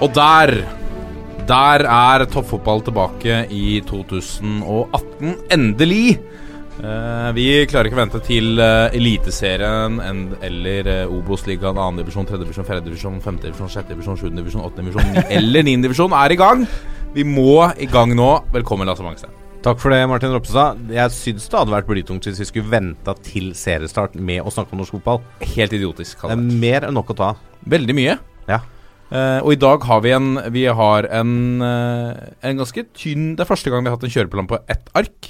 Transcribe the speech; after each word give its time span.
Og 0.00 0.12
der 0.12 0.64
Der 1.46 1.84
er 1.86 2.24
toppfotball 2.26 2.82
tilbake 2.82 3.46
i 3.50 3.80
2018. 3.86 5.36
Endelig! 5.50 6.18
Uh, 6.76 7.30
vi 7.32 7.64
klarer 7.70 7.86
ikke 7.86 7.96
å 7.96 8.00
vente 8.02 8.20
til 8.26 8.58
uh, 8.58 8.90
Eliteserien 8.92 10.00
eller 10.44 10.90
uh, 11.06 11.14
Obos-ligaen, 11.14 11.78
2. 11.78 12.02
divisjon, 12.02 12.26
3. 12.26 12.40
divisjon, 12.42 12.66
4. 12.66 12.82
divisjon, 12.84 13.20
5. 13.22 13.38
divisjon, 13.46 13.70
6. 13.72 13.88
divisjon, 13.92 14.18
7. 14.20 14.34
divisjon, 14.36 14.66
8. 14.66 14.82
divisjon 14.82 15.14
9, 15.14 15.24
eller 15.38 15.68
9. 15.70 15.78
divisjon 15.86 16.18
er 16.18 16.34
i 16.34 16.40
gang. 16.42 16.66
Vi 17.14 17.24
må 17.24 17.62
i 17.78 17.88
gang 17.88 18.12
nå. 18.18 18.28
Velkommen, 18.52 18.90
Lasse 18.90 19.06
Mangstein. 19.06 19.32
Takk 19.64 19.80
for 19.80 19.94
det, 19.94 20.02
Martin 20.10 20.34
Ropstad. 20.34 20.82
Jeg 20.92 21.14
syns 21.14 21.48
det 21.48 21.62
hadde 21.62 21.78
vært 21.78 21.88
blytungt 21.88 22.26
hvis 22.26 22.42
vi 22.42 22.50
skulle 22.50 22.74
venta 22.74 23.14
til 23.22 23.54
seriestart 23.56 24.18
med 24.18 24.42
å 24.42 24.52
snakke 24.52 24.74
om 24.74 24.82
norsk 24.82 24.98
fotball. 24.98 25.22
Helt 25.54 25.78
idiotisk. 25.78 26.26
Det 26.26 26.34
er 26.36 26.48
mer 26.66 26.90
enn 26.90 26.98
nok 26.98 27.14
å 27.14 27.22
ta. 27.22 27.34
Veldig 27.70 27.96
mye. 27.96 28.18
Ja. 28.50 28.60
Uh, 29.06 29.38
og 29.44 29.52
i 29.54 29.58
dag 29.62 29.84
har 29.86 30.00
vi 30.02 30.10
en 30.10 30.32
Vi 30.50 30.64
har 30.66 31.06
en, 31.14 31.34
uh, 31.62 32.10
en 32.42 32.58
ganske 32.58 32.82
tynn 32.90 33.36
Det 33.36 33.44
er 33.44 33.46
første 33.46 33.70
gang 33.70 33.84
vi 33.84 33.92
har 33.92 33.94
hatt 33.94 34.06
en 34.08 34.10
kjøreplan 34.10 34.48
på 34.50 34.58
ett 34.66 34.88
ark. 34.98 35.28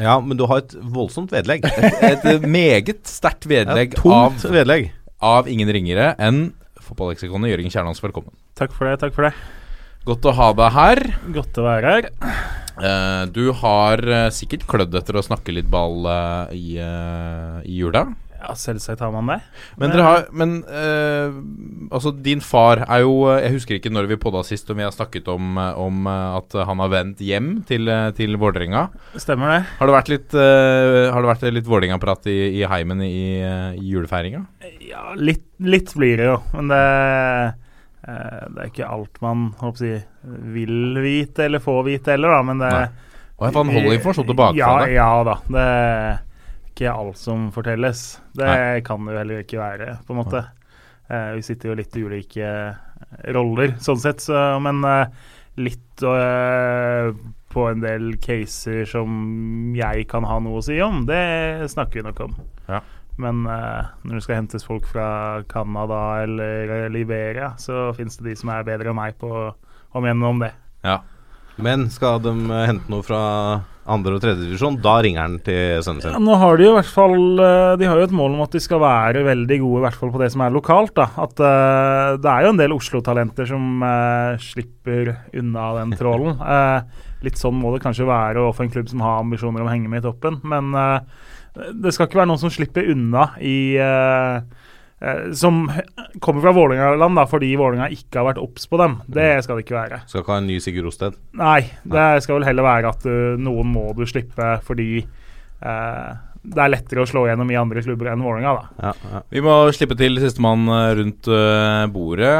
Ja, 0.00 0.16
men 0.24 0.38
du 0.40 0.46
har 0.48 0.62
et 0.62 0.72
voldsomt 0.80 1.34
vedlegg. 1.34 1.66
et, 1.68 2.24
et 2.24 2.46
meget 2.48 3.04
sterkt 3.06 3.44
vedlegg 3.46 3.98
av, 4.08 4.40
vedlegg. 4.50 4.88
av 5.22 5.50
ingen 5.52 5.68
ringere 5.70 6.14
enn 6.18 6.48
fotballeksikonet 6.80 7.52
Jørgen 7.52 7.70
Kjernås. 7.70 8.00
Velkommen. 8.02 8.32
Takk 8.58 8.72
for 8.74 8.88
det. 8.88 8.96
takk 9.04 9.14
for 9.16 9.28
det 9.28 9.34
Godt 10.08 10.26
å 10.28 10.34
ha 10.36 10.48
deg 10.56 10.74
her. 10.74 11.02
Godt 11.36 11.60
å 11.60 11.68
være 11.68 11.92
her. 11.94 12.10
Uh, 12.74 13.22
du 13.30 13.52
har 13.60 14.02
sikkert 14.34 14.66
klødd 14.68 14.96
etter 14.98 15.20
å 15.20 15.24
snakke 15.24 15.54
litt 15.54 15.68
ball 15.70 16.08
i, 16.56 16.74
i 16.80 17.78
jula. 17.78 18.08
Ja, 18.44 18.52
selvsagt 18.58 19.00
har 19.00 19.12
man 19.14 19.30
det. 19.30 19.38
Men 19.80 19.92
dere 19.94 20.04
har 20.04 20.24
Men 20.36 20.58
uh, 20.68 21.32
altså, 21.94 22.12
din 22.12 22.42
far 22.44 22.82
er 22.84 23.04
jo 23.04 23.14
Jeg 23.32 23.54
husker 23.56 23.78
ikke 23.78 23.92
når 23.92 24.10
vi 24.10 24.18
podda 24.20 24.42
sist 24.44 24.68
om 24.72 24.80
vi 24.80 24.84
har 24.84 24.92
snakket 24.92 25.30
om, 25.32 25.56
om 25.56 26.08
at 26.10 26.56
han 26.68 26.82
har 26.82 26.92
vendt 26.92 27.22
hjem 27.24 27.50
til, 27.68 27.88
til 28.18 28.36
Vålerenga. 28.40 28.86
Stemmer 29.20 29.54
det. 29.54 29.60
Har 29.78 29.88
det 29.88 29.96
vært 29.96 30.12
litt, 30.12 30.36
uh, 30.36 31.14
det 31.14 31.30
vært 31.30 31.46
litt 31.56 31.70
Vålerenga-prat 31.70 32.28
i, 32.32 32.38
i, 32.60 32.64
heimen 32.68 33.00
i, 33.06 33.14
i 33.40 33.92
julefeiringa? 33.94 34.44
Ja, 34.84 35.14
litt, 35.16 35.46
litt, 35.64 35.94
blir 35.96 36.20
det 36.20 36.28
jo. 36.28 36.36
Men 36.58 36.72
det, 36.74 36.82
uh, 38.04 38.44
det 38.50 38.66
er 38.66 38.70
ikke 38.74 38.92
alt 38.98 39.24
man 39.24 39.48
håper 39.62 40.04
vil 40.54 41.00
vite 41.04 41.48
eller 41.48 41.64
får 41.64 41.82
vite 41.88 42.14
heller, 42.14 42.36
da. 42.36 42.44
Men 42.50 42.62
det 42.62 42.76
Og 43.40 43.48
han 43.48 43.74
holder 43.78 43.96
informasjon 43.96 44.30
tilbake 44.30 44.60
ja, 44.60 44.70
fra 44.70 44.84
det? 44.84 44.94
Ja 44.98 45.10
da. 45.26 45.40
Det 45.56 45.66
ikke 46.74 46.90
alt 46.90 47.18
som 47.20 47.48
fortelles. 47.54 48.02
Det 48.34 48.50
Nei. 48.50 48.82
kan 48.86 49.06
det 49.06 49.14
jo 49.14 49.20
heller 49.22 49.44
ikke 49.44 49.62
være, 49.62 49.96
på 50.04 50.14
en 50.14 50.20
måte. 50.20 50.42
Eh, 51.08 51.30
vi 51.36 51.44
sitter 51.46 51.70
jo 51.70 51.78
litt 51.78 51.96
i 51.96 52.02
ulike 52.02 52.50
roller, 53.36 53.76
sånn 53.82 54.00
sett, 54.00 54.24
så, 54.24 54.56
men 54.64 54.80
eh, 54.88 55.30
litt 55.60 56.02
eh, 56.02 57.12
på 57.54 57.66
en 57.70 57.84
del 57.84 58.16
caser 58.22 58.88
som 58.90 59.74
jeg 59.76 60.08
kan 60.10 60.26
ha 60.26 60.40
noe 60.42 60.58
å 60.58 60.64
si 60.64 60.80
om, 60.82 61.04
det 61.06 61.70
snakker 61.70 62.00
vi 62.00 62.06
nok 62.08 62.22
om. 62.26 62.36
Ja. 62.66 62.82
Men 63.14 63.44
når 63.46 64.10
det 64.16 64.22
skal 64.24 64.40
hentes 64.40 64.64
folk 64.66 64.88
fra 64.90 65.06
Canada 65.46 66.24
eller 66.24 66.88
Liberia, 66.90 67.52
så 67.62 67.92
finnes 67.94 68.18
det 68.18 68.26
de 68.26 68.34
som 68.40 68.50
er 68.50 68.66
bedre 68.66 68.90
enn 68.90 68.98
meg 68.98 69.14
på 69.20 69.30
å 69.30 70.02
mene 70.02 70.32
om 70.32 70.42
det. 70.42 70.50
Ja. 70.82 70.96
Men 71.62 71.86
skal 71.94 72.18
de 72.24 72.34
hente 72.50 72.90
noe 72.90 73.06
fra 73.06 73.20
andre- 73.84 74.16
og 74.16 74.22
tredjedivisjon, 74.22 74.78
da 74.82 74.94
ringer 75.04 75.20
han 75.20 75.36
til 75.44 75.82
sønnen 75.84 76.02
sin. 76.02 76.14
Ja, 76.14 76.20
nå 76.22 76.36
har 76.40 76.56
De 76.56 76.66
jo 76.66 76.72
i 76.72 76.76
hvert 76.78 76.92
fall 76.94 77.16
De 77.80 77.88
har 77.88 78.00
jo 78.00 78.06
et 78.06 78.16
mål 78.16 78.36
om 78.36 78.44
at 78.44 78.54
de 78.56 78.62
skal 78.62 78.80
være 78.82 79.24
veldig 79.26 79.58
gode, 79.60 79.80
i 79.80 79.84
hvert 79.84 79.98
fall 80.00 80.12
på 80.14 80.22
det 80.22 80.30
som 80.32 80.44
er 80.44 80.54
lokalt. 80.54 80.94
da 80.96 81.08
At 81.20 81.40
uh, 81.40 82.16
Det 82.20 82.30
er 82.30 82.46
jo 82.46 82.54
en 82.54 82.60
del 82.60 82.76
Oslo-talenter 82.76 83.48
som 83.50 83.84
uh, 83.84 84.40
slipper 84.40 85.14
unna 85.36 85.68
den 85.80 85.94
trålen. 86.00 86.40
Uh, 86.40 86.80
litt 87.26 87.40
sånn 87.40 87.56
må 87.60 87.74
det 87.74 87.82
kanskje 87.84 88.08
være 88.08 88.42
å 88.42 88.52
få 88.56 88.66
en 88.66 88.72
klubb 88.72 88.90
som 88.90 89.04
har 89.04 89.22
ambisjoner 89.22 89.62
om 89.62 89.68
å 89.68 89.72
henge 89.72 89.88
med 89.88 90.02
i 90.02 90.06
toppen. 90.08 90.40
Men 90.44 90.74
det 91.54 91.94
skal 91.94 92.08
ikke 92.08 92.18
være 92.20 92.28
noen 92.28 92.42
som 92.42 92.52
slipper 92.52 92.90
unna 92.92 93.30
i 93.40 93.56
som 95.36 95.64
kommer 96.20 96.44
fra 96.44 96.52
Vålerenga-land 96.54 97.22
fordi 97.30 97.54
Vålerenga 97.58 97.90
ikke 97.92 98.20
har 98.20 98.28
vært 98.30 98.42
obs 98.42 98.68
på 98.70 98.80
dem. 98.80 98.98
Det 99.10 99.30
skal 99.44 99.58
det 99.58 99.66
ikke 99.66 99.78
være. 99.78 100.02
Skal 100.08 100.22
ikke 100.22 100.34
ha 100.34 100.42
en 100.42 100.50
ny 100.50 100.60
Sigurd 100.62 100.88
Rosted? 100.88 101.18
Nei, 101.38 101.62
det 101.82 102.10
skal 102.24 102.38
vel 102.38 102.46
heller 102.48 102.66
være 102.66 102.92
at 102.94 103.08
uh, 103.08 103.34
noen 103.40 103.74
må 103.74 103.88
du 103.96 104.04
slippe 104.08 104.54
fordi 104.64 104.88
uh, 105.64 106.14
det 106.44 106.60
er 106.60 106.72
lettere 106.74 107.00
å 107.00 107.08
slå 107.08 107.22
gjennom 107.24 107.48
i 107.48 107.56
andre 107.56 107.80
klubber 107.84 108.10
enn 108.12 108.24
Vålerenga. 108.24 108.66
Ja, 108.84 108.90
ja. 109.12 109.22
Vi 109.32 109.42
må 109.44 109.54
slippe 109.76 109.96
til 109.96 110.20
sistemann 110.20 110.68
rundt 110.98 111.28
uh, 111.32 111.84
bordet. 111.92 112.34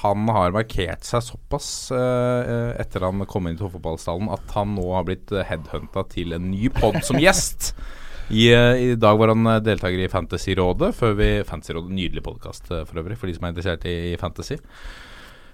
han 0.00 0.34
har 0.36 0.52
markert 0.56 1.08
seg 1.08 1.24
såpass 1.24 1.70
etter 1.90 3.06
han 3.06 3.24
kom 3.28 3.48
inn 3.48 3.56
i 3.56 3.60
toppfotballstallen 3.60 4.28
at 4.32 4.52
han 4.56 4.76
nå 4.76 4.84
har 4.92 5.08
blitt 5.08 5.32
headhunta 5.32 6.04
til 6.12 6.36
en 6.36 6.52
ny 6.52 6.68
pod 6.76 7.00
som 7.06 7.20
gjest. 7.20 7.72
I, 8.30 8.46
I, 8.54 8.94
dag 8.94 9.18
var 9.18 9.34
han 9.34 9.52
deltaker 9.66 9.98
i 9.98 10.08
Fantasyrådet. 10.10 10.94
Før 10.94 11.14
vi, 11.18 11.30
Fantasyrådet, 11.46 11.90
Nydelig 11.90 12.22
podkast 12.22 12.70
for 12.70 13.02
øvrig, 13.02 13.18
for 13.18 13.26
de 13.26 13.34
som 13.34 13.48
er 13.48 13.54
interessert 13.54 13.86
i, 13.90 13.96
i 14.12 14.18
fantasy. 14.20 14.60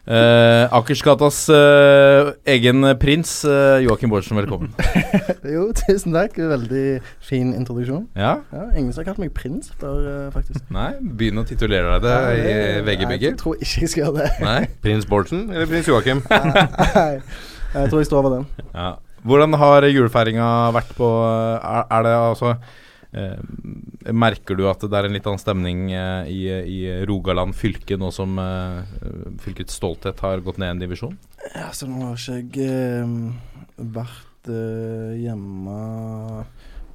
Eh, 0.07 0.65
Akersgatas 0.71 1.49
eh, 1.51 2.29
egen 2.47 2.87
prins, 3.01 3.45
eh, 3.45 3.83
Joakim 3.83 4.11
Bårdsen, 4.11 4.37
velkommen. 4.39 4.71
jo, 5.55 5.73
tusen 5.75 6.15
takk. 6.15 6.37
Veldig 6.39 7.01
fin 7.19 7.51
introduksjon. 7.57 8.05
Ja? 8.15 8.37
ja 8.55 8.69
Ingen 8.77 8.93
som 8.93 9.03
har 9.03 9.09
kalt 9.09 9.19
meg 9.25 9.33
prins 9.35 9.73
før, 9.81 10.29
faktisk. 10.35 10.63
Nei, 10.71 10.93
Begynn 11.01 11.43
å 11.43 11.47
titulere 11.49 11.97
deg 11.97 12.07
det 12.07 12.15
i 12.37 12.55
VG-bygget. 12.87 13.33
Jeg 13.33 13.41
tror 13.43 13.59
ikke 13.59 13.83
jeg 13.83 13.95
skal 13.95 14.05
gjøre 14.05 14.21
det. 14.21 14.31
Nei, 14.47 14.61
Prins 14.85 15.11
Bårdsen 15.11 15.49
eller 15.51 15.67
prins 15.73 15.91
Joakim? 15.91 16.23
Nei, 16.31 17.11
jeg 17.75 17.91
tror 17.91 17.99
jeg 17.99 18.11
står 18.13 18.23
over 18.23 18.39
den. 18.39 18.49
Ja. 18.71 18.93
Hvordan 19.25 19.57
har 19.59 19.87
julefeiringa 19.89 20.49
vært 20.77 20.93
på 20.99 21.07
Er, 21.25 21.87
er 21.89 22.05
det 22.07 22.13
altså 22.17 22.53
eh, 23.17 24.13
Merker 24.13 24.59
du 24.59 24.67
at 24.71 24.85
det 24.85 24.99
er 24.99 25.09
en 25.09 25.17
litt 25.17 25.27
annen 25.27 25.43
stemning 25.43 25.89
eh, 25.95 26.31
i, 26.31 26.43
i, 26.51 26.79
Rogaland 27.09 27.57
fylke 27.57 27.99
nå 27.99 28.13
som 28.15 28.39
eh, 28.43 28.85
fylkets 29.43 29.79
stolthet 29.81 30.21
har 30.25 30.45
gått 30.47 30.61
ned 30.63 30.77
en 30.77 30.85
divisjon? 30.85 31.19
Ja, 31.55 31.71
så 31.73 31.89
nå 31.91 32.13
har 32.13 32.23
ikke 32.39 32.63
jeg 32.63 32.71
eh, 32.71 33.53
vært 33.97 34.53
eh, 34.53 35.13
hjemme 35.25 35.81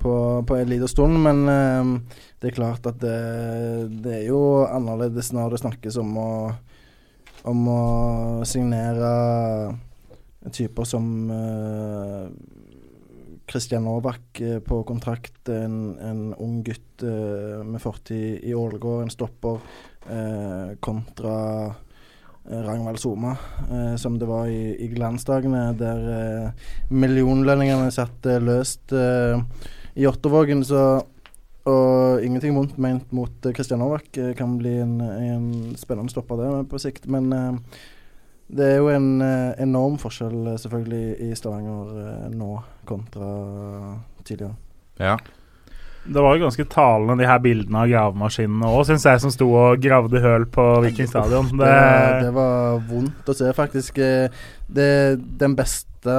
på, 0.02 0.14
på 0.48 0.58
en 0.58 0.72
liten 0.72 0.90
stund, 0.90 1.20
men 1.22 1.44
eh, 1.52 2.18
det 2.42 2.52
er 2.52 2.58
klart 2.58 2.88
at 2.90 2.98
det, 3.03 3.18
det, 4.02 4.16
er 4.22 4.26
jo 4.32 4.42
annerledes 4.66 5.32
når 5.36 5.56
det 5.56 5.62
snakkes 5.62 6.00
om 6.02 6.18
å, 6.18 6.32
om 7.52 7.68
å 7.70 7.82
signere 8.50 9.12
typer 10.50 10.88
som 10.90 11.06
Kristian 13.52 13.52
Christian 13.52 13.84
Novak 13.84 14.41
uh, 14.41 14.59
på 14.59 14.84
kontrakt, 14.84 15.50
en, 15.50 15.97
en 16.00 16.34
ung 16.40 16.63
gutt 16.63 17.03
uh, 17.03 17.63
med 17.68 17.81
fortid 17.81 18.44
i 18.44 18.56
Ålgård, 18.56 19.03
en 19.03 19.13
stopper, 19.13 19.59
kontra 20.81 21.35
Ragnvald 22.50 22.97
Soma, 22.97 23.35
som 24.02 24.16
det 24.17 24.26
var 24.26 24.47
i, 24.49 24.73
i 24.82 24.88
glansdagene, 24.90 25.76
der 25.78 26.55
millionlønningene 26.90 27.91
satt 27.93 28.26
løst 28.41 28.96
i 28.97 30.08
Ottervågen. 30.09 30.66
Så 30.66 30.82
og 31.70 32.26
ingenting 32.26 32.58
vondt 32.58 32.82
ment 32.82 33.14
mot 33.14 33.46
Kristian 33.53 33.84
Novak. 33.85 34.09
Kan 34.40 34.58
bli 34.58 34.73
en, 34.82 34.97
en 35.05 35.47
spennende 35.78 36.09
stopper, 36.09 36.41
det 36.41 36.66
på 36.73 36.82
sikt. 36.82 37.05
Men 37.05 37.29
det 38.52 38.66
er 38.68 38.82
jo 38.82 38.90
en 38.92 39.12
eh, 39.24 39.52
enorm 39.64 39.98
forskjell 40.02 40.53
eh, 40.53 40.58
selvfølgelig 40.59 41.30
i 41.30 41.36
Stavanger 41.40 41.92
eh, 42.02 42.26
nå 42.36 42.56
kontra 42.88 43.30
tidligere. 44.28 44.58
Ja. 45.00 45.16
Det 46.02 46.24
var 46.26 46.36
jo 46.36 46.48
ganske 46.48 46.66
talende, 46.66 47.20
de 47.22 47.30
her 47.30 47.40
bildene 47.44 47.84
av 47.84 47.92
gravemaskinene 47.92 48.72
òg, 48.74 48.84
syns 48.90 49.06
jeg, 49.06 49.22
som 49.22 49.32
sto 49.32 49.48
og 49.53 49.84
gravde 49.84 50.20
høl 50.24 50.48
på 50.50 50.66
Viking 50.84 51.08
stadion. 51.08 51.52
Det, 51.53 51.70
det, 51.70 52.26
det, 52.26 52.32
var 52.36 52.82
vondt 52.90 53.30
å 53.30 53.36
se, 53.38 53.52
faktisk. 53.56 54.02
Det 54.02 54.88
den 55.44 55.56
beste 55.56 56.16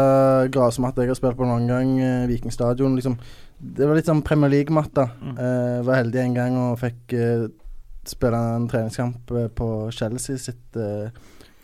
grasmatta 0.54 1.02
jeg 1.02 1.10
har 1.10 1.18
spilt 1.18 1.40
på 1.40 1.48
noen 1.50 1.66
gang, 1.66 1.90
Viking 2.30 2.54
stadion. 2.54 2.94
Liksom, 2.94 3.18
det 3.58 3.90
var 3.90 3.98
litt 3.98 4.08
sånn 4.08 4.22
Premier 4.24 4.54
League-matta. 4.54 5.08
Mm. 5.18 5.34
Eh, 5.34 5.82
var 5.90 5.98
heldig 5.98 6.22
en 6.22 6.38
gang 6.38 6.60
og 6.62 6.78
fikk 6.80 7.18
spille 8.06 8.38
en 8.54 8.70
treningskamp 8.70 9.34
på 9.58 9.72
Chelsea 9.94 10.38
sitt 10.40 10.78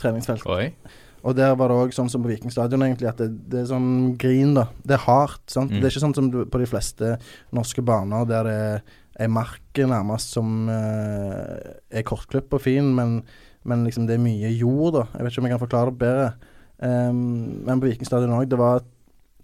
treningsfelt. 0.01 0.47
Oi. 0.51 0.73
Og 1.27 1.35
der 1.35 1.57
var 1.59 1.71
det 1.71 1.79
òg 1.83 1.95
sånn 1.97 2.11
som 2.13 2.23
på 2.23 2.31
Viking 2.31 2.53
stadion, 2.55 2.85
egentlig, 2.87 3.09
at 3.11 3.19
det, 3.21 3.33
det 3.51 3.63
er 3.63 3.71
sånn 3.73 4.15
grin, 4.21 4.55
da. 4.57 4.69
Det 4.87 4.97
er 4.97 5.05
hardt. 5.09 5.43
sant? 5.51 5.73
Mm. 5.73 5.81
Det 5.81 5.89
er 5.89 5.95
ikke 5.95 6.05
sånn 6.07 6.17
som 6.17 6.31
på 6.31 6.63
de 6.63 6.69
fleste 6.71 7.17
norske 7.57 7.83
baner 7.85 8.29
der 8.29 8.49
det 8.49 8.61
er 9.19 9.33
mark 9.33 9.79
nærmest 9.79 10.37
som 10.37 10.69
eh, 10.71 11.75
er 11.91 12.07
kortklipp 12.07 12.55
og 12.55 12.63
fin, 12.63 12.93
men, 12.95 13.19
men 13.67 13.83
liksom 13.87 14.07
det 14.07 14.17
er 14.17 14.23
mye 14.23 14.53
jord, 14.55 14.95
da. 14.95 15.05
Jeg 15.17 15.27
vet 15.27 15.35
ikke 15.35 15.43
om 15.43 15.49
jeg 15.49 15.57
kan 15.57 15.65
forklare 15.65 15.93
det 15.93 16.01
bedre. 16.05 16.31
Um, 16.79 17.23
men 17.67 17.81
på 17.83 17.91
Viking 17.91 18.07
stadion 18.07 18.37
òg, 18.37 18.47
det 18.51 18.61
var 18.61 18.79
et 18.79 18.91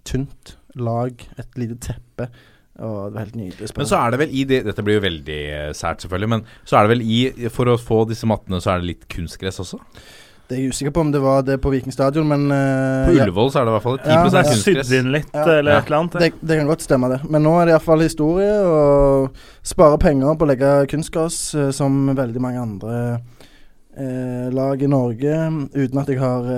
tynt 0.06 0.56
lag, 0.78 1.24
et 1.38 1.58
lite 1.58 1.78
teppe. 1.82 2.28
Og 2.74 3.10
det 3.10 3.14
var 3.14 3.22
helt 3.22 3.38
nydelig. 3.38 3.70
Men 3.78 3.86
så 3.86 4.00
er 4.00 4.10
det 4.10 4.18
vel 4.18 4.32
i 4.34 4.40
det 4.50 4.56
Dette 4.66 4.82
blir 4.82 4.96
jo 4.96 5.04
veldig 5.04 5.40
eh, 5.54 5.68
sært, 5.78 6.02
selvfølgelig. 6.02 6.30
Men 6.32 6.40
så 6.66 6.78
er 6.78 6.86
det 6.86 6.90
vel 6.90 7.04
i 7.06 7.18
For 7.54 7.70
å 7.70 7.76
få 7.78 8.00
disse 8.10 8.26
mattene, 8.26 8.58
så 8.62 8.72
er 8.72 8.82
det 8.82 8.88
litt 8.88 9.04
kunstgress 9.14 9.62
også? 9.62 9.78
Det 10.44 10.58
er 10.58 10.60
jeg 10.60 10.74
usikker 10.74 10.92
på 10.92 11.00
om 11.00 11.10
det 11.14 11.20
var 11.24 11.40
det 11.46 11.54
på 11.64 11.70
Viking 11.72 11.92
stadion, 11.94 12.26
men 12.28 12.42
uh, 12.52 13.06
På. 13.08 13.14
Ullevål 13.16 13.48
så 13.54 13.62
er 13.62 13.64
det 13.64 13.72
i 13.72 13.76
hvert 13.78 13.86
fall 13.86 13.98
10 14.02 14.10
Ja, 14.10 14.16
Det 14.24 14.42
kunstgress. 14.44 14.64
sydd 14.90 14.98
inn 14.98 15.12
litt, 15.14 15.30
Ja. 15.32 15.44
eller 15.58 15.72
Ja. 15.72 15.78
et 15.78 15.86
eller 15.86 15.96
annet. 16.02 16.18
Det, 16.20 16.32
det 16.44 16.58
kan 16.58 16.66
godt 16.68 16.82
stemme, 16.84 17.08
det. 17.08 17.20
Men 17.30 17.42
nå 17.46 17.54
er 17.60 17.64
det 17.64 17.72
iallfall 17.72 18.04
historie, 18.04 18.52
og 18.60 19.30
spare 19.64 19.96
penger 19.98 20.36
på 20.36 20.44
å 20.44 20.50
legge 20.52 20.72
kunstgress, 20.92 21.38
uh, 21.54 21.70
som 21.72 21.96
veldig 22.14 22.40
mange 22.44 22.60
andre 22.60 23.20
uh, 23.96 24.50
lag 24.52 24.82
i 24.84 24.86
Norge. 24.86 25.38
Uten 25.72 25.98
at 26.04 26.12
jeg 26.12 26.20
har 26.20 26.52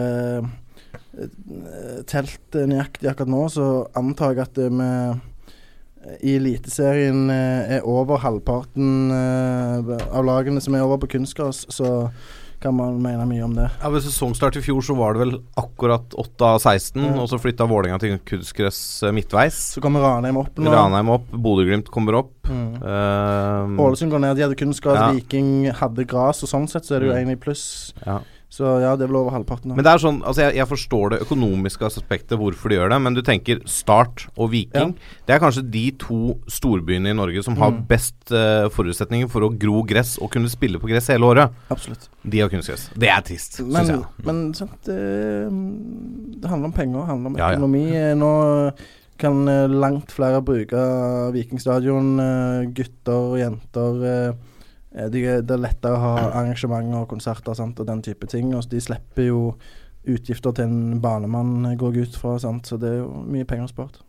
telt 2.11 2.53
nøyaktig 2.53 3.09
akkurat 3.09 3.31
nå, 3.31 3.47
så 3.49 3.87
antar 3.97 4.35
jeg 4.35 4.43
at 4.49 4.59
vi 4.61 4.69
med 4.82 5.21
i 6.23 6.35
Eliteserien 6.37 7.31
er 7.32 7.81
over 7.89 8.21
halvparten 8.23 9.09
av 9.11 10.23
lagene 10.29 10.61
som 10.62 10.75
er 10.77 10.85
over 10.85 11.00
på 11.03 11.09
kunstgress, 11.17 11.65
så 11.73 12.11
kan 12.61 12.75
man 12.75 12.97
mene 13.03 13.26
mye 13.29 13.44
om 13.44 13.55
det. 13.55 13.67
Ja, 13.82 13.91
Ved 13.93 14.03
sesongstart 14.03 14.56
i 14.56 14.62
fjor 14.64 14.81
så 14.82 14.97
var 14.97 15.12
det 15.14 15.20
vel 15.25 15.35
akkurat 15.56 16.14
8 16.17 16.44
av 16.55 16.58
16, 16.62 17.03
Ja. 17.05 17.12
og 17.23 17.29
så 17.29 17.38
flytta 17.38 17.67
Vålerenga 17.69 17.99
til 18.00 18.19
kunstgress 18.25 19.03
eh, 19.05 19.12
midtveis. 19.12 19.58
Så 19.76 19.81
kommer 19.85 20.00
Ranheim 20.00 20.37
opp 20.41 20.56
nå. 20.56 20.70
Ranheim 20.73 21.08
opp, 21.11 21.29
Bodø-Glimt 21.32 21.91
kommer 21.93 22.14
opp. 22.23 22.32
Mm. 22.49 22.76
Uh, 22.82 23.82
Ålesund 23.82 24.11
går 24.14 24.20
ned. 24.23 24.37
De 24.37 24.43
hadde 24.47 24.56
kunstgress, 24.58 24.97
Ja. 25.00 25.11
Viking 25.12 25.70
hadde 25.75 26.05
gras, 26.06 26.43
og 26.43 26.49
sånn 26.49 26.69
sett 26.70 26.85
så 26.87 26.97
er 26.97 27.00
det 27.00 27.08
jo 27.11 27.14
Mm. 27.17 27.31
i 27.32 27.37
pluss. 27.37 27.93
ja. 28.06 28.20
Så 28.48 28.62
ja, 28.81 28.93
det 28.96 29.04
er 29.04 29.10
vel 29.10 29.16
over 29.19 29.34
halvparten. 29.34 29.69
nå. 29.69 29.75
Men 29.76 29.84
det 29.84 29.90
er 29.90 29.98
sånn, 30.00 30.20
altså 30.25 30.44
jeg, 30.46 30.54
jeg 30.56 30.69
forstår 30.70 31.10
det 31.12 31.19
økonomiske 31.25 31.82
aspektet, 31.84 32.37
hvorfor 32.38 32.70
de 32.70 32.76
gjør 32.78 32.93
det, 32.94 32.98
men 33.02 33.16
du 33.16 33.20
tenker 33.26 33.58
Start 33.69 34.28
og 34.38 34.52
Viking. 34.52 34.94
Det 35.26 35.34
er 35.34 35.40
kanskje 35.43 35.64
de 35.75 35.82
to 36.00 36.20
storbyene 36.48 37.10
i 37.10 37.16
Norge 37.19 37.43
som 37.44 37.56
har 37.60 37.75
Mm. 37.75 37.82
best 37.90 38.31
uh, 38.32 38.69
forutsetninger 38.72 39.28
for 39.28 39.43
å 39.43 39.50
gro 39.58 39.82
gress 39.84 40.14
og 40.22 40.31
kunne 40.32 40.48
spille 40.48 40.78
på 40.81 40.88
gress 40.88 41.10
hele 41.10 41.26
året. 41.26 41.52
Absolutt. 41.75 42.06
De 42.22 42.40
har 42.40 42.48
kunstgress. 42.48 42.87
Det 42.96 43.10
er 43.10 43.20
trist, 43.26 43.58
syns 43.58 43.72
Men, 43.75 43.87
jeg. 43.87 44.04
men 44.25 44.40
sant, 44.54 44.78
det, 44.87 45.00
det 46.40 46.48
handler 46.48 46.70
om 46.70 46.76
penger, 46.78 47.00
det 47.02 47.10
handler 47.10 47.32
om 47.34 47.37
Ja, 47.43 47.50
ja. 47.52 48.10
Eh, 48.10 48.14
Nå 48.16 48.32
kan 49.19 49.48
eh, 49.48 49.66
langt 49.69 50.12
flere 50.12 50.40
bruke 50.44 50.81
Vikingstadion, 51.34 52.14
eh, 52.20 52.66
Gutter 52.76 53.32
og 53.32 53.38
jenter. 53.40 54.37
Eh, 54.96 55.04
eh, 55.04 55.10
de, 55.12 55.25
det 55.44 55.56
er 55.56 55.62
lettere 55.62 55.98
å 55.98 56.02
ha 56.02 56.14
arrangementer 56.31 57.04
og 57.04 57.10
konserter 57.12 57.58
sant, 57.58 57.81
og 57.81 57.88
den 57.88 58.02
type 58.06 58.28
ting. 58.32 58.54
Og 58.56 58.66
de 58.72 58.82
slipper 58.82 59.28
jo 59.28 59.43
utgifter 60.06 60.54
til 60.56 60.69
en 60.70 61.00
banemann, 61.02 61.58
eh, 61.70 61.78
går 61.78 61.94
jeg 61.94 62.10
ut 62.10 62.20
fra. 62.25 62.38
Sant, 62.43 62.66
så 62.66 62.81
det 62.81 62.94
er 62.94 63.00
jo 63.04 63.25
mye 63.26 63.48
penger 63.48 63.70
spart. 63.72 64.02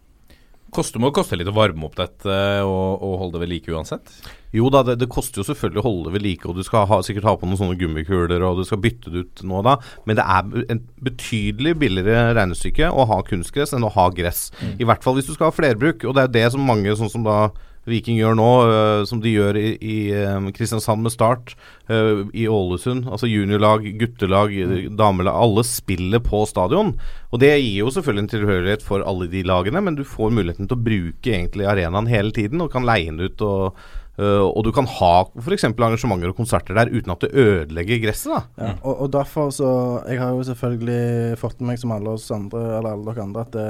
Koster 0.75 0.99
må 0.99 1.13
koste 1.15 1.37
litt 1.39 1.47
å 1.47 1.55
varme 1.55 1.85
opp 1.87 1.95
dette 1.95 2.33
og, 2.67 2.99
og 2.99 3.13
holde 3.21 3.37
det 3.37 3.43
ved 3.45 3.49
like 3.53 3.71
uansett? 3.71 4.11
Jo 4.51 4.67
da, 4.71 4.81
det, 4.83 4.97
det 4.99 5.07
koster 5.11 5.39
jo 5.39 5.45
selvfølgelig 5.47 5.79
å 5.79 5.85
holde 5.85 6.09
det 6.09 6.15
ved 6.17 6.25
like, 6.25 6.43
og 6.49 6.57
du 6.59 6.65
skal 6.67 6.83
ha, 6.89 6.97
sikkert 7.05 7.27
ha 7.29 7.35
på 7.39 7.47
noen 7.47 7.59
sånne 7.61 7.77
gummikuler, 7.79 8.43
og 8.43 8.59
du 8.59 8.67
skal 8.67 8.81
bytte 8.83 9.13
det 9.13 9.23
ut 9.23 9.43
nå 9.47 9.61
og 9.61 9.63
da, 9.67 9.77
men 10.03 10.19
det 10.19 10.25
er 10.27 10.67
en 10.75 10.81
betydelig 11.07 11.73
billigere 11.79 12.33
regnestykke 12.35 12.91
å 12.91 13.07
ha 13.07 13.21
kunstgress 13.27 13.71
enn 13.77 13.87
å 13.87 13.93
ha 13.95 14.09
gress. 14.15 14.49
I 14.75 14.87
hvert 14.87 15.07
fall 15.07 15.15
hvis 15.15 15.31
du 15.31 15.37
skal 15.37 15.49
ha 15.49 15.55
flerbruk, 15.55 16.03
og 16.03 16.17
det 16.17 16.27
er 16.27 16.35
det 16.35 16.45
som 16.51 16.67
mange, 16.67 16.95
sånn 16.99 17.15
som 17.15 17.23
da 17.23 17.45
Viking 17.87 18.19
gjør 18.19 18.35
nå, 18.37 18.49
øh, 18.67 19.01
som 19.07 19.21
de 19.23 19.31
gjør 19.31 19.59
i, 19.59 19.67
i 19.79 19.97
øh, 20.15 20.49
Kristiansand 20.55 21.05
med 21.05 21.13
Start, 21.13 21.55
øh, 21.89 22.25
i 22.35 22.47
Ålesund. 22.51 23.07
Altså 23.07 23.29
juniorlag, 23.31 23.87
guttelag, 23.99 24.55
damelag. 24.99 25.37
Alle 25.43 25.63
spiller 25.67 26.19
på 26.23 26.43
stadion. 26.49 26.95
Og 27.31 27.39
det 27.43 27.53
gir 27.55 27.85
jo 27.85 27.93
selvfølgelig 27.93 28.25
en 28.25 28.33
tilhørighet 28.35 28.83
for 28.83 29.05
alle 29.07 29.29
de 29.31 29.45
lagene, 29.47 29.81
men 29.81 29.95
du 29.95 30.03
får 30.07 30.35
muligheten 30.35 30.67
til 30.67 30.77
å 30.77 30.85
bruke 30.89 31.31
egentlig 31.31 31.69
arenaen 31.69 32.11
hele 32.11 32.35
tiden, 32.35 32.61
og 32.63 32.73
kan 32.73 32.87
leie 32.87 33.09
den 33.11 33.23
ut. 33.23 33.41
og 33.41 33.79
Uh, 34.17 34.49
og 34.49 34.63
du 34.65 34.71
kan 34.73 34.87
ha 34.89 35.11
f.eks. 35.37 35.67
arrangementer 35.67 36.31
og 36.31 36.39
konserter 36.39 36.73
der 36.73 36.89
uten 36.89 37.11
at 37.13 37.21
det 37.21 37.35
ødelegger 37.37 37.99
gresset. 38.01 38.31
da 38.33 38.65
Ja, 38.65 38.71
og, 38.81 39.03
og 39.05 39.11
derfor 39.13 39.51
så 39.53 39.67
Jeg 40.09 40.17
har 40.17 40.31
jo 40.33 40.41
selvfølgelig 40.47 41.37
fått 41.37 41.61
med 41.61 41.69
meg, 41.69 41.77
som 41.77 41.93
alle 41.93 42.15
oss 42.17 42.25
andre, 42.33 42.63
eller 42.79 42.95
alle 42.95 43.11
dere 43.11 43.27
andre, 43.27 43.43
at 43.45 43.53
det, 43.53 43.67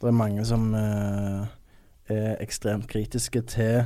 det 0.00 0.08
er 0.08 0.16
mange 0.16 0.46
som 0.48 0.64
eh, 0.72 1.44
er 2.12 2.42
ekstremt 2.44 2.88
kritiske 2.90 3.42
til 3.50 3.84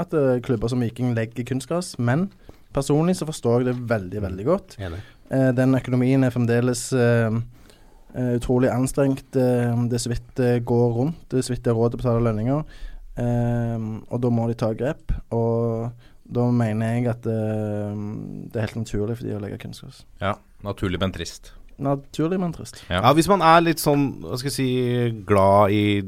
at 0.00 0.14
eh, 0.16 0.40
klubber 0.44 0.70
som 0.72 0.82
Viking 0.82 1.12
legger 1.14 1.46
kunstgras. 1.46 1.94
Men 1.98 2.28
personlig 2.74 3.16
så 3.20 3.28
forstår 3.28 3.62
jeg 3.62 3.68
det 3.70 3.88
veldig, 3.90 4.22
veldig 4.24 4.46
godt. 4.48 4.78
Eh, 4.80 5.50
den 5.56 5.76
økonomien 5.78 6.24
er 6.26 6.34
fremdeles 6.34 6.86
eh, 6.92 7.36
eh, 8.14 8.32
utrolig 8.38 8.72
anstrengt. 8.74 9.28
Eh, 9.36 9.76
det 9.90 10.00
er 10.00 10.04
så 10.06 10.12
vidt 10.14 10.32
det 10.40 10.64
går 10.66 10.88
rundt. 10.98 11.22
Det 11.30 11.38
er 11.38 11.46
så 11.46 11.54
vidt 11.54 11.64
det 11.66 11.74
er 11.74 11.78
råd 11.78 11.94
til 11.94 12.00
å 12.00 12.04
betale 12.04 12.24
lønninger. 12.26 12.80
Eh, 13.22 13.86
og 14.10 14.24
da 14.24 14.32
må 14.34 14.48
de 14.50 14.58
ta 14.58 14.72
grep. 14.74 15.14
Og 15.36 15.92
da 16.34 16.48
mener 16.50 16.96
jeg 16.96 17.10
at 17.12 17.28
eh, 17.28 18.02
det 18.50 18.58
er 18.58 18.66
helt 18.66 18.82
naturlig 18.82 19.20
for 19.20 19.28
de 19.28 19.36
å 19.36 19.44
legge 19.44 19.60
kunstgras. 19.62 20.02
Ja. 20.24 20.34
Naturlig, 20.64 20.96
men 20.96 21.12
trist. 21.12 21.50
Naturlig, 21.82 22.38
men 22.38 22.52
trist. 22.54 22.82
Ja. 22.88 23.00
Ja, 23.02 23.12
Hvis 23.14 23.26
man 23.28 23.42
er 23.42 23.60
litt 23.60 23.80
sånn 23.82 24.20
hva 24.22 24.36
skal 24.38 24.50
jeg 24.50 24.54
si, 24.54 25.24
glad 25.26 25.70
i 25.74 26.02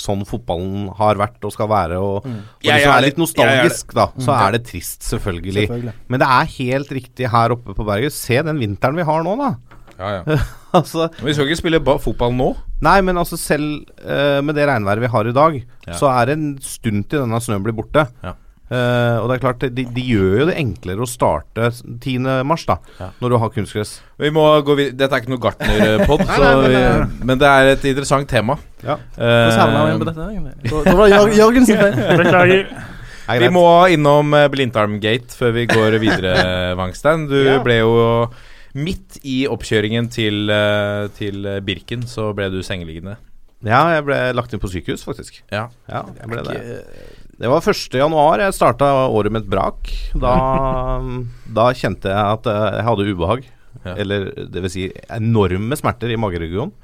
sånn 0.00 0.24
fotballen 0.28 0.88
har 0.96 1.20
vært 1.20 1.44
og 1.44 1.52
skal 1.52 1.68
være, 1.68 1.98
og, 2.00 2.24
Mm. 2.24 2.38
og 2.38 2.64
Jeg 2.64 2.80
liksom 2.80 2.96
er 2.96 3.02
litt 3.02 3.18
nostalgisk, 3.18 3.92
da, 3.94 4.06
så 4.18 4.32
Mm. 4.32 4.40
er 4.48 4.52
det 4.52 4.64
trist, 4.66 5.00
selvfølgelig. 5.02 5.66
Selvfølgelig. 5.68 5.92
Men 6.08 6.20
det 6.20 6.28
er 6.28 6.44
helt 6.58 6.88
riktig 6.88 7.28
her 7.30 7.50
oppe 7.50 7.74
på 7.74 7.84
berget. 7.84 8.12
Se 8.12 8.40
den 8.42 8.58
vinteren 8.58 8.96
vi 8.96 9.02
har 9.02 9.22
nå, 9.22 9.36
da. 9.36 9.54
Ja, 9.98 10.22
ja. 10.24 10.36
altså 10.74 11.10
Men 11.18 11.26
vi 11.26 11.34
skal 11.34 11.46
ikke 11.46 11.60
spille 11.60 11.84
ba 11.84 11.98
fotball 11.98 12.32
nå. 12.32 12.56
Nei, 12.80 13.00
men 13.02 13.14
altså 13.16 13.36
selv 13.38 13.84
uh, 14.02 14.40
med 14.42 14.54
det 14.56 14.66
regnværet 14.66 15.00
vi 15.00 15.06
har 15.12 15.26
i 15.28 15.32
dag, 15.32 15.64
Ja. 15.86 15.92
så 15.92 16.08
er 16.10 16.26
det 16.26 16.38
en 16.38 16.58
stund 16.58 17.08
til 17.08 17.20
denne 17.20 17.38
snøen 17.38 17.62
blir 17.62 17.74
borte. 17.76 18.08
Ja. 18.24 18.32
Eh, 18.72 19.16
og 19.20 19.26
det 19.28 19.34
er 19.36 19.42
klart, 19.42 19.64
de, 19.76 19.84
de 19.84 20.02
gjør 20.06 20.38
jo 20.40 20.46
det 20.48 20.54
enklere 20.56 21.04
å 21.04 21.08
starte 21.10 21.66
10. 22.00 22.24
mars, 22.48 22.62
da, 22.70 22.78
Ja. 22.98 23.10
når 23.20 23.34
du 23.34 23.36
har 23.42 23.50
kunstgress. 23.52 23.98
Vi 24.22 24.30
må 24.32 24.46
gå 24.64 24.76
videre. 24.78 24.96
Dette 25.02 25.18
er 25.18 25.20
ikke 25.24 25.32
noe 25.34 25.42
gartnerpod, 25.44 26.22
men, 27.20 27.36
eh, 27.36 27.40
det 27.42 27.50
er 27.50 27.72
et 27.74 27.84
interessant 27.92 28.28
tema. 28.30 28.56
Ja. 28.82 28.96
Hvordan 29.18 29.58
havna 29.60 29.82
vi 29.84 29.92
Eh, 29.92 29.98
på 29.98 30.08
dette. 30.08 30.24
Da 30.70 30.84
da 30.88 30.96
var 30.96 31.08
det 31.28 31.36
Jørgensen 31.36 31.76
feil. 31.82 32.00
Beklager. 32.22 32.64
Er 33.32 33.38
vi 33.38 33.48
må 33.54 33.66
innom 33.94 34.32
eh, 34.34 34.48
Blindtarmgate 34.50 35.36
før 35.38 35.52
vi 35.54 35.66
går 35.70 35.98
videre, 36.02 36.32
Wangstein. 36.80 37.28
Du 37.30 37.36
Ja. 37.44 37.58
ble 37.62 37.76
jo 37.82 37.92
midt 38.74 39.18
i 39.28 39.42
oppkjøringen 39.46 40.08
til, 40.10 40.48
eh, 40.50 41.08
til 41.18 41.44
Birken, 41.62 42.02
så 42.08 42.32
ble 42.34 42.48
du 42.50 42.62
sengeliggende. 42.64 43.18
Ja, 43.62 43.84
jeg 43.94 44.02
ble 44.08 44.16
lagt 44.34 44.52
inn 44.56 44.58
på 44.58 44.66
sykehus, 44.72 45.04
faktisk. 45.06 45.42
Ja. 45.52 45.68
Ja, 45.88 46.00
jeg 46.18 46.26
ble 46.32 46.42
det. 46.48 46.86
Det 47.40 47.48
var 47.50 47.64
1. 47.64 47.96
januar. 47.96 48.42
Jeg 48.44 48.54
starta 48.54 48.90
året 49.08 49.32
med 49.32 49.44
et 49.44 49.50
brak. 49.50 49.90
Da, 50.14 50.34
da 51.58 51.66
kjente 51.76 52.12
jeg 52.12 52.38
at 52.38 52.46
eh, 52.52 52.68
jeg 52.78 52.86
hadde 52.90 53.08
ubehag. 53.14 53.46
Ja. 53.82 53.96
Eller 53.98 54.28
det 54.52 54.62
vil 54.62 54.70
si 54.70 54.86
enorme 55.10 55.76
smerter 55.80 56.12
i 56.12 56.18
mageregionen. 56.20 56.74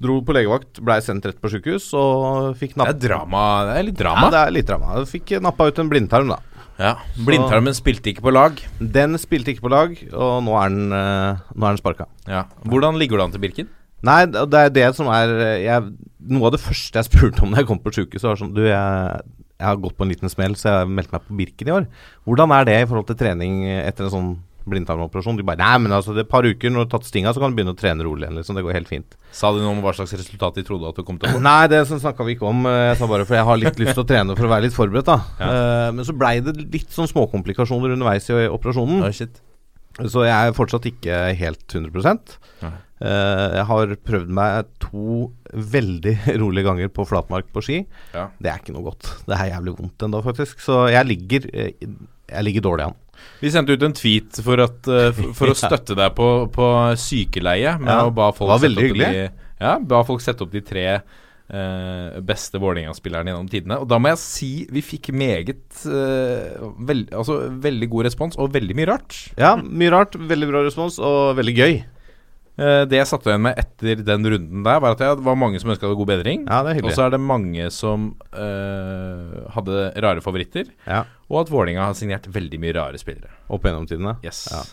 Dro 0.00 0.22
på 0.24 0.32
legevakt, 0.32 0.78
blei 0.80 0.96
sendt 1.04 1.26
rett 1.28 1.36
på 1.42 1.50
sykehus 1.52 1.90
og 1.92 2.54
fikk 2.56 2.72
Det 2.78 2.86
er 2.88 3.00
drama. 3.02 3.42
Det 3.68 3.74
er 3.76 3.84
litt 3.90 3.98
Ja, 4.00 4.04
drama. 4.06 4.30
det 4.32 4.38
er 4.40 4.54
litt 4.56 4.70
drama. 4.70 4.94
Jeg 4.96 5.10
fikk 5.10 5.34
nappa 5.44 5.66
ut 5.68 5.78
en 5.82 5.90
blindtarm, 5.92 6.32
da. 6.32 6.38
Ja. 6.80 6.94
Blindtarmen 7.20 7.76
spilte 7.76 8.08
ikke 8.14 8.24
på 8.24 8.32
lag. 8.32 8.56
Den 8.80 9.18
spilte 9.20 9.52
ikke 9.52 9.66
på 9.66 9.72
lag, 9.74 9.92
og 10.16 10.38
nå 10.46 10.54
er 10.56 10.72
den, 10.72 10.86
eh, 10.96 11.42
nå 11.52 11.66
er 11.68 11.76
den 11.76 11.82
sparka. 11.82 12.08
Ja. 12.24 12.46
Hvordan 12.64 12.96
ligger 12.96 13.20
du 13.20 13.26
an 13.26 13.34
til 13.36 13.44
Birken? 13.44 13.68
Nei, 14.08 14.22
det 14.32 14.46
det 14.48 14.62
er 14.64 14.72
det 14.72 14.86
som 14.96 15.10
er 15.12 15.28
eh, 15.36 15.58
jeg, 15.66 15.90
Noe 16.32 16.48
av 16.48 16.54
det 16.56 16.62
første 16.64 16.96
jeg 16.96 17.08
spurte 17.10 17.44
om 17.44 17.52
da 17.52 17.60
jeg 17.60 17.68
kom 17.68 17.78
på 17.84 17.92
sjukehuset, 17.92 18.24
var 18.30 18.40
sånn 18.40 18.54
Du, 18.56 18.62
jeg, 18.64 19.20
jeg 19.60 19.68
har 19.68 19.80
gått 19.80 19.96
på 19.98 20.06
en 20.06 20.12
liten 20.14 20.32
smell, 20.32 20.56
så 20.56 20.72
jeg 20.72 20.92
meldte 20.96 21.16
meg 21.16 21.26
på 21.26 21.40
Birken 21.40 21.68
i 21.68 21.74
år. 21.74 21.90
Hvordan 22.28 22.54
er 22.56 22.68
det 22.68 22.78
i 22.80 22.86
forhold 22.88 23.10
til 23.10 23.18
trening 23.20 23.66
etter 23.68 24.06
en 24.06 24.14
sånn 24.14 24.30
blindtarmoperasjon? 24.70 25.36
De 25.36 25.44
bare 25.46 25.60
Nei, 25.60 25.74
men 25.84 25.94
altså, 25.96 26.14
det 26.16 26.22
er 26.24 26.28
et 26.28 26.32
par 26.32 26.46
uker, 26.48 26.72
når 26.72 26.82
du 26.82 26.86
har 26.86 26.90
tatt 26.94 27.08
stinga, 27.08 27.34
så 27.34 27.42
kan 27.42 27.52
du 27.52 27.58
begynne 27.58 27.74
å 27.74 27.78
trene 27.78 28.06
rolig 28.06 28.24
igjen. 28.24 28.40
Liksom. 28.40 28.56
Det 28.56 28.64
går 28.64 28.78
helt 28.78 28.90
fint. 28.90 29.18
Sa 29.36 29.52
de 29.52 29.62
noe 29.62 29.74
om 29.74 29.82
hva 29.84 29.92
slags 29.96 30.16
resultat 30.16 30.56
de 30.56 30.64
trodde 30.66 30.88
at 30.88 30.96
du 30.96 31.04
kom 31.06 31.20
til 31.20 31.28
å 31.30 31.36
få? 31.36 31.44
Nei, 31.50 31.68
det 31.72 31.82
snakka 31.90 32.26
vi 32.26 32.38
ikke 32.38 32.48
om. 32.48 32.64
Jeg 32.72 32.98
sa 33.00 33.10
bare 33.10 33.28
for 33.28 33.38
jeg 33.38 33.48
har 33.50 33.60
litt 33.60 33.84
lyst 33.84 33.96
til 33.98 34.04
å 34.04 34.08
trene 34.08 34.38
for 34.38 34.48
å 34.48 34.52
være 34.54 34.66
litt 34.68 34.76
forberedt, 34.76 35.10
da. 35.12 35.46
Eh, 35.46 35.86
men 35.96 36.08
så 36.08 36.16
blei 36.16 36.38
det 36.44 36.56
litt 36.62 36.90
sånn 36.94 37.10
småkomplikasjoner 37.10 37.96
underveis 37.96 38.30
i 38.32 38.46
operasjonen. 38.48 39.04
Oh, 39.04 39.14
shit. 39.14 39.42
Så 40.00 40.24
jeg 40.24 40.32
er 40.32 40.56
fortsatt 40.56 40.86
ikke 40.88 41.24
helt 41.36 41.76
100 41.76 42.16
Nei. 42.64 42.76
Eh, 43.00 43.56
Jeg 43.56 43.64
har 43.70 43.94
prøvd 44.04 44.28
meg 44.36 44.66
to 44.82 45.30
veldig 45.54 46.14
rolige 46.42 46.66
ganger 46.68 46.88
på 46.92 47.06
flatmark 47.08 47.48
på 47.54 47.62
ski. 47.64 47.78
Ja. 48.14 48.26
Det 48.38 48.50
er 48.52 48.58
ikke 48.60 48.74
noe 48.76 48.90
godt. 48.90 49.08
Det 49.26 49.36
er 49.38 49.52
jævlig 49.54 49.76
vondt 49.78 50.06
ennå, 50.08 50.20
faktisk. 50.26 50.60
Så 50.64 50.82
jeg 50.92 51.06
ligger 51.08 51.46
eh, 51.54 51.72
jeg 52.30 52.44
ligger 52.46 52.62
dårlig 52.68 52.84
an. 52.90 52.98
Vi 53.42 53.50
sendte 53.52 53.74
ut 53.76 53.82
en 53.84 53.92
tweet 53.96 54.38
for, 54.44 54.60
at, 54.62 54.86
eh, 54.88 55.10
for, 55.36 55.50
å 55.52 55.56
støtte 55.58 55.96
deg 55.98 56.12
på, 56.16 56.28
på 56.54 56.68
sykeleie. 57.00 57.74
Med 57.80 57.90
Ja, 57.90 58.04
å 58.06 58.12
ba 58.14 58.30
folk 58.36 58.52
var 58.52 58.62
veldig 58.62 58.84
hyggelig. 58.86 59.08
de-. 59.16 59.48
Ja, 59.60 59.74
ba 59.82 60.04
folk 60.08 60.22
sette 60.24 60.44
opp 60.46 60.52
de 60.54 60.62
tre 60.64 60.84
eh, 61.50 62.20
beste 62.24 62.60
Vålerenga-spillerne 62.62 63.32
gjennom 63.32 63.48
tidene. 63.50 63.80
Og 63.82 63.88
da 63.90 63.98
må 64.00 64.12
jeg 64.12 64.20
si 64.22 64.50
vi 64.72 64.80
fikk 64.84 65.10
meget 65.16 65.82
eh, 65.90 66.60
veld, 66.80 67.10
Altså 67.16 67.40
veldig 67.64 67.88
god 67.92 68.08
respons, 68.08 68.38
og 68.40 68.52
veldig 68.54 68.76
mye 68.78 68.88
rart. 68.92 69.18
Ja, 69.40 69.56
mye 69.60 69.90
rart. 69.92 70.16
Veldig 70.16 70.48
bra 70.52 70.62
respons, 70.68 71.00
og 71.02 71.34
veldig 71.40 71.56
gøy. 71.58 71.80
Eh, 72.60 72.82
det 72.90 72.98
jeg 72.98 73.08
satte 73.08 73.30
igjen 73.30 73.44
med 73.46 73.60
etter 73.60 74.02
den 74.04 74.26
runden 74.34 74.64
der, 74.66 74.80
var 74.84 74.96
at 74.96 75.00
det 75.00 75.24
var 75.24 75.38
mange 75.38 75.60
som 75.62 75.72
ønska 75.72 75.88
god 75.88 76.10
bedring. 76.12 76.44
Ja, 76.48 76.60
det 76.66 76.76
er 76.76 76.84
Og 76.84 76.92
så 76.96 77.06
er 77.06 77.14
det 77.14 77.20
mange 77.24 77.70
som 77.72 78.10
eh, 78.32 79.48
hadde 79.56 79.86
rare 80.04 80.24
favoritter. 80.24 80.68
Ja, 80.86 81.04
Og 81.30 81.44
at 81.44 81.52
Vålinga 81.52 81.86
har 81.88 81.96
signert 81.96 82.26
veldig 82.28 82.60
mye 82.60 82.74
rare 82.76 83.00
spillere. 83.00 83.32
Opp 83.48 83.64
gjennom 83.64 83.86
tidene. 83.88 84.16
Yes. 84.26 84.48
Ja. 84.52 84.64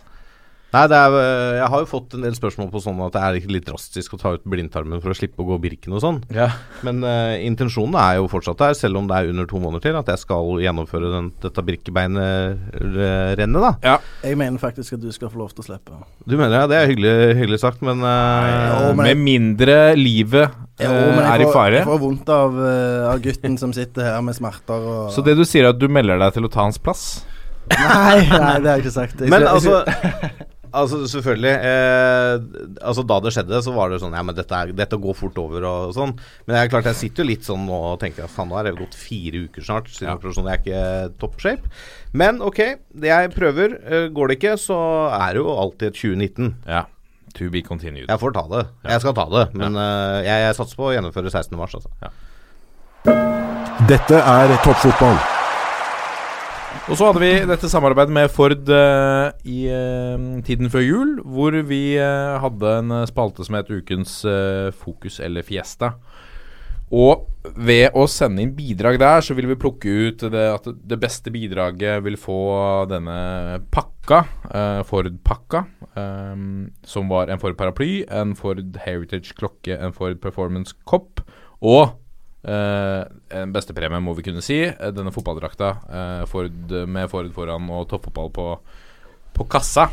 Nei, 0.68 0.82
det 0.92 0.98
er, 1.00 1.14
øh, 1.16 1.54
jeg 1.62 1.68
har 1.72 1.80
jo 1.80 1.88
fått 1.88 2.14
en 2.18 2.26
del 2.26 2.34
spørsmål 2.36 2.68
på 2.74 2.82
sånn 2.84 2.98
at 3.06 3.14
det 3.16 3.22
er 3.24 3.38
ikke 3.40 3.54
litt 3.56 3.66
drastisk 3.70 4.14
å 4.14 4.20
ta 4.20 4.34
ut 4.36 4.44
blindtarmen 4.52 5.00
for 5.00 5.14
å 5.14 5.16
slippe 5.16 5.40
å 5.40 5.46
gå 5.48 5.56
Birken 5.64 5.96
og 5.96 6.02
sånn. 6.04 6.18
Ja. 6.36 6.50
Men 6.84 7.00
uh, 7.08 7.40
intensjonen 7.40 7.96
er 8.02 8.18
jo 8.20 8.28
fortsatt 8.28 8.60
der, 8.60 8.76
selv 8.76 9.00
om 9.00 9.08
det 9.08 9.16
er 9.16 9.32
under 9.32 9.48
to 9.48 9.62
måneder 9.64 9.86
til, 9.88 9.96
at 9.96 10.12
jeg 10.12 10.20
skal 10.26 10.60
gjennomføre 10.66 11.08
den, 11.14 11.30
dette 11.46 11.64
Birkebeinet-rennet, 11.70 13.62
da. 13.64 13.72
ja. 13.86 13.96
Jeg 14.28 14.38
mener 14.44 14.60
faktisk 14.62 14.98
at 14.98 15.02
du 15.06 15.10
skal 15.16 15.32
få 15.32 15.40
lov 15.40 15.54
til 15.56 15.64
å 15.64 15.68
slippe. 15.70 16.02
Du 16.28 16.36
mener 16.36 16.60
ja, 16.60 16.68
det 16.70 16.78
er 16.82 16.92
hyggelig, 16.92 17.16
hyggelig 17.40 17.62
sagt, 17.64 17.82
men 17.88 18.04
uh, 18.04 18.12
Jo, 18.12 18.92
men- 19.00 19.08
Med 19.08 19.24
mindre 19.24 19.78
livet 19.98 20.52
Jo, 20.84 20.92
eh, 20.92 21.16
men 21.16 21.24
jeg 21.24 21.32
er 21.32 21.46
i 21.48 21.50
fare. 21.54 21.80
Jeg 21.80 21.88
får 21.88 22.02
vondt 22.04 22.30
av, 22.34 22.60
eh, 22.68 23.08
av 23.14 23.24
gutten 23.24 23.56
som 23.58 23.72
sitter 23.74 24.12
her 24.12 24.22
med 24.26 24.36
smerter 24.38 24.84
og 24.92 25.10
Så 25.16 25.24
det 25.26 25.38
du 25.40 25.46
sier, 25.48 25.64
er 25.66 25.72
at 25.74 25.80
du 25.80 25.88
melder 25.88 26.20
deg 26.22 26.36
til 26.38 26.46
å 26.46 26.52
ta 26.52 26.66
hans 26.68 26.78
plass? 26.78 27.08
Nei, 27.72 28.20
nei, 28.30 28.54
det 28.62 28.70
har 28.70 28.78
jeg 28.78 28.86
ikke 28.86 28.94
sagt. 28.96 29.24
Jeg 29.24 29.32
Men 29.32 29.48
altså 29.50 29.82
Altså 30.76 31.00
selvfølgelig 31.08 31.52
eh, 31.70 32.34
Altså 32.82 33.04
Da 33.08 33.20
det 33.24 33.32
skjedde, 33.36 33.60
så 33.64 33.72
var 33.76 33.90
det 33.94 34.00
sånn 34.02 34.14
Ja, 34.18 34.24
men 34.26 34.36
dette, 34.36 34.52
er, 34.58 34.72
dette 34.76 34.98
går 35.00 35.16
fort 35.16 35.38
over 35.42 35.64
og 35.70 35.94
sånn. 35.96 36.12
Men 36.46 36.56
det 36.56 36.60
er 36.64 36.72
klart 36.74 36.90
jeg 36.90 37.00
sitter 37.00 37.24
jo 37.24 37.30
litt 37.30 37.48
sånn 37.48 37.64
nå 37.70 37.78
og 37.94 38.00
tenker 38.02 38.26
at 38.26 38.34
faen, 38.34 38.50
nå 38.52 38.58
har 38.60 38.68
det 38.68 38.76
gått 38.80 38.96
fire 38.98 39.46
uker 39.48 39.62
snart 39.64 39.88
siden 39.94 40.10
Ja. 40.12 40.16
operasjonen. 40.20 40.52
Jeg 40.52 40.60
er 40.60 41.08
ikke 41.08 41.20
top 41.24 41.40
shape. 41.40 41.72
Men 42.14 42.42
ok, 42.42 42.60
det 42.94 43.12
jeg 43.14 43.32
prøver. 43.36 43.78
eh, 43.86 44.08
går 44.10 44.28
det 44.34 44.38
ikke, 44.42 44.58
så 44.58 44.78
er 45.14 45.34
det 45.38 45.44
jo 45.44 45.56
alltid 45.58 45.88
et 45.92 46.00
2019. 46.02 46.54
Ja. 46.68 46.84
To 47.38 47.50
be 47.54 47.62
continued. 47.62 48.08
Jeg 48.10 48.20
får 48.20 48.34
ta 48.34 48.46
det. 48.50 48.66
Jeg 48.90 49.02
skal 49.04 49.14
ta 49.14 49.26
det. 49.30 49.46
Men 49.54 49.76
eh, 49.78 50.24
jeg, 50.26 50.46
jeg 50.48 50.56
satser 50.58 50.76
på 50.80 50.88
å 50.90 50.94
gjennomføre 50.96 51.30
16. 51.30 51.58
mars, 51.60 51.76
altså. 51.78 51.92
Dette 53.88 54.18
er 54.20 54.56
toppfotball. 54.66 55.20
Og 56.88 56.96
så 56.96 57.10
hadde 57.10 57.20
vi 57.20 57.34
dette 57.44 57.68
samarbeidet 57.68 58.14
med 58.16 58.30
Ford 58.32 58.70
uh, 58.72 59.28
i 59.44 59.66
uh, 59.68 60.38
tiden 60.48 60.72
før 60.72 60.86
jul, 60.86 61.10
hvor 61.20 61.58
vi 61.68 61.82
uh, 62.00 62.38
hadde 62.40 62.76
en 62.80 62.94
spalte 63.10 63.44
som 63.44 63.58
het 63.60 63.72
Ukens 63.76 64.22
fokus 64.80 65.20
eller 65.20 65.44
fiesta. 65.44 65.98
Og 66.88 67.26
ved 67.60 67.92
å 67.92 68.06
sende 68.08 68.40
inn 68.40 68.54
bidrag 68.56 68.96
der, 69.02 69.20
så 69.20 69.36
vil 69.36 69.50
vi 69.50 69.60
plukke 69.60 69.92
ut 70.08 70.24
det 70.32 70.46
at 70.54 70.70
det 70.72 71.00
beste 71.02 71.34
bidraget 71.36 72.00
vil 72.06 72.16
få 72.16 72.40
denne 72.88 73.18
pakka, 73.76 74.22
Ford-pakka, 74.88 75.66
eh, 76.00 76.40
som 76.88 77.12
var 77.12 77.28
en 77.28 77.44
Ford 77.44 77.60
paraply, 77.60 78.06
en 78.08 78.32
Ford 78.40 78.80
Heritage-klokke, 78.86 79.76
en 79.76 79.92
Ford 79.92 80.16
Performance-kopp 80.24 81.26
og 81.60 81.98
en 82.46 83.54
bestepremie, 83.56 84.00
må 84.04 84.14
vi 84.18 84.28
kunne 84.28 84.44
si. 84.46 84.60
Eh, 84.68 84.92
denne 84.96 85.14
fotballdrakta 85.16 85.72
eh, 85.88 86.26
Ford, 86.30 86.76
med 86.88 87.10
Ford 87.12 87.32
foran 87.36 87.72
og 87.74 87.88
toppfotball 87.92 88.30
på, 88.36 88.46
på 89.36 89.48
kassa. 89.52 89.90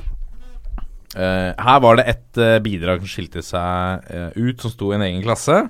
Eh, 1.14 1.50
her 1.54 1.80
var 1.82 1.98
det 1.98 2.06
et 2.10 2.42
eh, 2.42 2.60
bidrag 2.62 3.02
som 3.02 3.10
skilte 3.10 3.42
seg 3.44 4.06
eh, 4.10 4.30
ut, 4.34 4.60
som 4.60 4.72
sto 4.72 4.90
i 4.90 4.96
en 4.98 5.06
egen 5.06 5.22
klasse. 5.24 5.60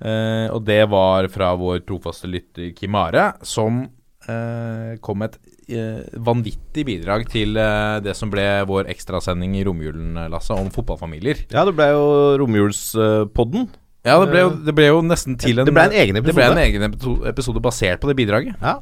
Eh, 0.00 0.46
og 0.48 0.64
det 0.64 0.82
var 0.88 1.28
fra 1.32 1.52
vår 1.60 1.82
trofaste 1.84 2.30
lytter 2.30 2.72
Kimare, 2.76 3.34
som 3.44 3.82
eh, 3.84 4.96
kom 5.04 5.20
med 5.20 5.34
et 5.34 5.76
eh, 5.76 6.16
vanvittig 6.24 6.86
bidrag 6.88 7.26
til 7.28 7.60
eh, 7.60 7.98
det 8.04 8.16
som 8.16 8.32
ble 8.32 8.46
vår 8.68 8.88
ekstrasending 8.92 9.58
i 9.60 9.66
romjulen, 9.68 10.16
Lasse, 10.32 10.56
om 10.56 10.72
fotballfamilier. 10.72 11.44
Ja, 11.52 11.66
det 11.68 11.76
ble 11.76 11.90
jo 11.92 12.08
romjulspodden. 12.40 13.68
Ja, 14.06 14.14
det 14.22 14.30
ble, 14.30 14.40
jo, 14.46 14.50
det 14.64 14.72
ble 14.76 14.86
jo 14.88 15.00
nesten 15.04 15.36
til 15.40 15.60
en 15.60 15.68
Det 15.68 15.74
ble 15.76 15.82
en 15.90 15.96
egen 16.02 16.16
Det 16.16 16.22
ble 16.24 16.32
episode. 16.32 16.56
en 16.56 16.62
egen 16.64 17.26
episode 17.28 17.60
basert 17.60 18.00
på 18.00 18.08
det 18.08 18.16
bidraget. 18.16 18.56
Ja. 18.62 18.78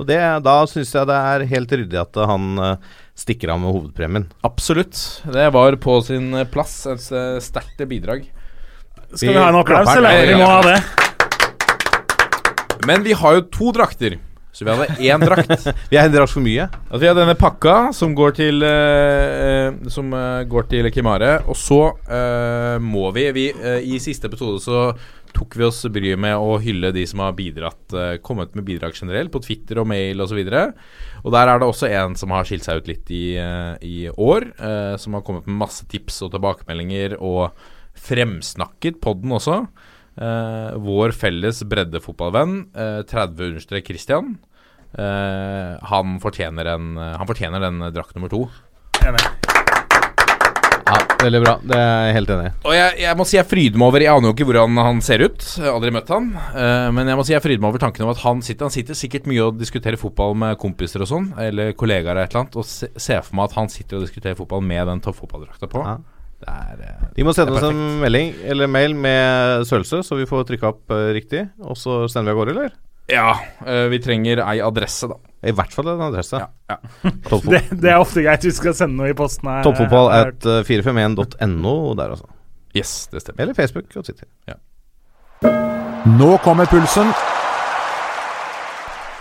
Og 0.00 0.08
det, 0.08 0.16
da 0.42 0.54
syns 0.66 0.90
jeg 0.96 1.06
det 1.06 1.18
er 1.32 1.44
helt 1.52 1.74
ryddig 1.76 1.98
at 2.00 2.16
eh, 2.16 2.26
han 2.26 2.58
eh, 2.58 2.94
stikker 3.14 3.52
av 3.52 3.60
med 3.62 3.70
hovedpremien. 3.76 4.24
Absolutt. 4.46 4.96
Det 5.30 5.44
var 5.54 5.76
på 5.84 5.98
sin 6.06 6.32
plass. 6.50 6.78
Et 6.90 7.04
eh, 7.12 7.36
sterkt 7.44 7.84
bidrag. 7.90 8.24
Skal 9.14 9.36
vi 9.36 9.38
ha 9.38 9.50
en 9.52 9.60
applaus, 9.60 9.92
eller? 9.94 10.24
Vi 10.26 10.38
må 10.40 10.48
ha 10.48 10.62
det. 10.64 10.78
Men 12.88 13.04
vi 13.04 13.14
har 13.16 13.36
jo 13.38 13.44
to 13.54 13.70
drakter. 13.76 14.16
Så 14.54 14.64
vi 14.64 14.70
hadde 14.70 14.86
én 15.02 15.18
drakt. 15.26 15.66
Vi 15.90 15.96
har 15.98 16.06
en 16.06 16.14
drakt 16.14 16.32
for 16.32 16.44
mye. 16.44 16.68
Altså, 16.86 17.00
vi 17.02 17.08
har 17.08 17.16
denne 17.18 17.34
pakka 17.34 17.90
som 17.96 18.12
går 18.14 18.36
til 18.38 18.62
eh, 18.62 19.74
Som 19.90 20.14
uh, 20.14 20.44
går 20.46 20.68
til 20.70 20.88
Kimare. 20.94 21.40
Og 21.50 21.58
så 21.58 21.80
uh, 21.90 22.76
må 22.78 23.08
vi, 23.16 23.26
vi 23.34 23.48
I 23.82 23.98
siste 24.02 24.30
episode 24.30 24.62
så 24.62 24.86
tok 25.34 25.56
vi 25.58 25.66
oss 25.66 25.80
bryet 25.90 26.20
med 26.22 26.38
å 26.38 26.60
hylle 26.62 26.92
de 26.94 27.02
som 27.10 27.24
har 27.24 27.32
bidratt 27.34 27.90
kommet 28.22 28.52
med 28.54 28.62
bidrag 28.68 28.94
generelt, 28.94 29.32
på 29.34 29.40
Twitter 29.42 29.80
og 29.82 29.88
mail 29.90 30.22
osv. 30.22 30.38
Og, 30.38 30.46
så 30.46 31.24
og 31.24 31.34
der 31.34 31.50
er 31.50 31.58
det 31.58 31.66
også 31.66 31.88
en 31.90 32.14
som 32.14 32.30
har 32.30 32.46
skilt 32.46 32.62
seg 32.62 32.78
ut 32.78 32.90
litt 32.92 33.10
i, 33.10 33.34
i 33.82 33.96
år. 34.14 34.46
som 35.02 35.18
har 35.18 35.24
kommet 35.26 35.48
med 35.50 35.58
masse 35.64 35.88
tips 35.90 36.20
og 36.22 36.36
tilbakemeldinger, 36.36 37.16
og 37.18 37.50
fremsnakket 37.98 39.02
podden 39.02 39.34
også. 39.34 39.64
Eh, 40.14 40.74
vår 40.78 41.14
felles 41.16 41.62
breddefotballvenn, 41.66 42.58
eh, 42.74 43.00
30 43.10 43.48
understrek 43.50 43.86
Christian. 43.88 44.36
Eh, 44.94 45.86
han, 45.90 46.20
fortjener 46.22 46.74
en, 46.76 46.92
eh, 46.98 47.16
han 47.18 47.26
fortjener 47.26 47.60
den 47.60 47.82
eh, 47.82 47.90
drakt 47.94 48.14
nummer 48.14 48.30
to. 48.30 48.46
Enig. 49.02 49.24
Ja, 50.84 50.98
Veldig 51.24 51.40
bra. 51.40 51.54
Det 51.64 51.76
er 51.80 52.06
jeg 52.06 52.14
helt 52.18 52.30
enig 52.34 52.46
i. 52.46 52.52
Og 52.68 52.74
jeg, 52.76 52.96
jeg 53.00 53.16
må 53.18 53.24
si 53.26 53.38
jeg 53.38 53.48
fryder 53.48 53.80
meg 53.80 53.88
over 53.88 54.04
Jeg 54.04 54.12
aner 54.12 54.28
jo 54.28 54.34
ikke 54.36 54.46
hvordan 54.50 54.80
han 54.84 55.00
ser 55.02 55.24
ut. 55.24 55.40
Jeg 55.56 55.64
har 55.64 55.78
aldri 55.78 55.92
møtt 55.96 56.12
han. 56.12 56.28
Eh, 56.36 56.88
men 56.94 57.10
jeg 57.10 57.18
må 57.18 57.24
si 57.26 57.34
jeg 57.34 57.42
fryder 57.42 57.62
meg 57.64 57.72
over 57.72 57.82
tanken 57.86 58.04
om 58.06 58.12
at 58.12 58.20
han 58.22 58.42
sitter 58.44 58.68
Han 58.68 58.74
sitter 58.74 58.98
sikkert 58.98 59.26
mye 59.30 59.46
og 59.48 59.58
diskuterer 59.58 59.98
fotball 59.98 60.36
med 60.38 60.58
kompiser 60.60 61.02
og 61.02 61.10
sånn, 61.10 61.30
eller 61.40 61.72
kollegaer 61.74 62.12
eller 62.12 62.28
et 62.28 62.36
eller 62.36 62.44
annet, 62.44 62.58
og 62.60 62.68
se, 62.68 62.90
ser 63.00 63.24
for 63.24 63.40
meg 63.40 63.48
at 63.48 63.56
han 63.58 63.72
sitter 63.72 63.98
og 63.98 64.04
diskuterer 64.06 64.38
fotball 64.38 64.62
med 64.62 64.86
den 64.92 65.02
toppfotballdrakta 65.02 65.70
på. 65.72 65.82
Ja. 65.88 65.96
Er 66.48 66.80
eh, 66.84 67.04
De 67.16 67.24
må 67.26 67.32
sende 67.36 67.54
oss 67.56 67.64
en 67.66 67.82
melding 68.02 68.32
eller 68.52 68.68
mail 68.70 68.94
med 68.96 69.64
størrelse, 69.68 70.02
så 70.06 70.18
vi 70.18 70.26
får 70.28 70.46
trykka 70.50 70.70
opp 70.74 70.92
uh, 70.92 71.08
riktig. 71.16 71.46
Og 71.64 71.78
så 71.80 72.04
sender 72.12 72.32
vi 72.32 72.34
av 72.34 72.40
gårde, 72.42 72.56
eller? 72.56 72.74
Ja, 73.12 73.34
Uh, 73.64 73.86
vi 73.92 73.98
trenger 74.00 74.40
ei 74.44 74.58
adresse, 74.64 75.08
da. 75.08 75.16
I 75.44 75.52
hvert 75.56 75.72
fall 75.72 75.88
en 75.92 76.00
adresse. 76.06 76.36
Ja, 76.40 76.48
ja. 76.72 77.10
Det, 77.52 77.60
det 77.80 77.90
er 77.92 78.00
ofte 78.00 78.22
greit 78.24 78.44
Vi 78.44 78.52
skal 78.56 78.74
sende 78.76 78.96
noe 78.96 79.10
i 79.12 79.16
posten. 79.16 79.48
her. 79.48 79.62
Toppfotball 79.64 80.08
at 80.12 80.44
eh, 80.48 80.62
451.no 80.68 81.74
der, 82.00 82.14
altså. 82.16 82.28
Yes, 82.76 83.06
det 83.12 83.22
stemmer. 83.22 83.44
Eller 83.44 83.56
Facebook 83.56 83.92
og 83.96 84.04
Twitter. 84.08 84.28
Nå 86.18 86.36
kommer 86.44 86.68
pulsen. 86.68 87.12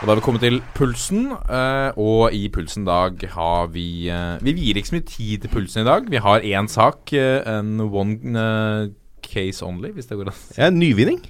Og 0.03 0.07
da 0.09 0.11
har 0.11 0.19
vi 0.19 0.23
kommet 0.25 0.41
til 0.43 0.57
pulsen, 0.75 1.29
eh, 1.31 1.93
og 1.95 2.33
i 2.35 2.49
pulsen 2.51 2.83
dag 2.83 3.21
har 3.31 3.69
vi 3.71 4.09
eh, 4.11 4.33
Vi 4.43 4.51
vier 4.57 4.75
ikke 4.75 4.89
så 4.89 4.97
mye 4.97 5.05
tid 5.07 5.45
til 5.45 5.53
pulsen 5.53 5.85
i 5.85 5.87
dag. 5.87 6.09
Vi 6.11 6.19
har 6.19 6.43
én 6.43 6.67
sak, 6.67 7.13
eh, 7.15 7.39
en 7.47 7.79
one 7.79 8.33
eh, 8.35 8.89
case 9.23 9.63
only, 9.63 9.93
hvis 9.95 10.09
det 10.11 10.17
går 10.19 10.27
an. 10.33 10.41
Ja, 10.57 10.67
en 10.67 10.79
nyvinning. 10.81 11.21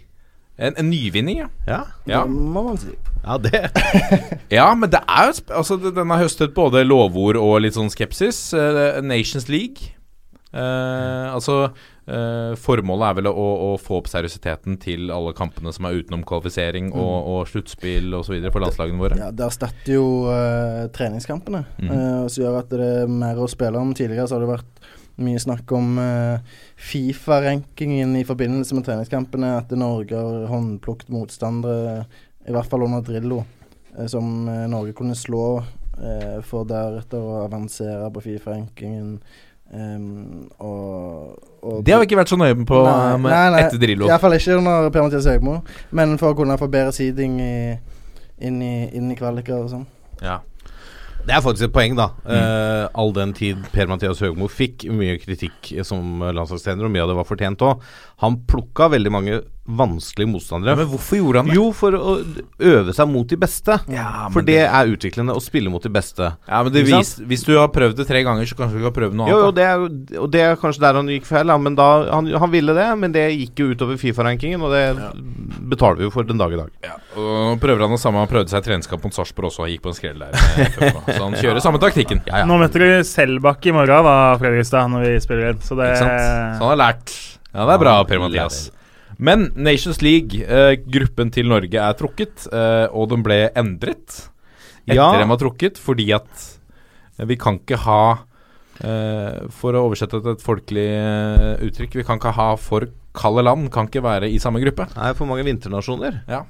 En, 0.58 0.74
en 0.82 0.90
nyvinning, 0.90 1.38
ja. 1.44 1.48
Ja. 1.70 1.84
ja. 2.10 2.24
Det 2.26 2.34
må 2.34 2.64
man 2.72 2.78
si. 2.82 2.96
ja, 3.24 3.38
det 3.38 3.62
Ja, 4.58 4.68
men 4.74 4.90
det 4.90 5.04
er 5.08 5.30
jo 5.30 5.38
sp- 5.38 5.54
Altså, 5.58 5.78
det- 5.78 5.94
den 5.96 6.10
har 6.10 6.24
høstet 6.26 6.54
både 6.58 6.82
lovord 6.86 7.38
og 7.38 7.62
litt 7.62 7.78
sånn 7.78 7.94
skepsis. 7.94 8.42
Eh, 8.58 9.02
Nations 9.06 9.50
League. 9.54 9.94
Eh, 10.54 11.30
altså 11.34 11.68
eh, 12.08 12.54
Formålet 12.60 13.10
er 13.10 13.20
vel 13.20 13.30
å, 13.32 13.48
å 13.68 13.70
få 13.82 14.00
opp 14.02 14.10
seriøsiteten 14.12 14.80
til 14.84 15.14
alle 15.14 15.36
kampene 15.38 15.74
som 15.76 15.88
er 15.90 16.00
utenom 16.02 16.26
kvalifisering 16.28 16.92
og, 16.92 17.14
og 17.34 17.52
sluttspill 17.52 18.14
osv. 18.20 18.40
for 18.50 18.66
landslagene 18.66 19.02
våre. 19.02 19.20
Ja, 19.22 19.32
Det 19.32 19.48
erstatter 19.48 19.96
jo 19.96 20.08
uh, 20.28 20.90
treningskampene, 20.96 21.66
mm. 21.80 21.94
uh, 21.94 22.26
som 22.28 22.46
gjør 22.46 22.60
at 22.64 22.74
det 22.74 22.92
er 23.04 23.16
mer 23.22 23.40
å 23.40 23.50
spille 23.52 23.80
om. 23.80 23.96
Tidligere 23.98 24.28
så 24.30 24.38
har 24.38 24.46
det 24.46 24.54
vært 24.56 24.84
mye 25.22 25.40
snakk 25.40 25.72
om 25.76 25.98
eh, 26.02 26.40
Fifa-rankingen 26.76 28.16
i 28.18 28.26
forbindelse 28.26 28.76
med 28.76 28.88
treningskampene. 28.88 29.56
At 29.60 29.74
Norge 29.78 30.18
har 30.18 30.48
håndplukket 30.50 31.12
motstandere, 31.14 32.04
i 32.48 32.54
hvert 32.54 32.70
fall 32.70 32.88
under 32.88 33.04
Drillo, 33.06 33.44
eh, 33.98 34.08
som 34.10 34.48
eh, 34.50 34.66
Norge 34.72 34.96
kunne 34.98 35.18
slå 35.18 35.46
eh, 35.62 36.40
for 36.46 36.70
deretter 36.70 37.22
å 37.22 37.44
avansere 37.46 38.10
på 38.14 38.26
Fifa-rankingen. 38.30 39.18
Em, 39.74 40.06
og, 40.60 41.34
og 41.64 41.82
Det 41.86 41.94
har 41.96 42.02
vi 42.04 42.08
ikke 42.10 42.20
vært 42.22 42.32
så 42.34 42.38
nøye 42.40 42.56
på 42.66 42.80
Nei, 42.86 43.18
med 43.18 43.32
nei, 43.34 43.44
nei. 43.56 43.66
etter 43.66 43.82
Drillo. 43.82 44.08
Iallfall 44.12 44.38
ikke 44.38 44.58
under 44.62 44.90
Per-Mathias 44.94 45.28
Høgmo, 45.32 45.60
men 45.92 46.18
for 46.22 46.34
å 46.34 46.38
kunne 46.40 46.58
få 46.62 46.70
bedre 46.72 46.94
seeding 46.96 47.38
i, 47.42 47.54
inn, 48.44 48.62
i, 48.64 48.74
inn 48.98 49.12
i 49.14 49.20
kvaliker 49.20 49.60
og 49.64 49.70
sånn. 49.74 49.86
Ja. 50.24 50.40
Det 51.24 51.32
er 51.32 51.40
faktisk 51.40 51.70
et 51.70 51.76
poeng, 51.76 51.94
da. 51.96 52.10
Eh, 52.28 52.86
all 53.00 53.14
den 53.16 53.32
tid 53.38 53.62
Per-Mathias 53.72 54.20
Høgmo 54.20 54.50
fikk 54.52 54.84
mye 54.92 55.16
kritikk 55.24 55.70
som 55.88 56.20
landslagstrener, 56.36 56.84
og 56.84 56.92
mye 56.92 57.06
av 57.06 57.14
det 57.14 57.16
var 57.16 57.28
fortjent 57.30 57.64
òg. 57.64 57.86
Han 58.24 58.40
plukka 58.48 58.88
veldig 58.94 59.12
mange 59.12 59.42
vanskelige 59.64 60.28
motstandere. 60.28 60.74
Men 60.76 60.88
hvorfor 60.92 61.16
gjorde 61.22 61.40
han 61.40 61.48
det? 61.48 61.54
Jo, 61.56 61.70
for 61.72 61.96
å 61.96 62.14
øve 62.68 62.92
seg 62.96 63.08
mot 63.08 63.28
de 63.32 63.38
beste. 63.40 63.78
Ja, 63.96 64.26
for 64.34 64.44
det 64.44 64.58
er 64.66 64.90
utviklende 64.92 65.32
å 65.38 65.40
spille 65.44 65.72
mot 65.72 65.84
de 65.86 65.92
beste. 65.94 66.34
Ja, 66.50 66.60
men 66.66 66.74
det 66.76 66.82
vis, 66.90 67.14
Hvis 67.24 67.46
du 67.48 67.54
har 67.56 67.70
prøvd 67.72 67.96
det 68.02 68.06
tre 68.10 68.26
ganger, 68.28 68.44
så 68.50 68.58
kanskje 68.60 68.82
du 68.82 68.84
kan 68.90 68.96
prøve 68.98 69.16
noe 69.16 69.30
Jo, 69.32 69.38
jo, 69.38 69.46
annet. 69.48 69.56
det 69.56 69.64
er, 69.64 69.76
jo- 69.86 70.24
og 70.26 70.32
det 70.36 70.42
er 70.44 70.60
kanskje 70.60 70.84
der 70.84 71.00
han 71.00 71.08
gikk 71.14 71.26
feil, 71.30 71.48
Ja, 71.48 71.58
Men 71.58 71.76
da, 71.80 71.88
han, 72.12 72.28
han 72.44 72.52
ville 72.52 72.76
det, 72.76 72.90
men 73.00 73.16
det 73.16 73.24
gikk 73.38 73.64
jo 73.64 73.70
utover 73.72 73.96
Fifa-rankingen, 74.04 74.62
og 74.68 74.72
det 74.76 74.84
betaler 75.72 76.02
vi 76.02 76.08
jo 76.10 76.12
for 76.12 76.28
den 76.28 76.38
dag 76.44 76.52
i 76.52 76.60
dag. 76.60 76.70
Ja, 76.84 76.98
Og 77.16 77.60
prøver 77.64 77.86
han 77.88 77.96
det 77.96 78.02
samme. 78.04 78.20
Han 78.20 78.28
prøvde 78.32 78.52
seg 78.52 78.64
i 78.64 78.68
treningskamp 78.68 79.04
mot 79.08 79.16
Sarpsborg 79.16 79.48
også 79.52 79.64
og 79.64 79.72
gikk 79.72 79.84
på 79.88 79.94
en 79.94 80.00
skrell 80.00 80.20
der. 80.20 80.36
Så 81.08 81.22
han 81.24 81.40
kjører 81.40 81.64
samme 81.64 81.80
taktikken. 81.80 82.20
Nå 82.48 82.60
møter 82.60 82.84
du 82.84 82.90
Selbakk 83.08 83.64
i 83.72 83.72
morgen, 83.76 84.04
da, 84.12 84.18
Fredrikstad, 84.44 84.92
når 84.92 85.08
vi 85.08 85.20
spiller 85.24 85.54
inn. 85.56 85.64
Så 85.64 85.80
det 85.80 85.94
Ikke 85.94 86.04
sant? 86.04 86.60
Så 86.60 86.68
han 86.68 86.74
har 86.76 86.82
lært. 86.84 87.16
Ja, 87.54 87.66
det 87.70 87.76
er 87.76 87.82
bra, 87.84 87.96
Per-Mathias. 88.10 88.72
Men 89.22 89.52
Nations 89.56 90.02
League, 90.02 90.42
eh, 90.42 90.76
gruppen 90.90 91.30
til 91.32 91.46
Norge, 91.52 91.78
er 91.78 91.94
trukket, 92.00 92.48
eh, 92.52 92.88
og 92.92 93.10
den 93.14 93.22
ble 93.24 93.50
endret 93.56 94.30
etter 94.88 94.96
Ja. 94.98 95.12
den 95.20 95.30
var 95.30 95.38
trukket, 95.38 95.78
fordi 95.78 96.12
at 96.14 96.50
vi 97.28 97.36
kan 97.38 97.60
ikke 97.60 97.78
ha 97.86 98.20
eh, 98.84 99.46
For 99.54 99.72
å 99.78 99.84
oversette 99.88 100.18
til 100.20 100.32
et 100.34 100.42
folkelig 100.42 100.88
eh, 100.90 101.62
uttrykk, 101.68 101.94
vi 102.02 102.04
kan 102.04 102.18
ikke 102.18 102.34
ha 102.34 102.56
for 102.58 102.88
kalde 103.14 103.44
land, 103.46 103.70
kan 103.72 103.86
ikke 103.88 104.02
være 104.02 104.26
i 104.34 104.40
samme 104.42 104.60
gruppe. 104.64 104.88
Er 104.98 105.14
for 105.14 105.30
mange 105.30 105.46
vinternasjoner. 105.46 106.24
Ja. 106.28 106.42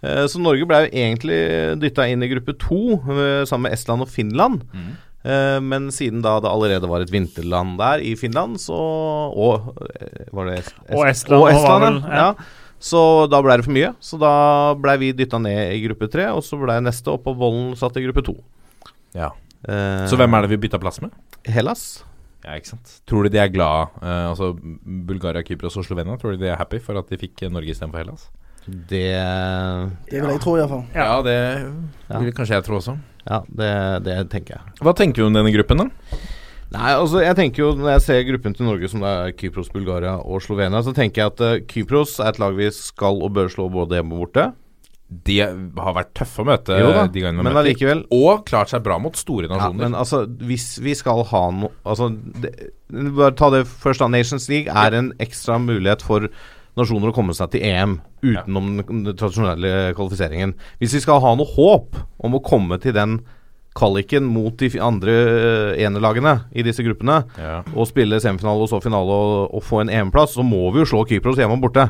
Eh, 0.00 0.26
Så 0.30 0.38
Norge 0.40 0.64
ble 0.64 0.84
jo 0.86 0.92
egentlig 0.94 1.40
dytta 1.82 2.06
inn 2.08 2.22
i 2.22 2.28
gruppe 2.30 2.54
to 2.56 3.00
eh, 3.10 3.42
sammen 3.44 3.66
med 3.66 3.72
Estland 3.74 4.00
og 4.06 4.08
Finland. 4.08 4.62
Mm. 4.72 4.92
Eh, 5.24 5.60
Men 5.62 5.88
siden 5.94 6.22
da 6.24 6.38
det 6.42 6.50
allerede 6.50 6.88
var 6.90 7.00
et 7.04 7.10
vinterland 7.12 7.76
der 7.78 8.02
i 8.02 8.14
Finland, 8.18 8.56
så 8.58 8.74
Og 8.74 9.70
eh, 10.00 10.26
var 10.32 10.46
det 10.50 10.58
Est 10.58 10.74
Og 10.90 11.06
Estland 11.06 11.38
og 11.42 11.46
var 11.46 11.52
Estland, 11.54 11.84
vel- 11.84 12.02
ja. 12.10 12.16
ja. 12.16 12.34
Så 12.82 13.30
da 13.30 13.38
ble 13.40 13.54
det 13.60 13.64
for 13.64 13.70
mye. 13.76 13.92
Så 14.02 14.18
da 14.18 14.74
ble 14.74 14.96
vi 14.98 15.12
dytta 15.14 15.38
ned 15.38 15.70
i 15.76 15.82
gruppe 15.86 16.08
tre, 16.10 16.24
og 16.34 16.42
så 16.42 16.58
ble 16.58 16.80
neste 16.82 17.12
opp 17.12 17.22
på 17.28 17.36
volden 17.38 17.76
satt 17.78 17.94
i 17.96 18.02
gruppe 18.02 18.24
to. 18.26 18.34
Ja. 19.14 19.28
Eh, 19.62 20.06
Så 20.10 20.16
hvem 20.18 20.34
er 20.34 20.42
det 20.42 20.50
vi 20.50 20.56
bytta 20.66 20.80
plass 20.82 20.98
med? 21.00 21.12
Hellas. 21.46 22.02
Ja, 22.42 22.56
ikke 22.58 22.72
sant. 22.72 22.96
Tror 23.06 23.22
du 23.22 23.28
de 23.30 23.38
er 23.38 23.46
glad 23.54 23.92
eh, 24.02 24.24
Altså 24.32 24.48
Bulgaria, 24.58 25.44
Kypros 25.46 25.76
og 25.78 25.84
Slovenia, 25.86 26.16
tror 26.18 26.32
du 26.34 26.38
de 26.42 26.48
er 26.50 26.56
happy 26.58 26.80
for 26.82 26.98
at 26.98 27.06
de 27.08 27.16
fikk 27.20 27.44
eh, 27.46 27.48
Norge 27.54 27.70
istedenfor 27.70 28.02
Hellas? 28.02 28.24
Det 28.66 29.14
Det 30.10 30.18
vil 30.22 30.30
jeg 30.34 30.40
tro, 30.42 30.56
iallfall. 30.58 30.82
Ja, 30.94 31.22
det 31.22 31.38
vil 32.18 32.32
kanskje 32.34 32.58
jeg 32.58 32.64
tro 32.66 32.80
også. 32.80 32.96
Ja, 33.28 33.42
det, 33.48 33.72
det 34.06 34.16
tenker 34.32 34.56
jeg. 34.58 34.76
Hva 34.82 34.94
tenker 34.98 35.22
du 35.22 35.28
om 35.28 35.36
denne 35.36 35.52
gruppen, 35.54 35.84
da? 35.84 36.20
Nei, 36.72 36.94
altså 36.96 37.20
jeg 37.20 37.36
tenker 37.36 37.60
jo 37.60 37.66
Når 37.76 37.90
jeg 37.98 38.02
ser 38.06 38.22
gruppen 38.30 38.54
til 38.56 38.64
Norge, 38.64 38.88
som 38.88 39.02
det 39.04 39.10
er 39.12 39.34
Kypros, 39.36 39.68
Bulgaria 39.74 40.14
og 40.24 40.40
Slovenia, 40.40 40.80
så 40.82 40.94
tenker 40.96 41.20
jeg 41.22 41.32
at 41.34 41.42
uh, 41.44 41.58
Kypros 41.68 42.14
er 42.22 42.30
et 42.32 42.40
lag 42.40 42.56
vi 42.56 42.70
skal 42.72 43.20
og 43.20 43.34
bør 43.36 43.50
slå 43.52 43.66
både 43.72 43.98
hjemme 44.00 44.16
og 44.16 44.22
borte. 44.24 44.46
De 45.12 45.34
har 45.44 45.92
vært 45.98 46.14
tøffe 46.16 46.40
å 46.40 46.46
møte 46.48 46.78
Jo 46.80 46.88
da, 46.96 47.02
de 47.12 47.20
gangene 47.20 47.42
vi 47.42 47.44
men 47.44 47.50
har 47.50 47.58
møtt 47.58 47.58
dem. 47.58 47.60
allikevel 47.66 47.98
Og 48.16 48.46
klart 48.48 48.70
seg 48.72 48.80
bra 48.86 48.96
mot 49.02 49.18
store 49.20 49.50
nasjoner. 49.50 49.76
ja. 49.76 49.90
Men 49.90 49.98
altså, 50.00 50.22
hvis 50.48 50.70
vi 50.80 50.94
skal 50.96 51.20
ha 51.28 51.42
noe 51.52 51.68
Altså, 51.84 52.08
det, 52.40 52.54
bare 52.88 53.34
ta 53.36 53.50
det 53.52 53.66
først, 53.68 54.00
da. 54.00 54.08
Nations 54.08 54.48
League 54.48 54.72
er 54.72 54.96
en 54.96 55.12
ekstra 55.20 55.58
mulighet 55.60 56.00
for 56.08 56.30
nasjoner 56.80 57.12
å 57.12 57.16
komme 57.18 57.36
seg 57.36 57.52
til 57.52 57.66
EM 57.68 57.98
utenom 58.22 58.74
den, 58.80 59.12
tradisjonelle 59.18 59.92
kvalifiseringen. 59.96 60.54
Hvis 60.80 60.96
vi 60.96 61.02
skal 61.04 61.22
ha 61.24 61.34
noe 61.38 61.48
håp 61.56 61.98
om 62.22 62.38
å 62.38 62.42
komme 62.44 62.78
til 62.82 62.94
den 62.96 63.20
kvaliken 63.76 64.26
mot 64.28 64.52
de 64.60 64.68
andre 64.84 65.12
enelagene 65.80 65.86
enerlagene 65.88 66.34
i 66.52 66.64
disse 66.66 66.84
gruppene, 66.84 67.22
ja. 67.40 67.58
og 67.72 67.88
spille 67.88 68.20
semifinale 68.20 68.66
og 68.66 68.70
så 68.70 68.82
finale 68.84 69.16
og, 69.16 69.54
og 69.56 69.64
få 69.64 69.82
en 69.82 69.92
EM-plass, 69.92 70.36
så 70.36 70.44
må 70.46 70.66
vi 70.74 70.82
jo 70.82 70.90
slå 70.92 71.04
Kypros 71.08 71.40
hjemme 71.40 71.56
og 71.56 71.64
borte. 71.64 71.88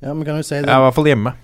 Ja, 0.00 0.14
men 0.14 0.24
kan 0.24 0.38
du 0.38 0.46
si 0.46 0.56
det, 0.56 0.70
ja, 0.70 0.78
i 0.78 0.84
hvert 0.86 0.96
fall 0.96 1.10
hjemme. 1.10 1.34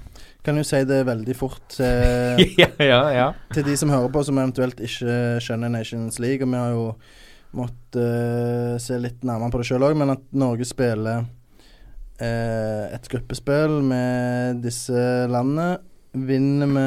kan 0.47 0.57
du 0.57 0.63
si 0.65 0.79
det 0.87 1.03
veldig 1.05 1.35
fort 1.37 1.61
til, 1.75 2.43
ja, 2.63 2.71
ja, 2.79 3.01
ja. 3.13 3.29
til 3.53 3.67
de 3.67 3.77
som 3.77 3.91
hører 3.93 4.13
på, 4.15 4.23
som 4.25 4.39
eventuelt 4.39 4.81
ikke 4.81 5.41
skjønner 5.43 5.75
Nations 5.75 6.21
League. 6.23 6.47
Og 6.47 6.53
vi 6.53 6.61
har 6.63 6.73
jo 6.73 6.87
måttet 7.57 7.99
eh, 8.01 8.77
se 8.83 8.99
litt 9.01 9.25
nærmere 9.27 9.53
på 9.53 9.61
det 9.61 9.69
sjøl 9.69 9.87
òg, 9.89 9.97
men 9.99 10.15
at 10.15 10.23
Norge 10.37 10.67
spiller 10.69 11.19
eh, 11.19 11.27
et 12.23 13.09
gruppespill 13.13 13.83
med 13.85 14.63
disse 14.65 15.01
landene. 15.29 15.77
Vinner 16.17 16.71
vi 16.71 16.87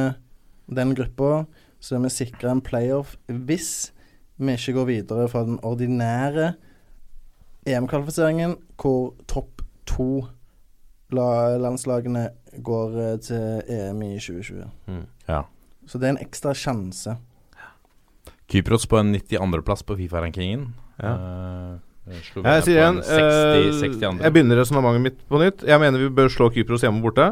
den 0.80 0.96
gruppa, 0.98 1.46
så 1.80 1.96
er 1.96 2.04
vi 2.06 2.12
sikra 2.14 2.54
en 2.54 2.64
playoff 2.66 3.16
hvis 3.28 3.92
vi 4.40 4.56
ikke 4.56 4.76
går 4.78 4.88
videre 4.90 5.28
fra 5.30 5.44
den 5.46 5.60
ordinære 5.66 6.54
EM-kvalifiseringen, 7.68 8.56
hvor 8.80 9.16
topp 9.28 9.62
to 9.90 10.26
landslagene 11.12 12.30
går 12.64 13.00
eh, 13.04 13.16
til 13.20 13.64
EM 13.68 14.02
i 14.06 14.14
2020. 14.20 14.70
Ja. 15.28 15.42
Så 15.88 15.98
det 15.98 16.08
er 16.08 16.16
en 16.16 16.24
ekstra 16.24 16.54
sjanse. 16.54 17.18
Kypros 18.50 18.88
på 18.90 18.98
en 18.98 19.16
92.-plass 19.16 19.84
på 19.86 19.98
Fifa-rankingen. 20.00 20.70
Ja. 21.02 21.14
Eh, 21.14 21.78
Slovenia 21.80 21.89
Jeg 22.10 22.64
sier 22.66 22.80
igjen 22.80 23.00
på 23.00 23.06
en 23.06 23.30
60, 23.30 23.84
eh, 23.86 23.98
62. 24.00 24.22
Jeg 24.24 24.34
begynner 24.36 24.60
resonnementet 24.62 25.04
mitt 25.06 25.20
på 25.30 25.42
nytt. 25.42 25.66
Jeg 25.68 25.82
mener 25.82 26.02
vi 26.02 26.10
bør 26.20 26.32
slå 26.34 26.50
Kypros 26.54 26.86
hjemme 26.86 27.04
borte. 27.04 27.28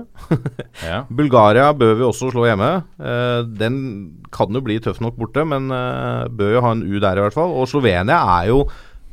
Ja. 0.84 1.00
Bulgaria 1.20 1.72
bør 1.78 1.96
vi 1.98 2.06
også 2.08 2.30
slå 2.34 2.46
hjemme. 2.50 2.70
Eh, 3.02 3.42
den 3.60 3.80
kan 4.34 4.54
jo 4.54 4.62
bli 4.66 4.78
tøff 4.84 5.02
nok 5.04 5.18
borte, 5.20 5.46
men 5.50 5.72
eh, 5.74 6.28
bør 6.30 6.58
jo 6.58 6.64
ha 6.66 6.76
en 6.76 6.86
U 6.86 7.00
der 7.02 7.18
i 7.18 7.26
hvert 7.26 7.38
fall. 7.38 7.56
Og 7.58 7.70
Slovenia 7.72 8.20
er 8.38 8.52
jo 8.52 8.62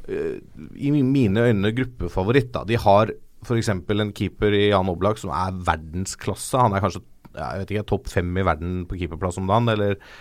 eh, 0.08 0.36
i 0.76 0.92
mine 0.94 1.48
øyne 1.48 1.72
gruppefavoritt. 1.76 2.52
da. 2.54 2.66
De 2.68 2.78
har 2.80 3.14
f.eks. 3.44 3.72
en 3.72 4.14
keeper 4.16 4.56
i 4.56 4.68
Jan 4.70 4.88
Oblak 4.92 5.20
som 5.20 5.32
er 5.34 5.56
verdensklasse. 5.64 6.60
Han 6.60 6.76
er 6.76 6.84
kanskje 6.84 7.04
jeg 7.34 7.64
vet 7.64 7.72
ikke, 7.74 7.88
topp 7.90 8.10
fem 8.12 8.30
i 8.38 8.46
verden 8.46 8.84
på 8.86 8.98
keeperplass 9.00 9.40
om 9.40 9.50
dagen, 9.50 9.70
eller 9.72 9.96
eh, 9.96 10.14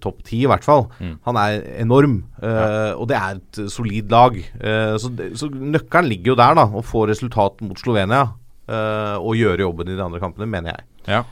topp 0.00 0.22
ti 0.28 0.42
i 0.44 0.48
hvert 0.50 0.64
fall. 0.66 0.86
Mm. 1.00 1.14
Han 1.24 1.38
er 1.40 1.62
enorm, 1.80 2.18
eh, 2.42 2.92
og 2.92 3.08
det 3.08 3.16
er 3.16 3.38
et 3.38 3.58
eh, 3.64 3.70
solid 3.72 4.10
lag. 4.12 4.36
Eh, 4.36 4.96
så, 5.00 5.08
det, 5.16 5.30
så 5.40 5.48
nøkkelen 5.48 6.10
ligger 6.12 6.34
jo 6.34 6.40
der, 6.42 6.54
da. 6.60 6.66
Å 6.68 6.82
få 6.84 7.06
resultat 7.08 7.62
mot 7.64 7.78
Slovenia. 7.80 8.26
eh, 8.68 9.16
og 9.18 9.34
gjøre 9.36 9.64
jobben 9.64 9.88
i 9.90 9.96
de 9.98 10.04
andre 10.04 10.20
kampene, 10.22 10.46
mener 10.48 10.76
jeg. 10.76 10.84
Ja. 11.08 11.22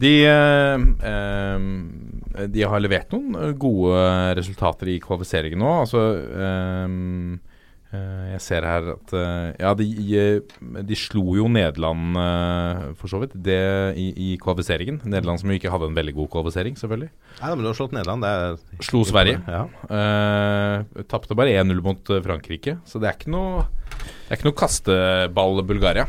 De, 0.00 0.12
eh, 0.24 0.84
eh, 1.10 2.46
de 2.48 2.62
har 2.62 2.80
levert 2.80 3.10
noen 3.12 3.34
eh, 3.36 3.50
gode 3.58 3.98
resultater 4.38 4.88
i 4.92 5.00
kvalifiseringen 5.02 5.58
nå. 5.60 5.72
Altså 5.82 6.04
eh, 6.20 6.84
eh, 6.86 7.49
Jeg 7.90 8.38
ser 8.44 8.62
her 8.62 8.84
at 8.92 9.12
eh, 9.18 9.46
Ja, 9.58 9.72
de, 9.74 9.86
eh, 10.14 10.82
de 10.86 10.98
slo 10.98 11.34
jo 11.34 11.48
Nederland 11.50 12.18
eh, 12.22 12.84
for 13.00 13.10
så 13.10 13.18
vidt 13.18 13.34
det 13.34 13.58
i, 13.98 14.06
i 14.14 14.28
kvalifiseringen. 14.38 15.00
Nederland 15.10 15.42
som 15.42 15.50
jo 15.50 15.58
ikke 15.58 15.72
hadde 15.74 15.88
en 15.90 15.98
veldig 15.98 16.14
god 16.20 16.30
kvalifisering, 16.36 16.78
selvfølgelig. 16.78 17.10
Nei, 17.40 17.50
men 17.50 17.64
du 17.64 17.70
har 17.72 17.78
slått 17.78 17.96
Nederland. 17.96 18.22
Det 18.22 18.30
er 18.30 18.86
Slo 18.86 19.02
Sverige. 19.08 19.40
Ja. 19.50 19.64
Uh, 19.90 21.02
Tapte 21.10 21.34
bare 21.34 21.56
1-0 21.58 21.82
mot 21.82 22.14
eh, 22.14 22.22
Frankrike, 22.22 22.76
så 22.86 23.02
det 23.02 23.10
er 23.10 23.18
ikke 23.18 23.34
noe 23.34 23.66
Det 23.90 24.30
er 24.30 24.38
ikke 24.38 24.50
noe 24.52 24.60
kasteball 24.62 25.62
Bulgaria. 25.66 26.06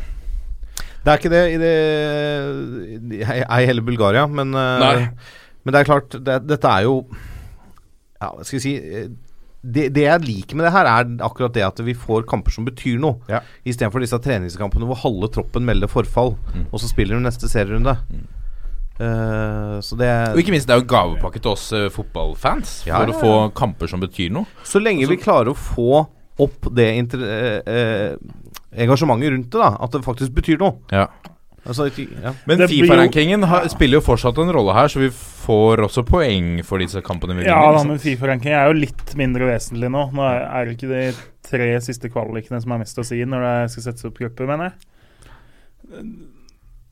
Det 1.02 1.10
er 1.10 1.18
ikke 1.18 1.32
det 1.32 1.42
i 1.50 1.58
det 1.58 3.26
Ei 3.42 3.66
heller 3.66 3.82
Bulgaria, 3.82 4.28
men, 4.30 4.54
uh, 4.54 5.10
men 5.66 5.74
det 5.74 5.82
er 5.82 5.88
klart 5.88 6.14
det, 6.14 6.38
Dette 6.46 6.70
er 6.78 6.86
jo 6.86 7.00
Ja, 8.22 8.30
hva 8.30 8.46
skal 8.46 8.60
vi 8.60 8.64
si 8.68 8.76
eh, 8.78 9.10
det, 9.62 9.88
det 9.94 10.02
jeg 10.08 10.24
liker 10.26 10.58
med 10.58 10.66
det 10.66 10.72
her, 10.74 10.88
er 10.90 11.10
akkurat 11.22 11.54
det 11.54 11.62
at 11.62 11.78
vi 11.86 11.94
får 11.94 12.24
kamper 12.26 12.50
som 12.50 12.64
betyr 12.66 12.98
noe. 13.02 13.20
Ja. 13.30 13.40
Istedenfor 13.64 14.02
disse 14.02 14.18
treningskampene 14.18 14.86
hvor 14.88 14.98
halve 15.04 15.30
troppen 15.30 15.64
melder 15.68 15.90
forfall, 15.90 16.34
Mm. 16.52 16.66
og 16.72 16.80
så 16.82 16.88
spiller 16.90 17.14
du 17.16 17.22
neste 17.22 17.48
serierunde. 17.48 17.96
Så 19.82 19.96
det 19.98 20.08
Og 20.34 20.38
ikke 20.38 20.52
minst, 20.54 20.68
det 20.68 20.74
er 20.76 20.82
jo 20.82 20.86
gavepakke 20.90 21.40
til 21.42 21.50
oss 21.54 21.64
uh, 21.74 21.88
fotballfans 21.90 22.82
Ja, 22.86 23.00
for 23.00 23.08
ja, 23.08 23.14
å 23.14 23.20
få 23.22 23.32
kamper 23.56 23.88
som 23.90 24.02
betyr 24.02 24.30
noe. 24.34 24.46
Så 24.68 24.78
lenge 24.82 25.08
vi 25.10 25.16
klarer 25.18 25.50
å 25.50 25.56
få 25.58 26.04
opp 26.42 26.68
det 26.74 26.86
eh, 26.92 28.14
engasjementet 28.72 29.32
rundt 29.34 29.50
det, 29.52 29.58
da. 29.58 29.72
At 29.84 29.92
det 29.96 30.04
faktisk 30.06 30.32
betyr 30.36 30.60
noe. 30.62 30.78
Altså, 31.62 31.86
ja. 31.94 32.32
Men 32.50 32.58
Fifa-rankingen 32.66 33.44
spiller 33.70 34.00
jo 34.00 34.02
fortsatt 34.02 34.38
en 34.42 34.50
rolle 34.50 34.74
her, 34.74 34.88
så 34.90 34.98
vi 34.98 35.10
får 35.14 35.84
også 35.86 36.02
poeng 36.08 36.56
for 36.66 36.82
disse 36.82 36.98
kampene 37.06 37.36
Ja, 37.46 37.60
da, 37.70 37.84
men? 37.86 38.00
Fifa-ranking 38.02 38.50
er 38.50 38.66
jo 38.66 38.80
litt 38.80 39.12
mindre 39.18 39.46
vesentlig 39.52 39.90
nå. 39.94 40.08
Nå 40.16 40.24
er 40.26 40.66
det 40.66 40.74
ikke 40.74 40.90
de 40.90 41.04
tre 41.46 41.68
siste 41.84 42.10
kvalikene 42.10 42.58
som 42.62 42.74
er 42.74 42.82
mest 42.82 42.98
å 42.98 43.04
si 43.06 43.20
når 43.22 43.46
det 43.46 43.54
skal 43.76 43.86
settes 43.86 44.08
opp 44.10 44.18
grupper, 44.18 44.50
mener 44.50 44.72
jeg. 44.72 46.02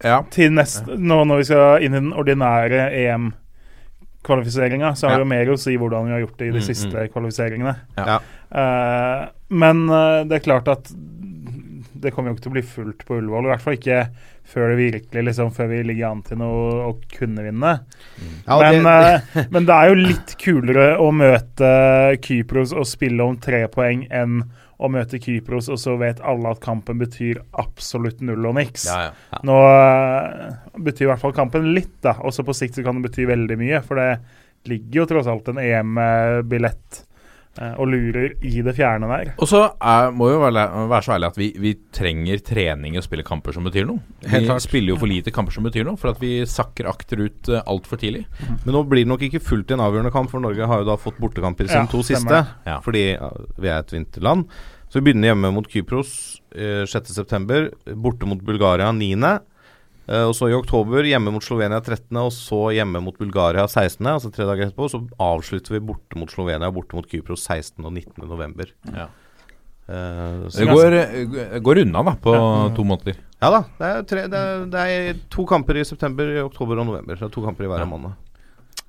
Ja. 0.05 0.23
Til 0.33 0.53
neste, 0.55 0.97
nå 0.97 1.19
når 1.29 1.43
vi 1.43 1.49
skal 1.51 1.85
inn 1.85 1.95
i 1.97 2.01
den 2.01 2.13
ordinære 2.17 2.87
EM-kvalifiseringa, 3.03 4.95
så 4.97 5.09
har 5.11 5.19
Ja. 5.19 5.25
det 5.25 5.27
mer 5.29 5.47
å 5.53 5.59
si 5.59 5.77
hvordan 5.77 6.07
vi 6.07 6.13
har 6.15 6.21
gjort 6.21 6.39
det 6.39 6.47
i 6.49 6.51
de 6.55 6.59
Mm, 6.61 6.69
siste 6.71 7.09
kvalifiseringene. 7.13 7.77
Ja. 7.99 8.21
Uh, 8.51 9.29
men 9.51 9.89
uh, 9.91 10.25
det 10.25 10.41
er 10.41 10.47
klart 10.47 10.69
at 10.69 10.91
det 12.01 12.15
kommer 12.15 12.31
jo 12.31 12.37
ikke 12.37 12.43
til 12.49 12.53
å 12.53 12.59
bli 12.59 12.63
fullt 12.63 13.05
på 13.05 13.19
Ullevål. 13.21 13.45
I 13.45 13.51
hvert 13.53 13.61
fall 13.61 13.75
ikke 13.77 14.09
før 14.51 14.73
det 14.73 14.79
virkelig 14.81 15.23
liksom, 15.29 15.53
før 15.55 15.69
vi 15.71 15.83
ligger 15.87 16.09
an 16.11 16.23
til 16.27 16.41
noe 16.41 16.89
å 16.89 16.95
kunne 17.15 17.45
vinne. 17.47 17.73
Ja, 18.49 18.57
men, 18.61 18.83
det- 18.83 19.23
eh, 19.37 19.45
men 19.55 19.69
det 19.69 19.77
er 19.77 19.93
jo 19.93 20.01
litt 20.01 20.35
kulere 20.43 20.89
å 20.99 21.11
møte 21.15 21.71
Kypros 22.25 22.73
og 22.75 22.89
spille 22.91 23.23
om 23.25 23.39
tre 23.39 23.63
poeng 23.73 24.07
enn 24.11 24.43
å 24.81 24.89
møte 24.89 25.19
Kypros, 25.21 25.67
og 25.69 25.77
så 25.77 25.93
vet 26.01 26.23
alle 26.25 26.49
at 26.55 26.61
kampen 26.65 26.97
betyr 27.03 27.43
absolutt 27.61 28.23
null 28.25 28.47
og 28.49 28.55
niks. 28.57 28.87
Ja, 28.89 29.11
ja. 29.13 29.41
Nå 29.45 29.57
uh, 29.61 30.55
betyr 30.81 31.05
i 31.05 31.11
hvert 31.11 31.21
fall 31.21 31.35
kampen 31.37 31.67
litt, 31.77 31.99
da. 32.01 32.15
Også 32.25 32.41
på 32.49 32.55
sikt 32.57 32.79
så 32.79 32.85
kan 32.87 32.97
det 32.97 33.11
bety 33.11 33.27
veldig 33.29 33.59
mye, 33.61 33.83
for 33.85 34.01
det 34.01 34.15
ligger 34.73 35.03
jo 35.03 35.07
tross 35.13 35.29
alt 35.29 35.51
en 35.53 35.61
EM-billett 35.61 37.03
og 37.59 37.89
lurer 37.91 38.37
i 38.47 38.63
det 38.65 38.73
fjerne 38.77 39.09
der. 39.11 39.33
Og 39.43 39.49
så 39.51 39.65
er, 39.75 40.13
må 40.15 40.29
vi 40.29 40.37
jo 40.37 40.43
være, 40.45 40.63
være 40.89 41.05
så 41.05 41.15
ærlige 41.17 41.33
at 41.33 41.41
vi, 41.41 41.49
vi 41.61 41.73
trenger 41.93 42.43
trening 42.47 42.97
og 42.97 43.05
spille 43.05 43.27
kamper 43.27 43.57
som 43.57 43.67
betyr 43.67 43.89
noe. 43.89 44.01
Helt 44.31 44.49
Vi 44.49 44.65
spiller 44.65 44.95
jo 44.95 45.01
for 45.03 45.11
lite 45.11 45.35
kamper 45.35 45.57
som 45.57 45.67
betyr 45.67 45.85
noe, 45.89 45.99
for 46.01 46.15
at 46.15 46.23
vi 46.23 46.39
sakker 46.49 46.89
akterut 46.89 47.51
uh, 47.53 47.61
altfor 47.69 48.01
tidlig. 48.01 48.23
Men 48.65 48.75
nå 48.77 48.85
blir 48.89 49.05
det 49.05 49.13
nok 49.13 49.27
ikke 49.27 49.43
fullt 49.45 49.75
i 49.75 49.77
en 49.77 49.85
avgjørende 49.85 50.15
kamp, 50.15 50.31
for 50.33 50.43
Norge 50.45 50.71
har 50.71 50.85
jo 50.85 50.89
da 50.93 50.99
fått 51.01 51.19
bortekamper 51.21 51.67
i 51.67 51.73
Ja, 51.75 51.87
to 51.91 52.05
siste. 52.07 52.45
Ja. 52.69 52.79
Fordi 52.87 53.05
vi 53.59 53.73
er 53.73 53.81
et 53.83 53.97
vinterland. 53.99 54.47
Så 54.91 54.99
vi 54.99 55.07
begynner 55.07 55.31
hjemme 55.31 55.53
mot 55.55 55.69
Kypros 55.71 56.41
eh, 56.51 56.83
6.9., 56.83 57.95
borte 57.95 58.27
mot 58.27 58.41
Bulgaria 58.43 58.91
9., 58.91 59.11
eh, 59.15 59.39
og 60.11 60.33
så 60.35 60.49
i 60.51 60.55
oktober 60.57 61.07
hjemme 61.07 61.31
mot 61.31 61.45
Slovenia 61.45 61.79
13., 61.79 62.17
og 62.19 62.33
så 62.35 62.61
hjemme 62.75 62.99
mot 63.05 63.17
Bulgaria 63.21 63.63
16., 63.69 64.03
altså 64.11 64.31
tre 64.35 64.47
dager 64.49 64.67
etterpå. 64.67 64.89
Så 64.91 65.03
avslutter 65.23 65.77
vi 65.77 65.83
borte 65.93 66.19
mot 66.19 66.31
Slovenia 66.33 66.67
og 66.71 66.75
borte 66.81 66.99
mot 66.99 67.07
Kypros 67.07 67.45
16. 67.47 67.85
og 67.85 67.93
19. 67.93 68.27
november. 68.27 68.73
Ja. 68.91 69.07
Uh, 69.91 70.47
Det 70.55 70.67
går, 70.71 70.93
eh, 70.95 71.59
går 71.59 71.81
unna 71.83 72.03
da 72.07 72.13
på 72.23 72.33
to 72.77 72.85
måneder. 72.87 73.17
Ja 73.43 73.49
da. 73.51 73.63
Det 73.79 73.87
er, 73.89 74.03
tre, 74.07 74.27
det, 74.31 74.41
er, 74.41 74.67
det 74.71 74.83
er 74.87 75.23
to 75.33 75.47
kamper 75.51 75.81
i 75.81 75.87
september, 75.87 76.31
i 76.31 76.43
oktober 76.43 76.79
og 76.79 76.87
november. 76.87 77.17
Så 77.19 77.27
det 77.27 77.31
er 77.31 77.35
to 77.35 77.47
kamper 77.47 77.67
i 77.67 77.71
hver 77.73 77.83
Ja. 77.83 77.89
måned. 77.91 78.19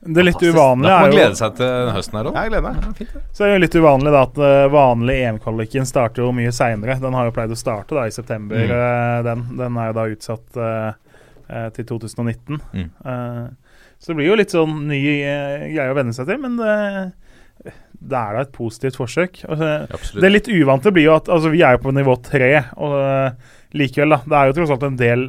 Det 0.01 0.23
litt 0.25 0.41
uvanlig. 0.41 0.89
Da 0.89 0.97
får 0.97 1.01
man 1.05 1.11
glede 1.13 1.37
seg 1.37 1.55
til 1.59 1.89
høsten 1.93 2.17
her 2.17 2.29
òg. 2.29 2.37
Jeg 2.39 2.49
gleder 2.49 2.63
meg. 2.65 3.11
Så 3.37 3.45
er 3.45 3.51
det 3.53 3.59
litt 3.61 3.75
uvanlig 3.77 4.13
da 4.15 4.21
at 4.25 4.39
vanlig 4.73 5.17
EM-kvaliken 5.27 5.85
starter 5.85 6.23
jo 6.25 6.31
mye 6.33 6.49
seinere. 6.49 6.97
Den 7.01 7.13
har 7.13 7.27
jo 7.29 7.33
pleid 7.35 7.53
å 7.53 7.57
starte 7.59 7.93
da 7.93 8.07
i 8.09 8.13
september. 8.13 8.57
Mm. 8.57 8.73
eh, 8.77 9.21
den, 9.29 9.43
den 9.59 9.77
er 9.77 9.91
jo 9.91 9.97
da 9.99 10.07
utsatt 10.15 10.57
eh, 10.57 10.87
eh, 10.89 11.10
til 11.75 11.87
2019. 11.89 12.61
Mm. 12.73 12.87
Eh, 12.87 13.75
så 14.01 14.11
det 14.11 14.17
blir 14.17 14.31
jo 14.31 14.37
litt 14.39 14.53
sånn 14.53 14.79
ny 14.89 15.01
uh, 15.21 15.67
greie 15.69 15.91
å 15.91 15.97
venne 15.97 16.13
seg 16.15 16.25
til, 16.25 16.39
men 16.41 16.55
det, 16.57 16.75
det 18.01 18.17
er 18.17 18.35
da 18.35 18.43
et 18.43 18.53
positivt 18.55 18.97
forsøk. 18.97 19.43
Eh, 19.45 19.97
det 20.17 20.31
litt 20.31 20.49
uvante 20.49 20.93
blir 20.93 21.09
jo 21.09 21.15
at 21.19 21.29
altså, 21.31 21.51
vi 21.53 21.61
er 21.65 21.77
jo 21.77 21.83
på 21.83 21.93
nivå 21.93 22.15
tre, 22.25 22.53
og 22.81 22.95
eh, 22.97 23.51
likevel, 23.77 24.15
da. 24.15 24.21
Det 24.25 24.37
er 24.37 24.49
jo 24.49 24.55
tross 24.57 24.73
alt 24.75 24.85
en 24.87 24.99
del 24.99 25.27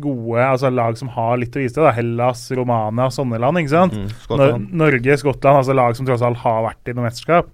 gode 0.00 0.42
altså, 0.42 0.72
lag 0.74 0.98
som 0.98 1.12
har 1.14 1.38
litt 1.40 1.54
å 1.54 1.62
vise 1.62 1.76
til. 1.76 1.86
da. 1.86 1.94
Hellas, 1.94 2.48
Romania, 2.56 3.10
sånne 3.14 3.38
land. 3.42 3.62
ikke 3.62 3.74
sant? 3.74 3.94
Mm, 3.94 4.08
Skottland. 4.24 4.72
Norge, 4.82 5.20
Skottland, 5.22 5.60
altså 5.62 5.76
lag 5.76 5.98
som 5.98 6.08
tross 6.08 6.24
alt 6.26 6.42
har 6.42 6.64
vært 6.66 6.90
i 6.90 6.96
noe 6.96 7.06
mesterskap. 7.06 7.52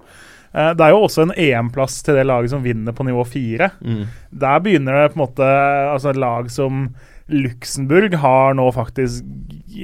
Eh, 0.56 0.70
det 0.78 0.86
er 0.86 0.94
jo 0.94 1.02
også 1.04 1.26
en 1.26 1.34
EM-plass 1.36 2.00
til 2.06 2.16
det 2.16 2.24
laget 2.30 2.54
som 2.54 2.64
vinner 2.64 2.96
på 2.96 3.04
nivå 3.04 3.26
fire. 3.28 3.74
Mm. 3.84 4.06
Der 4.46 4.64
begynner 4.64 5.02
det 5.02 5.12
på 5.12 5.20
en 5.20 5.24
måte 5.26 5.50
Altså 5.92 6.16
lag 6.16 6.48
som 6.52 6.88
Luxembourg 7.26 8.14
har 8.22 8.54
nå 8.54 8.68
faktisk 8.70 9.24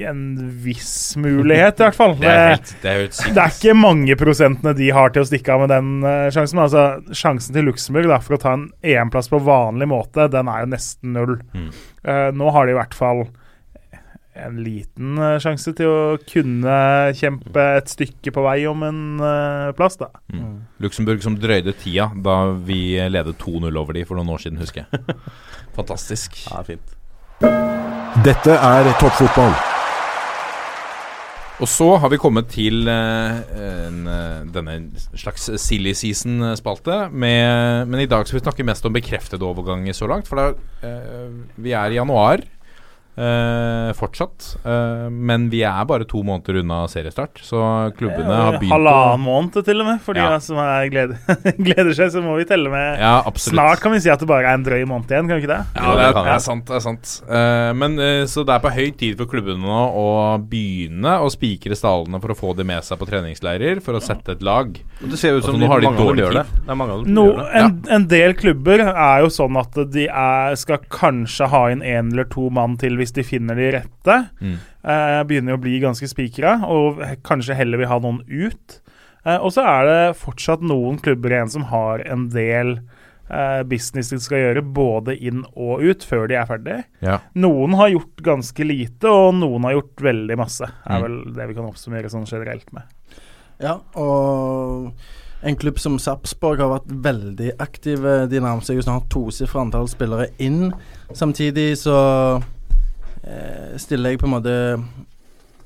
en 0.07 0.21
viss 0.63 1.17
mulighet, 1.19 1.79
i 1.79 1.85
hvert 1.85 1.97
fall. 1.97 2.15
Det 2.21 2.31
er 2.31 2.49
helt, 2.53 2.71
det 2.81 2.89
er 2.89 3.01
helt. 3.01 3.19
Det 3.35 3.43
er 3.43 3.57
ikke 3.57 3.75
mange 3.77 4.17
prosentene 4.19 4.73
de 4.77 4.89
har 4.95 5.11
til 5.13 5.25
å 5.25 5.27
stikke 5.27 5.53
av 5.53 5.65
med 5.65 5.73
den 5.73 5.91
uh, 6.07 6.31
sjansen. 6.33 6.57
Men 6.57 6.65
altså, 6.69 7.13
sjansen 7.15 7.57
til 7.57 7.67
Luxembourg 7.67 8.09
da, 8.09 8.21
for 8.23 8.37
å 8.37 8.41
ta 8.41 8.55
en 8.57 8.67
EM-plass 8.79 9.29
på 9.31 9.41
vanlig 9.43 9.89
måte, 9.91 10.29
den 10.31 10.49
er 10.49 10.63
jo 10.63 10.71
nesten 10.71 11.15
null. 11.17 11.37
Mm. 11.51 11.69
Uh, 12.07 12.29
nå 12.35 12.53
har 12.55 12.65
de 12.65 12.75
i 12.75 12.79
hvert 12.79 12.97
fall 12.97 13.25
en 14.33 14.57
liten 14.65 15.19
uh, 15.21 15.35
sjanse 15.43 15.75
til 15.77 15.91
å 15.91 15.99
kunne 16.23 16.79
kjempe 17.19 17.67
et 17.75 17.91
stykke 17.91 18.33
på 18.33 18.47
vei 18.47 18.57
om 18.71 18.87
en 18.87 19.03
plass, 19.77 19.99
da. 19.99 20.09
Mm. 20.33 20.63
Luxembourg 20.87 21.21
som 21.27 21.37
drøyde 21.37 21.75
tida 21.83 22.09
da 22.23 22.39
vi 22.55 22.95
ledet 23.11 23.35
2-0 23.43 23.67
over 23.83 23.99
de 23.99 24.07
for 24.07 24.17
noen 24.17 24.31
år 24.33 24.47
siden, 24.47 24.63
husker 24.63 24.87
jeg. 24.87 25.21
Fantastisk. 25.77 26.45
Ja, 26.47 26.63
fint. 26.65 27.02
Dette 28.23 28.55
er 28.55 28.87
toppfotball. 29.01 29.53
Og 31.61 31.69
så 31.69 31.87
har 32.01 32.09
vi 32.11 32.19
kommet 32.19 32.47
til 32.51 32.87
eh, 32.89 33.41
en, 33.87 33.99
eh, 34.09 34.39
denne 34.51 34.77
slags 35.19 35.49
silly 35.61 35.93
season-spalte. 35.95 37.05
Men 37.11 37.99
i 37.99 38.07
dag 38.09 38.25
skal 38.25 38.39
vi 38.39 38.43
snakke 38.43 38.65
mest 38.67 38.87
om 38.87 38.95
bekreftede 38.95 39.45
overganger 39.47 39.95
så 39.95 40.09
langt. 40.09 40.27
For 40.27 40.41
er, 40.41 40.57
eh, 40.83 41.29
vi 41.55 41.75
er 41.77 41.93
i 41.93 41.99
januar 41.99 42.43
eh, 43.17 43.91
fortsatt. 43.97 44.55
eh, 44.65 45.09
men 45.09 45.49
vi 45.51 45.61
er 45.63 45.85
bare 45.85 46.05
to 46.09 46.23
måneder 46.25 46.59
unna 46.63 46.83
seriestart, 46.89 47.39
så 47.45 47.91
klubbene 47.97 48.33
har 48.33 48.57
begynt 48.59 48.73
Halvannen 48.73 49.23
måned 49.25 49.59
til 49.65 49.81
og 49.83 49.87
med, 49.87 50.01
for 50.01 50.13
de 50.17 50.19
Ja. 50.23 50.39
som 50.39 50.57
er 50.57 50.89
gleder, 50.89 51.17
gleder 51.67 51.93
seg. 51.93 52.11
Så 52.13 52.21
må 52.23 52.37
vi 52.39 52.45
telle 52.49 52.69
med 52.73 52.99
Ja. 52.99 53.21
Snart 53.35 53.81
kan 53.83 53.91
vi 53.93 53.99
si 53.99 54.09
at 54.09 54.19
det 54.19 54.27
bare 54.27 54.45
er 54.49 54.57
en 54.57 54.63
drøy 54.65 54.85
måned 54.89 55.09
igjen, 55.11 55.27
kan 55.27 55.37
vi 55.39 55.43
ikke 55.45 55.53
det? 55.53 55.65
Ja, 55.75 55.95
det 55.95 56.05
er, 56.09 56.13
det 56.23 56.33
er 56.37 56.43
sant. 56.43 56.65
det 56.69 56.75
er 56.79 56.85
sant 56.87 57.13
Eh, 57.29 57.73
Men 57.73 57.97
Så 58.27 58.43
det 58.45 58.53
er 58.55 58.59
på 58.63 58.71
høy 58.73 58.91
tid 58.97 59.17
for 59.17 59.25
klubbene 59.29 59.59
nå 59.61 59.81
å 59.93 60.37
begynne 60.39 61.17
å 61.23 61.29
spikre 61.31 61.75
stallene 61.77 62.19
for 62.21 62.33
å 62.33 62.37
få 62.37 62.53
dem 62.57 62.67
med 62.67 62.83
seg 62.83 62.97
på 62.99 63.07
treningsleirer, 63.09 63.81
for 63.83 63.93
å 63.97 64.01
sette 64.03 64.33
et 64.37 64.41
lag. 64.45 64.73
Og 65.03 65.09
det 65.11 65.19
ser 65.19 65.37
ut 65.37 65.43
som 65.43 65.53
Altså, 65.55 65.61
de, 65.61 65.67
har 65.69 65.81
de 65.81 65.87
mange 65.87 65.99
av 65.99 65.99
dem 65.99 66.07
dårlig 66.07 66.23
gjør 66.23 66.37
det. 66.39 66.45
Det 66.63 66.69
er 66.73 66.75
mange 66.79 66.93
av 66.93 67.03
dem 67.03 67.13
No, 67.13 67.25
gjør 67.27 67.37
det. 67.37 67.61
en, 67.61 67.73
en 67.97 68.07
del 68.07 68.33
klubber 68.39 68.79
er 68.93 69.23
jo 69.23 69.29
sånn 69.33 69.57
at 69.59 69.77
de 69.93 70.07
er, 70.07 70.55
skal 70.59 70.79
kanskje 70.89 71.47
ha 71.51 71.63
inn 71.73 71.81
én 71.83 72.11
eller 72.13 72.25
to 72.31 72.49
mann 72.53 72.77
til 72.81 72.97
hvis 73.03 73.13
de 73.13 73.23
finner 73.27 73.59
de 73.59 73.69
rette. 73.77 74.17
Mm. 74.41 74.55
Eh, 74.83 75.19
begynner 75.29 75.57
å 75.59 75.61
bli 75.61 75.77
ganske 75.83 76.07
spikra, 76.09 76.57
og 76.65 77.03
kanskje 77.27 77.59
heller 77.59 77.83
vil 77.83 77.91
ha 77.91 77.99
noen 78.03 78.23
ut. 78.31 78.79
Eh, 79.25 79.37
og 79.37 79.53
så 79.55 79.63
er 79.67 79.85
det 79.91 80.17
fortsatt 80.19 80.63
noen 80.65 80.97
klubber 81.03 81.31
igjen 81.35 81.51
som 81.53 81.67
har 81.69 82.01
en 82.11 82.25
del 82.33 82.77
eh, 83.29 83.61
business 83.63 84.09
de 84.11 84.19
skal 84.19 84.41
gjøre, 84.41 84.63
både 84.75 85.15
inn 85.15 85.45
og 85.55 85.79
ut, 85.85 86.03
før 86.03 86.27
de 86.27 86.35
er 86.41 86.49
ferdig. 86.49 86.79
Ja. 87.05 87.21
Noen 87.39 87.77
har 87.79 87.93
gjort 87.93 88.19
ganske 88.25 88.65
lite, 88.67 89.07
og 89.09 89.37
noen 89.39 89.63
har 89.69 89.77
gjort 89.77 90.03
veldig 90.09 90.37
masse. 90.41 90.67
er 90.85 90.99
Mm. 90.99 91.03
vel 91.05 91.33
det 91.37 91.47
vi 91.47 91.53
kan 91.61 91.69
oppsummere 91.71 92.11
sånn 92.11 92.27
generelt 92.27 92.67
med. 92.75 92.83
Ja, 93.63 93.77
og 93.95 94.91
en 95.43 95.55
klubb 95.59 95.79
som 95.79 95.97
Sarpsborg 95.99 96.59
har 96.59 96.69
vært 96.79 96.91
veldig 97.03 97.53
aktive. 97.63 98.27
De 98.31 98.39
nærmer 98.43 98.63
seg 98.63 98.77
jo 98.79 98.85
snart 98.85 99.07
tosifra 99.11 99.61
antall 99.63 99.87
spillere 99.91 100.29
inn. 100.39 100.73
Samtidig 101.15 101.77
så 101.79 101.95
eh, 103.23 103.75
stiller 103.81 104.13
jeg 104.13 104.21
på 104.21 104.27
en 104.29 104.35
måte 104.35 104.55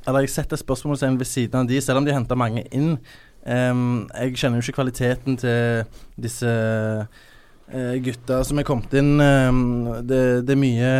Eller 0.07 0.23
jeg 0.23 0.31
setter 0.31 0.59
spørsmålstegn 0.59 1.19
ved 1.19 1.27
siden 1.27 1.61
av 1.61 1.67
de, 1.67 1.81
selv 1.83 1.99
om 1.99 2.05
de 2.07 2.15
henter 2.15 2.39
mange 2.39 2.63
inn. 2.71 2.95
Um, 3.43 4.07
jeg 4.15 4.37
kjenner 4.39 4.59
jo 4.59 4.63
ikke 4.63 4.77
kvaliteten 4.77 5.35
til 5.39 5.83
disse 6.19 6.47
uh, 6.47 7.95
gutta 8.03 8.39
som 8.47 8.59
er 8.59 8.67
kommet 8.67 8.95
inn. 8.95 9.19
Um, 9.19 9.59
det, 10.07 10.47
det 10.47 10.55
er 10.55 10.61
mye 10.61 10.93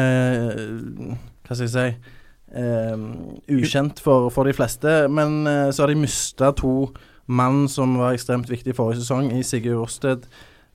uh, 0.59 1.15
Hva 1.47 1.55
skal 1.55 1.69
jeg 1.69 1.73
si 1.75 2.15
um, 2.51 3.07
ukjent 3.47 4.03
for, 4.03 4.27
for 4.33 4.47
de 4.47 4.55
fleste. 4.55 4.97
Men 5.07 5.47
uh, 5.47 5.69
så 5.71 5.85
har 5.85 5.93
de 5.93 6.01
mista 6.03 6.51
to 6.55 6.89
mann 7.27 7.67
som 7.71 7.97
var 7.99 8.15
ekstremt 8.15 8.49
viktige 8.49 8.73
i 8.73 8.77
forrige 8.77 9.03
sesong, 9.03 9.31
i 9.35 9.43
Sigurd 9.43 9.81
Rosted, 9.81 10.27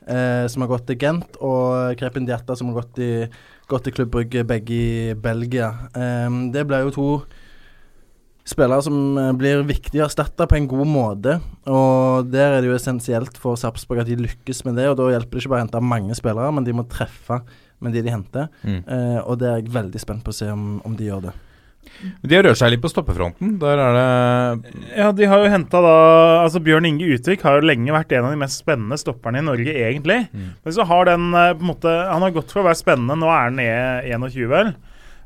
eh, 0.04 0.44
som 0.52 0.64
har 0.64 0.68
gått 0.68 0.84
til 0.90 0.98
Gent, 1.00 1.38
og 1.40 1.96
Krepin 1.96 2.26
Diatta, 2.28 2.56
som 2.58 2.68
har 2.68 2.82
gått, 2.82 3.00
i, 3.00 3.24
gått 3.72 3.88
til 3.88 3.96
Klubb 3.96 4.12
Brygge, 4.14 4.44
begge 4.46 4.76
i 4.76 5.14
Belgia. 5.18 5.72
Det 5.92 6.66
ble 6.68 6.84
jo 6.84 6.92
to 6.94 7.08
spillere 8.48 8.82
som 8.82 9.18
eh, 9.18 9.32
blir 9.38 9.62
viktige 9.66 10.02
å 10.02 10.08
erstatte 10.08 10.46
på 10.50 10.58
en 10.58 10.68
god 10.70 10.88
måte. 10.90 11.36
Og 11.70 12.30
der 12.32 12.56
er 12.56 12.62
det 12.62 12.70
jo 12.70 12.76
essensielt 12.76 13.38
for 13.40 13.58
Sarpsborg 13.60 14.02
at 14.02 14.10
de 14.10 14.18
lykkes 14.18 14.64
med 14.66 14.80
det. 14.80 14.88
Og 14.90 14.98
da 14.98 15.10
hjelper 15.12 15.38
det 15.38 15.44
ikke 15.44 15.54
bare 15.54 15.62
å 15.62 15.66
hente 15.66 15.84
mange 15.92 16.18
spillere, 16.18 16.50
men 16.54 16.66
de 16.66 16.74
må 16.76 16.86
treffe 16.90 17.42
med 17.82 17.94
de 17.94 18.04
de 18.04 18.14
henter. 18.14 18.50
Mm. 18.62 18.82
Eh, 18.82 19.20
og 19.22 19.38
det 19.42 19.48
er 19.48 19.60
jeg 19.60 19.74
veldig 19.74 20.02
spent 20.02 20.26
på 20.26 20.34
å 20.34 20.38
se 20.42 20.50
om, 20.52 20.76
om 20.86 20.98
de 20.98 21.08
gjør 21.08 21.28
det. 21.28 21.36
De 22.22 22.34
har 22.34 22.44
rørt 22.46 22.58
seg 22.58 22.72
litt 22.72 22.82
på 22.82 22.90
stoppefronten. 22.90 23.56
Der 23.62 23.80
er 23.80 23.96
det 23.96 24.72
Ja, 24.98 25.10
de 25.14 25.28
har 25.30 25.42
jo 25.42 25.50
henta 25.52 25.82
da 25.84 25.96
Altså 26.42 26.62
Bjørn 26.62 26.88
Inge 26.88 27.10
Utvik 27.14 27.44
har 27.46 27.58
jo 27.58 27.68
lenge 27.68 27.94
vært 27.94 28.14
en 28.16 28.26
av 28.26 28.34
de 28.34 28.40
mest 28.40 28.62
spennende 28.62 28.98
stopperne 29.00 29.42
i 29.42 29.46
Norge, 29.46 29.74
egentlig. 29.74 30.24
Mm. 30.32 30.48
Men 30.64 30.76
så 30.76 30.86
har 30.88 31.10
den 31.10 31.28
eh, 31.30 31.52
på 31.58 31.66
en 31.66 31.72
måte 31.72 31.92
Han 32.10 32.24
har 32.26 32.34
gått 32.34 32.54
for 32.54 32.62
å 32.62 32.68
være 32.70 32.80
spennende. 32.80 33.18
Nå 33.18 33.30
er 33.30 33.46
han 33.46 33.60
ned 33.60 34.08
21, 34.10 34.48
vel. 34.50 34.72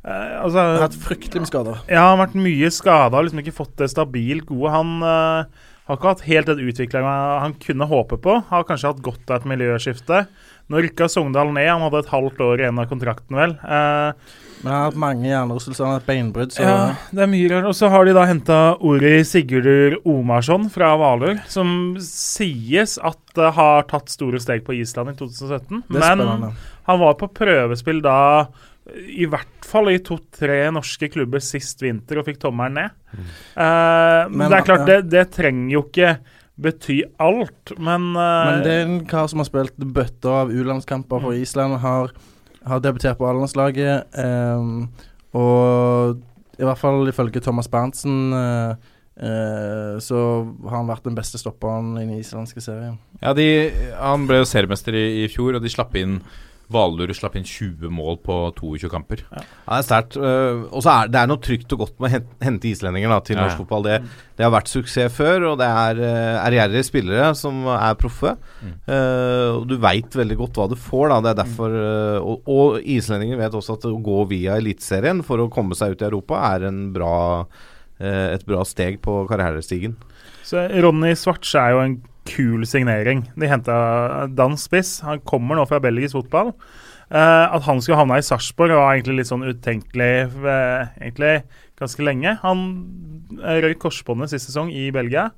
Eh, 0.07 0.35
altså 0.43 0.61
Han 0.61 0.75
har 0.77 0.85
hatt 0.87 1.01
fryktelig 1.07 1.45
med 1.45 1.51
skader. 1.51 1.81
Ja, 1.91 2.05
han 2.09 2.17
har 2.17 2.27
vært 2.27 2.39
mye 2.49 2.73
skada, 2.75 3.23
liksom 3.25 3.43
ikke 3.43 3.57
fått 3.57 3.75
det 3.81 3.91
stabilt 3.93 4.47
gode. 4.51 4.75
Han, 4.75 4.93
eh, 5.03 5.73
har 5.87 5.97
ikke 5.99 6.11
hatt 6.11 6.25
helt 6.27 6.49
den 6.51 6.65
utviklinga 6.67 7.15
han 7.45 7.53
kunne 7.63 7.87
håpe 7.87 8.17
på. 8.23 8.41
Har 8.49 8.65
kanskje 8.67 8.91
hatt 8.91 9.05
godt 9.07 9.31
av 9.31 9.39
et 9.41 9.49
miljøskifte. 9.53 10.25
Nå 10.67 10.81
rykka 10.83 11.07
Sogndal 11.07 11.53
ned. 11.55 11.69
Han 11.71 11.85
hadde 11.87 12.01
et 12.03 12.11
halvt 12.11 12.41
år 12.43 12.63
igjen 12.65 12.81
av 12.83 12.89
kontrakten, 12.91 13.37
vel. 13.39 13.55
Eh, 13.63 14.35
Men 14.65 14.73
han 14.73 14.81
har 14.81 14.89
hatt 14.89 14.99
mange 14.99 15.29
hjernerystelser, 15.29 15.85
han 15.85 15.93
har 15.95 16.01
hatt 16.01 16.09
beinbrudd, 16.09 16.55
så 16.57 16.65
ja, 16.65 16.77
det 17.15 17.23
er 17.23 17.31
mye 17.31 17.51
rart. 17.53 17.69
Og 17.71 17.77
så 17.79 17.91
har 17.93 18.07
de 18.09 18.15
da 18.17 18.25
henta 18.27 18.57
Ori 18.83 19.13
Sigurdur 19.29 19.99
Omarsson 20.09 20.67
fra 20.75 20.95
Hvaler, 20.99 21.39
som 21.53 21.95
sies 22.03 22.97
at 22.99 23.39
uh, 23.39 23.51
har 23.55 23.87
tatt 23.93 24.11
store 24.11 24.41
steg 24.43 24.65
på 24.67 24.75
Island 24.81 25.13
i 25.13 25.19
2017. 25.21 25.85
er 25.85 25.93
Men 25.93 26.03
spennende. 26.03 26.51
han 26.89 27.03
var 27.05 27.15
på 27.21 27.29
prøvespill 27.37 28.03
da 28.03 28.17
i 28.95 29.27
hvert 29.27 29.67
fall 29.67 29.91
i 29.91 29.99
to-tre 30.05 30.61
norske 30.75 31.09
klubber 31.11 31.43
sist 31.43 31.83
vinter 31.83 32.21
og 32.21 32.29
fikk 32.29 32.39
tommelen 32.45 32.79
ned. 32.79 32.97
Mm. 33.11 33.27
men 33.27 34.37
Men, 34.37 34.51
det 34.51 34.59
er 34.59 34.67
klart, 34.69 34.85
ja. 34.85 34.89
det, 34.91 35.11
det 35.11 35.25
trenger 35.35 35.73
jo 35.75 35.83
ikke 35.89 36.17
bety 36.57 37.03
alt, 37.21 37.75
men, 37.77 38.15
uh, 38.17 38.49
Men 38.49 38.63
det 38.65 38.73
er 38.73 38.87
en 38.87 39.01
kar 39.09 39.29
som 39.29 39.43
har 39.43 39.49
spilt 39.49 39.77
bøtter 39.77 40.33
av 40.33 40.53
U-landskamper 40.53 41.21
for 41.21 41.37
Island, 41.37 41.79
har, 41.83 42.15
har 42.65 42.83
debutert 42.85 43.19
på 43.19 43.29
A-landslaget, 43.29 44.17
um, 44.17 44.87
og 45.37 46.23
i 46.57 46.65
hvert 46.65 46.81
fall 46.81 47.05
ifølge 47.11 47.43
Thomas 47.45 47.69
Berntsen 47.69 48.33
uh, 48.33 48.73
eh, 49.21 49.99
så 50.01 50.19
har 50.65 50.79
han 50.79 50.89
vært 50.89 51.05
den 51.05 51.17
beste 51.19 51.37
stopperen 51.37 51.91
i 51.99 52.07
den 52.07 52.23
islandske 52.23 52.63
serien. 52.65 52.97
Ja, 53.21 53.35
de, 53.37 53.45
Han 54.01 54.25
ble 54.29 54.41
jo 54.41 54.49
seriemester 54.49 54.97
i, 54.97 55.05
i 55.27 55.29
fjor, 55.29 55.59
og 55.59 55.65
de 55.65 55.73
slapp 55.73 55.93
inn 56.01 56.23
Hvaler 56.73 57.13
slapp 57.15 57.37
inn 57.39 57.45
20 57.47 57.93
mål 57.95 58.17
på 58.27 58.37
22 58.57 58.89
kamper. 58.91 59.21
Ja, 59.31 59.43
det 59.43 59.77
er 59.77 59.85
sterkt. 59.87 60.17
øh, 60.19 60.65
og 60.73 60.83
så 60.83 60.93
er 60.93 61.13
det 61.13 61.21
er 61.21 61.29
noe 61.31 61.43
trygt 61.43 61.75
og 61.77 61.85
godt 61.85 62.01
med 62.03 62.17
å 62.17 62.23
hente 62.43 62.67
islendinger 62.73 63.13
da, 63.13 63.21
til 63.23 63.39
Ja, 63.39 63.45
norsk 63.45 63.61
fotball. 63.63 63.87
Det, 63.87 63.99
det 64.35 64.47
har 64.47 64.51
vært 64.55 64.73
suksess 64.73 65.15
før, 65.15 65.53
og 65.53 65.61
det 65.61 65.69
er 65.69 66.01
uh, 66.03 66.41
ærgjerrige 66.43 66.89
spillere 66.89 67.29
som 67.39 67.63
er 67.71 67.95
proffe. 68.01 68.35
Mm. 68.65 68.75
Uh, 68.89 69.51
og 69.61 69.69
du 69.71 69.77
veit 69.83 70.19
veldig 70.19 70.41
godt 70.43 70.59
hva 70.59 70.67
du 70.73 70.77
får, 70.81 71.07
da. 71.13 71.21
Det 71.23 71.33
er 71.33 71.39
derfor 71.45 71.79
uh, 71.79 72.19
og, 72.35 72.51
og 72.51 72.91
islendinger 72.97 73.39
vet 73.45 73.55
også 73.61 73.79
at 73.79 73.87
å 73.87 73.95
gå 74.11 74.27
via 74.35 74.59
Eliteserien 74.59 75.23
for 75.27 75.45
å 75.45 75.51
komme 75.53 75.79
seg 75.79 75.95
ut 75.95 76.03
i 76.03 76.09
Europa 76.11 76.43
er 76.51 76.67
en 76.73 76.83
bra, 76.97 77.15
uh, 77.47 78.27
et 78.33 78.47
bra 78.49 78.67
steg 78.67 78.99
på 79.07 79.23
karrierestigen. 79.31 79.95
Så 80.47 80.67
Ronny 80.83 81.15
Svarts 81.19 81.55
er 81.59 81.75
jo 81.75 81.87
en 81.87 81.99
kul 82.29 82.67
signering. 82.69 83.25
De 83.39 83.51
henta 83.51 84.27
dansk 84.33 84.69
spiss. 84.69 84.99
Han 85.07 85.23
kommer 85.29 85.59
nå 85.59 85.67
fra 85.71 85.81
belgisk 85.83 86.19
fotball. 86.19 86.53
Uh, 87.07 87.47
at 87.55 87.63
han 87.69 87.79
skulle 87.79 88.01
havne 88.01 88.19
i 88.19 88.25
Sarpsborg 88.27 88.75
var 88.75 88.97
egentlig 88.97 89.21
litt 89.21 89.29
sånn 89.29 89.47
utenkelig 89.47 90.15
uh, 90.43 90.89
egentlig 90.99 91.37
ganske 91.81 92.05
lenge. 92.05 92.37
Han 92.43 92.65
eh, 93.43 93.61
røyk 93.65 93.81
korsbåndet 93.85 94.33
sist 94.33 94.51
sesong 94.51 94.73
i 94.73 94.89
Belgia. 94.95 95.29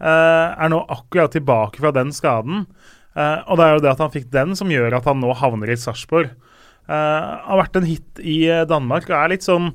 Eh, 0.00 0.46
er 0.56 0.72
nå 0.72 0.82
akkurat 0.90 1.34
tilbake 1.34 1.82
fra 1.82 1.92
den 1.94 2.12
skaden. 2.16 2.66
Eh, 3.12 3.40
og 3.46 3.58
det 3.58 3.66
er 3.66 3.76
jo 3.76 3.82
det 3.84 3.92
at 3.92 4.04
han 4.04 4.14
fikk 4.14 4.30
den, 4.32 4.56
som 4.58 4.72
gjør 4.72 4.98
at 4.98 5.08
han 5.08 5.20
nå 5.22 5.34
havner 5.38 5.72
i 5.72 5.78
Sarpsborg. 5.78 6.32
Eh, 6.88 7.28
har 7.48 7.60
vært 7.60 7.78
en 7.78 7.88
hit 7.88 8.22
i 8.22 8.42
eh, 8.48 8.64
Danmark 8.68 9.10
og 9.10 9.18
er 9.18 9.34
litt 9.34 9.46
sånn 9.46 9.70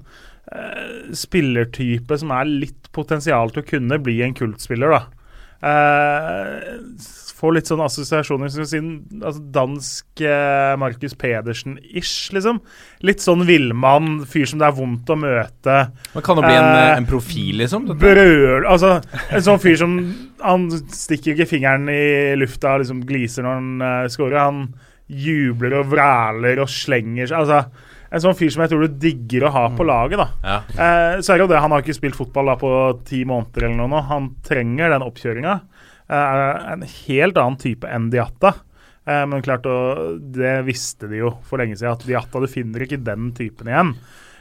eh, 0.52 1.14
spillertype 1.16 2.18
som 2.20 2.34
er 2.36 2.50
litt 2.66 2.90
potensial 2.96 3.54
til 3.54 3.64
å 3.64 3.70
kunne 3.70 4.02
bli 4.04 4.20
en 4.26 4.36
kultspiller, 4.38 4.98
da. 4.98 5.06
Eh, 5.62 7.08
får 7.38 7.54
litt 7.54 7.70
sånn 7.70 7.84
assosiasjoner 7.86 8.50
som 8.50 8.66
si, 8.68 8.80
altså 9.20 9.42
dansk 9.54 10.24
eh, 10.26 10.74
Markus 10.82 11.14
Pedersen-ish, 11.20 12.32
liksom. 12.36 12.60
Litt 13.06 13.22
sånn 13.24 13.46
villmann, 13.48 14.24
fyr 14.30 14.48
som 14.50 14.62
det 14.62 14.68
er 14.70 14.78
vondt 14.78 15.12
å 15.14 15.20
møte. 15.22 15.78
Man 16.16 16.26
Kan 16.26 16.42
jo 16.42 16.46
bli 16.46 16.56
en, 16.56 16.70
Eh, 16.78 16.96
en 16.98 17.10
profil, 17.10 17.60
liksom? 17.62 17.88
Brøl 18.02 18.66
Altså, 18.68 18.98
en 19.32 19.46
sånn 19.46 19.62
fyr 19.62 19.78
som 19.80 19.94
Han 20.44 20.68
stikker 20.70 21.34
ikke 21.34 21.50
fingeren 21.50 21.88
i 21.90 22.36
lufta 22.38 22.76
og 22.76 22.84
liksom 22.84 23.02
gliser 23.08 23.46
når 23.46 23.56
han 23.58 23.70
uh, 23.82 24.10
scorer. 24.12 24.38
Han 24.38 24.60
jubler 25.08 25.80
og 25.80 25.88
vræler 25.94 26.62
og 26.62 26.70
slenger 26.70 27.30
seg. 27.32 27.40
Altså, 27.42 27.88
en 28.12 28.24
sånn 28.24 28.38
fyr 28.38 28.52
som 28.54 28.64
jeg 28.64 28.72
tror 28.72 28.86
du 28.86 29.00
digger 29.02 29.48
å 29.48 29.54
ha 29.56 29.66
på 29.76 29.86
laget. 29.88 30.22
da 30.22 30.28
Ja. 30.44 30.58
Eh, 30.72 31.20
så 31.22 31.34
er 31.34 31.38
det 31.38 31.46
jo 31.48 31.52
det, 31.54 31.60
Han 31.62 31.72
har 31.72 31.82
ikke 31.84 31.98
spilt 31.98 32.16
fotball 32.16 32.54
da 32.54 32.56
på 32.56 32.72
ti 33.06 33.24
måneder 33.26 33.68
eller 33.68 33.76
noe 33.82 33.92
nå. 33.92 34.04
Han 34.08 34.30
trenger 34.48 34.90
den 34.94 35.06
oppkjøringa. 35.08 35.60
Eh, 36.10 36.72
en 36.74 36.86
helt 36.88 37.38
annen 37.38 37.60
type 37.60 37.88
enn 37.88 38.10
Diatta. 38.10 38.54
Eh, 39.08 39.26
men 39.26 39.42
klart, 39.42 39.68
det 40.36 40.66
visste 40.68 41.08
de 41.08 41.22
jo 41.24 41.34
for 41.48 41.60
lenge 41.60 41.78
siden, 41.80 41.96
at 41.96 42.08
Diatta, 42.08 42.40
du 42.40 42.48
finner 42.52 42.84
ikke 42.84 43.04
den 43.04 43.32
typen 43.36 43.68
igjen. 43.72 43.94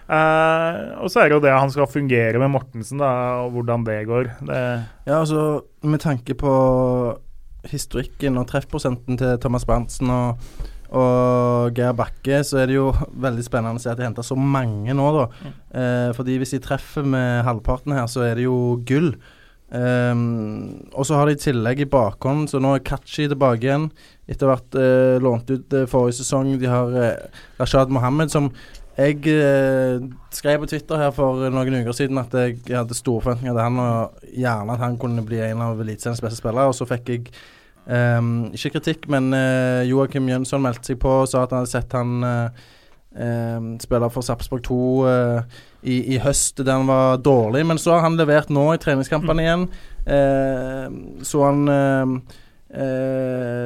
Eh, 0.07 0.81
og 1.03 1.11
så 1.11 1.23
er 1.23 1.29
det 1.29 1.37
jo 1.37 1.43
det 1.43 1.55
han 1.55 1.71
skal 1.75 1.89
fungere 1.91 2.39
med 2.39 2.53
Mortensen, 2.55 3.01
da, 3.03 3.43
og 3.43 3.57
hvordan 3.57 3.87
det 3.87 4.01
går. 4.07 4.31
Det, 4.47 4.63
Ja, 5.07 5.21
altså 5.21 5.65
med 5.83 6.03
tanke 6.03 6.35
på 6.39 6.53
historikken 7.67 8.39
og 8.39 8.47
treffprosenten 8.51 9.19
til 9.19 9.39
Thomas 9.43 9.67
Berntsen 9.67 10.11
og, 10.15 10.39
og 10.95 11.77
Geir 11.77 11.97
Bakke, 11.99 12.43
så 12.47 12.63
er 12.63 12.71
det 12.71 12.77
jo 12.79 12.91
veldig 13.23 13.47
spennende 13.47 13.81
å 13.81 13.83
se 13.83 13.91
at 13.91 13.99
de 13.99 14.07
henter 14.07 14.27
så 14.27 14.37
mange 14.39 14.95
nå, 14.95 15.09
da. 15.17 15.27
Eh, 15.77 16.11
fordi 16.17 16.39
hvis 16.43 16.55
de 16.57 16.63
treffer 16.63 17.07
med 17.07 17.43
halvparten 17.47 17.97
her, 17.97 18.07
så 18.11 18.27
er 18.29 18.39
det 18.39 18.47
jo 18.47 18.77
gull. 18.87 19.15
Um, 19.67 20.87
og 20.95 21.09
så 21.09 21.17
har 21.19 21.27
de 21.27 21.35
i 21.35 21.41
tillegg 21.43 21.81
i 21.83 21.89
bakhånd, 21.91 22.47
så 22.53 22.61
nå 22.63 22.77
er 22.77 22.85
Kachi 22.87 23.27
tilbake 23.27 23.67
igjen. 23.67 23.89
Etter 24.31 24.51
vært 24.51 24.79
eh, 24.79 25.19
lånt 25.23 25.51
ut 25.51 25.75
eh, 25.75 25.89
forrige 25.91 26.21
sesong. 26.21 26.53
De 26.61 26.71
har 26.71 26.95
eh, 26.95 27.43
Rashad 27.59 27.91
Mohammed, 27.95 28.31
som 28.31 28.53
jeg 28.97 29.27
eh, 29.29 29.99
skrev 30.33 30.63
på 30.63 30.71
Twitter 30.71 31.03
her 31.03 31.11
for 31.15 31.43
noen 31.53 31.81
uker 31.83 31.99
siden 31.99 32.23
at 32.23 32.33
jeg 32.39 32.63
hadde 32.71 32.97
store 32.97 33.25
forventninger 33.27 33.53
til 33.53 33.63
han, 33.63 33.83
og 33.83 34.31
gjerne 34.33 34.77
at 34.79 34.85
han 34.87 34.97
kunne 35.03 35.27
bli 35.27 35.43
en 35.45 35.67
av 35.67 35.83
Eliteseriens 35.83 36.23
beste 36.25 36.41
spillere. 36.41 36.71
Og 36.71 36.79
så 36.79 36.89
fikk 36.89 37.13
jeg 37.13 37.27
ehm, 37.91 38.31
ikke 38.57 38.77
kritikk, 38.77 39.09
men 39.13 39.31
uh, 39.35 39.83
Joakim 39.87 40.29
Jønsson 40.31 40.63
meldte 40.65 40.93
seg 40.93 41.01
på 41.03 41.13
og 41.23 41.29
sa 41.31 41.45
at 41.45 41.55
han 41.55 41.65
hadde 41.65 41.73
sett 41.73 41.97
han 41.97 42.27
uh, 42.27 43.77
spille 43.83 44.11
for 44.13 44.27
Sarpsborg 44.27 44.65
2 44.67 44.79
uh, 45.07 45.61
i, 45.87 46.01
i 46.17 46.19
høst, 46.21 46.59
der 46.65 46.75
han 46.77 46.89
var 46.91 47.21
dårlig. 47.25 47.63
Men 47.67 47.79
så 47.81 47.97
har 47.97 48.07
han 48.09 48.19
levert 48.19 48.51
nå 48.53 48.67
i 48.75 48.81
treningskampene 48.83 49.45
igjen. 49.47 49.69
Uh, 50.07 51.23
så 51.25 51.47
han 51.47 51.65
uh, 51.71 52.43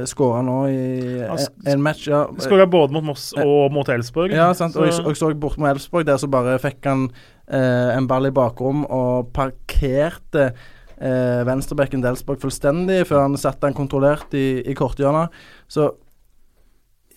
Skåra 0.07 0.43
nå 0.45 0.57
i 0.69 0.81
Han 1.25 1.41
en, 1.67 1.83
match, 1.83 2.05
ja. 2.11 2.27
Skåra 2.45 2.67
både 2.71 2.95
mot 2.95 3.07
Moss 3.09 3.31
og 3.41 3.73
mot 3.73 3.89
Elfsborg. 3.89 4.35
Ja, 4.37 4.53
sant. 4.55 4.77
Så- 4.77 4.85
og 4.85 5.09
jeg 5.09 5.17
så 5.17 5.33
bort 5.35 5.59
mot 5.59 5.71
Elfsborg, 5.71 6.07
der 6.07 6.21
så 6.21 6.29
bare 6.31 6.59
fikk 6.61 6.85
han 6.85 7.09
eh, 7.51 7.97
en 7.97 8.07
ball 8.07 8.29
i 8.29 8.31
bakrom 8.35 8.85
og 8.87 9.33
parkerte 9.33 10.53
eh, 11.01 11.43
venstrebekken 11.49 12.05
til 12.05 12.39
fullstendig 12.45 13.03
før 13.09 13.27
han 13.27 13.39
satte 13.41 13.69
han 13.69 13.77
kontrollert 13.77 14.35
i, 14.37 14.63
i 14.63 14.77
korthjørnet. 14.79 15.35
Så 15.71 15.89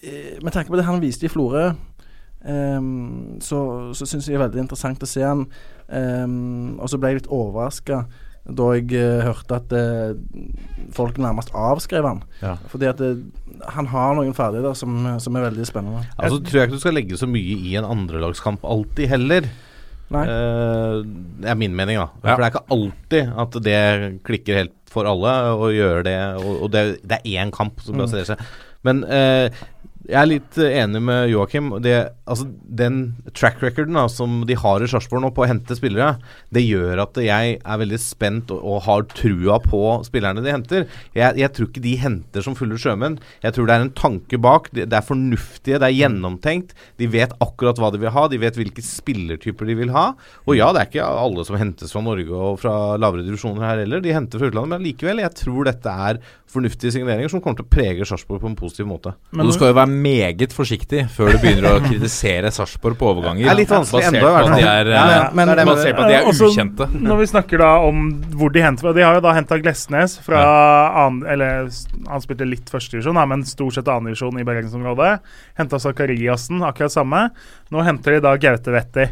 eh, 0.02 0.40
med 0.42 0.54
tanke 0.56 0.72
på 0.72 0.80
det 0.80 0.88
han 0.88 1.04
viste 1.04 1.28
i 1.28 1.32
Florø, 1.32 1.70
eh, 2.48 2.92
så, 3.44 3.64
så 3.94 4.10
syns 4.10 4.28
jeg 4.28 4.36
det 4.36 4.42
er 4.42 4.46
veldig 4.48 4.66
interessant 4.66 5.04
å 5.04 5.10
se 5.10 5.26
han. 5.26 5.48
Ehm, 5.94 6.78
og 6.80 6.90
så 6.90 7.00
ble 7.00 7.12
jeg 7.14 7.24
litt 7.24 7.34
overraska 7.34 8.06
da 8.44 8.66
jeg 8.76 8.90
eh, 9.00 9.22
hørte 9.24 9.56
at 9.56 9.74
eh, 9.78 10.16
folk 10.92 11.20
nærmest 11.22 11.54
avskrev 11.56 12.08
han. 12.10 12.24
Ja. 12.42 12.58
Fordi 12.72 12.90
at 12.90 13.00
det, 13.00 13.14
han 13.72 13.88
har 13.94 14.18
noen 14.18 14.36
ferdigheter 14.36 14.76
som, 14.76 14.98
som 15.24 15.38
er 15.40 15.46
veldig 15.48 15.68
spennende. 15.68 16.04
Altså 16.18 16.42
tror 16.44 16.60
jeg 16.60 16.68
ikke 16.68 16.80
du 16.80 16.84
skal 16.84 16.98
legge 17.00 17.20
så 17.20 17.30
mye 17.30 17.56
i 17.70 17.78
en 17.80 17.88
andrelagskamp 17.88 18.66
alltid 18.68 19.14
heller. 19.14 19.48
Nei. 20.12 20.26
Eh, 20.28 20.98
det 21.42 21.50
er 21.50 21.56
min 21.56 21.76
mening, 21.76 21.98
da. 21.98 22.10
Ja. 22.24 22.36
For 22.36 22.42
det 22.44 22.46
er 22.46 22.52
ikke 22.54 22.76
alltid 22.76 23.32
at 23.46 23.58
det 23.64 24.24
klikker 24.28 24.56
helt 24.64 24.76
for 24.94 25.06
alle 25.10 25.32
å 25.58 25.72
gjøre 25.74 26.04
det. 26.06 26.18
Og, 26.44 26.64
og 26.68 26.72
det, 26.72 26.84
det 27.08 27.22
er 27.24 27.40
én 27.44 27.52
kamp 27.56 27.80
som 27.82 27.96
Mm. 27.96 28.04
baserer 28.06 28.26
seg. 28.34 28.40
Men 28.84 29.04
eh, 29.06 29.50
jeg 30.04 30.18
er 30.20 30.28
litt 30.28 30.58
eh, 30.60 30.74
enig 30.82 31.00
med 31.06 31.30
Joakim. 31.32 31.70
Det, 31.84 31.94
altså, 32.28 32.48
den 32.68 32.98
track 33.32 33.62
recorden 33.64 33.96
da, 33.96 34.06
som 34.12 34.42
de 34.48 34.58
har 34.60 34.84
i 34.84 34.90
Sarpsborg 34.92 35.24
nå 35.24 35.30
på 35.36 35.46
å 35.46 35.48
hente 35.48 35.78
spillere, 35.78 36.18
det 36.54 36.66
gjør 36.66 37.06
at 37.06 37.20
jeg 37.24 37.58
er 37.58 37.80
veldig 37.80 38.00
spent 38.02 38.52
og, 38.52 38.60
og 38.68 38.84
har 38.88 39.06
trua 39.14 39.62
på 39.64 39.82
spillerne 40.08 40.44
de 40.44 40.52
henter. 40.52 40.88
Jeg, 41.16 41.40
jeg 41.40 41.52
tror 41.56 41.70
ikke 41.70 41.86
de 41.86 41.96
henter 42.02 42.44
som 42.44 42.58
fulle 42.60 42.80
sjømenn. 42.80 43.16
Jeg 43.46 43.56
tror 43.56 43.70
det 43.70 43.78
er 43.78 43.86
en 43.86 43.94
tanke 43.96 44.42
bak. 44.44 44.68
Det, 44.76 44.90
det 44.92 45.00
er 45.00 45.08
fornuftige, 45.08 45.80
det 45.80 45.88
er 45.88 45.98
gjennomtenkt. 46.02 46.76
De 47.00 47.08
vet 47.14 47.38
akkurat 47.44 47.80
hva 47.80 47.94
de 47.94 48.04
vil 48.04 48.14
ha. 48.16 48.28
De 48.28 48.42
vet 48.44 48.60
hvilke 48.60 48.84
spillertyper 48.84 49.72
de 49.72 49.80
vil 49.86 49.96
ha. 49.96 50.10
Og 50.50 50.60
ja, 50.60 50.74
det 50.76 50.84
er 50.84 50.92
ikke 50.92 51.08
alle 51.24 51.48
som 51.48 51.60
hentes 51.60 51.96
fra 51.96 52.04
Norge 52.04 52.44
og 52.44 52.60
fra 52.60 52.76
lavere 53.00 53.24
divisjoner 53.24 53.70
her 53.70 53.86
heller. 53.86 54.04
De 54.04 54.12
henter 54.16 54.42
fra 54.42 54.52
utlandet, 54.52 54.76
men 54.76 54.88
likevel, 54.90 55.24
jeg 55.24 55.38
tror 55.46 55.72
dette 55.72 55.98
er 56.10 56.20
fornuftige 56.54 56.94
signeringer 56.94 57.32
som 57.32 57.42
kommer 57.42 57.62
til 57.62 57.66
å 57.66 57.72
prege 57.72 58.06
Sarpsborg 58.08 58.44
på 58.44 58.52
en 58.52 58.60
positiv 58.60 58.88
måte. 58.90 59.16
Og 59.34 59.48
du 59.48 59.56
skal 59.56 59.72
jo 59.72 59.78
være 59.80 59.93
meget 59.94 60.54
forsiktig 60.56 61.04
før 61.14 61.32
du 61.34 61.38
begynner 61.44 61.68
å 61.78 61.82
kritisere 61.88 62.50
Sarpsborg 62.54 62.98
på 63.00 63.08
overganger. 63.12 63.44
Det 63.46 63.52
er 63.54 63.60
litt 63.60 63.72
vanskelig 63.74 64.08
enda, 64.10 64.20
ennå, 64.20 64.30
i 64.30 64.34
hvert 64.34 64.44
på 64.44 64.50
at 64.50 64.54
fall. 64.54 64.62
de 64.64 64.68
er, 64.74 64.92
Ja, 64.94 65.04
eh, 65.28 65.34
men- 65.40 65.52
det 65.54 65.60
er 65.64 65.70
basert 65.70 65.96
på 65.98 66.04
at 66.06 66.12
de 66.12 66.18
er 66.18 66.30
Også 66.32 66.50
ukjente. 66.52 66.88
Når 67.10 67.22
vi 67.24 67.30
snakker 67.34 67.64
da 67.64 67.72
om 67.88 68.04
hvor 68.38 68.54
de 68.54 68.62
henter 68.66 68.88
fra 68.88 68.94
De 68.98 69.06
har 69.06 69.16
jo 69.20 69.24
da 69.26 69.34
henta 69.38 69.60
Glesnes 69.62 70.18
fra 70.26 70.44
annen 71.06 71.24
Eller 71.36 71.70
han 72.10 72.22
spilte 72.26 72.48
litt 72.50 72.70
førstedivisjon, 72.74 73.20
men 73.30 73.44
stort 73.48 73.78
sett 73.78 73.88
annendivisjon 73.92 74.40
i 74.42 74.46
bergensområdet. 74.48 75.20
Henta 75.60 75.80
Zakariassen, 75.80 76.64
akkurat 76.66 76.92
samme. 76.94 77.28
Nå 77.72 77.84
henter 77.86 78.18
de 78.18 78.24
da 78.26 78.36
Gaute 78.38 78.72
Wetti. 78.74 79.10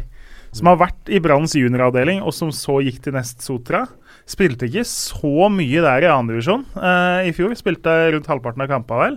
som 0.52 0.66
har 0.68 0.76
vært 0.76 1.08
i 1.08 1.18
Branns 1.24 1.54
junioravdeling, 1.56 2.20
og 2.20 2.34
som 2.36 2.50
så 2.52 2.74
gikk 2.84 2.98
til 3.06 3.14
Nest 3.16 3.40
Sotra. 3.40 3.86
Spilte 4.28 4.66
ikke 4.68 4.84
så 4.84 5.48
mye 5.50 5.80
der 5.80 6.04
i 6.04 6.10
andredivisjon 6.12 6.66
uh, 6.76 7.24
i 7.24 7.32
fjor. 7.32 7.54
Spilte 7.56 8.12
rundt 8.12 8.28
halvparten 8.28 8.60
av 8.60 8.68
kampene, 8.68 9.00
vel. 9.06 9.16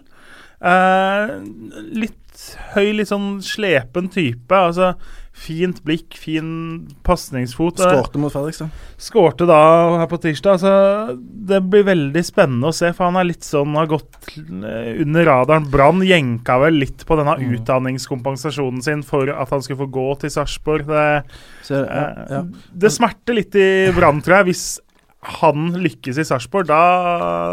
Eh, 0.61 1.35
litt 2.05 2.47
høy, 2.75 2.89
litt 2.97 3.11
sånn 3.11 3.37
slepen 3.43 4.09
type. 4.11 4.55
Altså 4.55 4.95
fint 5.35 5.81
blikk, 5.83 6.15
fin 6.15 6.47
pasningsfot. 7.03 7.81
Skårte 7.83 8.19
mot 8.23 8.31
Fredrikstad. 8.31 8.71
Skårte 9.01 9.47
da 9.49 9.57
her 9.99 10.07
på 10.07 10.19
tirsdag. 10.23 10.55
Altså, 10.55 11.17
det 11.19 11.59
blir 11.67 11.83
veldig 11.89 12.23
spennende 12.23 12.71
å 12.71 12.75
se, 12.75 12.93
for 12.95 13.09
han 13.09 13.19
er 13.19 13.27
litt 13.27 13.43
sånn 13.43 13.75
har 13.75 13.89
gått 13.91 14.15
eh, 14.39 14.93
under 15.03 15.27
radaren. 15.27 15.67
Brann 15.73 15.99
jenka 16.07 16.55
vel 16.63 16.79
litt 16.85 17.03
på 17.07 17.19
denne 17.19 17.35
Mm. 17.35 17.51
utdanningskompensasjonen 17.57 18.81
sin 18.81 19.03
for 19.03 19.27
at 19.29 19.51
han 19.51 19.61
skulle 19.61 19.83
få 19.83 19.91
gå 19.91 20.07
til 20.21 20.31
Sarpsborg. 20.31 20.87
Det, 20.87 21.05
ja, 21.67 21.83
eh, 21.83 22.25
ja. 22.31 22.43
det 22.71 22.93
smerter 22.95 23.35
litt 23.35 23.55
i 23.59 23.91
Brann, 23.91 24.21
tror 24.23 24.39
jeg. 24.39 24.53
Hvis 24.53 24.65
han 25.25 25.71
lykkes 25.81 26.17
i 26.21 26.25
Sarpsborg, 26.27 26.67
da 26.69 26.79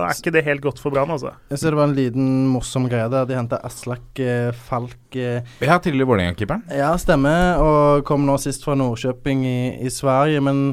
er 0.07 0.13
ikke 0.15 0.33
det 0.35 0.45
helt 0.47 0.63
godt 0.65 0.79
for 0.83 0.93
Brann, 0.95 1.11
altså. 1.15 1.33
Jeg 1.51 1.59
ser 1.63 1.73
det 1.75 1.79
var 1.81 1.89
en 1.91 1.95
liten 1.97 2.27
morsom 2.53 2.89
greie 2.93 3.09
der. 3.13 3.25
De 3.29 3.37
henta 3.39 3.59
Aslak 3.65 4.21
eh, 4.23 4.51
Falk 4.69 5.17
eh, 5.17 5.41
Ja, 5.65 5.79
tidligere 5.83 6.11
Vålerenga-keeperen. 6.11 6.67
Ja, 6.77 6.91
stemmer. 7.01 7.63
Og 7.63 8.05
kom 8.09 8.27
nå 8.29 8.37
sist 8.43 8.65
fra 8.67 8.77
Nordkjøping 8.79 9.47
i, 9.49 9.57
i 9.87 9.93
Sverige. 9.93 10.43
Men 10.45 10.65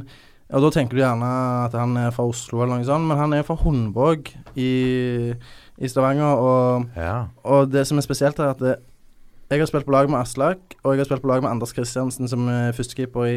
og 0.50 0.64
Da 0.66 0.70
tenker 0.74 0.98
du 0.98 1.04
gjerne 1.04 1.28
at 1.68 1.76
han 1.78 1.92
er 2.02 2.10
fra 2.16 2.24
Oslo, 2.26 2.64
eller 2.64 2.80
noe 2.80 2.86
sånt, 2.88 3.06
men 3.06 3.20
han 3.22 3.34
er 3.38 3.44
fra 3.46 3.54
Hundvåg 3.62 4.32
i, 4.58 5.34
i 5.78 5.88
Stavanger. 5.92 6.40
Og, 6.42 6.88
Ja. 6.98 7.28
og 7.46 7.70
det 7.70 7.84
som 7.86 8.02
er 8.02 8.06
spesielt, 8.08 8.40
er 8.42 8.56
at 8.56 8.64
det, 8.64 8.76
jeg 9.52 9.62
har 9.62 9.70
spilt 9.70 9.86
på 9.86 9.94
lag 9.94 10.10
med 10.10 10.20
Aslak, 10.24 10.58
og 10.84 10.94
jeg 10.96 11.04
har 11.04 11.10
spilt 11.12 11.22
på 11.22 11.30
lag 11.30 11.44
med 11.46 11.52
Anders 11.52 11.72
Kristiansen 11.74 12.28
som 12.30 12.48
er 12.50 12.74
førstekeeper 12.74 13.30
i, 13.30 13.36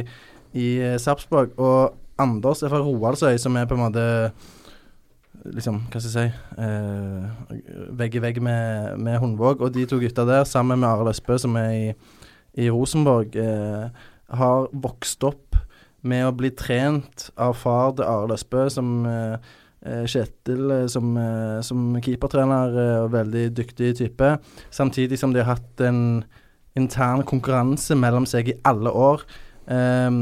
i 0.57 0.67
eh, 0.81 0.97
Sarpsborg. 1.01 1.53
Og 1.61 1.93
Anders 2.21 2.63
er 2.63 2.73
fra 2.73 2.83
Roaldsøy, 2.83 3.37
som 3.41 3.57
er 3.57 3.69
på 3.69 3.79
en 3.79 3.87
måte 3.87 4.05
Liksom, 5.43 5.81
hva 5.91 5.99
skal 5.99 6.07
jeg 6.07 6.31
si 6.31 6.61
eh, 6.63 7.87
Vegg 7.99 8.15
i 8.15 8.21
vegg 8.23 8.37
med, 8.45 8.99
med 9.03 9.19
Hundvåg. 9.19 9.65
Og 9.65 9.73
de 9.75 9.89
to 9.91 9.99
gutta 9.99 10.23
der, 10.29 10.45
sammen 10.47 10.79
med 10.79 10.87
Arild 10.87 11.11
Østbø, 11.11 11.39
som 11.41 11.57
er 11.59 11.73
i, 11.73 11.89
i 12.63 12.69
Rosenborg, 12.71 13.35
eh, 13.35 14.05
har 14.39 14.69
vokst 14.85 15.25
opp 15.27 15.59
med 16.07 16.29
å 16.29 16.35
bli 16.37 16.53
trent 16.55 17.29
av 17.41 17.57
far 17.59 17.97
til 17.97 18.07
Arild 18.07 18.37
Østbø, 18.37 18.69
som 18.71 18.93
eh, 19.09 19.51
eh, 19.83 20.05
Kjetil 20.07 20.77
eh, 20.77 20.87
som, 20.93 21.11
eh, 21.19 21.59
som 21.67 21.91
keepertrener, 22.05 22.79
og 23.03 23.13
veldig 23.17 23.49
dyktig 23.59 23.97
type. 23.99 24.37
Samtidig 24.71 25.19
som 25.19 25.35
de 25.35 25.43
har 25.43 25.57
hatt 25.57 25.87
en 25.89 26.23
intern 26.79 27.27
konkurranse 27.29 27.97
mellom 27.99 28.29
seg 28.29 28.53
i 28.53 28.61
alle 28.69 28.93
år. 28.95 29.27
Ehm, 29.73 30.17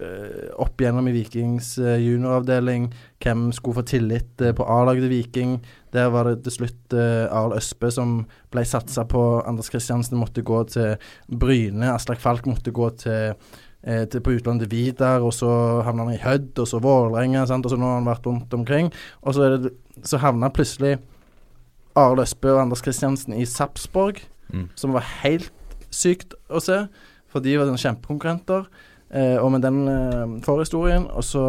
eh, 0.00 0.46
opp 0.62 0.80
gjennom 0.80 1.08
i 1.10 1.12
Vikings 1.12 1.74
eh, 1.82 1.98
junioravdeling. 2.00 2.88
Hvem 3.20 3.50
skulle 3.52 3.80
få 3.80 3.84
tillit 3.90 4.40
eh, 4.40 4.54
på 4.56 4.64
A-laget 4.64 5.04
til 5.04 5.12
Viking? 5.12 5.56
Der 5.92 6.08
var 6.14 6.28
det 6.28 6.42
til 6.44 6.52
slutt 6.52 6.92
uh, 6.92 7.24
Arild 7.32 7.56
Østbø 7.56 7.88
som 7.92 8.10
ble 8.52 8.64
satsa 8.68 9.06
på. 9.08 9.22
Anders 9.48 9.70
Kristiansen 9.72 10.18
måtte 10.20 10.44
gå 10.44 10.58
til 10.68 10.98
Bryne. 11.40 11.88
Aslak 11.94 12.20
Falk 12.20 12.46
måtte 12.46 12.72
gå 12.74 12.90
til, 13.00 13.32
eh, 13.82 14.04
til 14.04 14.20
på 14.20 14.34
utlandet 14.36 14.68
til 14.68 14.74
Vidar, 14.76 15.24
og 15.24 15.32
så 15.32 15.48
havna 15.86 16.04
han 16.04 16.14
i 16.18 16.20
Hødd, 16.20 16.52
og 16.60 16.68
så 16.68 16.82
Vålerenga, 16.84 17.46
og 17.48 17.70
så 17.70 17.80
nå 17.80 17.88
har 17.88 18.00
han 18.02 18.10
vært 18.10 18.28
rundt 18.28 18.54
omkring. 18.54 18.92
Og 19.22 19.34
så, 19.34 19.48
det, 19.56 19.72
så 20.04 20.20
havna 20.20 20.52
plutselig 20.52 20.98
Arild 21.96 22.26
Østbø 22.26 22.52
og 22.54 22.62
Anders 22.66 22.84
Kristiansen 22.84 23.36
i 23.36 23.44
Sarpsborg, 23.44 24.24
Mm. 24.46 24.68
som 24.78 24.92
var 24.94 25.02
helt 25.24 25.50
sykt 25.90 26.36
å 26.48 26.60
se. 26.62 26.84
For 27.36 27.44
de 27.44 27.56
var 27.60 27.72
kjempekonkurrenter. 27.76 28.68
Eh, 29.14 29.36
og 29.38 29.52
med 29.54 29.62
den 29.62 29.82
eh, 29.88 30.22
forhistorien, 30.44 31.04
og 31.12 31.22
så 31.24 31.42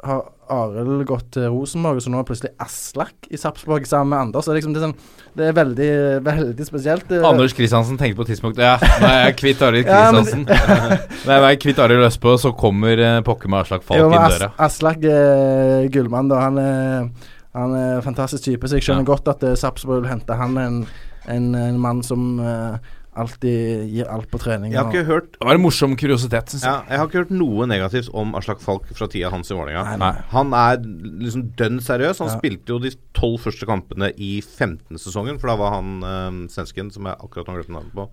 har 0.00 0.22
Arild 0.50 1.02
gått 1.04 1.26
til 1.36 1.50
Rosenborg, 1.52 1.98
og 2.00 2.02
så 2.02 2.10
nå 2.10 2.20
er 2.22 2.26
plutselig 2.26 2.50
Aslak 2.64 3.26
i 3.28 3.36
Sarpsborg 3.38 3.84
sammen 3.86 4.14
med 4.14 4.18
Anders. 4.24 4.46
Så 4.46 4.50
det, 4.50 4.54
er 4.54 4.58
liksom, 4.62 4.72
det, 4.72 4.80
er 4.80 4.86
sånn, 4.86 5.34
det 5.36 5.44
er 5.50 5.56
veldig, 5.58 5.88
veldig 6.24 6.66
spesielt. 6.66 7.12
Anders 7.28 7.52
Kristiansen 7.54 8.00
tenkte 8.00 8.22
på 8.22 8.26
tidspunkt, 8.30 8.62
Ja, 8.64 8.78
nå 8.80 9.10
er 9.10 9.26
jeg 9.28 9.36
kvitt 9.42 9.60
Arild 9.66 9.84
Kristiansen. 9.90 10.46
Nei, 11.28 11.36
jeg 11.36 11.50
er 11.50 11.60
kvitt 11.66 11.82
Arild 11.84 12.06
Østbø, 12.08 12.32
så 12.40 12.54
kommer 12.56 12.96
eh, 13.04 13.18
pokker 13.28 13.52
med 13.52 13.60
Aslak 13.66 13.84
Falk 13.86 14.00
Jo, 14.00 14.08
inn 14.08 14.16
As 14.22 14.38
døra. 14.38 14.48
Aslak 14.70 15.04
eh, 15.04 15.84
gullmann, 15.92 16.32
da. 16.32 16.40
Han 16.48 16.62
er, 16.64 17.28
han 17.60 17.76
er 17.82 18.00
fantastisk 18.08 18.48
type, 18.48 18.70
så 18.72 18.80
jeg 18.80 18.88
skjønner 18.88 19.04
Ja. 19.04 19.10
godt 19.12 19.28
at 19.36 19.44
eh, 19.50 19.58
Sarpsborg 19.60 20.00
vil 20.06 20.14
hente 20.14 20.40
han 20.40 20.56
en, 20.64 20.80
en, 21.28 21.52
en 21.60 21.78
mann 21.84 22.00
som 22.06 22.24
eh, 22.40 22.96
alltid 23.16 23.88
gir 23.90 24.06
alt 24.08 24.30
på 24.30 24.38
trening. 24.38 24.72
Jeg 24.72 24.78
har 24.78 24.86
og- 24.86 24.94
ikke 24.94 25.04
hørt 25.06 25.32
Det 25.32 25.44
var 25.46 25.54
en 25.54 25.62
morsom 25.62 25.96
kuriositet, 25.96 26.46
syns 26.54 26.62
jeg. 26.62 26.70
ja, 26.72 26.82
Jeg 26.88 26.98
har 26.98 27.06
ikke 27.08 27.18
hørt 27.24 27.30
noe 27.30 27.66
negativt 27.66 28.10
om 28.14 28.34
Aslak 28.34 28.60
Falk 28.60 28.86
fra 28.94 29.06
tida 29.08 29.30
hans 29.30 29.50
i 29.50 29.54
Vålerenga. 29.54 30.24
Han 30.30 30.52
er 30.54 30.76
liksom 30.78 31.50
dønn 31.56 31.80
seriøs. 31.80 32.18
Han 32.18 32.28
Ja. 32.28 32.38
spilte 32.38 32.68
jo 32.68 32.78
de 32.78 32.90
tolv 33.14 33.40
første 33.40 33.66
kampene 33.66 34.12
i 34.16 34.40
15.-sesongen, 34.40 35.38
for 35.40 35.48
da 35.48 35.56
var 35.56 35.70
han 35.74 36.02
øh, 36.02 36.48
svensken 36.48 36.90
som 36.92 37.04
jeg 37.06 37.16
akkurat 37.20 37.46
har 37.46 37.56
glemt 37.62 37.68
navnet 37.74 37.92
på. 37.94 38.08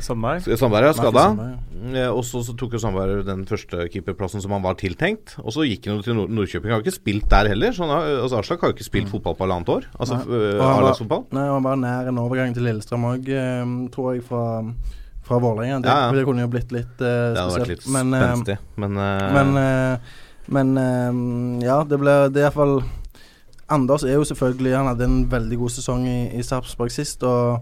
Sandberg. 0.00 0.42
Sandberg 0.58 0.88
er 0.88 0.92
skada. 0.98 1.26
Eh, 1.94 2.08
Og 2.08 2.24
så, 2.24 2.42
så 2.44 2.56
tok 2.56 2.72
jo 2.72 2.78
Sandberg 2.82 3.24
den 3.26 3.44
første 3.48 3.88
keeperplassen 3.92 4.40
som 4.42 4.50
han 4.56 4.62
var 4.62 4.74
tiltenkt. 4.80 5.36
Og 5.44 5.52
så 5.54 5.66
gikk 5.68 5.86
han 5.86 5.96
jo 5.98 6.02
til 6.02 6.14
Nord 6.18 6.30
Nordkjøping. 6.30 6.70
Han 6.72 6.80
har 6.80 6.84
ikke 6.86 6.96
spilt 6.98 7.28
der 7.28 7.48
heller. 7.52 7.70
Så 7.76 7.84
han 7.86 7.92
har, 7.94 8.08
altså 8.24 8.38
Aslak 8.40 8.60
har 8.64 8.70
jo 8.72 8.76
ikke 8.78 8.88
spilt 8.88 9.08
fotball 9.12 9.36
på 9.38 9.46
halvannet 9.46 9.68
år. 9.76 9.84
Altså 10.00 10.18
Og 10.18 10.62
A-lagsfotball. 10.62 11.26
Nei, 11.36 11.46
han 11.52 11.62
var 11.68 11.76
nær 11.76 12.08
en 12.08 12.18
overgang 12.22 12.54
til 12.56 12.64
Lillestrøm 12.66 13.04
òg, 13.12 13.28
tror 13.94 14.14
jeg, 14.14 14.24
fra, 14.28 14.37
fra 15.28 15.38
Vålerenga. 15.38 15.80
Det, 15.80 15.88
Ja, 15.88 16.06
ja. 16.06 16.12
det 16.12 16.24
kunne 16.24 16.44
jo 16.44 16.52
blitt 16.52 16.72
litt 16.72 17.02
eh, 17.04 17.34
Det 17.34 17.40
hadde 17.40 17.58
vært 17.58 17.66
spesielt. 17.66 17.84
litt 17.84 17.94
Men, 17.94 18.14
eh, 18.14 18.24
spenstig. 18.24 18.58
Men, 18.76 18.96
uh, 18.96 19.32
Men, 19.36 19.98
men 20.48 21.60
ja, 21.60 21.82
det 21.84 21.98
ble 22.00 22.14
Det 22.32 22.40
er 22.40 22.48
iallfall 22.48 22.78
Anders 23.68 24.06
er 24.06 24.16
jo 24.16 24.24
selvfølgelig 24.24 24.76
Han 24.78 24.88
hadde 24.88 25.04
en 25.04 25.18
veldig 25.28 25.58
god 25.60 25.74
sesong 25.74 26.06
i, 26.08 26.20
i 26.38 26.44
Sarpsborg 26.46 26.94
sist, 26.94 27.20
og, 27.28 27.60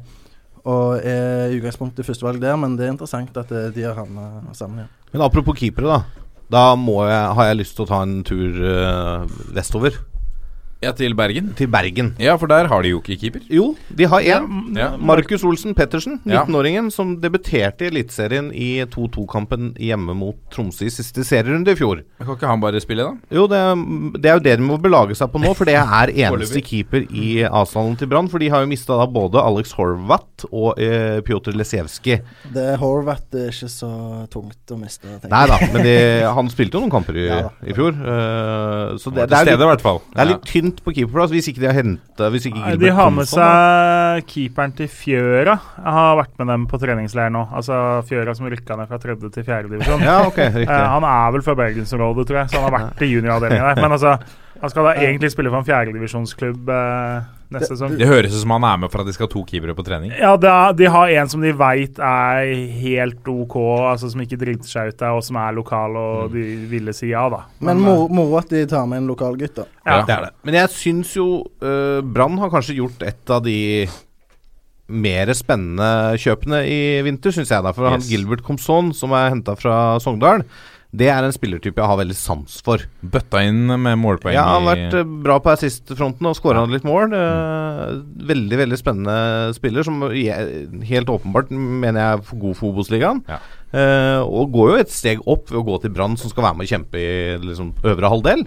og 0.62 1.00
er 1.02 1.50
i 1.50 1.56
utgangspunktet 1.58 2.06
førstevalg 2.06 2.38
der, 2.42 2.54
men 2.62 2.76
det 2.78 2.86
er 2.86 2.92
interessant 2.94 3.34
at 3.42 3.50
de 3.74 3.82
har 3.82 3.98
havna 3.98 4.54
sammen 4.54 4.84
igjen. 4.84 4.92
men 5.12 5.24
apropos 5.26 5.58
keepere, 5.58 5.96
da. 5.96 6.26
Da 6.46 6.62
må 6.78 7.00
jeg, 7.08 7.34
har 7.34 7.48
jeg 7.48 7.58
lyst 7.58 7.74
til 7.74 7.86
å 7.86 7.90
ta 7.90 8.04
en 8.06 8.20
tur 8.26 8.54
øh, 8.54 9.26
vestover. 9.56 9.98
Ja, 10.87 10.92
til 10.94 11.16
Bergen. 11.18 11.51
Til 11.59 11.68
Bergen. 11.70 12.12
Ja, 12.22 12.37
for 12.38 12.51
der 12.51 12.68
har 12.70 12.85
de 12.85 12.92
jo 12.92 13.01
ikke 13.03 13.16
keeper. 13.18 13.42
Jo, 13.51 13.72
de 13.90 14.07
har 14.07 14.22
én. 14.22 14.46
Ja. 14.79 14.92
Markus 14.96 15.44
Olsen 15.46 15.75
Pettersen, 15.75 16.20
19-åringen 16.25 16.92
som 16.94 17.16
debuterte 17.20 17.87
i 17.87 17.90
Eliteserien 17.90 18.53
i 18.55 18.85
2-2-kampen 18.92 19.72
hjemme 19.83 20.14
mot 20.16 20.38
Tromsø 20.55 20.87
i 20.87 20.92
siste 20.94 21.25
serierunde 21.27 21.75
i 21.75 21.79
fjor. 21.79 22.05
Kan 22.22 22.37
ikke 22.37 22.51
han 22.53 22.62
bare 22.62 22.83
spille, 22.83 23.09
da? 23.09 23.35
Jo, 23.35 23.49
det, 23.51 23.61
det 24.22 24.31
er 24.31 24.38
jo 24.38 24.44
det 24.46 24.57
de 24.61 24.68
må 24.68 24.79
belage 24.83 25.18
seg 25.18 25.33
på 25.33 25.42
nå, 25.42 25.53
for 25.59 25.68
det 25.68 25.77
er 25.81 26.14
eneste 26.29 26.62
keeper 26.64 27.05
i 27.11 27.42
avstanden 27.46 27.99
til 28.01 28.11
Brann. 28.12 28.31
For 28.31 28.42
de 28.42 28.53
har 28.53 28.64
jo 28.64 28.70
mista 28.70 29.01
både 29.11 29.42
Alex 29.42 29.75
Horvath 29.77 30.46
og 30.53 30.79
eh, 30.83 31.18
Pjotr 31.27 31.57
Lesijevskij. 31.59 32.22
Det 32.55 32.68
Horvath 32.81 33.35
er 33.37 33.51
ikke 33.51 33.72
så 33.72 33.92
tungt 34.33 34.75
å 34.75 34.81
miste. 34.81 35.07
tenker 35.09 35.35
Nei 35.35 35.44
da, 35.51 35.61
men 35.75 35.87
de, 35.87 35.99
han 36.38 36.55
spilte 36.55 36.79
jo 36.79 36.87
noen 36.87 36.94
kamper 36.94 37.18
i, 37.18 37.29
Ja 37.37 37.51
i 37.66 37.75
fjor. 37.77 37.94
Uh, 37.96 38.96
så 39.01 39.11
det, 39.11 39.27
det, 39.31 39.38
er 39.38 39.49
litt, 39.49 39.62
i 39.62 39.68
hvert 39.70 39.85
fall. 39.85 40.01
det 40.12 40.22
er 40.22 40.31
litt 40.31 40.46
tynt 40.49 40.75
på 40.84 40.92
keeperplass 40.96 41.32
hvis 41.34 41.48
ikke 41.50 41.62
de 41.62 41.68
har 41.70 41.76
henta 41.76 42.28
Hvis 42.32 42.46
ikke 42.48 42.58
Gilbert 42.60 42.82
de 42.82 42.92
har 42.98 43.10
med 43.14 43.28
da. 43.28 43.30
seg 43.32 44.26
keeperen 44.30 44.74
til 44.78 44.88
Fjøra. 44.92 45.54
Jeg 45.76 45.94
har 45.98 46.16
vært 46.20 46.34
med 46.40 46.50
dem 46.52 46.66
på 46.70 46.80
treningsleir 46.82 47.32
nå. 47.34 47.44
Altså 47.56 47.78
Fjøra 48.08 48.34
som 48.38 48.48
rykka 48.52 48.76
ned 48.80 48.90
fra 48.90 48.98
tredje 49.02 49.30
til 49.36 49.46
fjerde 49.46 49.72
divisjon. 49.72 50.04
Ja, 50.08 50.18
ok, 50.26 50.38
riktig. 50.54 50.66
Eh, 50.68 50.88
han 50.96 51.06
er 51.08 51.30
vel 51.36 51.46
fra 51.46 51.56
bergensområdet, 51.58 52.26
tror 52.28 52.42
jeg, 52.42 52.50
så 52.52 52.60
han 52.60 52.68
har 52.68 52.76
vært 52.78 53.06
i 53.06 53.12
junioravdelinga 53.12 53.70
der. 53.72 53.80
Men 53.84 53.96
altså, 53.98 54.16
han 54.60 54.72
skal 54.72 54.88
da 54.90 54.94
egentlig 55.06 55.32
spille 55.34 55.52
for 55.52 55.60
en 55.62 55.68
fjerdedivisjonsklubb 55.68 56.70
eh, 56.72 57.26
neste 57.52 57.74
sesong. 57.74 57.96
Det 57.98 58.09
høres 58.09 58.35
ut 58.35 58.42
som 58.42 58.54
han 58.56 58.66
er 58.68 58.80
med 58.82 58.92
for 58.92 59.02
at 59.02 59.09
de 59.09 59.14
skal 59.16 59.28
ha 59.28 59.32
to 59.32 59.42
keepere 59.48 59.74
på 59.76 59.85
trening. 59.87 60.14
Ja, 60.16 60.32
det 60.40 60.50
er, 60.50 60.76
de 60.78 60.88
har 60.92 61.12
en 61.20 61.30
som 61.32 61.44
de 61.44 61.52
veit 61.56 62.00
er 62.02 62.52
helt 62.82 63.30
OK, 63.30 63.56
altså 63.92 64.11
som 64.12 64.24
ikke 64.24 64.38
driter 64.40 64.70
seg 64.70 64.92
ut 64.92 64.98
der, 65.02 65.16
og 65.16 65.24
som 65.26 65.38
er 65.42 65.56
lokal 65.56 65.98
og 66.00 66.35
de 66.35 66.44
ville 66.70 66.94
si 66.96 67.12
ja, 67.12 67.26
da. 67.32 67.44
Men 67.61 67.82
Men 67.82 68.11
moro 68.16 68.38
at 68.40 68.50
de 68.52 68.64
tar 68.70 68.87
med 68.90 69.04
en 69.04 69.11
lokal 69.12 69.38
gutt, 69.38 69.56
da. 69.61 69.68
Ja. 69.87 70.00
Det 70.06 70.16
er 70.16 70.26
det. 70.28 70.32
Men 70.48 70.59
jeg 70.62 70.74
syns 70.74 71.14
jo 71.16 71.28
uh, 71.62 72.00
Brann 72.02 72.38
har 72.42 72.50
kanskje 72.52 72.78
gjort 72.80 73.02
et 73.06 73.32
av 73.32 73.44
de 73.44 73.87
mer 74.87 75.32
spennende 75.35 76.14
kjøpene 76.22 76.62
i 76.70 76.80
vinter, 77.06 77.35
syns 77.35 77.50
jeg. 77.50 77.62
da 77.64 77.72
For 77.74 77.90
han 77.90 78.04
Gilbert 78.06 78.44
Comson, 78.46 78.92
som 78.94 79.14
er 79.18 79.32
henta 79.32 79.56
fra 79.59 79.98
Sogndal, 80.02 80.44
det 80.96 81.09
er 81.12 81.26
en 81.26 81.35
spillertype 81.35 81.80
jeg 81.80 81.90
har 81.90 81.98
veldig 82.00 82.16
sans 82.16 82.61
for. 82.64 82.82
Bøtta 83.00 83.42
inn 83.46 83.66
med 83.68 83.98
målpoeng 84.00 84.37
Ja, 84.37 84.46
han 84.54 84.64
har 84.64 84.78
vært 84.78 84.96
eh, 85.00 85.11
bra 85.26 85.37
på 85.42 85.52
assist-fronten 85.52 86.30
og 86.30 86.37
skåra 86.38 86.64
litt 86.70 86.87
mål. 86.87 87.12
Mm. 87.12 88.00
veldig 88.26 88.61
veldig 88.62 88.78
spennende 88.80 89.16
spiller, 89.56 89.87
som 89.87 90.00
helt 90.09 91.12
åpenbart 91.12 91.52
mener 91.52 92.00
jeg 92.00 92.16
er 92.16 92.40
god 92.46 92.59
for 92.59 92.72
Obos-ligaen. 92.72 93.22
Ja. 93.28 93.42
Uh, 93.76 94.22
og 94.24 94.54
går 94.54 94.70
jo 94.70 94.80
et 94.80 94.92
steg 94.94 95.20
opp 95.28 95.50
ved 95.50 95.59
å 95.61 95.66
gå 95.66 95.76
til 95.82 95.92
Brann, 95.92 96.14
som 96.16 96.30
skal 96.32 96.46
være 96.46 96.56
med 96.56 96.68
og 96.68 96.70
kjempe 96.70 97.00
i 97.02 97.14
liksom, 97.42 97.75
øvre 97.85 98.12
halvdel. 98.12 98.44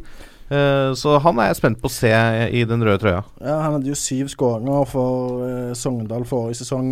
Uh, 0.49 0.95
så 0.97 1.19
han 1.21 1.37
er 1.37 1.51
jeg 1.51 1.59
spent 1.59 1.81
på 1.81 1.89
å 1.89 1.93
se 1.93 2.09
i 2.55 2.63
den 2.65 2.81
røde 2.85 3.03
trøya. 3.03 3.21
Ja, 3.37 3.59
han 3.61 3.75
hadde 3.77 3.91
jo 3.91 3.97
syv 3.99 4.31
skåringer 4.33 4.87
for 4.89 5.43
uh, 5.43 5.73
Sogndal 5.77 6.25
forrige 6.29 6.63
sesong 6.63 6.89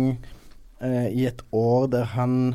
eh, 0.80 1.08
i 1.10 1.26
et 1.26 1.42
år 1.50 1.88
der 1.90 2.06
han 2.14 2.54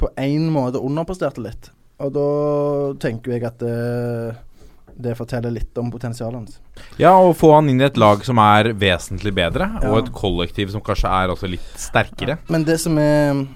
på 0.00 0.10
én 0.18 0.48
måte 0.50 0.82
underpresterte 0.82 1.44
litt. 1.44 1.70
Og 2.00 2.12
da 2.12 2.26
tenker 2.98 3.32
jeg 3.36 3.44
at 3.44 3.58
det, 3.58 4.36
det 5.02 5.16
forteller 5.16 5.50
litt 5.54 5.76
om 5.78 5.90
potensialet 5.92 6.34
hans. 6.34 6.58
Ja, 6.98 7.12
og 7.18 7.36
få 7.38 7.52
han 7.54 7.68
inn 7.70 7.80
i 7.80 7.84
et 7.86 7.96
lag 8.00 8.24
som 8.24 8.38
er 8.42 8.72
vesentlig 8.74 9.34
bedre, 9.36 9.68
Ja. 9.82 9.90
og 9.90 9.98
et 10.06 10.12
kollektiv 10.12 10.70
som 10.70 10.80
kanskje 10.80 11.08
er 11.10 11.28
også 11.34 11.48
litt 11.50 11.68
sterkere. 11.76 12.38
Men 12.48 12.64
det 12.64 12.78
som 12.80 12.98
er 12.98 13.46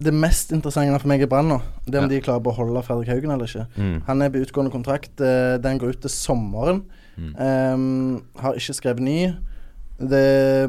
det 0.00 0.14
mest 0.16 0.50
interessante 0.52 0.98
for 1.00 1.08
meg 1.08 1.20
i 1.22 1.26
Brann 1.28 1.48
nå, 1.48 1.60
det 1.86 1.94
er 1.94 2.02
om 2.04 2.10
Ja. 2.10 2.14
de 2.16 2.20
klarer 2.24 2.40
å 2.40 2.48
beholde 2.48 2.82
Fredrik 2.82 3.08
Haugen 3.08 3.30
eller 3.30 3.44
ikke. 3.46 3.66
Mm. 3.76 4.02
Han 4.06 4.22
er 4.22 4.30
på 4.30 4.40
utgående 4.44 4.72
kontrakt. 4.72 5.20
eh, 5.20 5.58
Den 5.58 5.78
går 5.78 5.90
ut 5.90 6.00
til 6.00 6.10
sommeren. 6.10 6.82
Mm. 7.18 7.34
Um, 7.38 8.22
har 8.38 8.54
ikke 8.54 8.74
skrevet 8.74 9.00
ny. 9.00 9.34
Det, 10.00 10.68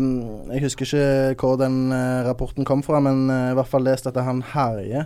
jeg 0.51 0.61
husker 0.65 0.83
ikke 0.85 1.39
hvor 1.39 1.57
den 1.57 1.91
eh, 1.95 2.23
rapporten 2.27 2.65
kom 2.67 2.81
fra, 2.83 2.99
men 2.99 3.29
eh, 3.29 3.51
i 3.51 3.55
hvert 3.55 3.67
fall 3.71 3.83
lest 3.87 4.07
at 4.09 4.15
han 4.19 4.41
herjer 4.41 5.05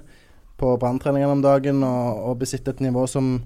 på 0.59 0.75
branntreningene 0.79 1.37
om 1.37 1.43
dagen 1.43 1.83
og, 1.83 2.21
og 2.29 2.39
besitter 2.43 2.75
et 2.75 2.83
nivå 2.85 3.05
som, 3.11 3.37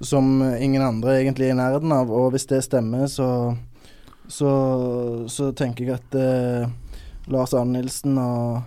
som 0.00 0.32
ingen 0.58 0.82
andre 0.82 1.20
egentlig 1.20 1.50
er 1.50 1.54
i 1.54 1.60
nærheten 1.60 1.94
av. 1.94 2.10
Og 2.10 2.32
hvis 2.34 2.48
det 2.50 2.64
stemmer, 2.66 3.06
så, 3.10 3.28
så, 4.26 4.50
så 5.30 5.52
tenker 5.56 5.86
jeg 5.86 6.00
at 6.00 6.18
eh, 6.18 6.68
Lars 7.30 7.54
Arne 7.54 7.78
Nilsen 7.78 8.18
og 8.18 8.60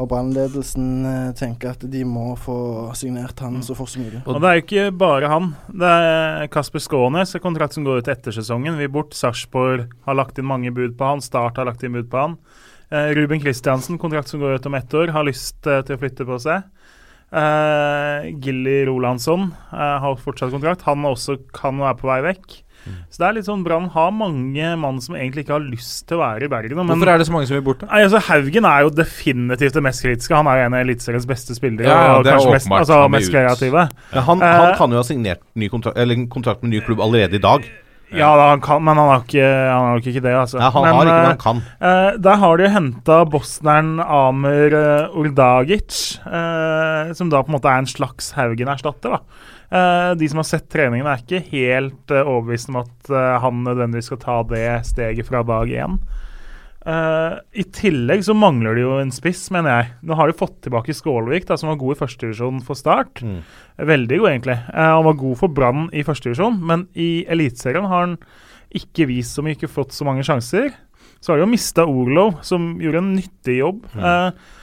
og 0.00 0.08
brannledelsen 0.08 0.86
eh, 1.04 1.30
tenker 1.36 1.74
at 1.74 1.82
de 1.92 2.04
må 2.08 2.32
få 2.38 2.56
signert 2.96 3.40
han 3.42 3.58
så 3.64 3.74
fort 3.76 3.90
som 3.92 4.04
mulig. 4.06 4.22
Og 4.24 4.38
det 4.40 4.48
er 4.48 4.56
jo 4.56 4.64
ikke 4.64 4.84
bare 4.96 5.30
han. 5.32 5.50
Det 5.66 5.90
er 5.90 6.50
Kasper 6.52 6.82
Skånes, 6.82 7.34
en 7.34 7.42
kontrakt 7.44 7.76
som 7.76 7.86
går 7.86 8.00
ut 8.00 8.10
etter 8.12 8.34
sesongen. 8.34 8.78
Vi 8.80 8.88
bort. 8.92 9.16
Sarpsborg 9.18 9.88
har 10.06 10.16
lagt 10.16 10.38
inn 10.38 10.48
mange 10.48 10.72
bud 10.74 10.94
på 10.98 11.10
han. 11.10 11.24
Start 11.24 11.58
har 11.60 11.68
lagt 11.68 11.82
inn 11.84 11.96
bud 11.96 12.08
på 12.12 12.22
han. 12.22 12.38
Eh, 12.90 13.10
Ruben 13.18 13.42
Kristiansen, 13.42 13.98
kontrakt 14.00 14.30
som 14.30 14.40
går 14.40 14.60
ut 14.60 14.70
om 14.70 14.78
ett 14.78 14.94
år, 14.94 15.12
har 15.14 15.26
lyst 15.26 15.66
eh, 15.66 15.82
til 15.84 15.98
å 15.98 16.00
flytte 16.00 16.28
på 16.28 16.38
seg. 16.42 16.64
Eh, 17.30 18.30
Gilly 18.42 18.80
Rolandsson 18.88 19.52
uh, 19.72 20.00
har 20.02 20.18
fortsatt 20.18 20.50
kontrakt. 20.54 20.82
Han 20.88 21.06
også 21.06 21.38
kan 21.54 21.78
være 21.78 21.98
på 22.00 22.10
vei 22.10 22.20
vekk. 22.32 22.58
Så 23.12 23.20
det 23.20 23.26
er 23.26 23.34
litt 23.36 23.44
sånn 23.44 23.60
Brann 23.60 23.90
har 23.92 24.12
mange 24.14 24.70
mann 24.80 25.00
som 25.04 25.16
egentlig 25.18 25.44
ikke 25.44 25.52
har 25.52 25.64
lyst 25.64 26.06
til 26.08 26.16
å 26.16 26.22
være 26.22 26.46
i 26.46 26.50
Bergen. 26.50 26.78
Men 26.78 26.88
Hvorfor 26.88 27.10
er 27.12 27.20
det 27.20 27.26
så 27.28 27.34
mange 27.34 27.48
som 27.50 27.58
vil 27.58 27.64
bort? 27.66 27.82
da? 27.82 27.90
Nei, 27.90 28.00
altså 28.06 28.22
Haugen 28.30 28.66
er 28.70 28.86
jo 28.86 28.92
definitivt 28.94 29.76
det 29.76 29.82
mest 29.84 30.04
kritiske. 30.06 30.36
Han 30.36 30.48
er 30.48 30.62
jo 30.62 30.68
en 30.68 30.76
av 30.78 30.84
Eliteseriens 30.86 31.28
beste 31.28 31.56
spillere. 31.58 31.90
Ja, 31.90 31.98
ja, 32.08 32.14
og 32.16 32.24
det 32.24 32.32
er 32.32 32.40
kanskje 32.40 32.56
mest, 32.56 32.72
altså, 32.78 32.98
mest 33.12 33.34
kreative. 33.34 33.84
Ja, 34.14 34.24
han, 34.30 34.40
han 34.40 34.70
Eh, 34.70 34.76
kan 34.80 34.96
jo 34.96 35.00
ha 35.02 35.04
signert 35.06 35.44
ny 35.54 35.68
kontrakt, 35.72 36.00
kontrakt 36.32 36.64
med 36.64 36.72
ny 36.72 36.80
klubb 36.86 37.04
allerede 37.04 37.36
i 37.36 37.44
dag. 37.44 37.68
Ja, 38.12 38.32
da, 38.36 38.48
han 38.50 38.60
kan, 38.64 38.82
men 38.82 38.98
han 38.98 39.08
har 39.12 39.22
ikke, 39.22 39.44
han 39.44 39.84
har 39.86 39.98
nok 40.00 40.06
ikke 40.10 40.22
det, 40.24 40.34
altså. 40.34 40.58
Ja, 40.58 40.70
han 40.74 40.82
men, 40.82 40.94
har 40.94 41.06
ikke, 41.06 41.14
men 41.14 41.22
eh, 41.22 41.30
han 41.30 41.40
kan. 41.44 41.62
eh, 41.90 42.18
der 42.26 42.40
har 42.42 42.58
de 42.58 42.68
henta 42.74 43.20
bosneren 43.30 43.92
Amer 44.02 44.74
uh, 44.74 45.16
Ordagic, 45.20 46.18
eh, 46.26 47.12
som 47.14 47.30
da 47.30 47.42
på 47.44 47.52
en 47.52 47.58
måte 47.58 47.70
er 47.70 47.84
en 47.84 47.90
slags 47.90 48.32
Haugen-erstatter. 48.38 49.18
da. 49.18 49.22
Eh, 49.70 50.14
de 50.18 50.28
som 50.28 50.40
har 50.42 50.48
sett 50.48 50.66
treningen, 50.72 51.06
er 51.06 51.22
ikke 51.22 51.44
helt 51.52 52.10
eh, 52.10 52.26
overbevist 52.26 52.72
om 52.72 52.80
at 52.82 53.10
eh, 53.14 53.36
han 53.44 53.62
nødvendigvis 53.62 54.10
skal 54.10 54.18
ta 54.24 54.40
det 54.50 54.64
steget 54.88 55.28
fra 55.30 55.44
dag 55.46 55.70
én. 55.70 56.00
Eh, 56.80 57.34
I 57.60 57.64
tillegg 57.76 58.22
så 58.24 58.34
mangler 58.36 58.78
de 58.78 58.84
jo 58.86 58.98
en 59.00 59.12
spiss, 59.12 59.48
mener 59.52 59.74
jeg. 59.74 59.88
Nå 60.08 60.16
har 60.16 60.30
de 60.30 60.36
fått 60.38 60.60
tilbake 60.64 60.94
Skålvik, 60.96 61.48
da, 61.48 61.58
som 61.60 61.72
var 61.72 61.80
god 61.80 61.96
i 61.96 62.00
førstedivisjon 62.00 62.62
for 62.64 62.78
Start. 62.78 63.20
Mm. 63.24 63.40
Veldig 63.90 64.20
god, 64.20 64.30
egentlig. 64.32 64.56
Uh, 64.70 64.86
han 64.96 65.08
var 65.08 65.18
god 65.20 65.40
for 65.42 65.56
Brann 65.56 65.90
i 65.92 66.04
førstedivisjon, 66.06 66.60
men 66.70 66.86
i 66.96 67.10
Eliteserien 67.30 67.88
har 67.90 68.06
han 68.06 68.16
ikke 68.80 69.08
vist 69.10 69.36
så 69.36 69.44
mye, 69.44 69.58
ikke 69.58 69.72
fått 69.72 69.92
så 69.96 70.06
mange 70.08 70.24
sjanser. 70.24 70.72
Så 71.20 71.32
har 71.32 71.40
de 71.40 71.44
jo 71.44 71.52
mista 71.52 71.84
Orlov, 71.84 72.38
som 72.46 72.72
gjorde 72.80 73.02
en 73.02 73.12
nyttig 73.18 73.58
jobb. 73.60 73.84
Eh, 73.98 74.56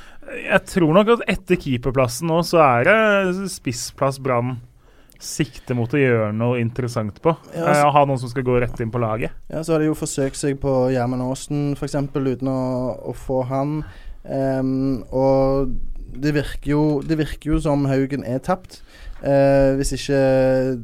jeg 0.47 0.63
tror 0.73 0.95
nok 0.97 1.13
at 1.13 1.27
etter 1.37 1.59
keeperplassen 1.61 2.31
nå, 2.31 2.41
så 2.43 2.63
er 2.65 2.87
det 2.87 3.51
spissplass 3.53 4.17
Brann 4.23 4.57
sikter 5.23 5.75
mot 5.77 5.91
å 5.93 5.99
gjøre 5.99 6.31
noe 6.35 6.59
interessant 6.61 7.21
på. 7.21 7.35
Ja, 7.53 7.61
Eh, 7.61 7.67
altså- 7.73 7.91
ha 7.91 8.05
noen 8.05 8.19
som 8.19 8.29
skal 8.29 8.43
gå 8.43 8.59
rett 8.59 8.79
inn 8.79 8.91
på 8.91 8.99
laget. 8.99 9.31
Ja, 9.49 9.61
så 9.61 9.73
har 9.73 9.79
de 9.79 9.85
jo 9.85 9.93
forsøkt 9.95 10.35
seg 10.35 10.59
på 10.59 10.91
Gjermund 10.91 11.21
Aasen 11.21 11.75
f.eks. 11.75 11.95
uten 11.95 12.47
å, 12.47 13.09
å 13.09 13.13
få 13.15 13.45
han. 13.45 13.83
Um, 14.23 15.03
og 15.11 15.71
det 16.13 16.33
virker, 16.33 16.69
jo, 16.69 17.01
det 17.01 17.17
virker 17.17 17.53
jo 17.53 17.59
som 17.59 17.85
Haugen 17.85 18.25
er 18.25 18.39
tapt. 18.39 18.81
Uh, 19.23 19.75
hvis 19.77 19.93
ikke 19.93 20.83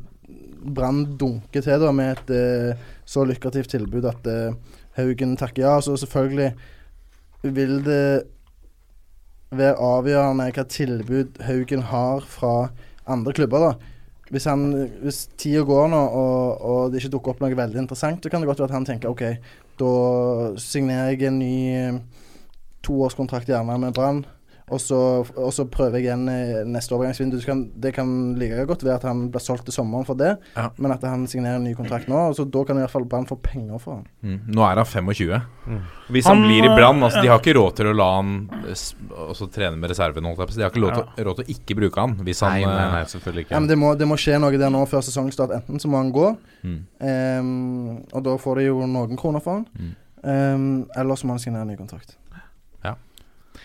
Brann 0.63 1.17
dunker 1.17 1.61
til 1.61 1.79
da 1.79 1.91
med 1.91 2.17
et 2.17 2.29
uh, 2.31 2.77
så 3.05 3.25
lukrativt 3.27 3.69
tilbud 3.69 4.05
at 4.05 4.27
uh, 4.27 4.53
Haugen 4.97 5.35
takker 5.37 5.63
ja. 5.65 5.79
Så 5.81 5.97
selvfølgelig 5.97 6.53
vil 7.43 7.83
det 7.83 8.23
være 9.53 9.75
avgjørende 9.75 10.51
hva 10.55 10.63
tilbud 10.71 11.41
Haugen 11.45 11.83
har 11.91 12.21
fra 12.21 12.69
andre 13.05 13.33
klubber. 13.33 13.59
da 13.59 13.92
hvis, 14.33 14.47
han, 14.49 14.65
hvis 15.03 15.19
tida 15.37 15.61
går 15.67 15.91
nå 15.93 15.99
og, 16.19 16.63
og 16.65 16.79
det 16.91 17.01
ikke 17.01 17.13
dukker 17.13 17.33
opp 17.33 17.43
noe 17.43 17.57
veldig 17.57 17.83
interessant, 17.83 18.23
så 18.23 18.31
kan 18.31 18.41
det 18.41 18.49
godt 18.49 18.63
være 18.63 18.71
at 18.71 18.77
han 18.79 18.87
tenker 18.87 19.11
OK, 19.11 19.23
da 19.79 19.91
signerer 20.61 21.13
jeg 21.13 21.27
en 21.29 21.37
ny 21.37 21.55
eh, 21.77 21.99
toårskontrakt 22.85 23.51
gjerne 23.51 23.77
med 23.81 23.93
Brann. 23.95 24.23
Og 24.71 24.79
så, 24.79 24.97
og 25.35 25.51
så 25.53 25.65
prøver 25.69 25.99
jeg 25.99 26.05
igjen 26.07 26.23
neste 26.71 26.93
overgangsvindu. 26.95 27.35
Så 27.41 27.45
kan, 27.51 27.63
det 27.83 27.91
kan 27.93 28.07
like 28.39 28.63
godt 28.65 28.83
være 28.85 28.95
at 28.95 29.03
han 29.09 29.25
blir 29.29 29.41
solgt 29.43 29.65
til 29.67 29.73
sommeren 29.75 30.05
for 30.07 30.15
det, 30.15 30.37
Ja. 30.55 30.69
men 30.77 30.91
at 30.95 31.01
han 31.03 31.25
signerer 31.27 31.55
en 31.59 31.63
ny 31.67 31.73
kontrakt 31.75 32.07
nå. 32.07 32.15
Og 32.29 32.35
så 32.37 32.45
Da 32.49 32.63
kan 32.63 32.77
i 32.77 32.79
hvert 32.79 32.91
fall 32.91 33.03
Brann 33.05 33.25
få 33.27 33.35
penger 33.43 33.77
for 33.79 33.95
han. 33.99 34.05
Mm. 34.23 34.39
Nå 34.55 34.61
er 34.63 34.75
han 34.79 34.85
25. 34.85 35.41
Hvis 36.09 36.25
han, 36.27 36.37
Han, 36.37 36.47
blir 36.47 36.63
i 36.65 36.71
Brann 36.75 37.03
altså, 37.03 37.21
De 37.21 37.27
har 37.27 37.39
ikke 37.39 37.55
råd 37.59 37.75
til 37.75 37.87
å 37.91 37.93
la 37.95 38.07
han 38.15 38.49
eh, 38.67 38.75
også 39.29 39.49
trene 39.51 39.77
med 39.77 39.89
reserven. 39.89 40.23
De 40.23 40.35
har 40.63 40.71
ikke 40.71 40.83
råd 40.83 40.93
til, 41.15 41.25
råd 41.27 41.35
til 41.41 41.45
å 41.45 41.49
ikke 41.57 41.75
bruke 41.79 41.99
han 41.99 42.15
hvis 42.23 42.41
han 42.43 42.51
Nei, 42.57 42.63
nei, 42.65 42.85
eh, 42.85 42.91
nei, 42.93 43.03
selvfølgelig 43.11 43.43
Ja, 43.43 43.47
ikke. 43.49 43.59
men 43.59 43.67
det 43.67 43.77
må, 43.77 43.93
det 43.99 44.07
må 44.07 44.15
skje 44.19 44.39
noe 44.39 44.57
der 44.57 44.69
nå 44.73 44.85
før 44.87 45.01
sesongstart. 45.03 45.51
Enten 45.59 45.79
så 45.79 45.87
må 45.91 45.97
han 45.97 46.11
gå, 46.15 46.35
Mm. 46.63 46.79
um, 47.03 47.97
og 48.13 48.23
da 48.23 48.37
får 48.39 48.55
de 48.61 48.63
jo 48.69 48.85
noen 48.87 49.17
kroner 49.19 49.41
for 49.43 49.57
han. 49.59 49.65
Mm. 49.77 49.95
Ehm, 50.23 50.85
eller 50.95 51.15
så 51.19 51.27
må 51.27 51.35
han 51.35 51.39
signere 51.43 51.65
en 51.65 51.67
ny 51.73 51.75
kontrakt. 51.75 52.15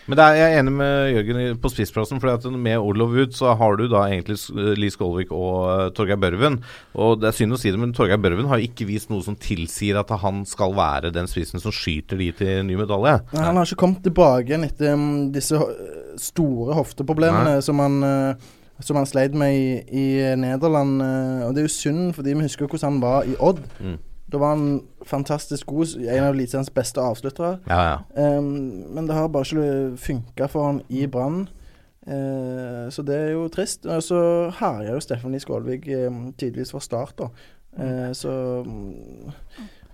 Men 0.09 0.17
det 0.17 0.23
er, 0.25 0.37
jeg 0.39 0.49
er 0.55 0.59
enig 0.63 0.71
med 0.73 1.11
Jørgen 1.13 1.57
på 1.61 1.69
spissplassen. 1.69 2.17
for 2.19 2.49
Med 2.57 2.77
Orlov 2.81 3.11
ut 3.13 3.35
så 3.37 3.53
har 3.59 3.75
du 3.77 3.83
da 3.87 4.07
egentlig 4.09 4.39
S- 4.39 4.49
Lee 4.49 4.89
Skålvik 4.89 5.29
og 5.31 5.57
uh, 5.69 5.89
Torgeir 5.93 6.17
Børven. 6.17 6.57
Og 6.97 7.19
Det 7.21 7.29
er 7.29 7.37
synd 7.37 7.53
å 7.53 7.59
si 7.61 7.69
det, 7.69 7.77
men 7.77 7.93
Torgeir 7.93 8.17
Børven 8.17 8.49
har 8.49 8.57
ikke 8.57 8.87
vist 8.89 9.11
noe 9.13 9.21
som 9.21 9.37
tilsier 9.37 9.99
at 10.01 10.09
han 10.23 10.41
skal 10.49 10.73
være 10.73 11.13
den 11.13 11.29
spissen 11.29 11.61
som 11.61 11.71
skyter 11.75 12.17
de 12.17 12.31
til 12.33 12.65
ny 12.65 12.79
medalje. 12.81 13.19
Nei, 13.35 13.45
han 13.45 13.55
har 13.61 13.69
ikke 13.69 13.83
kommet 13.85 14.01
tilbake 14.07 14.49
igjen 14.49 14.65
etter 14.65 14.97
um, 14.97 15.29
disse 15.35 15.61
store 16.19 16.73
hofteproblemene 16.79 17.59
som 17.61 17.79
han, 17.85 18.01
uh, 18.01 18.81
som 18.81 18.97
han 18.97 19.05
sleit 19.09 19.37
med 19.37 19.53
i, 19.53 19.71
i 19.93 20.35
Nederland. 20.41 21.03
og 21.45 21.53
det 21.53 21.61
er 21.61 21.69
jo 21.69 21.77
synd, 21.77 22.15
fordi 22.17 22.33
vi 22.33 22.47
husker 22.49 22.65
hvordan 22.65 22.95
han 22.95 23.01
var 23.03 23.29
i 23.29 23.37
Odd. 23.37 23.61
Mm. 23.77 23.97
Da 24.29 24.37
var 24.37 24.55
han 24.55 24.81
fantastisk 25.05 25.71
god, 25.71 25.95
en 25.99 26.23
av 26.23 26.35
Eliteseriens 26.35 26.73
beste 26.73 27.01
avsluttere. 27.01 27.57
Ja, 27.69 27.79
ja. 27.87 28.37
Um, 28.37 28.85
men 28.93 29.07
det 29.09 29.17
har 29.17 29.31
bare 29.33 29.47
ikke 29.47 29.97
funka 29.97 30.49
for 30.51 30.69
han 30.69 30.83
i 30.89 31.07
Brann. 31.09 31.47
Eh, 32.09 32.89
så 32.89 33.03
det 33.05 33.15
er 33.15 33.31
jo 33.35 33.47
trist. 33.53 33.85
Og 33.85 34.03
så 34.03 34.21
herja 34.59 34.95
jo 34.95 35.03
Steffen 35.03 35.33
Lie 35.33 35.43
Skålvik 35.43 35.89
um, 36.07 36.29
tidvis 36.39 36.73
fra 36.73 36.81
start, 36.83 37.17
da. 37.19 37.29
Eh, 37.77 38.11
så 38.17 38.31
um, 38.65 38.95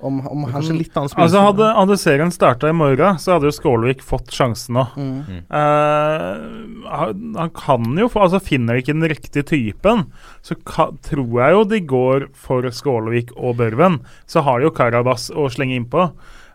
om, 0.05 0.19
om 0.27 0.43
han 0.45 0.53
Kanskje 0.55 0.77
litt 0.77 0.97
annen 0.97 1.11
Altså. 1.25 1.41
Hadde, 1.47 1.69
hadde 1.77 1.97
serien 1.99 2.33
starta 2.33 2.69
i 2.69 2.75
morgen, 2.75 3.19
så 3.21 3.35
hadde 3.35 3.49
jo 3.49 3.55
Skålvik 3.55 4.03
fått 4.05 4.33
sjansen 4.35 4.77
nå. 4.77 4.85
mm. 4.95 5.41
Uh, 5.49 6.85
han, 6.85 7.23
han 7.37 7.51
kan 7.55 7.97
jo 7.99 8.07
få 8.11 8.25
Altså 8.25 8.41
Finner 8.43 8.77
de 8.77 8.83
ikke 8.83 8.95
den 8.95 9.09
riktige 9.09 9.45
typen, 9.47 10.05
så 10.45 10.57
ka, 10.67 10.89
tror 11.05 11.39
jeg 11.41 11.57
jo 11.57 11.65
de 11.71 11.81
går 11.89 12.27
for 12.37 12.67
Skålevik 12.69 13.33
og 13.35 13.57
Børven. 13.61 13.99
Så 14.29 14.45
har 14.45 14.59
de 14.59 14.69
jo 14.69 14.75
Karabas 14.75 15.29
å 15.33 15.47
slenge 15.53 15.77
innpå. 15.79 16.09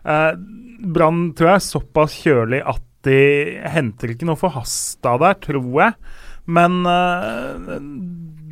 Uh, 0.07 0.33
Brann 0.81 1.29
tror 1.37 1.53
jeg 1.53 1.59
er 1.59 1.67
såpass 1.67 2.17
kjølig 2.23 2.63
at 2.65 2.83
de 3.05 3.21
henter 3.73 4.13
ikke 4.13 4.27
noe 4.29 4.39
forhasta 4.39 5.15
der, 5.21 5.39
tror 5.41 5.71
jeg. 5.81 5.95
Men 6.51 6.81
uh, 6.85 7.77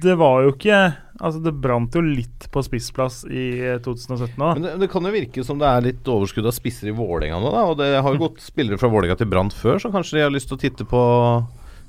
det 0.01 0.15
var 0.19 0.45
jo 0.45 0.55
ikke 0.55 0.81
Altså 1.19 1.41
Det 1.43 1.53
brant 1.59 1.95
jo 1.95 2.03
litt 2.03 2.47
på 2.51 2.63
spissplass 2.63 3.21
i 3.27 3.45
eh, 3.73 3.79
2017 3.83 4.35
òg. 4.39 4.59
Men 4.59 4.65
det, 4.65 4.75
det 4.83 4.91
kan 4.91 5.05
jo 5.05 5.13
virke 5.13 5.43
som 5.45 5.59
det 5.61 5.69
er 5.69 5.87
litt 5.91 6.11
overskudd 6.11 6.47
av 6.47 6.55
spisser 6.55 6.91
i 6.91 6.95
Vålerenga 6.95 7.41
nå, 7.43 7.53
da. 7.55 7.63
Og 7.71 7.79
det 7.81 7.91
har 7.99 8.15
jo 8.15 8.23
gått 8.27 8.43
spillere 8.43 8.79
fra 8.79 8.91
Vålerenga 8.91 9.19
til 9.19 9.31
Brann 9.31 9.51
før, 9.53 9.81
så 9.83 9.91
kanskje 9.93 10.19
de 10.19 10.27
har 10.27 10.33
lyst 10.33 10.51
til 10.51 10.59
å 10.59 10.63
titte 10.63 10.87
på 10.87 11.01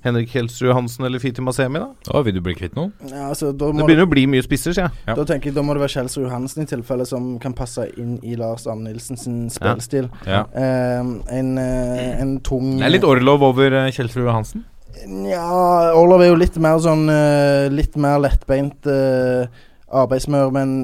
Henrik 0.03 0.33
Helsrud 0.33 0.73
Hansen 0.73 1.05
eller 1.05 1.21
Fiti 1.21 1.43
Masemi, 1.45 1.81
da. 1.83 1.91
Å, 2.09 2.23
Vil 2.25 2.39
du 2.39 2.41
bli 2.45 2.55
kvitt 2.57 2.77
noen? 2.77 2.93
ja, 3.05 3.29
altså, 3.29 3.51
da, 3.53 3.69
Det 3.69 3.75
begynner 3.75 3.89
begynner 3.91 4.09
å 4.09 4.13
bli 4.15 4.25
mye 4.33 4.45
spisser, 4.45 4.73
sier 4.77 4.89
jeg. 4.89 5.05
Ja. 5.11 5.17
da 5.19 5.27
tenker 5.29 5.51
jeg 5.51 5.59
Da 5.59 5.65
må 5.67 5.77
det 5.77 5.85
være 5.85 5.95
Kjelsrud 5.99 6.31
Hansen 6.33 6.65
i 6.65 6.69
tilfelle 6.71 7.07
som 7.09 7.35
kan 7.43 7.55
passe 7.57 7.85
inn 8.01 8.17
i 8.25 8.37
Lars 8.41 8.67
Arne 8.71 8.89
Nilsens 8.89 9.27
sin 9.27 9.51
Ja. 9.61 9.77
Ja. 10.25 10.43
Eh, 10.57 11.01
en, 11.37 11.59
eh, 11.59 12.21
en 12.23 12.39
tung 12.41 12.79
Det 12.79 12.89
er 12.89 12.97
litt 12.97 13.05
Orlov 13.05 13.45
over 13.53 13.77
uh, 13.77 13.91
Kjelsrud 13.93 14.31
Hansen. 14.33 14.65
Nja, 15.09 15.95
Olav 15.97 16.21
er 16.21 16.33
jo 16.33 16.39
litt 16.41 16.57
mer 16.61 16.81
sånn 16.83 17.09
eh, 17.09 17.69
Litt 17.73 17.97
mer 18.01 18.19
lettbeint 18.21 18.89
uh, 18.91 19.47
arbeidsmør, 19.91 20.51
men 20.55 20.75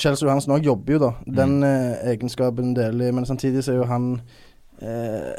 Kjelsrud 0.00 0.28
Johansen 0.28 0.54
òg 0.54 0.66
jobber 0.66 0.96
jo, 0.96 1.00
da. 1.02 1.10
Den 1.40 1.60
eh, 1.66 2.12
egenskapen 2.12 2.74
deler 2.76 3.12
Men 3.14 3.26
samtidig 3.28 3.64
så 3.64 3.74
er 3.74 3.80
jo 3.80 3.88
han 3.90 4.10
eh, 4.80 5.32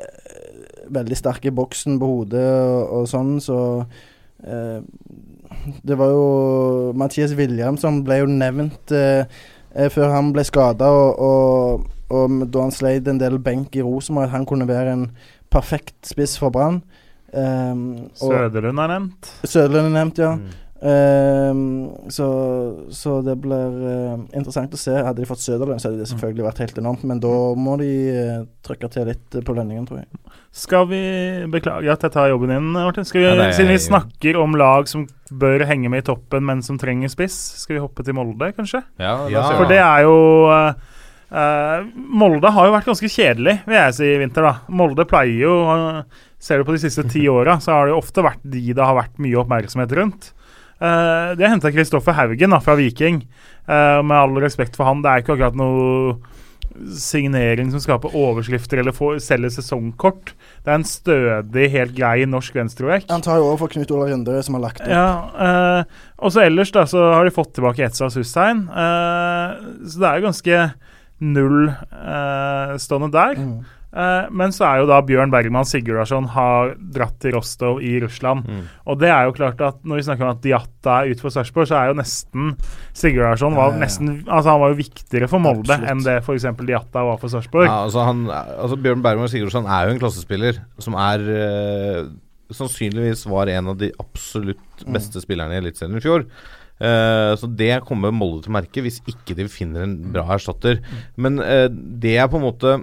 veldig 0.92 1.18
sterk 1.18 1.46
i 1.48 1.54
boksen 1.56 2.00
på 2.02 2.10
hodet 2.10 2.46
og, 2.46 2.82
og 3.00 3.08
sånn, 3.10 3.36
så 3.44 3.58
eh, 4.44 4.82
Det 5.86 5.98
var 5.98 6.12
jo 6.14 6.92
Mathias 6.98 7.36
Williamson 7.38 8.02
ble 8.06 8.22
jo 8.22 8.30
nevnt 8.30 8.94
eh, 8.96 9.24
eh, 9.74 9.90
før 9.94 10.14
han 10.16 10.32
ble 10.36 10.46
skada, 10.48 10.90
og, 10.90 11.22
og, 11.22 11.86
og 12.12 12.42
da 12.52 12.66
han 12.66 12.76
sleit 12.76 13.08
en 13.08 13.22
del 13.22 13.40
benk 13.44 13.76
i 13.78 13.86
Rosenborg, 13.86 14.30
at 14.30 14.36
han 14.36 14.48
kunne 14.50 14.68
være 14.70 14.96
en 14.98 15.06
perfekt 15.52 16.10
spiss 16.10 16.38
for 16.40 16.54
Brann. 16.54 16.82
Um, 17.34 18.10
Søderlund 18.20 18.80
er 18.84 18.92
nevnt. 18.96 19.32
Søderlund 19.48 19.88
er 19.92 19.96
nevnt, 20.02 20.18
ja. 20.20 20.34
Mm. 20.36 20.50
Um, 20.82 21.60
så, 22.10 22.26
så 22.90 23.20
det 23.22 23.36
blir 23.44 23.76
uh, 23.86 24.16
interessant 24.36 24.74
å 24.74 24.80
se. 24.82 24.96
Hadde 24.98 25.22
de 25.22 25.28
fått 25.30 25.44
Søderlund, 25.44 25.80
så 25.80 25.92
hadde 25.92 26.02
det 26.02 26.10
selvfølgelig 26.10 26.46
vært 26.48 26.62
helt 26.64 26.80
enormt. 26.82 27.04
Men 27.08 27.22
da 27.24 27.34
må 27.56 27.76
de 27.80 27.90
uh, 28.12 28.40
trykke 28.66 28.90
til 28.92 29.06
litt 29.12 29.38
på 29.46 29.56
lønningen, 29.58 29.86
tror 29.88 30.02
jeg. 30.02 30.10
Skal 30.52 30.88
vi 30.90 31.02
Beklager 31.54 31.94
at 31.94 32.04
jeg 32.08 32.12
tar 32.18 32.32
jobben 32.34 32.52
din, 32.52 32.72
Martin. 32.76 33.06
Skal 33.08 33.22
vi, 33.24 33.28
Ja, 33.30 33.36
er- 33.46 33.54
siden 33.56 33.72
vi 33.72 33.78
snakker 33.86 34.40
om 34.42 34.58
lag 34.60 34.90
som 34.92 35.06
bør 35.32 35.64
henge 35.70 35.88
med 35.94 36.04
i 36.04 36.08
toppen, 36.10 36.44
men 36.50 36.66
som 36.66 36.80
trenger 36.82 37.14
spiss, 37.14 37.38
skal 37.62 37.78
vi 37.78 37.84
hoppe 37.86 38.04
til 38.04 38.18
Molde, 38.18 38.50
kanskje? 38.58 38.82
Ja, 39.00 39.14
Ja. 39.32 39.46
For 39.56 39.70
det 39.70 39.78
er 39.80 40.02
jo 40.04 40.18
eh, 40.52 40.74
eh, 41.32 41.86
Molde 41.96 42.52
har 42.52 42.68
jo 42.68 42.74
vært 42.76 42.90
ganske 42.92 43.08
kjedelig, 43.14 43.62
vil 43.70 43.78
jeg 43.80 43.96
si, 43.96 44.10
i 44.12 44.20
vinter. 44.20 44.50
da 44.50 44.58
Molde 44.76 45.06
pleier 45.08 45.40
jo 45.46 45.56
eh, 45.72 46.04
Ser 46.42 46.60
du 46.62 46.66
på 46.68 46.76
de 46.76 46.82
siste 46.82 47.06
ti 47.12 47.28
åra, 47.30 47.60
så 47.62 47.76
har 47.76 47.90
det 47.90 47.98
ofte 47.98 48.26
vært 48.26 48.42
de 48.42 48.72
det 48.74 48.86
har 48.86 48.98
vært 48.98 49.20
mye 49.22 49.40
oppmerksomhet 49.44 49.94
rundt. 50.00 50.32
Uh, 50.82 51.38
de 51.38 51.46
har 51.46 51.52
henta 51.54 51.70
Kristoffer 51.70 52.16
Haugen 52.18 52.56
da, 52.56 52.58
fra 52.64 52.74
Viking. 52.80 53.22
Uh, 53.70 54.02
med 54.02 54.18
all 54.18 54.40
respekt 54.42 54.78
for 54.80 54.90
han, 54.90 55.04
det 55.06 55.12
er 55.12 55.22
ikke 55.22 55.36
akkurat 55.38 55.60
noe 55.60 56.16
signering 56.98 57.72
som 57.74 57.82
skaper 57.84 58.14
overskrifter 58.18 58.80
eller 58.82 58.96
får, 58.96 59.20
selger 59.24 59.52
sesongkort. 59.54 60.32
Det 60.64 60.72
er 60.72 60.80
en 60.80 60.88
stødig, 60.88 61.68
helt 61.74 61.94
grei 61.98 62.26
norsk 62.30 62.56
venstrevekk. 62.58 63.10
Han 63.12 63.26
tar 63.26 63.42
jo 63.42 63.50
over 63.50 63.64
for 63.64 63.74
Knut 63.74 63.92
Olav 63.94 64.12
Rønderød, 64.12 64.46
som 64.48 64.58
har 64.58 64.66
lagt 64.66 64.82
opp. 64.84 64.90
Ja, 64.92 65.10
uh, 65.36 66.00
og 66.22 66.34
så 66.34 66.46
ellers 66.46 66.72
da, 66.74 66.86
så 66.90 67.04
har 67.16 67.28
de 67.28 67.36
fått 67.36 67.54
tilbake 67.58 67.86
Etzas 67.86 68.18
Hussein. 68.20 68.66
Eh, 68.70 69.62
så 69.90 70.02
det 70.02 70.08
er 70.08 70.20
jo 70.20 70.26
ganske 70.28 70.60
null 71.22 71.70
eh, 71.70 72.74
stående 72.82 73.10
der. 73.14 73.40
Mm. 73.42 73.56
Eh, 73.92 74.30
men 74.32 74.54
så 74.56 74.64
er 74.70 74.82
jo 74.82 74.88
da 74.88 75.02
Bjørn 75.04 75.34
Bergman 75.34 75.68
Sigurdarsson 75.68 76.30
har 76.32 76.76
dratt 76.96 77.18
til 77.24 77.36
Rostov 77.36 77.82
i 77.84 77.98
Russland. 78.04 78.48
Mm. 78.48 78.64
Og 78.88 79.02
det 79.02 79.10
er 79.12 79.28
jo 79.28 79.36
klart 79.36 79.60
at 79.66 79.82
når 79.84 80.00
vi 80.00 80.06
snakker 80.08 80.28
om 80.28 80.32
at 80.32 80.44
Diatta 80.46 81.02
er 81.02 81.12
ute 81.12 81.26
for 81.26 81.36
Sarpsborg, 81.36 81.68
så 81.68 81.78
er 81.80 81.92
jo 81.92 81.98
nesten 82.00 82.54
Sigurdarsson 82.98 83.58
var 83.58 83.76
nesten 83.80 84.14
Altså 84.22 84.54
han 84.54 84.62
var 84.64 84.72
jo 84.72 84.80
viktigere 84.80 85.28
for 85.32 85.44
Molde 85.44 85.76
Absolutt. 85.76 85.92
enn 85.92 86.06
det 86.06 86.18
f.eks. 86.22 86.48
Diatta 86.64 87.06
var 87.10 87.20
for 87.20 87.34
Sarpsborg. 87.34 87.68
Ja, 87.68 87.82
altså, 87.90 88.06
han, 88.08 88.24
altså 88.32 88.80
Bjørn 88.80 89.04
Bergman 89.04 89.32
Sigurdarsson 89.32 89.68
er 89.68 89.88
jo 89.88 89.96
en 89.96 90.02
klassespiller 90.04 90.64
som 90.82 90.96
er 91.00 91.28
eh, 91.36 92.12
Sannsynligvis 92.52 93.24
var 93.32 93.48
en 93.48 93.72
av 93.72 93.78
de 93.80 93.88
absolutt 94.02 94.82
beste 94.92 95.22
spillerne 95.24 95.56
i 95.56 95.62
Eliteserien 95.62 95.96
i 95.96 96.04
fjor. 96.04 96.26
Uh, 96.82 97.32
så 97.38 97.46
det 97.48 97.84
kommer 97.88 98.12
Molde 98.12 98.42
til 98.44 98.52
å 98.52 98.56
merke 98.58 98.82
hvis 98.84 98.98
ikke 99.08 99.38
de 99.38 99.46
finner 99.48 99.86
en 99.86 99.94
bra 100.12 100.26
erstatter. 100.36 100.82
Men 101.16 101.38
uh, 101.40 101.70
det 101.72 102.18
er 102.18 102.28
på 102.28 102.42
en 102.42 102.44
måte 102.44 102.74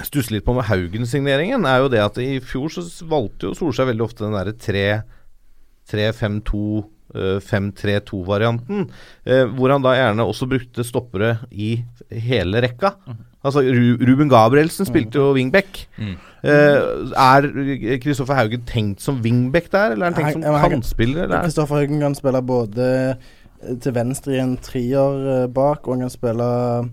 stusser 0.00 0.32
litt 0.36 0.46
på 0.46 0.54
med 0.56 0.68
Haugen-signeringen, 0.70 1.66
er 1.68 1.78
jo 1.82 1.88
det 1.92 2.00
at 2.04 2.16
i 2.22 2.40
fjor 2.44 2.68
så 2.72 2.82
valgte 3.10 3.50
jo 3.50 3.56
Solskjær 3.58 3.90
veldig 3.90 4.06
ofte 4.06 4.24
den 4.24 4.36
derre 4.38 4.54
3-5-2 5.84 6.64
5-3-2-varianten, 7.12 8.86
eh, 9.28 9.44
hvor 9.44 9.68
han 9.74 9.84
da 9.84 9.90
gjerne 9.92 10.24
også 10.24 10.46
brukte 10.48 10.84
stoppere 10.86 11.34
i 11.50 11.74
hele 12.08 12.62
rekka. 12.64 12.94
Altså 13.42 13.60
Ruben 13.60 14.30
Gabrielsen 14.30 14.86
spilte 14.86 15.18
jo 15.18 15.32
wingback. 15.34 15.82
Mm. 15.98 16.14
Eh, 16.46 16.78
er 17.18 17.98
Kristoffer 18.02 18.38
Haugen 18.38 18.64
tenkt 18.66 19.02
som 19.02 19.20
wingback 19.22 19.70
der, 19.72 19.92
eller 19.92 20.06
er 20.06 20.10
han 20.12 20.18
tenkt 20.18 20.46
som 20.46 20.70
kantspiller? 20.72 21.36
Kristoffer 21.42 21.82
Haugen 21.82 22.00
kan 22.00 22.14
spille 22.14 22.42
både 22.42 22.88
eh, 23.10 23.76
til 23.82 23.96
venstre 23.96 24.36
i 24.36 24.42
en 24.42 24.56
trier 24.62 25.26
eh, 25.34 25.48
bak, 25.50 25.86
og 25.86 25.96
han 25.96 26.06
kan 26.06 26.14
spille 26.14 26.50
eh, 26.78 26.90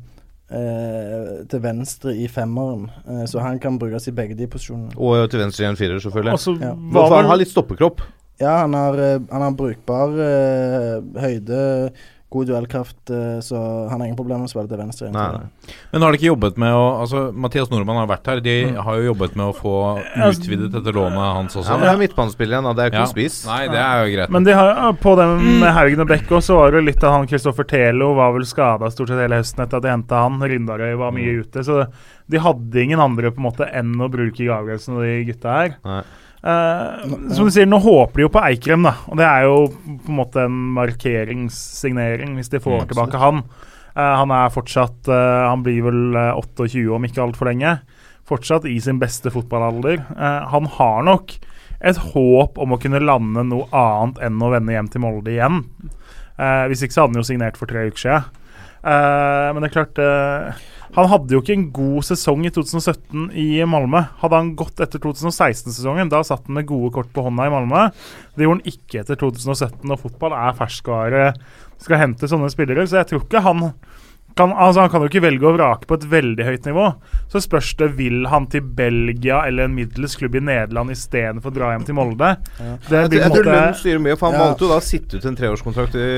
til 1.50 1.62
venstre 1.62 2.14
i 2.18 2.28
femmeren. 2.28 2.88
Eh, 3.08 3.26
så 3.30 3.40
han 3.44 3.60
kan 3.60 3.78
brukes 3.80 4.08
i 4.10 4.12
begge 4.18 4.38
de 4.38 4.48
posisjonene. 4.50 4.96
Og 4.98 5.30
til 5.30 5.40
venstre 5.44 5.66
i 5.66 5.70
en 5.70 5.78
firer, 5.78 6.00
selvfølgelig. 6.02 6.32
Altså, 6.32 6.56
Ja. 6.62 6.74
Var 6.74 7.08
for 7.08 7.16
han 7.22 7.30
har 7.30 7.38
litt 7.38 7.52
stoppekropp. 7.54 8.02
Ja, 8.40 8.58
han 8.62 8.74
har, 8.74 8.94
eh, 8.98 9.20
han 9.32 9.42
har 9.42 9.52
brukbar 9.52 10.16
eh, 10.16 11.02
høyde, 11.22 11.92
god 12.30 12.46
duellkraft, 12.48 13.10
eh, 13.10 13.40
så 13.42 13.58
han 13.90 14.00
har 14.00 14.06
ingen 14.06 14.16
problemer 14.18 14.44
med 14.44 14.50
å 14.50 14.52
spille 14.52 14.70
til 14.70 14.78
venstre. 14.78 15.08
Nei, 15.12 15.24
nei. 15.34 15.74
Men 15.92 16.02
har 16.06 16.12
de 16.14 16.18
ikke 16.20 16.30
jobbet 16.30 16.58
med 16.62 16.74
å 16.78 16.84
Altså, 17.02 17.22
Mathias 17.34 17.70
Nordmann 17.72 17.98
har 17.98 18.08
vært 18.12 18.28
her. 18.30 18.40
De 18.46 18.66
Mm. 18.70 18.76
har 18.86 18.96
jo 19.00 19.14
jobbet 19.14 19.36
med 19.36 19.46
å 19.48 19.56
få 19.58 19.74
Altså, 20.16 20.44
utvidet 20.44 20.72
dette 20.72 20.94
lånet 20.94 21.18
hans 21.18 21.56
også. 21.56 21.70
Ja, 21.72 21.78
men 21.78 21.88
det 21.88 21.94
er 21.96 22.02
midtbanespiller 22.08 22.54
igjen, 22.60 22.64
da. 22.70 22.74
Det 22.74 22.82
er 22.84 22.86
jo 22.86 22.92
ikke 22.92 23.00
Ja. 23.00 23.06
noe 23.06 23.16
spiss. 23.16 23.46
Nei, 23.48 23.68
det 23.68 23.82
er 23.82 24.06
jo 24.06 24.16
greit. 24.18 24.30
Men 24.30 24.44
de 24.44 24.54
har, 24.54 24.94
på 24.94 25.16
den 25.18 25.60
med 25.60 25.74
Haugen 25.74 26.00
og 26.02 26.08
Bekk 26.08 26.28
også, 26.30 26.54
så 26.54 26.56
var 26.60 26.72
det 26.72 26.84
litt 26.86 27.04
av 27.04 27.12
han 27.18 27.28
Kristoffer 27.28 27.68
Telo 27.68 28.14
var 28.16 28.32
vel 28.34 28.46
skada 28.46 28.92
stort 28.92 29.08
sett 29.10 29.18
hele 29.20 29.40
høsten 29.42 29.64
etter 29.66 29.78
at 29.78 29.82
de 29.84 29.90
henta 29.90 30.22
han. 30.22 30.40
Rindarøy 30.40 30.98
var 30.98 31.12
mye 31.12 31.40
ute, 31.42 31.64
så 31.66 31.88
de 32.30 32.38
hadde 32.38 32.76
ingen 32.84 33.00
andre 33.00 33.32
på 33.32 33.38
en 33.42 33.50
måte 33.52 33.66
enn 33.74 33.96
å 33.98 34.10
bruke 34.10 34.46
Gabrielsen 34.46 34.96
og 34.98 35.02
de 35.02 35.26
gutta 35.34 35.50
her. 35.50 35.76
Nei. 35.84 36.04
Eh, 36.40 37.08
som 37.36 37.48
du 37.48 37.52
sier, 37.52 37.68
nå 37.68 37.82
håper 37.84 38.22
de 38.22 38.26
jo 38.26 38.32
på 38.32 38.44
Eikrem, 38.46 38.86
da. 38.88 38.96
Og 39.12 39.20
det 39.20 39.28
er 39.28 39.48
jo 39.48 39.58
på 39.74 40.14
en 40.14 40.20
måte 40.22 40.46
en 40.46 40.60
markeringssignering, 40.78 42.38
hvis 42.40 42.52
de 42.54 42.62
får 42.64 42.84
ja, 42.84 42.88
tilbake 42.92 43.22
han. 43.22 43.44
Uh, 43.90 44.16
han 44.22 44.32
er 44.32 44.52
fortsatt 44.54 45.08
uh, 45.10 45.50
Han 45.50 45.64
blir 45.66 45.82
vel 45.82 46.14
eh, 46.14 46.38
28 46.38 46.86
om 46.96 47.08
ikke 47.08 47.24
altfor 47.26 47.50
lenge. 47.50 47.80
Fortsatt 48.30 48.68
i 48.70 48.78
sin 48.84 49.00
beste 49.02 49.32
fotballalder. 49.34 50.04
Han 50.54 50.68
har 50.76 51.00
nok 51.08 51.34
et 51.80 51.98
håp 52.12 52.60
om 52.62 52.76
å 52.76 52.78
kunne 52.78 53.02
lande 53.02 53.42
noe 53.48 53.66
annet 53.74 54.20
enn 54.28 54.44
å 54.46 54.52
vende 54.54 54.76
hjem 54.76 54.92
til 54.94 55.02
Molde 55.02 55.32
igjen. 55.34 55.64
Hvis 56.38 56.84
ikke 56.86 56.94
så 56.94 57.08
hadde 57.08 57.16
han 57.16 57.24
jo 57.24 57.26
signert 57.26 57.58
for 57.58 57.72
tre 57.72 57.88
uker 57.90 58.04
siden. 58.04 58.28
Men 58.86 59.66
det 59.66 59.72
er 59.72 59.74
klart 59.74 60.04
Han 60.96 61.10
hadde 61.12 61.36
jo 61.36 61.42
ikke 61.44 61.54
en 61.56 61.68
god 61.76 62.06
sesong 62.08 62.46
i 62.48 62.52
2017 62.56 63.28
i 63.38 63.48
Malmö. 63.70 64.02
Hadde 64.24 64.40
han 64.42 64.56
gått 64.58 64.82
etter 64.82 65.00
2016-sesongen, 65.04 66.10
da 66.10 66.24
satt 66.26 66.48
han 66.50 66.58
med 66.58 66.68
gode 66.70 66.92
kort 66.96 67.12
på 67.14 67.24
hånda 67.28 67.46
i 67.46 67.54
Malmö. 67.54 67.88
Det 68.36 68.48
gjorde 68.48 68.64
han 68.64 68.74
ikke 68.74 69.04
etter 69.04 69.20
2017, 69.22 69.86
og 69.94 70.02
fotball 70.02 70.34
er 70.38 70.58
ferskvare. 70.58 71.28
Skal 71.80 72.02
hente 72.02 72.28
sånne 72.32 72.50
spillere, 72.52 72.88
så 72.90 73.00
jeg 73.04 73.12
tror 73.14 73.26
ikke 73.28 73.44
han 73.46 73.70
kan, 74.38 74.52
altså 74.54 74.84
han 74.84 74.92
kan 74.94 75.02
jo 75.04 75.08
ikke 75.10 75.24
velge 75.26 75.48
å 75.50 75.54
vrake 75.56 75.88
på 75.90 75.98
et 75.98 76.04
veldig 76.12 76.46
høyt 76.48 76.68
nivå. 76.70 76.86
Så 77.34 77.42
spørs 77.44 77.72
det 77.80 77.90
vil 77.98 78.22
han 78.30 78.46
til 78.52 78.62
Belgia 78.78 79.42
eller 79.50 79.66
en 79.68 79.74
middels 79.76 80.16
klubb 80.20 80.38
i 80.38 80.42
Nederland 80.46 80.94
istedenfor 80.94 81.52
å 81.52 81.56
dra 81.58 81.72
hjem 81.74 81.86
til 81.88 81.98
Molde. 81.98 82.30
Det 82.56 82.94
Jeg, 82.94 83.10
blir 83.12 83.20
jeg 83.24 83.34
tror 83.34 83.50
Lund 83.50 83.80
styrer 83.82 84.04
mye, 84.06 84.16
for 84.22 84.30
han 84.30 84.38
Ja. 84.40 84.46
valgte 84.46 84.66
jo 84.66 84.72
da 84.72 84.78
å 84.80 84.86
sitte 84.86 85.18
ut 85.20 85.26
en 85.26 85.36
treårskontrakt 85.36 85.98
i, 86.00 86.10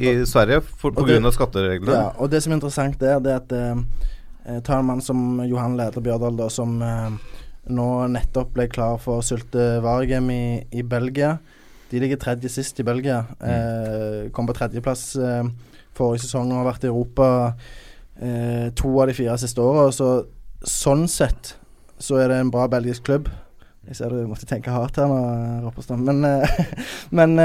i 0.00 0.14
Sverige 0.26 0.60
pga. 0.64 0.94
på 0.96 1.06
grunn 1.06 1.28
av 1.28 1.36
skattereglene. 1.36 1.92
Ja, 2.00 2.08
og 2.18 2.30
det 2.32 2.42
som 2.42 2.52
er 2.52 2.58
interessant 2.58 2.98
der, 2.98 3.20
det 3.20 3.32
er 3.36 3.42
at 3.44 3.52
eh, 3.52 3.74
eh, 4.48 4.60
ta 4.64 4.78
en 4.78 4.88
mann 4.88 5.02
som 5.04 5.40
Johan 5.44 5.76
leder 5.78 6.04
Bjørdal, 6.04 6.36
da, 6.38 6.48
som 6.52 6.80
eh, 6.82 7.16
nå 7.74 7.88
nettopp 8.12 8.54
ble 8.56 8.68
klar 8.72 8.98
for 9.02 9.24
Sylte 9.24 9.78
Vargem 9.84 10.30
i, 10.32 10.44
i 10.72 10.82
Belgia. 10.82 11.36
De 11.90 12.00
ligger 12.00 12.20
tredje 12.20 12.50
sist 12.52 12.80
i 12.80 12.86
Belgia. 12.86 13.22
Eh, 13.40 14.30
kom 14.32 14.48
på 14.48 14.56
tredjeplass 14.56 15.10
forrige 15.96 16.26
sesong 16.26 16.52
og 16.52 16.60
har 16.60 16.68
vært 16.68 16.84
i 16.84 16.90
Europa 16.90 17.28
eh, 18.20 18.68
to 18.76 18.92
av 19.00 19.08
de 19.10 19.16
fire 19.16 19.36
siste 19.40 19.64
åra. 19.64 19.88
Så 19.94 20.10
sånn 20.64 21.06
sett 21.10 21.56
så 21.98 22.20
er 22.22 22.30
det 22.30 22.40
en 22.42 22.52
bra 22.54 22.68
belgisk 22.70 23.08
klubb. 23.08 23.30
Jeg 23.88 23.96
ser 23.96 24.12
du 24.12 24.28
måtte 24.28 24.46
tenke 24.48 24.72
hardt 24.72 25.00
her 25.00 25.08
nå, 25.08 25.18
Ropperstad. 25.64 26.00
Men, 26.04 26.20
men 27.18 27.36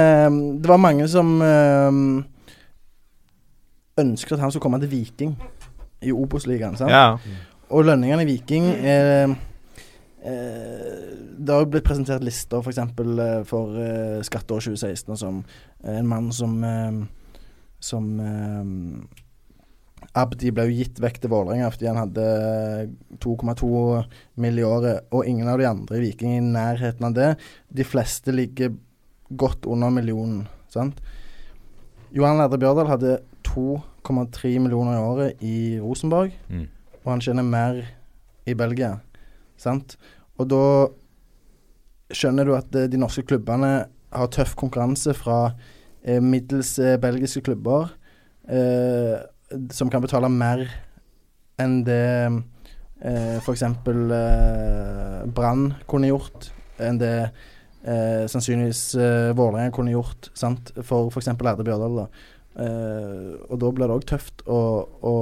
det 0.59 0.69
var 0.69 0.81
mange 0.81 1.07
som 1.07 1.37
ønsket 3.99 4.35
at 4.35 4.43
han 4.43 4.51
skulle 4.51 4.65
komme 4.65 4.81
til 4.81 4.91
Viking 4.91 5.33
i 6.03 6.13
Obos-ligaen. 6.13 6.77
Ja. 6.89 7.17
Og 7.73 7.87
lønningene 7.87 8.25
i 8.25 8.29
Viking 8.29 8.69
er 8.85 9.33
eh, 10.21 11.09
Det 11.33 11.55
har 11.55 11.65
blitt 11.69 11.87
presentert 11.87 12.23
lister 12.25 12.61
f.eks. 12.61 12.79
For, 12.95 13.17
uh, 13.17 13.41
for 13.47 13.81
eh, 13.81 14.21
skatteår 14.25 14.67
2016 14.69 15.13
og 15.15 15.19
som 15.19 15.41
eh, 15.83 15.97
en 15.97 16.09
mann 16.09 16.31
som 16.35 16.55
eh, 16.67 17.03
Som 17.83 18.15
eh, 18.23 18.71
Abdi 20.19 20.51
ble 20.53 20.67
jo 20.69 20.77
gitt 20.77 20.99
vekk 21.01 21.21
til 21.23 21.31
Vålerenga 21.31 21.71
fordi 21.73 21.87
han 21.89 21.97
hadde 21.97 22.25
2,2 23.23 24.03
mill. 24.43 24.59
i 24.59 24.65
året, 24.67 25.07
og 25.09 25.25
ingen 25.25 25.47
av 25.49 25.57
de 25.57 25.65
andre 25.65 25.97
i 25.97 26.03
Viking 26.03 26.35
i 26.35 26.43
nærheten 26.43 27.07
av 27.07 27.15
det. 27.17 27.29
De 27.73 27.85
fleste 27.87 28.35
ligger 28.35 28.75
godt 29.33 29.65
under 29.65 29.89
millionen, 29.89 30.43
sant. 30.69 30.99
Johan 32.13 32.37
Lærde 32.37 32.59
Bjørdal 32.61 32.91
hadde 32.91 33.15
2,3 34.03 34.59
millioner 34.59 34.97
i 34.97 35.03
året 35.03 35.43
i 35.43 35.55
Rosenborg, 35.79 36.31
Mm. 36.49 36.67
og 37.05 37.11
han 37.11 37.21
tjener 37.21 37.43
mer 37.43 37.83
i 38.45 38.53
Belgia, 38.53 38.99
sant. 39.57 39.95
Og 40.37 40.47
da 40.51 40.87
skjønner 42.13 42.45
du 42.45 42.53
at 42.57 42.75
eh, 42.75 42.87
de 42.91 42.97
norske 43.01 43.23
klubbene 43.25 43.85
har 44.13 44.27
tøff 44.33 44.55
konkurranse 44.59 45.13
fra 45.17 45.53
eh, 46.03 46.19
middels 46.21 46.75
eh, 46.79 46.97
belgiske 47.01 47.41
klubber 47.47 47.89
eh, 48.49 49.17
som 49.73 49.89
kan 49.89 50.01
betale 50.03 50.29
mer 50.29 50.65
enn 51.61 51.79
det 51.85 52.01
eh, 53.01 53.39
f.eks. 53.39 53.63
Eh, 53.63 55.25
Brann 55.33 55.73
kunne 55.89 56.09
gjort, 56.11 56.49
enn 56.81 56.97
det 57.01 57.13
eh, 57.85 58.23
sannsynligvis 58.31 58.83
eh, 58.99 59.31
Vålerenga 59.37 59.73
kunne 59.75 59.93
gjort 59.95 60.29
sant? 60.37 60.71
for 60.83 61.09
f.eks. 61.13 61.29
Erde 61.33 61.63
Bjørdal. 61.67 62.03
da. 62.03 62.07
Eh, 62.53 63.33
og 63.49 63.57
da 63.61 63.71
blir 63.73 63.89
det 63.89 63.97
òg 63.97 64.05
tøft 64.09 64.43
å, 64.45 64.59
å 64.85 65.13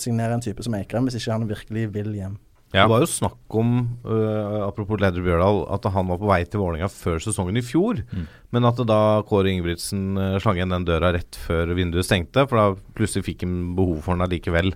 signere 0.00 0.34
en 0.34 0.42
type 0.42 0.64
som 0.66 0.74
Eikrem 0.78 1.06
hvis 1.06 1.20
ikke 1.20 1.36
han 1.36 1.50
virkelig 1.50 1.88
vil 1.94 2.14
hjem. 2.18 2.38
Det 2.68 2.84
var 2.90 3.00
jo 3.00 3.08
snakk 3.08 3.54
om, 3.56 3.70
uh, 4.04 4.66
apropos 4.66 5.00
Leder 5.00 5.24
Bjørdal, 5.24 5.62
at 5.72 5.86
han 5.94 6.10
var 6.10 6.18
på 6.20 6.28
vei 6.28 6.42
til 6.44 6.60
Vålerenga 6.60 6.90
før 6.92 7.22
sesongen 7.24 7.56
i 7.56 7.64
fjor. 7.64 8.02
Mm. 8.12 8.26
Men 8.52 8.68
at 8.68 8.82
da 8.88 9.00
Kåre 9.28 9.54
Ingebrigtsen 9.54 10.18
uh, 10.20 10.36
slang 10.42 10.60
igjen 10.60 10.74
den 10.74 10.84
døra 10.88 11.14
rett 11.16 11.38
før 11.46 11.72
vinduet 11.78 12.04
stengte, 12.04 12.44
for 12.50 12.60
da 12.60 12.98
plutselig 12.98 13.30
fikk 13.30 13.46
han 13.46 13.56
behov 13.78 14.02
for 14.04 14.18
den 14.18 14.26
allikevel. 14.26 14.74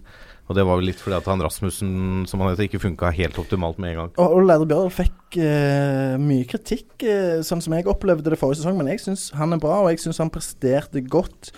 Og 0.49 0.57
det 0.57 0.65
var 0.67 0.81
vel 0.81 0.89
litt 0.89 1.01
fordi 1.01 1.19
at 1.19 1.29
han 1.29 1.45
Rasmussen, 1.45 1.93
som 2.29 2.41
han 2.43 2.55
heter, 2.55 2.71
ikke 2.71 2.81
funka 2.83 3.13
helt 3.15 3.37
optimalt 3.41 3.77
med 3.77 3.93
en 3.93 4.01
gang. 4.01 4.17
Og, 4.17 4.39
og 4.39 4.49
Leder 4.49 4.73
Bjørdal 4.73 4.97
fikk 5.03 5.39
uh, 5.45 6.17
mye 6.23 6.49
kritikk, 6.49 6.97
sånn 7.45 7.61
som 7.65 7.77
jeg 7.77 7.91
opplevde 7.93 8.33
det 8.33 8.41
forrige 8.41 8.63
sesong. 8.63 8.81
Men 8.81 8.89
jeg 8.95 9.05
syns 9.05 9.29
han 9.37 9.53
er 9.53 9.61
bra, 9.61 9.83
og 9.85 9.93
jeg 9.93 10.01
syns 10.07 10.25
han 10.25 10.33
presterte 10.33 11.05
godt. 11.05 11.53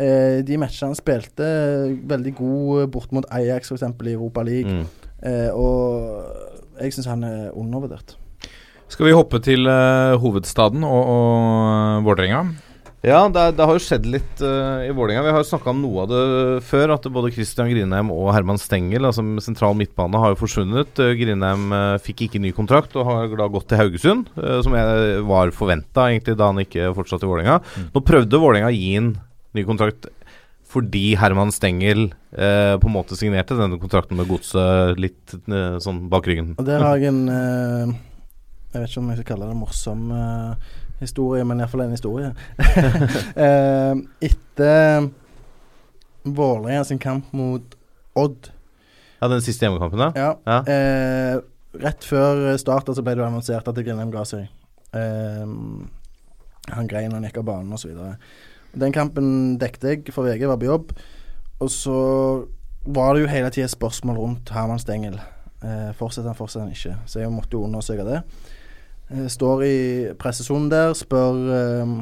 Eh, 0.00 0.40
de 0.46 0.56
matchene 0.60 0.92
han 0.92 0.98
spilte, 0.98 1.46
veldig 2.08 2.32
god 2.38 2.90
bort 2.94 3.10
mot 3.12 3.26
Ajax 3.34 3.72
f.eks. 3.72 3.82
i 3.84 4.12
Europa 4.14 4.44
League. 4.46 4.70
Mm. 4.70 4.99
Eh, 5.26 5.50
og 5.52 6.80
jeg 6.80 6.96
syns 6.96 7.10
han 7.10 7.26
er 7.26 7.52
undervurdert. 7.52 8.16
Skal 8.90 9.06
vi 9.06 9.14
hoppe 9.14 9.38
til 9.44 9.68
eh, 9.70 10.16
hovedstaden 10.18 10.82
og, 10.86 11.12
og 11.14 12.08
Vålerenga? 12.08 12.42
Ja, 13.00 13.22
det, 13.32 13.54
det 13.56 13.64
har 13.64 13.76
jo 13.78 13.80
skjedd 13.80 14.06
litt 14.12 14.42
uh, 14.44 14.84
i 14.84 14.90
Vålerenga. 14.92 15.22
Vi 15.24 15.32
har 15.32 15.40
jo 15.40 15.48
snakka 15.48 15.70
om 15.72 15.78
noe 15.80 16.02
av 16.02 16.10
det 16.10 16.24
før. 16.68 16.92
At 16.98 17.06
både 17.08 17.30
Christian 17.32 17.70
Grindheim 17.70 18.10
og 18.12 18.28
Herman 18.36 18.60
Stengel, 18.60 19.06
altså 19.08 19.24
sentral 19.40 19.72
midtbane, 19.78 20.20
har 20.20 20.34
jo 20.34 20.40
forsvunnet. 20.42 21.00
Uh, 21.00 21.14
Grindheim 21.16 21.72
uh, 21.72 21.96
fikk 22.04 22.26
ikke 22.26 22.42
ny 22.44 22.52
kontrakt 22.56 22.98
og 23.00 23.08
har 23.08 23.32
da 23.40 23.48
gått 23.48 23.70
til 23.72 23.80
Haugesund, 23.80 24.28
som 24.36 24.76
jeg 24.76 25.24
var 25.30 25.54
forventa 25.56 26.10
egentlig 26.10 26.36
da 26.36 26.50
han 26.50 26.60
ikke 26.60 26.92
fortsatte 26.98 27.24
i 27.24 27.30
Vålerenga. 27.30 27.56
Nå 27.94 28.04
prøvde 28.04 28.42
Vålerenga 28.42 28.68
å 28.68 28.76
gi 28.76 28.92
inn 29.00 29.14
ny 29.56 29.64
kontrakt 29.66 30.10
fordi 30.70 31.16
Herman 31.18 31.50
Stengel 31.54 32.12
eh, 32.30 32.76
på 32.78 32.86
en 32.86 32.94
måte 32.94 33.16
signerte 33.18 33.56
denne 33.58 33.78
kontrakten 33.82 34.18
med 34.18 34.28
Godset 34.30 35.00
litt 35.02 35.34
eh, 35.50 35.78
sånn 35.82 36.04
bak 36.12 36.28
ryggen. 36.30 36.52
Og 36.60 36.68
der 36.68 36.84
har 36.84 37.00
jeg 37.00 37.10
en 37.10 37.24
eh, 37.34 37.96
Jeg 38.70 38.84
vet 38.84 38.92
ikke 38.92 39.02
om 39.02 39.10
jeg 39.10 39.18
skal 39.20 39.28
kalle 39.32 39.48
det 39.48 39.56
en 39.56 39.62
morsom 39.64 40.04
eh, 40.14 40.68
historie, 41.00 41.46
men 41.48 41.62
iallfall 41.62 41.86
en 41.88 41.96
historie. 41.96 42.30
Eh, 43.46 43.94
etter 44.30 45.08
Vålerenga 46.22 46.84
sin 46.84 47.00
kamp 47.00 47.30
mot 47.32 47.76
Odd 48.18 48.50
Ja, 49.22 49.28
den 49.30 49.40
siste 49.42 49.64
hjemmekampen, 49.64 50.02
da? 50.02 50.10
Ja. 50.14 50.30
Ja. 50.44 50.58
Eh, 50.68 51.40
rett 51.80 52.04
før 52.04 52.44
start 52.60 52.90
så 52.92 53.02
ble 53.06 53.16
det 53.16 53.24
annonsert 53.24 53.68
at 53.70 53.78
Grindheim 53.78 54.10
ga 54.12 54.24
seg. 54.28 54.48
Han 54.92 56.88
grein, 56.90 57.12
han 57.14 57.24
gikk 57.26 57.38
av 57.40 57.46
banen 57.46 57.76
osv. 57.76 57.94
Den 58.78 58.92
kampen 58.94 59.58
dekket 59.58 59.84
jeg 59.88 60.14
for 60.14 60.28
VG, 60.28 60.46
var 60.46 60.60
på 60.60 60.68
jobb. 60.68 60.92
Og 61.60 61.70
så 61.70 61.98
var 62.86 63.14
det 63.14 63.24
jo 63.24 63.32
hele 63.32 63.50
tida 63.52 63.68
spørsmål 63.68 64.16
rundt 64.16 64.52
Herman 64.54 64.78
Stengel. 64.78 65.18
Eh, 65.64 65.90
fortsetter 65.98 66.30
han, 66.30 66.38
fortsetter 66.38 66.64
han 66.64 66.72
ikke? 66.72 66.96
Så 67.06 67.20
jeg 67.20 67.32
måtte 67.32 67.56
jo 67.56 67.64
undersøke 67.66 68.06
det. 68.06 68.22
Eh, 69.10 69.26
står 69.28 69.64
i 69.66 69.76
pressesonen 70.18 70.70
der, 70.72 70.94
spør 70.96 71.40
eh, 71.56 71.92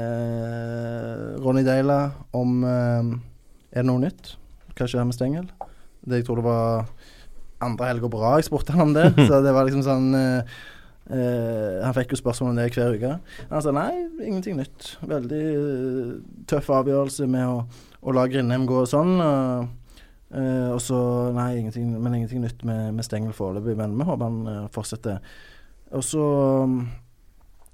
eh, 0.00 1.36
Ronny 1.44 1.62
Deila 1.66 2.00
om 2.32 2.64
eh, 2.64 3.12
Er 3.72 3.84
det 3.84 3.86
noe 3.90 4.02
nytt? 4.02 4.34
Hva 4.74 4.88
skjer 4.88 5.04
med 5.06 5.14
Stengel? 5.14 5.46
Det 6.08 6.22
jeg 6.22 6.26
tror 6.26 6.40
det 6.40 6.48
var 6.48 6.88
andre 7.60 7.90
helga 7.90 8.08
på 8.08 8.20
rad 8.22 8.40
jeg 8.40 8.48
spurte 8.48 8.72
han 8.72 8.88
om 8.88 8.96
det. 8.96 9.12
så 9.28 9.42
det 9.44 9.54
var 9.54 9.68
liksom 9.68 9.84
sånn 9.86 10.10
eh, 11.10 11.84
Han 11.84 11.96
fikk 11.96 12.14
jo 12.14 12.20
spørsmål 12.20 12.52
om 12.52 12.60
det 12.60 12.68
hver 12.74 12.94
uke. 12.96 13.16
Han 13.50 13.64
sa 13.64 13.74
nei, 13.74 13.92
ingenting 14.22 14.58
nytt. 14.60 14.94
Veldig 15.08 15.42
uh, 15.56 16.14
tøff 16.50 16.70
avgjørelse 16.70 17.28
med 17.30 17.46
å, 17.48 17.58
å 18.02 18.14
la 18.16 18.28
Grindheim 18.30 18.68
gå 18.68 18.84
sånn. 18.88 19.18
og 19.24 19.74
Eh, 20.28 20.70
og 20.74 20.80
så 20.84 20.98
Nei, 21.32 21.54
ingenting, 21.56 21.88
men 21.96 22.18
ingenting 22.18 22.42
nytt 22.44 22.60
med, 22.68 22.92
med 22.92 23.06
Stengel 23.06 23.32
foreløpig. 23.32 23.76
Men 23.78 23.94
vi 23.96 24.04
håper 24.04 24.28
han 24.28 24.66
fortsetter. 24.74 25.22
Og 25.96 26.04
så 26.04 26.24
um, 26.68 26.82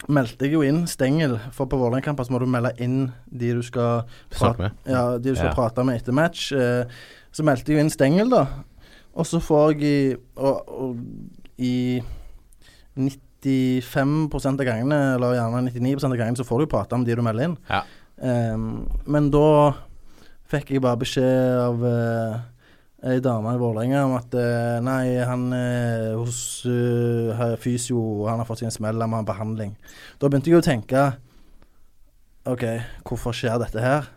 meldte 0.07 0.47
jeg 0.47 0.55
jo 0.55 0.62
inn 0.62 0.85
Stengel, 0.87 1.35
for 1.51 1.66
på 1.66 1.80
Vålerenga-kamper 1.80 2.30
må 2.30 2.39
du 2.39 2.47
melde 2.47 2.70
inn 2.85 3.09
de 3.26 3.51
du 3.59 3.62
skal 3.66 4.05
prate, 4.30 4.68
med. 4.68 4.78
Ja, 4.87 5.16
de 5.18 5.32
du 5.32 5.35
skal 5.35 5.51
Ja. 5.51 5.57
prate 5.57 5.82
med 5.87 5.99
etter 5.99 6.14
match. 6.14 6.53
Så 7.35 7.47
meldte 7.47 7.72
jeg 7.72 7.80
jo 7.80 7.82
inn 7.82 7.91
Stengel, 7.91 8.30
da. 8.30 8.45
Og 9.14 9.26
så 9.26 9.41
får 9.43 9.74
jeg 9.74 9.82
i 9.82 10.16
og, 10.37 10.68
og, 10.68 11.03
I 11.59 12.03
95 12.95 14.31
av 14.47 14.65
gangene, 14.65 15.01
eller 15.17 15.37
gjerne 15.37 15.67
99 15.69 16.05
av 16.05 16.17
gangene, 16.17 16.39
så 16.39 16.47
får 16.47 16.65
du 16.65 16.71
prate 16.71 16.97
om 16.97 17.05
de 17.05 17.17
du 17.17 17.23
melder 17.23 17.51
inn. 17.51 17.59
Ja. 17.69 17.83
Um, 18.17 18.87
men 19.11 19.31
da 19.35 19.75
fikk 20.51 20.75
jeg 20.75 20.85
bare 20.85 21.01
beskjed 21.01 21.59
av 21.59 21.83
uh, 21.83 22.37
ei 23.05 23.19
dame 23.25 23.57
i 23.57 23.61
Vålerenga 23.61 24.05
om 24.07 24.15
at 24.17 24.37
uh, 24.39 24.79
nei, 24.85 25.17
han 25.27 25.49
er 25.57 26.15
hos 26.21 26.39
uh, 26.69 27.55
fysio, 27.61 27.99
han 28.29 28.41
har 28.41 28.49
fått 28.49 28.65
en 28.65 28.75
smell, 28.75 29.03
han 29.03 29.11
må 29.11 29.21
ha 29.21 29.27
behandling. 29.27 29.75
Da 30.23 30.31
begynte 30.31 30.53
jeg 30.53 30.63
å 30.63 30.67
tenke 30.67 31.07
OK, 32.49 32.65
hvorfor 33.09 33.35
skjer 33.35 33.57
dette 33.63 33.81
her? 33.81 34.11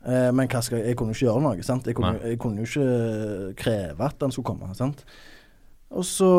Men 0.00 0.46
jeg, 0.48 0.64
jeg 0.80 0.96
kunne 0.96 1.12
ikke 1.12 1.26
gjøre 1.26 1.42
noe. 1.44 1.60
sant? 1.60 1.84
Jeg 1.84 1.92
kunne, 1.98 2.14
jeg 2.24 2.38
kunne 2.40 2.62
jo 2.62 2.68
ikke 2.70 3.50
kreve 3.60 4.06
at 4.06 4.22
han 4.24 4.32
skulle 4.32 4.48
komme. 4.48 4.70
sant? 4.72 5.02
Og 5.90 6.04
så, 6.06 6.30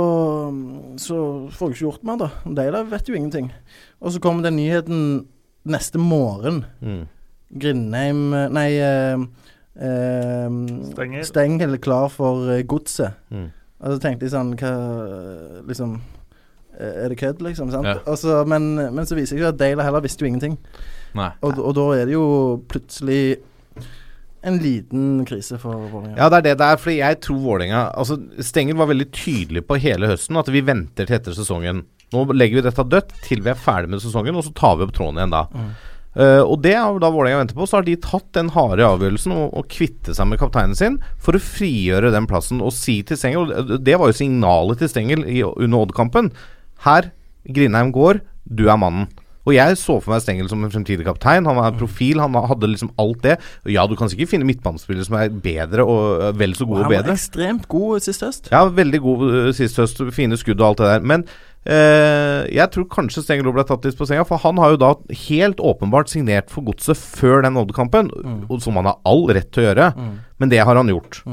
så 0.96 1.18
får 1.52 1.68
jeg 1.68 1.76
ikke 1.76 1.86
gjort 1.86 2.06
mer, 2.08 2.20
da. 2.22 2.30
Deila 2.56 2.86
vet 2.88 3.10
jo 3.10 3.18
ingenting. 3.18 3.50
Og 4.00 4.14
så 4.16 4.22
kommer 4.24 4.46
den 4.46 4.56
nyheten 4.56 5.02
neste 5.68 6.00
morgen. 6.00 6.64
Mm. 6.80 7.02
Grindheim 7.62 8.22
Nei, 8.56 8.70
eh, 8.80 9.26
eh, 9.76 10.56
Stengel. 10.94 11.26
Stengel 11.28 11.78
klar 11.84 12.08
for 12.14 12.48
eh, 12.54 12.64
godset. 12.64 13.20
Mm. 13.30 13.50
Og 13.82 13.96
så 13.96 14.02
tenkte 14.04 14.28
jeg 14.28 14.34
sånn 14.36 14.52
Hva 14.62 14.72
Liksom 15.66 15.96
eh, 16.78 17.04
Er 17.04 17.12
det 17.12 17.18
kødd, 17.20 17.42
liksom? 17.44 17.74
sant? 17.74 17.90
Ja. 17.90 17.98
Og 18.06 18.20
så, 18.22 18.42
men, 18.48 18.76
men 18.78 19.04
så 19.10 19.18
viser 19.20 19.36
det 19.36 19.44
seg 19.44 19.52
at 19.52 19.60
Deila 19.60 19.84
heller 19.88 20.06
visste 20.06 20.24
jo 20.24 20.32
ingenting. 20.32 20.56
Nei. 21.18 21.32
Og, 21.44 21.60
og 21.60 21.76
da 21.76 21.88
er 21.98 22.08
det 22.08 22.16
jo 22.16 22.26
plutselig 22.72 23.42
en 24.44 24.58
liten 24.58 25.26
krise 25.30 25.58
for 25.62 25.76
Vålerenga. 25.92 26.18
Ja, 26.18 26.30
det 26.34 26.38
er 26.42 26.46
det 26.50 26.58
det 26.62 26.68
er. 26.74 26.80
Fordi 26.82 26.98
jeg 26.98 27.20
tror 27.22 27.40
Vålerenga 27.44 27.82
altså, 27.94 28.18
Stengel 28.42 28.76
var 28.80 28.88
veldig 28.90 29.10
tydelig 29.14 29.66
på 29.70 29.78
hele 29.84 30.10
høsten 30.10 30.40
at 30.42 30.50
vi 30.50 30.62
venter 30.66 31.06
til 31.06 31.16
etter 31.20 31.36
sesongen. 31.38 31.84
Nå 32.12 32.26
legger 32.36 32.60
vi 32.60 32.66
dette 32.66 32.84
dødt 32.92 33.14
til 33.24 33.42
vi 33.46 33.52
er 33.54 33.60
ferdig 33.60 33.90
med 33.94 34.02
sesongen, 34.04 34.36
og 34.36 34.44
så 34.44 34.52
tar 34.58 34.76
vi 34.80 34.84
opp 34.88 34.94
tråden 34.98 35.22
igjen 35.22 35.32
da. 35.36 35.44
Eh, 36.12 36.42
og 36.44 36.58
det 36.66 36.74
har 36.76 36.98
da 37.00 37.12
Vålerenga 37.14 37.40
venter 37.44 37.56
på. 37.56 37.68
Så 37.70 37.78
har 37.80 37.86
de 37.88 37.96
tatt 38.04 38.28
den 38.36 38.50
harde 38.52 38.84
avgjørelsen 38.84 39.32
å, 39.38 39.46
å 39.56 39.64
kvitte 39.72 40.16
seg 40.18 40.28
med 40.28 40.42
kapteinen 40.42 40.76
sin 40.76 40.98
for 41.22 41.38
å 41.38 41.44
frigjøre 41.46 42.12
den 42.12 42.28
plassen 42.28 42.60
og 42.66 42.74
si 42.76 42.98
til 43.08 43.16
Stengel 43.22 43.46
og 43.48 43.68
det- 43.70 43.84
Det 43.88 43.96
var 44.02 44.12
jo 44.12 44.18
signalet 44.20 44.82
til 44.82 44.90
Stengel 44.92 45.24
i, 45.24 45.40
under 45.44 45.86
Odd-kampen. 45.86 46.32
Her, 46.84 47.12
Grindheim 47.48 47.94
går, 47.94 48.20
du 48.50 48.68
er 48.70 48.78
mannen. 48.82 49.08
Og 49.48 49.56
jeg 49.56 49.78
så 49.80 49.98
for 49.98 50.14
meg 50.14 50.24
Stengel 50.24 50.50
som 50.52 50.64
en 50.64 50.74
fremtidig 50.74 51.06
kaptein. 51.08 51.48
Han 51.50 51.58
var 51.58 51.72
en 51.72 51.80
profil, 51.80 52.22
han 52.22 52.36
hadde 52.50 52.70
liksom 52.70 52.92
alt 53.02 53.22
det. 53.26 53.38
Og 53.66 53.72
ja, 53.74 53.86
du 53.90 53.96
kan 54.00 54.12
sikkert 54.12 54.34
finne 54.34 54.48
midtbanespillere 54.48 55.08
som 55.08 55.18
er 55.20 55.32
bedre 55.44 55.86
og 55.86 56.26
øh, 56.28 56.34
vel 56.40 56.56
så 56.58 56.68
Og 56.68 56.76
bedre 56.76 57.02
han 57.02 57.08
var 57.12 57.16
ekstremt 57.16 57.70
god 57.72 58.06
sist 58.06 58.26
høst. 58.26 58.52
Ja, 58.54 58.66
veldig 58.82 59.02
god 59.02 59.24
øh, 59.30 59.54
sist 59.58 59.80
høst. 59.82 60.04
Fine 60.14 60.38
skudd 60.38 60.62
og 60.62 60.68
alt 60.72 60.84
det 60.84 60.92
der. 60.92 61.08
Men 61.14 61.26
eh, 61.66 62.44
jeg 62.54 62.70
tror 62.74 62.90
kanskje 62.92 63.26
Stengel 63.26 63.54
ble 63.56 63.66
tatt 63.68 63.88
litt 63.88 63.98
på 63.98 64.10
senga, 64.10 64.28
for 64.28 64.42
han 64.44 64.62
har 64.62 64.76
jo 64.76 64.84
da 64.84 64.92
helt 65.28 65.64
åpenbart 65.72 66.12
signert 66.14 66.54
for 66.54 66.68
godset 66.68 67.00
før 67.00 67.42
den 67.48 67.58
Odd-kampen, 67.62 68.12
mm. 68.12 68.46
som 68.62 68.78
han 68.78 68.92
har 68.92 69.02
all 69.10 69.26
rett 69.34 69.50
til 69.54 69.66
å 69.66 69.72
gjøre. 69.72 69.90
Men 70.42 70.54
det 70.54 70.62
har 70.62 70.78
han 70.78 70.90
gjort. 70.92 71.24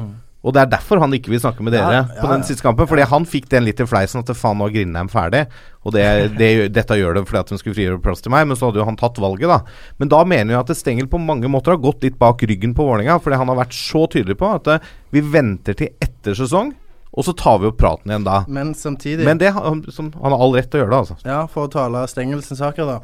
Og 0.47 0.53
det 0.55 0.61
er 0.63 0.69
derfor 0.71 1.01
han 1.03 1.11
ikke 1.17 1.33
vil 1.33 1.41
snakke 1.43 1.65
med 1.67 1.73
dere 1.75 1.91
Ja, 1.97 2.03
på 2.21 2.29
den 2.31 2.45
ja. 2.45 2.47
siste 2.47 2.63
kampen. 2.63 2.87
Fordi 2.87 3.03
han 3.11 3.25
fikk 3.27 3.49
den 3.51 3.65
litt 3.67 3.81
i 3.83 3.87
fleisen 3.91 4.21
at 4.23 4.31
faen 4.39 4.61
nå 4.61 4.69
er 4.69 4.75
Grindheim 4.77 5.09
ferdig. 5.11 5.41
Og 5.83 5.93
det, 5.97 6.05
det, 6.39 6.51
dette 6.77 6.95
gjør 7.01 7.19
det 7.19 7.25
fordi 7.27 7.41
at 7.41 7.51
de 7.51 7.59
skulle 7.59 7.75
frigjøre 7.75 7.99
plass 8.05 8.23
til 8.23 8.31
meg, 8.31 8.47
men 8.47 8.57
så 8.57 8.69
hadde 8.69 8.79
jo 8.79 8.87
han 8.87 8.97
tatt 9.01 9.19
valget, 9.19 9.51
da. 9.51 9.59
Men 9.99 10.13
da 10.13 10.21
mener 10.25 10.55
jeg 10.55 10.61
at 10.63 10.77
Stengel 10.79 11.09
på 11.11 11.19
mange 11.19 11.51
måter 11.51 11.75
har 11.75 11.83
gått 11.83 12.07
litt 12.07 12.19
bak 12.23 12.45
ryggen 12.47 12.73
på 12.79 12.87
Vålerenga, 12.87 13.19
fordi 13.25 13.41
han 13.43 13.51
har 13.51 13.59
vært 13.65 13.75
så 13.75 14.05
tydelig 14.15 14.39
på 14.39 14.53
at 14.55 14.71
eh, 14.77 14.87
vi 15.17 15.25
venter 15.27 15.75
til 15.75 15.91
etter 16.07 16.39
sesong, 16.39 16.71
og 17.19 17.25
så 17.27 17.33
tar 17.35 17.59
vi 17.59 17.73
opp 17.73 17.79
praten 17.81 18.13
igjen 18.13 18.27
da. 18.29 18.43
Men 18.47 18.75
samtidig 18.79 19.25
Men 19.27 19.41
det, 19.43 19.51
har- 19.57 19.65
som, 19.91 20.13
han 20.23 20.31
har 20.37 20.39
all 20.39 20.55
rett 20.55 20.71
til 20.71 20.79
å 20.79 20.85
gjøre 20.85 20.93
det, 20.95 21.01
altså. 21.03 21.19
Ja, 21.27 21.41
for 21.51 21.67
å 21.67 21.73
tale 21.73 22.05
Stengels 22.07 22.53
saker, 22.55 22.87
da. 22.95 23.01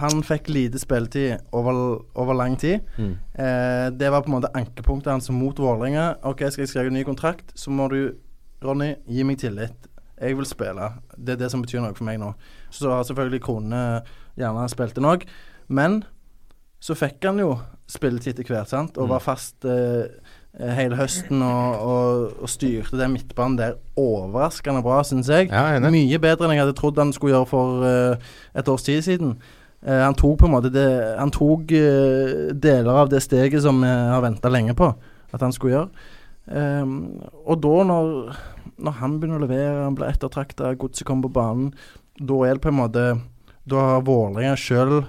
Han 0.00 0.22
fikk 0.24 0.48
lite 0.48 0.80
spilletid 0.80 1.42
over, 1.52 2.00
over 2.16 2.36
lang 2.36 2.56
tid. 2.56 2.80
Mm. 2.96 3.12
Eh, 3.34 3.86
det 3.92 4.08
var 4.12 4.24
på 4.24 4.32
en 4.32 4.38
måte 4.38 4.52
ankepunktet 4.56 5.12
hans 5.12 5.30
mot 5.30 5.58
Vålerenga. 5.58 6.14
OK, 6.22 6.46
skal 6.48 6.64
jeg 6.64 6.72
skrive 6.72 6.92
en 6.92 6.96
ny 6.96 7.04
kontrakt, 7.04 7.52
så 7.54 7.70
må 7.70 7.90
du, 7.92 8.14
Ronny, 8.64 8.94
gi 9.06 9.26
meg 9.28 9.42
tillit. 9.42 9.88
Jeg 10.22 10.38
vil 10.38 10.46
spille. 10.48 10.88
Det 11.18 11.34
er 11.34 11.44
det 11.44 11.50
som 11.52 11.62
betyr 11.64 11.82
noe 11.82 11.96
for 11.98 12.06
meg 12.08 12.20
nå. 12.22 12.30
Så 12.72 12.88
har 12.88 13.04
selvfølgelig 13.04 13.42
kronene 13.44 14.02
gjerne 14.38 14.68
spilt 14.72 14.96
inn 15.00 15.10
òg. 15.10 15.26
Men 15.68 16.02
så 16.82 16.96
fikk 16.98 17.26
han 17.28 17.40
jo 17.42 17.56
spilletid 17.90 18.38
etter 18.38 18.54
hvert, 18.54 18.70
sant? 18.70 18.96
og 18.98 19.10
var 19.10 19.22
fast, 19.22 19.64
eh, 19.68 20.08
eh, 20.58 20.72
hele 20.78 20.96
høsten 20.98 21.42
og, 21.44 21.82
og, 21.84 22.36
og 22.42 22.50
styrte 22.50 22.98
den 22.98 23.14
midtbanen 23.16 23.58
der 23.60 23.76
overraskende 23.98 24.82
bra, 24.84 25.02
syns 25.06 25.30
jeg. 25.30 25.50
Ja. 25.52 25.78
Mye 25.82 26.22
bedre 26.22 26.48
enn 26.48 26.56
jeg 26.56 26.64
hadde 26.64 26.78
trodd 26.78 27.00
han 27.00 27.12
skulle 27.14 27.36
gjøre 27.36 27.50
for 27.50 27.86
eh, 27.88 28.30
et 28.58 28.70
års 28.72 28.86
tid 28.88 29.04
siden. 29.04 29.36
Eh, 29.82 30.02
han 30.04 30.14
tok 30.14 30.38
på 30.38 30.46
en 30.46 30.52
måte 30.54 30.70
det 30.70 30.86
Han 31.18 31.32
tok 31.34 31.72
uh, 31.74 32.52
deler 32.54 32.98
av 33.02 33.08
det 33.10 33.18
steget 33.24 33.64
som 33.64 33.80
vi 33.82 33.90
har 33.90 34.22
venta 34.22 34.50
lenge 34.52 34.76
på 34.78 34.92
at 35.32 35.40
han 35.40 35.54
skulle 35.54 35.72
gjøre. 35.72 36.08
Um, 36.44 37.22
og 37.48 37.62
da, 37.64 37.72
når, 37.88 38.10
når 38.84 38.96
han 38.98 39.14
begynner 39.16 39.40
å 39.40 39.46
levere, 39.46 39.84
han 39.86 39.94
blir 39.96 40.10
ettertrakta, 40.10 40.74
godset 40.76 41.06
kommer 41.08 41.30
på 41.30 41.38
banen, 41.38 41.70
da 42.20 42.36
er 42.44 42.58
det 42.58 42.64
på 42.66 42.68
en 42.68 42.76
måte 42.76 43.04
Da 43.64 43.84
har 43.86 44.04
Vålerenga 44.04 44.58
sjøl 44.60 45.06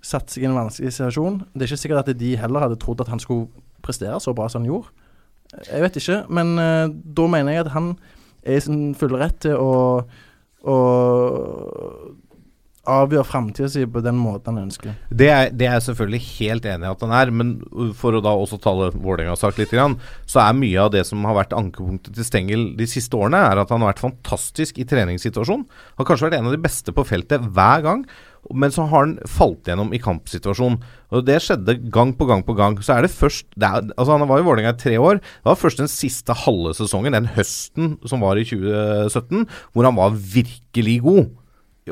satt 0.00 0.32
seg 0.32 0.46
i 0.46 0.48
en 0.48 0.56
vanskelig 0.56 0.94
situasjon. 0.96 1.42
Det 1.52 1.66
er 1.66 1.68
ikke 1.68 1.82
sikkert 1.82 2.08
at 2.08 2.22
de 2.22 2.30
heller 2.40 2.64
hadde 2.64 2.78
trodd 2.80 3.02
at 3.04 3.10
han 3.12 3.20
skulle 3.20 3.50
prestere 3.84 4.16
så 4.22 4.32
bra 4.32 4.48
som 4.48 4.62
han 4.62 4.70
gjorde. 4.70 4.94
Jeg 5.66 5.84
vet 5.84 6.00
ikke, 6.00 6.18
men 6.32 6.54
uh, 6.56 6.88
da 6.88 7.28
mener 7.28 7.58
jeg 7.58 7.66
at 7.66 7.74
han 7.76 7.92
er 8.40 8.56
i 8.56 8.64
sin 8.64 8.94
fulle 8.96 9.20
rett 9.20 9.42
til 9.44 9.60
å, 9.60 10.00
å 10.64 10.76
avgjøre 12.88 13.26
framtida 13.28 13.68
si 13.68 13.82
på 13.84 14.00
den 14.04 14.16
måten 14.16 14.56
han 14.56 14.68
ønsker. 14.68 14.94
Det 15.12 15.28
er, 15.28 15.50
det 15.52 15.66
er 15.68 15.76
jeg 15.76 15.86
selvfølgelig 15.90 16.20
helt 16.38 16.68
enig 16.70 16.88
i 16.88 16.92
at 16.94 17.04
han 17.04 17.12
er, 17.16 17.32
men 17.34 17.52
for 17.98 18.16
å 18.16 18.22
da 18.24 18.32
også 18.32 18.60
tale 18.62 18.88
Vålerenga-sak 18.94 19.60
litt, 19.60 19.74
grann, 19.74 19.98
så 20.28 20.42
er 20.46 20.56
mye 20.56 20.80
av 20.86 20.94
det 20.94 21.04
som 21.08 21.22
har 21.28 21.36
vært 21.36 21.54
ankepunktet 21.56 22.16
til 22.16 22.26
Stengel 22.26 22.66
de 22.78 22.88
siste 22.90 23.16
årene, 23.18 23.42
er 23.50 23.60
at 23.60 23.70
han 23.70 23.84
har 23.84 23.92
vært 23.92 24.04
fantastisk 24.06 24.80
i 24.80 24.88
treningssituasjon. 24.88 25.66
Har 26.00 26.08
kanskje 26.08 26.30
vært 26.30 26.40
en 26.40 26.50
av 26.50 26.56
de 26.56 26.64
beste 26.64 26.94
på 26.96 27.06
feltet 27.06 27.44
hver 27.52 27.86
gang. 27.86 28.04
Men 28.56 28.72
så 28.72 28.86
har 28.88 29.04
han 29.04 29.18
falt 29.28 29.68
gjennom 29.68 29.92
i 29.92 30.00
kampsituasjon. 30.00 30.78
Og 31.12 31.26
Det 31.26 31.36
skjedde 31.44 31.76
gang 31.92 32.14
på 32.16 32.24
gang 32.24 32.40
på 32.46 32.54
gang. 32.56 32.78
Så 32.80 32.96
er 32.96 33.04
det 33.04 33.12
først 33.12 33.46
det 33.52 33.68
er, 33.68 33.90
Altså 33.98 34.16
Han 34.16 34.28
var 34.30 34.40
i 34.40 34.46
Vålerenga 34.46 34.72
i 34.72 34.80
tre 34.80 34.96
år. 34.96 35.20
Det 35.20 35.50
var 35.50 35.60
først 35.60 35.82
den 35.82 35.92
siste 35.92 36.32
halve 36.32 36.72
sesongen, 36.74 37.12
den 37.12 37.28
høsten 37.36 37.98
som 38.08 38.24
var 38.24 38.40
i 38.40 38.46
2017, 38.48 39.44
hvor 39.74 39.84
han 39.84 40.00
var 40.00 40.16
virkelig 40.16 41.02
god. 41.04 41.28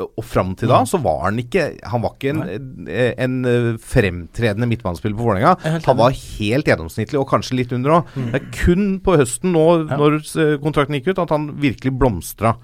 Og 0.04 0.24
fram 0.24 0.54
til 0.58 0.70
da 0.70 0.80
så 0.88 1.00
var 1.02 1.24
han 1.26 1.40
ikke 1.42 1.64
Han 1.90 2.04
var 2.04 2.14
ikke 2.16 2.32
en, 2.34 2.88
en, 2.88 3.36
en 3.48 3.78
fremtredende 3.82 4.68
midtbanespiller 4.70 5.16
på 5.18 5.26
Vålerenga. 5.26 5.80
Han 5.86 5.98
var 5.98 6.16
helt 6.16 6.70
gjennomsnittlig, 6.70 7.20
og 7.20 7.28
kanskje 7.30 7.58
litt 7.60 7.74
under 7.76 7.98
òg. 7.98 8.14
Det 8.32 8.40
er 8.40 8.48
kun 8.54 8.88
på 9.04 9.18
høsten 9.20 9.54
nå, 9.56 9.66
når 9.90 10.20
eh, 10.20 10.54
kontrakten 10.62 10.98
gikk 10.98 11.12
ut, 11.12 11.22
at 11.24 11.34
han 11.34 11.50
virkelig 11.60 11.94
blomstra. 11.98 12.54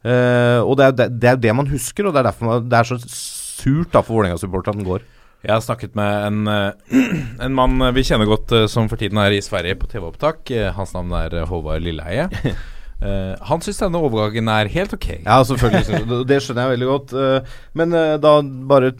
Uh, 0.00 0.64
og 0.64 0.78
det 0.80 0.84
er, 0.86 0.92
det, 0.96 1.06
det 1.20 1.28
er 1.28 1.40
det 1.42 1.52
man 1.52 1.68
husker, 1.68 2.06
og 2.08 2.14
det 2.14 2.22
er 2.22 2.30
derfor 2.30 2.48
man, 2.48 2.68
det 2.72 2.78
er 2.78 2.88
så 2.88 2.96
surt 3.04 3.92
da 3.92 4.00
for 4.00 4.16
Vålerenga-supporterne 4.16 4.78
at 4.78 4.80
den 4.80 4.88
går. 4.88 5.08
Jeg 5.40 5.54
har 5.54 5.62
snakket 5.64 5.94
med 5.96 6.26
en, 6.26 6.48
eh, 6.52 7.04
en 7.44 7.54
mann 7.56 7.80
vi 7.96 8.04
kjenner 8.04 8.28
godt 8.28 8.52
eh, 8.52 8.66
som 8.68 8.90
for 8.90 9.00
tiden 9.00 9.20
er 9.22 9.32
i 9.32 9.40
Sverige 9.44 9.78
på 9.80 9.88
TV-opptak. 9.88 10.50
Eh, 10.52 10.68
Hans 10.76 10.92
navn 10.96 11.14
er 11.16 11.38
eh, 11.38 11.48
Håvard 11.48 11.84
Lilleheie. 11.84 12.28
Eh, 13.00 13.34
han 13.48 13.60
syns 13.64 13.78
denne 13.80 13.96
overgangen 14.04 14.48
er 14.52 14.68
helt 14.68 14.92
ok. 14.92 15.08
Ja, 15.24 15.40
selvfølgelig. 15.48 16.06
Det- 16.08 16.26
Det 16.28 16.40
skjønner 16.44 16.68
jeg 16.68 16.78
veldig 16.78 16.88
godt. 16.90 17.12
Uh, 17.16 17.58
men 17.74 17.92
uh, 17.96 18.16
da 18.20 18.40
bare 18.42 18.92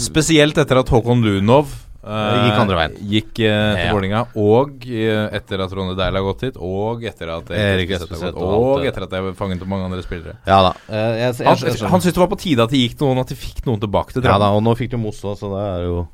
Spesielt 0.00 0.56
etter 0.58 0.78
at 0.80 0.88
Håkon 0.88 1.20
Lunov 1.24 1.68
Gikk 2.02 2.56
andre 2.58 2.74
veien. 2.74 2.94
Gikk 3.06 3.28
til 3.38 3.44
Ja. 3.46 3.92
Vålerenga, 3.94 4.22
og 4.34 4.80
etter 4.82 5.60
at 5.62 5.70
Ronny 5.70 5.94
Deil 5.94 6.16
har 6.18 6.24
gått 6.26 6.40
hit, 6.48 6.56
og 6.58 7.04
etter 7.06 7.30
at 7.30 7.50
Erik 7.54 7.92
Espeseth 7.94 8.24
har 8.24 8.32
gått, 8.32 8.42
og 8.42 8.80
og 8.80 8.86
etter 8.88 9.04
at 9.06 9.12
jeg 9.14 9.36
fanget 9.38 9.62
opp 9.62 9.68
mange 9.70 9.84
andre 9.86 10.02
spillere. 10.02 10.34
Ja 10.44 10.58
da. 10.66 10.72
jeg, 10.90 11.20
jeg, 11.38 11.46
Han, 11.46 11.54
jeg, 11.54 11.76
skjønner. 11.76 11.90
han 11.92 12.00
syntes 12.02 12.16
det 12.18 12.24
var 12.24 12.32
på 12.34 12.40
tide 12.42 12.64
at 12.66 12.70
det 12.74 12.80
gikk 12.82 12.98
noen, 13.04 13.20
at 13.22 13.28
de 13.30 13.36
fikk 13.38 13.62
noen 13.70 13.78
tilbake 13.84 14.16
til 14.16 14.26
Ja 14.26 14.34
da, 14.42 14.50
og 14.50 14.64
nå 14.66 14.74
fikk 14.74 14.90
de 14.90 14.98
Moss 14.98 15.22
òg, 15.22 15.38
så 15.38 15.46
det 15.54 15.62
er 15.62 15.86
jo 15.86 16.08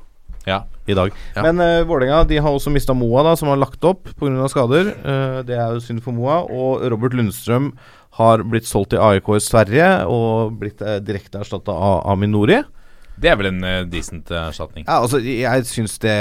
Ja. 0.47 0.63
i 0.87 0.95
dag. 0.97 1.13
Ja. 1.35 1.43
Men 1.45 1.59
uh, 1.61 1.85
Vålerenga 1.87 2.23
de 2.29 2.39
har 2.41 2.55
også 2.55 2.71
mista 2.73 2.95
Moa, 2.97 3.23
da, 3.27 3.35
som 3.39 3.51
har 3.51 3.59
lagt 3.59 3.83
opp 3.85 4.09
pga. 4.19 4.47
skader. 4.51 4.93
Uh, 5.03 5.39
det 5.45 5.57
er 5.57 5.75
jo 5.75 5.83
synd 5.83 6.03
for 6.05 6.15
Moa. 6.15 6.41
Og 6.47 6.85
Robert 6.91 7.17
Lundstrøm 7.17 7.73
har 8.19 8.43
blitt 8.47 8.67
solgt 8.67 8.93
til 8.95 9.03
AIK 9.03 9.29
i 9.35 9.43
Sverige 9.43 9.89
og 10.09 10.57
blitt 10.61 10.81
uh, 10.81 10.97
direkte 11.03 11.43
erstatta 11.43 11.75
av 11.75 12.03
Amin 12.09 12.33
Nori. 12.35 12.61
Det 13.19 13.31
er 13.31 13.37
vel 13.39 13.49
en 13.51 13.63
eh, 13.67 13.81
decent 13.91 14.31
eh, 14.31 14.47
erstatning. 14.49 14.85
Ja, 14.87 15.01
altså, 15.03 15.19
jeg 15.19 15.65
syns 15.67 15.97
det 16.03 16.15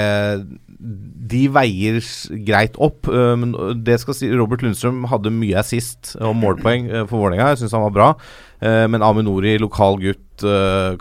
De 1.29 1.43
veier 1.53 1.99
greit 2.47 2.77
opp. 2.79 3.09
men 3.09 3.55
det 3.85 3.99
skal 4.01 4.15
si 4.15 4.31
Robert 4.31 4.63
Lundstrøm 4.63 5.05
hadde 5.11 5.33
mye 5.35 5.59
assist 5.59 6.15
og 6.21 6.37
målpoeng 6.39 6.87
for 7.11 7.19
Vålerenga. 7.25 7.51
Jeg 7.53 7.63
syns 7.63 7.75
han 7.75 7.87
var 7.89 7.95
bra. 7.97 8.09
Eh, 8.61 8.87
men 8.91 9.03
Aminori, 9.03 9.57
lokal 9.59 9.99
gutt, 10.03 10.25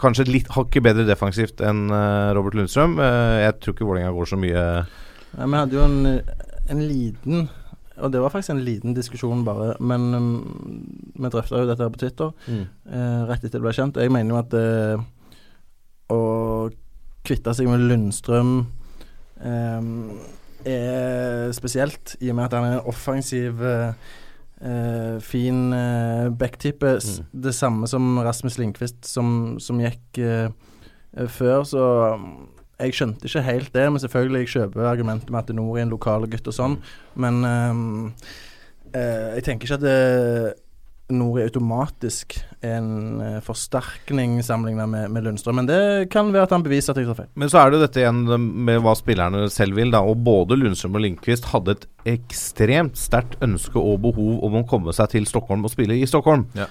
kanskje 0.02 0.26
litt 0.32 0.50
hakket 0.50 0.82
bedre 0.82 1.06
defensivt 1.06 1.62
enn 1.62 1.92
Robert 2.34 2.58
Lundstrøm. 2.58 2.98
Jeg 2.98 3.60
tror 3.62 3.76
ikke 3.76 3.86
Vålerenga 3.86 4.16
går 4.16 4.32
så 4.32 4.40
mye 4.42 4.64
Ja, 5.38 5.46
vi 5.46 5.60
hadde 5.60 5.78
jo 5.78 5.84
en, 5.86 6.00
en 6.74 6.82
liten 6.82 7.44
Og 8.02 8.12
det 8.14 8.22
var 8.24 8.34
faktisk 8.34 8.56
en 8.56 8.64
liten 8.66 8.96
diskusjon, 8.98 9.44
bare. 9.46 9.76
Men 9.80 10.08
um, 10.14 10.32
vi 11.14 11.30
drøfta 11.34 11.62
jo 11.62 11.70
dette 11.70 11.86
her 11.86 11.94
på 11.94 12.02
Twitter 12.02 12.34
eh, 12.50 13.22
rett 13.30 13.46
etter 13.46 13.60
det 13.60 13.66
ble 13.68 13.74
kjent. 13.78 14.02
Jeg 14.02 14.14
mener 14.14 14.36
jo 14.36 14.42
at 14.42 14.58
eh, 14.58 15.06
å 16.14 16.22
kvitte 17.28 17.54
seg 17.56 17.68
med 17.70 17.84
Lundstrøm 17.90 18.54
eh, 19.44 19.92
er 20.68 21.52
spesielt, 21.56 22.16
i 22.22 22.32
og 22.32 22.38
med 22.38 22.48
at 22.48 22.56
han 22.58 22.68
er 22.68 22.78
en 22.78 22.90
offensiv 22.90 23.62
eh, 23.64 23.94
eh, 24.62 25.18
fin 25.24 25.74
uh, 25.74 26.30
backtype. 26.34 26.98
Mm. 26.98 27.26
Det 27.44 27.56
samme 27.56 27.88
som 27.88 28.18
Rasmus 28.24 28.58
Lindqvist, 28.58 29.06
som, 29.08 29.58
som 29.64 29.82
gikk 29.82 30.22
eh, 30.24 30.50
eh, 31.18 31.28
før. 31.28 31.64
Så 31.68 31.84
um, 32.16 32.48
jeg 32.78 32.94
skjønte 32.94 33.30
ikke 33.30 33.46
helt 33.46 33.74
det, 33.74 33.88
men 33.92 34.02
selvfølgelig 34.02 34.44
jeg 34.44 34.54
kjøper 34.56 34.92
argumentet 34.92 35.34
med 35.34 35.44
at 35.44 35.56
Nord 35.56 35.80
er 35.80 35.88
en 35.88 35.94
lokal 35.94 36.28
gutt 36.30 36.50
og 36.50 36.56
sånn. 36.56 36.78
Men 37.18 37.42
ehm, 37.48 38.12
eh, 38.94 39.38
jeg 39.40 39.48
tenker 39.48 39.66
ikke 39.66 39.80
at 39.80 39.86
det, 39.86 40.54
Nord 41.10 41.40
er 41.40 41.50
automatisk 41.50 42.38
en 42.76 42.90
uh, 43.22 43.38
forsterkning 43.46 44.38
sammenlignet 44.46 44.90
med, 44.92 45.12
med 45.14 45.28
Lundstrøm. 45.28 45.62
Men 45.62 45.70
det 45.70 45.82
kan 46.14 46.32
være 46.34 46.50
at 46.50 46.56
han 46.56 46.66
beviser 46.66 46.94
at 46.94 47.02
jeg 47.02 47.10
tar 47.10 47.20
feil. 47.22 47.30
Men 47.40 47.52
så 47.52 47.62
er 47.62 47.70
det 47.70 47.80
jo 47.80 47.86
dette 47.86 48.02
igjen 48.04 48.24
med 48.68 48.82
hva 48.86 48.96
spillerne 48.98 49.46
selv 49.54 49.80
vil. 49.80 49.94
da 49.94 50.04
Og 50.06 50.20
Både 50.28 50.58
Lundstrøm 50.60 51.00
og 51.00 51.06
Lindqvist 51.06 51.52
hadde 51.54 51.78
et 51.78 51.88
ekstremt 52.18 53.00
sterkt 53.00 53.40
ønske 53.44 53.80
og 53.80 54.02
behov 54.08 54.44
om 54.48 54.60
å 54.62 54.66
komme 54.68 54.96
seg 54.96 55.12
til 55.16 55.30
Stockholm 55.30 55.66
og 55.68 55.74
spille 55.74 55.98
i 55.98 56.08
Stockholm. 56.10 56.48
Ja. 56.58 56.70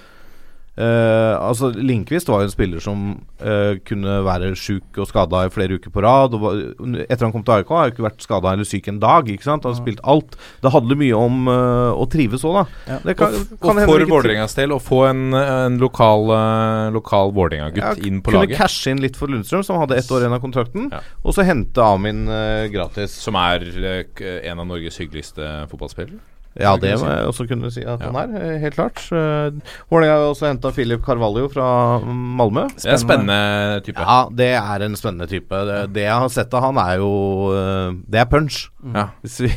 Eh, 0.77 1.33
altså 1.41 1.71
Lindqvist 1.73 2.29
var 2.29 2.43
jo 2.43 2.47
en 2.51 2.53
spiller 2.53 2.81
som 2.83 3.05
uh, 3.41 3.79
kunne 3.87 4.19
være 4.27 4.51
sjuk 4.59 4.99
og 5.01 5.07
skada 5.09 5.47
i 5.47 5.53
flere 5.53 5.79
uker 5.79 5.89
på 5.93 6.03
rad. 6.05 6.35
Og 6.37 6.43
var, 6.43 6.59
etter 7.07 7.25
han 7.25 7.33
kom 7.33 7.45
til 7.47 7.55
AIK, 7.55 7.71
har 7.73 7.87
han 7.87 7.95
ikke 7.95 8.05
vært 8.05 8.25
skada 8.25 8.53
eller 8.53 8.67
syk 8.69 8.91
en 8.91 8.99
dag. 9.01 9.31
Ikke 9.33 9.47
sant 9.47 9.65
Han 9.65 9.73
har 9.73 9.79
spilt 9.79 10.03
alt. 10.05 10.37
Det 10.61 10.73
handler 10.73 11.01
mye 11.01 11.17
om 11.17 11.49
uh, 11.49 11.97
å 11.97 12.05
trives 12.13 12.45
òg, 12.45 12.59
da. 12.59 12.65
Ja. 12.91 12.99
Det 13.07 13.17
kan, 13.17 13.33
og, 13.33 13.57
kan 13.57 13.73
og 13.73 13.81
hende 13.81 13.89
for 13.89 14.07
Vålerengas 14.13 14.57
del 14.59 14.75
å 14.75 14.79
få 14.83 15.01
en, 15.09 15.25
en 15.33 15.81
lokal, 15.81 16.29
uh, 16.29 16.93
lokal 16.93 17.33
Vålerenga-gutt 17.37 17.81
Ja, 17.81 17.95
inn 17.97 18.21
på 18.21 18.35
kunne 18.35 18.45
laget. 18.45 18.61
cashe 18.61 18.93
inn 18.93 19.01
litt 19.01 19.17
for 19.17 19.33
Lundstrøm, 19.33 19.65
som 19.65 19.81
hadde 19.81 19.97
ett 19.97 20.13
år 20.13 20.27
igjen 20.27 20.37
av 20.37 20.45
kontrakten. 20.45 20.89
Ja. 20.93 21.01
Og 21.25 21.33
så 21.33 21.45
hente 21.47 21.81
Amin 21.81 22.25
gratis. 22.69 23.17
Som 23.17 23.37
er 23.39 23.65
en 23.65 24.61
av 24.61 24.67
Norges 24.67 24.99
hyggeligste 25.01 25.65
fotballspillere. 25.71 26.21
Ja, 26.59 26.75
det 26.81 26.95
må 26.99 27.07
jeg 27.11 27.27
også 27.29 27.45
kunne 27.49 27.71
si 27.71 27.81
at 27.83 28.01
Ja. 28.01 28.11
han 28.11 28.15
er, 28.35 28.41
eh, 28.41 28.59
helt 28.63 28.75
klart. 28.75 29.01
Uh, 29.11 29.51
Vålerenga 29.91 30.17
har 30.17 30.27
også 30.33 30.47
henta 30.49 30.71
Filip 30.73 31.03
Carvalho 31.05 31.47
fra 31.53 31.99
Malmö. 32.03 32.67
Det 32.75 32.85
er 32.85 32.97
en 32.97 33.03
spennende 33.03 33.81
type. 33.85 33.99
Ja, 34.01 34.19
det 34.29 34.51
er 34.57 34.85
en 34.85 34.95
spennende 34.95 35.27
type. 35.27 35.49
Det, 35.69 35.93
det 35.93 36.03
jeg 36.07 36.13
har 36.17 36.29
sett 36.29 36.53
av 36.53 36.63
han, 36.69 36.77
er 36.77 36.97
jo 36.97 37.11
eh, 37.53 37.93
Det 38.09 38.19
er 38.21 38.25
punch. 38.31 38.69
Ja. 38.93 39.09
Hvis 39.21 39.39
vi 39.45 39.51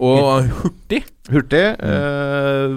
Og 0.00 0.48
hurtig. 0.62 1.02
Hurtig, 1.26 1.62
eh, 1.82 2.74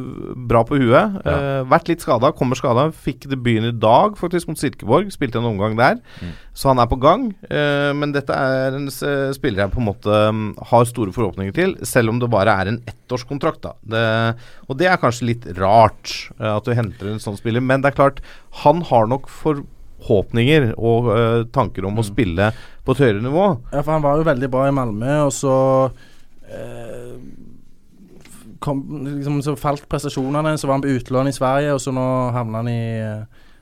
bra 0.49 0.63
på 0.65 0.77
huet. 0.81 1.19
eh, 1.21 1.59
vært 1.69 1.89
litt 1.91 2.01
skada, 2.01 2.31
kommer 2.33 2.57
skada. 2.57 2.87
Fikk 3.05 3.27
debuten 3.29 3.67
i 3.69 3.73
dag, 3.77 4.15
faktisk, 4.17 4.49
mot 4.49 4.57
Silkeborg. 4.57 5.11
Spilte 5.13 5.37
en 5.37 5.45
omgang 5.51 5.75
der. 5.77 5.99
Mm. 6.21 6.31
Så 6.57 6.71
han 6.71 6.81
er 6.81 6.89
på 6.89 6.97
gang. 7.01 7.27
eh, 7.49 7.91
men 7.93 8.11
dette 8.15 8.33
er 8.33 8.73
en 8.77 8.89
spiller 8.89 9.63
jeg 9.65 9.73
på 9.75 9.81
en 9.83 9.89
måte 9.89 10.09
mm, 10.33 10.47
har 10.71 10.85
store 10.89 11.13
forhåpninger 11.13 11.53
til, 11.53 11.75
selv 11.85 12.09
om 12.09 12.19
det 12.21 12.29
bare 12.33 12.55
er 12.61 12.71
en 12.73 12.81
ettårskontrakt. 12.89 13.61
da 13.61 13.73
det, 13.85 14.03
Og 14.67 14.77
det 14.81 14.89
er 14.89 14.97
kanskje 15.01 15.29
litt 15.29 15.45
rart 15.59 16.31
eh, 16.39 16.49
at 16.55 16.65
du 16.65 16.73
henter 16.73 17.13
en 17.13 17.21
sånn 17.21 17.37
spiller, 17.37 17.61
men 17.61 17.81
det 17.85 17.93
er 17.93 17.99
klart, 18.01 18.21
han 18.65 18.81
har 18.89 19.05
nok 19.09 19.29
forhåpninger 19.29 20.71
og 20.77 21.09
eh, 21.13 21.41
tanker 21.53 21.85
om 21.85 21.99
å 22.01 22.05
spille 22.05 22.51
på 22.85 22.95
et 22.95 23.03
høyere 23.05 23.21
nivå. 23.25 23.49
Ja, 23.73 23.83
for 23.83 23.93
han 23.93 24.05
var 24.05 24.17
jo 24.17 24.25
veldig 24.29 24.49
bra 24.49 24.67
i 24.69 24.73
Malmö, 24.73 25.19
og 25.27 25.33
så 25.35 25.53
eh, 25.91 26.07
kom, 28.59 28.81
liksom, 29.17 29.41
Så 29.45 29.55
falt 29.59 29.85
prestasjonene, 29.89 30.57
så 30.57 30.67
var 30.67 30.79
han 30.79 30.85
på 30.85 30.95
utlån 30.97 31.31
i 31.31 31.35
Sverige, 31.35 31.75
og 31.75 31.83
så 31.83 31.93
nå 31.95 32.07
havna 32.35 32.63
han 32.63 32.71
i 32.71 32.81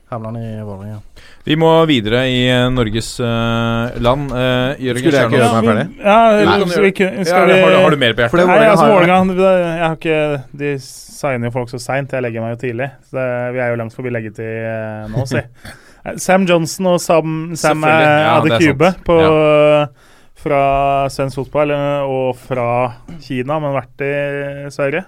Havner 0.08 0.26
han 0.26 0.36
i 0.36 0.62
Vålerenga. 0.64 1.00
Vi 1.44 1.56
må 1.60 1.68
videre 1.88 2.22
i 2.32 2.38
eh, 2.48 2.64
Norges 2.72 3.10
uh, 3.20 3.92
land. 4.00 4.30
Uh, 4.32 4.72
Jørgen 4.80 5.02
Skulle 5.02 5.18
jeg 5.18 5.28
ikke 5.28 5.36
gjøre 5.36 5.50
meg 5.52 5.68
ferdig? 5.68 5.82
Ja, 5.98 6.14
Nei, 6.14 6.38
eller, 6.38 6.54
kan 6.54 6.62
du 6.64 6.72
skal 6.72 6.86
vi, 6.86 6.92
Ja, 7.02 7.18
vi 7.20 7.58
har, 7.58 7.74
du, 7.74 7.76
har 7.82 7.92
du 7.92 8.00
mer 8.00 8.14
på 8.16 8.24
hjertet? 8.24 8.48
Nei, 8.48 8.62
altså 8.70 8.86
har- 8.86 8.94
Vålerenga 8.94 9.50
Jeg 9.50 9.84
har 9.84 9.98
ikke 9.98 10.22
De 10.62 10.72
signer 10.86 11.50
jo 11.50 11.52
folk 11.58 11.74
så 11.74 11.82
seint. 11.82 12.14
Jeg 12.16 12.24
legger 12.24 12.46
meg 12.46 12.56
jo 12.56 12.60
tidlig. 12.62 12.88
Så 13.04 13.20
det, 13.20 13.28
vi 13.52 13.62
er 13.66 13.74
jo 13.74 13.78
langt 13.82 13.96
forbi 13.98 14.14
leggetid 14.16 14.64
uh, 14.64 15.12
nå, 15.12 15.28
si. 15.28 15.44
Eh, 16.06 16.14
Sam 16.22 16.44
Johnson 16.46 16.86
og 16.86 17.00
Sam, 17.02 17.30
Sam. 17.58 17.82
Ja, 17.82 18.36
Adekube 18.38 18.92
på 19.02 19.16
fra 20.38 20.62
svensk 21.10 21.40
fotball 21.42 21.72
og 22.06 22.36
fra 22.38 22.68
Kina, 23.24 23.56
men 23.62 23.74
vært 23.74 24.04
i 24.06 24.12
Sverige. 24.74 25.04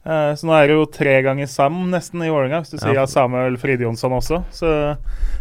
Eh, 0.00 0.30
så 0.38 0.46
nå 0.48 0.54
er 0.56 0.70
det 0.70 0.76
jo 0.78 0.84
tre 0.88 1.18
ganger 1.26 1.48
Sam 1.50 1.74
nesten 1.92 2.22
i 2.24 2.30
Vålerenga, 2.32 2.62
hvis 2.62 2.72
du 2.72 2.78
sier 2.80 2.94
Ja. 2.96 3.04
Samuel 3.10 3.58
Fridjonsson 3.60 4.14
også. 4.16 4.38
Så 4.54 4.70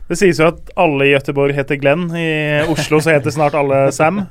det 0.09 0.17
sies 0.19 0.41
jo 0.41 0.49
at 0.49 0.73
alle 0.75 1.07
i 1.07 1.13
Gøteborg 1.13 1.53
heter 1.55 1.79
Glenn. 1.79 2.09
I 2.11 2.65
Oslo 2.67 2.99
så 2.99 3.13
heter 3.15 3.31
snart 3.31 3.55
alle 3.59 3.85
Sam. 3.95 4.25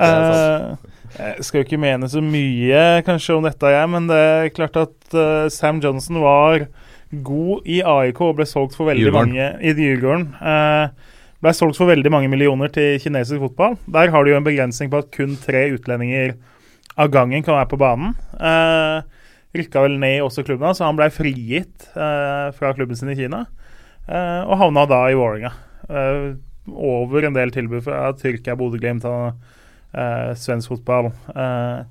Eh, 0.00 0.76
jeg 1.14 1.44
skal 1.44 1.60
jo 1.60 1.64
ikke 1.66 1.78
mene 1.78 2.08
så 2.08 2.22
mye 2.24 3.02
kanskje 3.04 3.34
om 3.36 3.44
dette, 3.44 3.68
jeg, 3.70 3.88
men 3.92 4.06
det 4.08 4.16
er 4.16 4.48
klart 4.56 4.78
at 4.80 5.14
eh, 5.14 5.50
Sam 5.52 5.76
Johnson 5.84 6.16
var 6.24 6.64
god 7.12 7.68
i 7.68 7.82
AIK 7.84 8.22
og 8.24 8.38
ble 8.40 8.46
solgt 8.48 8.74
for 8.78 8.88
veldig 8.88 9.04
Djurgården. 9.04 9.34
mange 9.36 9.50
i 9.60 9.74
Djurgården. 9.76 10.24
Ble 11.44 11.52
solgt 11.52 11.76
for 11.76 11.90
veldig 11.92 12.08
mange 12.08 12.30
millioner 12.32 12.70
til 12.72 12.94
kinesisk 13.02 13.42
fotball. 13.42 13.74
Der 13.92 14.08
har 14.08 14.24
du 14.24 14.30
jo 14.30 14.36
en 14.38 14.46
begrensning 14.46 14.88
på 14.88 15.02
at 15.02 15.10
kun 15.12 15.34
tre 15.36 15.66
utlendinger 15.74 16.38
av 16.96 17.10
gangen 17.12 17.44
kan 17.44 17.58
være 17.58 17.68
på 17.68 17.78
banen. 17.82 18.14
Eh, 18.40 19.02
Rykka 19.54 19.82
vel 19.84 19.98
ned 20.00 20.22
også 20.24 20.42
klubben 20.46 20.72
så 20.74 20.86
han 20.88 20.96
ble 20.96 21.10
frigitt 21.12 21.84
eh, 21.92 22.48
fra 22.56 22.72
klubben 22.72 22.96
sin 22.96 23.12
i 23.12 23.18
Kina. 23.18 23.44
Eh, 24.08 24.40
og 24.48 24.56
havna 24.62 24.86
da 24.88 25.02
i 25.10 25.18
Vålerenga. 25.18 25.52
Eh, 25.84 26.30
over 26.72 27.28
en 27.28 27.36
del 27.36 27.52
tilbud 27.52 27.84
fra 27.84 28.06
Tyrkia, 28.16 28.56
Bodø-Glimt 28.56 29.04
eh, 29.04 30.32
svensk 30.40 30.72
fotball. 30.72 31.10
Eh, 31.28 31.84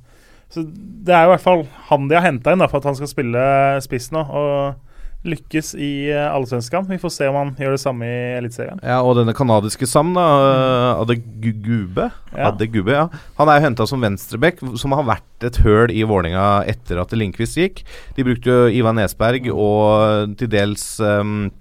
så 0.53 0.65
det 0.65 1.13
er 1.13 1.27
jo 1.27 1.29
i 1.29 1.33
hvert 1.35 1.45
fall 1.45 1.63
han 1.91 2.09
de 2.09 2.17
har 2.17 2.25
henta 2.25 2.53
inn 2.53 2.65
da, 2.65 2.71
for 2.71 2.81
at 2.81 2.89
han 2.89 2.97
skal 2.97 3.13
spille 3.13 3.45
spiss 3.85 4.09
nå. 4.13 4.25
Og 4.25 4.92
lykkes 5.28 5.74
i 5.80 5.91
uh, 6.11 6.34
Allsvenskan. 6.34 6.88
Vi 6.89 6.99
får 7.01 7.13
se 7.15 7.30
om 7.32 7.38
han 7.39 7.53
gjør 7.59 7.76
det 7.78 7.82
samme 7.84 8.07
i 8.07 8.19
Eliteserien. 8.38 8.82
Ja, 8.84 8.99
og 9.01 9.17
denne 9.19 9.36
kanadiske 9.38 9.88
Sam, 9.89 10.13
da, 10.17 10.28
uh, 10.43 11.03
Adegube, 11.03 12.09
Ja. 12.34 12.49
Adegube 12.49 12.95
ja. 12.95 13.07
Han 13.39 13.49
er 13.49 13.59
jo 13.59 13.67
henta 13.67 13.88
som 13.89 14.03
venstreback, 14.03 14.61
som 14.80 14.95
har 14.97 15.07
vært 15.07 15.47
et 15.47 15.59
høl 15.63 15.93
i 15.93 16.03
Vålerenga 16.07 16.63
etter 16.69 17.01
at 17.01 17.13
Lindqvist 17.15 17.59
gikk. 17.59 17.84
De 18.17 18.26
brukte 18.26 18.49
jo 18.49 18.71
Ivan 18.71 18.99
Nesberg 18.99 19.49
og 19.53 20.34
til 20.39 20.49
dels 20.51 20.86
um, 21.03 21.51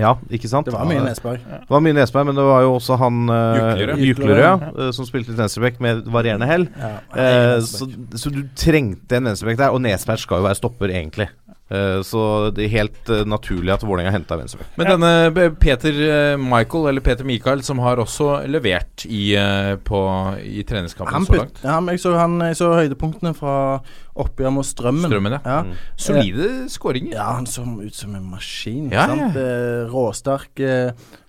ja, 0.00 0.14
ikke 0.32 0.48
sant? 0.48 0.64
Det 0.64 0.72
var 0.72 0.86
mye 0.88 1.02
Nesberg. 1.04 1.42
Det 1.44 1.68
var 1.72 1.82
mye 1.84 1.96
Nesberg, 1.96 2.24
men 2.30 2.36
det 2.38 2.44
var 2.46 2.62
jo 2.64 2.70
også 2.78 2.96
han 3.00 3.18
uh, 3.28 3.82
Juklerød. 4.00 4.62
Uh, 4.72 4.86
som 4.96 5.04
spilte 5.08 5.34
i 5.34 5.36
venstreback 5.36 5.82
med 5.84 6.06
varierende 6.12 6.48
hell. 6.48 6.64
Ja, 6.80 6.94
uh, 7.12 7.58
så, 7.66 7.90
så 8.16 8.32
du 8.32 8.40
trengte 8.56 9.18
en 9.18 9.28
venstreback 9.28 9.60
der, 9.60 9.76
og 9.76 9.82
Nesberg 9.84 10.22
skal 10.22 10.40
jo 10.40 10.46
være 10.48 10.60
stopper, 10.62 10.94
egentlig. 10.96 11.28
Eh, 11.72 12.02
så 12.04 12.22
det 12.52 12.66
er 12.66 12.72
helt 12.74 13.10
eh, 13.12 13.22
naturlig 13.28 13.72
at 13.72 13.84
Vålerenga 13.86 14.12
henta 14.12 14.36
venstreback. 14.36 14.74
Men 14.76 14.90
denne 14.90 15.52
Peter 15.60 16.00
eh, 16.04 16.34
Michael, 16.40 16.90
eller 16.90 17.04
Peter 17.04 17.24
Michael, 17.28 17.62
som 17.64 17.80
har 17.80 18.02
også 18.02 18.42
levert 18.50 19.06
i, 19.08 19.32
på, 19.86 20.00
i 20.44 20.64
treningskampen 20.68 21.14
Han 21.16 21.28
så 21.28 21.38
langt. 21.38 21.62
ja, 21.64 21.78
men 21.80 21.96
jeg, 21.96 22.02
så 22.04 22.14
han, 22.18 22.36
jeg 22.50 22.58
så 22.60 22.72
høydepunktene 22.76 23.32
fra 23.38 23.54
oppgjør 24.12 24.52
mot 24.52 24.68
Strømmen. 24.68 25.08
Strømmen, 25.08 25.38
ja. 25.38 25.40
ja. 25.46 25.60
Mm. 25.64 25.78
Solide 25.96 26.50
skåringer. 26.72 27.16
Ja, 27.16 27.30
han 27.38 27.48
så 27.48 27.64
ut 27.64 27.96
som 27.96 28.18
en 28.18 28.28
maskin. 28.28 28.90
Ja, 28.92 29.06
sant? 29.08 29.38
Råsterk. 29.92 30.60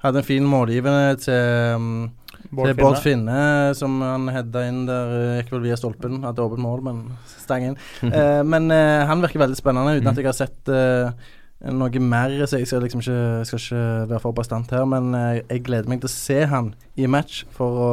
Hadde 0.04 0.20
en 0.20 0.28
fin 0.28 0.48
målgivende 0.48 1.16
til, 1.24 2.12
um, 2.54 2.64
det 2.64 2.74
er 2.74 2.80
Bård 2.80 3.00
Finne. 3.04 3.38
Finne, 3.38 3.76
som 3.78 4.00
han 4.06 4.28
hedda 4.34 4.66
inn 4.70 4.84
der. 4.90 5.14
Gikk 5.42 5.54
vel 5.56 5.64
via 5.68 5.78
stolpen. 5.80 6.22
Hadde 6.26 6.46
åpent 6.46 6.64
mål, 6.64 6.84
men 6.86 7.06
stang 7.38 7.70
inn. 7.72 7.80
Eh, 8.14 8.42
men 8.46 8.70
eh, 8.72 9.06
han 9.10 9.24
virker 9.24 9.42
veldig 9.42 9.58
spennende, 9.58 9.96
uten 9.98 10.12
at 10.12 10.20
jeg 10.20 10.28
har 10.28 10.36
sett 10.38 10.70
eh, 10.70 11.32
noe 11.74 12.04
mer. 12.04 12.36
Så 12.46 12.60
jeg 12.62 12.70
skal 12.70 12.84
liksom 12.86 13.02
ikke, 13.02 13.18
skal 13.50 13.62
ikke 13.62 13.84
være 14.12 14.22
for 14.22 14.38
bastant 14.38 14.72
her, 14.76 14.86
men 14.90 15.14
eh, 15.18 15.42
jeg 15.42 15.66
gleder 15.66 15.90
meg 15.90 16.04
til 16.04 16.12
å 16.12 16.14
se 16.14 16.40
han 16.52 16.74
i 17.00 17.10
match 17.10 17.44
for 17.56 17.84
å 17.88 17.92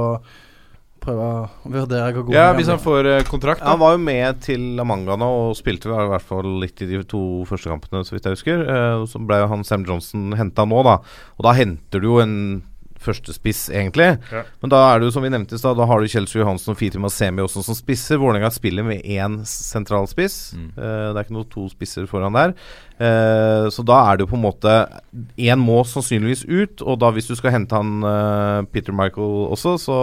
prøve 1.00 1.26
å 1.26 1.70
vurdere 1.72 2.12
hvor 2.14 2.26
god 2.28 2.36
Ja, 2.36 2.48
han 2.50 2.58
hvis 2.58 2.70
han 2.70 2.80
får 2.82 3.08
eh, 3.08 3.22
kontrakt, 3.28 3.62
da. 3.62 3.72
Han 3.72 3.80
var 3.82 3.94
jo 3.96 4.02
med 4.04 4.42
til 4.44 4.66
La 4.78 4.84
Manga 4.84 5.16
nå 5.20 5.28
og 5.46 5.54
spilte 5.58 5.90
i 5.90 6.08
hvert 6.12 6.26
fall 6.26 6.48
litt 6.62 6.82
i 6.84 6.88
de 6.90 7.02
to 7.08 7.22
første 7.48 7.72
kampene, 7.72 8.04
så 8.06 8.16
vidt 8.16 8.28
jeg 8.28 8.36
husker. 8.36 8.64
Eh, 8.66 9.04
så 9.10 9.22
ble 9.24 9.40
jo 9.42 9.50
han 9.52 9.64
Sam 9.66 9.86
Johnson 9.88 10.34
henta 10.38 10.66
nå, 10.68 10.82
da. 10.86 10.98
Og 11.38 11.46
da 11.48 11.54
henter 11.56 12.02
du 12.02 12.10
jo 12.12 12.20
en 12.22 12.36
førstespiss, 13.00 13.68
egentlig. 13.72 14.10
Ja. 14.32 14.42
Men 14.62 14.72
da 14.72 14.80
er 14.86 15.00
det 15.00 15.08
jo 15.08 15.14
som 15.14 15.24
vi 15.24 15.32
nevnte 15.32 15.58
stad, 15.60 15.78
da 15.78 15.86
har 15.88 16.00
du 16.00 16.10
Kjelsrud 16.10 16.42
Johansen 16.42 16.74
og 16.74 16.78
Fiti 16.80 17.00
Masemi 17.00 17.44
også 17.44 17.64
som 17.66 17.76
spisser. 17.76 18.20
Vålerenga 18.20 18.50
spiller 18.52 18.86
med 18.86 19.04
én 19.04 19.40
sentralspiss. 19.48 20.38
Mm. 20.56 20.68
Uh, 20.76 20.84
det 20.84 21.14
er 21.14 21.24
ikke 21.24 21.38
noe 21.38 21.48
to 21.52 21.66
spisser 21.72 22.08
foran 22.10 22.36
der. 22.36 22.54
Uh, 23.00 23.70
så 23.72 23.84
da 23.86 24.02
er 24.04 24.18
det 24.18 24.26
jo 24.26 24.32
på 24.34 24.36
en 24.36 24.44
måte 24.44 24.72
Én 25.40 25.62
må 25.62 25.78
sannsynligvis 25.88 26.44
ut, 26.50 26.84
og 26.84 27.00
da 27.00 27.08
hvis 27.14 27.30
du 27.30 27.34
skal 27.38 27.54
hente 27.56 27.76
han 27.76 28.04
uh, 28.04 28.60
Peter 28.68 28.94
Michael 28.96 29.46
også, 29.56 29.76
så 29.80 29.98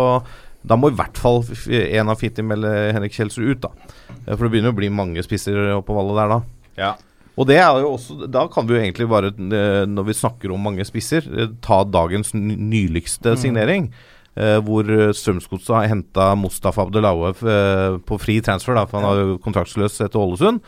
da 0.68 0.76
må 0.76 0.90
i 0.92 0.98
hvert 0.98 1.20
fall 1.22 1.44
en 1.72 2.10
av 2.12 2.18
Fitim 2.20 2.50
eller 2.52 2.90
Henrik 2.96 3.14
Kjelsrud 3.16 3.54
ut, 3.54 3.68
da. 3.68 3.94
For 4.34 4.48
det 4.48 4.50
begynner 4.56 4.74
å 4.74 4.78
bli 4.78 4.90
mange 4.92 5.24
spisser 5.24 5.78
oppå 5.78 5.96
vallet 5.96 6.18
der, 6.18 6.34
da. 6.34 6.40
Ja. 6.78 6.90
Og 7.38 7.46
det 7.46 7.60
er 7.62 7.80
jo 7.84 7.92
også 7.94 8.26
Da 8.34 8.48
kan 8.50 8.66
vi 8.66 8.74
jo 8.76 8.82
egentlig 8.82 9.08
bare, 9.12 9.30
eh, 9.30 9.86
når 9.86 10.08
vi 10.08 10.14
snakker 10.18 10.52
om 10.54 10.64
mange 10.66 10.86
spisser, 10.88 11.22
eh, 11.38 11.52
ta 11.62 11.84
dagens 11.86 12.34
ny- 12.34 12.58
nyligste 12.58 13.36
signering. 13.38 13.92
eh, 14.38 14.60
hvor 14.62 14.84
Strømsgodset 15.18 15.74
har 15.74 15.88
henta 15.90 16.36
Mustafa 16.38 16.84
Abdelaue 16.86 17.30
eh, 17.34 17.98
på 18.06 18.20
fri 18.22 18.40
transfer, 18.42 18.76
da, 18.78 18.86
for 18.86 19.00
han 19.02 19.08
har 19.10 19.18
jo 19.24 19.38
kontraktsløs 19.42 19.96
etter 20.06 20.20
Ålesund. 20.22 20.60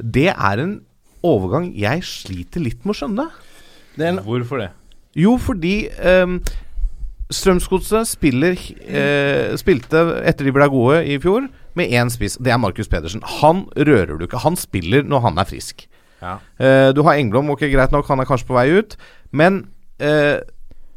Det 0.00 0.28
er 0.32 0.58
en 0.62 0.80
overgang 1.22 1.74
jeg 1.76 2.00
sliter 2.08 2.60
litt 2.64 2.84
med 2.86 2.94
å 2.94 2.98
skjønne. 3.02 3.26
Det 3.98 4.06
en, 4.08 4.18
Hvorfor 4.24 4.62
det? 4.62 4.70
Jo, 5.18 5.36
fordi 5.36 5.90
um, 6.00 6.38
Strømsgodset 7.28 8.08
spiller 8.08 8.56
eh, 8.88 9.52
spilte 9.60 10.00
etter 10.24 10.48
de 10.48 10.52
ble 10.56 10.68
gode 10.72 11.02
i 11.04 11.18
fjor, 11.20 11.48
med 11.76 11.92
én 11.92 12.08
spiss. 12.10 12.38
Det 12.40 12.50
er 12.54 12.58
Markus 12.62 12.88
Pedersen. 12.88 13.20
Han 13.42 13.66
rører 13.76 14.16
du 14.16 14.24
ikke. 14.24 14.40
Han 14.46 14.56
spiller 14.56 15.04
når 15.04 15.20
han 15.26 15.38
er 15.42 15.44
frisk. 15.50 15.84
Ja. 16.22 16.36
Uh, 16.60 16.90
du 16.96 17.02
har 17.06 17.18
Engblom, 17.18 17.50
ok, 17.54 17.66
greit 17.72 17.94
nok, 17.94 18.06
han 18.10 18.20
er 18.22 18.28
kanskje 18.28 18.48
på 18.50 18.56
vei 18.58 18.68
ut. 18.78 18.96
Men 19.32 19.66
uh, 20.02 20.38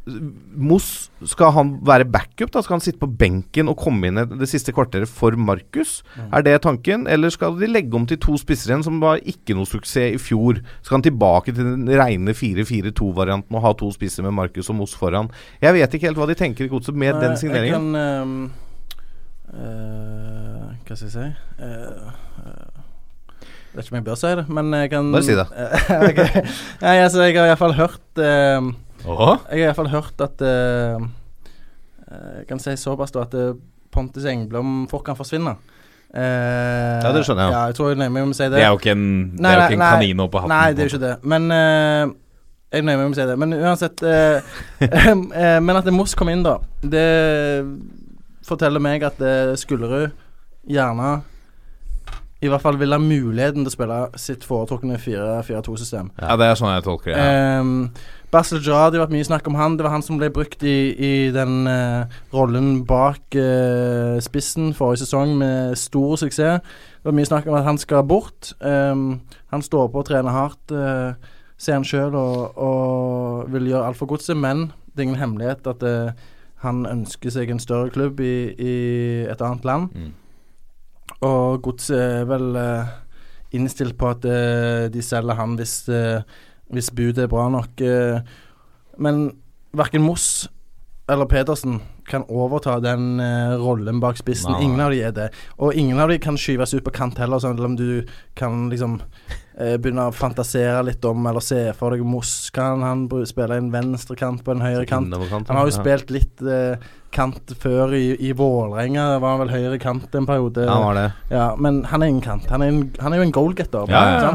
Moss, 0.02 1.12
skal 1.30 1.52
han 1.54 1.68
være 1.86 2.08
backup? 2.10 2.50
da? 2.50 2.58
Skal 2.64 2.74
han 2.74 2.82
sitte 2.82 2.98
på 2.98 3.06
benken 3.06 3.68
og 3.70 3.76
komme 3.78 4.08
inn 4.10 4.18
det 4.40 4.48
siste 4.50 4.74
kvarteret 4.74 5.06
for 5.06 5.36
Markus? 5.38 6.00
Er 6.34 6.42
det 6.42 6.56
tanken? 6.64 7.04
Eller 7.06 7.30
skal 7.30 7.54
de 7.60 7.68
legge 7.70 7.94
om 7.94 8.06
til 8.10 8.18
to 8.18 8.34
spisser 8.40 8.72
igjen, 8.72 8.82
som 8.82 8.98
var 9.02 9.22
ikke 9.22 9.54
noe 9.54 9.68
suksess 9.70 10.16
i 10.16 10.18
fjor? 10.18 10.58
Skal 10.82 10.98
han 10.98 11.06
tilbake 11.06 11.54
til 11.54 11.68
den 11.70 11.86
reine 11.86 12.34
4-4-2-varianten 12.34 13.54
og 13.54 13.62
ha 13.62 13.72
to 13.78 13.92
spisser 13.94 14.26
med 14.26 14.34
Markus 14.34 14.72
og 14.74 14.80
Moss 14.80 14.96
foran? 14.98 15.30
Jeg 15.62 15.78
vet 15.78 15.94
ikke 15.94 16.10
helt 16.10 16.18
hva 16.18 16.26
de 16.32 16.38
tenker 16.42 16.66
i 16.66 16.72
godset 16.72 16.98
med 16.98 17.22
den 17.22 17.36
Jeg 17.36 17.44
signeringen. 17.44 17.94
kan 17.94 18.26
um, 18.26 18.50
uh, 19.54 20.66
Hva 20.82 20.98
skal 20.98 21.06
jeg 21.06 21.14
si 21.14 21.28
Jeg 21.62 22.71
vet 23.74 23.84
ikke 23.86 23.94
om 23.94 23.98
jeg 24.00 24.04
bør 24.10 24.18
si 24.20 24.30
det, 24.38 24.44
men 24.52 24.72
jeg 24.76 24.90
kan 24.92 25.10
Bare 25.14 25.26
si 25.26 25.34
det. 25.38 25.46
okay. 26.10 26.42
Nei, 26.82 26.96
altså, 27.02 27.22
jeg 27.26 27.36
har 27.38 27.50
iallfall 27.52 27.74
hørt 27.78 28.22
Åh? 28.22 29.36
Jeg 29.50 29.64
har 29.64 29.66
iallfall 29.72 29.90
hørt 29.90 30.20
at 30.22 30.42
ehm, 30.46 31.08
eh, 32.06 32.38
Jeg 32.42 32.46
kan 32.50 32.60
si 32.62 32.74
såpass 32.78 33.10
da 33.14 33.24
at 33.26 33.34
eh, 33.34 33.54
Pontus 33.92 34.24
Engblom 34.30 34.86
fort 34.88 35.04
kan 35.04 35.16
forsvinne. 35.18 35.56
Eh, 36.14 37.00
Ja, 37.02 37.10
det 37.12 37.24
skjønner 37.26 37.48
jeg. 37.48 37.52
Ja, 37.52 37.62
jeg 37.70 37.74
tror 37.76 37.88
jeg 37.90 37.98
nøyer 38.00 38.12
meg 38.14 38.26
med 38.28 38.34
å 38.34 38.38
si 38.38 38.44
det. 38.46 38.54
Det 38.58 38.62
er 38.64 38.70
jo 38.72 38.78
ikke 38.80 38.94
en, 38.94 39.06
det 39.34 39.42
Nei, 39.42 39.50
er 39.50 39.56
jo 39.56 39.62
nei, 39.62 39.66
ikke 39.66 39.78
en 39.80 39.96
kanin 39.98 40.22
oppå 40.24 40.36
på 40.36 40.42
hatten. 40.44 40.54
Nei, 40.54 40.68
det 40.76 40.84
er 40.84 40.88
jo 40.88 40.92
ikke 40.94 41.02
det. 41.06 41.14
Men 41.34 41.48
eh, 41.56 42.12
Jeg 42.72 42.86
nøyer 42.86 43.00
meg 43.00 43.08
med 43.10 43.16
å 43.16 43.18
si 43.20 43.26
det. 43.32 43.36
Men 43.42 43.56
uansett 43.58 44.04
eh, 44.08 44.54
eh, 44.86 45.58
Men 45.64 45.80
at 45.80 45.90
Moss 45.92 46.14
kom 46.16 46.30
inn, 46.32 46.44
da, 46.46 46.54
det 46.84 47.08
forteller 48.46 48.82
meg 48.82 49.04
at 49.06 49.20
eh, 49.22 49.52
Skullerud 49.60 50.12
gjerne 50.68 51.10
i 52.42 52.50
hvert 52.50 52.62
fall 52.64 52.78
vil 52.80 52.90
ha 52.90 52.98
muligheten 52.98 53.62
til 53.62 53.70
å 53.70 53.74
spille 53.76 53.98
sitt 54.18 54.42
foretrukne 54.46 54.96
4-4-2-system. 54.98 56.10
Ja, 56.18 56.34
det 56.40 56.48
er 56.48 56.58
sånn 56.58 56.72
jeg 56.72 56.84
tolker 56.86 57.14
det. 57.14 57.22
Ja. 57.22 57.60
Um, 57.62 57.92
Basel 58.32 58.62
Jardi, 58.64 58.96
det 58.96 58.98
har 58.98 59.04
vært 59.04 59.14
mye 59.14 59.28
snakk 59.28 59.46
om 59.46 59.58
han. 59.60 59.76
Det 59.76 59.84
var 59.86 59.92
han 59.92 60.02
som 60.02 60.18
ble 60.18 60.30
brukt 60.32 60.64
i, 60.66 60.76
i 60.96 61.12
den 61.34 61.68
uh, 61.68 62.08
rollen 62.32 62.80
bak 62.88 63.36
uh, 63.36 64.16
spissen 64.24 64.72
forrige 64.74 65.04
sesong 65.04 65.36
med 65.38 65.76
stor 65.78 66.16
suksess. 66.18 66.64
Det 67.02 67.10
var 67.10 67.14
mye 67.18 67.28
snakk 67.28 67.46
om 67.46 67.58
at 67.58 67.68
han 67.68 67.78
skal 67.78 68.02
bort. 68.08 68.54
Um, 68.58 69.20
han 69.52 69.62
står 69.62 69.92
på 69.92 70.02
og 70.02 70.08
trener 70.08 70.34
hardt, 70.34 70.74
uh, 70.74 71.12
ser 71.60 71.78
han 71.78 71.86
sjøl, 71.86 72.16
og, 72.18 72.56
og 72.58 73.52
vil 73.54 73.68
gjøre 73.70 73.92
alt 73.92 74.00
for 74.00 74.10
godset. 74.10 74.40
Men 74.40 74.72
det 74.90 75.04
er 75.04 75.10
ingen 75.10 75.22
hemmelighet 75.22 75.68
at 75.70 75.86
han 76.62 76.82
ønsker 76.86 77.30
seg 77.34 77.50
en 77.50 77.62
større 77.62 77.90
klubb 77.94 78.20
i, 78.22 78.34
i 78.54 78.74
et 79.30 79.44
annet 79.44 79.68
land. 79.68 79.94
Mm. 79.94 80.10
Og 81.20 81.62
godset 81.62 81.98
er 81.98 82.24
vel 82.30 82.56
eh, 82.58 82.94
innstilt 83.58 83.98
på 84.00 84.10
at 84.14 84.24
eh, 84.24 84.88
de 84.92 85.04
selger 85.04 85.38
han 85.38 85.56
hvis, 85.58 85.76
eh, 85.92 86.24
hvis 86.72 86.90
budet 86.96 87.26
er 87.26 87.32
bra 87.32 87.48
nok. 87.52 87.82
men 88.98 89.30
verken 89.72 90.02
Moss 90.02 90.48
eller 91.10 91.26
Pedersen 91.26 91.80
kan 92.06 92.24
overta 92.28 92.78
den 92.80 93.20
uh, 93.20 93.54
rollen 93.60 94.00
bak 94.00 94.18
spissen. 94.18 94.52
Nei. 94.54 94.64
Ingen 94.66 94.80
av 94.80 94.92
de 94.94 95.00
er 95.02 95.14
det. 95.16 95.28
Og 95.58 95.74
ingen 95.74 96.00
av 96.00 96.10
de 96.10 96.18
kan 96.22 96.38
skyves 96.38 96.74
ut 96.74 96.84
på 96.86 96.94
kant 96.94 97.18
heller, 97.20 97.42
sånn 97.42 97.58
at 97.58 97.66
om 97.66 97.76
du 97.78 98.02
kan 98.38 98.66
liksom 98.72 98.98
uh, 99.02 99.76
begynne 99.82 100.08
å 100.08 100.14
fantasere 100.14 100.82
litt 100.86 101.04
om, 101.08 101.26
eller 101.28 101.44
se 101.44 101.60
for 101.78 101.94
deg 101.94 102.04
Moss. 102.06 102.50
Kan 102.54 102.84
han 102.86 103.06
spille 103.28 103.58
en 103.58 103.70
venstrekant 103.74 104.44
på 104.44 104.54
en 104.54 104.64
høyrekant? 104.64 105.14
Han 105.14 105.58
har 105.58 105.68
jo 105.68 105.74
spilt 105.74 106.12
litt 106.14 106.42
eh, 106.42 106.90
kant 107.12 107.52
før 107.60 107.92
i, 107.96 108.04
i 108.18 108.32
Vålerenga. 108.36 109.06
Var 109.22 109.34
han 109.36 109.42
vel 109.44 109.52
høyre 109.54 109.78
kant 109.82 110.14
en 110.18 110.26
periode? 110.28 110.64
Ja, 110.66 110.72
han 110.78 110.86
var 110.88 110.98
det. 110.98 111.06
Ja, 111.32 111.46
men 111.60 111.82
han 111.90 112.02
er 112.02 112.12
ingen 112.12 112.24
kant. 112.24 112.48
Han 112.52 112.64
er, 112.64 112.72
en, 112.72 112.82
han 113.00 113.12
er 113.14 113.20
jo 113.22 113.26
en 113.28 113.34
goalgetter. 113.36 113.92
Ja, 113.92 114.02
ja? 114.26 114.32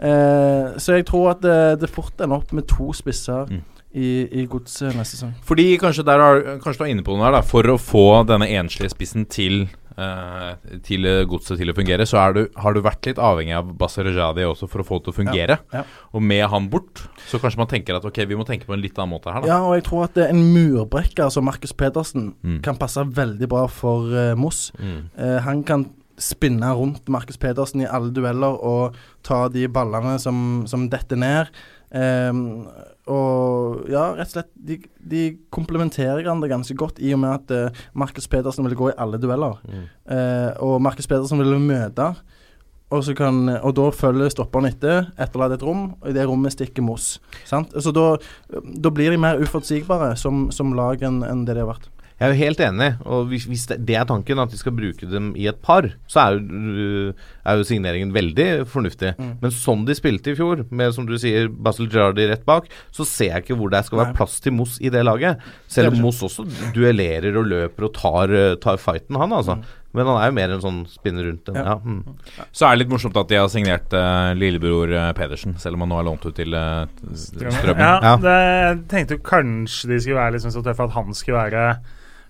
Eh, 0.00 0.78
så 0.80 0.96
jeg 0.96 1.04
tror 1.10 1.34
at 1.34 1.42
det, 1.44 1.58
det 1.82 1.90
fort 1.92 2.16
ender 2.24 2.40
opp 2.40 2.54
med 2.56 2.68
to 2.70 2.92
spisser 2.96 3.50
Mm. 3.50 3.60
i, 3.92 4.08
i 4.40 4.46
godset 4.46 4.94
neste 4.94 5.16
sesong. 5.18 5.34
Fordi 5.44 5.74
kanskje 5.82 6.04
der 6.06 6.22
er, 6.22 6.40
kanskje 6.62 6.78
du 6.78 6.84
er 6.86 6.92
inne 6.94 7.02
på 7.04 7.16
noe 7.18 7.26
her 7.26 7.34
da 7.34 7.40
For 7.42 7.66
å 7.66 7.74
få 7.82 8.04
denne 8.28 8.46
enslige 8.54 8.92
spissen 8.94 9.26
til 9.26 9.64
eh, 9.66 9.79
Til 10.86 11.06
eh, 11.08 11.22
godset 11.28 11.60
til 11.60 11.72
å 11.72 11.76
fungere 11.76 12.06
Så 12.08 12.22
du, 12.36 12.42
har 12.56 12.76
du 12.76 12.80
vært 12.84 13.10
litt 13.10 13.20
avhengig 13.20 13.56
av 13.58 13.72
Basarajadi 13.80 14.16
Rejadi 14.16 14.46
også 14.48 14.68
For 14.70 14.82
å 14.82 14.86
få 14.86 14.98
det 15.00 15.08
til 15.08 15.14
å 15.14 15.18
fungere 15.20 15.58
Ja, 15.72 15.80
ja. 15.80 15.84
Og 16.16 16.24
med 16.24 16.44
han 16.52 16.68
bort 16.72 17.04
Så 17.30 17.40
kanskje 17.42 17.60
man 17.60 17.70
tenker 17.70 17.98
at 17.98 18.06
Ok, 18.08 18.22
vi 18.28 18.38
må 18.38 18.46
tenke 18.48 18.68
på 18.68 18.76
en 18.76 18.82
litt 18.82 18.98
annen 18.98 19.14
måte 19.14 19.34
her 19.34 19.44
da 19.44 19.52
Ja, 19.52 19.60
og 19.66 19.76
jeg 19.78 19.86
tror 19.88 20.06
at 20.06 20.16
det 20.16 20.26
er 20.26 20.34
en 20.34 20.44
murbrekker 20.54 21.30
som 21.32 21.46
Markus 21.48 21.74
Pedersen 21.76 22.30
Mm. 22.40 22.60
kan 22.64 22.76
passe 22.78 23.02
veldig 23.04 23.48
bra 23.50 23.64
for 23.68 24.08
uh, 24.12 24.34
Moss. 24.38 24.70
Mm. 24.78 25.10
Uh, 25.18 25.38
han 25.44 25.62
kan 25.66 25.84
spinne 26.20 26.70
rundt 26.76 27.08
Markus 27.12 27.38
Pedersen 27.40 27.82
i 27.84 27.88
alle 27.88 28.12
dueller 28.14 28.56
og 28.66 28.96
ta 29.26 29.46
de 29.52 29.66
ballene 29.72 30.16
som, 30.22 30.64
som 30.70 30.86
detter 30.92 31.20
ned. 31.20 31.50
Ehm, 31.96 32.68
og 33.10 33.86
ja, 33.90 34.10
rett 34.16 34.30
og 34.30 34.36
slett 34.36 34.50
De, 34.54 34.76
de 35.12 35.22
komplementerer 35.52 36.22
hverandre 36.22 36.50
ganske 36.50 36.76
godt, 36.78 37.00
i 37.02 37.12
og 37.16 37.22
med 37.22 37.32
at 37.34 37.54
uh, 37.54 37.86
Markus 37.98 38.28
Pedersen 38.30 38.66
vil 38.68 38.78
gå 38.78 38.90
i 38.92 38.98
alle 39.00 39.20
dueller. 39.20 39.58
Mm. 39.66 39.86
Uh, 40.10 40.50
og 40.66 40.76
Markus 40.84 41.10
Pedersen 41.10 41.42
vil 41.42 41.58
møte. 41.62 42.12
Og, 42.90 43.04
så 43.06 43.14
kan, 43.14 43.44
og 43.60 43.74
da 43.78 43.84
følger 43.94 44.32
stopperen 44.34 44.66
etter, 44.66 45.12
etterlater 45.14 45.60
et 45.60 45.64
rom, 45.66 45.92
og 46.00 46.08
i 46.10 46.14
det 46.16 46.24
rommet 46.26 46.56
stikker 46.56 46.82
Moss. 46.82 47.20
Sant? 47.46 47.70
Så 47.78 47.92
da, 47.94 48.16
da 48.50 48.90
blir 48.90 49.14
de 49.14 49.20
mer 49.22 49.38
uforutsigbare 49.38 50.16
som, 50.18 50.48
som 50.54 50.74
lag 50.74 51.02
enn 51.06 51.20
en 51.26 51.44
det 51.46 51.54
de 51.54 51.62
har 51.62 51.70
vært. 51.70 51.86
Jeg 52.20 52.26
er 52.26 52.34
jo 52.34 52.40
helt 52.42 52.58
enig, 52.60 52.86
og 53.08 53.30
hvis, 53.30 53.46
hvis 53.48 53.62
det, 53.70 53.78
det 53.88 53.94
er 53.96 54.04
tanken 54.04 54.42
at 54.42 54.52
de 54.52 54.58
skal 54.60 54.74
bruke 54.76 55.06
dem 55.08 55.30
i 55.40 55.46
et 55.48 55.56
par, 55.64 55.86
så 56.10 56.20
er 56.26 56.36
jo, 56.36 57.14
er 57.48 57.56
jo 57.56 57.64
signeringen 57.64 58.12
veldig 58.12 58.48
fornuftig. 58.68 59.14
Mm. 59.16 59.30
Men 59.40 59.54
sånn 59.56 59.86
de 59.88 59.96
spilte 59.96 60.34
i 60.34 60.36
fjor, 60.36 60.66
med 60.68 60.92
som 60.92 61.06
du 61.08 61.14
sier 61.20 61.48
Basil 61.48 61.88
Girardi 61.88 62.28
rett 62.28 62.44
bak, 62.44 62.68
så 62.92 63.06
ser 63.08 63.32
jeg 63.32 63.46
ikke 63.46 63.56
hvor 63.56 63.72
det 63.72 63.86
skal 63.86 64.02
være 64.02 64.12
Nei. 64.12 64.18
plass 64.18 64.36
til 64.44 64.52
Moss 64.58 64.76
i 64.84 64.92
det 64.92 65.00
laget. 65.08 65.40
Selv 65.72 65.94
om 65.94 66.04
Moss 66.04 66.20
også 66.28 66.44
duellerer 66.76 67.40
og 67.40 67.48
løper 67.54 67.88
og 67.88 67.94
tar, 67.96 68.34
eh, 68.36 68.56
tar 68.60 68.76
fighten, 68.82 69.16
han 69.16 69.32
altså. 69.38 69.56
Mm. 69.56 69.76
Men 69.96 70.06
han 70.06 70.20
er 70.20 70.28
jo 70.28 70.34
mer 70.36 70.52
en 70.54 70.60
sånn 70.62 70.82
spinner 70.92 71.24
rundt 71.26 71.48
den. 71.48 71.56
Ja. 71.56 71.72
Ja. 71.72 71.78
Mm. 71.80 72.44
Så 72.52 72.66
er 72.66 72.76
det 72.76 72.82
litt 72.84 72.92
morsomt 72.92 73.16
at 73.18 73.30
de 73.32 73.38
har 73.40 73.48
signert 73.50 73.96
uh, 73.96 74.30
lillebror 74.38 74.92
uh, 74.92 75.08
Pedersen 75.16 75.56
Selv 75.58 75.78
om 75.78 75.82
han 75.82 75.90
nå 75.90 75.98
er 75.98 76.06
lånt 76.06 76.26
ut 76.28 76.36
til 76.36 76.54
uh, 76.54 76.84
Strømmen 77.16 77.80
Ja, 77.80 77.96
Ja. 78.04 78.12
Det, 78.20 78.36
jeg 78.36 78.78
tenkte 78.92 79.18
jo 79.18 79.24
kanskje 79.26 79.90
de 79.90 79.98
skulle 80.04 80.20
være 80.20 80.36
liksom 80.36 80.54
så 80.54 80.62
tøffe 80.68 80.86
at 80.86 80.94
han 80.94 81.16
skulle 81.16 81.42
være 81.48 81.64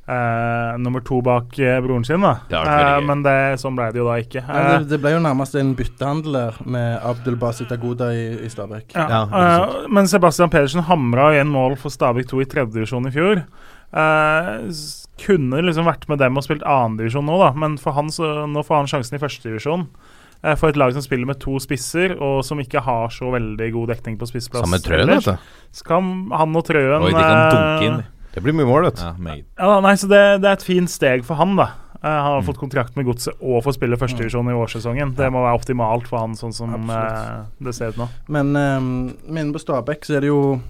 eh, 0.08 0.78
nummer 0.78 1.00
to 1.04 1.20
bak 1.22 1.58
uh, 1.58 1.80
broren 1.84 2.04
sin, 2.04 2.20
da. 2.20 2.36
Det 2.48 2.56
Eh, 2.60 2.64
gøy. 2.64 3.06
men 3.06 3.22
det, 3.22 3.36
sånn 3.60 3.76
ble 3.78 3.90
det 3.92 4.00
jo 4.00 4.06
da 4.08 4.16
ikke. 4.22 4.44
Ja, 4.46 4.78
det, 4.78 4.88
det 4.90 5.00
ble 5.02 5.12
jo 5.16 5.22
nærmest 5.24 5.54
en 5.60 5.74
byttehandel 5.78 6.32
der 6.38 6.60
med 6.64 7.00
Abdul 7.04 7.36
Basit 7.40 7.72
Agoda 7.72 8.12
i, 8.14 8.24
i 8.44 8.48
Stabæk. 8.52 8.94
Ja, 8.94 9.26
Ja, 9.30 9.66
men 9.88 10.08
Sebastian 10.08 10.50
Pedersen 10.50 10.86
hamra 10.88 11.32
igjen 11.34 11.50
mål 11.52 11.76
for 11.80 11.90
Stabæk 11.90 12.28
2 12.30 12.40
i 12.42 12.48
tredjedivisjon 12.50 13.06
i 13.10 13.14
fjor. 13.14 13.44
Eh, 13.90 14.70
kunne 15.20 15.62
liksom 15.66 15.88
vært 15.88 16.06
med 16.08 16.20
dem 16.22 16.38
og 16.38 16.46
spilt 16.46 16.62
annendivisjon 16.62 17.26
nå, 17.26 17.36
da, 17.42 17.50
men 17.58 17.76
for 17.80 17.96
han 17.96 18.08
så, 18.14 18.46
nå 18.48 18.62
får 18.64 18.82
han 18.82 18.90
sjansen 18.94 19.18
i 19.18 19.22
førstedivisjon. 19.22 19.86
Uh, 20.40 20.54
for 20.56 20.72
et 20.72 20.78
lag 20.80 20.94
som 20.96 21.02
spiller 21.04 21.28
med 21.28 21.36
to 21.42 21.58
spisser, 21.60 22.14
og 22.16 22.38
som 22.48 22.56
ikke 22.62 22.80
har 22.80 23.10
så 23.12 23.28
veldig 23.28 23.66
god 23.74 23.90
dekning 23.92 24.16
på 24.16 24.24
spissplass. 24.30 24.64
Samme 24.64 24.78
trøen, 24.80 25.02
ellers. 25.04 25.28
Skal 25.76 26.00
han 26.32 26.56
og 26.56 26.64
Trøen 26.64 27.04
Oi, 27.04 27.10
de 27.12 27.20
kan 27.20 27.42
dunke 27.52 27.90
inn 27.90 27.98
Det 28.34 28.42
blir 28.44 28.54
mye 28.54 28.68
mål, 28.68 28.84
vet 28.90 29.00
du. 29.00 29.04
Ja, 29.04 29.36
Ja, 29.58 29.80
nei, 29.84 29.94
så 29.98 30.06
det, 30.10 30.20
det 30.42 30.48
er 30.50 30.58
et 30.58 30.66
fint 30.66 30.90
steg 30.92 31.24
for 31.26 31.34
han, 31.40 31.56
da. 31.58 31.70
Uh, 32.00 32.08
han 32.08 32.30
Mm. 32.30 32.36
har 32.38 32.44
fått 32.46 32.60
kontrakt 32.62 32.94
med 32.96 33.04
Godset 33.04 33.34
og 33.42 33.62
får 33.66 33.74
spille 33.76 33.96
førstedivisjon 34.00 34.48
i 34.48 34.54
årssesongen. 34.56 35.14
Det 35.18 35.26
må 35.34 35.42
være 35.44 35.58
optimalt 35.58 36.06
for 36.08 36.22
han, 36.22 36.32
sånn 36.38 36.54
som 36.56 36.72
eh, 36.88 37.42
det 37.60 37.74
ser 37.76 37.92
ut 37.92 37.98
nå. 38.00 38.06
Men 38.32 38.54
um, 38.56 38.88
inne 39.28 39.52
på 39.52 39.60
Stabæk 39.60 40.06
så 40.08 40.16
er 40.16 40.24
det 40.24 40.30
jo 40.30 40.60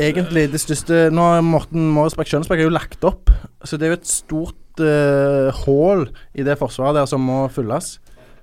egentlig 0.00 0.46
det 0.52 0.60
største 0.62 1.06
Nå 1.14 1.24
har 1.30 1.42
Morten 1.46 1.86
Måresbakk 1.94 2.28
Skjønsberg 2.30 2.60
er 2.62 2.68
jo 2.68 2.74
lagt 2.74 3.04
opp, 3.08 3.30
så 3.64 3.78
det 3.78 3.86
er 3.88 3.94
jo 3.94 3.98
et 4.00 4.10
stort 4.10 4.82
uh, 4.84 5.48
hull 5.64 6.06
i 6.34 6.44
det 6.46 6.58
forsvaret 6.60 6.96
der 7.00 7.08
som 7.10 7.24
må 7.24 7.44
fylles. 7.52 7.94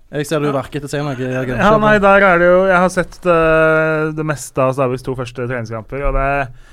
Jeg 0.10 0.26
ser 0.26 0.42
du 0.42 0.50
verker 0.50 0.80
etter 0.82 0.90
seg 0.90 1.04
noe. 1.06 1.14
Ja, 1.22 1.76
nei, 1.78 1.96
der 2.02 2.24
er 2.26 2.40
det 2.42 2.48
jo 2.50 2.62
Jeg 2.66 2.80
har 2.82 2.90
sett 2.90 3.20
uh, 3.30 4.10
det 4.18 4.26
meste 4.26 4.58
av 4.66 4.74
Stabæks 4.74 5.06
to 5.06 5.14
første 5.18 5.46
treningskamper, 5.46 6.02
og 6.10 6.18
det 6.18 6.26
eh, 6.48 6.69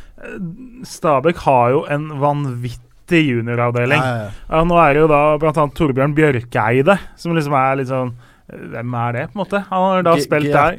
Stabæk 0.87 1.37
har 1.45 1.71
jo 1.75 1.83
en 1.93 2.07
vanvittig 2.23 3.23
junioravdeling. 3.29 4.01
Ja, 4.01 4.31
ja, 4.51 4.63
nå 4.67 4.79
er 4.83 4.95
det 4.97 5.03
jo 5.05 5.11
da 5.13 5.21
bl.a. 5.43 5.53
Torbjørn 5.77 6.15
Bjørkeide, 6.17 6.99
som 7.21 7.37
liksom 7.37 7.55
er 7.59 7.77
litt 7.83 7.93
sånn 7.93 8.15
Hvem 8.47 8.93
er 8.95 9.13
det, 9.17 9.23
på 9.33 9.35
en 9.35 9.41
måte? 9.41 9.59
Han 9.73 9.83
har 9.83 10.05
da 10.07 10.13
G- 10.15 10.23
spilt 10.23 10.53
der. 10.55 10.77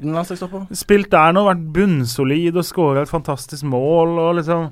Spilt 0.80 1.10
der 1.12 1.34
nå, 1.36 1.42
vært 1.50 1.66
bunnsolid 1.76 2.56
og 2.56 2.64
skåra 2.64 3.02
et 3.04 3.12
fantastisk 3.12 3.66
mål. 3.68 4.14
og 4.24 4.38
liksom 4.40 4.70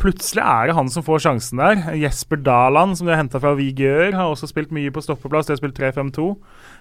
Plutselig 0.00 0.40
er 0.44 0.70
det 0.70 0.76
han 0.76 0.88
som 0.92 1.04
får 1.04 1.20
sjansen 1.26 1.60
der. 1.60 1.82
Jesper 2.00 2.40
Daland, 2.40 2.96
som 2.96 3.06
de 3.06 3.12
har 3.12 3.20
henta 3.20 3.40
fra 3.40 3.52
Vigør, 3.58 4.14
har 4.16 4.32
også 4.32 4.48
spilt 4.48 4.72
mye 4.72 4.88
på 4.92 5.04
stoppeplass. 5.04 5.48
De 5.48 5.52
har 5.52 5.60
spilt 5.60 5.76
3-5-2. 5.76 6.30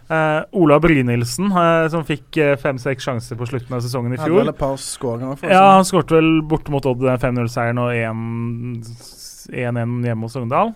Eh, 0.10 0.42
Ola 0.58 0.80
Brynildsen, 0.82 1.52
uh, 1.54 1.86
som 1.94 2.02
fikk 2.02 2.34
uh, 2.42 2.56
fem-seks 2.58 3.06
sjanser 3.06 3.38
på 3.38 3.46
slutten 3.46 3.76
av 3.78 3.84
sesongen 3.86 4.16
i 4.16 4.18
Hadde 4.18 4.32
fjor. 4.32 4.40
vel 4.42 4.50
et 4.50 4.58
par 4.58 4.80
skåringer 4.82 5.38
for 5.38 5.54
Ja, 5.54 5.76
han 5.76 5.86
skåret 5.86 6.10
vel 6.16 6.30
borte 6.50 6.74
mot 6.74 6.88
Odd 6.90 7.04
5-0-seieren 7.22 7.78
og 7.84 7.94
1-1 7.94 10.10
hjemme 10.10 10.26
hos 10.26 10.34
Sogndal. 10.34 10.74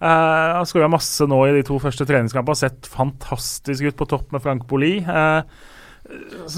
Uh, 0.00 0.56
han 0.56 0.70
skåra 0.70 0.88
masse 0.90 1.26
nå 1.28 1.42
i 1.50 1.52
de 1.58 1.66
to 1.68 1.76
første 1.82 2.06
treningskampene. 2.08 2.56
Har 2.56 2.62
sett 2.62 2.88
fantastisk 2.88 3.92
ut 3.92 3.98
på 4.00 4.08
topp 4.08 4.32
med 4.32 4.40
Frank 4.42 4.64
Boli. 4.70 4.94
Uh, 5.04 5.44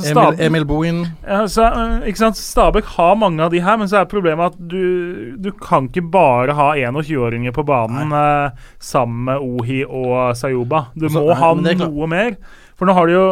Emil, 0.05 0.41
Emil 0.41 0.65
Bohin. 0.67 1.03
ja, 1.27 1.43
så, 1.51 1.67
eh, 1.69 2.09
ikke 2.09 2.19
sant? 2.23 2.37
Stabæk 2.41 2.85
har 2.97 3.15
mange 3.21 3.41
av 3.45 3.51
de 3.53 3.61
her, 3.63 3.77
men 3.79 3.87
så 3.91 4.01
er 4.01 4.09
problemet 4.11 4.53
at 4.55 4.59
du, 4.69 5.35
du 5.39 5.51
kan 5.53 5.89
ikke 5.89 6.07
bare 6.11 6.55
ha 6.57 6.71
21-åringer 6.75 7.53
på 7.55 7.65
banen 7.69 8.13
eh, 8.13 8.65
sammen 8.83 9.25
med 9.29 9.45
Ohi 9.45 9.83
og 9.85 10.35
Sayoba. 10.37 10.87
Du 10.97 11.07
Altså, 11.07 11.21
må 11.21 11.29
nei, 11.29 11.39
ha 11.43 11.53
klart. 11.55 11.85
noe 11.93 12.07
mer. 12.11 12.37
For 12.79 12.87
nå 12.91 12.95
har 12.97 13.07
de 13.07 13.13
jo 13.19 13.29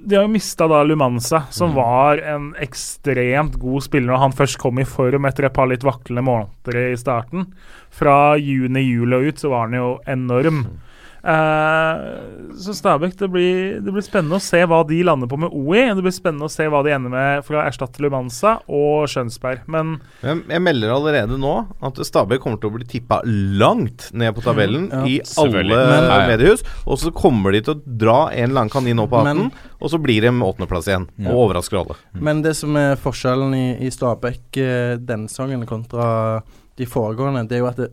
de 0.00 0.16
har 0.16 0.22
jo 0.24 0.30
mista 0.32 0.64
da 0.66 0.78
Lumanza, 0.82 1.42
Mm. 1.44 1.52
som 1.52 1.74
var 1.76 2.16
en 2.24 2.54
ekstremt 2.58 3.58
god 3.60 3.82
spiller 3.84 4.08
når 4.14 4.18
han 4.22 4.32
først 4.32 4.56
kom 4.58 4.78
i 4.80 4.84
form 4.88 5.26
etter 5.28 5.44
et 5.44 5.52
par 5.52 5.66
litt 5.68 5.82
vaklende 5.84 6.24
måneder 6.24 6.78
i 6.92 6.96
starten. 6.96 7.44
Fra 7.92 8.32
juni-juli 8.40 9.12
og 9.18 9.28
ut 9.28 9.42
så 9.42 9.50
var 9.52 9.66
han 9.68 9.76
jo 9.76 9.90
enorm. 10.08 10.62
Mm. 10.64 10.78
Eh, 11.20 12.54
så 12.60 12.74
Stabæk, 12.74 13.16
det 13.20 13.28
blir, 13.32 13.80
det 13.84 13.92
blir 13.92 14.04
spennende 14.04 14.38
å 14.38 14.42
se 14.42 14.60
hva 14.68 14.80
de 14.88 15.00
lander 15.06 15.28
på 15.30 15.38
med 15.40 15.52
OI. 15.52 15.82
Det 15.96 16.04
blir 16.04 16.14
spennende 16.14 16.48
å 16.48 16.52
se 16.52 16.66
hva 16.70 16.82
de 16.86 16.92
ender 16.94 17.12
med 17.12 17.44
for 17.46 17.58
å 17.58 17.64
erstatte 17.64 18.02
Lumanza 18.04 18.56
og 18.68 19.06
Skjønsberg. 19.12 19.66
Men 19.70 19.98
Jeg, 20.24 20.42
jeg 20.50 20.64
melder 20.64 20.94
allerede 20.94 21.38
nå 21.40 21.54
at 21.86 22.00
Stabæk 22.06 22.42
kommer 22.44 22.60
til 22.62 22.70
å 22.72 22.76
bli 22.78 22.88
tippa 22.88 23.20
langt 23.26 24.08
ned 24.16 24.34
på 24.36 24.44
tabellen 24.44 24.88
Ja, 24.92 25.02
i 25.06 25.18
alle 25.40 25.64
Men- 25.64 26.28
mediehus. 26.34 26.64
Og 26.86 26.98
så 27.02 27.12
kommer 27.14 27.52
de 27.52 27.62
til 27.66 27.76
å 27.76 27.96
dra 28.00 28.18
en 28.32 28.54
lang 28.56 28.70
kanin 28.72 29.00
opp 29.02 29.12
av 29.12 29.26
hatten, 29.26 29.50
Men- 29.50 29.76
og 29.80 29.90
så 29.90 30.00
blir 30.02 30.20
de 30.22 30.30
med 30.32 30.46
åttendeplass 30.48 30.88
igjen. 30.88 31.08
Ja. 31.18 31.30
Og 31.30 31.46
overrasker 31.50 31.80
alle. 31.80 31.96
Men 32.14 32.42
det 32.42 32.56
som 32.56 32.76
er 32.76 32.96
forskjellen 32.96 33.54
i, 33.54 33.86
i 33.86 33.90
Stabæk 33.90 34.56
eh, 34.60 34.96
denne 34.96 35.28
sangen 35.28 35.64
kontra 35.66 36.42
de 36.76 36.86
foregående, 36.88 37.46
det 37.48 37.58
er 37.58 37.60
jo 37.64 37.66
at 37.68 37.76
det, 37.76 37.90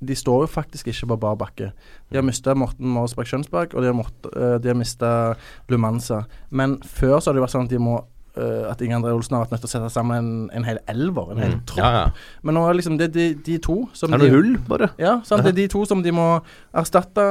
de 0.00 0.14
står 0.14 0.44
jo 0.44 0.50
faktisk 0.52 0.86
ikke 0.92 1.08
på 1.10 1.16
bar 1.20 1.34
bakke. 1.40 1.72
De 2.10 2.16
har 2.20 2.22
mista 2.26 2.54
Morten 2.54 2.86
Morsberg 2.94 3.26
Skjønsberg, 3.26 3.74
og 3.74 3.82
de 3.82 3.88
har, 3.90 3.96
mått- 3.98 4.28
eh, 4.36 4.58
de 4.62 4.68
har 4.70 4.76
mista 4.78 5.34
Lumanza. 5.68 6.24
Men 6.50 6.78
før 6.86 7.18
så 7.18 7.30
har 7.30 7.34
det 7.34 7.42
vært 7.42 7.54
sånn 7.56 7.66
at 7.66 7.70
de 7.74 7.80
må 7.82 7.96
eh, 8.38 8.70
at 8.70 8.80
Inge 8.86 8.94
André 9.00 9.10
Olsen 9.16 9.34
har 9.34 9.42
vært 9.46 9.56
nødt 9.56 9.64
til 9.64 9.70
å 9.70 9.72
sette 9.72 9.90
sammen 9.90 10.18
en, 10.18 10.50
en 10.54 10.64
hel 10.68 10.78
elver, 10.86 11.32
en 11.34 11.42
hel 11.42 11.56
Mm. 11.56 11.64
tropp. 11.66 11.78
Ja, 11.82 11.90
ja. 11.90 12.36
Men 12.46 12.54
nå 12.54 12.62
er 12.68 12.74
liksom 12.78 12.98
det 13.00 13.08
de, 13.16 13.34
de 13.34 13.58
to 13.58 13.88
som 13.92 14.10
Det 14.12 14.20
er 14.20 14.24
de, 14.24 14.30
noe 14.30 14.36
hull, 14.38 14.52
bare. 14.68 14.90
Ja, 15.02 15.16
sant? 15.26 15.42
det 15.42 15.50
er 15.56 15.58
de 15.64 15.66
to 15.74 15.82
som 15.90 16.02
de 16.06 16.12
må 16.14 16.28
erstatte. 16.72 17.24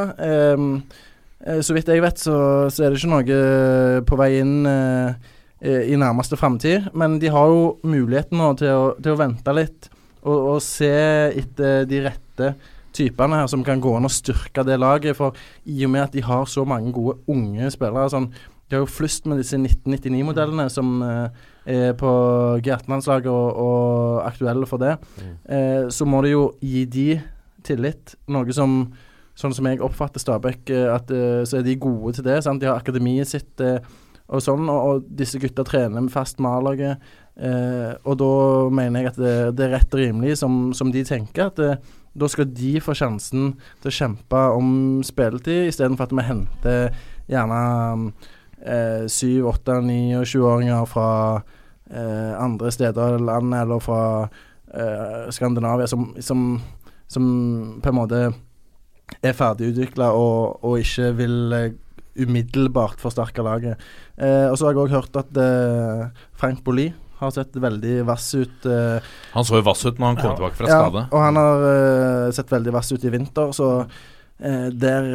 Um, 0.58 0.82
så 1.62 1.72
vidt 1.78 1.88
jeg 1.88 2.02
vet, 2.04 2.18
så, 2.20 2.68
så 2.74 2.84
er 2.84 2.90
det 2.92 2.98
ikke 3.00 3.14
noe 3.14 4.02
på 4.10 4.18
vei 4.20 4.32
inn 4.42 4.66
uh, 4.68 5.14
i 5.64 5.96
nærmeste 5.96 6.36
framtid. 6.36 6.90
Men 6.98 7.20
de 7.22 7.30
har 7.32 7.48
jo 7.54 7.78
muligheten 7.88 8.38
nå 8.42 8.52
til 8.60 8.74
å, 8.74 8.88
til 9.00 9.14
å 9.16 9.20
vente 9.24 9.54
litt 9.56 9.88
og, 10.28 10.58
og 10.58 10.62
se 10.66 10.92
etter 11.40 11.86
de 11.88 12.02
rette 12.10 12.27
typene 12.98 13.42
her 13.42 13.50
som 13.52 13.64
kan 13.66 13.82
gå 13.84 13.94
inn 13.98 14.08
og 14.08 14.14
styrke 14.14 14.66
det 14.68 14.80
laget. 14.82 15.18
For 15.18 15.36
i 15.66 15.84
og 15.86 15.94
med 15.94 16.08
at 16.08 16.16
de 16.16 16.24
har 16.26 16.46
så 16.50 16.66
mange 16.68 16.94
gode 16.96 17.20
unge 17.32 17.72
spillere 17.74 18.10
sånn, 18.14 18.32
De 18.68 18.76
har 18.76 18.82
jo 18.84 18.92
flust 18.92 19.24
med 19.32 19.38
disse 19.40 19.56
1999-modellene 19.56 20.66
som, 20.68 21.02
eh, 21.02 21.30
er 21.72 21.94
på 21.96 22.10
G18-landslaget 22.60 23.30
og, 23.32 23.62
og 23.64 24.26
aktuelle 24.28 24.68
for 24.68 24.78
det, 24.78 24.98
eh, 25.48 25.88
så 25.88 26.04
må 26.04 26.20
du 26.22 26.28
jo 26.28 26.42
gi 26.60 26.84
de 26.84 27.22
tillit. 27.64 28.18
Noe 28.28 28.52
som 28.52 28.92
Sånn 29.38 29.54
som 29.54 29.68
jeg 29.70 29.78
oppfatter 29.86 30.18
Stabæk, 30.18 30.70
eh, 30.74 30.88
at 30.90 31.12
eh, 31.14 31.44
så 31.46 31.60
er 31.60 31.66
de 31.68 31.76
gode 31.78 32.16
til 32.18 32.26
det. 32.26 32.40
Sant? 32.42 32.58
De 32.58 32.66
har 32.66 32.80
akademiet 32.82 33.30
sitt 33.30 33.62
eh, 33.62 33.78
og 34.34 34.42
sånn, 34.42 34.66
og, 34.66 34.80
og 34.82 35.12
disse 35.20 35.38
gutta 35.38 35.62
trener 35.68 36.02
med 36.02 36.10
fast 36.10 36.42
med 36.42 36.56
A-laget. 36.58 37.04
Eh, 37.38 37.92
og 38.02 38.18
da 38.18 38.32
mener 38.74 39.04
jeg 39.04 39.12
at 39.12 39.20
det, 39.22 39.36
det 39.60 39.68
er 39.68 39.76
rett 39.76 39.94
og 39.94 40.02
rimelig, 40.02 40.40
som, 40.42 40.56
som 40.74 40.90
de 40.90 41.06
tenker, 41.06 41.52
at 41.52 41.86
da 42.18 42.30
skal 42.32 42.50
de 42.50 42.74
få 42.84 42.96
sjansen 42.98 43.52
til 43.82 43.92
å 43.92 43.98
kjempe 44.00 44.42
om 44.58 44.72
spilletid, 45.06 45.70
istedenfor 45.70 46.08
at 46.08 46.18
vi 46.18 46.26
henter 46.26 47.00
gjerne 47.30 47.62
syv, 49.12 49.46
7, 49.46 49.46
8, 49.52 49.78
29-åringer 49.86 50.86
fra 50.90 51.10
eh, 51.92 52.34
andre 52.42 52.72
steder 52.74 53.20
i 53.20 53.24
landet, 53.28 53.62
eller 53.62 53.84
fra 53.84 54.02
eh, 54.74 55.30
Skandinavia, 55.32 55.88
som, 55.88 56.10
som, 56.20 56.46
som 57.08 57.26
på 57.84 57.92
en 57.92 58.00
måte 58.00 58.22
er 59.24 59.36
ferdigutvikla 59.38 60.12
og, 60.18 60.64
og 60.66 60.82
ikke 60.82 61.12
vil 61.22 61.58
eh, 61.58 61.76
umiddelbart 62.18 63.02
forsterke 63.02 63.46
laget. 63.46 63.78
Eh, 64.18 64.48
og 64.50 64.58
så 64.58 64.68
har 64.68 64.74
jeg 64.74 64.84
òg 64.84 64.96
hørt 64.96 65.20
at 65.22 65.42
eh, 65.42 66.08
Frank 66.38 66.64
Bolli 66.66 66.90
har 67.20 67.32
sett 67.34 67.56
veldig 67.56 67.96
vass 68.08 68.28
ut. 68.38 68.66
Uh, 68.66 69.00
Han 69.34 69.46
så 69.48 69.58
jo 69.60 69.66
vass 69.68 69.86
ut 69.86 69.98
når 69.98 70.12
han 70.14 70.20
kom 70.22 70.36
tilbake 70.38 70.60
fra 70.60 70.68
skade. 70.70 71.06
ja, 71.08 71.10
og 71.12 71.24
han 71.26 71.40
har 71.42 71.66
uh, 71.66 72.36
sett 72.36 72.52
veldig 72.54 72.76
vass 72.76 72.92
ut 72.94 73.04
i 73.08 73.14
vinter, 73.14 73.52
så 73.58 73.72
uh, 73.88 74.68
der 74.70 75.10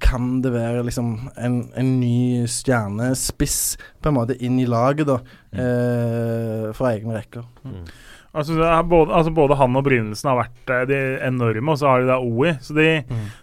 kan 0.00 0.40
det 0.44 0.54
være 0.54 0.84
liksom 0.86 1.12
en, 1.36 1.60
en 1.76 1.92
ny 2.00 2.46
stjernespiss 2.48 3.60
på 4.00 4.10
en 4.10 4.16
måte 4.18 4.36
inn 4.40 4.56
i 4.62 4.66
laget, 4.68 5.06
da. 5.08 5.18
eh, 5.52 6.72
fra 6.76 6.94
egne 6.94 7.18
rekker. 7.18 7.44
Altså, 8.34 8.56
er 8.66 8.80
både, 8.90 9.12
altså 9.14 9.30
både 9.30 9.54
han 9.60 9.76
og 9.78 9.84
Brynildsen 9.86 10.26
har 10.32 10.40
vært 10.40 10.72
de 10.90 10.96
enorme, 11.22 11.70
og 11.70 11.78
så 11.78 11.86
har 11.92 12.02
de 12.02 12.08
da 12.08 12.16
OI. 12.18 12.56
Så 12.64 12.74
de, 12.74 12.88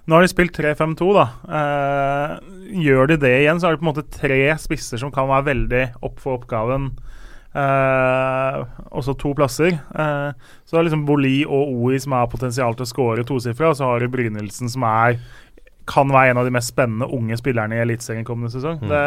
Nå 0.03 0.17
har 0.17 0.25
de 0.25 0.31
spilt 0.33 0.57
3-5-2, 0.57 1.07
da. 1.15 1.23
Eh, 1.59 2.33
gjør 2.83 3.13
de 3.13 3.17
det 3.23 3.31
igjen, 3.45 3.61
så 3.61 3.69
er 3.69 3.77
det 3.77 3.81
på 3.83 3.87
en 3.87 3.91
måte 3.93 4.03
tre 4.17 4.41
spisser 4.59 4.99
som 4.99 5.13
kan 5.15 5.29
være 5.31 5.47
veldig 5.53 5.85
opp 6.03 6.19
for 6.19 6.41
oppgaven. 6.41 6.89
Eh, 7.53 8.61
også 8.95 9.15
to 9.19 9.33
plasser. 9.35 9.73
Eh, 9.75 10.31
så 10.65 10.75
det 10.75 10.79
er 10.81 10.87
liksom 10.89 11.05
Boli 11.07 11.41
og 11.45 11.73
OI 11.75 11.99
som 11.99 12.15
har 12.15 12.29
potensial 12.31 12.75
til 12.77 12.87
å 12.87 12.91
skåre 12.91 13.25
tosifra, 13.27 13.71
og 13.73 13.79
så 13.79 13.89
har 13.89 13.99
du 14.03 14.11
Brynildsen 14.13 14.71
som 14.71 14.85
er 14.87 15.19
kan 15.91 16.07
være 16.13 16.31
en 16.31 16.37
av 16.39 16.45
de 16.45 16.51
mest 16.53 16.71
spennende 16.71 17.07
unge 17.11 17.35
spillerne 17.39 17.75
i 17.75 17.81
Eliteserien 17.81 18.23
kommende 18.23 18.51
sesong. 18.53 18.77
Mm. 18.79 18.91
Det, 18.91 18.99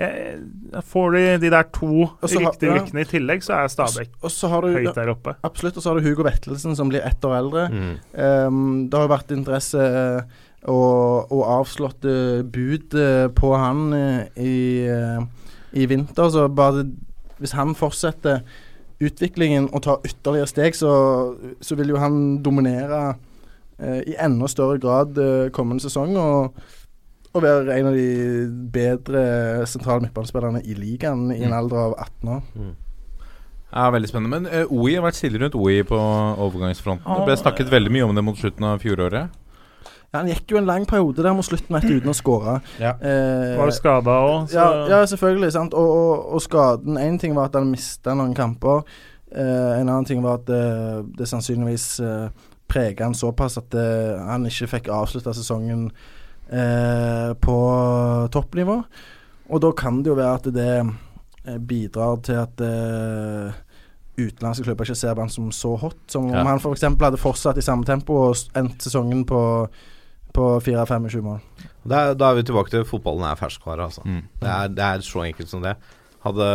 jeg, 0.00 0.82
får 0.90 1.14
de 1.14 1.22
de 1.44 1.50
der 1.54 1.68
to 1.72 1.90
Også 2.20 2.40
riktige 2.42 2.68
har- 2.68 2.76
ja. 2.76 2.82
rykkene 2.82 3.04
i 3.04 3.08
tillegg, 3.08 3.44
så 3.46 3.54
er 3.62 3.68
Stabæk 3.72 4.08
Og 4.20 4.30
så 4.34 4.48
har 4.48 4.60
du 4.66 4.74
høyt 4.74 4.94
der 4.94 5.08
oppe. 5.14 5.36
Absolutt. 5.46 5.76
Og 5.78 5.82
så 5.82 5.88
har 5.92 6.00
du 6.00 6.08
Hugo 6.08 6.26
Vettelsen, 6.26 6.76
som 6.76 6.90
blir 6.90 7.00
ett 7.06 7.24
år 7.24 7.36
eldre. 7.38 7.68
Mm. 7.70 7.94
Um, 8.12 8.88
det 8.90 8.98
har 8.98 9.06
jo 9.06 9.14
vært 9.14 9.30
interesse 9.36 9.80
eh, 9.80 10.20
og, 10.68 11.30
og 11.32 11.44
avslått 11.60 12.04
eh, 12.04 12.42
bud 12.42 12.94
eh, 13.00 13.28
på 13.28 13.54
han 13.56 13.92
eh, 13.92 14.26
i, 14.36 14.58
eh, 14.90 15.22
i 15.72 15.86
vinter. 15.86 16.28
Så 16.28 16.48
bare 16.52 16.84
hvis 17.40 17.54
han 17.56 17.74
fortsetter 17.78 18.42
utviklingen 19.00 19.70
og 19.72 19.82
tar 19.86 20.02
ytterligere 20.04 20.48
steg, 20.50 20.76
så, 20.76 20.90
så 21.64 21.76
vil 21.78 21.94
jo 21.94 22.00
han 22.02 22.42
dominere 22.44 23.14
eh, 23.80 24.02
i 24.12 24.16
enda 24.20 24.48
større 24.52 24.76
grad 24.82 25.16
eh, 25.18 25.48
kommende 25.56 25.80
sesong. 25.86 26.12
Og, 26.20 26.60
og 27.32 27.42
være 27.44 27.78
en 27.78 27.88
av 27.88 27.96
de 27.96 28.10
bedre 28.74 29.24
sentrale 29.70 30.02
midtbanespillerne 30.04 30.60
i 30.66 30.74
ligaen 30.76 31.28
i 31.32 31.40
en 31.44 31.52
Mm. 31.52 31.58
alder 31.62 31.78
av 31.86 31.94
18 32.02 32.28
år. 32.36 32.42
Ja, 33.70 33.84
Veldig 33.94 34.08
spennende. 34.10 34.40
Men 34.40 34.48
uh, 34.50 34.72
OI 34.74 34.96
har 34.96 35.04
vært 35.06 35.14
stille 35.20 35.38
rundt 35.38 35.54
OI 35.54 35.80
på 35.86 35.94
overgangsfronten. 35.96 37.06
Det 37.06 37.28
ble 37.28 37.36
snakket 37.38 37.70
veldig 37.70 37.92
mye 37.94 38.08
om 38.08 38.16
det 38.18 38.24
mot 38.26 38.36
slutten 38.38 38.66
av 38.66 38.82
fjoråret. 38.82 39.30
Ja, 40.12 40.18
han 40.24 40.28
gikk 40.32 40.50
jo 40.50 40.58
en 40.58 40.66
lang 40.66 40.86
periode 40.90 41.22
der 41.22 41.32
mot 41.38 41.46
slutten 41.46 41.76
vet 41.76 41.84
du, 41.86 41.96
uten 42.00 42.10
å 42.10 42.16
skåre. 42.18 42.56
Ja. 42.82 42.96
Eh, 42.98 43.52
Var 43.60 43.70
skada 43.76 44.16
òg, 44.26 44.48
så 44.50 44.56
ja, 44.58 44.68
ja, 44.90 45.00
selvfølgelig. 45.06 45.52
sant 45.54 45.74
Og, 45.78 45.90
og, 45.94 46.24
og 46.34 46.42
skaden 46.42 46.98
Én 46.98 47.18
ting 47.22 47.36
var 47.36 47.46
at 47.50 47.54
han 47.60 47.70
mista 47.70 48.14
noen 48.18 48.34
kamper. 48.34 48.82
Eh, 49.30 49.76
en 49.78 49.86
annen 49.88 50.04
ting 50.08 50.22
var 50.24 50.40
at 50.40 50.48
det, 50.50 50.64
det 51.18 51.28
sannsynligvis 51.30 52.00
eh, 52.02 52.26
prega 52.70 53.06
han 53.06 53.14
såpass 53.14 53.58
at 53.62 53.70
det, 53.70 53.86
han 54.26 54.46
ikke 54.50 54.66
fikk 54.74 54.90
avslutta 54.94 55.32
sesongen 55.34 55.86
eh, 56.50 57.30
på 57.38 57.56
toppnivå. 58.34 58.80
Og 59.50 59.62
da 59.62 59.70
kan 59.78 60.02
det 60.02 60.10
jo 60.10 60.18
være 60.18 60.34
at 60.40 60.50
det 60.54 60.68
eh, 60.80 61.58
bidrar 61.70 62.18
til 62.26 62.38
at 62.42 62.60
eh, 62.66 63.54
utenlandske 64.20 64.66
klubber 64.66 64.84
ikke 64.90 64.98
ser 64.98 65.14
på 65.16 65.24
han 65.24 65.32
som 65.32 65.50
så 65.54 65.76
hot. 65.80 65.96
Som 66.10 66.28
Ja. 66.30 66.40
om 66.42 66.46
han 66.50 66.58
f.eks. 66.62 66.82
hadde 67.00 67.16
fortsatt 67.18 67.58
i 67.58 67.64
samme 67.64 67.86
tempo 67.86 68.18
og 68.28 68.36
endt 68.58 68.82
sesongen 68.82 69.24
på, 69.26 69.40
på 70.36 70.50
4-25 70.64 71.24
mål. 71.24 71.40
Da 71.88 72.02
er, 72.10 72.18
da 72.18 72.30
er 72.30 72.38
vi 72.38 72.44
tilbake 72.48 72.72
til 72.72 72.84
fotballen 72.88 73.24
er 73.28 73.38
ferskvare, 73.40 73.88
altså. 73.88 74.04
Mm. 74.04 74.22
Det, 74.42 74.50
er, 74.50 74.70
det 74.76 74.86
er 74.86 75.06
så 75.06 75.24
enkelt 75.24 75.50
som 75.50 75.64
det. 75.64 75.74
Hadde, 76.20 76.46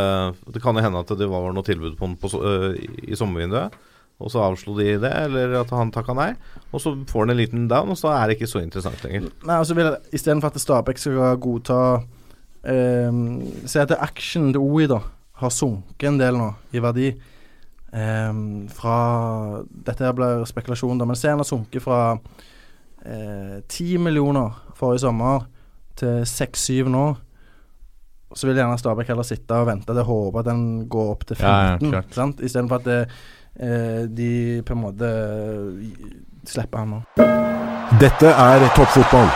det 0.54 0.62
kan 0.62 0.78
jo 0.78 0.86
hende 0.86 1.02
at 1.02 1.14
det 1.18 1.28
var 1.30 1.50
noe 1.54 1.66
tilbud 1.66 1.96
på 1.98 2.10
den 2.10 2.16
på, 2.22 2.30
øh, 2.38 2.76
i 3.02 3.18
sommervinduet, 3.18 3.74
og 4.22 4.32
så 4.32 4.44
avslo 4.46 4.76
de 4.78 4.94
det, 5.02 5.12
eller 5.26 5.58
at 5.64 5.74
han 5.76 5.92
takka 5.92 6.14
nei. 6.16 6.30
Og 6.72 6.84
så 6.84 6.94
får 7.10 7.26
han 7.26 7.34
en 7.34 7.42
liten 7.42 7.66
down, 7.72 7.92
og 7.92 8.00
så 8.00 8.14
er 8.14 8.30
det 8.30 8.38
ikke 8.38 8.52
så 8.52 8.62
interessant 8.62 9.02
lenger. 9.04 9.28
Nei, 9.44 9.58
altså 9.58 9.76
vil 9.76 9.90
jeg 9.90 10.20
Istedenfor 10.20 10.54
at 10.54 10.62
Stabæk 10.62 11.02
skal 11.02 11.42
godta 11.42 11.80
øh, 12.64 13.20
Si 13.66 13.82
at 13.82 13.98
action 13.98 14.54
til 14.54 14.62
OI 14.62 14.88
da 14.92 15.02
har 15.42 15.52
sunket 15.52 16.08
en 16.08 16.20
del 16.22 16.38
nå 16.40 16.52
i 16.72 16.84
verdi. 16.84 17.10
Um, 17.96 18.68
fra 18.76 18.96
Dette 19.88 20.04
her 20.04 20.16
blir 20.16 20.44
spekulasjon, 20.48 21.00
da, 21.00 21.08
men 21.08 21.16
se 21.16 21.32
han 21.32 21.40
har 21.40 21.48
sunket 21.48 21.84
fra 21.84 22.18
eh, 23.06 23.62
10 23.70 23.98
millioner 24.02 24.52
forrige 24.76 25.00
sommer 25.06 25.46
til 25.96 26.24
6-7 26.28 26.90
nå. 26.92 27.06
Så 28.36 28.48
vil 28.50 28.58
gjerne 28.58 28.78
Stabæk 28.82 29.08
heller 29.08 29.24
sitte 29.24 29.56
og 29.56 29.68
vente 29.70 29.94
og 29.96 30.06
håpe 30.10 30.42
at 30.42 30.46
den 30.50 30.64
går 30.92 31.12
opp 31.14 31.26
til 31.30 31.38
15, 31.38 31.92
Ja, 31.94 32.02
ja, 32.02 32.02
sant? 32.12 32.42
istedenfor 32.44 32.82
at 32.82 32.88
det, 32.90 32.98
eh, 33.60 34.02
de 34.12 34.62
på 34.66 34.74
en 34.76 34.82
måte 34.82 35.08
eh, 35.08 36.00
slipper 36.50 36.84
han 36.84 36.90
nå. 36.98 37.02
Dette 38.02 38.28
er 38.34 38.66
toppfotball. 38.76 39.30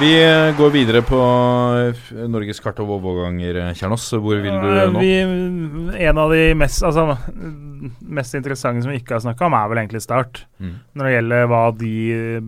Vi 0.00 0.10
eh, 0.24 0.56
går 0.56 0.70
videre 0.70 1.00
på 1.02 1.18
eh, 1.18 2.18
Norges 2.30 2.60
kart 2.62 2.78
over 2.78 3.00
overganger, 3.00 3.56
eh, 3.58 3.70
Kjernås. 3.74 4.04
Hvor 4.14 4.38
vil 4.44 4.54
du 4.54 4.66
nå? 4.94 5.00
Vi, 5.02 5.14
en 6.06 6.20
av 6.22 6.30
de 6.30 6.42
mest, 6.54 6.84
altså, 6.86 7.16
mest 8.06 8.36
interessante 8.38 8.84
som 8.84 8.92
vi 8.92 9.00
ikke 9.00 9.16
har 9.16 9.24
snakka 9.24 9.48
om, 9.48 9.56
er 9.58 9.72
vel 9.72 9.80
egentlig 9.82 10.04
Start. 10.04 10.44
Mm. 10.62 10.76
Når 10.94 11.08
det 11.08 11.14
gjelder 11.16 11.50
hva 11.50 11.62
de 11.80 11.94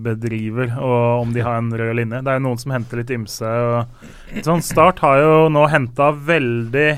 bedriver, 0.07 0.77
og 0.79 1.25
om 1.25 1.33
de 1.35 1.43
har 1.43 1.59
en 1.59 1.73
rød 1.75 1.91
linje. 1.99 2.21
Det 2.23 2.31
er 2.31 2.39
jo 2.39 2.45
noen 2.47 2.63
som 2.63 2.77
henter 2.77 3.03
litt 3.03 3.11
ymse. 3.19 3.51
Og 3.51 4.45
sånn, 4.47 4.63
Start 4.71 5.03
har 5.03 5.19
jo 5.25 5.35
nå 5.51 5.67
henta 5.75 6.13
veldig 6.15 6.89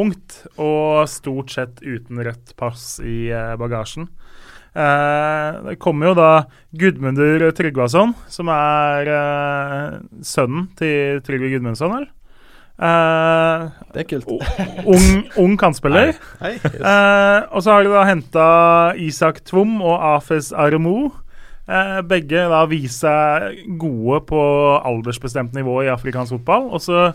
ungt, 0.00 0.38
og 0.56 1.04
stort 1.12 1.52
sett 1.52 1.84
uten 1.84 2.24
rødt 2.24 2.56
pass 2.56 2.94
i 3.04 3.26
bagasjen. 3.60 4.08
Eh, 4.70 5.60
det 5.66 5.78
kommer 5.82 6.10
jo 6.10 6.14
da 6.18 6.30
Gudmundur 6.78 7.48
Tryggvason, 7.56 8.14
som 8.30 8.50
er 8.54 9.10
eh, 9.10 9.98
sønnen 10.22 10.68
til 10.78 11.20
Trygve 11.26 11.50
Gudmundsson, 11.54 11.94
vel? 11.98 12.08
Uh, 12.80 13.68
Det 13.92 14.06
er 14.06 14.06
kult. 14.08 14.30
ung, 14.88 15.08
ung 15.36 15.56
kantspiller. 15.60 16.14
Hei, 16.40 16.54
Eh, 16.64 17.40
og 17.52 17.60
så 17.60 17.74
har 17.74 17.84
de 17.84 17.92
da 17.92 18.06
henta 18.08 18.46
Isak 18.96 19.42
Tvom 19.44 19.82
og 19.82 19.98
Afes 20.14 20.48
Aremo. 20.56 21.10
Uh, 21.68 22.00
begge 22.08 22.46
da 22.50 22.62
viser 22.70 23.50
seg 23.50 23.76
gode 23.78 24.22
på 24.30 24.40
aldersbestemt 24.80 25.52
nivå 25.54 25.82
i 25.84 25.92
afrikansk 25.92 26.38
fotball. 26.38 26.70
Og 26.72 26.80
så 26.80 27.10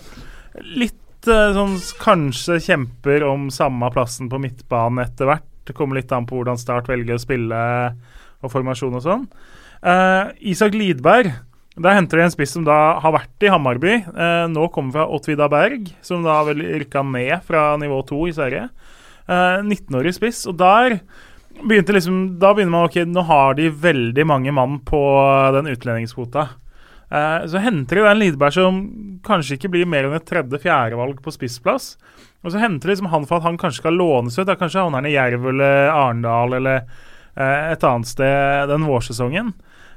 litt 0.77 1.01
sånn 1.25 1.79
kanskje 1.97 2.59
kjemper 2.61 3.25
om 3.25 3.49
samme 3.49 3.89
plassen 3.89 4.29
på 4.29 4.37
midtbanen 4.43 5.01
etter 5.07 5.31
hvert. 5.31 5.49
Det 5.65 5.75
kommer 5.77 5.99
litt 5.99 6.13
an 6.13 6.27
på 6.29 6.39
hvordan 6.39 6.59
Start 6.61 6.89
velger 6.91 7.17
å 7.17 7.21
spille 7.21 7.59
og 8.45 8.53
formasjon 8.53 8.97
og 8.97 9.03
sånn. 9.05 9.27
Uh, 9.81 10.33
Isak 10.41 10.75
Lidberg. 10.77 11.33
Der 11.75 11.97
henter 11.97 12.21
de 12.21 12.23
en 12.23 12.31
spiss 12.31 12.53
som 12.55 12.63
da 12.63 12.95
har 13.03 13.13
vært 13.17 13.43
i 13.43 13.51
Hammarby. 13.51 13.97
Uh, 14.15 14.45
nå 14.47 14.69
kommer 14.71 14.95
fra 14.95 15.07
Ottvida 15.11 15.49
Berg, 15.51 15.89
som 16.05 16.23
da 16.23 16.39
vel 16.47 16.63
rykka 16.79 17.03
ned 17.03 17.41
fra 17.47 17.73
nivå 17.81 17.99
2 18.07 18.19
i 18.29 18.35
Sverige. 18.37 18.67
Uh, 19.27 19.59
19-årig 19.65 20.15
spiss. 20.15 20.45
Og 20.47 20.55
der 20.61 20.99
begynte 21.55 21.95
liksom 21.95 22.37
Da 22.39 22.51
begynner 22.53 22.73
man 22.73 22.87
ok, 22.89 23.01
nå 23.07 23.23
har 23.27 23.57
de 23.57 23.69
veldig 23.71 24.25
mange 24.27 24.53
mann 24.55 24.79
på 24.87 25.01
den 25.55 25.71
utlendingskvota. 25.73 26.49
Eh, 27.11 27.45
så 27.51 27.61
henter 27.61 27.99
de 27.99 28.05
den 28.07 28.21
Lidberg 28.21 28.55
som 28.55 28.79
kanskje 29.25 29.59
ikke 29.59 29.73
blir 29.75 29.89
mer 29.89 30.07
enn 30.07 30.17
et 30.17 30.27
tredje-fjerdevalg 30.29 31.21
på 31.25 31.33
spissplass. 31.33 31.93
Og 32.45 32.53
så 32.53 32.61
henter 32.61 32.87
de 32.89 32.93
liksom 32.95 33.11
han 33.13 33.25
for 33.29 33.39
at 33.39 33.47
han 33.47 33.59
kanskje 33.61 33.83
skal 33.83 33.97
lånes 33.99 34.37
ut. 34.39 34.47
Da 34.47 34.57
kanskje 34.57 34.83
havner 34.83 35.01
han 35.01 35.09
i 35.09 35.15
Jerv 35.15 35.49
eller 35.53 35.89
Arendal 35.93 36.59
eller 36.59 36.83
eh, 36.83 37.71
et 37.73 37.85
annet 37.85 38.09
sted 38.09 38.69
den 38.71 38.87
vårsesongen. 38.89 39.53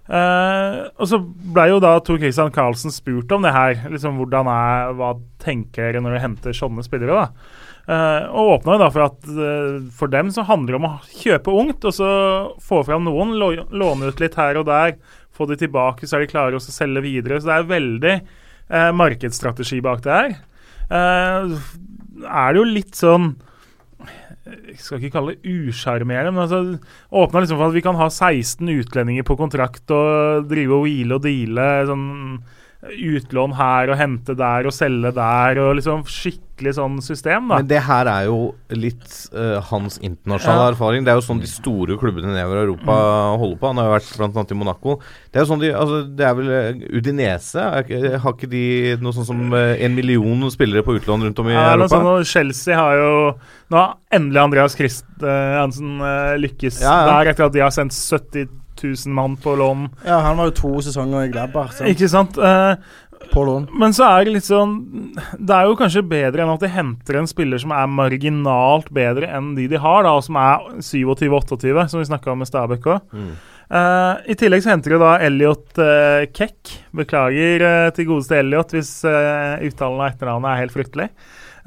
Uh, 0.08 0.88
og 0.96 1.04
så 1.10 1.18
ble 1.20 1.66
jo 1.68 1.80
da 1.84 1.90
Tor 2.00 2.16
Christian 2.16 2.48
Karlsen 2.48 2.92
spurt 2.94 3.32
om 3.36 3.42
det 3.44 3.52
her. 3.52 3.74
Liksom 3.92 4.16
hvordan 4.16 4.48
er, 4.48 4.94
Hva 4.96 5.10
tenker 5.44 5.90
dere 5.90 6.00
når 6.00 6.14
dere 6.14 6.22
henter 6.22 6.56
sånne 6.56 6.84
spillere? 6.86 7.26
da? 7.26 7.66
Uh, 7.88 8.24
og 8.32 8.54
åpna 8.54 8.74
jo 8.76 8.80
da 8.82 8.88
for 8.92 9.04
at 9.04 9.28
uh, 9.28 9.76
for 9.96 10.12
dem 10.12 10.32
så 10.32 10.46
handler 10.48 10.74
det 10.74 10.80
om 10.80 10.88
å 10.88 10.94
kjøpe 11.12 11.52
ungt, 11.60 11.84
og 11.88 11.94
så 11.96 12.08
få 12.64 12.80
fram 12.88 13.04
noen, 13.04 13.36
lå- 13.40 13.68
låne 13.68 14.08
ut 14.08 14.20
litt 14.24 14.36
her 14.40 14.60
og 14.60 14.66
der, 14.68 14.96
få 15.38 15.48
de 15.50 15.58
tilbake, 15.60 16.06
så 16.06 16.18
er 16.18 16.24
de 16.24 16.32
klare 16.32 16.58
å 16.58 16.62
selge 16.62 17.04
videre. 17.04 17.40
Så 17.40 17.50
det 17.50 17.56
er 17.56 17.72
veldig 17.72 18.14
eh, 18.14 18.90
markedsstrategi 18.98 19.80
bak 19.84 20.02
det 20.06 20.16
her. 20.16 20.38
Eh, 20.88 21.58
er 22.28 22.52
det 22.52 22.60
jo 22.60 22.66
litt 22.68 22.98
sånn 22.98 23.36
jeg 24.48 24.78
skal 24.80 25.02
ikke 25.02 25.12
kalle 25.12 25.34
det 25.34 25.50
usjarmerende, 25.68 26.32
men 26.32 26.46
altså, 26.46 26.78
åpna 27.20 27.42
liksom 27.42 27.58
for 27.58 27.68
at 27.68 27.74
vi 27.76 27.82
kan 27.84 27.98
ha 27.98 28.06
16 28.08 28.70
utlendinger 28.72 29.26
på 29.28 29.36
kontrakt 29.36 29.92
og 29.92 30.46
drive 30.48 30.78
og 30.78 30.86
hvile 30.86 31.18
og 31.18 31.24
deale. 31.26 31.66
sånn 31.90 32.06
Utlån 32.78 33.56
her 33.58 33.90
og 33.90 33.96
hente 33.98 34.36
der 34.38 34.66
og 34.68 34.72
selge 34.72 35.10
der, 35.16 35.58
og 35.58 35.72
liksom 35.80 36.04
skikkelig 36.06 36.76
sånn 36.76 37.00
system, 37.02 37.48
da. 37.50 37.56
Men 37.58 37.66
det 37.70 37.80
her 37.82 38.06
er 38.06 38.28
jo 38.28 38.36
litt 38.70 39.08
uh, 39.34 39.56
hans 39.66 39.96
internasjonale 39.98 40.68
Ja. 40.68 40.74
erfaring. 40.76 41.02
Det 41.02 41.10
er 41.10 41.18
jo 41.18 41.24
sånn 41.26 41.40
de 41.42 41.50
store 41.50 41.96
klubbene 41.98 42.30
nedover 42.30 42.60
i 42.60 42.62
Europa 42.68 42.98
holder 43.42 43.58
på. 43.58 43.66
Han 43.72 43.80
har 43.82 43.88
jo 43.88 43.94
vært 43.96 44.22
annet 44.28 44.54
i 44.54 44.58
Monaco. 44.60 44.94
Det 45.32 45.40
er 45.40 45.42
jo 45.44 45.50
sånn 45.50 45.64
de, 45.64 45.72
altså 45.74 45.98
det 46.20 46.28
er 46.28 46.38
vel 46.38 46.52
eh, 46.54 46.84
Udinese? 47.00 47.66
Har 48.22 48.36
ikke 48.36 48.50
de 48.54 48.62
noe 49.02 49.16
sånn 49.18 49.26
som 49.32 49.42
eh, 49.58 49.74
en 49.82 49.98
million 49.98 50.46
spillere 50.54 50.86
på 50.86 50.94
utlån 51.00 51.26
rundt 51.26 51.42
om 51.42 51.50
i 51.50 51.56
Ja, 51.58 51.72
Europa? 51.74 51.90
sånn, 51.96 52.06
og 52.14 52.30
Chelsea 52.30 52.78
har 52.78 52.94
jo 53.02 53.12
Nå 53.68 53.76
har 53.76 53.98
endelig 54.14 54.40
Andreas 54.46 54.78
Christiansen 54.78 55.98
uh, 56.00 56.38
lykkes 56.38 56.78
Ja, 56.80 56.94
ja. 57.02 57.10
der, 57.10 57.32
etter 57.34 57.48
at 57.50 57.52
de 57.58 57.60
har 57.66 57.74
sendt 57.74 57.92
70 57.92 58.46
000 58.82 59.14
mann 59.14 59.36
på 59.40 59.54
lån. 59.58 59.88
Ja, 60.06 60.20
han 60.26 60.38
var 60.40 60.50
jo 60.50 60.56
to 60.58 60.72
sesonger 60.86 61.26
i 61.26 61.32
Glabber. 61.32 61.70
Ikke 61.88 62.08
sant? 62.10 62.38
Eh, 62.38 62.74
På 63.32 63.42
lån. 63.44 63.66
Men 63.74 63.92
så 63.92 64.06
er 64.06 64.24
det 64.24 64.32
litt 64.36 64.46
sånn 64.46 64.76
Det 65.34 65.50
er 65.50 65.66
jo 65.66 65.74
kanskje 65.76 66.04
bedre 66.06 66.44
enn 66.44 66.52
at 66.52 66.62
de 66.62 66.70
henter 66.70 67.18
en 67.18 67.26
spiller 67.26 67.58
som 67.58 67.74
er 67.74 67.90
marginalt 67.90 68.92
bedre 68.94 69.26
enn 69.34 69.56
de 69.56 69.66
de 69.68 69.80
har, 69.82 70.04
da, 70.06 70.12
og 70.14 70.22
som 70.22 70.38
er 70.38 70.68
27-28, 70.78 71.88
som 71.90 71.98
vi 71.98 72.06
snakka 72.06 72.30
om 72.32 72.38
med 72.38 72.48
Stabæk 72.48 72.86
òg. 72.86 73.10
Mm. 73.12 73.32
I 74.32 74.36
tillegg 74.38 74.62
så 74.64 74.70
henter 74.70 74.94
de 74.94 75.00
da 75.02 75.10
Elliot 75.26 75.82
uh, 75.82 76.24
Keck. 76.32 76.70
Beklager 76.96 77.66
uh, 77.66 77.90
til 77.92 78.08
godeste 78.08 78.38
Elliot 78.38 78.72
hvis 78.72 78.94
uh, 79.04 79.58
uttalen 79.66 80.00
av 80.00 80.14
etternavnet 80.14 80.54
er 80.54 80.62
helt 80.62 80.76
fryktelig. 80.78 81.10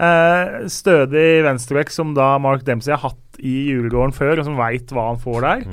Eh, 0.01 0.67
stødig 0.71 1.43
venstreback 1.45 1.91
som 1.93 2.15
da 2.17 2.33
Mark 2.41 2.63
Dempsey 2.65 2.93
har 2.95 3.03
hatt 3.03 3.41
i 3.41 3.69
julegården 3.69 4.15
før, 4.15 4.39
og 4.39 4.47
som 4.47 4.57
veit 4.57 4.89
hva 4.93 5.11
han 5.11 5.21
får 5.21 5.45
der. 5.45 5.65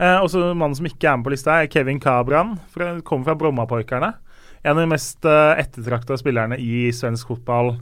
Eh, 0.00 0.18
og 0.18 0.30
så 0.32 0.50
Mannen 0.56 0.78
som 0.78 0.88
ikke 0.88 1.10
er 1.10 1.18
med 1.18 1.28
på 1.28 1.34
lista, 1.34 1.60
er 1.60 1.70
Kevin 1.72 2.00
Cabran. 2.00 2.56
Fra, 2.72 2.94
kommer 3.04 3.30
fra 3.30 3.36
Brommapoikerne. 3.36 4.14
En 4.62 4.76
av 4.76 4.82
de 4.82 4.88
mest 4.92 5.24
eh, 5.28 5.60
ettertrakta 5.60 6.16
spillerne 6.20 6.56
i 6.60 6.88
svensk 6.92 7.32
fotball 7.32 7.74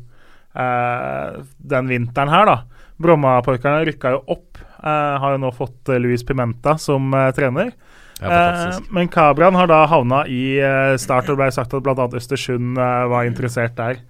eh, 0.58 1.38
den 1.58 1.90
vinteren 1.90 2.32
her, 2.32 2.50
da. 2.50 2.86
Brommapoikerne 2.98 3.86
rykka 3.86 4.16
jo 4.16 4.24
opp. 4.34 4.58
eh, 4.78 5.14
har 5.22 5.34
jo 5.34 5.42
nå 5.42 5.50
fått 5.54 5.90
uh, 5.90 5.98
Luis 5.98 6.22
Pimenta 6.26 6.76
som 6.78 7.12
eh, 7.14 7.30
trener. 7.34 7.72
Ja. 8.20 8.30
Eh, 8.30 8.78
men 8.90 9.10
Cabran 9.10 9.54
har 9.54 9.70
da 9.70 9.84
havna 9.86 10.24
i 10.26 10.58
start, 10.98 11.28
og 11.28 11.36
det 11.36 11.42
ble 11.42 11.52
sagt 11.54 11.74
at 11.74 11.82
bl.a. 11.86 12.08
Østersund 12.18 12.78
eh, 12.78 13.04
var 13.10 13.26
interessert 13.26 13.78
der. 13.78 14.02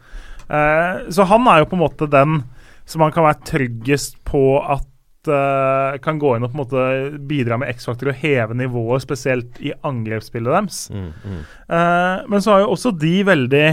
Eh, 0.49 1.09
så 1.13 1.29
han 1.29 1.49
er 1.49 1.63
jo 1.63 1.69
på 1.69 1.77
en 1.77 1.85
måte 1.85 2.09
den 2.09 2.43
som 2.89 3.03
man 3.05 3.13
kan 3.13 3.27
være 3.27 3.45
tryggest 3.45 4.17
på 4.29 4.61
at 4.65 4.88
eh, 4.88 4.88
kan 5.27 6.19
gå 6.21 6.35
inn 6.37 6.45
og 6.47 6.53
på 6.53 6.57
en 6.57 6.63
måte 6.63 6.83
bidra 7.29 7.59
med 7.59 7.73
X-faktor 7.75 8.13
og 8.13 8.21
heve 8.21 8.55
nivået, 8.57 9.03
spesielt 9.03 9.59
i 9.61 9.73
angrepsspillet 9.87 10.55
deres. 10.55 10.79
Mm, 10.95 11.09
mm. 11.25 11.41
Uh, 11.69 12.29
men 12.31 12.45
så 12.45 12.55
har 12.55 12.63
jo 12.63 12.71
også 12.77 12.95
de 12.97 13.17
veldig 13.27 13.67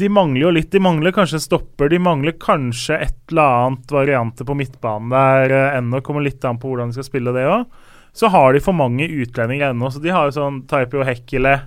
De 0.00 0.08
mangler 0.12 0.42
jo 0.44 0.50
litt. 0.54 0.70
De 0.70 0.82
mangler 0.82 1.14
kanskje 1.14 1.40
stopper. 1.42 1.88
De 1.90 1.98
mangler 1.98 2.36
kanskje 2.38 2.98
et 3.06 3.16
eller 3.30 3.62
annet 3.62 3.94
variante 3.94 4.44
på 4.46 4.54
midtbanen 4.58 5.14
der 5.14 5.54
uh, 5.54 5.78
ennå. 5.78 6.02
Kommer 6.04 6.26
litt 6.26 6.44
an 6.44 6.60
på 6.60 6.70
hvordan 6.70 6.92
de 6.92 6.98
skal 6.98 7.08
spille 7.08 7.34
det 7.34 7.46
òg. 7.48 7.64
Så 8.18 8.30
har 8.34 8.52
de 8.54 8.62
for 8.62 8.74
mange 8.74 9.06
utlendinger 9.06 9.72
ennå. 9.72 9.90
Så 9.94 10.02
de 10.02 10.14
har 10.14 10.28
jo 10.28 10.38
sånn 10.38 10.62
Taipio 10.70 11.06
Hekkile 11.06 11.58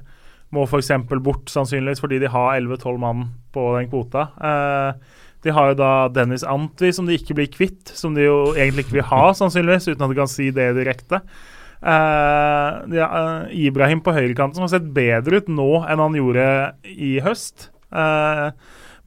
må 0.51 0.65
f.eks. 0.67 0.91
bort, 1.23 1.49
sannsynligvis 1.51 2.01
fordi 2.03 2.19
de 2.21 2.31
har 2.31 2.57
11-12 2.59 2.97
mann 2.99 3.27
på 3.55 3.69
den 3.77 3.87
kvota. 3.91 4.27
Eh, 4.35 5.19
de 5.41 5.53
har 5.55 5.71
jo 5.71 5.79
da 5.79 5.93
Dennis 6.13 6.45
Antwi, 6.47 6.91
som 6.93 7.07
de 7.09 7.17
ikke 7.17 7.37
blir 7.37 7.49
kvitt. 7.51 7.93
Som 7.97 8.13
de 8.17 8.27
jo 8.27 8.51
egentlig 8.53 8.87
ikke 8.87 8.99
vil 8.99 9.09
ha, 9.09 9.23
sannsynligvis, 9.37 9.89
uten 9.89 10.05
at 10.05 10.13
de 10.13 10.19
kan 10.19 10.29
si 10.29 10.51
det 10.53 10.69
direkte. 10.77 11.23
Uh, 11.81 12.85
de 12.91 12.99
har, 13.01 13.15
eh, 13.17 13.55
Ibrahim 13.65 14.03
på 14.05 14.13
høyrekanten, 14.13 14.59
som 14.59 14.67
har 14.67 14.75
sett 14.75 14.91
bedre 14.93 15.41
ut 15.41 15.49
nå 15.49 15.71
enn 15.89 16.03
han 16.03 16.17
gjorde 16.19 16.45
i 16.93 17.15
høst. 17.25 17.71
Uh, 17.89 18.53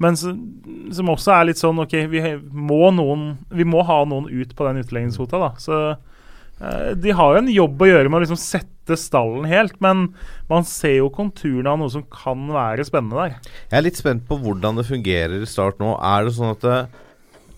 men 0.02 0.16
som 0.18 1.12
også 1.12 1.36
er 1.36 1.48
litt 1.48 1.60
sånn 1.60 1.78
OK, 1.84 1.94
vi 2.10 2.22
må, 2.50 2.82
noen, 2.94 3.36
vi 3.54 3.66
må 3.68 3.84
ha 3.86 4.00
noen 4.08 4.26
ut 4.26 4.54
på 4.56 4.66
den 4.66 4.82
utleggingskvota, 4.82 5.38
da. 5.38 5.50
Så 5.62 5.76
eh, 5.92 6.90
de 6.98 7.14
har 7.14 7.34
jo 7.34 7.42
en 7.44 7.52
jobb 7.52 7.84
å 7.84 7.90
gjøre 7.92 8.10
med 8.10 8.18
å 8.18 8.24
liksom 8.24 8.40
sette 8.40 8.73
stallen 9.00 9.44
helt, 9.48 9.80
men 9.80 10.14
man 10.50 10.64
ser 10.68 10.98
jo 10.98 11.08
konturene 11.08 11.72
av 11.72 11.78
noe 11.80 11.90
som 11.90 12.04
kan 12.12 12.44
være 12.52 12.84
spennende 12.84 13.16
der. 13.16 13.38
Jeg 13.70 13.78
er 13.78 13.86
litt 13.86 13.96
spent 13.96 14.26
på 14.28 14.36
hvordan 14.42 14.76
det 14.76 14.84
fungerer 14.86 15.40
i 15.42 15.48
start 15.48 15.80
nå. 15.80 15.94
Er 16.04 16.24
det 16.28 16.34
sånn 16.36 16.52
at 16.52 16.60
det, 16.60 16.78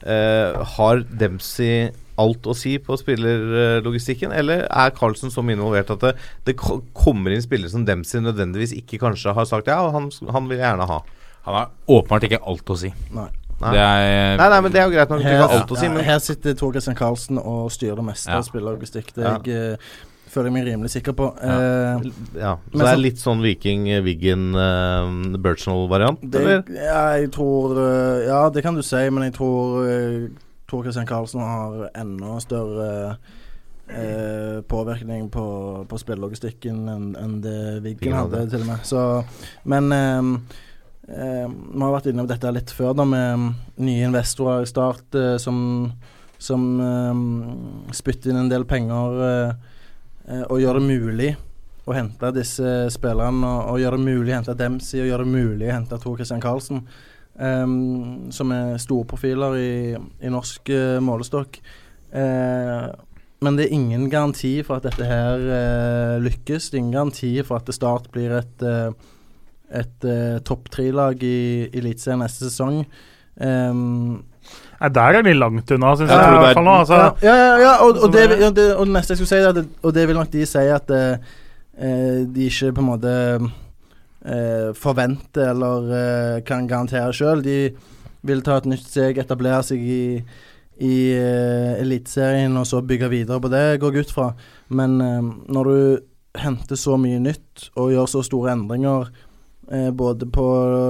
eh, 0.06 0.64
Har 0.76 1.02
Dempsey 1.10 1.90
alt 2.16 2.46
å 2.48 2.54
si 2.56 2.78
på 2.78 2.96
spillerlogistikken, 2.96 4.32
eller 4.32 4.66
er 4.70 4.90
Carlsen 4.96 5.28
så 5.30 5.42
mye 5.44 5.58
involvert 5.58 5.90
at 5.92 6.00
det, 6.00 6.14
det 6.46 6.54
kommer 6.56 7.34
inn 7.34 7.42
spillere 7.44 7.68
som 7.68 7.84
Dempsey 7.84 8.22
nødvendigvis 8.24 8.72
ikke 8.78 9.02
kanskje 9.02 9.34
har 9.36 9.44
sagt 9.44 9.68
ja, 9.68 9.82
han, 9.92 10.08
han 10.32 10.48
vil 10.48 10.56
jeg 10.56 10.64
gjerne 10.64 10.86
ha? 10.88 11.02
Han 11.44 11.54
har 11.58 11.68
åpenbart 11.86 12.24
ikke 12.26 12.40
alt 12.42 12.72
å 12.72 12.78
si. 12.80 12.88
Nei. 13.14 13.28
Nei. 13.60 13.70
Det 13.72 13.80
er 13.80 14.36
Nei, 14.36 14.48
nei, 14.52 14.56
men 14.60 14.72
det 14.72 14.80
er 14.80 14.88
jo 14.88 14.92
greit 14.92 15.12
nok. 15.12 15.22
Her, 15.24 15.42
alt 15.46 15.70
å 15.72 15.76
si, 15.78 15.88
men 15.88 16.04
her 16.04 16.18
sitter 16.20 16.56
Torgeir 16.58 16.80
Christian 16.80 16.96
Karlsen 16.98 17.38
og 17.40 17.70
styrer 17.72 17.96
det 17.96 18.04
meste 18.04 18.28
Ja. 18.32 18.40
av 18.40 18.44
spillerlogistikk. 18.48 19.14
Det 19.16 19.24
Ja. 19.24 19.76
Eh, 20.36 20.38
føler 20.38 20.50
jeg 20.50 20.56
meg 20.56 20.66
rimelig 20.68 20.92
sikker 20.92 21.16
på. 21.16 21.30
Ja. 21.40 21.56
Eh, 21.56 22.08
ja. 22.38 22.52
Så 22.72 22.82
det 22.82 22.90
er 22.92 23.00
litt 23.00 23.22
sånn 23.22 23.42
Viking, 23.44 23.88
eh, 23.88 24.04
uh, 24.04 25.08
det, 26.22 26.40
eller? 26.40 26.62
ja, 26.76 27.00
jeg 27.20 27.32
tror 27.34 27.78
eh, 27.80 28.26
Ja, 28.28 28.44
det 28.52 28.62
kan 28.62 28.76
du 28.76 28.84
si, 28.84 29.02
men 29.10 29.28
jeg 29.28 29.36
tror 29.38 29.82
uh, 29.86 30.28
Tor 30.66 30.82
Christian 30.82 31.06
Karlsen 31.06 31.42
har 31.46 31.90
enda 31.94 32.38
større 32.42 33.16
eh, 33.88 34.62
påvirkning 34.62 35.30
på, 35.30 35.46
på 35.88 35.98
spillelogistikken 35.98 36.88
enn 36.90 37.10
en 37.20 37.36
det 37.44 37.58
Wiggen 37.84 38.16
hadde, 38.16 38.46
til 38.50 38.64
og 38.64 38.70
med. 38.72 38.82
Så, 38.86 39.02
men 39.68 39.92
ehm, 39.94 40.32
eh, 41.08 41.46
vi 41.46 41.84
har 41.84 41.94
vært 41.94 42.10
inne 42.10 42.26
på 42.26 42.32
dette 42.34 42.54
litt 42.56 42.74
før, 42.74 42.96
da, 42.98 43.06
med 43.06 43.46
nye 43.78 44.10
investorer 44.10 44.66
i 44.66 44.70
Start 44.70 45.18
eh, 45.18 45.36
som, 45.42 45.58
som 46.38 46.66
spytter 47.94 48.32
inn 48.32 48.44
en 48.44 48.52
del 48.52 48.66
penger 48.68 49.22
eh, 49.30 49.48
eh, 49.48 49.72
og 50.26 50.58
gjør 50.58 50.80
det 50.80 50.86
mulig 50.88 51.28
å 51.86 51.94
hente 51.94 52.32
disse 52.34 52.70
spillerne 52.90 53.46
og, 53.46 53.68
og 53.70 53.82
gjøre 53.82 53.98
det 54.00 54.06
mulig 54.08 54.32
å 54.32 54.38
hente 54.40 54.56
Dempsey 54.58 55.04
og 55.04 55.10
gjøre 55.10 55.26
det 55.26 55.34
mulig 55.36 55.68
å 55.68 55.76
hente 55.76 55.98
Tor 56.02 56.16
Christian 56.18 56.42
Karlsen, 56.42 56.80
um, 57.38 57.76
som 58.34 58.54
er 58.56 58.80
store 58.82 59.06
profiler 59.06 59.58
i, 59.60 59.74
i 59.94 60.32
norsk 60.32 60.72
uh, 60.74 60.96
målestokk. 61.04 61.60
Uh, 62.10 62.90
men 63.44 63.58
det 63.58 63.66
er 63.66 63.76
ingen 63.76 64.06
garanti 64.10 64.54
for 64.64 64.78
at 64.78 64.86
dette 64.88 65.06
her 65.06 65.42
uh, 65.44 66.16
lykkes. 66.24 66.70
Det 66.70 66.78
er 66.78 66.82
ingen 66.82 66.96
garanti 66.96 67.32
for 67.44 67.60
at 67.60 67.74
Start 67.74 68.08
blir 68.14 68.32
et, 68.38 68.62
eh, 68.64 68.90
et 69.76 70.06
eh, 70.06 70.38
topp 70.46 70.70
tre-lag 70.72 71.20
i 71.26 71.68
Eliteserien 71.74 72.22
neste 72.22 72.46
sesong. 72.46 72.84
Ehm, 73.42 74.22
Nei, 74.80 74.88
der 74.92 75.18
er 75.18 75.22
de 75.24 75.32
langt 75.34 75.70
unna, 75.72 75.94
syns 75.96 76.10
Jeg 76.10 76.18
jeg. 76.20 76.42
er- 76.50 76.54
fall 76.58 76.64
nå, 76.68 76.74
altså. 76.82 76.96
ja, 76.98 77.12
ja, 77.24 77.34
ja, 77.36 77.58
ja 77.62 77.74
og, 77.86 77.96
og, 78.04 78.12
det, 78.12 78.24
ja, 78.40 78.50
det, 78.50 78.66
og 78.76 78.86
det 78.86 78.92
neste 78.96 79.14
jeg 79.14 79.20
skulle 79.22 79.32
si, 79.32 79.52
det, 79.60 79.66
og 79.82 79.94
det 79.96 80.06
vil 80.08 80.16
nok 80.18 80.30
de 80.32 80.46
si 80.46 80.64
at 80.74 80.90
eh, 80.90 81.16
eh, 81.78 82.18
de 82.34 82.48
ikke 82.50 82.72
på 82.76 82.82
en 82.84 82.90
måte 82.90 83.14
eh, 84.26 84.72
forventer 84.76 85.52
eller 85.54 85.88
eh, 86.00 86.40
kan 86.46 86.66
garantere 86.68 87.12
sjøl. 87.16 87.40
De 87.44 87.58
vil 88.26 88.42
ta 88.42 88.58
et 88.60 88.66
nytt 88.68 88.84
steg, 88.90 89.18
etablere 89.22 89.62
seg 89.64 89.80
i, 89.80 90.00
i 90.82 90.94
eh, 91.16 91.80
Eliteserien 91.80 92.56
og 92.60 92.66
så 92.68 92.82
bygge 92.84 93.08
videre 93.12 93.40
på 93.40 93.48
det, 93.52 93.64
går 93.80 93.94
jeg 93.96 94.08
ut 94.10 94.14
fra. 94.16 94.28
Men 94.68 95.00
eh, 95.00 95.22
når 95.56 95.70
du 95.72 95.78
henter 96.36 96.76
så 96.76 96.98
mye 97.00 97.16
nytt 97.24 97.70
og 97.80 97.94
gjør 97.94 98.10
så 98.12 98.20
store 98.26 98.52
endringer 98.52 99.08
både 99.96 100.28
på 100.30 100.42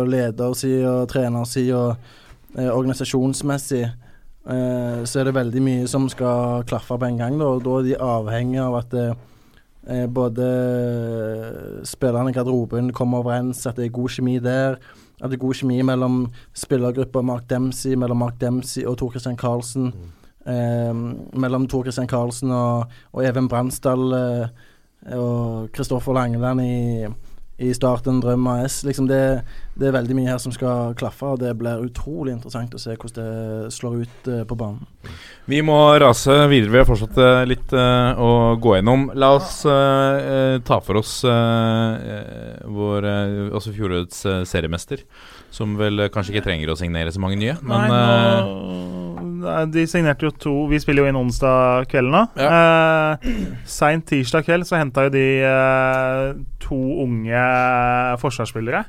ledersida 0.04 0.90
og 1.00 1.06
trenersida 1.08 1.76
og 1.78 2.10
eh, 2.58 2.70
organisasjonsmessig, 2.72 3.84
eh, 3.84 5.00
så 5.04 5.20
er 5.20 5.28
det 5.28 5.36
veldig 5.36 5.62
mye 5.62 5.86
som 5.90 6.08
skal 6.12 6.64
klaffe 6.68 6.98
på 6.98 7.08
en 7.08 7.20
gang. 7.20 7.38
Da, 7.40 7.52
og 7.54 7.64
da 7.64 7.78
er 7.78 7.88
de 7.88 7.96
avhengig 8.08 8.60
av 8.62 8.78
at 8.80 8.94
eh, 8.96 9.14
eh, 9.86 10.06
både 10.06 10.50
spillerne 11.86 12.32
i 12.32 12.36
garderoben 12.36 12.92
kommer 12.96 13.24
overens, 13.24 13.66
at 13.66 13.76
det 13.76 13.88
er 13.88 13.98
god 13.98 14.16
kjemi 14.16 14.38
der. 14.42 14.80
At 15.20 15.30
det 15.30 15.38
er 15.38 15.46
god 15.46 15.56
kjemi 15.56 15.80
mellom 15.86 16.26
spillergruppa 16.56 17.22
Mark 17.24 17.48
Dempsey, 17.48 17.96
mellom 17.96 18.20
Mark 18.20 18.40
Dempsey 18.40 18.84
og 18.84 18.98
Tor 19.00 19.14
Christian 19.14 19.38
Karlsen. 19.40 19.92
Eh, 20.46 20.94
mellom 21.34 21.66
Tor 21.68 21.82
Christian 21.82 22.06
Karlsen 22.06 22.52
og, 22.54 22.92
og 23.12 23.24
Even 23.24 23.48
Bransdal 23.48 24.12
eh, 24.14 24.66
og 25.16 25.72
Kristoffer 25.74 26.14
Langeland 26.14 26.60
i, 26.62 27.06
i 27.58 27.72
Start 27.74 28.06
en 28.06 28.20
drøm 28.20 28.46
AS. 28.52 28.82
Liksom 28.84 29.06
det, 29.08 29.20
det 29.76 29.88
er 29.88 29.94
veldig 29.96 30.16
mye 30.18 30.34
her 30.34 30.40
som 30.42 30.52
skal 30.52 30.92
klaffe, 30.98 31.24
og 31.32 31.40
det 31.40 31.54
blir 31.56 31.84
utrolig 31.86 32.34
interessant 32.34 32.74
å 32.76 32.80
se 32.80 32.96
hvordan 32.96 33.16
det 33.16 33.72
slår 33.76 34.02
ut 34.02 34.28
uh, 34.28 34.42
på 34.48 34.58
banen. 34.60 34.84
Vi 35.48 35.62
må 35.64 35.78
rase 36.02 36.36
videre. 36.50 36.72
Vi 36.74 36.80
har 36.82 36.88
fortsatt 36.88 37.16
eh, 37.22 37.44
litt 37.48 37.72
uh, 37.72 38.18
å 38.18 38.30
gå 38.60 38.76
gjennom. 38.76 39.08
La 39.16 39.30
oss 39.38 39.60
uh, 39.68 40.58
ta 40.66 40.80
for 40.84 41.00
oss 41.00 41.18
vår 42.76 43.06
altså 43.06 43.72
fjorårets 43.72 44.24
seriemester, 44.50 45.04
som 45.54 45.76
vel 45.78 46.08
kanskje 46.12 46.36
ikke 46.36 46.48
trenger 46.50 46.72
å 46.72 46.78
signere 46.78 47.14
så 47.14 47.22
mange 47.22 47.38
nye, 47.40 47.56
men 47.62 47.86
Nei, 47.86 48.06
nå, 48.44 49.05
de 49.72 49.86
signerte 49.90 50.26
jo 50.26 50.32
to 50.34 50.54
Vi 50.70 50.80
spiller 50.82 51.04
jo 51.04 51.10
inn 51.12 51.18
onsdag 51.20 51.86
kvelden 51.90 52.14
nå. 52.14 52.22
Eh, 52.36 53.32
Seint 53.68 54.06
tirsdag 54.10 54.46
kveld 54.46 54.68
så 54.68 54.78
henta 54.80 55.06
jo 55.06 55.14
de 55.14 55.26
eh, 55.46 56.34
to 56.62 56.78
unge 57.06 57.46
forsvarsspillere. 58.22 58.84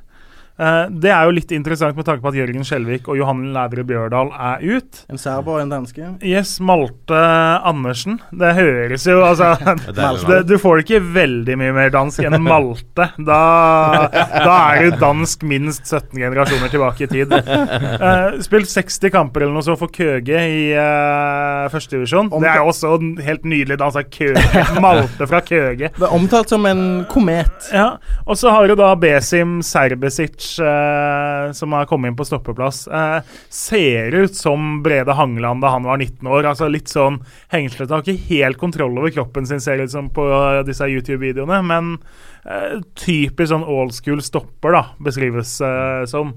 Eh, 0.58 0.84
det 0.90 1.12
er 1.14 1.28
jo 1.28 1.36
litt 1.38 1.52
interessant 1.54 1.98
med 1.98 2.08
tanke 2.08 2.24
på 2.24 2.32
at 2.32 2.38
Jørgen 2.40 2.66
Skjelvik 2.66 3.08
og 3.12 3.20
Johan 3.20 3.44
Lædre 3.54 3.84
Bjørdal 3.88 4.32
er 4.34 4.64
ut. 4.66 5.04
En 5.12 5.22
serber 5.22 5.58
og 5.58 5.64
en 5.64 5.74
danske. 5.74 6.10
Yes, 6.26 6.56
Malte 6.64 7.20
Andersen. 7.68 8.18
Det 8.32 8.54
høres 8.58 9.06
jo 9.08 9.20
altså 9.26 9.54
det, 10.28 10.40
Du 10.50 10.56
får 10.62 10.82
ikke 10.84 11.02
veldig 11.16 11.58
mye 11.62 11.76
mer 11.78 11.94
dansk 11.94 12.26
enn 12.26 12.40
Malte. 12.44 13.10
Da, 13.28 13.42
da 14.12 14.56
er 14.74 14.88
du 14.88 14.98
dansk 15.02 15.46
minst 15.48 15.86
17 15.86 16.18
generasjoner 16.18 16.74
tilbake 16.74 17.06
i 17.06 17.12
tid. 17.12 17.34
Uh, 17.38 18.40
spilt 18.46 18.72
60 18.72 19.14
kamper 19.14 19.46
eller 19.46 19.58
noe 19.60 19.66
så 19.66 19.78
for 19.80 19.94
Køge 19.94 20.42
i 20.42 20.64
uh, 20.74 21.68
førstedivisjon. 21.74 22.32
Det 22.42 22.50
er 22.50 22.64
også 22.66 22.96
en 22.98 23.14
helt 23.24 23.46
nydelig 23.48 23.78
dans 23.80 23.98
av 23.98 24.10
Køge. 24.14 24.66
Malte 24.84 25.30
fra 25.30 25.42
Køge. 25.46 25.92
Det 25.94 26.08
er 26.08 26.18
omtalt 26.18 26.52
som 26.54 26.66
en 26.70 26.84
komet. 27.12 27.70
Ja, 27.74 27.98
Og 28.26 28.38
så 28.40 28.52
har 28.54 28.68
du 28.68 28.76
da 28.80 28.94
Besim 29.00 29.60
Serbesic, 29.66 30.47
eh, 30.60 31.52
som 31.58 31.74
har 31.76 31.88
kommet 31.90 32.12
inn 32.12 32.18
på 32.18 32.26
stoppeplass. 32.28 32.88
Eh, 32.88 33.20
ser 33.54 34.16
ut 34.16 34.36
som 34.36 34.82
Brede 34.84 35.16
Hangeland 35.18 35.62
da 35.64 35.74
han 35.76 35.88
var 35.88 35.98
19 35.98 36.28
år. 36.28 36.50
Altså 36.52 36.70
Litt 36.72 36.92
sånn 36.92 37.22
hengslete. 37.54 37.94
Har 37.94 38.06
ikke 38.06 38.30
helt 38.30 38.60
kontroll 38.62 38.98
over 38.98 39.14
kroppen 39.14 39.48
sin, 39.50 39.64
ser 39.64 39.84
ut 39.84 39.94
som 39.94 40.12
på 40.14 40.28
eh, 40.28 40.62
disse 40.68 40.90
YouTube-videoene. 40.90 41.62
Men 41.68 41.96
eh, 42.44 42.80
typisk 43.00 43.54
sånn 43.54 43.68
old 43.68 43.96
school 43.98 44.24
stopper, 44.26 44.76
da, 44.78 44.86
beskrives 45.04 45.60
eh, 45.62 46.06
som. 46.10 46.36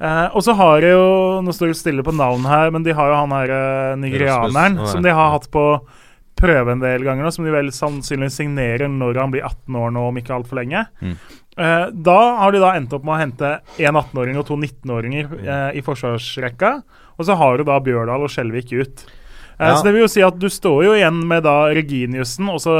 Uh, 0.00 0.32
og 0.32 0.40
så 0.40 0.54
har 0.56 0.78
de 0.80 0.94
jo 0.94 1.08
Nå 1.44 1.52
står 1.52 1.74
det 1.74 1.76
stille 1.76 2.00
på 2.00 2.14
navn 2.16 2.46
her, 2.48 2.70
men 2.72 2.86
de 2.86 2.94
har 2.96 3.10
jo 3.10 3.18
han 3.18 3.34
her 3.36 3.50
uh, 3.52 3.98
nigerianeren 4.00 4.78
Rasmus, 4.78 4.94
som 4.94 5.04
de 5.04 5.12
har 5.12 5.34
hatt 5.34 5.50
på 5.52 5.64
prøve 6.40 6.74
en 6.74 6.82
del 6.82 7.04
ganger 7.04 7.26
nå, 7.26 7.32
som 7.34 7.46
de 7.46 7.52
vel 7.54 7.70
sannsynligvis 7.74 8.38
signerer 8.40 8.90
når 8.90 9.20
han 9.20 9.34
blir 9.34 9.44
18 9.46 9.76
år 9.76 9.94
nå, 9.94 10.06
om 10.08 10.20
ikke 10.20 10.34
altfor 10.36 10.60
lenge. 10.60 10.86
Mm. 11.02 11.16
Eh, 11.58 11.86
da 11.92 12.18
har 12.40 12.52
de 12.54 12.60
da 12.62 12.74
endt 12.78 12.92
opp 12.94 13.04
med 13.04 13.14
å 13.16 13.20
hente 13.20 13.48
en 13.78 13.98
18-åring 13.98 14.38
og 14.38 14.46
to 14.48 14.56
19-åringer 14.56 15.32
eh, 15.42 15.78
i 15.80 15.82
forsvarsrekka. 15.84 16.76
Og 17.18 17.26
så 17.28 17.36
har 17.36 17.58
du 17.58 17.64
da 17.68 17.80
Bjørdal 17.84 18.22
og 18.26 18.30
Skjelvik 18.32 18.72
ut. 18.72 19.04
Eh, 19.06 19.66
Ja. 19.68 19.74
Så 19.76 19.84
det 19.84 19.92
vil 19.92 20.06
jo 20.06 20.08
si 20.08 20.22
at 20.24 20.38
du 20.40 20.48
står 20.48 20.84
jo 20.86 20.92
igjen 20.96 21.18
med 21.28 21.42
da 21.44 21.66
Reginiussen 21.74 22.48
og 22.48 22.60
så 22.64 22.76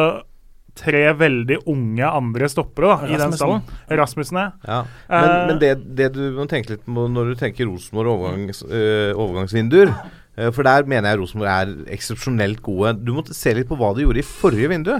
tre 0.80 1.10
veldig 1.18 1.58
unge 1.68 2.06
andre 2.08 2.46
stoppere 2.48 2.94
da, 3.02 3.08
i 3.10 3.18
den 3.20 3.34
stallen. 3.36 3.60
Rasmussen, 3.90 4.38
ja. 4.38 4.52
Ja. 4.64 4.78
Men, 5.10 5.28
Eh, 5.28 5.46
men 5.50 5.58
det, 5.60 5.72
det 5.98 6.12
du 6.14 6.22
må 6.38 6.46
tenke 6.48 6.70
litt 6.76 6.86
på 6.86 7.04
når 7.10 7.34
du 7.34 7.34
tenker 7.42 7.66
Rosenborg 7.68 8.14
overgangs, 8.14 8.62
øh, 8.64 9.12
overgangsvinduer 9.18 9.90
øh, 10.38 10.52
For 10.54 10.62
der 10.62 10.86
mener 10.88 11.10
jeg 11.10 11.18
Rosenborg 11.20 11.50
er 11.52 11.74
eksepsjonelt 11.98 12.62
gode. 12.62 12.94
Du 13.04 13.12
må 13.18 13.26
se 13.26 13.52
litt 13.52 13.68
på 13.68 13.76
hva 13.76 13.92
de 13.98 14.06
gjorde 14.06 14.22
i 14.22 14.28
forrige 14.30 14.70
vindu. 14.72 14.94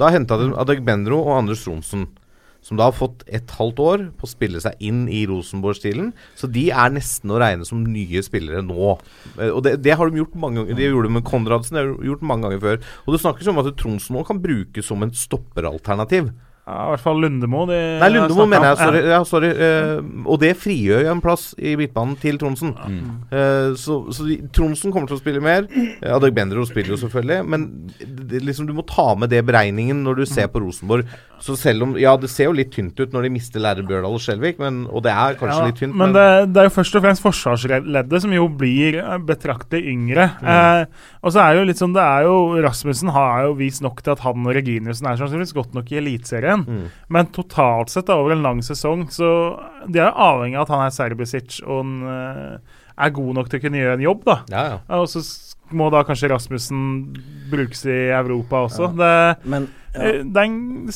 Da 0.00 0.10
henta 0.10 0.40
de 0.40 0.50
Adegbendro 0.58 1.20
og 1.22 1.36
Anders 1.38 1.62
Tronsen. 1.62 2.08
Som 2.66 2.80
da 2.80 2.88
har 2.88 2.96
fått 2.98 3.20
et 3.30 3.52
halvt 3.54 3.78
år 3.84 4.00
på 4.18 4.26
å 4.26 4.30
spille 4.32 4.58
seg 4.62 4.74
inn 4.82 5.04
i 5.06 5.20
Rosenborg-stilen. 5.30 6.08
Så 6.34 6.48
de 6.50 6.64
er 6.74 6.90
nesten 6.96 7.30
å 7.30 7.38
regne 7.38 7.66
som 7.68 7.84
nye 7.86 8.22
spillere 8.26 8.64
nå. 8.66 8.96
Eh, 9.36 9.52
Og 9.54 9.62
det, 9.62 9.76
det 9.86 9.94
har 9.94 10.10
de 10.10 10.18
gjort 10.24 10.34
mange 10.42 10.64
ganger. 10.64 10.74
De 10.80 10.88
gjorde 10.90 11.06
det 11.12 11.16
med 11.20 11.28
Konradsen, 11.30 11.78
det 11.78 11.84
har 11.84 11.92
de 11.94 12.10
gjort 12.10 12.26
mange 12.26 12.48
ganger 12.48 12.64
før. 12.66 12.82
Og 13.06 13.14
det 13.14 13.22
snakkes 13.22 13.52
om 13.54 13.62
at 13.62 13.70
Tronsen 13.78 14.18
nå 14.18 14.26
kan 14.26 14.42
brukes 14.42 14.90
som 14.90 15.06
en 15.06 15.14
stopperalternativ. 15.14 16.32
ja, 16.66 16.76
I 16.82 16.90
hvert 16.90 17.02
fall 17.04 17.20
Lundemo. 17.22 17.60
De 17.70 17.76
Nei, 18.02 18.08
Lundemo 18.10 18.46
mener 18.50 18.72
jeg. 18.72 18.78
Sorry. 18.82 19.02
Ja, 19.12 19.20
sorry 19.24 19.50
Uh, 19.56 20.00
og 20.26 20.40
det 20.42 20.50
frigjør 20.58 21.04
jo 21.06 21.12
en 21.12 21.20
plass 21.22 21.44
i 21.62 21.76
midtbanen 21.78 22.16
til 22.18 22.38
Tronsen. 22.42 22.72
Uh, 23.30 23.70
så 23.78 24.00
så 24.10 24.26
de, 24.26 24.40
Tronsen 24.54 24.90
kommer 24.90 25.06
til 25.06 25.16
å 25.18 25.22
spille 25.22 25.42
mer. 25.44 25.68
Uh, 25.70 26.16
Adegbenro 26.16 26.66
spiller 26.66 26.96
jo 26.96 27.00
selvfølgelig. 27.04 27.38
Men 27.46 27.68
det, 28.02 28.42
liksom, 28.42 28.66
du 28.66 28.74
må 28.74 28.82
ta 28.88 29.12
med 29.14 29.30
det 29.30 29.44
beregningen 29.46 30.02
når 30.06 30.24
du 30.24 30.26
ser 30.26 30.50
på 30.50 30.64
Rosenborg. 30.64 31.06
Så 31.42 31.56
selv 31.58 31.84
om 31.84 31.96
Ja, 32.00 32.16
det 32.20 32.30
ser 32.32 32.50
jo 32.50 32.56
litt 32.56 32.72
tynt 32.74 32.98
ut 32.98 33.12
når 33.12 33.26
de 33.26 33.32
mister 33.34 33.62
Lærer 33.62 33.86
Bjørdal 33.86 34.16
og 34.16 34.22
Skjelvik, 34.22 34.60
men, 34.62 34.84
og 34.88 35.04
det 35.06 35.12
er 35.12 35.36
kanskje 35.40 35.58
Ja, 35.60 35.66
litt 35.70 35.80
tynt, 35.82 35.96
men 35.98 36.14
det, 36.16 36.26
det 36.52 36.62
er 36.62 36.70
jo 36.70 36.76
først 36.78 36.96
og 36.96 37.04
fremst 37.04 37.24
forsvarsleddet 37.24 38.24
som 38.24 38.34
jo 38.36 38.48
blir 38.52 39.00
betraktet 39.26 39.46
betraktelig 39.46 39.92
yngre. 39.92 40.30
Mm. 40.40 40.48
Eh, 40.48 40.86
og 41.22 41.32
så 41.32 41.42
er 41.42 41.52
det 41.52 41.60
jo 41.60 41.68
litt 41.70 41.80
sånn 41.80 41.94
Det 41.96 42.04
er 42.04 42.26
jo 42.26 42.36
Rasmussen 42.64 43.12
har 43.14 43.46
jo 43.46 43.56
vist 43.58 43.82
nok 43.84 44.02
til 44.02 44.14
at 44.14 44.24
han 44.24 44.46
og 44.46 44.56
Reginiussen 44.56 45.08
er 45.08 45.20
sannsynligvis 45.20 45.54
godt 45.56 45.76
nok 45.76 45.92
i 45.92 46.00
Eliteserien. 46.00 46.64
Mm. 46.66 46.88
Men 47.12 47.30
totalt 47.34 47.92
sett, 47.92 48.08
da, 48.08 48.18
over 48.20 48.36
en 48.36 48.44
lang 48.44 48.62
sesong, 48.64 49.06
så 49.12 49.30
de 49.86 50.02
er 50.02 50.12
avhengig 50.12 50.58
av 50.58 50.66
at 50.66 50.74
han 50.74 50.84
er 50.86 50.96
Serbisic 50.96 51.60
og 51.66 51.82
han, 51.82 51.94
eh, 52.10 52.82
er 52.96 53.12
god 53.12 53.34
nok 53.36 53.50
til 53.50 53.60
å 53.60 53.62
kunne 53.66 53.80
gjøre 53.82 53.98
en 53.98 54.06
jobb, 54.06 54.22
da. 54.24 54.36
Ja, 54.48 54.62
ja. 54.70 54.76
Og 54.96 55.10
så 55.12 55.20
må 55.74 55.88
da 55.90 56.02
kanskje 56.06 56.28
Rasmussen 56.30 56.82
brukes 57.50 57.84
i 57.86 57.96
Europa 58.14 58.64
også. 58.68 58.88
Det, 58.96 59.46
Men 59.50 59.68
ja. 59.94 60.00
eh, 60.02 60.22
det 60.22 60.36
er 60.36 60.46
en 60.46 60.92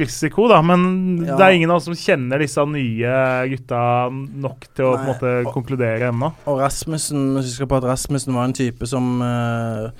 risiko, 0.00 0.48
da, 0.50 0.60
men 0.62 1.24
Ja. 1.26 1.36
det 1.36 1.44
er 1.46 1.50
ingen 1.58 1.70
av 1.70 1.76
oss 1.76 1.84
som 1.84 1.94
kjenner 1.94 2.38
disse 2.42 2.64
nye 2.66 3.48
gutta 3.50 4.10
nok 4.10 4.66
til 4.74 4.84
å 4.86 4.92
på 4.96 5.00
en 5.00 5.06
måte 5.12 5.32
og- 5.46 5.52
konkludere 5.54 6.08
ennå. 6.12 6.32
Og 6.46 6.58
Rasmussen 6.60 7.36
husker 7.36 7.66
på 7.66 7.76
at 7.76 7.84
Rasmussen 7.84 8.34
var 8.34 8.44
en 8.44 8.52
type 8.52 8.86
som 8.86 9.20
uh, 9.22 9.90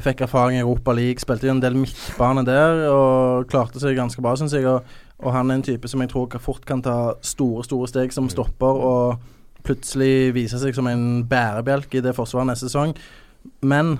fikk 0.00 0.20
erfaring 0.22 0.56
i 0.58 0.60
Europa 0.64 0.92
League, 0.92 1.18
spilte 1.20 1.48
en 1.50 1.60
del 1.60 1.74
midtbane 1.74 2.44
der 2.44 2.88
og 2.92 3.48
klarte 3.48 3.80
seg 3.80 3.96
ganske 3.96 4.20
bra, 4.22 4.34
syns 4.36 4.52
jeg. 4.52 4.64
Og, 4.66 4.82
og 5.20 5.32
han 5.32 5.50
er 5.50 5.54
en 5.56 5.62
type 5.62 5.88
som 5.88 6.00
jeg 6.00 6.10
tror 6.10 6.28
kan- 6.28 6.40
fort 6.40 6.64
kan 6.64 6.80
ta 6.82 7.14
store, 7.20 7.64
store 7.64 7.88
steg 7.88 8.12
som 8.12 8.28
stopper 8.28 8.66
og 8.84 9.18
plutselig 9.64 10.32
vise 10.32 10.58
seg 10.60 10.74
som 10.74 10.86
en 10.86 11.24
bærebjelke 11.28 11.98
i 11.98 12.00
det 12.04 12.14
forsvaret 12.16 12.46
neste 12.46 12.68
sesong. 12.70 12.94
Men 13.60 13.98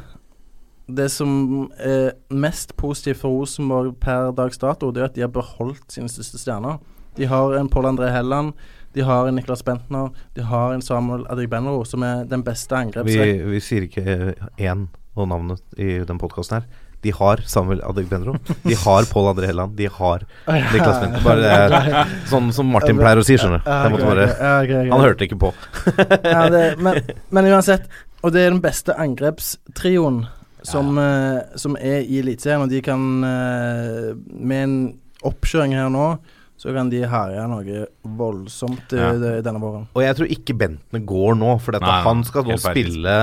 det 0.88 1.10
som 1.12 1.68
er 1.84 2.14
mest 2.32 2.76
positivt 2.80 3.20
for 3.20 3.34
Rosenborg 3.42 3.94
per 4.00 4.32
dags 4.36 4.58
dato, 4.60 4.90
det 4.92 5.02
er 5.02 5.10
at 5.10 5.18
de 5.18 5.24
har 5.26 5.32
beholdt 5.34 5.92
sine 5.92 6.08
største 6.08 6.40
stjerner. 6.40 6.78
De 7.18 7.28
har 7.28 7.56
en 7.58 7.68
Pål 7.68 7.90
André 7.90 8.08
Helland, 8.14 8.54
de 8.96 9.04
har 9.04 9.28
en 9.28 9.36
Niklas 9.36 9.62
Bentner, 9.66 10.08
de 10.34 10.46
har 10.48 10.72
en 10.72 10.82
Samuel 10.82 11.26
Adegbenro, 11.28 11.82
som 11.84 12.02
er 12.06 12.24
den 12.30 12.42
beste 12.46 12.72
Vi, 12.72 12.80
angrepsrekken. 12.86 13.50
vi 13.52 13.60
sier 13.60 13.88
ikke 13.88 14.34
én 14.56 14.86
og 15.18 15.28
navnet 15.28 15.60
i 15.76 15.98
den 16.08 16.20
podkasten 16.20 16.60
her. 16.60 16.68
De 17.04 17.12
har 17.14 17.38
Samuel 17.46 17.78
Adegbenro. 17.86 18.32
De 18.64 18.74
har 18.74 19.06
Pål 19.12 19.28
André 19.34 19.50
Helland. 19.50 19.76
De 19.78 19.86
har 19.92 20.24
Niklas 20.48 20.98
Bentner. 21.02 21.22
Bare 21.22 22.06
sånn 22.30 22.48
som 22.54 22.66
Martin 22.74 22.98
pleier 22.98 23.20
å 23.20 23.26
si, 23.26 23.36
skjønner 23.38 23.62
du. 23.62 24.88
Han 24.90 25.04
hørte 25.04 25.28
ikke 25.28 25.38
på. 25.38 25.52
ja, 26.24 26.48
det, 26.50 26.64
men, 26.82 26.98
men 27.30 27.50
uansett, 27.52 27.86
og 28.22 28.32
det 28.34 28.42
er 28.42 28.50
den 28.50 28.62
beste 28.64 28.96
angrepstrioen 28.98 30.24
som, 30.66 30.98
eh, 30.98 31.38
som 31.56 31.76
er 31.80 32.02
i 32.02 32.18
Eliteserien, 32.18 32.64
og 32.66 32.72
de 32.72 32.80
kan 32.82 33.24
eh, 33.24 34.14
Med 34.34 34.62
en 34.62 34.78
oppkjøring 35.26 35.74
her 35.74 35.88
nå, 35.90 36.08
så 36.58 36.72
kan 36.74 36.90
de 36.90 37.04
herje 37.06 37.44
noe 37.48 37.84
voldsomt 38.18 38.92
Ja. 38.92 39.12
denne 39.42 39.60
våren. 39.62 39.86
Og 39.94 40.02
jeg 40.02 40.16
tror 40.18 40.30
ikke 40.34 40.56
Bentner 40.58 41.02
går 41.06 41.36
nå, 41.38 41.52
for 41.62 41.72
dette, 41.76 41.86
Nei, 41.86 42.02
han 42.02 42.24
skal 42.26 42.44
nå 42.48 42.56
spille 42.58 43.14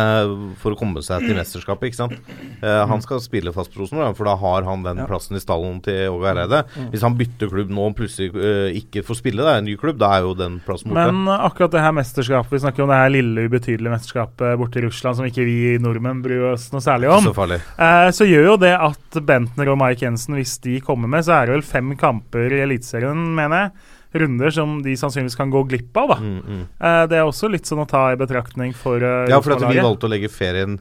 for 0.62 0.72
å 0.72 0.80
komme 0.80 1.02
seg 1.04 1.26
til 1.26 1.36
mesterskapet, 1.36 1.90
ikke 1.92 2.00
sant. 2.00 2.16
Uh, 2.64 2.86
han 2.88 3.02
skal 3.04 3.20
spille 3.24 3.52
fast 3.56 3.74
på 3.74 3.82
Rosenborg, 3.84 4.16
for 4.18 4.30
da 4.30 4.36
har 4.40 4.64
han 4.64 4.84
den 4.86 4.98
Ja. 5.04 5.06
plassen 5.10 5.36
i 5.36 5.42
stallen 5.44 5.82
til 5.84 6.10
Åge 6.14 6.30
Hareide. 6.32 6.64
Hvis 6.94 7.02
han 7.04 7.18
bytter 7.20 7.50
klubb 7.52 7.70
nå 7.76 7.90
og 7.92 7.96
plutselig 7.98 8.32
uh, 8.36 8.72
ikke 8.72 9.04
får 9.06 9.20
spille, 9.20 9.44
da, 9.44 9.58
en 9.60 9.66
ny 9.68 9.76
klubb, 9.78 9.98
da 10.00 10.14
er 10.18 10.22
jo 10.24 10.34
den 10.34 10.60
plassen 10.66 10.92
borte. 10.94 11.12
Men 11.12 11.28
eh, 11.28 11.46
akkurat 11.50 11.72
det 11.76 11.82
her 11.84 11.92
mesterskapet, 11.92 12.52
vi 12.56 12.64
snakker 12.64 12.84
om 12.86 12.90
det 12.94 13.02
her 13.02 13.12
lille, 13.14 13.46
ubetydelige 13.50 13.92
mesterskapet 13.98 14.58
borte 14.62 14.80
i 14.80 14.86
Russland 14.88 15.20
som 15.20 15.26
ikke 15.28 15.46
vi 15.46 15.58
nordmenn 15.82 16.22
bryr 16.24 16.54
oss 16.54 16.70
noe 16.72 16.82
særlig 16.84 17.12
om. 17.12 17.28
så. 17.28 17.60
Eh, 17.60 18.10
så 18.16 18.24
gjør 18.30 18.46
jo 18.54 18.58
det 18.64 18.74
at 18.80 19.20
Bentner 19.26 19.70
og 19.74 19.78
Mike 19.82 20.06
Jensen, 20.06 20.36
hvis 20.40 20.58
de 20.64 20.80
kommer 20.86 21.08
med, 21.12 21.26
så 21.28 21.42
er 21.42 21.48
det 21.52 21.56
vel 21.58 21.68
fem 21.68 21.96
kamper 22.00 22.54
i 22.56 22.62
Eliteserien, 22.66 23.25
mener 23.36 23.66
jeg. 23.66 23.94
Runder 24.16 24.52
som 24.54 24.78
de 24.84 24.96
sannsynligvis 24.96 25.36
kan 25.36 25.52
gå 25.52 25.64
glipp 25.68 25.98
av, 26.00 26.14
da. 26.14 26.18
Mm, 26.24 26.36
mm. 26.40 26.66
Eh, 26.80 27.02
det 27.12 27.18
er 27.20 27.28
også 27.28 27.50
litt 27.52 27.68
sånn 27.68 27.84
å 27.84 27.88
ta 27.90 28.08
i 28.14 28.20
betraktning 28.20 28.76
for 28.78 29.04
uh, 29.04 29.26
Ja, 29.28 29.42
for 29.44 29.58
at 29.58 29.66
vi 29.68 29.82
valgte 29.84 30.08
å 30.08 30.12
legge 30.12 30.32
ferien 30.32 30.78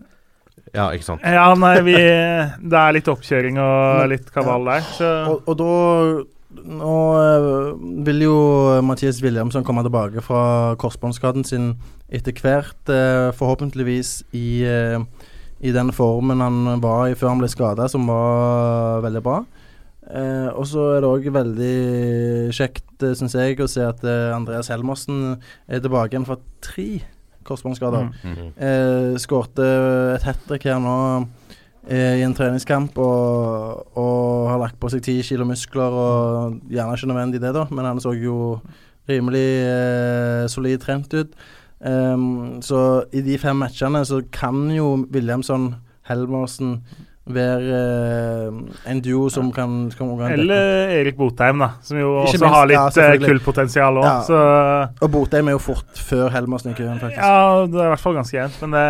Ja, 0.75 0.93
ikke 0.95 1.09
sant. 1.09 1.25
Ja, 1.27 1.49
nei, 1.59 1.75
vi 1.87 1.97
Det 2.71 2.79
er 2.79 2.95
litt 2.95 3.11
oppkjøring 3.11 3.59
og 3.62 4.07
litt 4.12 4.31
kaval 4.35 4.71
der, 4.71 4.87
så 4.95 5.11
Og, 5.33 5.51
og 5.51 5.59
da 5.59 5.75
Nå 6.55 6.97
eh, 7.19 7.49
vil 8.07 8.21
jo 8.23 8.37
Mathias 8.87 9.19
Williamson 9.25 9.65
komme 9.66 9.83
tilbake 9.83 10.23
fra 10.23 10.77
korsbåndskaden 10.79 11.43
sin 11.49 11.73
etter 12.15 12.37
hvert, 12.39 12.93
forhåpentligvis 13.35 14.21
i, 14.39 14.62
i 14.62 15.73
den 15.75 15.91
formen 15.97 16.45
han 16.45 16.79
var 16.85 17.09
i 17.11 17.16
før 17.19 17.33
han 17.33 17.43
ble 17.43 17.49
skada, 17.51 17.89
som 17.91 18.07
var 18.07 19.03
veldig 19.03 19.23
bra. 19.25 19.41
Eh, 20.05 20.48
og 20.52 20.66
så 20.68 20.90
er 20.93 21.01
det 21.01 21.09
òg 21.09 21.28
veldig 21.32 21.76
kjekt 22.52 23.05
syns 23.16 23.36
jeg, 23.39 23.56
å 23.64 23.68
se 23.70 23.85
at 23.86 24.02
eh, 24.05 24.35
Andreas 24.36 24.68
Helmersen 24.72 25.39
er 25.64 25.81
tilbake 25.81 26.12
igjen 26.12 26.28
fra 26.28 26.36
tre 26.64 26.89
korsbåndskader. 27.44 28.10
Mm. 28.24 28.51
Eh, 28.52 29.16
Skårte 29.20 29.64
et 30.14 30.26
hat 30.28 30.44
trick 30.48 30.66
her 30.68 30.81
nå 30.82 30.97
eh, 31.89 32.20
i 32.20 32.24
en 32.26 32.36
treningskamp 32.36 32.98
og, 33.01 33.97
og 34.01 34.48
har 34.52 34.60
lagt 34.62 34.81
på 34.81 34.93
seg 34.93 35.05
ti 35.05 35.18
kilo 35.26 35.48
muskler. 35.48 35.98
Og 36.05 36.72
gjerne 36.72 36.98
ikke 36.98 37.12
nødvendig 37.12 37.43
det, 37.44 37.55
da, 37.56 37.66
men 37.72 37.89
han 37.89 38.02
så 38.02 38.14
jo 38.16 38.59
rimelig 39.09 39.48
eh, 39.68 40.44
solid 40.52 40.85
trent 40.85 41.16
ut. 41.16 41.36
Um, 41.85 42.62
så 42.64 42.78
i 43.12 43.20
de 43.20 43.35
fem 43.36 43.59
matchene 43.60 44.01
så 44.09 44.22
kan 44.32 44.70
jo 44.72 45.05
Williamson, 45.12 45.74
Helmersen 46.09 46.78
være 47.24 47.76
eh, 47.80 48.56
en 48.92 48.98
duo 49.01 49.30
som 49.32 49.48
kan, 49.55 49.86
kan. 49.96 50.24
Eller 50.28 50.90
Erik 50.98 51.16
Botheim, 51.16 51.62
da, 51.62 51.70
som 51.82 51.96
jo 51.96 52.10
Ikke 52.20 52.34
også 52.34 52.40
minst, 52.42 52.55
har 52.55 52.66
litt 52.68 52.98
ja, 53.01 53.06
ja, 53.14 53.20
kullpotensial 53.22 54.01
òg. 54.02 54.09
Ja. 54.28 54.88
Og 55.01 55.12
Botheim 55.14 55.48
er 55.48 55.56
jo 55.56 55.62
fort 55.62 56.02
før 56.09 56.28
Helmersen 56.34 56.74
i 56.74 56.76
køen, 56.76 57.01
faktisk. 57.01 57.22
ja, 57.22 57.64
det 57.64 57.80
er 57.80 57.88
i 57.88 57.94
hvert 57.94 58.05
fall 58.05 58.18
ganske 58.18 58.36
jevnt. 58.36 58.59
Men 58.66 58.76
det, 58.76 58.84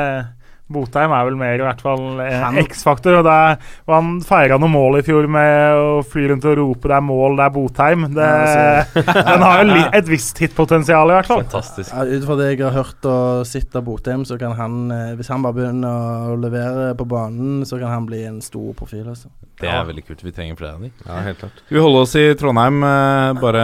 Botheim 0.72 1.12
er 1.12 1.26
vel 1.28 1.34
mer 1.36 1.60
i 1.60 1.64
hvert 1.66 1.82
fall 1.84 2.20
eh, 2.24 2.58
X-faktor. 2.64 3.18
og 3.18 3.24
det 3.26 3.32
er- 3.32 3.58
og 3.86 3.94
Han 3.94 4.20
feira 4.24 4.56
noen 4.58 4.72
mål 4.72 4.98
i 4.98 5.02
fjor 5.04 5.28
med 5.28 5.76
å 5.76 6.02
fly 6.08 6.28
rundt 6.30 6.44
og 6.48 6.56
rope 6.56 6.88
'det 6.88 6.96
er 6.96 7.04
mål, 7.04 7.36
det 7.36 7.44
er 7.44 7.52
Botheim'. 7.52 8.06
Det, 8.14 9.04
den 9.28 9.42
har 9.44 9.62
jo 9.62 9.68
li, 9.74 9.82
et 9.92 10.08
visst 10.08 10.38
hitpotensial, 10.40 11.10
i 11.10 11.18
hvert 11.18 11.26
fall. 11.28 11.44
Fantastisk. 11.44 11.92
Ja, 11.92 12.04
ut 12.04 12.24
fra 12.24 12.36
det 12.40 12.48
jeg 12.58 12.64
har 12.64 12.72
hørt 12.78 13.04
og 13.04 13.46
sett 13.46 13.76
av 13.76 13.84
Botheim, 13.84 14.24
så 14.24 14.38
kan 14.40 14.56
han 14.56 14.90
eh, 14.90 15.14
Hvis 15.14 15.28
han 15.28 15.42
bare 15.44 15.52
begynner 15.60 16.32
å 16.32 16.40
levere 16.40 16.94
på 16.96 17.04
banen, 17.06 17.64
så 17.68 17.78
kan 17.78 17.88
han 17.92 18.06
bli 18.06 18.24
en 18.24 18.40
stor 18.40 18.72
profil. 18.74 19.04
Altså. 19.08 19.28
Det 19.60 19.68
er 19.70 19.84
veldig 19.86 20.02
kult. 20.06 20.22
Vi 20.26 20.32
trenger 20.34 20.56
flere 20.58 20.74
av 20.74 20.80
de. 20.82 20.88
Ja, 21.06 21.18
helt 21.22 21.38
klart. 21.38 21.58
Skal 21.64 21.76
vi 21.76 21.82
holde 21.84 22.00
oss 22.02 22.14
i 22.18 22.24
Trondheim, 22.34 22.80
eh, 22.82 23.32
bare 23.38 23.62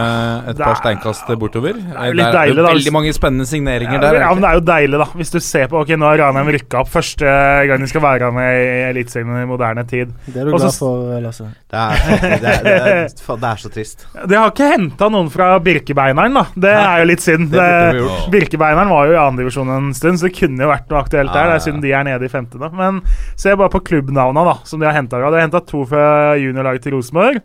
et 0.49 0.57
par 0.57 0.71
er- 0.71 0.79
steinkast 0.79 1.27
bortover? 1.37 1.73
Det 1.75 1.95
er 1.97 2.07
jo 2.07 2.15
litt 2.15 2.31
deilig, 2.37 2.55
da, 2.55 2.61
hvis- 2.63 2.71
veldig 2.85 2.93
mange 2.95 3.11
spennende 3.13 3.45
signeringer 3.49 3.93
Ja, 3.93 3.99
der. 3.99 4.13
ja, 4.21 4.29
er 4.31 4.33
men 4.35 4.41
det 4.41 4.49
er 4.49 4.55
jo 4.55 4.63
deilig, 4.71 4.97
da. 5.01 5.05
Hvis 5.19 5.31
du 5.31 5.39
ser 5.39 5.67
på 5.67 5.81
Ok, 5.81 5.89
nå 5.99 6.05
har 6.07 6.17
Ranheim 6.23 6.47
rykka 6.55 6.79
opp. 6.79 6.89
Første 6.89 7.27
gang 7.67 7.79
de 7.79 7.87
skal 7.87 8.01
være 8.01 8.31
med 8.31 8.49
i 8.55 8.91
Eliteserien 8.93 9.43
i 9.43 9.45
moderne 9.45 9.83
tid. 9.87 10.13
Det 10.27 10.37
er 10.37 10.45
du 10.45 10.51
Også, 10.53 10.61
glad 10.61 10.79
for, 10.79 11.21
Lasse? 11.21 11.47
Det 11.71 11.79
er, 11.81 11.91
det 11.91 12.21
er, 12.21 12.39
det 12.39 12.71
er, 12.71 13.37
det 13.37 13.49
er 13.51 13.55
så 13.65 13.69
trist. 13.73 14.05
Det 14.27 14.37
har 14.37 14.49
ikke 14.51 14.71
henta 14.71 15.09
noen 15.11 15.29
fra 15.29 15.59
Birkebeineren, 15.59 16.33
da. 16.33 16.45
Det 16.55 16.71
er 16.71 16.99
jo 17.03 17.05
litt 17.11 17.19
synd. 17.21 17.51
Birkebeineren 18.31 18.89
var 18.89 19.07
jo 19.07 19.13
i 19.15 19.21
andredivisjon 19.21 19.69
en 19.75 19.93
stund, 19.93 20.19
så 20.19 20.29
det 20.29 20.35
kunne 20.39 20.61
jo 20.63 20.69
vært 20.71 20.89
noe 20.91 21.01
aktuelt 21.03 21.33
der. 21.33 21.51
Det 21.51 21.55
er 21.59 21.65
synd 21.67 21.81
de 21.83 21.91
er 21.91 22.03
nede 22.07 22.23
i 22.27 22.31
femte, 22.31 22.57
da. 22.61 22.69
Men 22.69 23.01
se 23.35 23.53
bare 23.55 23.69
på 23.73 23.83
klubbnavna 23.83 24.43
da, 24.47 24.55
som 24.63 24.79
de 24.79 24.85
har 24.87 24.93
henta. 24.97 25.19
De 25.21 25.23
har 25.35 25.47
henta 25.47 25.63
to 25.65 25.80
fra 25.89 26.35
juniorlaget 26.39 26.87
til 26.87 26.97
Rosenborg. 26.97 27.41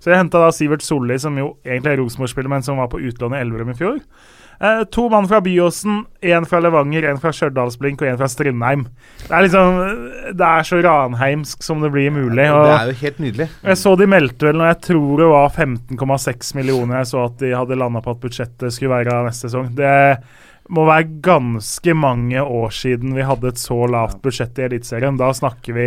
Så 0.00 0.12
jeg 0.12 0.20
henta 0.22 0.46
Sivert 0.56 0.84
Solli, 0.84 1.18
som 1.20 1.36
jo 1.38 1.54
egentlig 1.66 1.94
er 1.94 2.02
Rosenborg-spiller, 2.02 2.52
men 2.52 2.62
som 2.66 2.80
var 2.80 2.88
på 2.92 3.02
utlån 3.02 3.36
i 3.36 3.42
Elverum 3.42 3.72
i 3.72 3.78
fjor. 3.78 3.98
Eh, 4.60 4.82
to 4.92 5.08
mann 5.08 5.28
fra 5.28 5.40
Byåsen, 5.40 6.02
én 6.20 6.44
fra 6.44 6.60
Levanger, 6.60 7.06
én 7.08 7.20
fra 7.20 7.32
Stjørdalsblink 7.32 8.02
og 8.02 8.10
én 8.10 8.18
fra 8.20 8.28
Strindheim. 8.28 8.82
Det 9.22 9.32
er 9.32 9.46
liksom 9.46 9.78
Det 10.36 10.48
er 10.48 10.66
så 10.68 10.80
ranheimsk 10.84 11.62
som 11.64 11.80
det 11.80 11.90
blir 11.94 12.12
mulig. 12.12 12.44
Det 12.44 12.74
er 12.76 12.92
jo 12.92 12.98
helt 13.00 13.18
nydelig. 13.24 13.48
jeg 13.64 13.76
så 13.80 13.96
de 13.96 14.06
meldte 14.06 14.50
vel 14.50 14.60
når 14.60 14.68
jeg 14.74 14.80
tror 14.90 15.16
det 15.16 15.30
var 15.32 15.48
15,6 15.48 16.54
millioner 16.54 17.00
jeg 17.00 17.06
så 17.06 17.24
at 17.24 17.38
de 17.40 17.54
hadde 17.56 17.78
landa 17.80 18.04
på 18.04 18.10
at 18.10 18.20
budsjettet 18.20 18.72
skulle 18.72 19.00
være 19.00 19.24
neste 19.24 19.48
sesong. 19.48 19.72
Det 19.74 20.20
må 20.70 20.84
være 20.86 21.08
ganske 21.24 21.94
mange 21.98 22.38
år 22.42 22.70
siden 22.74 23.14
vi 23.16 23.24
hadde 23.26 23.50
et 23.50 23.58
så 23.58 23.76
lavt 23.90 24.20
budsjett 24.22 24.58
i 24.60 24.66
Eliteserien. 24.68 25.16
Da 25.18 25.32
snakker 25.34 25.74
vi 25.74 25.86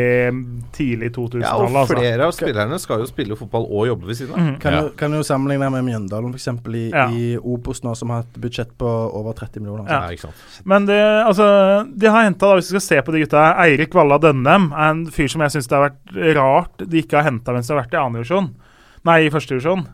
tidlig 0.76 1.14
2000-tallet. 1.16 1.46
Ja, 1.48 1.56
og 1.56 1.78
altså. 1.84 1.96
flere 1.96 2.28
av 2.28 2.34
spillerne 2.36 2.80
skal 2.84 3.00
jo 3.04 3.08
spille 3.08 3.38
fotball 3.40 3.68
og 3.70 3.88
jobbe 3.88 4.10
ved 4.10 4.20
siden 4.20 4.36
av. 4.36 4.42
Mm. 4.44 4.58
Kan, 4.60 4.74
Ja. 4.74 4.82
jo, 4.84 4.90
kan 5.00 5.16
sammenligne 5.24 5.70
med 5.72 5.86
Mjøndalen, 5.88 6.34
f.eks. 6.36 6.48
I, 6.74 6.84
Ja. 6.92 7.08
i 7.10 7.38
Opos 7.38 7.82
nå, 7.84 7.96
som 7.96 8.10
har 8.10 8.20
et 8.28 8.42
budsjett 8.42 8.76
på 8.78 8.86
over 9.14 9.34
30 9.34 9.62
millioner. 9.62 9.88
Ja. 9.88 10.02
Ja, 10.04 10.12
ikke 10.12 10.28
sant. 10.28 10.36
Men 10.66 10.86
det, 10.86 11.00
altså, 11.00 11.88
de 11.98 12.08
har 12.08 12.24
henta, 12.28 12.54
hvis 12.56 12.72
vi 12.72 12.80
skal 12.80 12.88
se 12.90 13.02
på 13.02 13.12
de 13.14 13.24
gutta 13.24 13.56
Eirik 13.64 13.94
Valla 13.94 14.18
Dønnem 14.20 14.72
er 14.74 14.90
en 14.90 15.06
fyr 15.08 15.28
som 15.32 15.42
jeg 15.42 15.52
syns 15.56 15.68
det 15.68 15.78
har 15.80 15.90
vært 15.90 16.36
rart 16.36 16.78
de 16.90 17.02
ikke 17.02 17.22
har 17.22 17.32
henta 17.32 17.54
mens 17.54 17.68
de 17.68 17.74
har 17.74 17.84
vært 17.86 17.94
i 17.94 18.04
andredivisjon. 18.04 18.54
Nei, 19.06 19.20
i 19.26 19.30
førstedivisjon. 19.30 19.88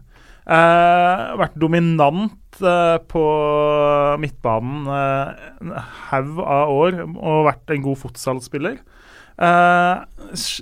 Uh, 0.49 1.35
vært 1.37 1.57
dominant 1.61 2.61
uh, 2.65 2.97
på 3.05 3.23
midtbanen 4.17 4.87
en 4.89 5.75
haug 6.09 6.39
av 6.41 6.71
år 6.73 6.97
og 7.05 7.45
vært 7.45 7.75
en 7.75 7.83
god 7.85 7.99
fotballspiller. 8.01 8.79
Eh, 9.39 9.99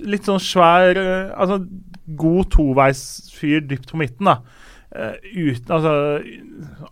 litt 0.06 0.28
sånn 0.28 0.38
svær 0.38 0.94
Altså 1.34 1.56
god 2.14 2.46
toveisfyr 2.54 3.64
dypt 3.66 3.90
på 3.90 3.98
midten, 3.98 4.28
da. 4.28 4.36
Uh, 4.94 5.16
uten 5.34 5.72
Altså 5.74 5.94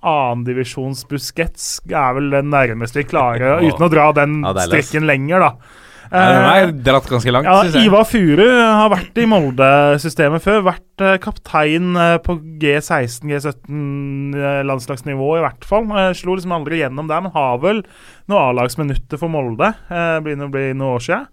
Annendivisjons 0.01 1.05
Busquets 1.07 1.69
er 1.87 2.17
vel 2.17 2.33
den 2.35 2.51
nærmeste 2.51 3.05
vi 3.05 3.07
klarer, 3.13 3.63
uten 3.63 3.87
å 3.87 3.93
dra 3.93 4.09
den 4.17 4.41
strekken 4.41 4.67
strikken 4.73 5.07
lenger, 5.13 5.47
da. 5.47 5.85
Nei, 6.13 6.27
den 6.31 6.45
har 6.47 6.61
er 6.61 6.73
dratt 6.87 7.09
ganske 7.11 7.33
langt, 7.35 7.49
ja, 7.49 7.57
synes 7.65 7.77
jeg. 7.79 7.89
Ivar 7.91 8.05
Furu 8.09 8.47
har 8.47 8.91
vært 8.93 9.19
i 9.19 9.27
Molde-systemet 9.31 10.45
før. 10.45 10.63
Vært 10.69 11.05
eh, 11.05 11.17
kaptein 11.23 11.97
eh, 11.99 12.17
på 12.25 12.39
G16, 12.63 13.27
G17-landslagsnivå 13.33 15.29
i 15.39 15.43
hvert 15.45 15.67
fall. 15.69 15.85
Eh, 15.91 16.13
slo 16.19 16.37
liksom 16.37 16.55
aldri 16.57 16.83
gjennom 16.83 17.11
der, 17.11 17.25
men 17.25 17.35
har 17.35 17.61
vel 17.65 17.83
noen 18.31 18.43
A-lagsminutter 18.43 19.21
for 19.21 19.33
Molde. 19.33 19.73
Eh, 19.91 20.17
begynner 20.25 20.47
å 20.51 20.55
bli 20.55 20.71
noen 20.73 20.95
år 20.95 21.07
siden. 21.09 21.27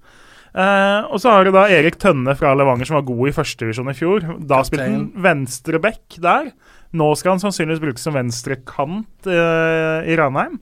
Uh, 0.53 1.09
og 1.09 1.17
så 1.17 1.31
har 1.33 1.47
du 1.47 1.49
da 1.55 1.63
Erik 1.73 1.95
Tønne 1.97 2.35
fra 2.37 2.51
Levanger, 2.53 2.85
som 2.85 2.99
var 2.99 3.07
god 3.07 3.31
i 3.31 3.33
førstedivisjon 3.33 3.89
i 3.89 3.95
fjor. 3.97 4.27
Da 4.45 4.59
spilte 4.65 4.85
han 4.85 5.07
venstreback 5.25 6.19
der. 6.21 6.51
Nå 6.93 7.07
skal 7.17 7.33
han 7.33 7.41
sannsynligvis 7.41 7.81
brukes 7.81 8.05
som 8.05 8.13
venstrekant 8.13 9.29
uh, 9.29 10.05
i 10.05 10.17
Ranheim. 10.19 10.59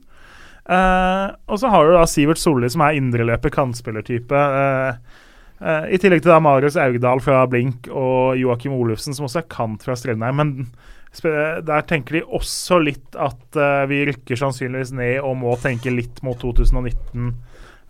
Eh, 0.62 1.26
og 1.50 1.58
så 1.58 1.70
har 1.72 1.86
du 1.86 1.96
da 1.96 2.06
Sivert 2.06 2.40
Solli, 2.40 2.70
som 2.70 2.84
er 2.86 2.98
indreløper, 2.98 3.52
kantspillertype. 3.54 4.38
Uh, 4.38 5.20
uh, 5.62 5.84
I 5.90 5.98
tillegg 6.00 6.22
til 6.22 6.32
da 6.32 6.40
Marius 6.42 6.78
Augdal 6.80 7.22
fra 7.24 7.44
Blink 7.50 7.90
og 7.90 8.38
Joakim 8.40 8.76
Olufsen, 8.76 9.16
som 9.16 9.26
også 9.26 9.42
er 9.42 9.50
kant 9.52 9.86
fra 9.86 9.98
Strømheim. 9.98 10.42
Men 10.42 10.66
der 11.12 11.82
tenker 11.84 12.16
de 12.16 12.22
også 12.24 12.78
litt 12.80 13.18
at 13.20 13.58
vi 13.84 13.98
rykker 14.08 14.38
sannsynligvis 14.40 14.94
ned 14.96 15.18
og 15.20 15.34
må 15.42 15.58
tenke 15.60 15.92
litt 15.92 16.22
mot 16.24 16.38
2019 16.40 17.26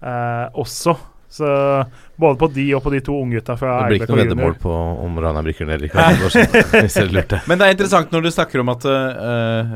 eh, 0.03 0.47
også. 0.59 0.97
Så 1.33 1.49
både 2.17 2.39
på 2.39 2.47
de 2.53 2.65
og 2.77 2.83
på 2.85 2.91
de 2.93 3.01
to 3.01 3.15
unggutta 3.17 3.55
fra 3.57 3.79
Det 3.81 3.89
blir 3.89 4.03
ikke 4.03 4.13
noe 4.13 4.21
veddemål 4.21 4.57
på 4.61 4.73
om 5.07 5.15
Rana 5.25 5.41
Brikker 5.45 5.67
ned 5.67 5.79
eller 5.79 5.89
ikke. 5.89 6.05
Var 6.21 6.35
sånn, 6.35 6.57
Hvis 6.85 6.97
dere 6.99 7.15
lurte. 7.17 7.41
Men 7.49 7.61
det 7.61 7.69
er 7.69 7.77
interessant 7.77 8.13
når 8.13 8.27
du 8.27 8.31
snakker 8.35 8.63
om 8.63 8.73
at 8.73 8.85
uh, 8.87 9.73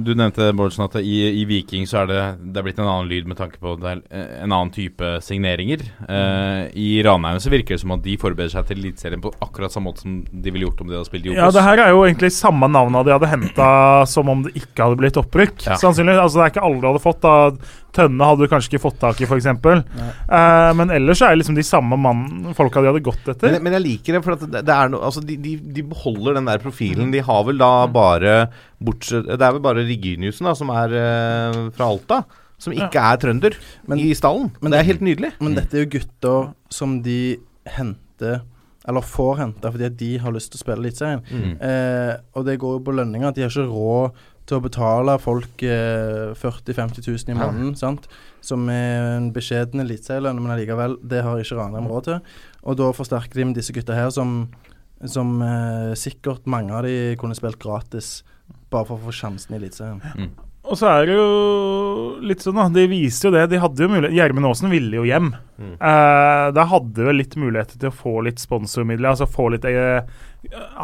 Du 0.00 0.14
nevnte 0.16 0.48
Bårdsen, 0.56 0.86
at 0.88 0.96
i, 1.02 1.18
i 1.42 1.44
Viking 1.48 1.84
så 1.88 2.02
er 2.02 2.10
det, 2.10 2.22
det 2.48 2.62
er 2.62 2.66
blitt 2.66 2.80
en 2.80 2.88
annen 2.88 3.10
lyd 3.10 3.28
med 3.28 3.38
tanke 3.38 3.60
på 3.60 3.76
det 3.82 3.92
er 3.92 4.02
eh, 4.08 4.26
en 4.46 4.54
annen 4.56 4.72
type 4.72 5.12
signeringer. 5.26 5.84
Uh, 6.08 6.66
I 6.72 6.88
Ranheim 7.04 7.40
så 7.44 7.52
virker 7.52 7.76
det 7.76 7.82
som 7.84 7.92
at 7.94 8.04
de 8.06 8.16
forbereder 8.20 8.56
seg 8.56 8.70
til 8.70 8.80
Eliteserien 8.80 9.22
på 9.22 9.34
akkurat 9.44 9.74
samme 9.74 9.90
måte 9.90 10.06
som 10.06 10.18
de 10.24 10.52
ville 10.52 10.64
gjort 10.66 10.80
om 10.80 10.90
de 10.90 10.96
hadde 10.96 11.10
spilt 11.10 11.28
i 11.28 11.34
Obos. 11.34 11.42
Ja, 11.42 11.52
det 11.54 11.66
her 11.68 11.84
er 11.84 11.92
jo 11.92 12.04
egentlig 12.08 12.32
samme 12.34 12.70
navna 12.72 13.04
de 13.04 13.14
hadde 13.14 13.30
henta 13.30 13.70
som 14.08 14.32
om 14.32 14.46
det 14.48 14.56
ikke 14.56 14.88
hadde 14.88 15.00
blitt 15.04 15.20
opprykk. 15.20 15.58
Ja. 15.68 15.76
Sannsynligvis, 15.80 16.24
altså 16.24 16.40
Det 16.40 16.46
er 16.46 16.54
ikke 16.56 16.68
alle 16.70 16.80
de 16.80 16.94
hadde 16.94 17.04
fått. 17.04 17.20
da 17.26 17.36
Tønne 17.96 18.28
hadde 18.28 18.44
du 18.44 18.50
kanskje 18.52 18.74
ikke 18.74 18.82
fått 18.82 18.98
tak 19.00 19.20
i, 19.22 19.28
f.eks. 19.28 19.46
Uh, 19.48 20.72
men 20.76 20.85
ellers 20.94 21.20
er 21.22 21.32
det 21.34 21.40
liksom 21.42 21.56
de 21.58 21.64
samme 21.66 21.96
mann, 21.98 22.52
folka 22.56 22.80
de 22.82 22.90
hadde 22.92 23.02
gått 23.04 23.28
etter. 23.32 23.52
Men, 23.52 23.62
men 23.66 23.76
jeg 23.78 23.84
liker 23.84 24.16
det, 24.16 24.22
for 24.24 24.36
at 24.36 24.44
det, 24.46 24.62
det 24.66 24.74
er 24.74 24.88
no, 24.92 25.00
altså 25.06 25.22
de, 25.24 25.36
de, 25.42 25.54
de 25.76 25.82
beholder 25.82 26.34
den 26.38 26.48
der 26.50 26.58
profilen. 26.62 27.10
De 27.14 27.20
har 27.24 27.44
vel 27.48 27.58
da 27.60 27.70
bare 27.92 28.34
bortsett 28.78 29.26
Det 29.30 29.40
er 29.40 29.54
vel 29.56 29.62
bare 29.64 29.84
Reginiussen 29.88 30.46
da, 30.48 30.54
som 30.58 30.70
er 30.74 30.92
eh, 31.00 31.60
fra 31.76 31.88
Alta. 31.90 32.22
Som 32.58 32.72
ikke 32.72 32.96
er 32.96 33.18
trønder 33.20 33.56
Men- 33.86 34.00
i 34.00 34.14
stallen. 34.16 34.50
men- 34.62 34.72
det 34.72 34.78
er 34.80 34.88
helt 34.88 35.02
nydelig. 35.04 35.32
Men 35.44 35.54
dette 35.58 35.76
er 35.76 35.84
jo 35.84 35.90
gutter 35.98 36.54
som 36.72 37.02
de 37.04 37.36
henter 37.76 38.40
Eller 38.88 39.02
får 39.02 39.36
hente 39.42 39.70
fordi 39.74 39.84
at 39.90 39.96
de 39.98 40.10
har 40.22 40.32
lyst 40.32 40.52
til 40.52 40.60
å 40.60 40.62
spille 40.62 40.78
Eliteserien. 40.78 41.20
Mm. 41.26 41.56
Eh, 41.60 42.16
og 42.38 42.44
det 42.46 42.58
går 42.62 42.76
jo 42.78 42.84
på 42.86 42.94
lønninger. 42.94 43.34
De 43.34 43.42
har 43.42 43.50
ikke 43.50 43.66
råd 43.66 44.12
til 44.46 44.58
å 44.60 44.62
betale 44.64 45.16
folk 45.22 45.62
eh, 45.66 46.32
40 46.38 46.72
000-50 46.72 47.08
000 47.08 47.32
i 47.32 47.34
Ja. 47.34 47.40
måneden. 47.46 47.74
sant? 47.76 48.06
Som 48.46 48.68
er 48.70 49.16
en 49.16 49.32
beskjeden 49.34 49.82
eliteserielønn, 49.82 50.38
men 50.40 50.54
allikevel, 50.54 50.96
det 51.02 51.24
har 51.26 51.38
ikke 51.42 51.58
Ranheim 51.58 51.88
råd 51.90 52.04
til. 52.04 52.20
Og 52.64 52.76
da 52.78 52.92
forsterker 52.94 53.34
de 53.34 53.44
med 53.50 53.56
disse 53.58 53.74
gutta 53.74 53.94
her, 53.98 54.10
som, 54.14 54.48
som 55.04 55.40
eh, 55.42 55.94
sikkert 55.98 56.46
mange 56.46 56.70
av 56.72 56.84
de 56.86 57.16
kunne 57.18 57.34
spilt 57.38 57.58
gratis. 57.58 58.22
Bare 58.70 58.86
for 58.86 58.96
å 59.00 59.08
få 59.08 59.14
sjansen 59.14 59.54
i 59.54 59.58
Eliteserien. 59.58 60.30
Og 60.66 60.74
så 60.78 60.88
er 60.90 61.06
det 61.06 61.14
jo 61.14 61.26
litt 62.26 62.42
sånn, 62.42 62.56
da. 62.58 62.64
De 62.74 62.86
viser 62.90 63.28
jo 63.28 63.34
det. 63.36 63.44
De 63.52 63.58
hadde 63.62 63.84
jo 63.84 63.90
mulighet 63.90 64.16
Gjermund 64.16 64.48
Aasen 64.48 64.70
ville 64.72 64.98
jo 64.98 65.04
hjem. 65.06 65.28
Mm. 65.62 65.74
Eh, 65.78 66.46
da 66.56 66.64
hadde 66.66 67.06
vel 67.06 67.20
litt 67.22 67.36
muligheter 67.38 67.78
til 67.78 67.90
å 67.92 67.94
få 67.94 68.16
litt 68.26 68.42
sponsormidler. 68.42 69.12
Altså 69.12 69.28
få 69.30 69.46
litt 69.54 69.64
eh, 69.70 70.02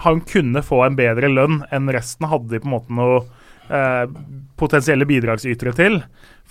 Han 0.06 0.20
kunne 0.26 0.62
få 0.62 0.84
en 0.86 0.98
bedre 0.98 1.30
lønn 1.30 1.64
enn 1.74 1.90
resten 1.94 2.30
hadde 2.30 2.50
de 2.54 2.60
på 2.62 2.70
en 2.70 2.76
måte 2.76 2.94
noe 2.94 3.24
eh, 3.72 4.04
potensielle 4.60 5.08
bidragsytere 5.08 5.74
til. 5.78 5.98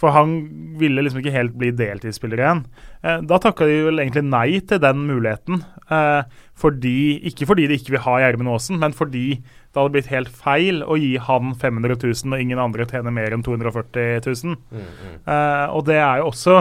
For 0.02 0.14
han 0.15 0.38
ville 0.81 1.03
liksom 1.03 1.22
ikke 1.22 1.34
helt 1.35 1.57
bli 1.60 1.69
deltidsspiller 1.77 2.41
igjen. 2.41 2.64
Eh, 3.06 3.19
da 3.30 3.39
takka 3.41 3.68
de 3.69 3.81
vel 3.88 4.02
egentlig 4.02 4.23
nei 4.27 4.61
til 4.65 4.81
den 4.81 5.03
muligheten. 5.07 5.61
Eh, 5.93 6.22
fordi, 6.61 7.19
ikke 7.30 7.48
fordi 7.49 7.68
de 7.69 7.77
ikke 7.77 7.95
vil 7.95 8.06
ha 8.06 8.15
Gjermund 8.23 8.53
Aasen, 8.53 8.80
men 8.81 8.95
fordi 8.98 9.26
det 9.41 9.77
hadde 9.77 9.93
blitt 9.93 10.10
helt 10.11 10.31
feil 10.34 10.81
å 10.84 10.98
gi 10.99 11.14
han 11.22 11.53
500 11.60 11.99
000 12.02 12.34
og 12.34 12.41
ingen 12.41 12.61
andre 12.61 12.88
tjener 12.89 13.14
mer 13.14 13.35
enn 13.35 13.45
240 13.45 14.26
000. 14.26 14.57
Eh, 14.81 15.68
og 15.69 15.85
det 15.89 15.99
er 16.02 16.23
jo 16.23 16.31
også 16.31 16.57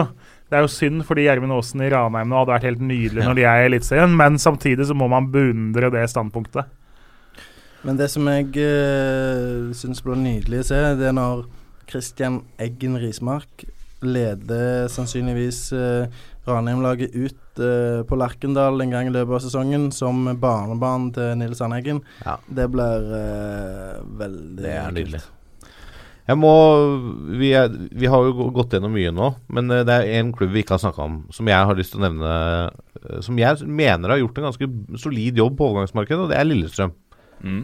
det 0.51 0.59
er 0.59 0.65
jo 0.65 0.71
synd 0.73 1.05
fordi 1.07 1.23
Gjermund 1.23 1.55
Aasen 1.55 1.79
i 1.79 1.87
Ranheim 1.93 2.27
nå 2.27 2.41
hadde 2.41 2.51
vært 2.51 2.65
helt 2.67 2.81
nydelig 2.83 3.23
når 3.23 3.37
de 3.37 3.43
er 3.47 3.61
i 3.61 3.67
Eliteserien, 3.69 4.15
men 4.19 4.35
samtidig 4.41 4.83
så 4.89 4.97
må 4.99 5.07
man 5.07 5.29
beundre 5.31 5.87
det 5.93 6.03
standpunktet. 6.11 6.67
Men 7.81 7.97
det 7.97 8.11
som 8.13 8.27
jeg 8.29 8.51
uh, 8.61 9.71
syns 9.73 10.03
blir 10.05 10.19
nydelig 10.21 10.61
å 10.61 10.67
se, 10.69 10.81
det 10.99 11.07
er 11.09 11.15
når 11.17 11.47
Christian 11.89 12.43
Eggen 12.61 12.99
Rismark 13.01 13.65
leder 14.05 14.85
sannsynligvis 14.89 15.63
uh, 15.73 16.05
Ranheim-laget 16.45 17.13
ut 17.17 17.61
uh, 17.61 18.01
på 18.05 18.17
Lerkendal 18.21 18.81
en 18.85 18.93
gang 18.93 19.09
i 19.09 19.13
løpet 19.13 19.37
av 19.39 19.43
sesongen 19.47 19.89
som 19.93 20.23
barnebarn 20.41 21.09
til 21.17 21.35
Nils 21.41 21.61
Sandeggen, 21.61 22.01
Ja. 22.25 22.37
Det 22.47 22.69
blir 22.73 23.11
uh, 23.11 24.01
veldig 24.21 24.61
Det 24.61 24.73
er 24.77 24.97
nydelig. 24.97 25.21
Jeg 26.29 26.37
må 26.37 26.53
vi, 27.39 27.49
er, 27.57 27.71
vi 27.97 28.07
har 28.07 28.23
jo 28.23 28.49
gått 28.55 28.75
gjennom 28.75 28.93
mye 28.93 29.09
nå, 29.11 29.31
men 29.51 29.73
eh, 29.73 29.81
det 29.87 29.95
er 29.97 30.19
en 30.19 30.29
klubb 30.37 30.53
vi 30.53 30.61
ikke 30.61 30.77
har 30.77 30.83
snakka 30.83 31.03
om, 31.03 31.15
som 31.33 31.49
jeg 31.49 31.67
har 31.67 31.75
lyst 31.75 31.95
til 31.95 31.99
å 31.99 32.05
nevne. 32.05 32.35
eh, 33.01 33.17
Som 33.25 33.39
jeg 33.41 33.65
mener 33.67 34.13
har 34.13 34.21
gjort 34.21 34.37
en 34.37 34.47
ganske 34.47 34.69
solid 35.01 35.41
jobb 35.41 35.57
på 35.57 35.71
overgangsmarkedet, 35.71 36.21
og 36.21 36.31
det 36.31 36.37
er 36.37 36.47
Lillestrøm. 36.47 36.93
Mm. 37.41 37.61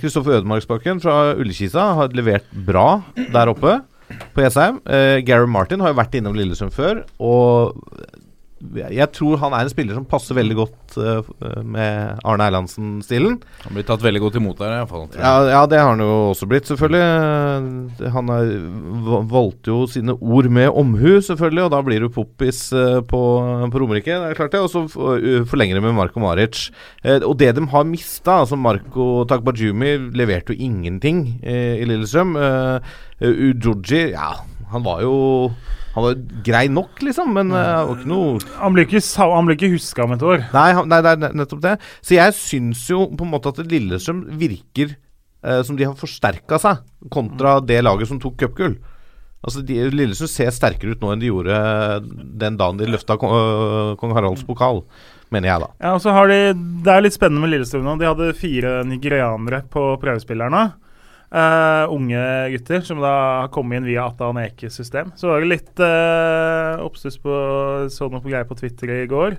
Kristoffer 0.00 0.38
Ødemarksbakken 0.38 1.00
fra 1.02 1.34
Ullekisa 1.36 1.90
har 1.98 2.14
levert 2.16 2.46
bra 2.64 3.02
der 3.34 3.50
oppe 3.52 3.74
på 4.32 4.44
Jessheim. 4.44 4.80
Uh, 4.86 5.20
Gary 5.26 5.48
Martin 5.50 5.82
har 5.82 5.92
jo 5.92 5.98
vært 5.98 6.16
innom 6.18 6.36
Lillesund 6.36 6.72
før, 6.74 7.02
og 7.20 7.76
jeg 8.78 9.08
tror 9.16 9.40
han 9.42 9.56
er 9.56 9.66
en 9.66 9.72
spiller 9.72 9.96
som 9.98 10.06
passer 10.08 10.36
veldig 10.38 10.56
godt 10.58 10.96
uh, 11.00 11.30
med 11.66 12.20
Arne 12.28 12.46
Erlandsen-stilen. 12.46 13.38
Han 13.64 13.76
blir 13.76 13.86
tatt 13.88 14.04
veldig 14.04 14.22
godt 14.22 14.38
imot 14.40 14.60
der, 14.60 14.76
iallfall. 14.78 15.08
Ja, 15.16 15.34
ja, 15.50 15.62
det 15.70 15.80
har 15.80 15.90
han 15.90 16.02
jo 16.04 16.10
også 16.30 16.48
blitt, 16.50 16.68
selvfølgelig. 16.70 18.08
Han 18.14 18.32
er, 18.36 18.52
valgte 19.32 19.72
jo 19.74 19.80
sine 19.90 20.14
ord 20.14 20.48
med 20.52 20.70
omhu, 20.70 21.18
selvfølgelig, 21.24 21.66
og 21.66 21.74
da 21.74 21.82
blir 21.86 22.06
du 22.06 22.10
poppis 22.14 22.64
uh, 22.76 23.00
på, 23.02 23.22
på 23.72 23.82
Romerike. 23.82 24.14
Det 24.14 24.30
er 24.30 24.38
klart 24.38 24.54
det. 24.54 24.62
Og 24.62 24.70
så 24.72 24.86
forlenger 24.88 25.78
det 25.78 25.84
med 25.84 25.96
Marko 25.98 26.22
Maric. 26.22 26.68
Uh, 27.04 27.18
og 27.18 27.36
det 27.42 27.52
de 27.58 27.66
har 27.74 27.88
mista, 27.88 28.40
altså 28.44 28.58
Marko 28.60 29.24
Takbajumi 29.28 29.96
leverte 30.16 30.54
jo 30.54 30.66
ingenting 30.68 31.24
eh, 31.42 31.80
i 31.80 31.86
Lillestrøm. 31.88 32.36
Uh, 32.36 32.78
Ujoji, 33.22 34.12
ja, 34.14 34.32
han 34.72 34.84
var 34.84 35.02
jo 35.04 35.14
Han 35.92 36.06
var 36.06 36.20
grei 36.46 36.64
nok, 36.72 37.02
liksom, 37.04 37.34
men 37.36 37.52
uh, 37.52 37.90
ikke 37.92 38.08
noe 38.08 38.38
Han 38.62 38.72
blir 38.72 38.86
ikke, 38.88 39.02
han 39.20 39.48
blir 39.48 39.58
ikke 39.58 39.72
huska 39.74 40.06
om 40.06 40.14
et 40.16 40.24
år. 40.24 40.46
Nei, 40.54 40.68
han, 40.78 40.88
nei, 40.88 41.00
det 41.04 41.12
er 41.12 41.36
nettopp 41.36 41.64
det. 41.64 41.74
Så 42.00 42.16
jeg 42.16 42.36
syns 42.38 42.86
jo 42.88 43.04
på 43.12 43.26
en 43.26 43.32
måte 43.34 43.52
at 43.52 43.60
Lillestrøm 43.68 44.24
virker 44.40 44.94
uh, 45.44 45.60
som 45.66 45.76
de 45.76 45.86
har 45.88 45.98
forsterka 45.98 46.60
seg, 46.62 46.80
kontra 47.12 47.58
det 47.60 47.82
laget 47.84 48.08
som 48.08 48.20
tok 48.22 48.40
cupgull. 48.40 48.78
Altså, 49.42 49.60
de, 49.66 49.80
Lillestrøm 49.92 50.30
ser 50.32 50.52
sterkere 50.54 50.94
ut 50.94 51.02
nå 51.02 51.12
enn 51.12 51.22
de 51.22 51.28
gjorde 51.28 51.58
den 52.40 52.56
dagen 52.60 52.80
de 52.80 52.88
løfta 52.88 53.18
kong, 53.20 53.34
uh, 53.36 53.94
kong 54.00 54.16
Haralds 54.16 54.46
pokal, 54.48 54.84
mener 55.34 55.52
jeg, 55.52 55.64
da. 55.66 55.72
Ja, 55.82 55.96
og 55.98 56.04
så 56.04 56.14
har 56.16 56.32
de, 56.32 56.40
Det 56.86 56.94
er 56.94 57.04
litt 57.04 57.18
spennende 57.18 57.44
med 57.44 57.52
Lillestrøm 57.52 57.84
nå. 57.84 57.98
De 58.00 58.08
hadde 58.08 58.32
fire 58.38 58.78
nigerianere 58.88 59.64
på 59.72 59.90
prøvespillerne. 60.00 60.70
Eh, 61.32 61.84
unge 61.88 62.22
gutter 62.52 62.80
som 62.84 63.00
da 63.00 63.12
har 63.40 63.48
kommet 63.48 63.80
inn 63.80 63.88
via 63.88 64.04
Atan 64.04 64.36
Ekes 64.42 64.76
system. 64.76 65.14
Så 65.16 65.30
var 65.30 65.40
det 65.40 65.48
litt 65.48 65.80
uh, 65.80 66.82
oppstuss 66.84 67.16
på 67.22 67.36
så 67.88 68.10
noe 68.12 68.20
på 68.20 68.28
greier 68.28 68.48
på 68.48 68.58
Twitter 68.58 68.92
i 68.98 69.06
går. 69.08 69.38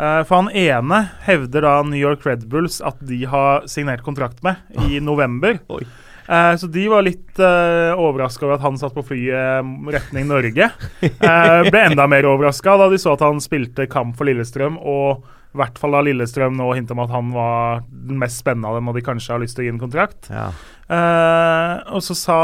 Uh, 0.00 0.22
for 0.26 0.40
han 0.40 0.50
ene 0.56 1.04
hevder 1.26 1.66
da 1.68 1.74
New 1.86 2.00
York 2.00 2.26
Red 2.26 2.48
Bulls 2.50 2.80
at 2.82 2.98
de 3.06 3.22
har 3.30 3.66
signert 3.70 4.02
kontrakt 4.02 4.42
med 4.42 4.58
i 4.88 4.98
november. 4.98 5.60
Oi. 5.76 5.84
Eh, 6.30 6.56
så 6.56 6.66
de 6.70 6.84
var 6.90 7.02
litt 7.02 7.38
uh, 7.42 7.98
overraska 7.98 8.46
over 8.46 8.54
at 8.54 8.62
han 8.62 8.76
satt 8.78 8.94
på 8.94 9.02
flyet 9.02 9.70
retning 9.90 10.28
Norge. 10.30 10.68
Ble 11.70 11.80
enda 11.82 12.06
mer 12.10 12.28
overraska 12.30 12.76
da 12.78 12.90
de 12.90 12.98
så 13.02 13.16
at 13.16 13.24
han 13.26 13.42
spilte 13.42 13.88
kamp 13.90 14.18
for 14.18 14.30
Lillestrøm, 14.30 14.78
og 14.78 15.24
i 15.50 15.58
hvert 15.58 15.80
fall 15.82 15.96
da 15.96 16.04
Lillestrøm 16.06 16.54
nå 16.54 16.68
hinta 16.76 16.94
om 16.94 17.02
at 17.02 17.10
han 17.10 17.32
var 17.34 17.82
den 17.90 18.20
mest 18.22 18.38
spennende 18.38 18.70
av 18.70 18.78
dem, 18.78 18.90
og 18.90 18.94
de 18.94 19.02
kanskje 19.02 19.34
har 19.34 19.42
lyst 19.42 19.58
til 19.58 19.64
å 19.64 19.66
gi 19.66 19.72
en 19.74 19.82
kontrakt. 19.82 20.30
Ja. 20.30 20.52
Eh, 20.90 21.74
og 21.94 22.02
så 22.02 22.16
sa, 22.18 22.38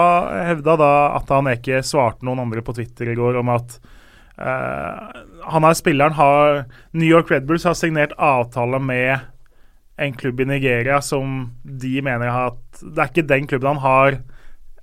hevda 0.47 0.77
da 0.78 0.90
at 1.18 1.31
han 1.35 1.48
ikke 1.51 1.81
svarte 1.86 2.27
noen 2.27 2.44
andre 2.44 2.62
på 2.62 2.77
Twitter 2.77 3.10
i 3.10 3.16
går 3.18 3.40
om 3.40 3.48
at 3.51 3.78
eh, 4.39 5.23
han 5.51 5.66
er 5.66 5.78
spilleren 5.78 6.14
har 6.18 6.60
New 6.94 7.09
York 7.09 7.32
Red 7.32 7.48
Bulls 7.48 7.66
har 7.66 7.74
signert 7.78 8.14
avtale 8.23 8.78
med 8.82 9.18
en 9.98 10.12
klubb 10.14 10.40
i 10.44 10.48
Nigeria 10.51 11.01
som 11.02 11.39
de 11.64 11.94
mener 12.05 12.28
at 12.28 12.82
Det 12.85 13.01
er 13.01 13.09
ikke 13.10 13.27
den 13.31 13.47
klubben 13.48 13.78
han 13.78 13.82
har 13.82 14.18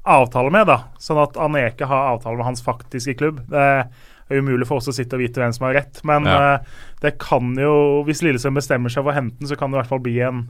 avtale 0.04 0.50
med, 0.52 0.66
da. 0.68 0.80
Sånn 1.00 1.22
at 1.22 1.38
Aneke 1.40 1.88
har 1.88 2.10
avtale 2.18 2.36
med 2.36 2.48
hans 2.50 2.64
faktiske 2.66 3.14
klubb. 3.22 3.38
Det 3.48 3.62
er 3.64 3.86
umulig 4.34 4.66
for 4.68 4.82
oss 4.82 4.90
å 4.92 4.96
sitte 4.98 5.16
og 5.16 5.22
vite 5.24 5.40
hvem 5.40 5.54
som 5.56 5.68
har 5.70 5.78
rett, 5.78 6.02
men 6.04 6.26
Ja. 6.28 6.56
eh, 6.56 6.60
det 7.06 7.14
kan 7.22 7.54
jo 7.56 8.04
Hvis 8.04 8.24
Lillesund 8.26 8.58
bestemmer 8.58 8.90
seg 8.92 9.04
for 9.06 9.14
å 9.14 9.16
hente 9.16 9.38
den, 9.40 9.48
så 9.48 9.56
kan 9.56 9.72
det 9.72 9.78
i 9.78 9.82
hvert 9.84 9.94
fall 9.94 10.04
bli 10.04 10.20
en 10.20 10.50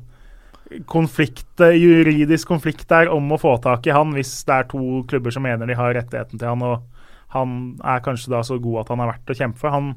konflikt, 0.89 1.59
eh, 1.61 1.77
juridisk 1.77 2.47
konflikt 2.47 2.87
der 2.89 3.11
om 3.13 3.31
å 3.31 3.39
få 3.41 3.57
tak 3.63 3.87
i 3.87 3.95
han, 3.95 4.13
hvis 4.15 4.31
det 4.47 4.55
er 4.55 4.67
to 4.71 5.03
klubber 5.09 5.33
som 5.33 5.45
mener 5.45 5.69
de 5.69 5.77
har 5.77 5.95
rettigheten 5.95 6.39
til 6.39 6.49
han, 6.49 6.65
og 6.65 6.83
han 7.33 7.55
er 7.81 8.03
kanskje 8.05 8.29
da 8.29 8.43
så 8.45 8.59
god 8.61 8.83
at 8.83 8.91
han 8.93 9.01
er 9.01 9.09
verdt 9.09 9.31
å 9.33 9.37
kjempe 9.37 9.61
for. 9.61 9.73
Han 9.73 9.93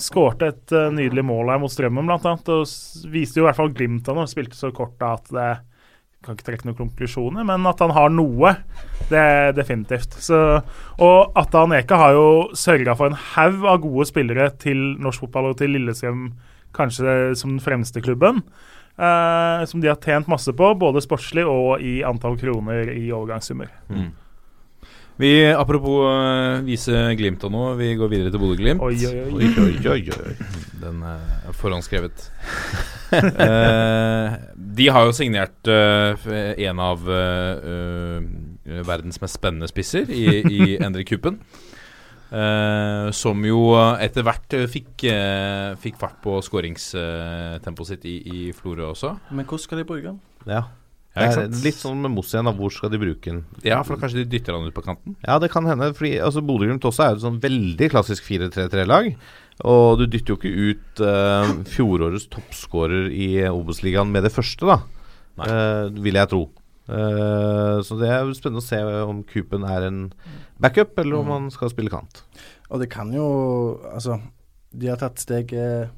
skårte 0.00 0.52
et 0.52 0.72
eh, 0.76 0.92
nydelig 0.94 1.24
mål 1.28 1.52
her 1.52 1.60
mot 1.62 1.72
Strømmen, 1.72 2.08
annet, 2.12 2.48
og 2.48 3.12
viste 3.12 3.40
jo 3.40 3.44
i 3.44 3.48
hvert 3.50 3.60
fall 3.60 3.74
glimt 3.74 4.08
av 4.08 4.18
noe. 4.18 4.30
Spilte 4.30 4.56
så 4.58 4.72
kort 4.74 4.96
da 5.00 5.14
at 5.18 5.28
det 5.32 5.50
kan 6.22 6.36
ikke 6.36 6.46
trekke 6.46 6.68
noen 6.68 6.78
konklusjoner, 6.78 7.46
men 7.46 7.66
at 7.66 7.80
han 7.82 7.92
har 7.96 8.12
noe, 8.14 8.54
det 9.10 9.18
er 9.18 9.56
definitivt. 9.56 10.14
Så, 10.22 10.38
og 11.02 11.38
Atta 11.38 11.64
Aneka 11.66 11.98
har 11.98 12.16
jo 12.16 12.26
sørga 12.58 12.94
for 12.98 13.10
en 13.10 13.18
haug 13.34 13.66
av 13.66 13.80
gode 13.82 14.06
spillere 14.08 14.52
til 14.62 14.92
norsk 15.02 15.26
fotball 15.26 15.50
og 15.50 15.58
til 15.58 15.74
Lillestrøm, 15.74 16.28
kanskje 16.76 17.34
som 17.36 17.56
den 17.56 17.64
fremste 17.64 18.00
klubben. 18.04 18.44
Eh, 18.98 19.64
som 19.68 19.82
de 19.82 19.90
har 19.90 20.00
tjent 20.02 20.28
masse 20.30 20.52
på, 20.56 20.72
både 20.78 21.04
sportslig 21.04 21.46
og 21.48 21.82
i 21.84 22.00
antall 22.06 22.38
kroner 22.40 22.92
i 22.94 23.06
overgangssummer. 23.12 23.70
Vi, 25.20 25.32
apropos 25.52 26.06
uh, 26.08 26.62
vise 26.64 26.96
Glimt 27.18 27.44
og 27.46 27.52
noe, 27.52 27.74
vi 27.78 27.92
går 28.00 28.08
videre 28.10 28.32
til 28.32 28.40
Bodø-Glimt. 28.42 28.82
Oi, 28.82 28.96
oi, 29.06 29.18
oi. 29.20 29.32
Oi, 29.36 29.50
oi, 29.60 29.90
oi, 29.92 30.30
oi. 30.32 30.36
Den 30.82 31.02
eh, 31.06 31.36
er 31.50 31.60
forhåndsskrevet. 31.60 32.26
Eh, 33.12 34.34
de 34.56 34.86
har 34.88 35.04
jo 35.04 35.12
signert 35.12 35.68
eh, 35.68 36.22
en 36.64 36.78
av 36.80 37.02
eh, 37.12 37.66
eh, 37.68 38.78
verdens 38.88 39.20
mest 39.20 39.36
spennende 39.36 39.68
spisser 39.68 40.08
i, 40.08 40.22
i 40.40 40.68
Endre 40.78 41.04
Kuppen. 41.04 41.36
Eh, 42.32 43.08
som 43.12 43.42
jo 43.44 43.74
etter 44.00 44.24
hvert 44.24 44.54
eh, 44.56 44.68
fikk, 44.70 45.04
uh, 45.12 45.74
fikk 45.80 45.98
fart 46.00 46.16
på 46.24 46.38
skåringstempoet 46.40 47.90
sitt 47.90 48.06
i, 48.08 48.14
i 48.24 48.44
Florø 48.56 48.86
også. 48.94 49.10
Men 49.36 49.44
hvordan 49.44 49.64
skal 49.66 49.82
de 49.82 49.84
bruke 49.88 50.06
den? 50.06 50.22
Ja. 50.46 50.62
Ja, 51.12 51.26
Det 51.26 51.26
ikke 51.26 51.40
sant? 51.42 51.58
litt 51.66 51.76
sånn 51.76 51.98
med 52.00 52.14
Moss 52.14 52.30
igjen, 52.32 52.48
da. 52.48 52.54
Hvor 52.56 52.72
skal 52.72 52.88
de 52.94 53.02
bruke 53.02 53.28
den? 53.28 53.42
Ja, 53.68 53.82
for 53.84 54.00
kanskje 54.00 54.22
de 54.22 54.30
dytter 54.32 54.56
han 54.56 54.64
ut 54.64 54.72
på 54.72 54.84
kanten? 54.86 55.18
Ja, 55.26 55.36
det 55.42 55.50
kan 55.52 55.68
hende. 55.68 55.90
Fordi 55.98 56.14
altså, 56.24 56.40
Bodø-Glimt 56.48 56.88
også 56.88 57.04
er 57.04 57.18
et 57.18 57.26
sånn 57.26 57.36
veldig 57.42 57.90
klassisk 57.92 58.24
4-3-3-lag. 58.30 59.10
Og 59.68 60.00
du 60.00 60.06
dytter 60.06 60.32
jo 60.32 60.38
ikke 60.40 60.70
ut 60.72 61.04
uh, 61.04 61.52
fjorårets 61.68 62.30
toppskårer 62.32 63.12
i 63.12 63.28
Obos-ligaen 63.50 64.08
med 64.08 64.24
det 64.24 64.32
første, 64.32 64.72
da. 64.72 64.80
Vil 66.00 66.16
jeg 66.16 66.32
tro. 66.32 66.46
Eh, 66.90 67.76
så 67.86 67.96
det 68.00 68.08
er 68.10 68.30
spennende 68.34 68.62
å 68.62 68.66
se 68.66 68.80
om 69.06 69.22
Kupen 69.28 69.62
er 69.68 69.86
en 69.86 70.00
backup, 70.62 70.98
eller 71.02 71.18
om 71.20 71.32
han 71.34 71.50
skal 71.54 71.72
spille 71.72 71.92
kant. 71.92 72.22
Og 72.70 72.80
det 72.82 72.88
kan 72.92 73.12
jo 73.14 73.26
Altså, 73.92 74.20
de 74.72 74.88
har 74.88 75.00
tatt 75.00 75.20
steget 75.20 75.90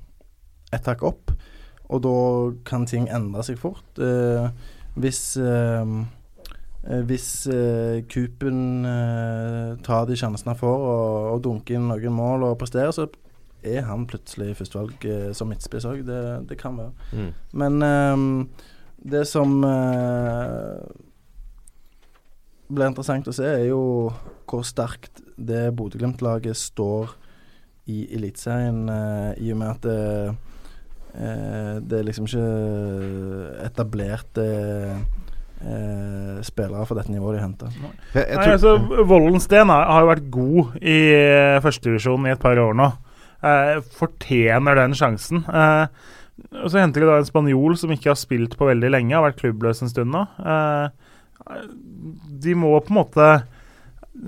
et 0.75 0.89
hakk 0.91 1.05
opp, 1.07 1.31
og 1.93 2.01
da 2.03 2.17
kan 2.67 2.87
ting 2.89 3.07
endre 3.13 3.45
seg 3.47 3.61
fort. 3.61 3.85
Eh, 4.03 4.49
hvis 4.99 5.37
eh, 5.39 5.93
eh, 6.89 7.03
hvis 7.07 7.29
eh, 7.53 8.01
Kupen 8.11 8.85
eh, 8.89 9.77
tar 9.87 10.09
de 10.09 10.17
sjansene 10.19 10.55
han 10.55 10.59
får 10.59 10.75
og, 10.89 11.29
og 11.35 11.45
dunker 11.45 11.79
inn 11.79 11.87
noen 11.93 12.17
mål 12.17 12.49
og 12.49 12.59
presterer, 12.59 12.91
så 12.97 13.07
er 13.65 13.87
han 13.87 14.09
plutselig 14.11 14.57
førstevalg 14.59 15.07
eh, 15.09 15.31
som 15.37 15.49
midtspiss 15.53 15.87
òg. 15.89 16.03
Det, 16.09 16.21
det 16.51 16.59
kan 16.61 16.81
være. 16.81 16.93
Mm. 17.15 17.31
Men 17.63 18.49
det 19.05 19.27
som 19.29 19.59
eh, 19.69 20.81
blir 22.69 22.89
interessant 22.89 23.29
å 23.29 23.35
se, 23.35 23.45
er 23.45 23.69
jo 23.69 23.83
hvor 24.49 24.65
sterkt 24.67 25.23
det 25.37 25.69
Bodø-Glimt-laget 25.77 26.57
står 26.57 27.13
i 27.91 28.07
Eliteserien, 28.17 28.85
eh, 28.89 29.45
i 29.45 29.53
og 29.53 29.61
med 29.61 29.71
at 29.75 29.85
det, 29.85 30.37
eh, 31.19 31.75
det 31.85 31.99
er 31.99 32.07
liksom 32.07 32.29
ikke 32.29 32.47
etablerte 33.67 34.47
eh, 35.65 36.41
spillere 36.47 36.87
for 36.89 36.97
dette 36.99 37.13
nivået 37.13 37.39
de 37.39 37.45
henter. 37.45 37.77
Jeg, 38.15 38.25
jeg 38.25 38.39
Nei, 38.41 38.51
altså, 38.57 38.77
Vollen 39.05 39.41
Sten 39.43 39.73
har, 39.73 40.01
jo 40.01 40.13
vært 40.15 40.31
god 40.33 40.77
i 40.81 40.99
førstedivisjonen 41.65 41.65
førstedivisjon 41.67 42.29
i 42.29 42.35
et 42.35 42.45
par 42.45 42.61
år 42.63 42.77
nå. 42.81 42.91
eh, 43.45 43.79
fortjener 43.99 44.81
den 44.81 44.97
sjansen. 44.97 45.45
Eh, 45.45 45.87
og 46.65 46.71
Så 46.71 46.81
henter 46.81 47.05
de 47.05 47.07
da 47.11 47.21
en 47.21 47.29
spanjol 47.29 47.77
som 47.79 47.93
ikke 47.95 48.11
har 48.11 48.19
spilt 48.19 48.57
på 48.59 48.67
veldig 48.67 48.91
lenge, 48.91 49.15
har 49.15 49.23
vært 49.29 49.43
klubbløs 49.43 49.85
en 49.85 49.93
stund 49.93 50.11
nå. 50.15 50.25
Eh, 50.41 50.89
de 52.45 52.55
må 52.59 52.77
på 52.81 52.95
en 52.95 53.01
måte 53.03 53.29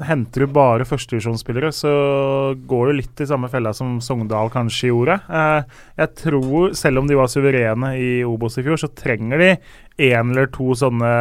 Henter 0.03 0.43
du 0.43 0.51
bare 0.51 0.83
førstevisjonsspillere, 0.83 1.69
så 1.71 1.91
går 2.67 2.89
du 2.89 2.97
litt 2.99 3.21
i 3.23 3.27
samme 3.31 3.47
fella 3.47 3.71
som 3.71 4.01
Sogndal 4.03 4.51
kanskje 4.51 4.91
gjorde. 4.91 5.15
Eh, 5.31 5.77
jeg 6.01 6.11
tror, 6.25 6.73
selv 6.75 6.99
om 6.99 7.07
de 7.07 7.15
var 7.15 7.31
suverene 7.31 7.93
i 7.95 8.09
Obos 8.27 8.59
i 8.59 8.65
fjor, 8.67 8.81
så 8.83 8.91
trenger 8.99 9.39
de 9.39 9.53
én 10.09 10.33
eller 10.35 10.51
to 10.51 10.75
sånne 10.75 11.13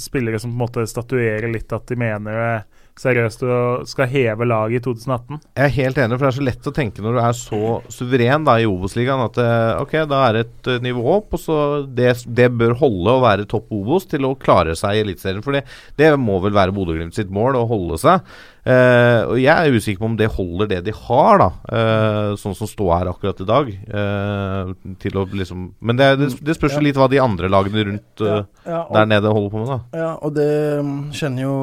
spillere 0.00 0.40
som 0.40 0.54
på 0.54 0.56
en 0.56 0.62
måte 0.64 0.86
statuerer 0.88 1.52
litt 1.52 1.76
at 1.76 1.84
de 1.92 2.00
mener 2.00 2.40
det 2.40 2.81
seriøst 3.00 3.44
og 3.46 3.88
skal 3.88 4.10
heve 4.10 4.46
laget 4.48 4.80
i 4.80 4.84
2018. 4.84 5.40
Jeg 5.56 5.64
er 5.64 5.74
helt 5.78 6.00
enig, 6.02 6.18
for 6.18 6.26
det 6.26 6.30
er 6.30 6.38
så 6.38 6.46
lett 6.48 6.68
å 6.68 6.74
tenke 6.76 7.04
når 7.04 7.16
du 7.16 7.20
er 7.22 7.38
så 7.38 7.62
suveren 7.92 8.46
da 8.46 8.58
i 8.60 8.68
Obos-ligaen 8.68 9.24
at 9.24 9.40
eh, 9.42 9.80
ok, 9.82 9.96
da 10.10 10.22
er 10.26 10.36
det 10.36 10.44
et 10.46 10.70
eh, 10.74 10.82
nivå 10.84 11.04
opp, 11.16 11.32
og 11.32 11.42
så 11.42 11.58
det, 11.88 12.14
det 12.28 12.50
bør 12.60 12.76
holde 12.82 13.16
å 13.16 13.24
være 13.24 13.48
topp 13.50 13.72
Obos 13.72 14.08
til 14.10 14.28
å 14.28 14.36
klare 14.38 14.76
seg 14.78 14.98
i 14.98 15.04
Eliteserien. 15.06 15.44
For 15.44 15.56
det, 15.56 15.64
det 15.98 16.12
må 16.20 16.38
vel 16.44 16.56
være 16.56 16.74
Bodø-Glimt 16.76 17.16
sitt 17.16 17.32
mål, 17.32 17.60
å 17.60 17.68
holde 17.70 18.00
seg. 18.02 18.32
Uh, 18.62 19.26
og 19.26 19.38
Jeg 19.42 19.50
er 19.50 19.74
usikker 19.74 19.98
på 19.98 20.06
om 20.06 20.12
det 20.14 20.28
holder 20.36 20.68
det 20.70 20.76
de 20.86 20.92
har, 20.94 21.40
da 21.40 21.48
Uh, 21.72 22.34
sånn 22.36 22.54
som 22.56 22.68
står 22.68 22.90
her 22.92 23.08
akkurat 23.10 23.38
i 23.40 23.46
dag. 23.48 23.68
Uh, 23.88 24.72
til 25.00 25.16
å 25.16 25.24
liksom 25.30 25.70
Men 25.80 25.98
det, 25.98 26.08
det, 26.20 26.28
det 26.44 26.56
spørs 26.58 26.76
jo 26.76 26.82
litt 26.84 26.98
hva 27.00 27.08
de 27.10 27.20
andre 27.22 27.48
lagene 27.52 27.84
rundt 27.88 28.22
eh, 28.24 28.42
Ja, 28.66 28.82
og, 28.82 28.92
der 28.96 29.08
nede 29.08 29.32
holder 29.32 29.52
på 29.52 29.62
med, 29.62 29.70
da. 29.70 30.02
ja, 30.02 30.10
og 30.20 30.34
det 30.36 30.50
mm, 30.84 30.98
kjenner 31.16 31.46
jo 31.46 31.54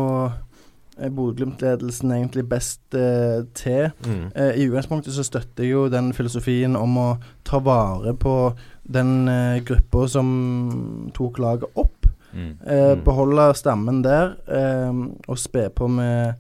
Bodø-Glimt-ledelsen 1.07 2.11
egentlig 2.11 2.43
best 2.51 2.95
eh, 2.97 3.45
til. 3.55 3.89
Mm. 4.05 4.26
Eh, 4.35 4.51
I 4.59 4.67
utgangspunktet 4.67 5.15
så 5.15 5.23
støtter 5.23 5.63
jeg 5.63 5.71
jo 5.71 5.85
den 5.89 6.11
filosofien 6.13 6.76
om 6.76 6.97
å 6.99 7.07
ta 7.47 7.59
vare 7.63 8.11
på 8.19 8.35
den 8.84 9.27
eh, 9.31 9.61
gruppa 9.63 10.07
som 10.11 11.09
tok 11.15 11.39
laget 11.39 11.69
opp. 11.80 11.95
Mm. 12.34 12.51
Eh, 12.67 12.91
Mm. 12.95 13.03
Beholde 13.07 13.47
stammen 13.57 14.03
der, 14.03 14.35
eh, 14.47 14.91
og 15.27 15.38
spe 15.41 15.69
på 15.73 15.88
med, 15.89 16.34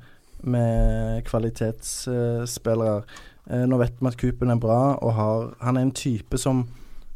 med 0.43 1.23
kvalitetsspillere. 1.25 3.03
Eh, 3.49 3.63
nå 3.65 3.77
vet 3.81 3.95
vi 3.99 4.07
at 4.11 4.17
Coopen 4.19 4.51
er 4.53 4.59
bra, 4.61 4.95
og 5.01 5.13
har, 5.17 5.47
han 5.61 5.77
er 5.77 5.81
en 5.87 5.91
type 5.97 6.37
som, 6.37 6.67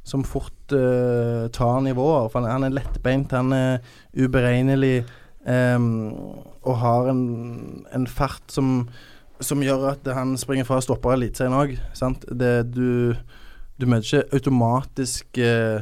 som 0.04 0.24
fort 0.26 0.74
eh, 0.74 1.48
tar 1.54 1.82
nivåer. 1.86 2.30
For 2.34 2.42
han, 2.42 2.50
han 2.50 2.64
er 2.72 2.80
lettbeint, 2.80 3.32
han 3.32 3.54
er 3.54 3.78
uberegnelig, 4.18 5.04
eh, 5.46 5.80
og 6.64 6.78
har 6.84 7.10
en, 7.12 7.86
en 7.94 8.08
fart 8.08 8.44
som 8.52 8.88
som 9.44 9.60
gjør 9.60 9.90
at 9.90 10.08
han 10.16 10.38
springer 10.40 10.64
fra 10.64 10.78
stopper 10.80 11.18
Eliteserien 11.18 11.56
òg. 11.58 11.74
Du, 12.72 13.16
du 13.76 13.86
møter 13.90 14.06
ikke 14.22 14.38
automatisk 14.38 15.40
uh, 15.42 15.82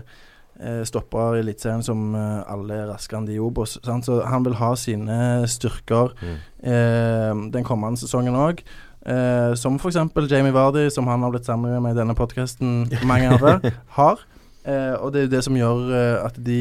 stopper 0.58 0.86
stoppere 0.88 1.36
i 1.38 1.42
Eliteserien 1.44 1.84
som 1.86 2.16
eh, 2.16 2.42
alle 2.54 2.76
er 2.84 2.90
raskere 2.90 3.18
enn 3.20 3.26
de 3.26 3.36
i 3.36 3.42
Obos. 3.42 3.80
Sant? 3.86 4.06
Så 4.06 4.20
han 4.26 4.44
vil 4.46 4.58
ha 4.60 4.72
sine 4.78 5.18
styrker 5.50 6.14
Mm. 6.22 6.36
eh, 6.64 7.52
den 7.56 7.66
kommende 7.66 7.98
sesongen 8.02 8.38
òg. 8.38 8.62
Eh, 9.06 9.54
som 9.58 9.80
f.eks. 9.82 9.98
Jamie 10.30 10.54
Vardy, 10.54 10.90
som 10.94 11.08
han 11.10 11.22
har 11.26 11.32
blitt 11.34 11.46
sammenlignet 11.50 11.82
med 11.82 11.96
i 11.96 12.00
denne 12.00 12.14
podkasten 12.18 12.90
mange 13.10 13.38
før, 13.42 13.58
har. 14.00 14.22
Eh, 14.66 14.94
og 15.02 15.14
det 15.14 15.22
er 15.22 15.26
jo 15.26 15.34
det 15.36 15.44
som 15.44 15.58
gjør 15.58 15.88
eh, 15.98 16.26
at 16.26 16.38
de 16.46 16.60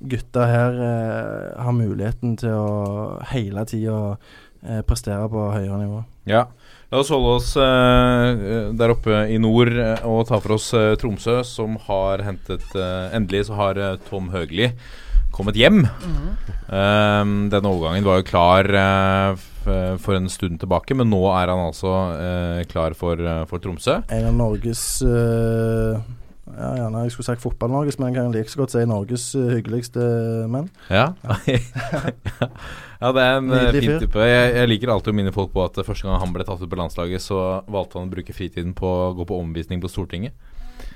gutta 0.00 0.46
her 0.50 0.80
eh, 0.86 1.62
har 1.64 1.76
muligheten 1.76 2.36
til 2.40 2.52
å 2.52 3.20
hele 3.32 3.64
tida 3.68 4.00
eh, 4.62 4.82
prestere 4.86 5.28
på 5.32 5.48
høyere 5.54 5.80
nivå. 5.82 6.02
Ja. 6.28 6.46
La 6.92 7.00
oss 7.02 7.10
holde 7.10 7.32
oss 7.40 7.48
eh, 7.58 8.70
der 8.78 8.92
oppe 8.94 9.24
i 9.32 9.40
nord 9.42 9.72
eh, 9.74 10.04
og 10.06 10.28
ta 10.28 10.38
for 10.42 10.54
oss 10.54 10.68
eh, 10.76 10.94
Tromsø, 11.00 11.40
som 11.46 11.74
har 11.88 12.22
hentet 12.26 12.62
eh, 12.78 13.08
Endelig 13.16 13.48
så 13.48 13.58
har 13.58 13.80
eh, 13.80 13.96
Tom 14.06 14.30
Høgli 14.34 14.70
kommet 15.34 15.58
hjem. 15.58 15.82
Eh, 15.84 17.24
denne 17.50 17.72
overgangen 17.72 18.06
var 18.06 18.20
jo 18.22 18.28
klar 18.30 18.70
eh, 18.70 19.46
for 19.66 20.14
en 20.14 20.30
stund 20.30 20.60
tilbake, 20.62 20.94
men 20.94 21.10
nå 21.10 21.18
er 21.34 21.50
han 21.50 21.64
altså 21.66 21.90
eh, 22.14 22.60
klar 22.70 22.94
for, 22.94 23.18
for 23.50 23.58
Tromsø. 23.62 23.98
En 24.14 24.28
av 24.30 24.38
Norges 24.38 24.84
eh, 25.02 25.98
ja, 26.54 26.68
gjerne 26.78 27.02
jeg 27.02 27.12
skulle 27.14 27.26
sagt 27.26 27.42
fotball-Norges, 27.42 27.98
men 27.98 28.08
jeg 28.08 28.16
kan 28.16 28.34
like 28.34 28.52
så 28.52 28.60
godt 28.60 28.74
si 28.74 28.84
Norges 28.86 29.24
eh, 29.34 29.48
hyggeligste 29.56 30.02
menn. 30.52 30.68
Ja. 30.92 31.08
ja, 31.26 33.10
det 33.16 33.24
er 33.24 33.40
en 33.40 33.50
eh, 33.50 33.64
Nydelig 33.66 33.82
fin 33.82 34.04
type. 34.04 34.28
Jeg, 34.30 34.52
jeg 34.54 34.70
liker 34.70 34.92
alltid 34.94 35.10
å 35.12 35.16
minne 35.18 35.34
folk 35.34 35.50
på 35.54 35.64
at 35.66 35.80
eh, 35.82 35.86
første 35.86 36.06
gang 36.06 36.20
han 36.22 36.34
ble 36.36 36.46
tatt 36.46 36.62
ut 36.62 36.70
på 36.70 36.78
landslaget, 36.78 37.24
så 37.24 37.40
valgte 37.66 37.98
han 37.98 38.06
å 38.06 38.14
bruke 38.14 38.36
fritiden 38.36 38.76
på 38.78 38.86
å 38.86 39.10
gå 39.18 39.26
på 39.26 39.40
omvisning 39.42 39.82
på 39.82 39.90
Stortinget. 39.90 40.38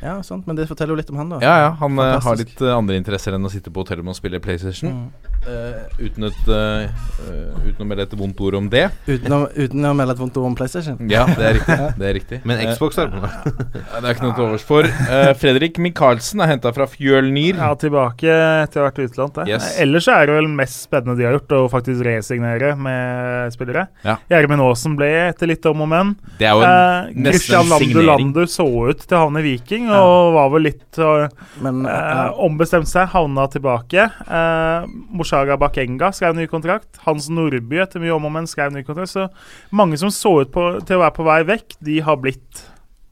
Ja, 0.02 0.18
sant, 0.27 0.47
men 0.48 0.56
det 0.56 0.68
forteller 0.70 0.94
jo 0.94 1.01
litt 1.02 1.10
om 1.12 1.20
han, 1.20 1.35
da. 1.35 1.40
Ja, 1.44 1.56
ja, 1.66 1.72
han 1.81 1.97
Fantastisk. 1.97 2.27
har 2.27 2.40
litt 2.40 2.62
eh, 2.64 2.77
andre 2.77 3.01
interesser 3.01 3.36
enn 3.36 3.44
å 3.44 3.52
sitte 3.52 3.72
på 3.72 3.85
hotellrommet 3.85 4.16
og 4.16 4.20
spille 4.20 4.40
PlayStation. 4.40 4.94
Mm. 4.97 5.31
Uh, 5.40 5.86
uten, 5.97 6.27
et, 6.28 6.48
eh, 6.52 6.82
eh, 7.24 7.60
uten 7.64 7.81
å 7.81 7.86
melde 7.89 8.05
et 8.05 8.12
vondt 8.20 8.40
ord 8.44 8.59
om 8.59 8.66
det. 8.68 8.82
Uten, 9.06 9.32
å, 9.32 9.39
uten 9.56 9.86
å 9.89 9.93
melde 9.97 10.12
et 10.12 10.20
vondt 10.20 10.36
ord 10.36 10.51
om 10.51 10.56
PlayStation. 10.56 10.98
Ja, 11.09 11.22
det 11.32 11.47
er 11.47 11.55
riktig. 11.56 11.77
Det 12.01 12.09
er 12.09 12.14
riktig. 12.16 12.39
Men 12.44 12.60
Eh, 12.60 12.74
Xbox 12.74 12.98
er 13.01 13.09
det 13.09 13.22
på. 13.22 13.31
ja, 13.78 14.01
det 14.02 14.02
er 14.02 14.12
ikke 14.12 14.27
noe 14.27 14.36
til 14.36 14.44
overs 14.44 14.64
for. 14.68 14.85
Uh, 14.85 15.31
Fredrik 15.40 15.81
Michaelsen 15.81 16.43
er 16.44 16.52
henta 16.52 16.74
fra 16.77 16.85
Fjølnir. 16.93 17.56
Ja, 17.56 17.70
tilbake 17.81 18.28
etter 18.28 18.82
å 18.82 18.85
ha 18.85 18.90
vært 18.90 19.01
utenland. 19.01 19.32
det. 19.39 19.47
Yes. 19.55 19.70
Ellers 19.81 20.10
er 20.12 20.28
det 20.28 20.36
vel 20.36 20.51
mest 20.60 20.85
spennende 20.85 21.16
de 21.16 21.24
har 21.24 21.39
gjort, 21.39 21.56
å 21.56 21.62
faktisk 21.72 22.05
resignere 22.05 22.74
med 22.77 23.56
spillere. 23.56 23.86
Ja. 24.05 24.18
Aasen 24.31 24.98
ble 24.98 25.09
etter 25.31 25.48
litt 25.48 25.64
om 25.72 25.86
og 25.86 25.89
men. 25.89 26.12
Det 26.36 26.51
er 26.51 26.52
jo 26.52 26.66
en, 26.66 26.68
Eh, 26.70 27.12
nesten 27.16 27.32
Christian 27.32 27.72
Landu. 27.72 28.01
Landu 28.05 28.43
så 28.51 28.68
ut 28.90 29.06
til 29.06 29.16
å 29.16 29.24
havne 29.24 29.40
i 29.40 29.48
Viking, 29.48 29.89
og 29.99 30.33
var 30.37 30.49
vel 30.55 30.65
litt 30.69 30.99
uh, 31.03 31.27
Men 31.65 31.83
eh, 31.89 32.31
ombestemt 32.47 32.89
seg, 32.91 33.09
havna 33.12 33.45
tilbake. 33.51 34.07
Eh, 34.07 34.89
Moshaga 35.11 35.57
Bakenga 35.61 36.12
skrev 36.17 36.37
ny 36.39 36.47
kontrakt. 36.51 37.01
Hans 37.07 37.29
Nordby 37.33 37.83
etter 37.83 38.01
mye 38.03 38.15
om 38.15 38.29
og 38.31 38.35
men 38.39 38.47
skrev 38.51 38.73
ny 38.75 38.85
kontrakt. 38.87 39.12
Så 39.12 39.29
mange 39.75 39.99
som 40.01 40.12
så 40.15 40.37
ut 40.45 40.53
på, 40.55 40.67
til 40.87 40.99
å 41.01 41.05
være 41.05 41.17
på 41.19 41.27
vei 41.27 41.41
vekk, 41.55 41.79
de 41.91 42.01
har 42.07 42.21
blitt. 42.23 42.65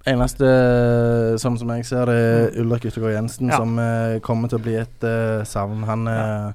eneste, 0.09 0.47
som, 1.43 1.59
som 1.61 1.69
jeg 1.75 1.85
ser 1.85 2.09
det, 2.09 2.17
er 2.17 2.59
Ulrik 2.63 2.87
Yttergård 2.89 3.13
Jensen, 3.19 3.51
Ja. 3.53 3.59
som 3.61 3.79
eh, 3.83 4.19
kommer 4.25 4.49
til 4.49 4.61
å 4.61 4.65
bli 4.65 4.79
et 4.81 5.05
eh, 5.05 5.45
savn. 5.45 5.83
Han 5.85 6.07
er 6.09 6.55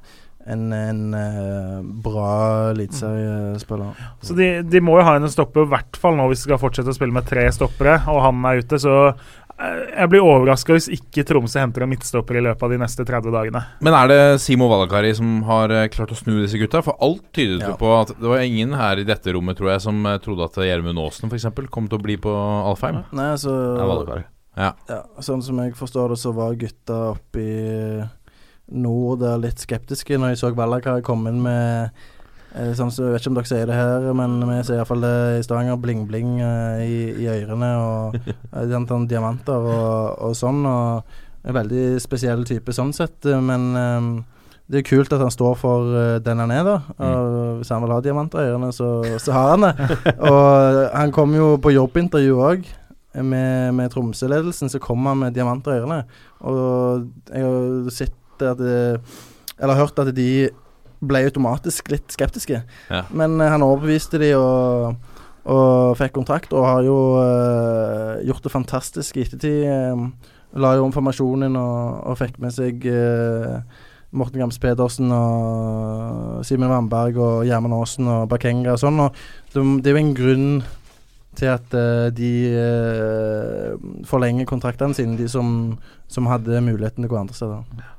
en, 0.49 0.63
en 0.75 1.13
eh, 1.15 1.75
bra 2.03 2.71
eliteseriespiller. 2.73 3.93
Så 4.21 4.33
de, 4.35 4.47
de 4.67 4.81
må 4.83 4.97
jo 4.99 5.05
ha 5.07 5.15
en 5.19 5.29
stopper, 5.31 5.63
i 5.67 5.71
hvert 5.71 5.99
fall 5.99 6.17
nå 6.17 6.25
hvis 6.31 6.43
de 6.43 6.49
skal 6.49 6.59
fortsette 6.59 6.91
å 6.91 6.97
spille 6.97 7.15
med 7.15 7.27
tre 7.29 7.45
stoppere, 7.55 7.99
og 8.11 8.19
han 8.25 8.41
er 8.49 8.63
ute. 8.63 8.79
Så 8.81 8.95
eh, 9.11 9.13
jeg 9.59 10.09
blir 10.09 10.23
overraska 10.25 10.73
hvis 10.75 10.87
ikke 10.91 11.23
Tromsø 11.29 11.59
henter 11.61 11.85
en 11.85 11.91
midtstopper 11.91 12.39
i 12.39 12.43
løpet 12.43 12.65
av 12.65 12.71
de 12.73 12.79
neste 12.81 13.05
30 13.05 13.31
dagene. 13.35 13.61
Men 13.85 13.93
er 13.97 14.09
det 14.11 14.19
Simo 14.41 14.67
Valakari 14.71 15.13
som 15.15 15.43
har 15.47 15.71
eh, 15.71 15.87
klart 15.93 16.11
å 16.11 16.17
snu 16.17 16.39
disse 16.41 16.57
gutta? 16.59 16.81
For 16.85 16.97
alt 17.05 17.21
tydet 17.37 17.61
jo 17.61 17.69
Ja. 17.73 17.77
på 17.79 17.91
at 18.01 18.15
det 18.17 18.27
var 18.33 18.41
ingen 18.43 18.73
her 18.73 18.97
i 18.99 19.05
dette 19.07 19.31
rommet, 19.35 19.57
tror 19.59 19.71
jeg, 19.75 19.81
som 19.85 20.01
eh, 20.09 20.17
trodde 20.23 20.47
at 20.49 20.57
Gjermund 20.57 20.99
Aasen 20.99 21.29
f.eks. 21.29 21.45
kom 21.69 21.87
til 21.87 21.99
å 21.99 22.03
bli 22.03 22.17
på 22.17 22.33
Alfheim. 22.33 23.03
Nei, 23.13 23.29
altså 23.37 23.53
ja, 23.77 24.23
ja. 24.57 24.73
Ja, 24.89 24.99
sånn 25.21 25.41
som 25.45 25.57
jeg 25.63 25.73
forstår 25.77 26.13
det, 26.13 26.19
så 26.21 26.33
var 26.35 26.53
gutta 26.59 26.97
oppe 27.13 27.39
i 27.41 28.03
nord 28.73 29.19
der 29.21 29.37
litt 29.41 29.59
skeptiske 29.61 30.17
når 30.17 30.33
de 30.33 30.39
så 30.39 30.51
Valakari 30.55 31.03
komme 31.05 31.29
inn 31.33 31.41
med 31.45 31.89
sånn 32.53 32.91
så, 32.93 33.07
Jeg 33.07 33.15
vet 33.15 33.23
ikke 33.23 33.31
om 33.31 33.37
dere 33.39 33.49
sier 33.49 33.69
det 33.69 33.77
her, 33.77 34.07
men 34.17 34.37
vi 34.45 34.59
ser 34.65 34.77
iallfall 34.77 35.01
det 35.01 35.15
i 35.39 35.43
Stavanger. 35.45 35.79
Bling-bling 35.81 36.35
eh, 36.45 36.83
i, 36.85 36.99
i 37.25 37.29
ørene 37.33 37.71
og 37.81 38.17
eh, 38.29 38.67
sånn, 38.69 38.87
sånn 38.89 39.07
diamanter 39.09 39.69
og, 39.73 40.19
og 40.27 40.37
sånn. 40.37 40.61
Og 40.69 41.17
en 41.43 41.57
veldig 41.57 41.97
spesiell 42.03 42.45
type 42.47 42.75
sånn 42.75 42.93
sett, 42.95 43.17
eh, 43.25 43.41
men 43.41 43.65
eh, 43.79 44.07
det 44.71 44.79
er 44.79 44.87
kult 44.87 45.11
at 45.15 45.23
han 45.23 45.33
står 45.33 45.57
for 45.59 45.97
eh, 45.97 46.19
den 46.23 46.43
han 46.43 46.53
er, 46.53 46.63
da. 46.67 46.77
Og 47.03 47.59
hvis 47.59 47.73
han 47.73 47.83
vil 47.83 47.95
ha 47.95 47.99
diamanter 48.05 48.43
i 48.43 48.53
ørene, 48.53 48.71
så, 48.75 48.93
så 49.19 49.35
har 49.35 49.53
han 49.55 49.67
det. 49.67 49.99
og 50.31 50.79
han 50.93 51.13
kom 51.15 51.35
jo 51.35 51.53
på 51.61 51.73
jobbintervju 51.75 52.39
òg 52.39 52.65
med, 53.21 53.73
med 53.77 53.93
Tromsø-ledelsen, 53.93 54.71
så 54.71 54.81
kom 54.81 55.05
han 55.09 55.25
med 55.25 55.35
diamanter 55.35 55.75
i 55.75 55.81
ørene. 55.81 56.03
Og 56.49 57.07
jeg 57.29 57.45
har 57.45 57.93
sett 57.93 58.19
at 58.43 58.59
det, 58.59 58.99
Eller 59.61 59.77
hørt 59.77 59.99
at 60.01 60.09
de 60.15 60.49
ble 61.07 61.23
automatisk 61.27 61.91
litt 61.93 62.13
skeptiske. 62.13 62.61
Ja. 62.89 63.01
Men 63.11 63.39
eh, 63.41 63.51
han 63.51 63.65
overbeviste 63.65 64.21
de 64.21 64.33
og, 64.37 64.99
og 65.43 65.97
fikk 65.99 66.15
kontrakt, 66.17 66.53
og 66.55 66.67
har 66.67 66.83
jo 66.87 66.99
uh, 67.19 68.21
gjort 68.23 68.45
det 68.45 68.53
fantastisk 68.53 69.17
i 69.17 69.25
ettertid. 69.25 69.65
Uh, 69.67 70.05
la 70.61 70.75
jo 70.77 70.85
om 70.85 70.93
formasjonen 70.93 71.57
og, 71.57 72.05
og 72.11 72.19
fikk 72.19 72.37
med 72.43 72.53
seg 72.55 72.85
uh, 72.87 73.59
Morten 74.13 74.43
Gams 74.43 74.59
Pedersen 74.61 75.09
og 75.11 76.43
Simen 76.45 76.69
Wamberg 76.69 77.17
og 77.17 77.47
Gjermund 77.47 77.73
Aasen 77.79 78.07
og 78.07 78.27
Bakenga 78.29 78.75
og 78.75 78.81
sånn. 78.83 79.01
Og 79.01 79.17
det, 79.55 79.63
det 79.81 79.91
er 79.91 79.97
jo 79.97 80.03
en 80.03 80.15
grunn 80.17 80.49
til 81.33 81.49
at 81.49 81.73
uh, 81.73 82.13
de 82.13 82.31
uh, 82.53 84.05
forlenger 84.05 84.45
kontraktene 84.49 84.93
sine, 84.93 85.17
de 85.17 85.27
som, 85.29 85.73
som 86.07 86.29
hadde 86.29 86.61
muligheten 86.61 87.01
til 87.01 87.09
å 87.09 87.13
gå 87.15 87.21
andre 87.23 87.37
steder. 87.37 87.89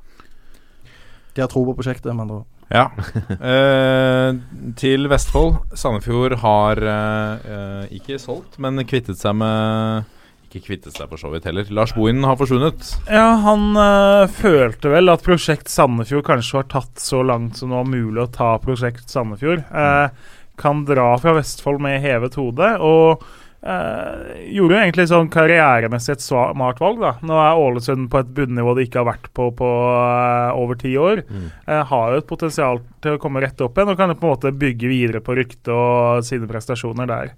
De 1.35 1.43
har 1.43 1.51
tro 1.51 1.65
på 1.67 1.75
prosjektet, 1.75 2.13
med 2.13 2.23
andre 2.23 2.41
ord. 2.41 2.51
Ja. 2.73 2.89
Eh, 3.35 4.37
til 4.79 5.09
Vestfold. 5.11 5.59
Sandefjord 5.77 6.37
har 6.41 6.81
eh, 6.81 7.47
eh, 7.55 7.95
ikke 7.99 8.17
solgt, 8.21 8.57
men 8.61 8.81
kvittet 8.87 9.21
seg 9.21 9.37
med 9.37 10.11
ikke 10.55 10.69
kvittet 10.69 10.95
seg 10.95 11.09
for 11.11 11.19
så 11.19 11.29
vidt 11.33 11.47
heller. 11.49 11.67
Lars 11.75 11.91
Bohinen 11.95 12.25
har 12.27 12.37
forsvunnet. 12.39 12.93
Ja, 13.11 13.35
han 13.43 13.75
eh, 13.75 14.31
følte 14.31 14.91
vel 14.93 15.11
at 15.11 15.25
Prosjekt 15.25 15.71
Sandefjord 15.71 16.25
kanskje 16.27 16.59
var 16.61 16.69
tatt 16.71 17.01
så 17.01 17.21
langt 17.25 17.59
som 17.59 17.73
det 17.73 17.79
var 17.81 17.89
mulig 17.91 18.23
å 18.23 18.31
ta 18.31 18.51
Prosjekt 18.63 19.11
Sandefjord. 19.11 19.65
Eh, 19.67 20.35
kan 20.61 20.85
dra 20.87 21.09
fra 21.19 21.35
Vestfold 21.35 21.83
med 21.83 21.99
hevet 22.03 22.37
hode. 22.39 22.71
Og 22.79 23.25
eh, 23.65 24.41
gjorde 24.55 24.75
jo 24.75 24.81
egentlig 24.81 25.05
sånn 25.09 25.29
karrieremessig 25.33 26.15
et 26.15 26.23
smart 26.23 26.81
valg. 26.81 26.99
da. 27.01 27.13
Nå 27.25 27.37
er 27.41 27.61
Ålesund 27.61 28.09
på 28.11 28.21
et 28.21 28.33
bunnivå 28.37 28.75
de 28.77 28.85
ikke 28.85 29.01
har 29.01 29.09
vært 29.09 29.31
på 29.35 29.49
på 29.57 29.69
uh, 29.69 30.53
over 30.57 30.77
ti 30.79 30.95
år. 31.01 31.23
Eh, 31.25 31.81
har 31.91 32.13
jo 32.13 32.21
et 32.21 32.29
potensial 32.29 32.81
til 33.03 33.15
å 33.15 33.21
komme 33.21 33.41
rett 33.43 33.61
opp 33.65 33.77
igjen 33.77 33.93
og 33.93 33.97
kan 33.99 34.13
jo 34.13 34.19
på 34.19 34.27
en 34.27 34.35
måte 34.35 34.53
bygge 34.65 34.91
videre 34.91 35.23
på 35.25 35.37
ryktet 35.37 35.71
og 35.73 36.25
sine 36.27 36.49
prestasjoner 36.49 37.09
der. 37.09 37.33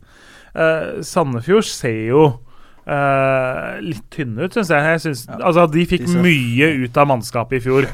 Sandefjord 1.06 1.68
ser 1.70 1.98
jo 2.08 2.22
litt 3.84 4.06
tynne 4.16 4.48
ut, 4.48 4.56
syns 4.56 4.72
jeg. 4.72 4.86
jeg 4.94 5.02
synes, 5.04 5.26
altså, 5.36 5.66
de 5.70 5.84
fikk 5.86 6.06
de 6.08 6.22
mye 6.24 6.70
ut 6.86 6.98
av 6.98 7.10
mannskapet 7.12 7.60
i 7.60 7.66
fjor. 7.68 7.86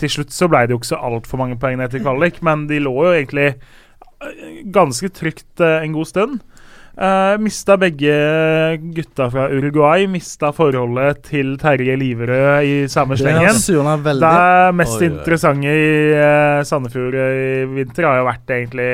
Til 0.00 0.12
slutt 0.14 0.32
så 0.32 0.48
ble 0.48 0.62
det 0.64 0.72
jo 0.72 0.78
ikke 0.78 0.92
så 0.94 1.00
altfor 1.10 1.42
mange 1.42 1.58
poeng 1.60 1.76
ned 1.82 1.92
til 1.92 2.04
kvalik, 2.06 2.38
men 2.46 2.64
de 2.70 2.78
lå 2.80 2.94
jo 2.94 3.12
egentlig 3.12 3.48
ganske 4.72 5.10
trygt 5.18 5.64
en 5.66 5.98
god 5.98 6.08
stund. 6.08 6.38
Uh, 6.96 7.34
mista 7.44 7.74
begge 7.76 8.12
gutta 8.96 9.26
fra 9.28 9.50
Uruguay. 9.52 10.06
Mista 10.08 10.48
forholdet 10.56 11.26
til 11.28 11.58
Terje 11.60 11.96
Liverød 12.00 12.64
i 12.64 12.76
samme 12.88 13.18
slengen. 13.20 13.52
Det. 13.52 14.16
Det 14.22 14.74
mest 14.78 14.96
Oi, 14.96 15.02
oi. 15.02 15.10
interessante 15.12 15.74
i 15.76 15.90
uh, 16.16 16.64
Sandefjord 16.64 17.18
i 17.20 17.64
vinter 17.76 18.08
har 18.08 18.22
jo 18.22 18.28
vært 18.30 18.54
egentlig 18.56 18.90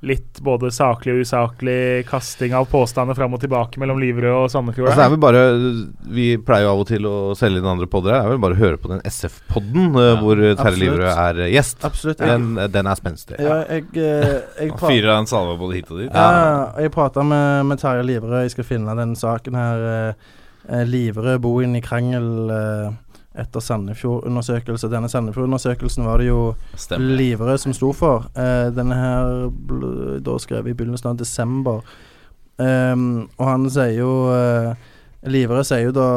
litt 0.00 0.40
både 0.40 0.70
saklig 0.72 1.12
og 1.12 1.26
usaklig 1.26 2.06
kasting 2.08 2.54
av 2.56 2.64
påstander 2.72 3.16
fram 3.16 3.34
og 3.36 3.42
tilbake 3.42 3.80
mellom 3.82 3.98
Liverød 4.00 4.36
og 4.46 4.46
Sandefjord. 4.52 4.88
Altså, 4.88 5.00
det 5.02 5.06
er 5.06 5.12
vel 5.12 5.20
bare 5.20 5.42
Vi 6.16 6.26
pleier 6.40 6.64
jo 6.64 6.70
av 6.72 6.80
og 6.84 6.88
til 6.88 7.08
å 7.08 7.16
selge 7.36 7.60
inn 7.60 7.68
andre 7.68 7.88
podder 7.90 8.16
her. 8.16 8.24
Det 8.24 8.30
er 8.30 8.34
vel 8.34 8.42
bare 8.46 8.56
å 8.56 8.60
høre 8.62 8.80
på 8.80 8.92
den 8.94 9.02
SF-podden 9.04 10.00
ja, 10.00 10.16
hvor 10.22 10.40
Terje. 10.40 10.80
Liverød 10.80 11.10
er 11.12 11.42
eh, 11.44 11.52
gjest. 11.52 11.84
Absolutt. 11.84 12.24
Den, 12.24 12.54
den 12.72 12.88
er 12.88 13.00
spenstig. 13.00 13.36
ja, 13.44 13.60
jeg, 13.68 13.90
eh, 14.00 14.36
jeg, 14.62 14.74
fyrer 14.80 15.12
en 15.18 15.28
salve 15.28 15.58
både 15.60 15.76
hit 15.76 15.92
og 15.92 16.00
dit. 16.00 16.08
ja, 16.08 16.70
jeg 16.80 16.94
prata 16.94 17.24
med, 17.26 17.68
med 17.68 17.82
Terje 17.82 18.06
Liverød. 18.08 18.46
Jeg 18.46 18.56
skal 18.56 18.70
finne 18.72 18.96
den 18.96 19.12
saken 19.20 19.60
her. 19.60 19.86
eh, 19.92 20.34
eh, 20.70 20.84
Liverød 20.88 21.44
bor 21.44 21.60
inn 21.64 21.76
i 21.76 21.84
krangel 21.84 22.54
eh, 22.56 22.98
etter 23.40 23.64
Sandefjord-undersøkelse. 23.64 24.90
Denne 24.92 25.10
Sandefjord-undersøkelsen 25.10 26.06
var 26.06 26.20
det 26.20 26.28
jo 26.30 26.40
Stemmer. 26.76 27.16
Liverød 27.20 27.64
som 27.64 27.74
sto 27.76 27.92
for. 27.96 28.30
Eh, 28.36 28.68
denne 28.76 28.96
her 28.98 29.50
ble 29.50 30.20
da 30.24 30.38
skrevet 30.40 30.72
i 30.72 30.78
begynnelsen 30.78 31.12
av 31.12 31.20
desember. 31.20 31.82
Um, 32.60 33.30
og 33.38 33.46
han 33.48 33.62
sier 33.72 33.94
jo 34.02 34.10
uh, 34.28 34.74
Liverød 35.32 35.64
sier 35.64 35.86
jo 35.86 35.94
da, 35.96 36.08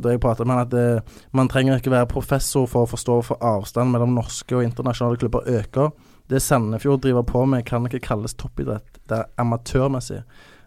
da 0.00 0.12
jeg 0.12 0.20
prater 0.20 0.48
med 0.48 0.56
han 0.56 0.64
at 0.66 0.72
det, 0.72 1.18
man 1.36 1.48
trenger 1.48 1.80
ikke 1.80 1.92
være 1.92 2.08
professor 2.08 2.66
for 2.68 2.84
å 2.84 2.90
forstå 2.90 3.20
for 3.24 3.44
avstand 3.44 3.92
mellom 3.92 4.16
norske 4.16 4.56
og 4.56 4.64
internasjonale 4.66 5.20
klubber 5.20 5.48
øker. 5.48 5.94
Det 6.28 6.42
Sandefjord 6.44 7.00
driver 7.04 7.24
på 7.24 7.44
med, 7.48 7.64
kan 7.68 7.88
ikke 7.88 8.02
kalles 8.04 8.36
toppidrett. 8.36 9.00
Det 9.08 9.22
er 9.22 9.30
amatørmessig. 9.40 10.20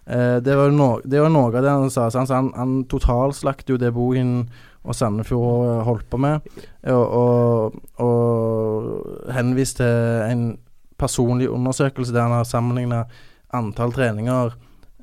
Eh, 0.08 0.38
det 0.42 0.56
var 0.56 0.72
no, 0.72 0.90
det 1.04 1.22
var 1.22 1.30
noe 1.34 1.52
av 1.52 1.62
det 1.62 1.76
han 1.76 1.94
sa. 1.94 2.08
Han, 2.16 2.30
han, 2.32 2.50
han 2.56 2.76
totalslakter 2.90 3.76
jo 3.76 3.82
det 3.82 3.94
Bohin 3.94 4.48
og 4.88 4.96
Sandefjord 4.96 5.68
eh, 5.68 5.82
holdt 5.88 6.08
på 6.10 6.20
med, 6.22 6.48
og, 6.88 7.06
og, 7.22 7.76
og 8.04 9.34
henvist 9.36 9.82
til 9.82 10.24
en 10.32 10.46
personlig 10.98 11.50
undersøkelse 11.54 12.14
der 12.16 12.26
han 12.26 12.40
har 12.40 12.48
sammenligna 12.48 13.04
antall 13.54 13.94
treninger 13.94 14.56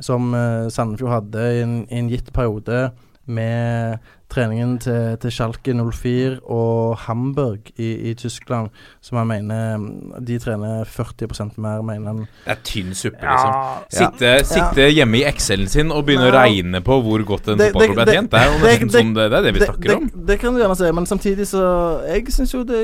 som 0.02 0.32
eh, 0.35 0.69
Sandefjord 0.73 1.15
hadde 1.19 1.48
i 1.55 1.62
en, 1.62 1.77
i 1.89 2.01
en 2.01 2.11
gitt 2.11 2.32
periode 2.35 2.89
med 3.24 4.01
treningen 4.35 4.74
til, 4.82 5.15
til 5.23 5.32
Schalke 5.32 5.73
04 5.78 6.40
og 6.51 6.97
Hamburg 7.06 7.70
i, 7.78 7.93
i 8.11 8.15
Tyskland, 8.19 8.69
som 9.05 9.19
han 9.20 9.31
mener 9.31 9.77
mm, 9.78 10.24
De 10.27 10.39
trener 10.43 10.85
40% 10.90 11.56
mer, 11.62 11.82
mener 11.86 12.06
han. 12.12 12.20
Det 12.44 12.52
er 12.56 12.61
tynn 12.66 12.94
suppe, 12.98 13.23
Ja, 13.23 13.39
liksom. 13.39 14.12
Sitte, 14.19 14.35
sitte 14.51 14.89
hjemme 14.94 15.20
i 15.23 15.24
Excel-en 15.31 15.70
sin 15.73 15.93
og 15.94 16.05
begynne 16.09 16.28
å 16.31 16.35
regne 16.35 16.82
på 16.85 17.01
hvor 17.06 17.24
godt 17.28 17.52
en 17.55 17.62
fotballklubb 17.62 18.02
er 18.05 18.12
tjent. 18.12 18.31
Det 18.35 18.40
er 18.40 18.51
jo 18.51 18.59
det- 18.59 18.70
nesten 18.70 18.89
det- 18.93 19.01
sånn 19.01 19.15
det, 19.15 19.31
det 19.31 19.39
er 19.39 19.43
det 19.48 19.55
vi 19.55 19.65
snakker 19.66 19.89
det, 19.89 19.97
om. 19.97 20.09
Det, 20.15 20.27
det 20.32 20.39
kan 20.43 20.55
du 20.55 20.61
gjerne 20.61 20.77
si, 20.82 20.93
men 21.01 21.06
samtidig 21.06 21.47
så 21.48 21.65
Jeg 22.09 22.27
syns 22.32 22.55
jo 22.55 22.65
det 22.65 22.81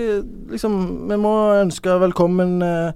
liksom 0.51 1.09
Vi 1.10 1.16
må 1.16 1.35
ønske 1.60 1.98
velkommen 2.01 2.62
eh, 2.62 2.93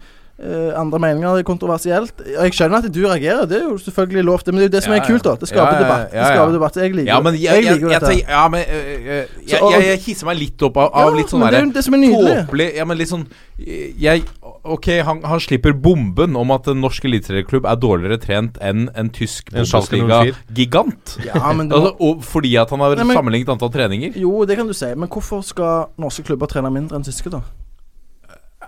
andre 0.76 0.98
meninger. 0.98 1.36
Det 1.36 1.44
er 1.44 1.46
kontroversielt. 1.46 2.12
Og 2.20 2.42
Jeg 2.44 2.52
skjønner 2.56 2.82
at 2.82 2.88
du 2.94 3.00
reagerer, 3.06 3.44
det 3.46 3.60
er 3.60 3.68
jo 3.68 3.76
selvfølgelig 3.78 4.24
lov 4.24 4.38
til, 4.42 4.52
men 4.54 4.58
det 4.60 4.64
er 4.64 4.68
jo 4.68 4.74
det 4.76 4.82
som 4.84 4.92
Ja, 4.92 4.98
er 4.98 5.06
kult, 5.06 5.24
da. 5.24 5.34
Det 5.40 5.48
skaper 5.48 5.64
ja, 5.64 5.74
ja, 5.78 5.84
debatt. 5.84 6.10
Det 6.10 6.18
ja, 6.18 6.24
ja. 6.24 6.34
skaper 6.34 6.52
debatt. 6.52 6.76
Jeg 6.76 6.94
liker 6.94 7.12
Ja, 7.12 7.20
men 7.20 7.34
jeg, 7.34 7.64
jeg, 7.64 7.80
jeg 7.80 8.00
dette. 8.00 8.18
ja, 8.28 8.48
men 8.48 8.60
øh, 8.60 8.90
øh, 8.98 9.06
jeg, 9.06 9.60
jeg, 9.62 9.86
jeg 9.86 9.98
hisser 10.08 10.26
meg 10.26 10.38
litt 10.38 10.62
opp 10.66 10.76
av, 10.76 10.90
av 10.92 11.10
Ja, 11.12 11.16
litt 11.20 11.30
sånn 11.30 11.46
er 11.46 11.54
derre 11.54 11.70
er 11.70 12.44
tåpelig 12.44 12.68
Ja, 12.76 12.84
men 12.84 12.98
litt 12.98 13.08
sånn 13.12 13.26
jeg, 13.58 14.24
Ok, 14.64 14.88
han, 15.06 15.22
han 15.22 15.40
slipper 15.40 15.72
bomben 15.72 16.34
om 16.36 16.50
at 16.50 16.66
en 16.72 16.80
norsk 16.82 17.04
eliteserieklubb 17.06 17.66
er 17.70 17.76
dårligere 17.78 18.18
trent 18.18 18.58
enn 18.64 18.88
en 18.98 19.10
tysk 19.14 19.52
En 19.54 19.64
Schalke 19.68 20.00
04. 20.00 20.08
Bundesliga-gigant. 20.08 21.18
Ja, 21.28 21.52
men 21.52 21.70
altså, 21.70 22.20
fordi 22.26 22.56
at 22.58 22.70
han 22.74 22.80
har 22.82 22.96
Nei, 22.96 23.04
men- 23.04 23.16
sammenlignet 23.16 23.52
antall 23.54 23.70
treninger. 23.70 24.16
jo, 24.18 24.44
det 24.44 24.56
kan 24.58 24.66
du 24.66 24.74
si, 24.74 24.90
men 24.94 25.08
hvorfor 25.08 25.44
skal 25.46 25.86
norske 26.00 26.24
klubber 26.26 26.50
trene 26.50 26.72
mindre 26.74 26.96
enn 26.98 27.06
tyske, 27.06 27.30
da? 27.30 27.42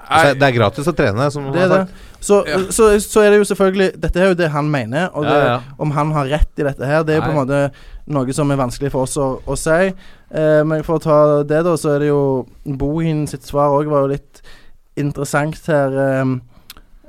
Altså, 0.08 0.34
det 0.38 0.46
er 0.48 0.54
gratis 0.54 0.86
å 0.90 0.94
trene, 0.96 1.30
som 1.34 1.48
Det 1.52 1.60
har 1.64 1.72
sagt. 1.72 2.02
Så, 2.26 2.40
Ja. 2.48 2.58
så, 2.74 2.88
så 3.02 3.20
er 3.22 3.30
det 3.30 3.38
jo 3.38 3.46
selvfølgelig 3.54 4.00
Dette 4.02 4.20
er 4.22 4.28
jo 4.32 4.34
det 4.38 4.48
han 4.50 4.68
mener, 4.70 5.08
og 5.14 5.24
det, 5.26 5.34
Ja, 5.36 5.46
ja. 5.52 5.58
om 5.78 5.90
han 5.94 6.12
har 6.14 6.26
rett 6.30 6.58
i 6.58 6.66
dette 6.66 6.86
her, 6.86 7.02
det 7.06 7.14
er 7.14 7.20
jo 7.20 7.26
på 7.26 7.34
en 7.34 7.40
måte 7.40 7.60
noe 8.14 8.32
som 8.34 8.50
er 8.50 8.56
vanskelig 8.60 8.90
for 8.94 9.02
oss 9.06 9.16
å, 9.18 9.26
å 9.46 9.56
si. 9.58 9.90
Eh, 10.30 10.62
men 10.66 10.82
for 10.86 10.96
å 10.98 11.02
ta 11.02 11.18
det, 11.46 11.60
da, 11.66 11.74
så 11.78 11.94
er 11.96 12.04
det 12.04 12.08
jo 12.12 12.46
Bohin 12.78 13.26
sitt 13.30 13.42
svar 13.46 13.74
òg 13.76 13.90
var 13.90 14.06
jo 14.06 14.12
litt 14.14 14.42
interessant 14.96 15.58
her. 15.70 15.94
Eh, 16.06 16.24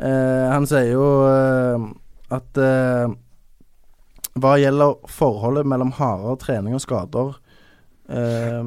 eh, 0.09 0.45
han 0.53 0.65
sier 0.69 0.91
jo 0.93 1.07
eh, 1.29 1.87
at 2.37 2.57
eh, 2.61 3.07
hva 4.37 4.55
gjelder 4.61 4.97
forholdet 5.09 5.65
mellom 5.65 5.93
hardere 5.97 6.37
trening 6.41 6.75
og 6.77 6.83
skader 6.83 7.31
eh, 8.09 8.61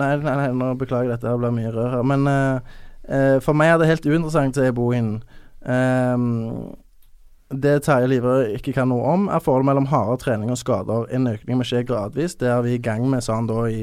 Nei, 0.00 0.14
nei, 0.22 0.36
nei, 0.38 0.48
nå 0.56 0.72
beklager 0.80 1.12
dette, 1.12 1.28
det 1.28 1.40
blir 1.40 1.52
mye 1.56 1.72
rør 1.74 1.98
her. 1.98 2.06
Men 2.08 2.28
uh, 2.30 3.38
for 3.44 3.56
meg 3.58 3.74
er 3.74 3.82
det 3.82 3.90
helt 3.90 4.08
uinteressant, 4.08 4.56
sier 4.56 4.72
Bohin. 4.76 5.18
Um, 5.62 6.72
det 7.52 7.82
Terje 7.84 8.08
Liverød 8.08 8.56
ikke 8.56 8.72
kan 8.76 8.88
noe 8.88 9.04
om, 9.12 9.28
er 9.28 9.42
forholdet 9.44 9.68
mellom 9.68 9.90
hardere 9.92 10.20
trening 10.22 10.52
og 10.52 10.60
skader. 10.60 11.06
En 11.12 11.28
økning 11.28 11.60
må 11.60 11.66
skje 11.68 11.84
gradvis. 11.88 12.38
Det 12.40 12.48
er 12.48 12.64
vi 12.64 12.76
i 12.76 12.82
gang 12.82 13.04
med, 13.10 13.20
sa 13.24 13.36
han 13.36 13.50
da 13.50 13.66
i, 13.68 13.82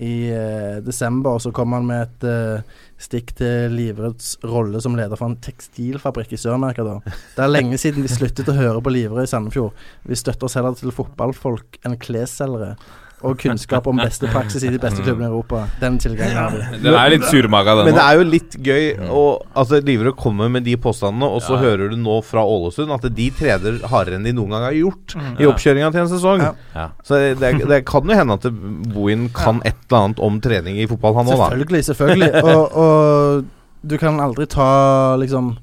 i 0.00 0.14
uh, 0.32 0.78
desember. 0.84 1.36
Og 1.36 1.44
så 1.44 1.52
kom 1.54 1.76
han 1.76 1.86
med 1.88 2.06
et 2.06 2.26
uh, 2.26 2.80
stikk 3.02 3.34
til 3.38 3.76
Liverøds 3.76 4.38
rolle 4.48 4.80
som 4.82 4.96
leder 4.96 5.20
for 5.20 5.28
en 5.28 5.38
tekstilfabrikk 5.44 6.32
i 6.32 6.40
Sør-Amerika. 6.40 6.86
da. 6.88 7.14
Det 7.36 7.44
er 7.44 7.52
lenge 7.52 7.80
siden 7.80 8.06
vi 8.06 8.12
sluttet 8.12 8.48
å 8.48 8.56
høre 8.56 8.80
på 8.80 8.94
Liverød 8.94 9.28
i 9.28 9.32
Sandefjord. 9.34 9.86
Vi 10.08 10.18
støtter 10.18 10.48
oss 10.48 10.56
heller 10.56 10.78
til 10.78 10.94
fotballfolk 10.94 11.82
enn 11.84 12.00
klesselgere. 12.00 12.76
Og 13.22 13.36
kunnskap 13.38 13.86
om 13.86 13.96
beste 14.02 14.26
praksis 14.32 14.64
i 14.66 14.70
de 14.72 14.78
beste 14.82 15.02
klubbene 15.04 15.28
i 15.28 15.30
Europa. 15.30 15.60
Den 15.80 15.98
tilgangen 16.02 16.34
har 16.36 16.50
vi. 16.50 16.78
Den 16.82 16.96
er 16.98 17.12
litt 17.14 17.26
surmaga, 17.30 17.76
den 17.78 17.86
Men 17.90 17.94
det 17.94 18.02
er 18.02 18.18
jo 18.18 18.24
litt 18.26 18.56
gøy 18.58 18.86
å 19.08 19.22
Altså 19.62 19.78
Liverød 19.84 20.16
kommer 20.18 20.50
med 20.50 20.64
de 20.66 20.74
påstandene, 20.76 21.28
og 21.28 21.42
så 21.42 21.54
Ja. 21.54 21.60
hører 21.62 21.90
du 21.90 21.96
nå 21.96 22.16
fra 22.24 22.42
Ålesund 22.42 22.90
at 22.94 23.06
de 23.14 23.30
trener 23.30 23.78
hardere 23.86 24.16
enn 24.18 24.24
de 24.24 24.32
noen 24.32 24.50
gang 24.50 24.62
har 24.66 24.72
gjort 24.72 25.14
i 25.38 25.42
Ja. 25.44 25.50
oppkjøringa 25.52 25.92
til 25.92 26.00
en 26.00 26.08
sesong. 26.08 26.40
Ja. 26.40 26.52
Ja. 26.74 26.88
Så 27.04 27.20
det, 27.38 27.68
det 27.68 27.84
kan 27.86 28.02
jo 28.02 28.16
hende 28.16 28.32
at 28.34 28.42
Bohin 28.92 29.28
kan 29.32 29.62
et 29.64 29.74
eller 29.90 30.04
annet 30.04 30.18
om 30.20 30.40
trening 30.40 30.78
i 30.82 30.86
fotball, 30.86 31.14
han 31.14 31.26
òg, 31.26 31.38
da. 31.38 31.50
Selvfølgelig, 31.50 31.84
selvfølgelig. 31.84 32.32
Og, 32.48 32.76
og 32.76 33.44
du 33.86 33.96
kan 33.98 34.18
aldri 34.20 34.46
ta 34.46 35.16
liksom 35.18 35.56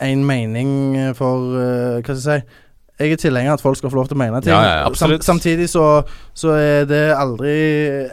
en 0.00 0.24
mening 0.26 1.14
for 1.14 1.36
uh, 1.54 2.00
Hva 2.00 2.16
skal 2.16 2.16
jeg 2.16 2.42
si 2.42 2.56
Jeg 3.00 3.14
er 3.16 3.20
tilhenger 3.22 3.54
av 3.54 3.58
at 3.58 3.64
folk 3.64 3.78
skal 3.80 3.92
få 3.92 3.96
lov 3.96 4.10
til 4.10 4.18
å 4.18 4.20
mene 4.20 4.42
ting. 4.44 4.52
Ja, 4.52 4.82
ja. 4.82 4.92
Sam, 4.98 5.14
samtidig 5.24 5.70
så, 5.72 5.84
så 6.36 6.52
er 6.60 6.84
det 6.90 7.00
aldri 7.16 7.54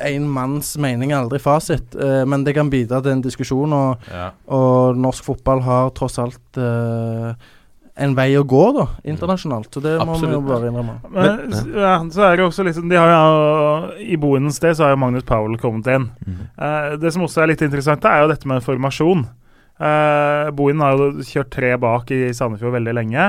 en 0.08 0.30
manns 0.32 0.72
mening, 0.80 1.12
er 1.12 1.20
aldri 1.26 1.42
fasit. 1.44 1.96
eh, 2.00 2.24
men 2.24 2.46
det 2.48 2.56
kan 2.56 2.72
bidra 2.72 3.02
til 3.04 3.18
en 3.18 3.26
diskusjon, 3.26 3.76
og, 3.76 4.08
Ja. 4.14 4.32
og 4.48 4.96
norsk 4.96 5.28
fotball 5.28 5.62
har 5.68 5.92
tross 5.98 6.16
alt 6.24 6.62
eh, 6.62 7.34
en 7.98 8.14
vei 8.16 8.30
å 8.38 8.46
gå, 8.48 8.64
da, 8.78 8.86
internasjonalt. 9.10 9.74
Så 9.74 9.82
det 9.84 9.98
må 10.06 10.16
vi 10.22 10.32
jo 10.32 10.42
bare 10.46 10.70
innrømme. 10.70 11.00
Men, 11.12 11.58
ja, 11.76 11.98
så 12.14 12.28
er 12.30 12.38
det 12.38 12.46
også 12.46 12.64
liksom 12.68 12.88
de 12.92 13.00
har 13.00 13.12
jo, 13.12 13.98
I 14.06 14.16
Bohins 14.22 14.60
sted 14.62 14.78
så 14.78 14.86
har 14.86 14.96
jo 14.96 15.02
Magnus 15.02 15.26
Powell 15.28 15.58
kommet 15.60 15.90
inn. 15.92 16.08
Mm. 16.24 16.40
Eh, 16.56 16.96
det 17.02 17.12
som 17.12 17.26
også 17.26 17.44
er 17.44 17.52
litt 17.52 17.66
interessant, 17.66 18.06
er 18.06 18.24
jo 18.24 18.32
dette 18.32 18.48
med 18.48 18.64
formasjon. 18.64 19.26
Uh, 19.78 20.50
Bohinen 20.58 20.82
har 20.82 20.98
jo 20.98 21.22
kjørt 21.22 21.52
tre 21.54 21.76
bak 21.78 22.10
i 22.10 22.32
Sandefjord 22.34 22.74
veldig 22.80 22.96
lenge. 22.98 23.28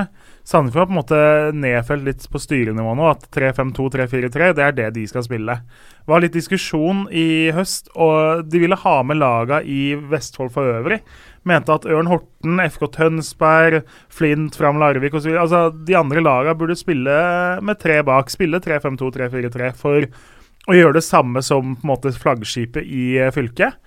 Sandefjord 0.49 0.81
har 0.81 0.87
på 0.87 0.93
en 0.95 0.97
måte 0.97 1.17
nedfelt 1.53 2.05
litt 2.07 2.23
på 2.33 2.39
styrenivå 2.41 2.95
nå 2.97 3.05
at 3.11 3.27
3-5-2, 3.35 3.83
3-4-3 3.93 4.47
det 4.57 4.63
er 4.65 4.71
det 4.79 4.87
de 4.95 5.03
skal 5.05 5.21
spille. 5.27 5.55
Det 6.01 6.09
var 6.09 6.23
litt 6.23 6.33
diskusjon 6.33 7.03
i 7.13 7.51
høst, 7.53 7.91
og 7.93 8.47
de 8.49 8.63
ville 8.63 8.79
ha 8.81 8.95
med 9.05 9.19
laga 9.21 9.59
i 9.61 9.93
Vestfold 10.09 10.49
for 10.55 10.71
øvrig. 10.79 11.03
Mente 11.45 11.75
at 11.75 11.85
Ørn 11.85 12.09
Horten, 12.09 12.57
FK 12.65 12.87
Tønsberg, 12.97 13.83
Flint, 14.09 14.57
Fram 14.57 14.81
Larvik 14.81 15.13
osv. 15.19 15.35
Altså, 15.37 15.67
de 15.69 15.99
andre 15.99 16.25
laga 16.25 16.57
burde 16.57 16.79
spille 16.79 17.13
med 17.61 17.81
tre 17.83 18.01
bak. 18.07 18.33
Spille 18.33 18.57
3-5-2, 18.65 19.13
3-4-3 19.19 19.71
for 19.77 20.09
å 20.69 20.79
gjøre 20.79 20.97
det 20.97 21.05
samme 21.05 21.45
som 21.45 21.75
på 21.77 21.85
en 21.85 21.93
måte 21.93 22.17
flaggskipet 22.17 22.89
i 22.89 23.11
fylket. 23.37 23.77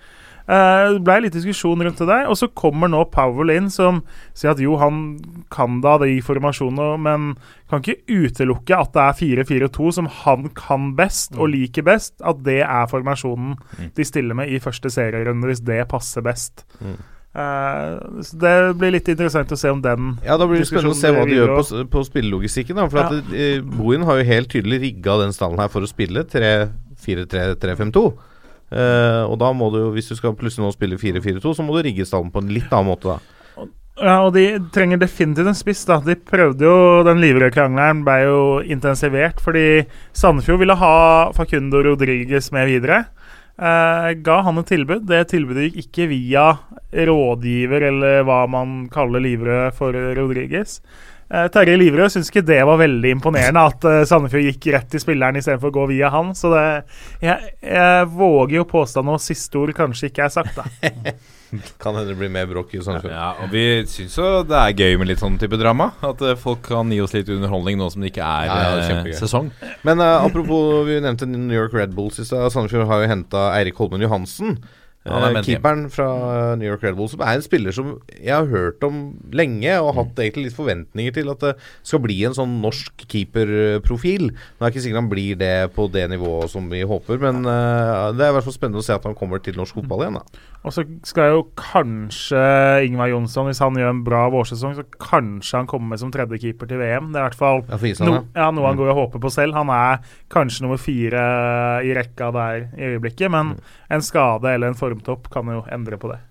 Uh, 0.43 0.97
det 0.97 1.03
ble 1.07 1.15
litt 1.23 1.33
diskusjon 1.37 1.79
rundt 1.85 1.97
det 2.01 2.07
der. 2.09 2.25
Og 2.27 2.35
så 2.35 2.49
kommer 2.51 2.89
nå 2.91 3.05
Powell 3.13 3.49
inn, 3.53 3.69
som 3.71 4.01
sier 4.35 4.51
at 4.51 4.59
jo, 4.59 4.75
han 4.81 5.19
kan 5.53 5.79
da 5.81 5.97
de 6.01 6.17
formasjonene, 6.25 6.97
men 6.99 7.29
kan 7.71 7.79
ikke 7.81 8.03
utelukke 8.27 8.75
at 8.75 8.91
det 8.93 9.05
er 9.05 9.45
4-4-2 9.45 9.93
som 9.95 10.09
han 10.25 10.49
kan 10.57 10.91
best 10.99 11.37
og 11.39 11.47
liker 11.53 11.83
best. 11.87 12.17
At 12.21 12.43
det 12.43 12.59
er 12.65 12.85
formasjonen 12.91 13.55
Mm. 13.79 13.89
de 13.95 14.03
stiller 14.05 14.35
med 14.35 14.49
i 14.51 14.59
første 14.59 14.89
serierunde, 14.91 15.47
hvis 15.47 15.63
det 15.65 15.87
passer 15.89 16.21
best. 16.21 16.65
Mm. 16.81 16.97
Uh, 17.33 18.21
så 18.21 18.37
det 18.37 18.51
blir 18.77 18.91
litt 18.93 19.07
interessant 19.09 19.49
å 19.49 19.57
se 19.57 19.71
om 19.73 19.79
den 19.81 20.19
Ja, 20.23 20.35
Da 20.37 20.45
blir 20.45 20.59
det 20.61 20.67
spennende 20.69 20.93
å 20.93 20.99
se 20.99 21.09
hva 21.09 21.23
de 21.25 21.33
gjør 21.33 21.55
på, 21.57 21.79
på 21.89 22.03
spillelogistikken. 22.05 22.75
Da, 22.77 22.85
for 22.91 22.99
Ja. 22.99 23.07
at 23.07 23.31
uh, 23.33 23.61
Bohin 23.79 24.03
har 24.05 24.19
jo 24.19 24.27
helt 24.27 24.51
tydelig 24.53 24.81
rigga 24.83 25.15
den 25.23 25.33
stallen 25.33 25.57
her 25.63 25.67
for 25.73 25.81
å 25.81 25.89
spille 25.89 26.21
3-4-3-3-5-2. 26.29 28.03
Eh, 28.73 29.23
og 29.29 29.37
da 29.41 29.51
må 29.55 29.69
du 29.73 29.79
jo, 29.83 29.91
hvis 29.93 30.09
du 30.09 30.17
skal 30.17 30.35
plutselig 30.37 30.65
nå 30.65 30.73
spille 30.73 30.97
4-4-2, 30.99 31.53
så 31.53 31.65
må 31.65 31.75
du 31.75 31.85
rigge 31.85 32.07
stallen 32.07 32.33
på 32.33 32.41
en 32.43 32.51
litt 32.53 32.71
annen 32.73 32.91
måte, 32.93 33.15
da. 33.15 33.21
Ja, 34.01 34.15
og 34.25 34.31
de 34.33 34.57
trenger 34.73 34.97
definitivt 34.97 35.51
en 35.51 35.57
spiss. 35.57 35.83
da 35.85 35.99
De 36.01 36.15
prøvde 36.17 36.65
jo 36.65 37.03
Den 37.05 37.19
livrøde 37.21 37.53
krangelen 37.53 38.01
ble 38.01 38.15
jo 38.23 38.39
intensivert 38.65 39.37
fordi 39.43 39.85
Sandefjord 40.17 40.63
ville 40.63 40.77
ha 40.81 40.95
Facundo 41.37 41.83
Rodriges 41.85 42.49
med 42.55 42.71
videre. 42.71 43.03
Uh, 43.53 44.09
ga 44.25 44.39
han 44.47 44.57
et 44.57 44.71
tilbud. 44.71 45.05
Det 45.05 45.27
tilbudet 45.29 45.67
gikk 45.69 45.85
ikke 45.85 46.09
via 46.09 46.47
rådgiver, 46.89 47.85
eller 47.91 48.25
hva 48.25 48.43
man 48.49 48.87
kaller 48.93 49.21
Livrød 49.21 49.77
for 49.77 49.93
Rodriguez. 50.17 50.79
Eh, 51.33 51.47
Terje 51.49 51.77
Livrød 51.81 52.13
syns 52.13 52.29
ikke 52.29 52.43
det 52.45 52.59
var 52.67 52.77
veldig 52.77 53.13
imponerende 53.15 53.61
at 53.65 53.85
eh, 53.89 54.01
Sandefjord 54.05 54.45
gikk 54.51 54.67
rett 54.75 54.91
til 54.93 55.01
spilleren 55.01 55.39
istedenfor 55.39 55.71
å 55.71 55.77
gå 55.79 55.85
via 55.95 56.11
han. 56.13 56.33
Så 56.37 56.51
det, 56.53 56.65
jeg, 57.23 57.55
jeg 57.65 58.09
våger 58.13 58.59
jo 58.59 58.67
påstå 58.69 59.01
noe 59.05 59.21
siste 59.21 59.57
ord 59.57 59.73
kanskje 59.77 60.11
ikke 60.11 60.27
er 60.27 60.35
sagt, 60.35 60.59
da. 60.59 60.67
Kan 61.81 61.93
hende 61.93 62.09
det 62.09 62.17
blir 62.17 62.31
mer 62.33 62.47
bråk 62.49 62.71
i 62.73 62.81
Sandefjord. 62.81 63.13
Ja, 63.13 63.31
og 63.43 63.51
vi 63.53 63.63
syns 63.89 64.17
jo 64.17 64.29
det 64.45 64.57
er 64.57 64.77
gøy 64.77 64.97
med 65.01 65.09
litt 65.11 65.21
sånn 65.21 65.39
type 65.41 65.57
drama. 65.61 65.91
At 66.05 66.21
eh, 66.25 66.37
folk 66.39 66.63
kan 66.69 66.93
gi 66.93 67.01
oss 67.01 67.13
litt 67.17 67.29
underholdning 67.33 67.81
nå 67.81 67.89
som 67.93 68.05
det 68.05 68.13
ikke 68.13 68.25
er 68.25 68.47
Ja, 68.49 68.59
ja, 68.61 68.77
det 68.77 69.13
er 69.13 69.19
sesong. 69.21 69.51
Men 69.85 70.01
uh, 70.01 70.23
apropos, 70.25 70.83
vi 70.89 70.97
nevnte 71.01 71.29
New 71.29 71.57
York 71.57 71.73
Red 71.77 71.93
Bulls 71.97 72.21
i 72.21 72.25
stad. 72.29 72.49
Sandefjord 72.53 72.89
har 72.89 73.03
jo 73.03 73.11
henta 73.13 73.49
Eirik 73.57 73.77
Holmen 73.81 74.05
Johansen. 74.05 74.57
Hjem. 75.03 75.37
keeperen 75.43 75.89
fra 75.91 76.05
eh, 76.07 76.57
New 76.61 76.69
York 76.69 76.83
Red 76.85 76.95
Bull, 76.95 77.09
Som 77.11 77.23
er 77.25 77.35
en 77.35 77.43
spiller 77.43 77.75
som 77.75 77.89
jeg 78.15 78.31
har 78.31 78.47
hørt 78.47 78.83
om 78.87 79.01
lenge, 79.35 79.73
og 79.83 79.97
hatt 79.97 80.21
egentlig 80.23 80.47
litt 80.47 80.55
forventninger 80.55 81.15
til 81.17 81.31
at 81.33 81.43
det 81.43 81.53
skal 81.83 81.99
bli 82.05 82.21
en 82.23 82.35
sånn 82.37 82.55
norsk 82.63 83.03
keeperprofil. 83.11 84.29
Nå 84.31 84.63
er 84.63 84.71
ikke 84.71 84.85
sikker 84.85 85.01
han 85.01 85.11
blir 85.11 85.35
det 85.39 85.73
på 85.75 85.89
det 85.91 86.05
nivået 86.13 86.53
som 86.53 86.69
vi 86.71 86.85
håper, 86.87 87.19
men 87.19 87.43
uh, 87.43 88.13
det 88.15 88.23
er 88.23 88.31
i 88.31 88.37
hvert 88.37 88.47
fall 88.47 88.55
spennende 88.55 88.79
å 88.79 88.85
se 88.85 88.95
at 88.95 89.03
han 89.07 89.17
kommer 89.17 89.43
til 89.43 89.59
norsk 89.59 89.81
fotball 89.81 90.05
igjen. 90.05 90.21
da 90.21 90.63
Og 90.63 90.75
så 90.77 90.85
skal 91.03 91.33
jo 91.33 91.43
kanskje 91.59 92.39
Ingvar 92.87 93.11
Jonsson, 93.11 93.49
hvis 93.49 93.59
han 93.63 93.79
gjør 93.79 93.91
en 93.91 94.03
bra 94.07 94.23
vårsesong, 94.31 94.77
så 94.79 94.87
kanskje 95.03 95.59
han 95.59 95.67
kommer 95.67 95.91
med 95.91 96.03
som 96.03 96.13
tredjekeeper 96.15 96.71
til 96.71 96.79
VM. 96.79 97.11
Det 97.11 97.19
er 97.19 97.25
i 97.25 97.27
hvert 97.27 97.41
fall 97.43 97.63
Ja, 97.67 97.81
no, 98.07 98.15
ja. 98.15 98.23
ja, 98.45 98.49
noe 98.55 98.71
han 98.71 98.79
går 98.79 98.93
og 98.93 99.01
håper 99.01 99.25
på 99.27 99.33
selv. 99.35 99.59
Han 99.59 99.71
er 99.73 99.99
kanskje 100.31 100.63
nummer 100.63 100.79
fire 100.79 101.27
i 101.83 101.91
rekka 101.97 102.31
der 102.31 102.67
i 102.79 102.93
øyeblikket, 102.93 103.31
men 103.33 103.57
en 103.91 104.03
skade 104.05 104.55
eller 104.55 104.71
en 104.71 104.79
formtopp 104.93 105.27
kan 105.33 105.49
jo 105.51 105.65
endre 105.73 105.97
på 105.99 106.13
det. 106.13 106.21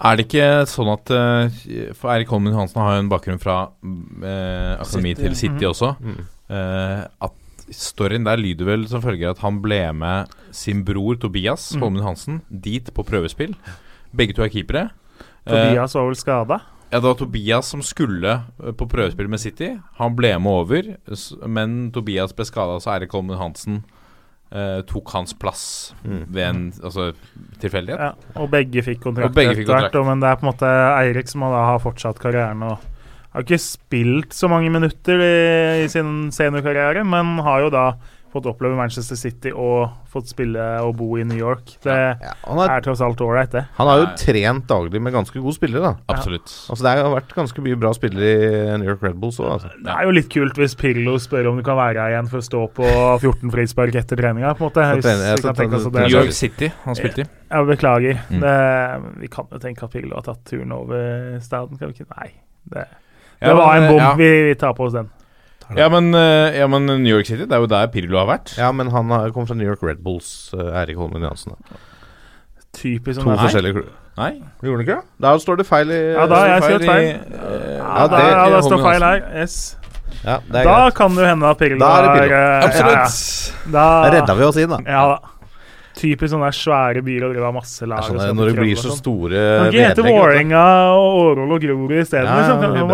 Er 0.00 0.16
det 0.16 0.24
ikke 0.30 0.44
sånn 0.64 0.88
at 0.94 1.10
eh, 1.12 1.58
For 1.92 2.08
Eirik 2.08 2.30
Holmen 2.32 2.54
Hansen 2.56 2.80
har 2.80 2.94
jo 2.96 3.02
en 3.02 3.10
bakgrunn 3.12 3.40
fra 3.42 3.56
uh, 3.68 4.80
akademi 4.80 5.10
City. 5.12 5.26
til 5.26 5.34
City 5.36 5.66
også. 5.68 5.90
Mm. 6.00 6.22
eh, 6.56 7.02
at 7.26 7.36
storyen 7.76 8.24
der 8.26 8.40
lyder 8.40 8.66
vel 8.66 8.86
som 8.88 9.02
følger 9.04 9.30
at 9.34 9.42
han 9.44 9.60
ble 9.62 9.82
med 9.94 10.32
sin 10.56 10.80
bror 10.88 11.20
Tobias 11.20 11.68
Mm. 11.76 11.84
Holmen 11.84 12.02
Hansen 12.02 12.40
dit 12.48 12.88
på 12.96 13.04
prøvespill. 13.06 13.52
Begge 14.16 14.34
to 14.34 14.42
er 14.42 14.48
keepere. 14.50 14.88
Eh, 15.44 15.52
Tobias 15.52 15.94
var 15.94 16.08
vel 16.08 16.16
skada. 16.18 16.60
ja, 16.90 16.96
det 16.98 17.04
var 17.06 17.14
Tobias 17.20 17.66
som 17.70 17.82
skulle 17.84 18.32
eh, 18.40 18.72
på 18.72 18.88
prøvespill 18.88 19.28
med 19.28 19.38
City. 19.44 19.74
Han 20.00 20.16
ble 20.16 20.32
med 20.40 20.50
over, 20.64 20.94
men 21.46 21.90
Tobias 21.92 22.32
ble 22.32 22.48
skada, 22.48 22.80
så 22.80 22.96
Eirik 22.96 23.12
Holmen 23.12 23.36
Hansen 23.38 23.84
eh, 24.52 24.80
tok 24.88 25.10
hans 25.14 25.34
plass 25.34 25.94
Mm. 26.04 26.22
ved 26.32 26.42
en 26.44 26.72
altså, 26.82 27.12
tilfeldighet. 27.60 28.00
Ja, 28.00 28.40
og 28.40 28.50
begge 28.50 28.82
fikk 28.82 29.00
kontrakt 29.04 29.36
etter 29.36 29.64
hvert. 29.64 29.98
Men 30.06 30.20
det 30.20 30.28
er 30.30 30.36
på 30.40 30.46
en 30.46 30.52
måte 30.52 30.70
Eirik 31.00 31.28
som 31.28 31.40
da 31.40 31.64
har 31.68 31.78
fortsatt 31.82 32.18
karrieren 32.18 32.62
og 32.62 32.78
har 33.32 33.44
ikke 33.44 33.60
spilt 33.62 34.32
så 34.34 34.48
mange 34.50 34.70
minutter 34.74 35.20
i, 35.22 35.84
i 35.84 35.88
sin 35.88 36.30
seniorkarriere, 36.34 37.04
men 37.06 37.38
har 37.46 37.60
jo 37.66 37.70
da 37.70 37.84
fått 38.30 38.46
oppleve 38.46 38.76
Manchester 38.78 39.16
City 39.18 39.50
og 39.50 39.90
fått 40.10 40.28
spille 40.30 40.62
og 40.84 40.92
bo 40.98 41.16
i 41.18 41.24
New 41.26 41.38
York. 41.38 41.72
Det 41.82 41.94
Ja, 42.22 42.30
har, 42.46 42.70
er 42.76 42.84
tross 42.84 43.00
alt 43.02 43.18
ålreit, 43.22 43.50
det. 43.50 43.64
han 43.76 43.88
har 43.90 43.98
jo 44.02 44.06
trent 44.18 44.66
daglig 44.70 45.00
med 45.02 45.12
ganske 45.14 45.34
gode 45.42 45.54
spillere, 45.56 45.82
da. 45.82 46.14
Absolutt. 46.14 46.46
Altså 46.70 46.84
Det 46.86 46.92
har 47.00 47.10
vært 47.14 47.34
ganske 47.34 47.64
mye 47.66 47.78
bra 47.82 47.92
spillere 47.96 48.30
i 48.30 48.78
New 48.78 48.88
York 48.90 49.02
Red 49.02 49.18
Bulls 49.22 49.40
òg, 49.42 49.50
altså. 49.56 49.72
Det 49.82 49.90
er 49.96 50.06
jo 50.06 50.14
litt 50.14 50.30
kult 50.30 50.60
hvis 50.62 50.76
Pirlo 50.78 51.16
spør 51.18 51.50
om 51.50 51.58
du 51.58 51.64
kan 51.66 51.78
være 51.80 51.98
her 52.06 52.14
igjen 52.14 52.30
for 52.30 52.38
å 52.38 52.46
stå 52.46 52.62
på 52.78 52.86
14 53.18 53.50
frispark 53.54 53.94
etter 54.02 54.16
treninga. 54.22 54.54
på 54.54 54.64
en 54.64 54.70
måte. 54.70 54.86
Hvis 55.00 55.10
jeg 55.10 55.42
ta 55.42 55.52
tenke 55.58 55.78
altså, 55.80 55.90
New 55.90 56.06
sånn. 56.06 56.16
York 56.20 56.32
City 56.38 56.70
han 56.86 56.94
spilte 56.98 57.26
i. 57.26 57.28
Ja, 57.50 57.64
beklager. 57.66 58.20
Mm. 58.30 58.40
Det, 58.46 58.56
vi 59.24 59.28
kan 59.34 59.46
jo 59.50 59.58
tenke 59.58 59.84
at 59.86 59.90
Pirlo 59.94 60.14
har 60.20 60.22
tatt 60.30 60.44
turen 60.46 60.70
over 60.72 61.38
staden, 61.42 61.78
kan 61.78 61.90
vi 61.90 61.98
ikke? 61.98 62.10
Nei. 62.16 62.30
Det, 62.70 62.86
det 63.40 63.48
Ja, 63.50 63.54
var 63.58 63.76
en 63.80 63.88
bom. 63.90 63.98
ja. 63.98 64.12
Vi, 64.14 64.30
vi 64.50 64.54
tar 64.60 64.74
på 64.78 64.84
oss 64.86 64.94
den. 64.94 65.08
Ja 65.76 65.88
men, 65.88 66.14
eh, 66.14 66.58
ja, 66.58 66.66
men 66.66 66.86
New 66.86 67.12
York 67.14 67.26
City, 67.26 67.44
det 67.46 67.52
er 67.52 67.60
jo 67.60 67.66
der 67.66 67.86
Pirlo 67.88 68.18
har 68.18 68.26
vært. 68.38 68.56
Ja, 68.58 68.72
men 68.72 68.90
han 68.90 69.08
har- 69.10 69.30
kommet 69.30 69.48
fra 69.48 69.56
New 69.56 69.66
York 69.66 69.82
Red 69.82 70.02
Bulls, 70.02 70.52
uh, 70.54 70.72
Eirik 70.80 70.96
Holmen 70.96 71.22
Johansen. 71.22 71.54
Typisk 72.72 73.20
To 73.20 73.26
sånn 73.26 73.38
forskjellige 73.40 73.74
klubber. 73.74 73.96
Nei. 74.20 74.30
Gjorde 74.62 74.76
han 74.76 74.84
ikke 74.84 74.96
det? 75.00 75.04
Da 75.24 75.34
står 75.42 75.56
det 75.60 75.66
feil 75.66 75.90
i 75.90 76.00
Ja, 76.14 76.26
da 76.30 76.34
har 76.40 76.48
jeg 76.52 76.62
skrevet 76.62 76.86
feil. 76.86 77.02
i, 77.02 77.10
Ja, 77.10 77.16
eh, 77.16 77.76
Ja, 77.80 78.06
det- 78.06 78.30
ja, 78.30 78.48
det 78.56 78.64
står 78.64 78.82
feil 78.84 79.02
her. 79.02 79.40
Yes. 79.40 79.76
Ja, 80.24 80.38
det 80.38 80.54
er 80.60 80.64
Da 80.64 80.74
greit. 80.90 80.94
kan 80.94 81.14
det 81.14 81.22
jo 81.22 81.26
hende 81.30 81.44
at 81.50 81.58
Pirlo 81.58 81.78
Da 81.78 81.90
er 81.96 82.02
det 82.02 82.20
Pirlo. 82.20 82.34
eh, 82.36 82.60
ja, 82.60 82.66
Absolutt. 82.68 82.94
ja. 83.64 83.70
Da, 83.72 84.10
Da 84.10 84.10
redda 84.20 84.34
vi 84.36 84.44
oss 84.44 84.56
inn, 84.56 84.68
da. 84.68 84.78
Ja 84.86 85.06
da. 85.08 85.18
Typisk 85.96 86.32
sånne 86.32 86.50
svære 86.54 87.02
byer 87.04 87.24
og 87.26 87.34
drive 87.34 87.44
av 87.46 87.54
masse 87.54 87.82
er 87.82 87.86
sånn, 87.88 88.18
sånn 88.20 88.36
når 88.36 88.46
det 88.46 88.56
blir 88.56 88.76
så 88.76 88.88
sånn. 88.90 88.96
store 88.96 89.40
Kan 89.58 89.72
ikke 89.72 89.88
hete. 89.88 90.02
Vålerenga 90.06 90.94
og 90.94 91.36
Årvoll 91.36 91.52
og 91.52 91.60
Grorud 91.60 91.90
isteden. 92.00 92.24
Ja, 92.24 92.36
liksom. 92.40 92.88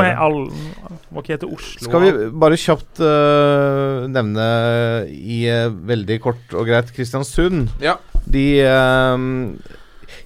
Må, 1.16 1.24
ikke 1.24 1.36
hete 1.36 1.48
Oslo. 1.48 1.88
Skal 1.88 2.04
vi 2.04 2.28
bare 2.44 2.60
kjapt 2.60 3.02
uh, 3.02 4.06
nevne 4.12 4.48
i 5.10 5.42
uh, 5.50 5.72
veldig 5.90 6.20
kort 6.24 6.56
og 6.56 6.68
greit 6.68 6.92
Kristiansund. 6.96 7.70
Ja. 7.82 7.96
De 8.26 8.46
uh, 8.66 9.78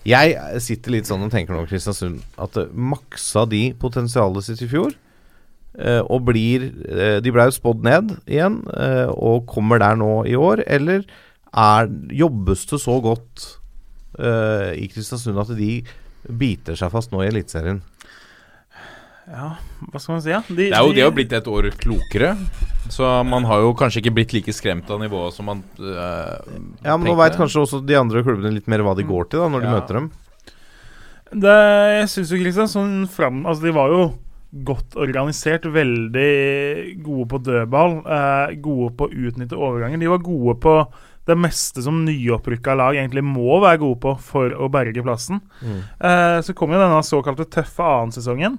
Jeg 0.09 0.65
sitter 0.65 0.99
litt 0.99 1.11
sånn 1.11 1.25
og 1.27 1.33
tenker 1.33 1.57
nå, 1.57 1.65
Kristiansund, 1.71 2.21
at 2.41 2.59
maksa 2.75 3.47
de 3.49 3.71
potensialet 3.81 4.51
sitt 4.51 4.67
i 4.67 4.71
fjor? 4.75 4.93
øh, 5.79 6.03
og 6.11 6.25
blir 6.25 6.71
øh, 6.89 7.25
De 7.25 7.33
ble 7.33 7.47
jo 7.49 7.55
spådd 7.55 7.85
ned 7.87 8.17
igjen, 8.27 8.61
øh, 8.75 9.09
og 9.09 9.47
kommer 9.47 9.79
der 9.79 9.95
nå 9.95 10.25
i 10.25 10.35
år, 10.35 10.65
eller 10.67 11.03
er, 11.55 11.89
jobbes 12.11 12.67
det 12.67 12.81
så 12.81 13.01
godt 13.01 13.57
i 14.77 14.85
Kristiansund 14.91 15.39
at 15.41 15.49
de 15.57 15.83
biter 16.39 16.77
seg 16.77 16.91
fast 16.93 17.13
nå 17.13 17.23
i 17.23 17.29
Eliteserien? 17.31 17.79
Ja, 19.29 19.51
hva 19.93 20.01
skal 20.01 20.15
man 20.17 20.23
si? 20.25 20.31
Ja? 20.33 20.41
De, 20.49 20.55
Det 20.57 20.73
er 20.73 20.81
jo 20.83 20.89
de- 20.93 20.95
de 20.97 21.05
har 21.05 21.11
blitt 21.15 21.33
et 21.33 21.45
år 21.47 21.71
klokere. 21.79 22.37
Så 22.91 23.05
man 23.29 23.45
har 23.45 23.61
jo 23.61 23.75
kanskje 23.75 24.01
ikke 24.03 24.15
blitt 24.15 24.33
like 24.33 24.53
skremt 24.53 24.89
av 24.91 24.99
nivået 24.99 25.33
som 25.33 25.47
man 25.47 25.63
eh, 25.79 26.39
Ja, 26.85 26.97
men 26.97 27.07
nå 27.07 27.15
veit 27.17 27.37
kanskje 27.37 27.61
også 27.63 27.85
de 27.87 27.95
andre 27.95 28.23
klubbene 28.25 28.53
litt 28.53 28.67
mer 28.67 28.81
hva 28.83 28.97
de 28.97 29.05
går 29.07 29.29
til 29.31 29.41
da 29.45 29.49
når 29.49 29.61
de 29.63 29.69
møter 29.77 29.95
dem. 30.01 30.11
Det, 31.31 31.59
jeg 32.01 32.09
syns 32.11 32.33
jo 32.33 32.41
Kristiansund 32.43 33.09
fram 33.13 33.45
Altså, 33.47 33.63
de 33.63 33.71
var 33.77 33.93
jo 33.93 34.01
godt 34.67 34.97
organisert, 34.99 35.63
veldig 35.71 37.05
gode 37.05 37.29
på 37.31 37.39
dødball. 37.47 38.01
Eh, 38.03 38.57
gode 38.59 38.97
på 38.99 39.07
å 39.07 39.13
utnytte 39.15 39.55
overganger. 39.55 40.01
De 40.03 40.09
var 40.11 40.19
gode 40.27 40.57
på 40.65 40.75
det 41.31 41.37
meste 41.39 41.85
som 41.85 42.01
nyopprykka 42.05 42.75
lag 42.75 42.97
egentlig 42.99 43.23
må 43.23 43.61
være 43.63 43.79
gode 43.79 44.01
på 44.03 44.17
for 44.19 44.51
å 44.51 44.67
berge 44.73 45.05
plassen. 45.07 45.39
Mm. 45.63 45.77
Eh, 46.01 46.41
så 46.43 46.55
kom 46.59 46.73
jo 46.75 46.81
denne 46.83 46.99
såkalte 47.07 47.47
tøffe 47.47 47.79
annet-sesongen. 47.87 48.59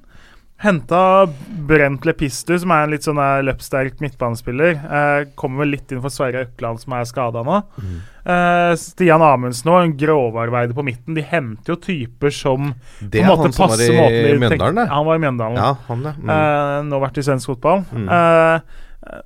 Henta 0.61 1.25
Brent 1.67 2.05
Lepistu, 2.05 2.53
som 2.61 2.71
er 2.73 2.83
en 2.85 2.91
litt 2.93 3.05
sånn 3.07 3.17
der 3.17 3.41
løpssterk 3.47 4.01
midtbanespiller. 4.03 4.75
Eh, 4.77 5.21
kommer 5.39 5.63
vel 5.63 5.73
litt 5.73 5.89
inn 5.89 6.03
for 6.03 6.13
Sverre 6.13 6.43
Økland, 6.45 6.83
som 6.83 6.93
er 6.93 7.07
skada 7.09 7.41
nå. 7.47 7.57
Eh, 7.81 8.73
Stian 8.77 9.25
Amundsen 9.25 9.71
òg, 9.73 9.79
en 9.87 9.95
grovarbeider 9.97 10.77
på 10.77 10.85
midten. 10.85 11.17
De 11.17 11.25
henter 11.25 11.73
jo 11.73 11.79
typer 11.81 12.33
som 12.35 12.75
Det 12.99 13.23
er 13.23 13.31
måte 13.31 13.49
han 13.49 13.57
som 13.57 13.71
var 13.71 13.81
i 13.81 14.37
Mjøndalen, 14.37 14.77
det. 14.83 14.87
Han 14.93 15.09
var 15.09 15.17
i 15.17 15.23
Mjøndalen. 15.25 15.57
Ja, 15.57 15.73
han 15.87 16.05
det. 16.05 16.15
Mm. 16.21 16.31
Eh, 16.35 16.77
nå 16.91 17.01
vært 17.07 17.17
i 17.17 17.25
svensk 17.25 17.55
fotball. 17.55 17.85
Mm. 17.89 18.07
Eh, 18.19 18.79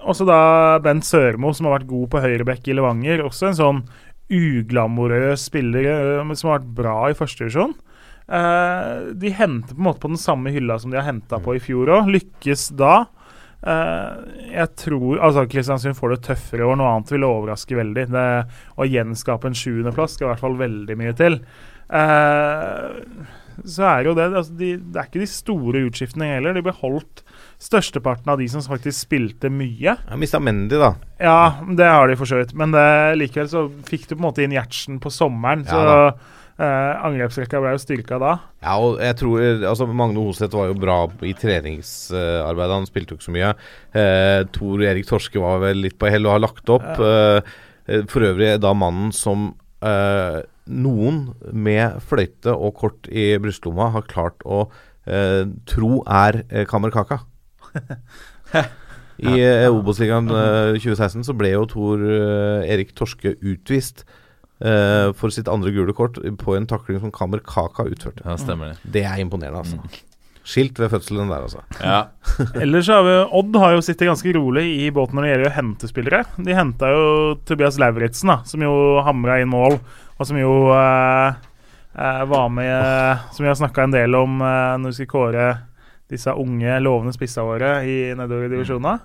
også 0.08 0.28
da 0.30 0.40
Bent 0.80 1.04
Sørmo, 1.04 1.52
som 1.52 1.68
har 1.68 1.82
vært 1.82 1.92
god 1.92 2.14
på 2.14 2.24
høyrebekk 2.24 2.72
i 2.72 2.78
Levanger. 2.80 3.26
Også 3.28 3.50
en 3.52 3.60
sånn 3.60 3.84
uglamorøs 4.32 5.50
spiller 5.52 5.92
eh, 5.92 6.34
som 6.34 6.54
har 6.54 6.62
vært 6.62 6.72
bra 6.80 6.98
i 7.12 7.18
førstedivisjon. 7.18 7.76
Uh, 8.26 9.14
de 9.14 9.30
henter 9.38 9.76
på 9.76 9.82
en 9.82 9.86
måte 9.86 10.02
på 10.02 10.10
den 10.10 10.18
samme 10.22 10.50
hylla 10.50 10.80
som 10.82 10.90
de 10.90 10.98
har 10.98 11.06
henta 11.06 11.38
på 11.44 11.58
i 11.58 11.62
fjor 11.62 11.92
òg. 11.94 12.10
Lykkes 12.16 12.72
da. 12.80 13.06
Uh, 13.66 14.26
jeg 14.52 14.72
tror 14.82 15.22
altså 15.26 15.46
Kristiansund 15.50 15.98
får 15.98 16.16
det 16.16 16.24
tøffere 16.32 16.64
i 16.64 16.68
år. 16.68 16.80
Noe 16.80 16.92
annet 16.96 17.14
ville 17.14 17.30
overraske 17.30 17.78
veldig. 17.78 18.10
Det, 18.14 18.28
å 18.78 18.90
gjenskape 18.90 19.50
en 19.50 19.58
sjuendeplass 19.58 20.18
skal 20.18 20.30
i 20.30 20.32
hvert 20.34 20.46
fall 20.46 20.60
veldig 20.60 21.00
mye 21.02 21.16
til. 21.18 21.40
Uh, 21.86 23.02
så 23.64 23.86
er 23.88 24.08
jo 24.08 24.16
det 24.18 24.24
altså 24.26 24.56
de, 24.58 24.72
Det 24.82 25.00
er 25.00 25.06
ikke 25.08 25.22
de 25.22 25.30
store 25.30 25.84
utskiftningene 25.88 26.40
heller. 26.40 26.58
De 26.58 26.66
beholdt 26.66 27.22
størsteparten 27.62 28.34
av 28.34 28.42
de 28.42 28.50
som 28.52 28.64
faktisk 28.66 29.06
spilte 29.06 29.52
mye. 29.54 29.96
Jeg 29.96 30.20
mista 30.20 30.42
Mendy, 30.44 30.80
da. 30.82 30.96
Ja, 31.22 31.40
det 31.78 31.88
har 31.88 32.10
de 32.10 32.18
for 32.20 32.30
så 32.30 32.42
vidt. 32.42 32.56
Men 32.58 32.74
det, 32.76 32.88
likevel 33.22 33.52
så 33.54 33.68
fikk 33.88 34.10
du 34.10 34.16
på 34.16 34.20
en 34.20 34.28
måte 34.28 34.44
inn 34.44 34.56
Gjertsen 34.56 35.00
på 35.04 35.14
sommeren. 35.14 35.64
Ja 35.70 35.72
så 35.72 35.86
da. 35.86 36.34
Eh, 36.62 37.06
angrepsrekka 37.08 37.60
ble 37.64 37.74
jo 37.76 37.82
styrka 37.82 38.20
da. 38.22 38.32
Ja, 38.64 38.78
og 38.80 39.00
jeg 39.04 39.18
tror 39.20 39.44
altså 39.72 39.88
Magne 39.90 40.24
Hoseth 40.24 40.56
var 40.58 40.72
jo 40.72 40.80
bra 40.80 40.98
i 41.26 41.36
treningsarbeidet. 41.38 42.76
Han 42.76 42.90
spilte 42.90 43.14
jo 43.14 43.20
ikke 43.20 43.30
så 43.30 43.36
mye. 43.36 43.52
Eh, 43.96 44.42
Tor 44.56 44.84
Erik 44.86 45.08
Torske 45.10 45.42
var 45.42 45.62
vel 45.64 45.84
litt 45.86 46.00
på 46.02 46.10
hell 46.12 46.28
og 46.28 46.38
har 46.38 46.44
lagt 46.46 46.74
opp. 46.74 46.90
Eh, 47.00 47.56
for 48.10 48.26
øvrig 48.26 48.56
da 48.64 48.74
mannen 48.74 49.12
som 49.14 49.52
eh, 49.86 50.42
noen 50.66 51.22
med 51.54 52.00
fløyte 52.02 52.56
og 52.56 52.74
kort 52.82 53.10
i 53.12 53.36
brystlomma 53.42 53.92
har 53.94 54.10
klart 54.10 54.42
å 54.46 54.66
tro 55.70 56.00
er 56.10 56.40
Kamer 56.66 56.90
I 59.22 59.34
eh, 59.38 59.68
Obos-ligaen 59.70 60.32
eh, 60.34 60.80
2016 60.82 61.28
så 61.28 61.36
ble 61.38 61.52
jo 61.54 61.68
Tor 61.70 62.02
Erik 62.66 62.96
Torske 62.98 63.36
utvist 63.38 64.02
eh, 64.60 65.12
for 65.18 65.34
sitt 65.34 65.50
andre 65.52 65.74
gule 65.76 65.96
kort 65.96 66.20
på 66.20 66.58
en 66.58 66.68
takling 66.70 67.02
som 67.04 67.14
Kamer 67.14 67.44
Kaka 67.46 67.88
utførte. 67.90 68.24
Ja, 68.26 68.38
stemmer 68.40 68.74
det. 68.74 68.92
Det 68.98 69.06
er 69.08 69.24
imponerende, 69.24 69.64
altså. 69.64 70.04
Skilt 70.46 70.78
ved 70.78 70.92
fødselen 70.94 71.32
der, 71.34 71.48
altså. 71.48 71.64
Ja. 71.82 72.00
Ellers 72.64 72.90
har 72.94 73.02
vi 73.08 73.16
Odd 73.40 73.58
har 73.58 73.74
jo 73.74 73.86
sittet 73.86 74.06
ganske 74.12 74.36
rolig 74.38 74.68
i 74.86 74.92
båten 74.94 75.18
når 75.18 75.26
det 75.26 75.32
gjelder 75.32 75.50
å 75.50 75.56
hente 75.56 75.90
spillere. 75.90 76.24
De 76.38 76.58
henta 76.58 76.92
jo 76.94 77.06
Tobias 77.50 77.80
Lauritzen, 77.82 78.36
som 78.46 78.66
jo 78.66 78.76
hamra 79.06 79.40
inn 79.42 79.50
mål, 79.50 79.80
og 80.16 80.30
som 80.30 80.38
jo 80.38 80.54
uh, 80.70 81.34
uh, 81.98 82.22
var 82.30 82.52
med 82.54 83.26
Som 83.34 83.44
vi 83.44 83.50
har 83.50 83.58
snakka 83.58 83.84
en 83.84 83.96
del 83.98 84.16
om 84.16 84.38
når 84.40 84.94
vi 84.94 85.00
skal 85.00 85.10
kåre 85.12 85.48
disse 86.12 86.30
unge, 86.38 86.78
lovende 86.86 87.16
spissa 87.16 87.44
våre 87.44 87.80
i 87.90 87.98
nedover 88.14 88.46
i 88.46 88.52
divisjonene. 88.54 89.00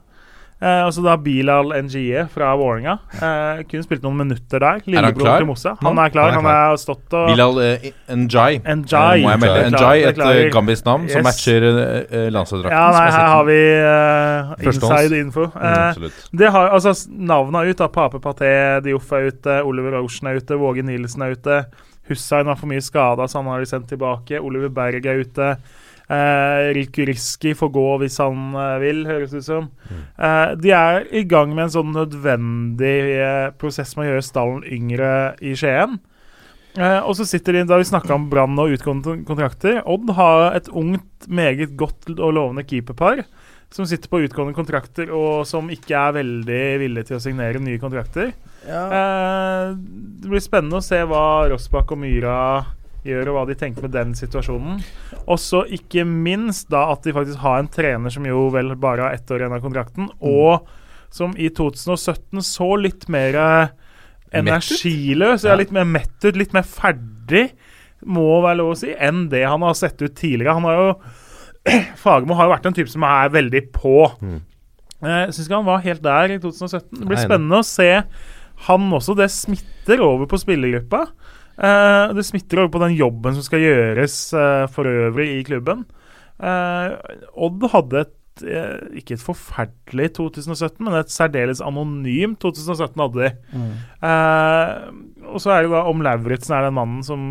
Eh, 0.61 0.83
altså 0.85 1.01
da 1.01 1.15
Bilal 1.17 1.71
NGE 1.87 2.27
fra 2.29 2.51
Vålerenga. 2.61 2.99
Eh, 3.17 3.63
kunne 3.71 3.85
spilt 3.87 4.03
noen 4.05 4.19
minutter 4.21 4.61
der. 4.61 4.83
Lillebror 4.85 5.39
til 5.41 5.47
Mossa. 5.49 5.73
Han 5.81 6.01
er 6.03 6.13
klar. 6.13 6.35
Han 6.37 6.45
er 6.45 6.59
har 6.69 6.77
stått 6.81 7.17
og 7.17 7.31
Bilal 7.31 7.61
eh, 7.65 7.87
Njai, 8.13 8.61
Njay. 8.61 9.23
Eh, 9.23 9.25
må 9.25 9.33
jeg 9.33 9.41
melde. 9.41 9.63
Njai, 9.73 9.95
et 10.11 10.21
eh, 10.27 10.43
gambisk 10.53 10.85
navn 10.85 11.09
som 11.09 11.25
matcher 11.25 11.65
uh, 11.65 12.29
landslagsdrakten. 12.37 12.77
Ja, 12.77 12.85
nei, 12.93 13.07
her 13.17 13.31
har 13.33 13.49
vi 13.49 13.59
uh, 13.89 14.53
inside 14.69 15.23
info. 15.25 15.49
Mm, 15.49 16.11
det 16.43 16.53
har, 16.53 16.75
altså, 16.77 16.93
Navnene 17.09 17.65
er 17.65 17.73
ute. 17.73 17.89
Pape 17.91 18.21
Paté, 18.21 18.53
Dioff 18.85 19.09
er 19.17 19.31
ute, 19.33 19.63
Oliver 19.65 19.97
Ocean 20.03 20.29
er 20.29 20.43
ute, 20.43 20.61
Våge 20.61 20.85
Nilsen 20.85 21.25
er 21.25 21.39
ute. 21.41 21.63
Hussein 22.11 22.49
var 22.51 22.61
for 22.61 22.69
mye 22.69 22.85
skada, 22.85 23.25
så 23.31 23.41
han 23.41 23.49
har 23.49 23.65
de 23.65 23.71
sendt 23.71 23.89
tilbake. 23.89 24.43
Oliver 24.45 24.69
Berg 24.77 25.09
er 25.09 25.25
ute. 25.25 25.55
Uh, 26.11 26.73
Rikuriski 26.75 27.53
får 27.55 27.71
gå 27.71 27.87
hvis 28.03 28.17
han 28.19 28.55
eh, 28.59 28.77
vil, 28.83 29.05
høres 29.07 29.31
det 29.31 29.45
ut 29.45 29.47
som. 29.47 29.69
Eh, 30.19 30.55
de 30.59 30.73
er 30.75 31.05
i 31.15 31.23
gang 31.29 31.53
med 31.55 31.69
en 31.69 31.75
sånn 31.77 31.93
nødvendig 31.95 32.97
eh, 33.15 33.51
prosess 33.61 33.95
med 33.95 34.09
å 34.09 34.11
gjøre 34.11 34.25
stallen 34.27 34.65
yngre 34.67 35.13
i 35.39 35.55
Skien. 35.59 36.01
Eh, 36.79 36.99
og 36.99 37.15
så 37.19 37.27
sitter 37.27 37.59
de, 37.59 37.65
Da 37.67 37.79
vi 37.81 37.87
snakka 37.89 38.15
om 38.15 38.29
Brann 38.31 38.59
og 38.63 38.71
utgående 38.71 39.17
kontrakter 39.27 39.81
Odd 39.91 40.13
har 40.15 40.53
et 40.55 40.69
ungt, 40.71 41.27
meget 41.27 41.75
godt 41.79 42.07
og 42.13 42.37
lovende 42.37 42.63
keeperpar 42.63 43.25
som 43.75 43.87
sitter 43.87 44.11
på 44.11 44.21
utgående 44.25 44.55
kontrakter 44.55 45.11
og 45.15 45.45
som 45.47 45.69
ikke 45.71 45.95
er 45.95 46.15
veldig 46.17 46.63
villige 46.83 47.11
til 47.11 47.19
å 47.19 47.23
signere 47.23 47.63
nye 47.63 47.79
kontrakter. 47.79 48.33
Eh, 48.67 49.67
det 49.79 50.31
blir 50.31 50.43
spennende 50.43 50.81
å 50.81 50.85
se 50.85 50.99
hva 51.07 51.47
Rossbakk 51.53 51.95
og 51.95 52.01
Myhra 52.03 52.39
gjør, 53.07 53.31
og 53.31 53.39
hva 53.39 53.45
de 53.49 53.57
tenker 53.59 53.87
med 53.87 53.95
den 53.95 54.13
situasjonen. 54.19 54.81
Og 55.25 55.41
så 55.41 55.63
ikke 55.73 56.05
minst 56.09 56.69
da 56.73 56.87
at 56.93 57.07
de 57.07 57.15
faktisk 57.17 57.41
har 57.43 57.61
en 57.61 57.71
trener 57.73 58.13
som 58.13 58.27
jo 58.29 58.49
vel 58.55 58.75
bare 58.81 59.09
har 59.09 59.17
ett 59.17 59.31
år 59.31 59.45
igjen 59.45 59.57
av 59.57 59.65
kontrakten, 59.65 60.11
og 60.21 60.69
som 61.11 61.33
i 61.41 61.49
2017 61.51 62.43
så 62.47 62.69
litt 62.79 63.09
mer 63.11 63.39
eh, 63.41 63.73
energiløs, 64.41 65.47
ja. 65.47 65.57
Litt 65.59 65.75
mer 65.75 65.89
mett 65.89 66.23
ut, 66.23 66.39
litt 66.39 66.55
mer 66.57 66.67
ferdig, 66.67 67.49
må 68.01 68.39
være 68.41 68.61
lov 68.63 68.75
å 68.75 68.79
si, 68.81 68.93
enn 68.97 69.27
det 69.33 69.43
han 69.45 69.65
har 69.67 69.75
sett 69.77 70.01
ut 70.01 70.15
tidligere. 70.17 70.55
Han 70.57 70.69
har 70.69 70.79
jo 70.79 70.93
Fagermo 72.03 72.37
har 72.39 72.49
jo 72.49 72.55
vært 72.55 72.71
en 72.71 72.77
type 72.77 72.93
som 72.93 73.05
er 73.05 73.33
veldig 73.35 73.67
på. 73.75 73.97
Mm. 74.25 74.39
Jeg 75.01 75.33
syns 75.35 75.47
ikke 75.47 75.59
han 75.59 75.69
var 75.69 75.83
helt 75.85 76.05
der 76.05 76.35
i 76.37 76.39
2017. 76.41 76.87
Det 77.01 77.09
blir 77.09 77.21
spennende 77.21 77.61
å 77.61 77.67
se 77.67 77.91
han 78.67 78.89
også. 78.93 79.17
Det 79.17 79.29
smitter 79.33 80.03
over 80.05 80.29
på 80.29 80.41
spillergruppa. 80.41 81.07
Eh, 81.61 82.15
det 82.17 82.25
smitter 82.25 82.63
over 82.63 82.73
på 82.73 82.83
den 82.87 82.97
jobben 82.97 83.37
som 83.37 83.45
skal 83.45 83.65
gjøres 83.65 84.17
uh, 84.33 84.65
for 84.73 84.89
øvrig 84.89 85.29
i 85.39 85.45
klubben. 85.45 85.85
Uh, 86.41 86.97
Odd 87.37 87.69
hadde 87.75 88.07
et 88.07 88.17
ikke 88.97 89.17
et 89.17 89.23
forferdelig 89.23 90.11
2017, 90.17 90.81
men 90.87 90.97
et 90.97 91.13
særdeles 91.13 91.63
anonymt 91.65 92.41
2017 92.43 93.03
hadde 93.03 93.21
de. 93.27 93.31
Eh, 94.07 95.29
og 95.31 95.43
så 95.43 95.55
er 95.55 95.67
det 95.67 95.73
da 95.75 95.85
om 95.91 96.03
Lauritzen 96.05 96.57
er 96.57 96.69
den 96.69 96.77
mannen 96.79 97.05
som 97.07 97.31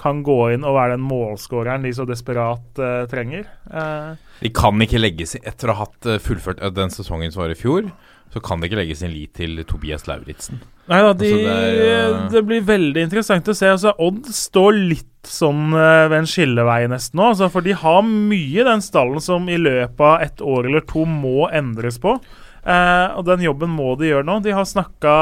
kan 0.00 0.24
gå 0.26 0.38
inn 0.54 0.66
og 0.66 0.74
være 0.74 0.96
den 0.96 1.06
målskåreren 1.06 1.84
de 1.86 1.92
så 1.94 2.06
desperat 2.08 2.80
eh, 2.82 3.04
trenger. 3.10 3.46
Eh, 3.70 4.14
De 4.42 4.50
kan 4.54 4.82
ikke 4.82 4.98
legge 5.02 5.26
seg 5.30 5.44
Etter 5.46 5.70
å 5.70 5.76
ha 5.78 5.86
hatt 5.86 6.08
fullført 6.22 6.62
den 6.74 6.90
sesongen 6.94 7.34
som 7.34 7.44
var 7.44 7.54
i 7.54 7.58
fjor, 7.58 7.90
så 8.34 8.42
kan 8.42 8.58
det 8.60 8.68
ikke 8.72 8.80
legge 8.82 8.96
sin 8.98 9.12
lit 9.14 9.30
til 9.38 9.60
Tobias 9.70 10.08
Lauritzen. 10.10 10.58
Nei 10.90 10.98
da, 11.00 11.12
de, 11.16 11.28
Altså, 11.30 11.56
det 11.78 11.90
er 11.94 12.14
det 12.34 12.42
blir 12.48 12.64
veldig 12.66 13.04
interessant 13.06 13.46
å 13.48 13.54
se. 13.56 13.70
Altså, 13.70 13.92
Odd 14.02 14.26
står 14.34 14.74
litt 14.90 15.30
sånn 15.30 15.70
eh, 15.72 16.08
ved 16.10 16.18
en 16.18 16.28
skillevei 16.28 16.80
nesten 16.92 17.16
nå. 17.22 17.30
Altså, 17.32 17.48
for 17.54 17.64
de 17.64 17.72
har 17.80 18.02
mye 18.04 18.58
i 18.60 18.66
den 18.66 18.82
stallen 18.84 19.22
som 19.24 19.46
i 19.48 19.56
løpet 19.60 20.02
av 20.04 20.26
et 20.26 20.42
år 20.44 20.68
eller 20.68 20.84
to 20.90 21.06
må 21.08 21.46
endres 21.54 21.96
på. 22.02 22.18
Eh, 22.64 23.06
og 23.16 23.24
den 23.30 23.46
jobben 23.46 23.70
må 23.72 23.94
de 24.00 24.10
gjøre 24.10 24.26
nå. 24.28 24.40
De 24.44 24.52
har 24.56 24.66
snakka 24.68 25.14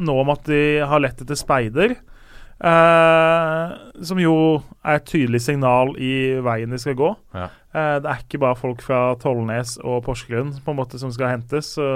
nå 0.00 0.16
om 0.24 0.32
at 0.34 0.48
de 0.50 0.62
har 0.86 1.02
lett 1.04 1.22
etter 1.22 1.38
speider. 1.38 1.98
eh, 2.62 3.72
som 4.02 4.18
jo 4.20 4.34
er 4.84 4.98
et 4.98 5.06
tydelig 5.08 5.42
signal 5.44 5.92
i 6.00 6.38
veien 6.44 6.72
de 6.72 6.78
skal 6.80 6.96
gå. 6.98 7.10
Ja. 7.36 7.48
Eh, 7.76 7.96
det 8.02 8.10
er 8.10 8.22
ikke 8.24 8.40
bare 8.42 8.58
folk 8.58 8.82
fra 8.84 9.00
Tollnes 9.20 9.76
og 9.84 10.02
Porsgrunn 10.06 10.54
på 10.64 10.72
en 10.74 10.78
måte 10.80 10.98
som 11.02 11.12
skal 11.14 11.34
hentes. 11.36 11.74
Så, 11.76 11.88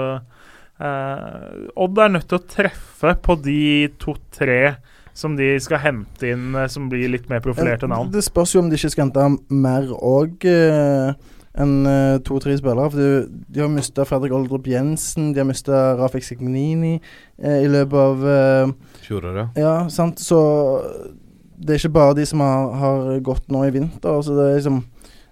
eh, 0.87 1.67
Odd 1.85 2.01
er 2.01 2.15
nødt 2.15 2.29
til 2.31 2.39
å 2.39 2.47
treffe 2.55 3.13
på 3.21 3.37
de 3.45 3.91
to-tre 4.01 4.77
som 5.17 5.35
de 5.35 5.53
skal 5.61 5.81
hente 5.83 6.31
inn, 6.33 6.55
eh, 6.55 6.69
som 6.71 6.89
blir 6.91 7.11
litt 7.13 7.29
mer 7.31 7.43
profilerte 7.43 7.89
navn. 7.91 8.11
Det 8.13 8.23
spørs 8.25 8.55
jo 8.55 8.63
om 8.63 8.71
de 8.71 8.79
ikke 8.79 8.93
skal 8.95 9.09
hente 9.09 9.27
mer 9.53 9.91
òg 9.95 10.49
uh, 10.49 11.13
enn 11.59 11.87
eh, 11.87 12.17
to-tre 12.25 12.55
spillere. 12.59 12.91
For 12.91 13.01
de, 13.01 13.41
de 13.51 13.63
har 13.63 13.71
mista 13.71 14.05
Fredrik 14.07 14.33
Oldrup 14.35 14.67
Jensen, 14.71 15.31
de 15.35 15.43
har 15.43 15.49
mista 15.49 15.81
Rafik 15.99 16.25
Signini 16.25 16.95
eh, 16.97 17.61
i 17.65 17.69
løpet 17.71 17.97
av 17.99 18.27
eh, 18.35 18.73
Fjoråret. 19.05 19.59
Ja, 19.59 19.75
sant. 19.91 20.21
Så 20.23 20.39
det 21.61 21.75
er 21.75 21.81
ikke 21.81 21.97
bare 21.99 22.17
de 22.17 22.27
som 22.29 22.43
har, 22.43 22.71
har 22.81 23.11
gått 23.25 23.51
nå 23.51 23.65
i 23.67 23.73
vinter. 23.75 24.21
Så 24.23 24.37
det 24.37 24.47
er 24.47 24.59
liksom 24.59 24.83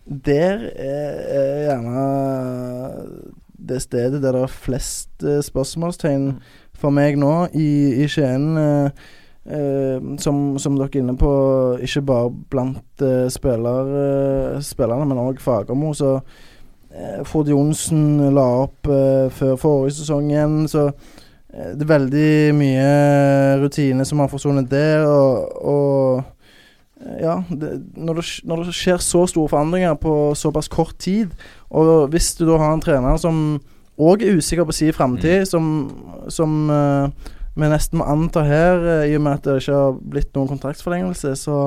Der 0.10 0.64
er, 0.74 1.18
er 1.38 1.58
gjerne 1.68 2.04
det 3.68 3.82
stedet 3.84 4.22
der 4.24 4.36
det 4.36 4.44
er 4.44 4.52
flest 4.52 5.24
uh, 5.24 5.40
spørsmålstegn 5.44 6.32
for 6.80 6.96
meg 6.96 7.18
nå 7.20 7.50
i, 7.54 8.04
i 8.04 8.08
Skien. 8.12 8.56
Uh, 8.58 8.90
uh, 9.50 10.16
som, 10.22 10.58
som 10.62 10.78
dere 10.80 10.90
er 10.94 11.02
inne 11.04 11.18
på, 11.20 11.32
ikke 11.84 12.06
bare 12.08 12.32
blant 12.52 13.06
spiller, 13.34 14.60
spillerne, 14.64 15.08
men 15.10 15.22
òg 15.22 15.44
Fagermo. 15.44 15.94
Så 15.98 16.18
uh, 16.20 17.22
Frode 17.28 17.54
Johnsen 17.54 18.30
la 18.36 18.48
opp 18.66 18.90
før 19.36 19.56
forrige 19.60 20.00
sesong 20.00 20.32
igjen. 20.32 20.62
Så 20.72 20.90
det 21.50 21.82
er 21.82 21.96
veldig 21.96 22.34
mye 22.54 22.90
rutine 23.64 24.06
som 24.06 24.22
har 24.22 24.30
forsvunnet 24.30 24.70
der. 24.72 25.08
Og, 25.08 25.66
og 25.66 26.36
Ja, 27.00 27.38
det, 27.48 27.78
når, 27.96 28.20
det, 28.20 28.24
når 28.44 28.64
det 28.68 28.74
skjer 28.76 29.00
så 29.00 29.22
store 29.32 29.48
forandringer 29.48 29.94
på 29.96 30.36
såpass 30.36 30.68
kort 30.68 30.98
tid, 31.00 31.32
og 31.70 32.10
hvis 32.14 32.34
du 32.40 32.48
da 32.50 32.58
har 32.62 32.74
en 32.74 32.82
trener 32.82 33.20
som 33.22 33.60
òg 34.00 34.24
er 34.24 34.40
usikker 34.40 34.66
på 34.68 34.76
sin 34.76 34.96
framtid, 34.96 35.46
som, 35.50 35.90
som 36.32 36.56
uh, 36.72 37.12
vi 37.60 37.70
nesten 37.70 38.00
må 38.00 38.08
anta 38.08 38.46
her, 38.48 38.84
eh, 38.88 39.08
i 39.12 39.18
og 39.18 39.26
med 39.26 39.40
at 39.40 39.48
det 39.48 39.60
ikke 39.62 39.80
har 39.80 39.98
blitt 40.14 40.36
noen 40.38 40.52
kontraktsforlengelse, 40.54 41.34
så, 41.40 41.58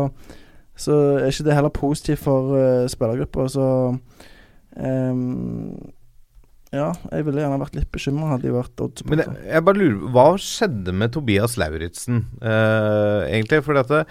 så 0.78 1.00
er 1.18 1.28
ikke 1.28 1.48
det 1.48 1.58
heller 1.58 1.74
positivt 1.76 2.22
for 2.24 2.54
uh, 2.56 2.86
spillergruppa. 2.90 3.48
Så 3.52 3.66
um, 3.92 5.74
ja, 6.72 6.88
jeg 7.12 7.26
ville 7.26 7.42
gjerne 7.42 7.60
vært 7.60 7.74
litt 7.76 7.90
bekymra 7.92 8.30
hadde 8.30 8.48
jeg 8.48 8.56
vært 8.56 8.72
Men 8.78 8.86
Odd-supporter. 8.86 9.34
jeg, 9.36 9.48
jeg 9.52 9.64
bare 9.66 9.80
lurer 9.82 10.12
Hva 10.14 10.28
skjedde 10.40 10.94
med 10.96 11.12
Tobias 11.12 11.58
Lauritzen, 11.60 12.22
uh, 12.40 13.28
egentlig? 13.28 13.60
Fordi 13.66 13.82
at 13.82 13.92
det, 13.92 14.04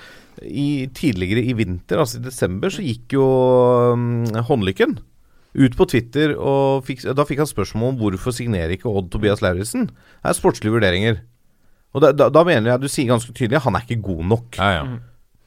i, 0.45 0.67
tidligere 0.93 1.41
i 1.41 1.55
vinter, 1.57 2.03
altså 2.03 2.21
i 2.21 2.27
desember, 2.27 2.69
så 2.69 2.85
gikk 2.85 3.17
jo 3.17 3.25
um, 3.95 4.27
Håndlykken 4.45 4.99
ut 5.51 5.75
på 5.75 5.87
Twitter, 5.91 6.33
og 6.39 6.85
fikk, 6.87 7.03
da 7.17 7.25
fikk 7.27 7.43
han 7.43 7.49
spørsmål 7.49 7.93
om 7.93 7.99
hvorfor 7.99 8.35
signerer 8.35 8.75
ikke 8.77 8.91
Odd 8.91 9.11
Tobias 9.11 9.43
Lauritzen. 9.43 9.89
Det 9.91 10.31
er 10.31 10.37
sportslige 10.37 10.75
vurderinger. 10.77 11.21
Og 11.91 12.03
da, 12.05 12.13
da, 12.15 12.29
da 12.31 12.43
mener 12.47 12.71
jeg 12.71 12.83
du 12.83 12.87
sier 12.91 13.09
ganske 13.09 13.33
tydelig 13.35 13.63
han 13.65 13.75
er 13.75 13.83
ikke 13.83 14.03
god 14.05 14.21
nok. 14.31 14.59
Ja, 14.59 14.69
ja. 14.77 14.85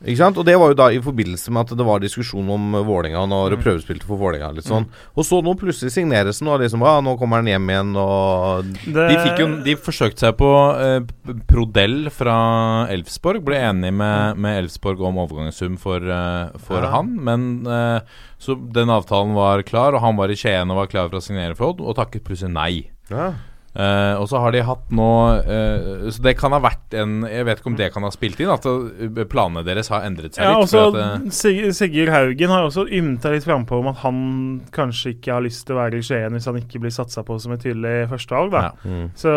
Ikke 0.04 0.20
sant? 0.20 0.38
Og 0.40 0.44
det 0.44 0.54
var 0.60 0.72
jo 0.72 0.76
da 0.78 0.86
i 0.92 1.00
forbindelse 1.02 1.52
med 1.54 1.64
at 1.64 1.78
det 1.78 1.86
var 1.86 2.02
diskusjon 2.02 2.48
om 2.52 2.76
Vålerenga 2.84 3.22
når 3.30 3.56
mm. 3.56 3.62
prøvespilte 3.64 4.08
for 4.08 4.20
Vålerenga. 4.20 4.62
Sånn. 4.64 4.86
Og 5.16 5.24
så 5.26 5.38
nå 5.44 5.54
plutselig 5.60 5.94
signeres 5.94 6.42
den, 6.42 6.50
og 6.52 6.60
liksom 6.60 6.84
ah, 6.84 6.98
nå 7.04 7.16
kommer 7.20 7.40
han 7.40 7.48
hjem 7.48 7.70
igjen, 7.72 7.94
og 8.00 8.68
Det, 8.84 9.06
De, 9.10 9.16
fikk 9.22 9.40
jo, 9.40 9.48
de 9.64 9.76
forsøkte 9.80 10.26
seg 10.26 10.36
på 10.40 10.50
eh, 10.84 10.98
Prodell 11.48 12.10
fra 12.14 12.36
Elfsborg. 12.92 13.40
Ble 13.46 13.62
enig 13.70 13.94
med, 13.96 14.36
med 14.44 14.60
Elfsborg 14.64 15.00
om 15.08 15.22
overgangssum 15.24 15.80
for, 15.80 16.04
eh, 16.04 16.60
for 16.68 16.84
Ja. 16.84 16.92
han. 16.98 17.16
Men 17.24 17.48
eh, 17.64 18.20
så 18.38 18.58
den 18.76 18.92
avtalen 18.92 19.32
var 19.36 19.64
klar, 19.64 19.96
og 19.96 20.04
han 20.04 20.20
var 20.20 20.28
i 20.28 20.36
Skien 20.36 20.70
og 20.70 20.82
var 20.82 20.92
klar 20.92 21.08
for 21.08 21.22
å 21.22 21.24
signere 21.24 21.56
for 21.56 21.72
Odd, 21.72 21.80
og 21.80 21.96
takket 21.96 22.26
plutselig 22.28 22.52
nei. 22.52 22.72
ja. 23.10 23.32
Eh, 23.74 24.14
og 24.20 24.28
så 24.30 24.38
har 24.38 24.52
de 24.54 24.60
hatt 24.62 24.90
nå 24.94 25.06
uh, 25.42 26.04
Så 26.06 26.22
det 26.22 26.36
kan 26.38 26.54
ha 26.54 26.60
vært 26.62 26.94
en 26.94 27.24
Jeg 27.26 27.42
vet 27.48 27.58
ikke 27.58 27.70
om 27.72 27.78
det 27.80 27.88
kan 27.90 28.04
ha 28.06 28.10
spilt 28.14 28.38
inn, 28.38 28.52
at 28.52 28.68
eh, 28.70 29.24
planene 29.26 29.64
deres 29.66 29.88
har 29.90 30.04
endret 30.06 30.36
seg 30.36 30.46
Ja, 30.46 30.52
litt. 30.60 30.68
også 30.68 30.84
at, 30.94 31.32
Sig 31.34 31.58
Sigurd 31.74 32.12
Haugen 32.14 32.52
har 32.54 32.68
også 32.68 32.84
ymta 32.86 33.32
litt 33.34 33.46
frampå 33.46 33.80
om 33.82 33.88
at 33.90 33.98
han 34.04 34.20
kanskje 34.74 35.16
ikke 35.16 35.32
har 35.34 35.42
lyst 35.42 35.64
til 35.66 35.74
å 35.74 35.80
være 35.80 35.98
i 35.98 36.06
Skien 36.06 36.36
hvis 36.36 36.46
han 36.46 36.60
ikke 36.60 36.84
blir 36.84 36.94
satsa 36.94 37.24
på 37.26 37.34
som 37.42 37.56
et 37.56 37.64
tydelig 37.64 38.06
førstevalg. 38.12 38.54
Ja. 38.54 38.70
Mm. 38.86 39.08
Så 39.18 39.32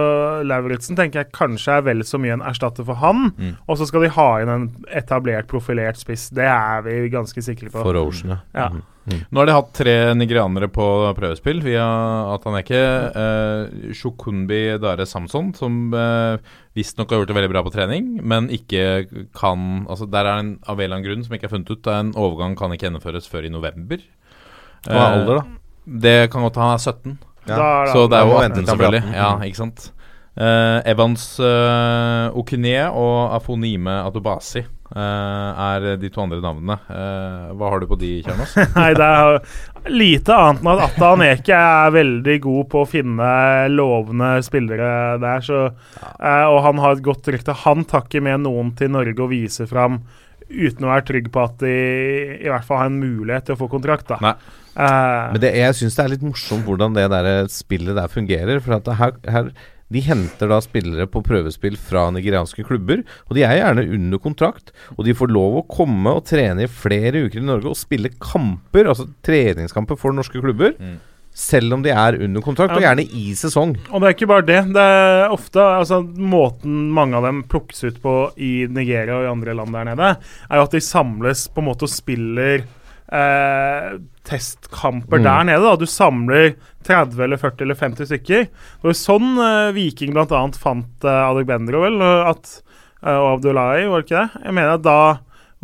Lauritzen 0.45 0.99
tenker 0.99 1.23
jeg 1.23 1.33
kanskje 1.33 1.79
er 1.79 1.87
vel 1.87 2.03
så 2.05 2.19
mye 2.21 2.35
en 2.37 2.45
erstatter 2.45 2.85
for 2.85 2.99
han. 3.01 3.31
Mm. 3.37 3.55
Og 3.65 3.79
så 3.79 3.87
skal 3.89 4.05
de 4.05 4.11
ha 4.19 4.27
inn 4.43 4.53
en 4.53 4.67
etablert, 4.99 5.49
profilert 5.49 5.97
spiss. 5.97 6.27
Det 6.35 6.45
er 6.45 6.85
vi 6.85 6.99
ganske 7.13 7.41
sikre 7.45 7.71
på. 7.73 7.81
For 7.81 7.97
Ocean, 8.03 8.37
ja. 8.37 8.67
Ja. 8.67 8.69
Mhm. 9.07 9.21
Nå 9.31 9.39
har 9.39 9.47
de 9.47 9.55
hatt 9.55 9.69
tre 9.77 9.95
nigerianere 10.19 10.67
på 10.67 10.85
prøvespill 11.15 11.61
via 11.63 11.85
Ataneke. 12.33 12.81
Eh, 13.21 13.93
Shukunbi 13.95 14.77
Dare 14.83 15.05
Samson, 15.07 15.53
som 15.55 15.93
eh, 15.95 16.37
visstnok 16.75 17.09
har 17.09 17.21
gjort 17.21 17.31
det 17.31 17.37
veldig 17.37 17.51
bra 17.53 17.63
på 17.63 17.71
trening, 17.71 18.17
men 18.21 18.51
ikke 18.51 19.07
kan 19.37 19.85
Altså 19.87 20.09
Der 20.11 20.25
er 20.25 20.41
en 20.41 20.59
av 20.67 20.75
en 20.75 20.83
eller 20.83 20.97
annen 20.97 21.07
grunn 21.07 21.23
som 21.23 21.37
ikke 21.37 21.47
er 21.47 21.55
funnet 21.55 21.71
ut. 21.71 21.87
Er 21.87 22.03
En 22.03 22.13
overgang 22.19 22.57
kan 22.59 22.73
ikke 22.75 22.89
gjennomføres 22.89 23.29
før 23.31 23.47
i 23.47 23.53
november. 23.53 24.03
Hva 24.87 24.99
er 24.99 25.21
alder, 25.21 25.39
da? 25.39 25.43
Det 25.87 26.17
kan 26.31 26.43
godt 26.43 26.59
hende 26.59 26.67
han 26.67 26.75
er 26.75 26.83
17. 26.83 27.19
Ja. 27.47 27.55
Da 27.55 27.85
da. 27.85 27.93
Så 27.93 28.07
det 28.11 28.17
er 28.17 28.27
jo 28.27 28.35
18, 28.35 28.43
vente 28.43 28.59
til 28.59 28.67
han 28.67 28.77
blir 28.77 28.91
selvfølgelig. 28.91 29.15
Ja, 29.15 29.29
ikke 29.47 29.61
sant. 29.63 29.91
Eh, 30.37 30.79
Evans 30.91 31.39
eh, 31.41 32.37
Okunie 32.37 32.83
og 32.93 33.33
Afonime 33.33 34.03
Atobasi 34.05 34.59
eh, 34.61 34.67
er 34.95 35.87
de 35.99 36.09
to 36.13 36.21
andre 36.23 36.39
navnene. 36.43 36.77
Eh, 36.89 37.47
hva 37.59 37.71
har 37.73 37.81
du 37.83 37.87
på 37.89 37.97
de, 37.99 38.11
Kjernos? 38.25 38.53
Nei, 38.77 38.91
det 38.97 39.07
er 39.07 39.39
lite 39.91 40.35
annet 40.35 40.61
enn 40.63 40.69
at 40.73 40.83
Atta 40.87 41.09
Aneke 41.15 41.57
er 41.57 41.95
veldig 41.95 42.37
god 42.43 42.69
på 42.71 42.83
å 42.83 42.89
finne 42.89 43.31
lovende 43.73 44.29
spillere 44.45 44.91
der. 45.23 45.43
Så, 45.45 45.63
eh, 45.67 46.45
og 46.47 46.61
han 46.67 46.79
har 46.83 46.95
et 46.97 47.03
godt 47.05 47.27
rykte. 47.33 47.55
Han 47.65 47.83
tar 47.89 48.07
ikke 48.07 48.23
med 48.29 48.45
noen 48.47 48.71
til 48.79 48.93
Norge 48.95 49.19
og 49.27 49.33
viser 49.33 49.69
fram 49.69 50.01
uten 50.47 50.85
å 50.87 50.93
være 50.93 51.03
trygg 51.09 51.25
på 51.33 51.41
at 51.43 51.57
de 51.59 51.71
i 52.39 52.47
hvert 52.47 52.63
fall 52.63 52.79
har 52.79 52.87
en 52.87 53.01
mulighet 53.01 53.49
til 53.49 53.57
å 53.57 53.59
få 53.59 53.67
kontrakt. 53.71 54.07
da. 54.07 54.21
Nei. 54.23 54.35
Eh, 54.77 55.31
Men 55.33 55.41
det, 55.43 55.49
jeg 55.59 55.75
syns 55.81 55.97
det 55.97 56.05
er 56.05 56.13
litt 56.15 56.23
morsomt 56.23 56.63
hvordan 56.67 56.95
det 56.95 57.09
der 57.11 57.49
spillet 57.51 57.97
der 57.97 58.07
fungerer. 58.13 58.61
For 58.63 58.77
at 58.79 58.87
her, 59.01 59.17
her 59.27 59.51
De 59.93 60.01
henter 60.03 60.49
da 60.51 60.59
spillere 60.63 61.07
på 61.07 61.21
prøvespill 61.23 61.77
fra 61.79 62.09
nigerianske 62.11 62.65
klubber. 62.67 63.03
Og 63.29 63.37
de 63.37 63.45
er 63.47 63.59
gjerne 63.61 63.85
under 63.95 64.21
kontrakt. 64.23 64.73
Og 64.97 65.05
de 65.07 65.15
får 65.15 65.31
lov 65.31 65.61
å 65.61 65.67
komme 65.71 66.11
og 66.17 66.25
trene 66.27 66.65
i 66.65 66.71
flere 66.71 67.23
uker 67.27 67.39
i 67.39 67.47
Norge 67.47 67.71
og 67.71 67.79
spille 67.79 68.11
kamper, 68.19 68.89
altså 68.91 69.07
treningskamper 69.25 69.99
for 69.99 70.15
norske 70.15 70.43
klubber. 70.43 70.75
Mm. 70.75 70.97
Selv 71.37 71.75
om 71.75 71.83
de 71.85 71.91
er 71.93 72.15
under 72.25 72.41
kontrakt, 72.41 72.73
og 72.73 72.81
gjerne 72.81 73.03
i 73.13 73.29
sesong. 73.37 73.75
Og 73.93 74.01
det 74.01 74.07
er 74.07 74.15
ikke 74.15 74.29
bare 74.31 74.45
det. 74.47 74.61
Det 74.73 74.83
er 74.83 75.35
ofte 75.35 75.61
altså, 75.61 75.99
Måten 76.01 76.87
mange 76.95 77.19
av 77.19 77.27
dem 77.27 77.43
plukkes 77.47 77.83
ut 77.85 77.99
på 78.01 78.15
i 78.41 78.65
Nigeria 78.65 79.19
og 79.19 79.27
i 79.27 79.29
andre 79.35 79.53
land 79.59 79.77
der 79.77 79.91
nede, 79.91 80.09
er 80.49 80.59
jo 80.59 80.65
at 80.65 80.73
de 80.73 80.81
samles 80.81 81.45
på 81.53 81.61
en 81.61 81.69
måte 81.69 81.85
og 81.85 81.93
spiller 81.93 82.65
eh, 83.11 83.97
testkamper 84.27 85.17
Mm. 85.19 85.23
der 85.23 85.43
nede. 85.47 85.61
da 85.63 85.75
Du 85.75 85.85
samler 85.85 86.55
30 86.83 87.23
eller 87.23 87.37
40 87.37 87.61
eller 87.63 87.75
50 87.75 88.05
stykker. 88.09 88.47
Det 88.47 88.83
var 88.83 88.93
sånn 88.97 89.37
eh, 89.39 89.71
Viking 89.75 90.13
bl.a. 90.13 90.51
fant 90.57 91.03
eh, 91.03 91.23
Adegbendro, 91.31 91.81
vel, 91.85 92.01
at, 92.01 92.61
eh, 93.03 93.15
og 93.15 93.37
Abdullahi, 93.39 93.87
var 93.87 94.01
det 94.01 94.07
ikke 94.09 94.23
det? 94.25 94.43
Jeg 94.45 94.53
mener 94.53 94.73
at 94.75 94.83
da 94.83 94.99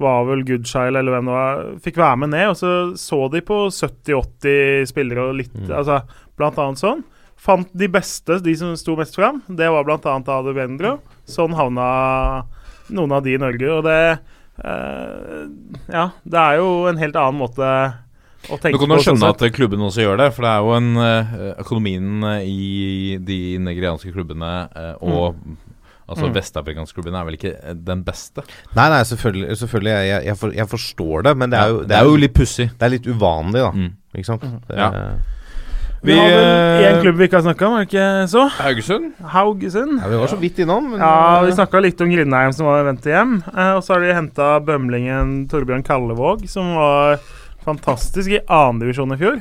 var 0.01 0.23
vel 0.25 0.41
Goodshile 0.43 0.97
eller 0.99 1.11
hvem 1.13 1.27
det 1.29 1.33
var, 1.37 1.65
fikk 1.83 1.97
være 2.01 2.17
med 2.23 2.29
ned, 2.33 2.47
og 2.49 2.55
så 2.57 2.71
så 2.97 3.19
de 3.29 3.41
på 3.45 3.59
70-80 3.69 4.87
spillere 4.89 5.27
og 5.29 5.35
litt 5.37 5.53
altså, 5.69 6.01
Blant 6.35 6.57
annet 6.57 6.81
sånn. 6.81 7.03
Fant 7.37 7.67
de 7.77 7.87
beste, 7.91 8.39
de 8.41 8.55
som 8.57 8.71
sto 8.79 8.95
mest 8.97 9.13
fram. 9.19 9.43
Det 9.47 9.67
var 9.69 9.83
blant 9.85 10.05
annet 10.09 10.31
Adebendro. 10.33 10.95
Sånn 11.29 11.53
havna 11.53 12.45
noen 12.89 13.11
av 13.13 13.21
de 13.21 13.35
i 13.35 13.37
Norge. 13.37 13.67
Og 13.69 13.83
det 13.85 13.97
Ja, 14.61 16.05
det 16.23 16.39
er 16.39 16.59
jo 16.61 16.69
en 16.91 16.99
helt 17.01 17.15
annen 17.19 17.39
måte 17.41 17.67
å 18.51 18.57
tenke 18.59 18.75
på. 18.75 18.77
Du 18.77 18.81
kan 18.83 18.93
jo 18.97 19.01
skjønne 19.01 19.21
sånn 19.23 19.33
at 19.33 19.55
klubben 19.55 19.83
også 19.85 20.03
gjør 20.05 20.19
det, 20.21 20.29
for 20.35 20.45
det 20.45 20.51
er 20.53 20.65
jo 20.67 20.73
en 20.77 20.89
eh, 21.01 21.35
Økonomien 21.63 22.25
eh, 22.29 22.47
i 22.47 23.17
de 23.23 23.39
nigerianske 23.63 24.13
klubbene 24.15 24.55
eh, 24.75 24.95
og 25.01 25.39
Altså 26.03 26.27
Mm. 26.27 26.33
vestafrikanske 26.35 26.97
klubbene 26.97 27.15
er 27.15 27.23
vel 27.25 27.35
ikke 27.37 27.51
eh, 27.63 27.75
den 27.79 28.01
beste. 28.03 28.43
Nei, 28.75 28.89
nei, 28.91 28.99
selvfølgelig. 29.07 29.55
selvfølgelig 29.57 29.91
jeg, 29.93 30.07
jeg, 30.09 30.25
jeg, 30.27 30.37
for, 30.37 30.51
jeg 30.59 30.67
forstår 30.67 31.23
det, 31.23 31.31
men 31.39 31.49
det 31.53 31.57
er 31.61 31.69
jo, 31.71 31.77
det 31.87 31.95
er 31.95 32.09
jo 32.09 32.17
litt 32.19 32.33
pussig. 32.35 32.65
det 32.77 32.85
er 32.85 32.91
litt 32.91 33.07
uvanlig, 33.07 33.61
da. 33.63 33.69
Mm. 33.71 33.93
Ikke 34.19 34.27
sant? 34.27 34.43
Det, 34.67 34.77
Ja. 34.77 34.89
Vi 36.03 36.11
Vi, 36.11 36.17
har 36.19 36.27
vel 36.27 36.83
eh, 36.83 36.87
én 36.89 36.97
klubb 37.01 37.15
vi 37.15 37.27
ikke 37.29 37.37
har 37.39 37.45
snakka 37.45 37.67
om, 37.67 37.75
er 37.79 37.85
det 37.85 37.93
ikke 37.93 38.07
så? 38.27 38.41
Haugesund. 38.57 39.05
Haugesund. 39.33 39.93
ja, 40.01 40.09
vi 40.11 40.17
var 40.19 40.27
så 40.27 40.39
vidt 40.41 40.57
innom. 40.59 40.89
Men, 40.91 40.99
Ja, 40.99 41.39
vi 41.45 41.53
snakka 41.55 41.79
litt 41.79 42.01
om 42.03 42.11
Grindheim 42.11 42.51
som 42.51 42.67
var 42.67 42.83
ventet 42.83 43.13
hjem. 43.13 43.37
Eh, 43.53 43.71
og 43.77 43.83
så 43.85 43.95
har 43.95 44.03
de 44.03 44.17
henta 44.17 44.49
bømlingen 44.67 45.47
Torbjørn 45.47 45.85
Kallevåg, 45.87 46.43
som 46.51 46.73
var 46.75 47.23
fantastisk 47.63 48.35
i 48.35 48.41
annendivisjon 48.51 49.15
i 49.15 49.19
fjor. 49.21 49.39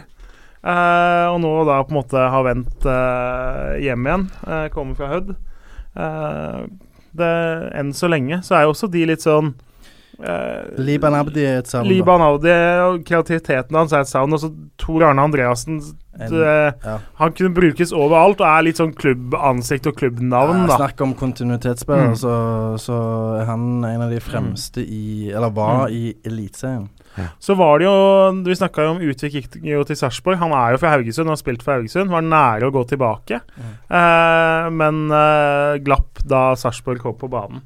Eh, 0.62 1.26
og 1.32 1.40
nå 1.42 1.50
da 1.66 1.80
på 1.82 1.90
en 1.90 1.98
måte 1.98 2.22
har 2.36 2.46
vendt 2.46 2.86
eh, 2.86 3.82
hjem 3.82 4.06
igjen. 4.06 4.28
Eh, 4.46 4.68
kommer 4.70 4.94
fra 4.94 5.10
Hødd. 5.16 5.34
Eh, 5.98 6.62
enn 7.82 7.90
så 7.92 8.08
lenge 8.08 8.38
så 8.46 8.54
er 8.56 8.62
jo 8.68 8.72
også 8.72 8.88
de 8.88 9.02
litt 9.10 9.26
sånn 9.26 9.52
eh, 10.22 10.78
Liban 10.78 11.14
Abdi 11.14 11.44
er 11.44 11.58
et 11.58 11.66
savn. 11.66 11.88
Liban 11.88 12.20
Abdi 12.22 12.48
og 12.86 13.04
kreativiteten 13.04 13.74
hans 13.76 13.92
er 13.92 14.00
et 14.06 14.10
savn. 14.12 14.32
Og 14.32 14.40
så 14.40 14.52
Tor 14.78 15.02
Arne 15.08 15.22
Andreassen 15.22 15.80
En- 16.20 16.28
ja. 16.30 16.98
Han 17.16 17.32
kunne 17.32 17.54
brukes 17.56 17.90
overalt 17.90 18.38
og 18.42 18.46
er 18.46 18.62
litt 18.66 18.76
sånn 18.76 18.92
klubbansikt 18.94 19.86
og 19.88 19.94
klubbnavn, 19.96 20.68
Ja. 20.68 20.76
Snakk 20.76 21.00
om 21.00 21.14
kontinuitetsspiller, 21.14 22.10
Mm. 22.12 22.16
så, 22.20 22.34
så 22.78 23.40
er 23.40 23.46
han 23.46 23.82
en 23.82 24.02
av 24.02 24.10
de 24.10 24.20
fremste 24.20 24.84
i 24.84 25.30
Eller 25.32 25.48
var 25.50 25.88
Mm. 25.88 25.94
i 25.96 26.14
Eliteserien. 26.28 26.90
Så 27.40 27.56
var 27.56 27.78
det 27.78 27.86
jo 27.86 28.42
Vi 28.44 28.54
snakka 28.54 28.84
jo 28.84 28.90
om 28.90 29.00
Utvik 29.00 29.32
gikk 29.32 29.64
jo 29.64 29.82
til 29.84 29.96
Sarpsborg. 29.96 30.36
Han 30.38 30.52
er 30.52 30.72
jo 30.72 30.78
fra 30.78 30.90
Haugesund 30.98 31.28
og 31.28 31.32
har 31.32 31.36
spilt 31.40 31.62
for 31.62 31.72
Haugesund. 31.80 32.10
Var 32.10 32.20
nære 32.22 32.68
å 32.68 32.72
gå 32.72 32.84
tilbake, 32.88 33.40
eh, 33.90 34.70
men 34.70 35.10
eh, 35.10 35.78
glapp 35.84 36.20
da 36.26 36.52
Sarpsborg 36.54 37.00
kom 37.00 37.14
på 37.14 37.28
banen. 37.30 37.62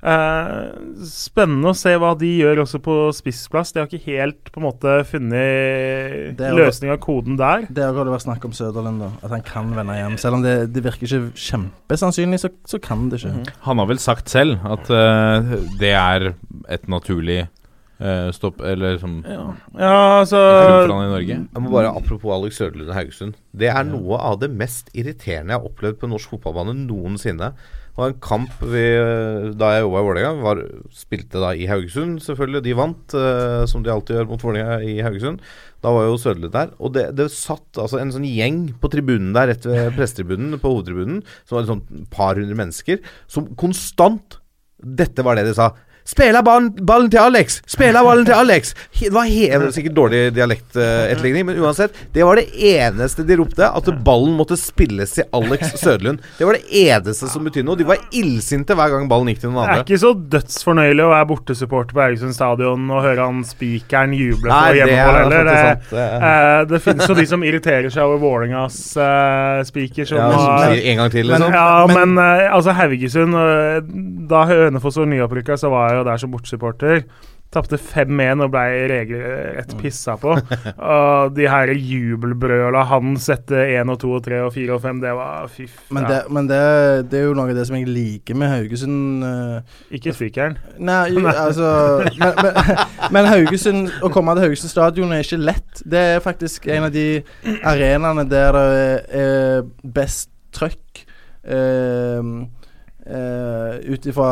Eh, 0.00 0.70
spennende 1.04 1.74
å 1.74 1.76
se 1.76 1.92
hva 2.00 2.14
de 2.18 2.30
gjør 2.38 2.62
også 2.62 2.80
på 2.84 2.96
spissplass. 3.16 3.74
De 3.74 3.82
har 3.82 3.88
ikke 3.90 4.16
helt 4.16 4.48
på 4.48 4.60
en 4.62 4.64
måte 4.64 4.94
funnet 5.10 6.38
Det 6.38 6.52
løsning 6.56 6.92
av 6.94 7.00
koden 7.04 7.36
der. 7.40 7.66
Det 7.68 7.84
har 7.84 7.96
vært 8.00 8.24
snakk 8.24 8.46
om 8.48 8.54
Søderlund, 8.56 9.02
da. 9.04 9.10
At 9.26 9.34
han 9.36 9.44
kan 9.44 9.72
vende 9.76 9.98
hjem. 9.98 10.16
Selv 10.20 10.38
om 10.38 10.44
det, 10.46 10.56
det 10.72 10.84
virker 10.86 11.04
ikke 11.04 11.36
kjempesannsynlig, 11.36 12.40
så, 12.40 12.52
så 12.68 12.80
kan 12.82 13.10
det 13.12 13.20
ikke. 13.20 13.34
Mhm. 13.36 13.56
Han 13.68 13.82
har 13.82 13.90
vel 13.90 14.00
sagt 14.00 14.32
selv 14.32 14.64
at 14.64 14.88
uh, 14.88 15.56
det 15.80 15.92
er 15.92 16.30
et 16.72 16.88
naturlig 16.90 17.42
uh, 18.00 18.30
stopp 18.32 18.62
Eller 18.64 18.96
som 19.02 19.18
Ja, 19.26 19.50
ja 19.76 19.98
altså 20.22 20.40
klubbforhandler 20.40 21.10
i 21.10 21.12
Norge. 21.12 21.36
Jeg 21.44 21.64
må 21.66 21.74
bare, 21.74 21.92
Apropos 21.92 22.32
Alex 22.38 22.56
Søderlund 22.56 22.88
og 22.88 22.96
Haugesund. 22.96 23.36
Det 23.52 23.68
er 23.68 23.84
noe 23.84 24.16
av 24.16 24.40
det 24.40 24.48
mest 24.48 24.88
irriterende 24.94 25.52
jeg 25.52 25.60
har 25.60 25.68
opplevd 25.68 26.00
på 26.00 26.10
norsk 26.14 26.32
fotballbane 26.38 26.78
noensinne. 26.86 27.52
Var 28.00 28.14
en 28.14 28.20
kamp 28.24 28.62
vi, 28.64 28.82
da 29.60 29.74
jeg 29.74 29.84
jobba 29.84 30.00
i 30.00 30.06
Vålerenga. 30.06 30.52
Spilte 30.96 31.42
da 31.42 31.50
i 31.52 31.66
Haugesund, 31.68 32.22
selvfølgelig. 32.24 32.62
De 32.64 32.76
vant, 32.78 33.16
eh, 33.18 33.64
som 33.68 33.84
de 33.84 33.92
alltid 33.92 34.16
gjør 34.16 34.30
mot 34.30 34.44
Vålerenga 34.46 34.78
i 34.88 34.94
Haugesund. 35.04 35.42
Da 35.84 35.92
var 35.92 36.08
jo 36.08 36.16
Søderlund 36.20 36.54
der. 36.54 36.72
Og 36.80 36.94
det, 36.96 37.06
det 37.18 37.28
satt 37.34 37.80
altså 37.80 38.00
en 38.00 38.12
sånn 38.14 38.24
gjeng 38.28 38.62
på 38.80 38.90
tribunen 38.92 39.34
der, 39.36 39.52
rett 39.52 39.68
ved 39.68 39.92
pressetribunen, 39.98 40.56
på 40.60 40.72
hovedtribunen, 40.72 41.20
som 41.44 41.58
var 41.58 41.66
et 41.66 41.72
sånt 41.74 41.92
par 42.12 42.40
hundre 42.40 42.56
mennesker, 42.62 43.04
som 43.30 43.52
konstant 43.60 44.40
Dette 44.80 45.20
var 45.20 45.36
det 45.36 45.44
de 45.44 45.52
sa. 45.52 45.74
Spela 46.04 46.40
ballen, 46.42 46.70
ballen 46.86 47.10
til 47.12 47.20
Alex! 47.22 47.60
Spela 47.70 48.02
ballen 48.02 48.24
til 48.26 48.34
Alex! 48.34 48.72
Det 49.00 49.12
var 49.14 49.28
helt, 49.30 49.74
sikkert 49.74 49.94
dårlig 49.96 50.20
dialektetterligning, 50.36 51.46
men 51.46 51.58
uansett. 51.62 51.94
Det 52.14 52.24
var 52.26 52.40
det 52.40 52.48
eneste 52.56 53.24
de 53.28 53.36
ropte. 53.38 53.68
At 53.68 53.86
ballen 54.04 54.34
måtte 54.38 54.56
spilles 54.58 55.12
til 55.16 55.24
Alex 55.36 55.74
Søderlund. 55.82 56.18
Det 56.38 56.48
var 56.48 56.58
det 56.58 56.64
eneste 56.82 57.28
som 57.30 57.44
betydde 57.46 57.66
noe. 57.68 57.78
De 57.78 57.86
var 57.88 58.00
illsinte 58.16 58.74
hver 58.78 58.92
gang 58.94 59.06
ballen 59.10 59.30
gikk 59.32 59.42
til 59.44 59.52
noen 59.52 59.62
andre. 59.64 59.80
Det 59.80 59.84
er 59.84 59.88
ikke 59.94 60.02
så 60.02 60.12
dødsfornøyelig 60.34 61.04
å 61.06 61.12
være 61.12 61.28
bortesupporter 61.30 61.96
på 61.96 62.04
Haugesund 62.04 62.36
stadion 62.36 62.88
og 62.90 63.04
høre 63.06 63.28
han 63.30 63.44
spikeren 63.46 64.14
juble 64.16 64.50
for 64.50 64.80
hjemmemål 64.80 65.14
er 65.14 65.22
heller. 65.22 65.50
Det. 65.50 65.88
Det- 65.90 66.08
eh, 66.30 66.64
det 66.70 66.82
finnes 66.84 67.08
jo 67.10 67.14
de 67.18 67.26
som 67.30 67.44
irriterer 67.46 67.90
seg 67.92 68.02
over 68.04 68.20
Vålerengas 68.22 68.78
eh, 68.96 69.62
spiker 69.68 70.08
som 70.08 70.18
Ja, 70.20 70.30
som 70.34 70.74
sier 70.74 70.90
en 70.92 71.00
gang 71.04 71.10
til, 71.14 71.30
men, 71.30 71.40
liksom. 71.44 71.54
Ja, 71.54 71.86
men, 71.90 72.14
men 72.18 72.50
altså 72.50 72.74
Haugesund 72.76 73.34
eh, 73.38 73.80
Da 74.30 74.44
Hønefoss 74.50 74.98
var 75.00 75.08
nyopprykka, 75.10 75.56
så 75.60 75.70
var 75.72 75.89
jeg 75.90 76.00
jo 76.00 76.08
der 76.08 76.22
som 76.22 76.32
bortsupporter. 76.32 77.04
Tapte 77.50 77.74
5-1 77.74 78.44
og 78.44 78.52
ble 78.52 78.60
regelrett 78.92 79.72
pissa 79.80 80.14
på. 80.20 80.36
og 80.38 81.32
de 81.34 81.48
her 81.50 81.72
jubelbrøla 81.74 82.84
han 82.92 83.16
sette 83.18 83.64
1 83.64 83.90
og 83.90 83.98
2 84.04 84.10
og 84.20 84.22
3 84.28 84.38
og 84.44 84.52
4 84.54 84.76
og 84.76 84.84
5, 84.84 85.00
det 85.02 85.14
var 85.18 85.48
fiff. 85.50 85.80
Men, 85.90 86.06
det, 86.06 86.20
men 86.30 86.46
det, 86.46 86.60
det 87.10 87.18
er 87.18 87.26
jo 87.26 87.34
noe 87.34 87.50
av 87.50 87.58
det 87.58 87.64
som 87.66 87.74
jeg 87.80 87.90
liker 87.90 88.38
med 88.38 88.52
Haugesund. 88.54 89.26
uh, 89.26 89.80
Ikke 89.90 90.14
frikeren 90.14 90.54
Nei, 90.78 91.00
jo, 91.16 91.24
altså 91.46 91.72
men, 92.20 92.38
men, 92.38 92.70
men 93.18 93.30
Haugesund 93.32 93.90
Å 93.98 94.12
komme 94.14 94.36
til 94.38 94.46
Haugesund 94.46 94.70
stadion 94.70 95.10
er 95.16 95.26
ikke 95.26 95.42
lett. 95.42 95.82
Det 95.82 96.04
er 96.14 96.22
faktisk 96.22 96.70
en 96.70 96.86
av 96.86 96.94
de 96.94 97.08
arenaene 97.66 98.28
der 98.30 98.60
det 98.60 98.94
er 99.24 99.66
best 99.82 100.30
trøkk. 100.54 101.02
Uh, 101.42 102.46
Ut 103.90 104.06
ifra 104.06 104.28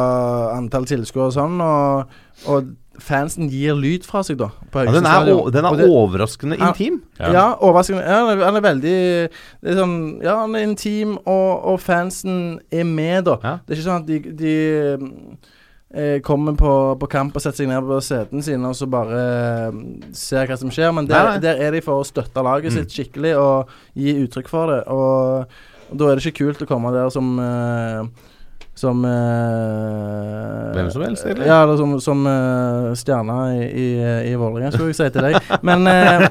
antall 0.57 0.85
tilskuere 0.89 1.31
og 1.31 1.35
sånn. 1.37 1.57
Og, 1.65 2.21
og 2.53 2.75
fansen 2.99 3.47
gir 3.51 3.77
lyd 3.79 4.03
fra 4.07 4.25
seg, 4.27 4.39
da. 4.41 4.49
På 4.75 4.83
Ja, 4.85 4.91
den 4.97 5.07
er, 5.07 5.29
den 5.55 5.65
er 5.69 5.77
det- 5.79 5.87
overraskende 5.89 6.59
Ja. 6.59 6.73
intim. 6.73 7.01
Ja, 7.19 7.45
overraskende. 7.63 8.03
Ja, 8.03 8.17
han, 8.27 8.39
er, 8.39 8.45
han 8.45 8.57
er 8.57 8.65
veldig 8.67 8.97
det 9.63 9.71
er 9.71 9.79
sånn, 9.79 10.23
Ja, 10.23 10.41
han 10.41 10.55
er 10.59 10.67
intim, 10.67 11.17
og, 11.25 11.65
og 11.75 11.79
fansen 11.81 12.59
er 12.73 12.85
med, 12.85 13.25
da. 13.31 13.37
Det 13.67 13.77
er 13.77 13.79
ikke 13.79 13.87
sånn 13.89 14.03
at 14.03 14.07
de, 14.07 14.19
de 14.35 14.57
eh, 15.95 16.19
kommer 16.27 16.57
på, 16.59 16.73
på 17.01 17.09
kamp 17.11 17.37
og 17.39 17.43
setter 17.45 17.63
seg 17.65 17.71
ned 17.71 17.87
på 17.87 18.01
setene 18.05 18.43
sine 18.45 18.69
og 18.69 18.77
så 18.77 18.89
bare 18.91 19.23
eh, 19.71 19.79
ser 20.13 20.47
hva 20.51 20.59
som 20.61 20.71
skjer. 20.75 20.93
Men 20.95 21.07
der, 21.09 21.23
Nei, 21.25 21.37
nei. 21.39 21.45
der 21.47 21.63
er 21.69 21.77
de 21.79 21.81
for 21.87 22.03
å 22.03 22.07
støtte 22.09 22.43
laget 22.45 22.73
Mm. 22.73 22.79
sitt 22.83 22.91
skikkelig 22.99 23.37
og 23.39 23.69
gi 23.97 24.17
uttrykk 24.27 24.49
for 24.51 24.67
det. 24.75 24.83
Og, 24.93 25.47
og 25.93 25.97
da 26.03 26.11
er 26.11 26.19
det 26.19 26.27
ikke 26.27 26.43
kult 26.45 26.67
å 26.67 26.69
komme 26.69 26.93
der 26.93 27.09
som 27.15 27.31
eh, 27.39 28.03
som 28.79 29.01
uh, 29.05 30.73
Hvem 30.77 30.91
som 30.95 31.03
helst, 31.05 31.27
egentlig? 31.27 31.47
Ja, 31.51 31.63
eller 31.65 31.77
som, 31.81 31.97
som 32.03 32.25
uh, 32.27 32.93
stjerne 32.99 33.39
i, 33.59 33.67
i, 33.69 33.87
i 34.31 34.35
Vålerenga, 34.39 34.71
skulle 34.75 34.93
jeg 34.93 34.99
si 35.01 35.09
til 35.15 35.27
deg. 35.29 35.39
Men, 35.67 35.87
uh, 35.87 36.27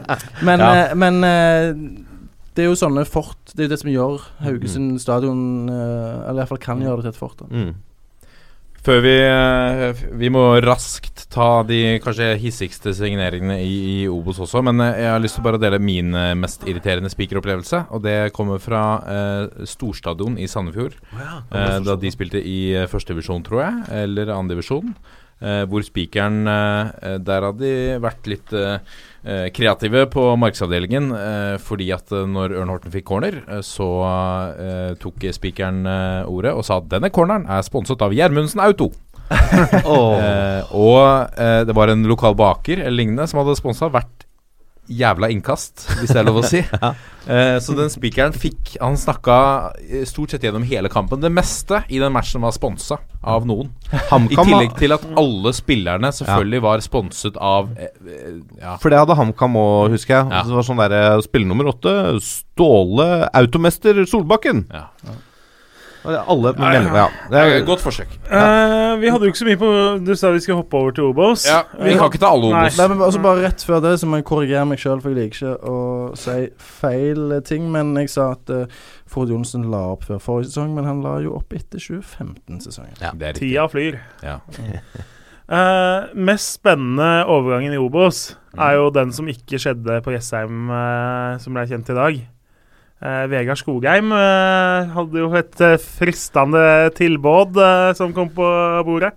men, 0.47 0.63
Ja. 0.67 0.93
men 0.95 1.19
det 2.57 2.63
er 2.63 2.69
jo 2.71 2.77
sånne 2.79 3.03
fort 3.05 3.51
Det 3.53 3.61
er 3.61 3.67
jo 3.67 3.73
det 3.75 3.79
som 3.83 3.91
gjør 3.91 4.23
Haugesund 4.41 4.95
stadion 5.03 5.41
Eller 5.69 6.39
iallfall 6.41 6.57
kan 6.63 6.79
gjøre 6.81 7.03
det 7.03 7.11
til 7.11 7.13
et 7.13 7.19
fort. 7.19 7.37
da 7.43 7.45
Mm. 7.51 7.75
Før 8.87 9.01
vi 9.03 9.15
eh, 9.19 10.03
Vi 10.15 10.29
må 10.31 10.41
raskt 10.63 11.25
ta 11.33 11.59
de 11.67 11.97
kanskje 11.99 12.29
hissigste 12.39 12.93
signeringene 12.95 13.57
i, 13.59 13.73
i 13.91 13.97
Obos 14.07 14.39
også. 14.45 14.61
Men 14.63 14.79
eh, 14.79 15.01
jeg 15.03 15.11
har 15.11 15.19
lyst 15.19 15.35
til 15.35 15.43
bare 15.43 15.59
å 15.59 15.61
dele 15.61 15.81
min 15.83 16.15
eh, 16.15 16.31
mest 16.39 16.63
irriterende 16.63 17.11
spikeropplevelse. 17.11 17.83
Og 17.91 18.05
det 18.05 18.15
kommer 18.37 18.63
fra 18.63 18.83
eh, 19.03 19.65
Storstadion 19.67 20.39
i 20.39 20.47
Sandefjord. 20.47 20.95
ja, 21.19 21.41
eh, 21.51 21.77
da 21.83 21.97
de 21.99 22.13
spilte 22.15 22.39
i 22.39 22.59
førstedivisjon, 22.87 23.43
tror 23.43 23.65
jeg. 23.65 23.87
Eller 24.05 24.31
andredivisjon. 24.37 24.95
Eh, 25.37 25.67
hvor 25.69 25.83
spikeren 25.85 26.47
eh, 26.49 27.17
Der 27.21 27.43
hadde 27.45 27.59
de 27.61 27.97
vært 28.01 28.25
litt 28.25 28.53
eh, 28.57 28.79
kreative 29.55 30.05
på 30.11 30.23
markedsavdelingen. 30.39 31.09
Eh, 31.15 31.55
fordi 31.63 31.89
at 31.95 32.11
eh, 32.15 32.27
når 32.29 32.55
Ørn 32.61 32.71
Horten 32.71 32.93
fikk 32.93 33.07
corner, 33.09 33.41
eh, 33.47 33.63
så 33.65 33.89
eh, 34.53 34.93
tok 35.01 35.27
spikeren 35.35 35.83
eh, 35.87 36.29
ordet 36.29 36.53
og 36.55 36.65
sa 36.67 36.79
at 36.81 36.89
denne 36.91 37.11
corneren 37.13 37.47
er 37.49 37.65
sponset 37.65 38.01
av 38.03 38.15
Gjermundsen 38.15 38.63
Auto. 38.63 38.91
eh, 39.33 40.61
og 40.71 41.01
eh, 41.35 41.61
det 41.67 41.75
var 41.75 41.91
en 41.91 42.05
lokal 42.07 42.37
baker 42.39 42.79
eller 42.79 42.95
lignende 42.95 43.27
som 43.27 43.41
hadde 43.41 43.57
sponsa 43.59 43.91
hvert 43.91 44.26
jævla 44.87 45.29
innkast, 45.33 45.85
hvis 45.99 46.13
det 46.13 46.21
er 46.21 46.27
lov 46.27 46.39
å 46.41 46.45
si. 46.47 46.61
eh, 47.33 47.57
så 47.63 47.75
den 47.77 47.91
spikeren 47.91 48.35
fikk 48.35 48.75
Han 48.81 48.97
snakka 48.99 49.37
eh, 49.83 50.05
stort 50.07 50.33
sett 50.33 50.45
gjennom 50.47 50.65
hele 50.67 50.91
kampen. 50.91 51.21
Det 51.23 51.31
meste 51.33 51.81
i 51.91 52.01
den 52.01 52.13
matchen 52.15 52.43
var 52.43 52.55
sponsa 52.55 52.99
av 53.27 53.47
noen. 53.49 53.71
I 53.91 54.37
tillegg 54.37 54.75
til 54.79 54.95
at 54.95 55.05
alle 55.19 55.53
spillerne 55.55 56.11
selvfølgelig 56.15 56.63
var 56.63 56.83
sponset 56.85 57.39
av 57.39 57.71
eh, 57.75 57.91
eh, 58.07 58.41
ja. 58.61 58.77
For 58.81 58.93
det 58.93 59.01
hadde 59.03 59.17
HamKam 59.19 59.59
òg, 59.59 59.95
husker 59.95 60.19
jeg. 60.19 60.31
Det 60.47 60.59
var 60.59 60.67
sånn 60.67 60.83
der, 60.83 60.97
Spill 61.17 61.29
Spiller 61.37 61.51
nummer 61.51 61.71
åtte, 61.73 61.95
Ståle 62.23 63.27
Automester 63.37 64.05
Solbakken. 64.09 64.65
Ja. 64.73 64.87
Alle 66.05 66.53
Ja, 66.57 66.73
ja. 66.73 66.81
melder 66.81 66.97
ja. 66.97 67.07
Det 67.31 67.39
er, 67.41 67.65
Godt 67.65 67.81
forsøk. 67.83 68.11
Uh, 68.29 68.99
vi 69.01 69.09
hadde 69.11 69.27
jo 69.27 69.31
ikke 69.33 69.39
så 69.41 69.47
mye 69.47 69.59
på 69.59 69.71
Du 70.05 70.13
sa 70.15 70.31
vi 70.31 70.39
skulle 70.43 70.61
hoppe 70.61 70.77
over 70.77 70.91
til 70.95 71.09
Obos. 71.09 71.45
Ja, 71.47 71.63
vi 71.79 71.95
kan 71.97 72.07
ikke 72.11 72.21
ta 72.21 72.31
alle 72.31 72.51
Obos. 72.51 72.77
Nei, 72.77 72.87
men 72.93 73.01
altså 73.03 73.21
bare 73.23 73.43
rett 73.47 73.65
før 73.67 73.81
det 73.83 73.95
så 73.99 74.09
må 74.09 74.21
jeg 74.21 74.27
korrigere 74.29 74.65
meg 74.69 74.79
sjøl, 74.81 75.01
for 75.03 75.11
jeg 75.11 75.19
liker 75.19 75.41
ikke 75.41 75.71
å 75.71 75.81
si 76.19 76.37
feil 76.79 77.35
ting. 77.47 77.67
Men 77.73 77.91
jeg 77.99 78.13
sa 78.13 78.29
at 78.37 78.53
uh, 78.53 78.87
Ford 79.09 79.31
Johnsen 79.33 79.67
la 79.73 79.83
opp 79.95 80.07
før 80.07 80.21
forrige 80.23 80.51
sesong, 80.51 80.73
men 80.77 80.87
han 80.87 81.03
la 81.05 81.17
jo 81.25 81.35
opp 81.39 81.53
etter 81.57 81.81
2015-sesongen. 81.81 82.97
Ja, 83.01 83.11
det 83.13 83.31
er 83.31 83.35
riktig. 83.35 83.51
Tida 83.51 83.67
flyr. 83.71 83.99
Ja. 84.23 84.39
Uh, 85.47 86.07
mest 86.29 86.57
spennende 86.59 87.25
overgangen 87.25 87.75
i 87.75 87.81
Obos 87.81 88.29
er 88.57 88.77
jo 88.79 88.89
den 88.93 89.13
som 89.15 89.27
ikke 89.31 89.59
skjedde 89.61 90.01
på 90.05 90.15
Jessheim, 90.15 90.67
uh, 90.71 91.37
som 91.41 91.55
ble 91.57 91.67
kjent 91.69 91.93
i 91.93 91.97
dag. 91.97 92.25
Eh, 92.97 93.25
Vegard 93.29 93.59
Skogheim 93.61 94.09
eh, 94.09 94.87
hadde 94.95 95.19
jo 95.21 95.27
et 95.37 95.59
eh, 95.61 95.77
fristende 95.77 96.63
tilbud 96.97 97.59
som 97.97 98.15
kom 98.15 98.31
på 98.33 98.47
bordet. 98.87 99.13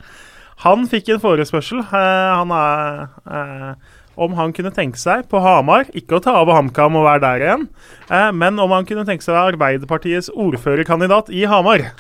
Han 0.67 0.85
fikk 0.91 1.15
en 1.15 1.23
forespørsel 1.23 1.81
han 1.89 2.51
er, 2.53 3.79
om 4.21 4.35
han 4.37 4.53
kunne 4.53 4.73
tenke 4.77 5.01
seg 5.01 5.23
på 5.31 5.41
Hamar 5.41 5.87
Ikke 5.97 6.19
å 6.19 6.21
ta 6.21 6.35
over 6.43 6.59
HamKam 6.59 6.99
og 7.01 7.07
være 7.07 7.23
der 7.25 7.45
igjen, 7.47 7.65
eh, 8.13 8.29
men 8.37 8.61
om 8.61 8.75
han 8.77 8.85
kunne 8.89 9.07
tenke 9.09 9.25
seg 9.25 9.33
å 9.33 9.39
være 9.39 9.55
Arbeiderpartiets 9.55 10.29
ordførerkandidat 10.35 11.33
i 11.33 11.47
Hamar. 11.49 11.87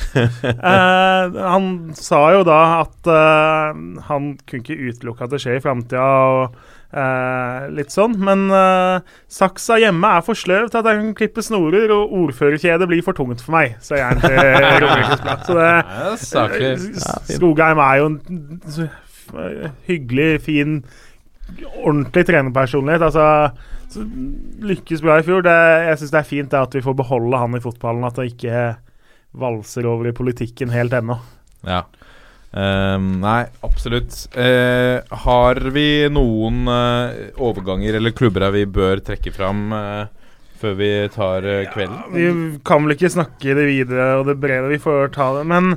Eh, 0.51 1.39
han 1.40 1.65
sa 1.97 2.19
jo 2.35 2.43
da 2.44 2.59
at 2.82 3.09
han 4.09 4.28
kunne 4.48 4.61
ikke 4.61 4.77
utelukke 4.77 5.24
at 5.24 5.32
det 5.32 5.40
skjer 5.43 5.59
i 5.59 5.62
framtida. 5.65 6.05
Eh, 6.92 7.66
litt 7.76 7.92
sånn, 7.94 8.16
Men 8.18 8.46
eh, 8.54 9.00
saksa 9.30 9.78
hjemme 9.82 10.10
er 10.18 10.24
for 10.26 10.38
sløv 10.38 10.70
til 10.70 10.80
at 10.80 10.88
jeg 10.90 11.00
kan 11.02 11.12
klippe 11.18 11.44
snorer, 11.44 11.92
og 11.94 12.14
ordførerkjedet 12.24 12.88
blir 12.90 13.04
for 13.06 13.16
tungt 13.18 13.44
for 13.44 13.56
meg, 13.56 13.76
Så 13.84 13.98
jeg 14.00 14.20
til 14.22 14.38
Romerikes 14.84 15.22
Blad. 15.24 15.46
Så 15.46 15.58
det, 15.58 15.70
Ja, 15.70 16.10
det 16.56 17.36
Skogheim 17.36 17.82
er 17.84 18.00
jo 18.00 18.10
en 18.10 18.20
hyggelig, 19.86 20.30
fin, 20.42 20.80
ordentlig 21.84 22.26
trenerpersonlighet. 22.26 23.02
Altså, 23.10 23.26
lykkes 24.62 25.02
bra 25.02 25.18
i 25.20 25.26
fjor. 25.26 25.42
Det, 25.46 25.56
jeg 25.88 26.00
syns 26.00 26.14
det 26.14 26.20
er 26.20 26.28
fint 26.28 26.52
det 26.52 26.60
at 26.60 26.76
vi 26.76 26.84
får 26.84 26.96
beholde 26.98 27.40
han 27.42 27.56
i 27.58 27.62
fotballen, 27.62 28.06
at 28.06 28.18
det 28.18 28.32
ikke 28.34 28.64
valser 29.40 29.86
over 29.86 30.10
i 30.10 30.16
politikken 30.16 30.72
helt 30.74 30.94
ennå. 30.96 31.18
Ja. 31.66 31.84
Ehm, 32.51 33.10
nei, 33.22 33.44
absolutt. 33.66 34.16
Uh, 34.35 34.98
har 35.24 35.60
vi 35.74 36.09
noen 36.10 36.64
uh, 36.66 37.31
overganger 37.39 38.01
eller 38.01 38.16
klubber 38.16 38.48
vi 38.55 38.64
bør 38.66 39.05
trekke 39.06 39.31
fram 39.35 39.68
uh, 39.70 40.09
før 40.60 40.74
vi 40.81 40.90
tar 41.14 41.47
kvelden? 41.72 42.02
Vi 42.12 42.32
kan 42.66 42.85
vel 42.85 42.97
ikke 42.97 43.12
snakke 43.14 43.55
det 43.56 43.68
videre 43.70 44.12
og 44.18 44.27
det 44.28 44.36
brede, 44.43 44.68
vi 44.72 44.82
får 44.82 45.14
ta 45.14 45.31
det. 45.39 45.47
Men 45.48 45.77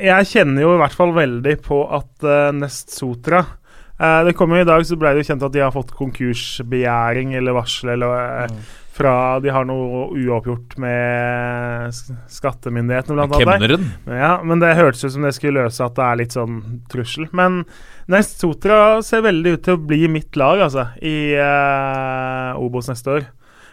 jeg 0.00 0.28
kjenner 0.30 0.64
jo 0.64 0.74
i 0.74 0.80
hvert 0.80 0.96
fall 0.96 1.14
veldig 1.16 1.56
på 1.64 1.80
at 1.92 2.26
uh, 2.26 2.50
Nest 2.56 2.94
Sotra 2.94 3.42
eh, 4.00 4.20
Det 4.26 4.34
kom 4.38 4.54
jo 4.54 4.62
i 4.62 4.68
dag, 4.68 4.84
så 4.86 4.98
ble 4.98 5.12
det 5.12 5.22
jo 5.22 5.30
kjent 5.30 5.46
at 5.46 5.54
de 5.54 5.62
har 5.64 5.74
fått 5.74 5.94
konkursbegjæring 5.98 7.34
eller 7.38 7.56
varsel 7.56 7.94
eller, 7.94 8.46
eh, 8.46 8.78
fra 9.00 9.14
De 9.40 9.52
har 9.52 9.64
noe 9.68 10.10
uoppgjort 10.12 10.76
med 10.82 11.96
skattemyndighetene, 12.30 13.16
blant 13.16 13.36
annet. 13.38 13.56
Kemneren. 13.56 13.88
Ja, 14.20 14.34
men 14.44 14.62
det 14.62 14.76
hørtes 14.78 15.06
ut 15.06 15.16
som 15.16 15.24
det 15.26 15.32
skulle 15.38 15.64
løse 15.64 15.86
at 15.86 15.96
det 15.96 16.06
er 16.06 16.20
litt 16.20 16.36
sånn 16.36 16.60
trussel. 16.92 17.30
Men 17.36 17.62
Nest 18.10 18.42
Sotra 18.42 19.00
ser 19.06 19.24
veldig 19.26 19.56
ut 19.56 19.66
til 19.66 19.78
å 19.78 19.82
bli 19.90 20.04
mitt 20.12 20.36
lag, 20.40 20.60
altså, 20.68 20.90
i 21.00 21.32
uh, 21.38 22.60
Obos 22.60 22.90
neste 22.92 23.18
år. 23.18 23.26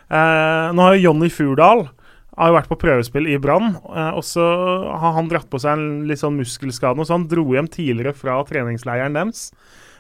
Uh, 0.08 0.72
nå 0.72 0.86
har 0.86 0.96
jo 0.96 1.10
Jonny 1.10 1.32
Furdal 1.34 1.88
har 2.38 2.52
jo 2.52 2.58
vært 2.58 2.70
på 2.70 2.78
prøvespill 2.80 3.28
i 3.32 3.40
Brann, 3.42 3.72
eh, 3.90 4.12
og 4.14 4.22
så 4.26 4.46
har 5.02 5.16
han 5.16 5.30
dratt 5.32 5.50
på 5.50 5.60
seg 5.62 5.74
en 5.74 6.06
litt 6.10 6.22
sånn 6.22 6.38
muskelskade, 6.38 7.02
så 7.02 7.18
han 7.18 7.26
dro 7.30 7.48
hjem 7.56 7.70
tidligere 7.74 8.14
fra 8.14 8.38
treningsleiren 8.46 9.18
deres. 9.18 9.48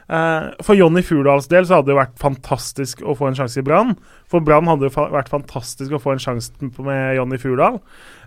Eh, 0.08 0.44
for 0.64 0.78
Jonny 0.80 1.04
Furdals 1.04 1.50
del 1.52 1.66
så 1.68 1.80
hadde 1.80 1.92
det 1.92 1.98
vært 1.98 2.20
fantastisk 2.22 3.02
å 3.04 3.16
få 3.18 3.30
en 3.30 3.38
sjanse 3.38 3.60
i 3.60 3.66
Brann. 3.66 3.96
For 4.32 4.44
Brann 4.44 4.70
hadde 4.72 4.88
det 4.88 4.94
vært 4.96 5.32
fantastisk 5.34 5.96
å 5.96 6.02
få 6.02 6.16
en 6.16 6.24
sjanse 6.24 6.54
med 6.84 7.18
Jonny 7.18 7.40
Furdal. 7.42 7.82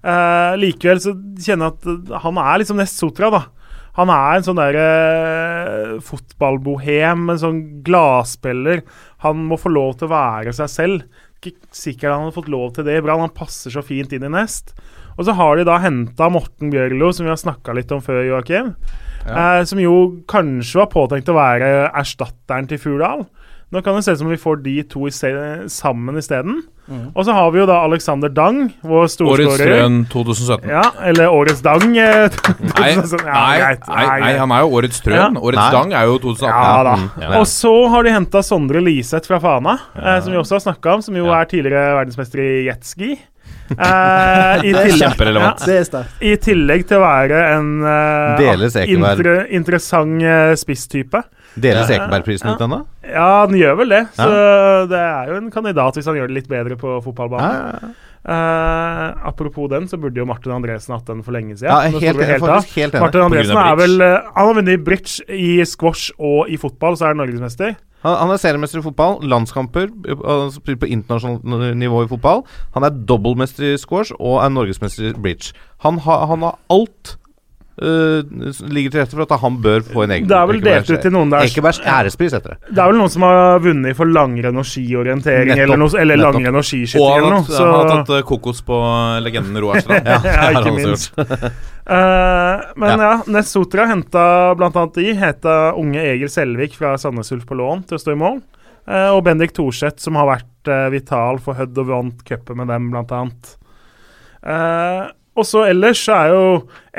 Eh, 0.04 0.58
likevel 0.60 1.00
så 1.02 1.14
kjenner 1.40 1.70
jeg 1.70 1.78
at 1.78 1.88
eh, 1.94 2.20
han 2.26 2.42
er 2.42 2.60
liksom 2.60 2.80
nest 2.80 3.00
Sotra, 3.00 3.32
da. 3.32 3.46
Han 3.98 4.12
er 4.12 4.36
en 4.36 4.46
sånn 4.46 4.60
der 4.60 4.76
eh, 4.78 5.96
fotballbohem, 6.06 7.26
en 7.32 7.42
sånn 7.42 7.60
gladspiller. 7.86 8.84
Han 9.24 9.42
må 9.48 9.58
få 9.60 9.72
lov 9.72 9.96
til 9.98 10.08
å 10.08 10.14
være 10.14 10.54
seg 10.56 10.70
selv. 10.72 11.26
Ikke 11.40 11.56
sikkert 11.72 12.12
han 12.12 12.26
hadde 12.26 12.36
fått 12.36 12.52
lov 12.52 12.74
til 12.76 12.86
det 12.86 13.00
i 13.00 13.04
Brann. 13.04 13.24
Han 13.24 13.34
passer 13.34 13.72
så 13.72 13.82
fint 13.84 14.12
inn 14.12 14.28
i 14.28 14.32
Nest. 14.32 14.74
Og 15.16 15.26
så 15.26 15.34
har 15.36 15.56
de 15.56 15.66
da 15.68 15.80
henta 15.82 16.28
Morten 16.32 16.70
Bjørlo, 16.72 17.10
som 17.12 17.26
vi 17.26 17.32
har 17.32 17.40
snakka 17.40 17.74
litt 17.76 17.90
om 17.92 18.04
før, 18.04 18.22
Joakim. 18.28 18.74
Eh, 19.26 19.64
som 19.68 19.78
jo 19.82 20.22
kanskje 20.30 20.80
var 20.80 20.86
påtenkt 20.92 21.28
å 21.28 21.36
være 21.36 21.90
erstatteren 21.92 22.68
til 22.70 22.78
Furdal. 22.78 23.26
Nå 23.70 23.84
kan 23.86 23.94
det 23.94 24.02
se 24.02 24.10
ut 24.16 24.18
som 24.18 24.26
vi 24.32 24.34
får 24.40 24.62
de 24.64 24.72
to 24.90 25.04
i 25.06 25.10
se 25.14 25.28
sammen 25.70 26.16
isteden. 26.18 26.56
Mm. 26.90 27.12
Og 27.14 27.22
så 27.22 27.30
har 27.36 27.52
vi 27.54 27.60
jo 27.60 27.66
da 27.70 27.76
Alexander 27.86 28.28
Dang, 28.34 28.72
vår 28.82 29.04
Årets 29.22 29.60
Strøn 29.60 30.00
2017. 30.10 30.64
Ja, 30.72 30.82
eller 31.06 31.30
Årets 31.30 31.60
Dang. 31.62 31.84
eh, 31.96 32.26
Nei, 32.80 32.88
Ja, 32.96 33.04
nei, 33.30 33.60
greit. 33.60 33.86
nei, 33.86 34.06
nei, 34.24 34.32
han 34.40 34.50
er 34.56 34.64
jo 34.64 34.72
Årets 34.80 34.98
Strøn, 34.98 35.14
Ja. 35.20 35.28
Årets 35.38 35.60
Nei. 35.62 35.70
Dang 35.76 35.92
er 36.00 36.10
jo 36.10 36.18
2018. 36.18 36.50
Ja 36.50 36.82
da. 36.88 36.96
Mm, 36.98 37.36
Og 37.38 37.46
så 37.46 37.74
har 37.94 38.02
de 38.08 38.10
henta 38.16 38.42
Sondre 38.42 38.82
Liseth 38.82 39.30
fra 39.30 39.38
Fana, 39.38 39.76
eh, 39.94 40.18
som 40.18 40.32
vi 40.34 40.38
også 40.42 40.58
har 40.58 40.64
snakka 40.66 40.94
om, 40.96 41.02
som 41.06 41.14
jo 41.14 41.26
Ja. 41.30 41.38
er 41.38 41.44
tidligere 41.54 41.94
verdensmester 42.00 42.42
i 42.42 42.66
jetski. 42.66 43.20
Eh, 43.70 44.64
i, 44.66 44.72
Det 44.74 44.80
er 44.80 44.88
tillegg, 44.90 45.20
ja, 45.38 45.50
Det 45.62 45.74
er 45.78 45.84
sterkt. 45.86 46.22
I 46.26 46.32
tillegg 46.42 46.86
til 46.90 46.98
å 46.98 47.04
være 47.04 47.42
en 47.54 47.68
uh, 47.84 48.40
Deles 48.40 48.74
inter 48.82 49.30
interessant 49.46 50.24
uh, 50.26 50.54
spisstype. 50.58 51.22
Deles 51.54 51.90
Ekebergprisen 51.90 52.50
ja. 52.50 52.56
ut 52.58 52.64
ennå? 52.66 52.80
Ja, 53.06 53.30
den 53.46 53.58
gjør 53.60 53.80
vel 53.82 53.94
det. 53.94 54.04
Så 54.18 54.28
det 54.90 55.00
er 55.00 55.32
jo 55.32 55.40
en 55.40 55.50
kandidat 55.54 55.98
hvis 55.98 56.10
han 56.10 56.18
gjør 56.18 56.30
det 56.30 56.40
litt 56.40 56.50
bedre 56.50 56.78
på 56.80 56.98
fotballbanen. 57.04 57.94
Uh, 58.20 59.26
apropos 59.26 59.68
den, 59.68 59.86
så 59.88 59.96
burde 59.96 60.20
jo 60.20 60.26
Martin 60.28 60.52
Andresen 60.52 60.92
hatt 60.92 61.06
den 61.08 61.22
for 61.24 61.32
lenge 61.32 61.56
siden. 61.56 61.70
Ja, 61.72 61.88
helt, 61.88 62.20
helt, 62.20 62.42
faktisk 62.42 62.76
helt. 62.76 62.98
Martin 63.00 63.24
Andresen 63.24 63.56
er 63.56 63.78
vel 63.80 63.94
eh, 64.04 64.26
Han 64.34 64.50
har 64.50 64.58
vunnet 64.58 64.76
i 64.76 64.82
bridge, 64.84 65.24
i 65.32 65.64
squash 65.64 66.12
og 66.18 66.50
i 66.52 66.58
fotball, 66.60 66.98
så 67.00 67.08
er 67.08 67.14
han 67.14 67.22
norgesmester. 67.22 67.78
Han, 68.04 68.16
han 68.16 68.32
er 68.32 68.40
seriemester 68.40 68.80
i 68.80 68.84
fotball, 68.84 69.18
landskamper 69.28 69.90
altså 70.08 70.60
spiller 70.60 70.80
på 70.80 70.90
internasjonalt 70.96 71.76
nivå 71.76 72.04
i 72.04 72.10
fotball. 72.10 72.44
Han 72.76 72.86
er 72.86 72.96
dobbeltmester 73.08 73.74
i 73.74 73.78
squash 73.80 74.16
og 74.18 74.40
er 74.44 74.52
norgesmester 74.52 75.10
i 75.10 75.16
bridge. 75.16 75.52
Han, 75.84 76.00
ha, 76.06 76.24
han 76.30 76.46
har 76.46 76.58
alt 76.72 77.16
eh, 77.80 78.20
s- 78.50 78.60
ligger 78.68 78.90
til 78.94 79.00
rette 79.02 79.16
for 79.16 79.24
at 79.24 79.40
han 79.40 79.56
bør 79.64 79.80
få 79.86 80.02
en 80.04 80.10
egen 80.16 80.26
Det 80.28 80.36
er 80.36 80.46
vel 80.50 80.60
delt 80.64 80.90
ut 80.90 81.00
til 81.04 81.12
noen 81.14 81.30
der 81.32 81.46
Ekebergs 81.48 81.80
ærespris 81.80 82.34
heter 82.36 82.54
det. 82.54 82.58
Det 82.74 82.78
er 82.84 82.90
vel 82.92 82.98
noen 83.00 83.12
som 83.14 83.22
har 83.24 83.58
vunnet 83.64 83.96
for 83.96 84.04
langrenn 84.12 84.60
og 84.60 84.66
skiorientering 84.68 85.48
Nettopp, 85.48 85.64
eller, 85.64 85.80
noe, 85.80 86.00
eller 86.04 86.20
langrenn 86.20 86.60
og 86.60 86.66
skiskyting 86.68 87.06
eller 87.16 87.28
har 87.30 87.36
noe. 87.38 87.48
Så, 87.48 87.64
han 87.64 87.74
har 87.78 87.90
tatt 88.04 88.12
eh, 88.18 88.24
kokos 88.28 88.60
på 88.68 88.80
legenden 89.24 89.60
Roar 89.64 89.80
Strand. 89.80 90.06
ja, 90.12 90.20
ja, 90.24 90.50
ikke 90.60 90.76
minst. 90.80 91.16
uh, 91.18 92.70
men 92.84 93.04
ja, 93.06 93.12
Nest 93.32 93.54
Sotra 93.56 93.86
henta 93.90 94.24
bl.a. 94.60 94.86
de. 94.96 95.08
Heta 95.20 95.56
unge 95.80 96.02
Egil 96.12 96.28
Selvik 96.32 96.76
fra 96.78 96.96
Sandnes 97.00 97.32
Ulf 97.32 97.46
på 97.48 97.56
lån 97.58 97.86
til 97.88 97.96
å 97.98 98.02
stå 98.04 98.12
i 98.14 98.20
mål. 98.20 98.40
Uh, 98.90 99.10
og 99.14 99.24
Bendik 99.26 99.52
Thorseth, 99.56 100.00
som 100.02 100.16
har 100.18 100.26
vært 100.30 100.46
vital 100.92 101.38
for 101.40 101.56
Hødd 101.56 101.78
og 101.80 101.86
vant 101.88 102.18
cupen 102.28 102.58
med 102.60 102.68
dem, 102.68 102.90
bl.a. 102.92 103.20
Uh, 104.40 105.08
og 105.40 105.46
så 105.48 105.64
ellers 105.70 106.02
er 106.12 106.32
jo 106.34 106.44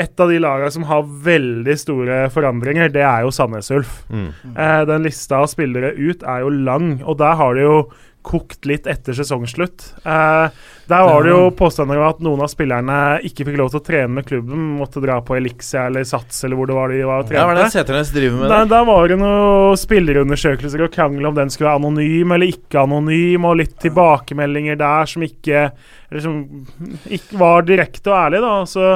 et 0.01 0.23
av 0.23 0.31
de 0.31 0.39
lagene 0.41 0.71
som 0.73 0.85
har 0.89 1.09
veldig 1.25 1.75
store 1.77 2.21
forandringer, 2.33 2.89
det 2.93 3.03
er 3.05 3.25
jo 3.25 3.33
Sandnes 3.35 3.69
Ulf. 3.73 3.99
Mm. 4.09 4.29
Eh, 4.51 4.79
den 4.89 5.05
lista 5.05 5.43
av 5.43 5.51
spillere 5.51 5.93
ut 5.99 6.25
er 6.25 6.45
jo 6.45 6.53
lang, 6.69 6.95
og 7.05 7.19
der 7.21 7.37
har 7.37 7.57
det 7.57 7.67
jo 7.67 7.75
kokt 8.25 8.67
litt 8.69 8.87
etter 8.89 9.15
sesongslutt. 9.17 9.85
Eh, 10.05 10.59
der 10.91 11.05
var 11.07 11.23
det 11.23 11.31
jo 11.31 11.51
påstander 11.55 11.99
om 11.99 12.07
at 12.09 12.19
noen 12.23 12.43
av 12.43 12.49
spillerne 12.51 12.97
ikke 13.27 13.45
fikk 13.47 13.57
lov 13.59 13.71
til 13.71 13.79
å 13.79 13.85
trene 13.85 14.11
med 14.17 14.27
klubben, 14.27 14.65
måtte 14.79 15.03
dra 15.03 15.19
på 15.25 15.37
Elixia 15.37 15.85
eller 15.89 16.05
Sats 16.07 16.43
eller 16.45 16.59
hvor 16.59 16.69
det 16.69 16.75
var 16.77 16.91
de 16.91 16.99
var 17.07 17.23
og 17.23 17.31
Ja, 17.33 17.45
hva 17.47 17.55
er 17.55 17.61
det. 17.61 17.69
Seternes 17.73 18.11
driver 18.13 18.43
med? 18.43 18.73
Der, 18.73 18.85
var 18.89 19.07
det 19.07 19.17
noen 19.21 19.79
spillerundersøkelser 19.79 20.85
og 20.85 20.93
krangel 20.93 21.29
om 21.31 21.37
den 21.37 21.53
skulle 21.53 21.71
være 21.71 21.81
anonym 21.81 22.35
eller 22.35 22.53
ikke 22.53 22.83
anonym, 22.83 23.47
og 23.47 23.57
litt 23.61 23.77
tilbakemeldinger 23.83 24.79
der 24.81 25.09
som 25.09 25.25
ikke 25.25 25.71
Eller 26.11 26.23
som 26.25 26.37
ikke 27.07 27.39
var 27.39 27.63
direkte 27.63 28.11
og 28.11 28.17
ærlige, 28.17 28.43
da. 28.43 28.55
Så 28.67 28.87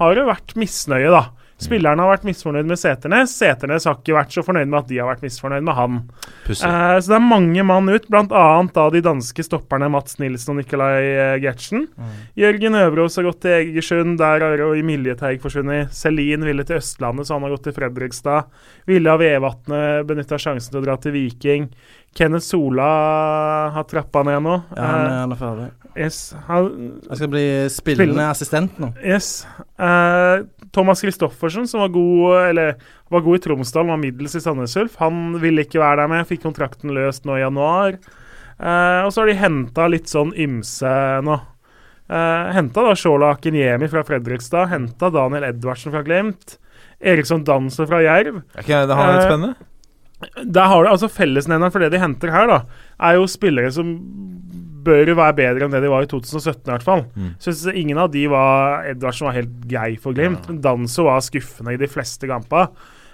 har 0.00 0.16
det 0.16 0.24
vært 0.24 0.54
misnøye, 0.56 1.10
da. 1.12 1.26
Spillerne 1.62 2.02
har 2.04 2.10
vært 2.16 2.24
misfornøyd 2.26 2.66
med 2.68 2.78
Seternes. 2.80 3.32
Seternes 3.38 3.86
har 3.88 3.96
ikke 4.00 4.16
vært 4.16 4.34
så 4.34 4.42
fornøyd 4.46 4.68
med 4.72 4.78
at 4.80 4.88
de 4.90 4.98
har 4.98 5.08
vært 5.12 5.22
misfornøyd 5.22 5.62
med 5.66 5.74
han. 5.78 5.98
Eh, 6.48 6.54
så 6.58 7.00
det 7.12 7.16
er 7.18 7.24
mange 7.24 7.64
mann 7.68 7.88
ut, 7.92 8.08
bl.a. 8.10 8.44
da 8.74 8.84
de 8.90 9.02
danske 9.06 9.44
stopperne 9.46 9.88
Mats 9.94 10.18
Nilsen 10.20 10.54
og 10.56 10.60
Nikolai 10.62 10.98
eh, 11.12 11.36
Gertsen. 11.44 11.86
Jørgen 12.38 12.78
Øvrås 12.82 13.16
har 13.20 13.28
gått 13.30 13.40
til 13.46 13.56
Egersund, 13.60 14.18
der 14.20 14.44
har 14.46 14.58
jo 14.60 14.72
Emilie 14.78 15.14
Teig 15.20 15.40
forsvunnet. 15.44 15.92
Selin 15.96 16.44
ville 16.48 16.64
til 16.68 16.80
Østlandet, 16.82 17.26
så 17.28 17.38
han 17.38 17.46
har 17.46 17.54
gått 17.56 17.68
til 17.70 17.76
Fredrikstad. 17.78 18.50
Ville 18.90 19.12
av 19.14 19.22
Vevatnet 19.22 20.06
benytta 20.08 20.38
sjansen 20.42 20.72
til 20.74 20.82
å 20.82 20.86
dra 20.86 20.98
til 21.00 21.14
Viking. 21.14 21.70
Kenneth 22.12 22.44
Sola 22.44 23.70
har 23.72 23.86
trappa 23.88 24.20
ned 24.26 24.42
nå. 24.44 24.56
Ja, 24.76 24.82
han, 24.84 25.06
er- 25.06 25.14
han 25.22 25.32
er 25.32 25.38
ferdig. 25.40 25.68
Eh, 25.94 26.02
yes, 26.06 26.18
han, 26.48 26.66
Han 27.08 27.18
skal 27.20 27.30
bli 27.32 27.44
spillende 27.72 27.72
Spillende. 27.72 28.26
assistent 28.32 28.78
nå. 28.80 28.90
yes. 29.04 29.30
Eh, 29.78 30.44
Thomas 30.72 31.02
Christoffersen, 31.04 31.66
som 31.68 31.82
var 31.84 31.92
god 31.92 32.48
Eller 32.48 32.74
var 33.12 33.20
god 33.24 33.36
i 33.38 33.42
Tromsdal, 33.44 33.86
var 33.90 34.00
middels 34.00 34.34
i 34.38 34.40
Sandnes 34.40 34.76
Ulf. 34.80 34.96
Han 35.02 35.38
ville 35.42 35.66
ikke 35.66 35.80
være 35.82 36.00
der 36.02 36.12
med, 36.12 36.26
fikk 36.28 36.42
kontrakten 36.46 36.94
løst 36.96 37.26
nå 37.28 37.36
i 37.36 37.42
januar. 37.44 37.98
Eh, 38.62 39.00
og 39.04 39.10
så 39.12 39.22
har 39.22 39.32
de 39.32 39.40
henta 39.40 39.88
litt 39.92 40.08
sånn 40.12 40.32
ymse 40.38 40.92
nå. 41.26 41.36
Eh, 42.12 42.52
henta 42.56 42.84
da 42.86 42.94
Shola 42.98 43.34
Akinyemi 43.36 43.88
fra 43.92 44.04
Fredrikstad. 44.06 44.70
Henta 44.72 45.10
Daniel 45.12 45.48
Edvardsen 45.50 45.92
fra 45.94 46.02
Glimt. 46.06 46.56
Eriksson 47.02 47.44
Danser 47.44 47.88
fra 47.90 48.00
Jerv. 48.04 48.42
Er 48.54 48.62
ikke 48.64 48.82
det 48.86 48.96
han 48.96 49.12
litt 49.12 49.22
Eh, 49.24 49.28
spennende? 49.28 49.68
Der 50.46 50.68
har 50.70 50.84
du 50.84 50.88
altså 50.92 51.08
Fellesnevneren 51.10 51.72
for 51.74 51.82
det 51.82 51.90
de 51.90 51.98
henter 51.98 52.30
her, 52.30 52.46
da, 52.46 52.60
er 53.02 53.16
jo 53.18 53.24
spillere 53.26 53.72
som 53.74 53.88
bør 54.84 55.12
jo 55.12 55.18
være 55.18 55.36
bedre 55.38 55.66
enn 55.66 55.74
det 55.74 55.82
de 55.84 55.92
var 55.92 56.06
i 56.06 56.10
2017, 56.10 56.62
i 56.66 56.72
hvert 56.72 56.86
fall. 56.86 57.04
Mm. 57.14 57.30
Syns 57.42 57.62
ingen 57.72 58.00
av 58.02 58.10
de 58.14 58.24
var 58.32 58.88
Edvardsen 58.90 59.28
var 59.28 59.38
helt 59.38 59.54
grei 59.70 59.92
for 60.00 60.16
Glimt. 60.16 60.48
Danso 60.64 61.06
var 61.08 61.22
skuffende 61.24 61.76
i 61.76 61.80
de 61.80 61.90
fleste 61.90 62.30
kamper. 62.30 62.70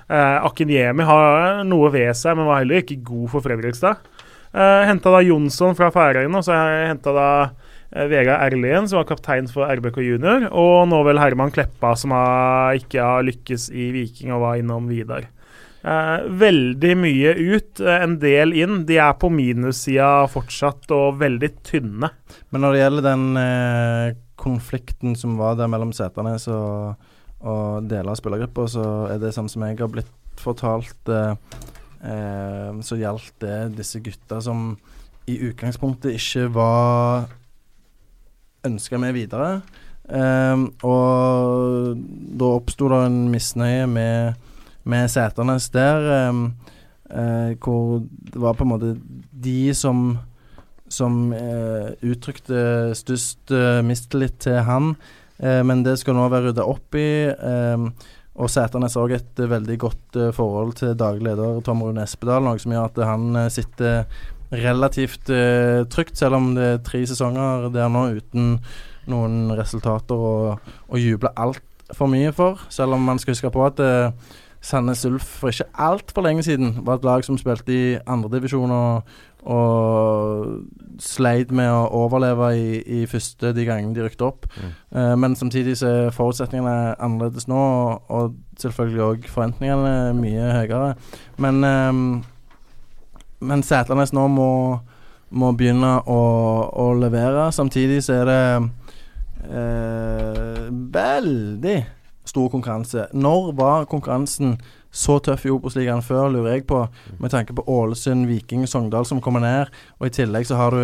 Eh, 0.08 0.36
Akinyemi 0.48 1.04
har 1.04 1.64
noe 1.68 1.90
ved 1.92 2.14
seg, 2.16 2.38
men 2.38 2.48
var 2.48 2.62
heller 2.62 2.80
ikke 2.82 3.00
god 3.04 3.28
for 3.34 3.44
Fredrikstad. 3.44 4.00
Eh, 4.48 4.84
henta 4.88 5.12
da 5.12 5.24
Jonsson 5.24 5.76
fra 5.76 5.90
Færøyene, 5.92 6.40
og 6.40 6.46
så 6.46 6.56
henta 6.88 7.12
da 7.12 7.30
eh, 7.44 8.06
Vegard 8.08 8.46
Erlien, 8.46 8.88
som 8.88 9.02
var 9.02 9.08
kaptein 9.10 9.50
for 9.52 9.68
RBK 9.68 10.00
junior, 10.06 10.48
og 10.48 10.88
nå 10.88 11.02
vel 11.04 11.20
Herman 11.20 11.52
Kleppa, 11.52 11.92
som 12.00 12.16
har, 12.16 12.78
ikke 12.80 13.04
har 13.04 13.26
lykkes 13.28 13.68
i 13.76 13.90
Viking 13.96 14.32
og 14.32 14.46
var 14.46 14.62
innom 14.62 14.88
Vidar. 14.88 15.28
Eh, 15.78 16.24
veldig 16.40 16.94
mye 16.98 17.34
ut, 17.38 17.80
eh, 17.80 18.02
en 18.02 18.18
del 18.18 18.52
inn. 18.58 18.84
De 18.86 18.98
er 18.98 19.12
på 19.14 19.30
minussida 19.30 20.26
fortsatt, 20.30 20.90
og 20.90 21.20
veldig 21.20 21.52
tynne. 21.62 22.10
Men 22.50 22.64
når 22.64 22.72
det 22.74 22.82
gjelder 22.82 23.06
den 23.06 23.26
eh, 23.36 24.16
konflikten 24.38 25.16
som 25.18 25.36
var 25.38 25.58
der 25.58 25.70
mellom 25.70 25.92
setene 25.94 26.36
og, 26.50 27.08
og 27.40 27.88
deler 27.90 28.12
av 28.12 28.18
spillergruppa, 28.18 28.68
så 28.70 28.84
er 29.12 29.22
det 29.22 29.34
sånn 29.36 29.50
som 29.50 29.66
jeg 29.66 29.78
har 29.78 29.90
blitt 29.92 30.14
fortalt, 30.38 31.10
eh, 31.10 31.34
eh, 32.06 32.70
så 32.82 32.98
gjaldt 32.98 33.34
det 33.42 33.58
disse 33.78 34.02
gutta 34.02 34.40
som 34.42 34.72
i 35.28 35.36
utgangspunktet 35.50 36.16
ikke 36.16 36.48
var 36.54 37.28
ønska 38.66 38.98
med 38.98 39.14
videre. 39.14 39.60
Eh, 40.08 40.66
og 40.88 42.04
da 42.40 42.52
oppsto 42.56 42.88
det 42.92 43.00
en 43.06 43.18
misnøye 43.32 43.86
med, 43.90 44.38
med 44.88 45.10
Seternes 45.12 45.68
der, 45.74 46.28
um, 46.30 46.44
uh, 47.12 47.54
hvor 47.62 48.02
det 48.02 48.42
var 48.42 48.56
på 48.56 48.66
en 48.66 48.72
måte 48.74 48.96
de 49.32 49.74
som 49.76 50.18
som 50.88 51.34
uh, 51.36 51.92
uttrykte 52.00 52.94
størst 52.96 53.52
uh, 53.52 53.84
mistillit 53.84 54.38
til 54.40 54.62
han. 54.64 54.94
Men 55.38 55.84
det 55.86 55.92
skal 56.00 56.16
nå 56.18 56.24
være 56.32 56.48
rydda 56.48 56.64
opp 56.66 56.96
i. 56.98 57.30
Eh, 57.30 57.82
og 58.42 58.48
Sæternes 58.50 58.96
har 58.98 59.04
også 59.04 59.20
et 59.20 59.42
veldig 59.52 59.76
godt 59.78 60.16
forhold 60.34 60.72
til 60.80 60.96
daglig 60.98 61.28
leder 61.28 61.60
Tom 61.62 61.84
Rune 61.86 62.02
Espedal, 62.02 62.42
noe 62.42 62.58
som 62.58 62.74
gjør 62.74 62.88
at 62.88 62.98
han 63.06 63.38
sitter 63.46 64.02
relativt 64.50 65.30
trygt, 65.94 66.18
selv 66.18 66.40
om 66.40 66.48
det 66.56 66.66
er 66.72 66.82
tre 66.82 67.04
sesonger 67.06 67.68
der 67.70 67.86
nå 67.86 68.02
uten 68.18 68.56
noen 69.10 69.52
resultater 69.56 70.18
å, 70.18 70.58
å 70.88 71.00
juble 71.00 71.32
altfor 71.36 72.10
mye 72.10 72.32
for. 72.36 72.60
Selv 72.72 72.96
om 72.96 73.08
man 73.08 73.20
skal 73.20 73.34
huske 73.34 73.52
på 73.52 73.64
at 73.66 73.80
eh, 73.82 74.34
Sandnes 74.60 75.04
Ulf 75.06 75.22
for 75.22 75.52
ikke 75.52 75.68
altfor 75.78 76.24
lenge 76.26 76.42
siden 76.42 76.80
var 76.86 76.98
et 76.98 77.04
lag 77.06 77.24
som 77.24 77.38
spilte 77.38 77.72
i 77.72 77.98
andredivisjon 78.10 78.72
og, 78.74 79.02
og 79.46 80.98
sleit 81.02 81.52
med 81.54 81.70
å 81.70 81.86
overleve 82.00 82.48
i, 82.58 82.80
i 82.82 83.04
første 83.06 83.52
de 83.54 83.66
gangene 83.68 83.94
de 83.94 84.02
rykte 84.02 84.26
opp. 84.26 84.48
Eh, 84.58 85.14
men 85.14 85.36
samtidig 85.38 85.76
så 85.78 85.92
er 85.92 86.16
forutsetningene 86.16 86.96
annerledes 86.98 87.46
nå, 87.50 87.58
og, 87.58 88.10
og 88.10 88.34
selvfølgelig 88.58 89.04
òg 89.06 89.28
forventningene 89.30 90.14
mye 90.18 90.50
høyere. 90.56 90.94
Men, 91.38 91.62
um, 91.64 92.02
men 93.40 93.62
Sætlanes 93.62 94.12
nå 94.16 94.26
må, 94.32 94.50
må 95.30 95.52
begynne 95.54 96.00
å, 96.02 96.18
å 96.74 96.88
levere. 96.98 97.52
Samtidig 97.54 98.02
så 98.08 98.18
er 98.18 98.32
det 98.32 98.42
uh, 99.54 100.66
veldig 100.98 101.78
stor 102.28 102.50
konkurranse. 102.52 103.08
Når 103.16 103.52
var 103.58 103.88
konkurransen 103.90 104.58
så 104.94 105.18
tøff 105.20 105.44
i 105.44 105.50
Obos-ligaen 105.52 106.00
før, 106.02 106.30
lurer 106.32 106.54
jeg 106.54 106.64
på, 106.68 106.80
med 107.20 107.32
tanke 107.32 107.52
på 107.56 107.64
Ålesund, 107.68 108.24
Viking, 108.28 108.64
Sogndal 108.68 109.04
som 109.06 109.20
kommer 109.24 109.44
ned. 109.44 109.72
Og 110.00 110.08
i 110.08 110.14
tillegg 110.16 110.48
så 110.48 110.56
har 110.56 110.72
du 110.72 110.80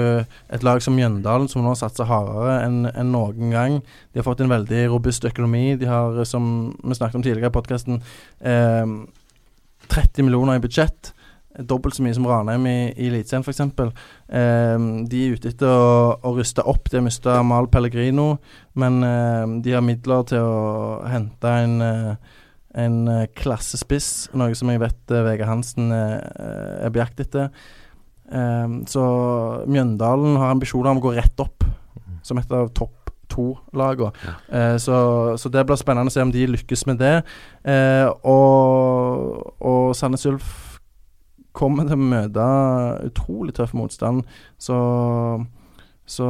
et 0.52 0.66
lag 0.66 0.82
som 0.84 0.96
Mjøndalen, 0.96 1.48
som 1.48 1.64
nå 1.64 1.72
satser 1.78 2.08
hardere 2.10 2.58
enn 2.66 2.84
en 2.92 3.12
noen 3.14 3.54
gang. 3.54 3.80
De 4.12 4.20
har 4.20 4.28
fått 4.28 4.44
en 4.44 4.52
veldig 4.52 4.84
robust 4.92 5.24
økonomi. 5.24 5.78
De 5.80 5.88
har, 5.88 6.20
som 6.28 6.44
vi 6.84 6.98
snakket 6.98 7.20
om 7.20 7.24
tidligere 7.24 7.52
i 7.52 7.56
podkasten, 7.56 8.02
eh, 8.44 8.84
30 9.88 10.28
millioner 10.28 10.60
i 10.60 10.64
budsjett. 10.64 11.13
Dobbelt 11.62 11.94
så 11.94 12.02
mye 12.02 12.14
som 12.16 12.26
Ranheim 12.26 12.64
i, 12.66 12.78
i 12.98 13.08
Eliteserien, 13.10 13.44
f.eks. 13.46 13.60
Eh, 14.26 14.86
de 15.10 15.20
er 15.22 15.36
ute 15.36 15.52
etter 15.52 15.70
å, 15.70 16.16
å 16.18 16.32
ruste 16.34 16.64
opp. 16.66 16.88
De 16.90 16.98
har 16.98 17.06
mista 17.06 17.36
Mal 17.46 17.68
Pellegrino, 17.70 18.40
men 18.80 18.98
eh, 19.06 19.44
de 19.62 19.76
har 19.76 19.84
midler 19.86 20.26
til 20.32 20.42
å 20.42 21.04
hente 21.06 21.52
en, 21.66 21.76
eh, 21.84 22.34
en 22.84 22.98
eh, 23.12 23.28
klassespiss, 23.38 24.10
noe 24.34 24.56
som 24.58 24.72
jeg 24.72 24.82
vet 24.82 25.14
eh, 25.14 25.24
Vegard 25.28 25.52
Hansen 25.52 25.94
eh, 25.94 26.18
er 26.82 26.90
på 26.90 27.02
jakt 27.04 27.22
etter. 27.22 27.54
Eh, 28.34 28.76
så 28.90 29.06
Mjøndalen 29.70 30.40
har 30.42 30.56
ambisjoner 30.56 30.90
om 30.90 31.02
å 31.02 31.06
gå 31.06 31.16
rett 31.20 31.46
opp, 31.46 31.62
som 32.24 32.40
et 32.40 32.52
av 32.56 32.72
topp 32.74 33.04
to-lagene. 33.30 34.10
Eh, 34.50 34.76
så, 34.82 34.96
så 35.38 35.50
det 35.52 35.64
blir 35.66 35.78
spennende 35.80 36.10
å 36.10 36.14
se 36.14 36.22
om 36.24 36.34
de 36.34 36.46
lykkes 36.50 36.86
med 36.90 37.00
det. 37.02 37.16
Eh, 37.62 38.06
og, 38.26 39.54
og 39.62 39.94
Sandnes 39.98 40.26
Ulf 40.30 40.73
kommer 41.54 41.86
til 41.88 41.96
å 41.96 42.08
møte 42.10 42.44
utrolig 43.06 43.54
tøff 43.56 43.74
motstand, 43.78 44.24
så 44.58 44.78
Så 46.04 46.26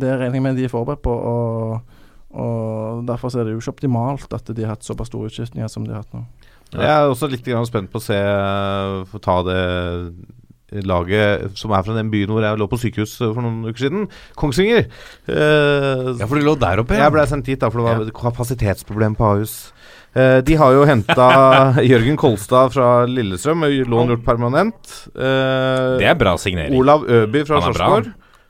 det 0.00 0.10
regner 0.20 0.36
jeg 0.36 0.44
med 0.44 0.58
de 0.58 0.66
er 0.66 0.72
forberedt 0.72 1.00
på. 1.00 1.14
Og, 1.14 1.94
og 2.36 3.06
derfor 3.08 3.32
er 3.32 3.46
det 3.48 3.54
jo 3.54 3.62
ikke 3.62 3.72
optimalt 3.72 4.34
at 4.36 4.50
de 4.52 4.66
har 4.66 4.74
hatt 4.76 4.84
såpass 4.84 5.08
store 5.08 5.30
utskiftninger 5.30 5.70
som 5.72 5.86
de 5.86 5.94
har 5.94 6.02
hatt 6.02 6.12
nå. 6.12 6.26
Jeg 6.74 6.90
er 6.92 7.08
også 7.08 7.30
litt 7.32 7.46
grann 7.46 7.64
spent 7.64 7.88
på 7.88 7.96
å 7.96 8.04
se 8.04 8.18
Få 9.08 9.20
ta 9.24 9.38
det 9.46 9.62
laget 10.84 11.56
som 11.56 11.72
er 11.72 11.80
fra 11.86 11.94
den 11.96 12.10
byen 12.12 12.28
hvor 12.28 12.44
jeg 12.44 12.58
lå 12.60 12.66
på 12.68 12.76
sykehus 12.82 13.14
for 13.22 13.40
noen 13.40 13.62
uker 13.70 13.86
siden. 13.86 14.02
Kongsvinger. 14.36 14.84
Eh, 15.24 16.10
Ja, 16.20 16.26
for 16.28 16.36
du 16.36 16.44
lå 16.44 16.52
der 16.60 16.82
oppe, 16.82 16.98
ja. 16.98 17.06
Jeg 17.06 17.14
ble 17.14 17.24
sendt 17.30 17.48
hit 17.48 17.62
da, 17.64 17.70
for 17.72 17.80
det 17.80 17.88
var 17.88 18.12
kapasitetsproblem 18.18 19.16
på 19.16 19.24
Ahus. 19.30 19.54
Eh, 20.18 20.38
de 20.42 20.56
har 20.58 20.74
jo 20.74 20.86
henta 20.88 21.26
Jørgen 21.90 22.16
Kolstad 22.18 22.72
fra 22.74 22.88
Lillestrøm, 23.06 23.66
lån 23.86 24.14
gjort 24.14 24.24
permanent. 24.26 24.94
Eh, 25.14 25.98
Det 26.00 26.08
er 26.10 26.16
bra 26.18 26.34
signering. 26.40 26.74
Olav 26.78 27.04
Øby 27.06 27.44
fra. 27.46 27.60
Sarpsborg, 27.68 28.08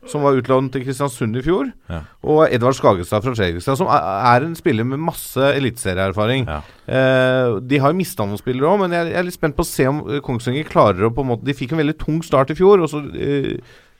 som 0.09 0.23
var 0.25 0.39
utlånt 0.39 0.73
til 0.73 0.87
Kristiansund 0.87 1.37
i 1.37 1.43
fjor. 1.45 1.69
Ja. 1.91 1.99
Og 2.25 2.47
Edvard 2.55 2.79
Skagestad 2.79 3.27
fra 3.27 3.35
Fredrikstad, 3.37 3.77
som 3.77 3.91
er 3.93 4.47
en 4.47 4.55
spiller 4.57 4.87
med 4.89 5.03
masse 5.03 5.51
eliteserieerfaring. 5.59 6.47
Ja. 6.49 6.63
Eh, 6.89 7.59
de 7.69 7.83
har 7.83 7.93
jo 7.93 7.99
mista 7.99 8.25
noen 8.25 8.41
spillere 8.41 8.71
òg, 8.71 8.81
men 8.87 8.97
jeg, 8.97 9.13
er 9.13 9.27
litt 9.27 9.37
spent 9.37 9.59
på 9.59 9.67
å 9.67 9.69
se 9.69 9.91
om 9.91 10.01
Kongsvinger 10.25 10.71
klarer 10.71 11.11
å 11.11 11.13
på 11.13 11.27
en 11.27 11.33
måte 11.35 11.45
De 11.45 11.57
fikk 11.59 11.75
en 11.77 11.83
veldig 11.83 11.99
tung 12.01 12.23
start 12.25 12.55
i 12.55 12.59
fjor, 12.59 12.81
og 12.87 12.89
så 12.95 13.03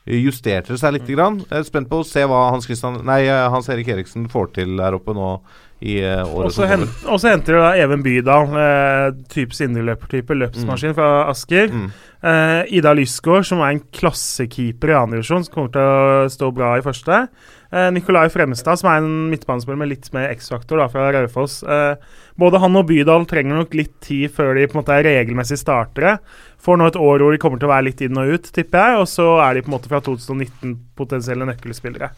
justerte 0.09 0.73
det 0.73 0.81
seg 0.81 0.95
litt. 0.97 1.09
Grann. 1.09 1.43
Jeg 1.51 1.59
er 1.61 1.67
spent 1.69 1.89
på 1.91 2.01
å 2.01 2.07
se 2.07 2.23
hva 2.25 2.47
Hans, 2.55 2.65
Christian, 2.69 3.03
nei, 3.05 3.27
Hans 3.29 3.69
Erik 3.69 3.91
Eriksen 3.93 4.29
får 4.33 4.55
til 4.57 4.79
der 4.81 4.97
oppe 4.97 5.13
nå 5.17 5.35
i 5.81 5.99
eh, 6.03 6.23
året 6.27 6.49
Og 6.49 6.55
så 6.55 6.65
som 6.65 6.73
kommer. 6.73 6.95
og 7.13 7.21
så 7.23 7.31
henter 7.31 7.55
de 7.55 7.61
da 7.63 7.71
Even 7.79 8.03
Bydal, 8.03 8.49
eh, 8.63 9.11
typisk 9.31 9.63
indreløpertype, 9.67 10.35
løpsmaskin 10.35 10.97
fra 10.97 11.11
Asker. 11.31 11.71
Mm. 11.71 11.91
Eh, 12.19 12.73
Ida 12.81 12.95
Lysgaard, 12.99 13.47
som 13.47 13.63
er 13.63 13.77
en 13.77 13.85
klassekeeper 13.95 14.91
i 14.91 14.97
annen 14.99 15.19
divisjon, 15.19 15.47
som 15.47 15.55
kommer 15.55 15.75
til 15.77 15.87
å 15.87 16.33
stå 16.35 16.51
bra 16.57 16.73
i 16.79 16.83
første. 16.83 17.29
Eh, 17.71 17.91
Nikolai 17.95 18.27
Fremstad, 18.33 18.81
som 18.81 18.91
er 18.91 19.03
en 19.03 19.29
midtbanespiller 19.31 19.79
med 19.79 19.93
litt 19.93 20.09
mer 20.17 20.33
X-faktor 20.33 20.83
fra 20.91 21.11
Raufoss. 21.15 21.61
Eh, 21.63 21.95
både 22.39 22.61
han 22.63 22.79
og 22.79 22.87
Bydal 22.87 23.27
trenger 23.29 23.59
nok 23.59 23.75
litt 23.77 23.97
tid 24.05 24.31
før 24.35 24.55
de 24.55 24.69
på 24.69 24.77
en 24.77 24.81
måte 24.83 24.95
er 24.95 25.07
regelmessig 25.07 25.59
startere. 25.59 26.19
Får 26.63 26.79
nå 26.79 26.89
et 26.91 26.99
år 26.99 27.25
hvor 27.25 27.35
de 27.35 27.41
kommer 27.43 27.61
til 27.61 27.69
å 27.69 27.73
være 27.73 27.89
litt 27.89 28.03
inn 28.05 28.19
og 28.19 28.33
ut, 28.35 28.49
tipper 28.55 28.79
jeg. 28.79 29.03
Og 29.03 29.11
så 29.11 29.27
er 29.43 29.57
de 29.57 29.65
på 29.65 29.73
en 29.73 29.77
måte 29.77 29.91
fra 29.91 30.01
2019 30.07 30.77
potensielle 30.99 31.47
nøkkelspillere. 31.49 32.11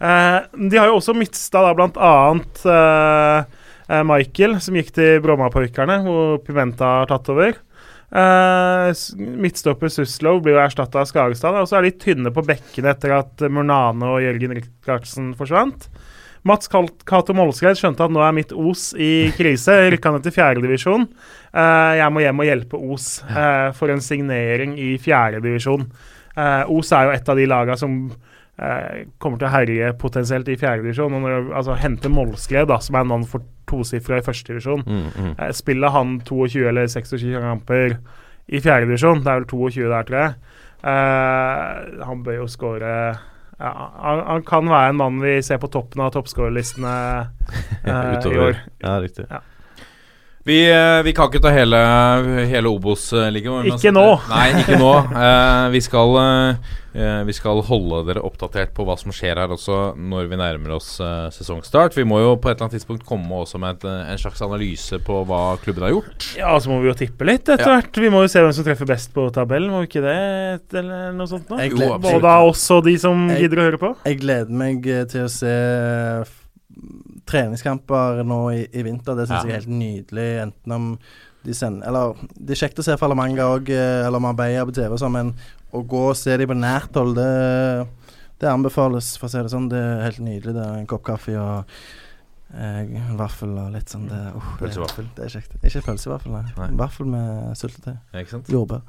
Eh, 0.00 0.38
de 0.72 0.80
har 0.80 0.90
jo 0.90 0.98
også 0.98 1.16
mista 1.16 1.64
da 1.64 1.74
blant 1.76 2.00
annet 2.00 2.64
eh, 2.64 3.62
eh, 3.88 4.04
Michael, 4.08 4.58
som 4.64 4.76
gikk 4.78 4.92
til 4.96 5.22
Bromma-parkerne, 5.24 6.02
hvor 6.06 6.38
Pimenta 6.44 6.98
har 7.02 7.10
tatt 7.12 7.32
over. 7.34 7.56
Uh, 8.08 8.88
midtstopper 9.20 9.90
Suslow 9.92 10.38
blir 10.40 10.54
jo 10.54 10.62
erstatta 10.62 11.02
av 11.02 11.08
Skagestad. 11.10 11.58
Og 11.60 11.68
så 11.68 11.76
er 11.76 11.84
de 11.84 11.96
tynne 12.00 12.32
på 12.32 12.44
bekkene 12.46 12.94
etter 12.94 13.12
at 13.18 13.44
Murnane 13.52 14.14
og 14.14 14.22
Jørgen 14.24 14.54
Rikardsen 14.56 15.34
forsvant. 15.36 15.90
Mats 16.46 16.70
Cato 16.70 17.34
Molskred 17.36 17.78
skjønte 17.78 18.06
at 18.06 18.14
nå 18.14 18.22
er 18.22 18.36
mitt 18.36 18.54
Os 18.54 18.92
i 18.94 19.30
krise. 19.36 19.74
Rykka 19.94 20.12
ned 20.14 20.26
til 20.26 20.34
fjerdedivisjon. 20.36 21.08
Uh, 21.50 21.94
jeg 21.98 22.14
må 22.14 22.22
hjem 22.22 22.44
og 22.44 22.48
hjelpe 22.48 22.80
Os 22.94 23.10
uh, 23.26 23.74
for 23.76 23.92
en 23.92 24.02
signering 24.04 24.76
i 24.78 24.94
fjerdedivisjon. 25.02 25.88
Uh, 26.38 26.70
Os 26.78 26.92
er 26.94 27.08
jo 27.08 27.14
et 27.16 27.30
av 27.32 27.40
de 27.40 27.48
laga 27.50 27.76
som 27.80 27.96
uh, 28.08 28.94
kommer 29.18 29.40
til 29.40 29.48
å 29.48 29.54
herje 29.54 29.92
potensielt 30.00 30.50
i 30.52 30.58
fjerdedivisjon. 30.60 31.18
Altså 31.48 31.78
hente 31.80 32.12
Molskred, 32.12 32.68
da, 32.70 32.78
som 32.84 32.98
er 32.98 33.06
en 33.06 33.12
mann 33.16 33.28
for 33.28 33.44
tosifra 33.68 34.20
i 34.20 34.24
førstedivisjon. 34.24 34.86
Mm, 34.86 35.08
mm. 35.10 35.34
Uh, 35.40 35.50
Spiller 35.56 35.94
han 35.94 36.18
22 36.28 36.64
eller 36.70 36.88
26 36.88 37.34
kamper 37.42 37.98
i 38.48 38.62
fjerdedivisjon, 38.64 39.20
det 39.24 39.32
er 39.32 39.42
vel 39.42 39.50
22 39.50 39.88
der, 39.90 40.06
tror 40.08 40.22
jeg. 40.22 40.36
Uh, 40.78 42.04
han 42.06 42.22
bør 42.24 42.44
jo 42.44 42.46
skåre 42.48 42.92
ja, 43.58 43.92
han, 43.98 44.20
han 44.26 44.44
kan 44.46 44.68
være 44.70 44.92
en 44.92 44.98
mann 45.00 45.20
vi 45.22 45.38
ser 45.42 45.58
på 45.62 45.70
toppen 45.74 46.04
av 46.04 46.12
toppskårerlistene 46.14 46.94
eh, 47.84 48.28
i 48.30 48.38
år. 48.38 48.60
Ja, 48.84 48.98
riktig. 49.02 49.26
Vi, 50.48 50.62
eh, 50.72 51.02
vi 51.04 51.12
kan 51.12 51.28
ikke 51.28 51.42
ta 51.44 51.50
hele, 51.52 51.78
hele 52.48 52.70
Obos-ligaen. 52.72 53.66
Ikke 53.68 53.92
nå. 53.92 54.06
Nei, 54.30 54.48
ikke 54.62 54.80
nå. 54.80 54.92
Eh, 55.18 55.64
vi, 55.74 55.80
skal, 55.82 56.14
eh, 56.94 57.22
vi 57.26 57.34
skal 57.36 57.58
holde 57.66 57.98
dere 58.08 58.22
oppdatert 58.24 58.70
på 58.76 58.84
hva 58.86 58.94
som 58.96 59.12
skjer 59.12 59.36
her 59.42 59.50
også 59.52 59.76
når 59.98 60.28
vi 60.30 60.38
nærmer 60.40 60.76
oss 60.76 60.92
uh, 61.02 61.26
sesongstart. 61.34 61.96
Vi 61.98 62.04
må 62.08 62.20
jo 62.22 62.30
på 62.40 62.48
et 62.48 62.54
eller 62.56 62.68
annet 62.68 62.78
tidspunkt 62.78 63.04
komme 63.08 63.42
også 63.42 63.60
med 63.60 63.76
et, 63.76 63.86
eh, 63.90 64.12
en 64.14 64.20
slags 64.22 64.40
analyse 64.46 65.00
på 65.04 65.20
hva 65.28 65.42
klubben 65.60 65.84
har 65.84 65.92
gjort. 65.96 66.28
Ja, 66.38 66.54
så 66.62 66.72
må 66.72 66.78
vi 66.84 66.88
jo 66.92 66.96
tippe 67.02 67.28
litt 67.28 67.44
etter 67.48 67.66
Ja. 67.66 67.76
hvert. 67.76 68.00
Vi 68.06 68.12
må 68.14 68.22
jo 68.24 68.30
se 68.32 68.44
hvem 68.44 68.54
som 68.56 68.66
treffer 68.68 68.88
best 68.88 69.12
på 69.16 69.26
tabellen, 69.34 69.72
må 69.74 69.82
vi 69.84 69.90
ikke 69.90 70.04
det? 70.06 70.78
Eller 70.80 71.12
noe 71.18 71.28
sånt 71.28 71.50
noe? 71.52 71.68
Både 72.00 72.24
av 72.38 72.48
oss 72.54 72.64
og 72.74 72.84
de 72.88 72.96
som 73.00 73.26
Jeg- 73.28 73.44
gidder 73.48 73.60
å 73.60 73.68
høre 73.68 73.82
på. 73.84 73.94
Jeg 74.06 74.20
gleder 74.22 74.50
meg 74.64 74.86
eh, 74.86 75.04
til 75.04 75.26
å 75.26 75.32
se 75.32 75.54
treningskamper 77.28 78.22
nå 78.26 78.40
i, 78.56 78.62
i 78.72 78.82
vinter. 78.86 79.14
Det 79.18 79.28
syns 79.28 79.44
Ja. 79.44 79.46
jeg 79.46 79.54
er 79.54 79.60
helt 79.60 79.74
nydelig. 79.78 80.28
Enten 80.46 80.72
om 80.78 80.90
de 81.46 81.54
sender 81.54 81.86
Eller 81.86 82.16
det 82.34 82.56
er 82.56 82.60
kjekt 82.66 82.80
å 82.82 82.84
se 82.84 82.96
Falamanga 82.98 83.46
òg, 83.54 83.68
eller 83.70 84.20
Marbella 84.20 84.64
på 84.66 84.74
TV, 84.74 84.90
og 84.96 84.98
sånn, 85.00 85.12
men 85.14 85.34
å 85.72 85.84
gå 85.86 86.02
og 86.10 86.16
se 86.18 86.34
dem 86.40 86.48
på 86.50 86.56
nært 86.58 86.96
hold, 86.98 87.14
det, 87.16 87.86
det 88.40 88.48
anbefales, 88.50 89.12
for 89.20 89.28
å 89.28 89.32
si 89.32 89.38
det 89.44 89.52
sånn. 89.52 89.68
Det 89.70 89.78
er 89.78 90.02
helt 90.08 90.18
nydelig. 90.24 90.54
Det 90.56 90.64
er 90.66 90.76
en 90.80 90.86
kopp 90.90 91.04
kaffe 91.06 91.36
og 91.38 91.78
eh, 92.58 92.90
vaffel 93.18 93.52
og 93.60 93.70
litt 93.76 93.92
sånn. 93.92 94.06
Det, 94.10 94.18
oh, 94.34 94.50
det, 94.54 94.58
Pølsevaffel. 94.64 95.08
det 95.16 95.24
er 95.28 95.32
kjekt. 95.36 95.56
Ikke 95.62 95.82
pølsevaffel, 95.86 96.32
nei. 96.34 96.42
Nei. 96.58 96.68
Vaffel 96.80 97.06
med 97.12 97.54
syltetøy. 97.60 97.94
Ja, 98.14 98.22
Ikke 98.24 98.34
sant? 98.34 98.48
Jordbær. 98.52 98.82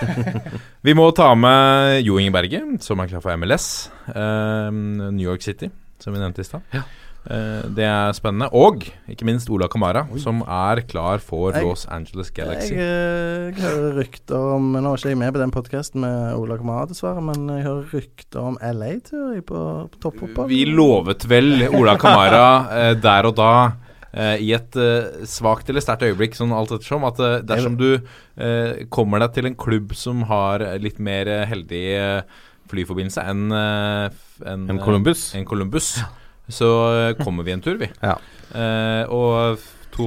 Vi 0.86 0.94
må 0.96 1.08
ta 1.16 1.30
med 1.38 2.00
Jo 2.04 2.18
Ingeberget, 2.20 2.78
som 2.84 3.00
er 3.02 3.10
klar 3.12 3.24
for 3.24 3.34
MLS. 3.40 3.88
eh, 4.14 4.70
New 4.70 5.24
York 5.26 5.42
City, 5.42 5.70
som 6.00 6.14
vi 6.14 6.20
nevnte 6.22 6.44
i 6.44 6.48
stad. 6.48 6.62
Eh, 6.76 6.84
det 7.26 7.84
er 7.84 8.14
spennende. 8.16 8.48
Og 8.56 8.86
ikke 9.10 9.26
minst 9.28 9.50
Ola 9.52 9.68
Kamara, 9.68 10.06
som 10.18 10.40
er 10.42 10.80
klar 10.88 11.20
for 11.20 11.52
Jeg- 11.52 11.62
Los 11.66 11.84
Angeles 11.86 12.30
Galaxy. 12.30 12.72
Jeg, 12.72 12.80
eh, 12.80 13.50
jeg 13.50 13.60
hører 13.60 13.98
rykter 14.00 14.54
om 14.56 14.72
Nå 14.72 14.92
er 14.92 14.96
ikke 14.96 15.10
jeg 15.12 15.18
med 15.18 15.32
på 15.34 15.38
den 15.42 15.50
podkasten 15.52 16.00
med 16.00 16.34
Ola 16.38 16.56
Kamara, 16.56 16.86
dessverre, 16.86 17.20
men 17.22 17.46
jeg 17.58 17.66
hører 17.66 17.92
rykter 17.92 18.40
om 18.40 18.56
LA-tur 18.62 19.40
på, 19.42 19.60
på 19.92 20.00
toppfotball. 20.00 20.48
Vi 20.48 20.64
lovet 20.64 21.28
vel 21.28 21.68
Ola 21.74 21.96
Kamara 22.00 22.46
eh, 22.72 22.94
der 22.94 23.26
og 23.26 23.36
da 23.36 23.52
Uh, 24.10 24.34
i 24.42 24.48
et 24.50 24.74
uh, 24.74 25.22
svakt 25.22 25.68
eller 25.70 25.78
sterkt 25.78 26.02
øyeblikk, 26.02 26.32
sånn 26.34 26.50
alt 26.50 26.72
ettersom, 26.74 27.04
at 27.06 27.20
uh, 27.22 27.36
dersom 27.46 27.76
du 27.78 27.92
uh, 27.94 28.72
kommer 28.90 29.20
deg 29.22 29.36
til 29.36 29.46
en 29.46 29.54
klubb 29.54 29.92
som 29.94 30.24
har 30.26 30.58
litt 30.82 30.98
mer 30.98 31.28
eh, 31.30 31.44
heldig 31.46 31.82
eh, 31.94 32.22
flyforbindelse 32.72 33.22
enn 33.30 33.44
eh, 33.54 34.10
En 34.50 34.64
eh, 34.66 34.80
Columbus. 34.82 35.28
en 35.38 35.44
Columbus, 35.46 35.92
så 36.54 36.70
eh, 36.92 37.12
kommer 37.20 37.46
vi 37.46 37.56
en 37.56 37.64
tur, 37.64 37.76
vi. 37.80 37.90
Ja. 38.10 38.16
Eh, 38.50 39.04
og 39.14 39.60
to 39.94 40.06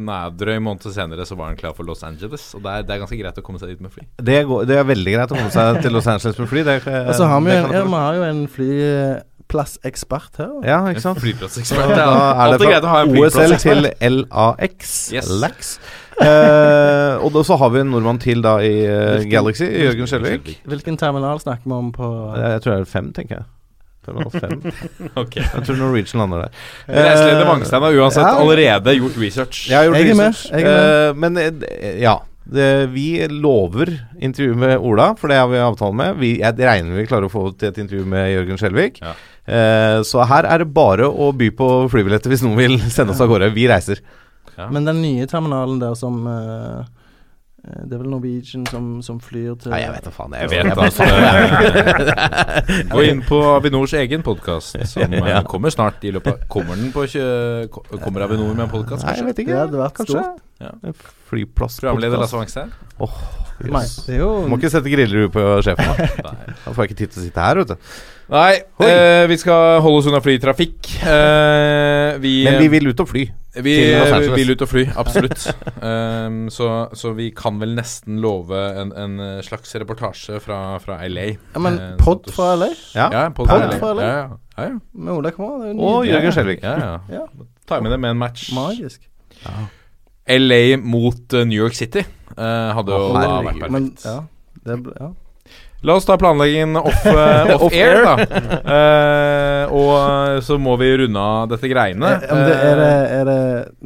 nei, 0.00 0.20
drøy 0.38 0.58
måned 0.64 0.86
senere 0.94 1.26
så 1.28 1.36
var 1.38 1.50
han 1.50 1.58
klar 1.58 1.74
for 1.76 1.88
Los 1.88 2.04
Angeles, 2.06 2.50
og 2.56 2.62
det 2.64 2.72
er, 2.72 2.86
det 2.88 2.94
er 2.94 3.02
ganske 3.02 3.18
greit 3.18 3.40
å 3.40 3.44
komme 3.44 3.60
seg 3.60 3.72
dit 3.72 3.82
med 3.84 3.92
fly. 3.92 4.06
Det, 4.20 4.38
går, 4.48 4.66
det 4.68 4.78
er 4.80 4.86
veldig 4.88 5.16
greit 5.16 5.34
å 5.34 5.38
komme 5.38 5.52
seg 5.54 5.80
til 5.84 5.96
Los 5.96 6.08
Angeles 6.10 6.40
med 6.40 6.50
fly. 6.52 6.64
Det, 6.68 6.78
Og 6.86 7.14
så 7.18 7.28
har 7.30 7.42
vi 7.44 7.54
en, 7.56 7.68
ja, 7.72 7.82
vi 7.88 8.02
har 8.04 8.18
jo 8.18 8.26
en 8.28 8.42
flyplassekspert 8.56 10.40
her. 10.42 10.52
Ja, 10.68 10.78
ikke 10.92 11.04
sant? 11.04 11.22
Flyplassekspert. 11.24 11.96
Da 11.96 12.08
er 12.46 12.56
det 12.56 12.70
greit 12.70 12.86
å 12.86 12.92
ha 12.92 13.02
fra 13.02 13.08
en 13.08 13.18
OSL 13.18 13.58
til 13.64 13.90
LAX. 14.12 14.94
Yes. 15.16 15.32
Lax. 15.42 15.74
Eh, 16.20 17.24
og 17.24 17.32
da, 17.34 17.42
så 17.46 17.56
har 17.60 17.72
vi 17.72 17.80
en 17.82 17.90
nordmann 17.92 18.20
til 18.22 18.42
da 18.44 18.58
i 18.62 18.74
uh, 18.84 19.24
Galaxy, 19.30 19.66
Jørgen 19.66 20.10
Skjelvik. 20.10 20.54
Hvilken 20.68 20.98
terminal 21.00 21.40
snakker 21.42 21.66
vi 21.66 21.76
om 21.78 21.90
på 21.94 22.12
Jeg 22.36 22.62
tror 22.62 22.74
det 22.74 22.80
er 22.82 22.90
fem, 22.90 23.10
tenker 23.16 23.40
jeg. 23.40 23.48
Terminal 24.02 24.32
fem. 24.34 24.58
Ok. 25.22 25.38
Jeg 25.38 25.64
tror 25.66 25.78
Norwegian 25.78 26.22
lander 26.24 26.44
der. 26.46 26.60
Reiseleder 26.88 27.46
Mangstein 27.46 27.86
har 27.86 28.02
uansett 28.02 28.26
ja. 28.26 28.34
allerede 28.42 28.96
gjort 28.98 29.16
research. 29.22 29.64
Jeg 29.70 29.78
har 29.78 29.88
gjort 29.88 30.00
Jeg 30.00 30.16
med, 30.18 30.28
research. 30.34 30.52
jeg 30.52 30.66
med. 30.66 31.08
Eh, 31.08 31.16
men 31.24 31.42
eh, 31.42 31.96
ja. 32.02 32.18
Det, 32.52 32.88
vi 32.90 33.22
lover 33.30 33.92
intervju 34.18 34.56
med 34.58 34.72
Ola, 34.82 35.12
for 35.14 35.30
det 35.30 35.36
har 35.38 35.46
vi 35.48 35.60
avtale 35.62 35.94
med. 35.94 36.16
Vi, 36.18 36.32
jeg 36.40 36.58
regner 36.58 36.98
vi 36.98 37.04
klarer 37.06 37.28
å 37.28 37.32
få 37.32 37.44
til 37.54 37.70
et 37.70 37.78
intervju 37.78 38.02
med 38.10 38.32
Jørgen 38.32 38.58
Skjelvik. 38.58 38.98
Ja. 38.98 39.12
Eh, 39.46 40.00
så 40.06 40.26
her 40.26 40.46
er 40.50 40.62
det 40.62 40.72
bare 40.74 41.06
å 41.06 41.30
by 41.34 41.52
på 41.58 41.68
flybilletter 41.92 42.30
hvis 42.32 42.42
noen 42.42 42.58
vil 42.58 42.76
sende 42.94 43.14
oss 43.14 43.22
av 43.22 43.30
gårde. 43.30 43.52
Vi 43.54 43.68
reiser. 43.70 44.02
Ja. 44.56 44.66
Men 44.74 44.84
den 44.90 45.00
nye 45.02 45.28
terminalen 45.30 45.78
der 45.80 45.94
som 45.98 46.26
eh, 46.28 46.82
eh, 46.82 46.90
Det 47.62 47.94
er 47.94 48.00
vel 48.00 48.10
Norwegian 48.10 48.64
som, 48.66 48.86
som 49.06 49.20
flyr 49.22 49.52
til 49.62 49.70
Nei, 49.70 49.84
jeg 49.84 49.92
vet 49.94 50.06
da 50.08 50.10
faen. 50.10 50.32
Jeg 50.34 50.48
vet 50.50 50.80
altså 50.82 51.04
eh, 51.06 52.72
Gå 52.90 53.04
inn 53.06 53.20
på 53.22 53.38
Avinors 53.52 53.92
egen 54.00 54.24
podkast, 54.26 54.80
som 54.90 55.14
eh, 55.14 55.28
Ja. 55.30 55.42
kommer 55.46 55.70
snart. 55.70 56.02
i 56.02 56.10
løpet 56.10 56.32
av 56.32 56.48
Kommer 56.50 56.74
den 56.80 56.90
på 56.90 57.04
Kommer 58.02 58.24
Avinor 58.26 58.50
med 58.56 58.64
en 58.66 58.72
podkast, 58.72 59.06
Nei, 59.06 59.14
jeg 59.20 59.28
vet 59.30 59.44
ikke. 59.44 59.52
Det 59.54 59.60
hadde 59.62 59.78
vært 59.84 59.94
Kanskje. 60.00 60.24
stort. 60.26 60.42
Ja. 60.62 60.72
Flyplass 61.30 61.78
Programleder. 61.84 62.18
Lasse 62.24 62.38
Wangstein? 62.40 62.74
Nei, 63.62 63.84
det 64.08 64.16
er 64.16 64.20
jo 64.24 64.32
Må 64.50 64.58
ikke 64.58 64.70
sette 64.74 64.90
griller 64.90 65.30
på 65.30 65.46
sjefen. 65.62 66.18
Da 66.18 66.34
får 66.74 66.82
jeg 66.82 66.90
ikke 66.90 66.98
tid 67.04 67.14
til 67.14 67.22
å 67.22 67.26
sitte 67.28 67.46
her, 67.46 67.62
vet 67.62 67.76
du. 67.76 67.94
Nei, 68.30 68.54
eh, 68.86 69.26
vi 69.28 69.36
skal 69.40 69.80
holde 69.82 69.98
oss 69.98 70.08
unna 70.08 70.20
flytrafikk. 70.22 70.88
Eh, 71.02 72.18
vi, 72.22 72.32
Men 72.46 72.58
vi 72.62 72.68
vil 72.72 72.92
ut 72.92 73.00
og 73.02 73.08
fly. 73.10 73.24
vi 73.60 73.74
eh, 73.92 74.28
vil 74.36 74.54
ut 74.54 74.62
og 74.64 74.70
fly, 74.70 74.84
absolutt. 74.96 75.48
um, 75.82 76.46
så, 76.56 76.68
så 76.96 77.12
vi 77.18 77.30
kan 77.36 77.58
vel 77.60 77.74
nesten 77.76 78.20
love 78.22 78.56
en, 78.80 78.94
en 78.96 79.18
eh, 79.20 79.42
slags 79.44 79.74
reportasje 79.76 80.40
fra, 80.40 80.78
fra 80.80 81.00
LA. 81.08 81.26
ja, 81.34 81.60
Men 81.60 81.80
Eh, 81.82 81.96
pod 82.00 82.28
sånn 82.28 82.36
fra 82.38 82.54
LA? 82.56 82.70
Ja. 82.94 83.08
Ja, 83.12 83.26
pod 83.34 83.50
Pod 83.50 83.66
fra 83.66 83.80
fra 83.82 83.92
LA? 83.98 84.06
Ja, 84.06 84.14
ja. 84.14 84.38
ja, 84.56 84.68
ja. 84.70 84.78
Med 84.92 85.14
Ola 85.16 85.32
er 85.32 85.72
jo 85.72 85.76
Og. 85.90 86.06
Jørgen 86.08 86.36
Skjelvik. 86.38 86.64
Ja, 86.64 86.76
ja. 86.78 87.20
Ja. 87.20 87.26
Ta 87.68 87.80
med 87.80 87.92
det 87.92 88.00
med 88.00 88.14
en 88.14 88.22
match. 88.22 88.48
Magisk. 88.56 89.08
LA 90.28 90.76
mot 90.78 91.34
eh, 91.34 91.44
New 91.44 91.58
York 91.58 91.74
City 91.74 92.04
uh, 92.38 92.70
hadde 92.76 92.94
jo 92.94 93.10
da 93.16 93.26
vært 93.42 93.58
perfekt. 93.58 93.72
Men 93.74 93.88
ja, 94.04 94.16
det 94.68 94.78
ble, 94.84 94.94
ja. 95.00 95.10
La 95.82 95.96
oss 95.98 96.04
ta 96.06 96.14
planleggingen 96.18 96.76
off, 96.78 97.06
uh, 97.10 97.56
off 97.56 97.74
air, 97.74 98.04
da. 98.06 98.14
Uh, 98.62 99.72
og 99.72 99.90
eh, 99.96 100.36
så 100.44 100.58
må 100.60 100.76
vi 100.80 100.90
runde 101.00 101.22
av 101.22 101.48
dette 101.50 101.70
greiene. 101.70 102.12
Eh, 102.18 102.42
det, 102.46 102.58
er, 102.58 102.76
det, 102.78 102.90
er 103.16 103.24
det 103.28 103.38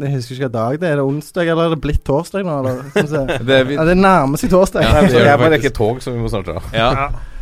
Jeg 0.04 0.16
husker 0.16 0.34
ikke 0.34 0.42
hvilken 0.42 0.56
dag 0.56 0.80
det 0.80 0.88
er. 0.88 0.96
Er 0.96 1.00
det 1.00 1.06
onsdag, 1.06 1.52
eller 1.52 1.70
er 1.70 1.76
det 1.76 1.80
blitt 1.84 2.02
torsdag 2.06 2.44
nå? 2.44 2.58
Det, 3.46 3.62
vi, 3.68 3.76
Ja, 3.78 3.86
det 3.86 3.96
nærmer 3.98 4.40
seg 4.40 4.52
torsdag. 4.52 4.84
Ja, 4.84 5.00
det 5.06 5.14
jeg 5.14 5.24
det 5.24 5.38
må 5.40 5.48
rekke 5.52 5.72
tog, 5.74 6.02
så 6.02 6.12
vi 6.12 6.20
må 6.20 6.32
snart 6.32 6.50
dra. 6.50 6.60
ja. 6.76 6.92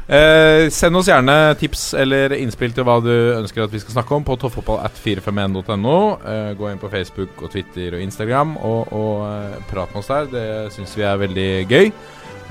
Uh, 0.05 0.68
send 0.68 0.98
oss 1.01 1.06
gjerne 1.09 1.35
tips 1.56 1.94
eller 1.97 2.35
innspill 2.36 2.74
til 2.76 2.85
hva 2.85 2.98
du 3.01 3.09
ønsker 3.39 3.62
at 3.64 3.72
vi 3.72 3.78
skal 3.81 3.94
snakke 3.94 4.18
om 4.18 4.26
på 4.26 4.36
tofffotballat451.no. 4.43 5.94
Uh, 6.20 6.51
gå 6.59 6.68
inn 6.68 6.82
på 6.82 6.90
Facebook 6.93 7.40
og 7.40 7.55
Twitter 7.55 7.97
og 7.97 8.05
Instagram 8.05 8.52
og, 8.60 8.93
og 8.93 9.64
prat 9.70 9.94
med 9.94 10.02
oss 10.02 10.12
der. 10.12 10.28
Det 10.28 10.44
syns 10.76 10.93
vi 11.01 11.09
er 11.09 11.22
veldig 11.24 11.48
gøy. 11.72 11.89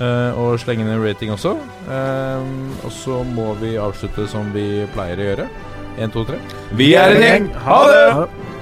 Eh, 0.02 0.40
og 0.40 0.58
slenge 0.62 0.82
inn 0.86 0.90
en 0.90 1.04
rating 1.04 1.34
også. 1.34 1.54
Uh, 1.86 2.42
og 2.82 2.92
så 2.96 3.20
må 3.28 3.52
vi 3.62 3.76
avslutte 3.78 4.26
som 4.32 4.50
vi 4.56 4.88
pleier 4.96 5.22
å 5.22 5.28
gjøre. 5.30 5.46
1, 6.00 6.10
2, 6.16 6.24
3. 6.32 6.40
Vi 6.80 6.94
er 6.98 7.14
en 7.14 7.22
gjeng! 7.28 7.52
Ha 7.68 7.84
det! 7.92 8.08
Ha 8.18 8.26
det. 8.26 8.53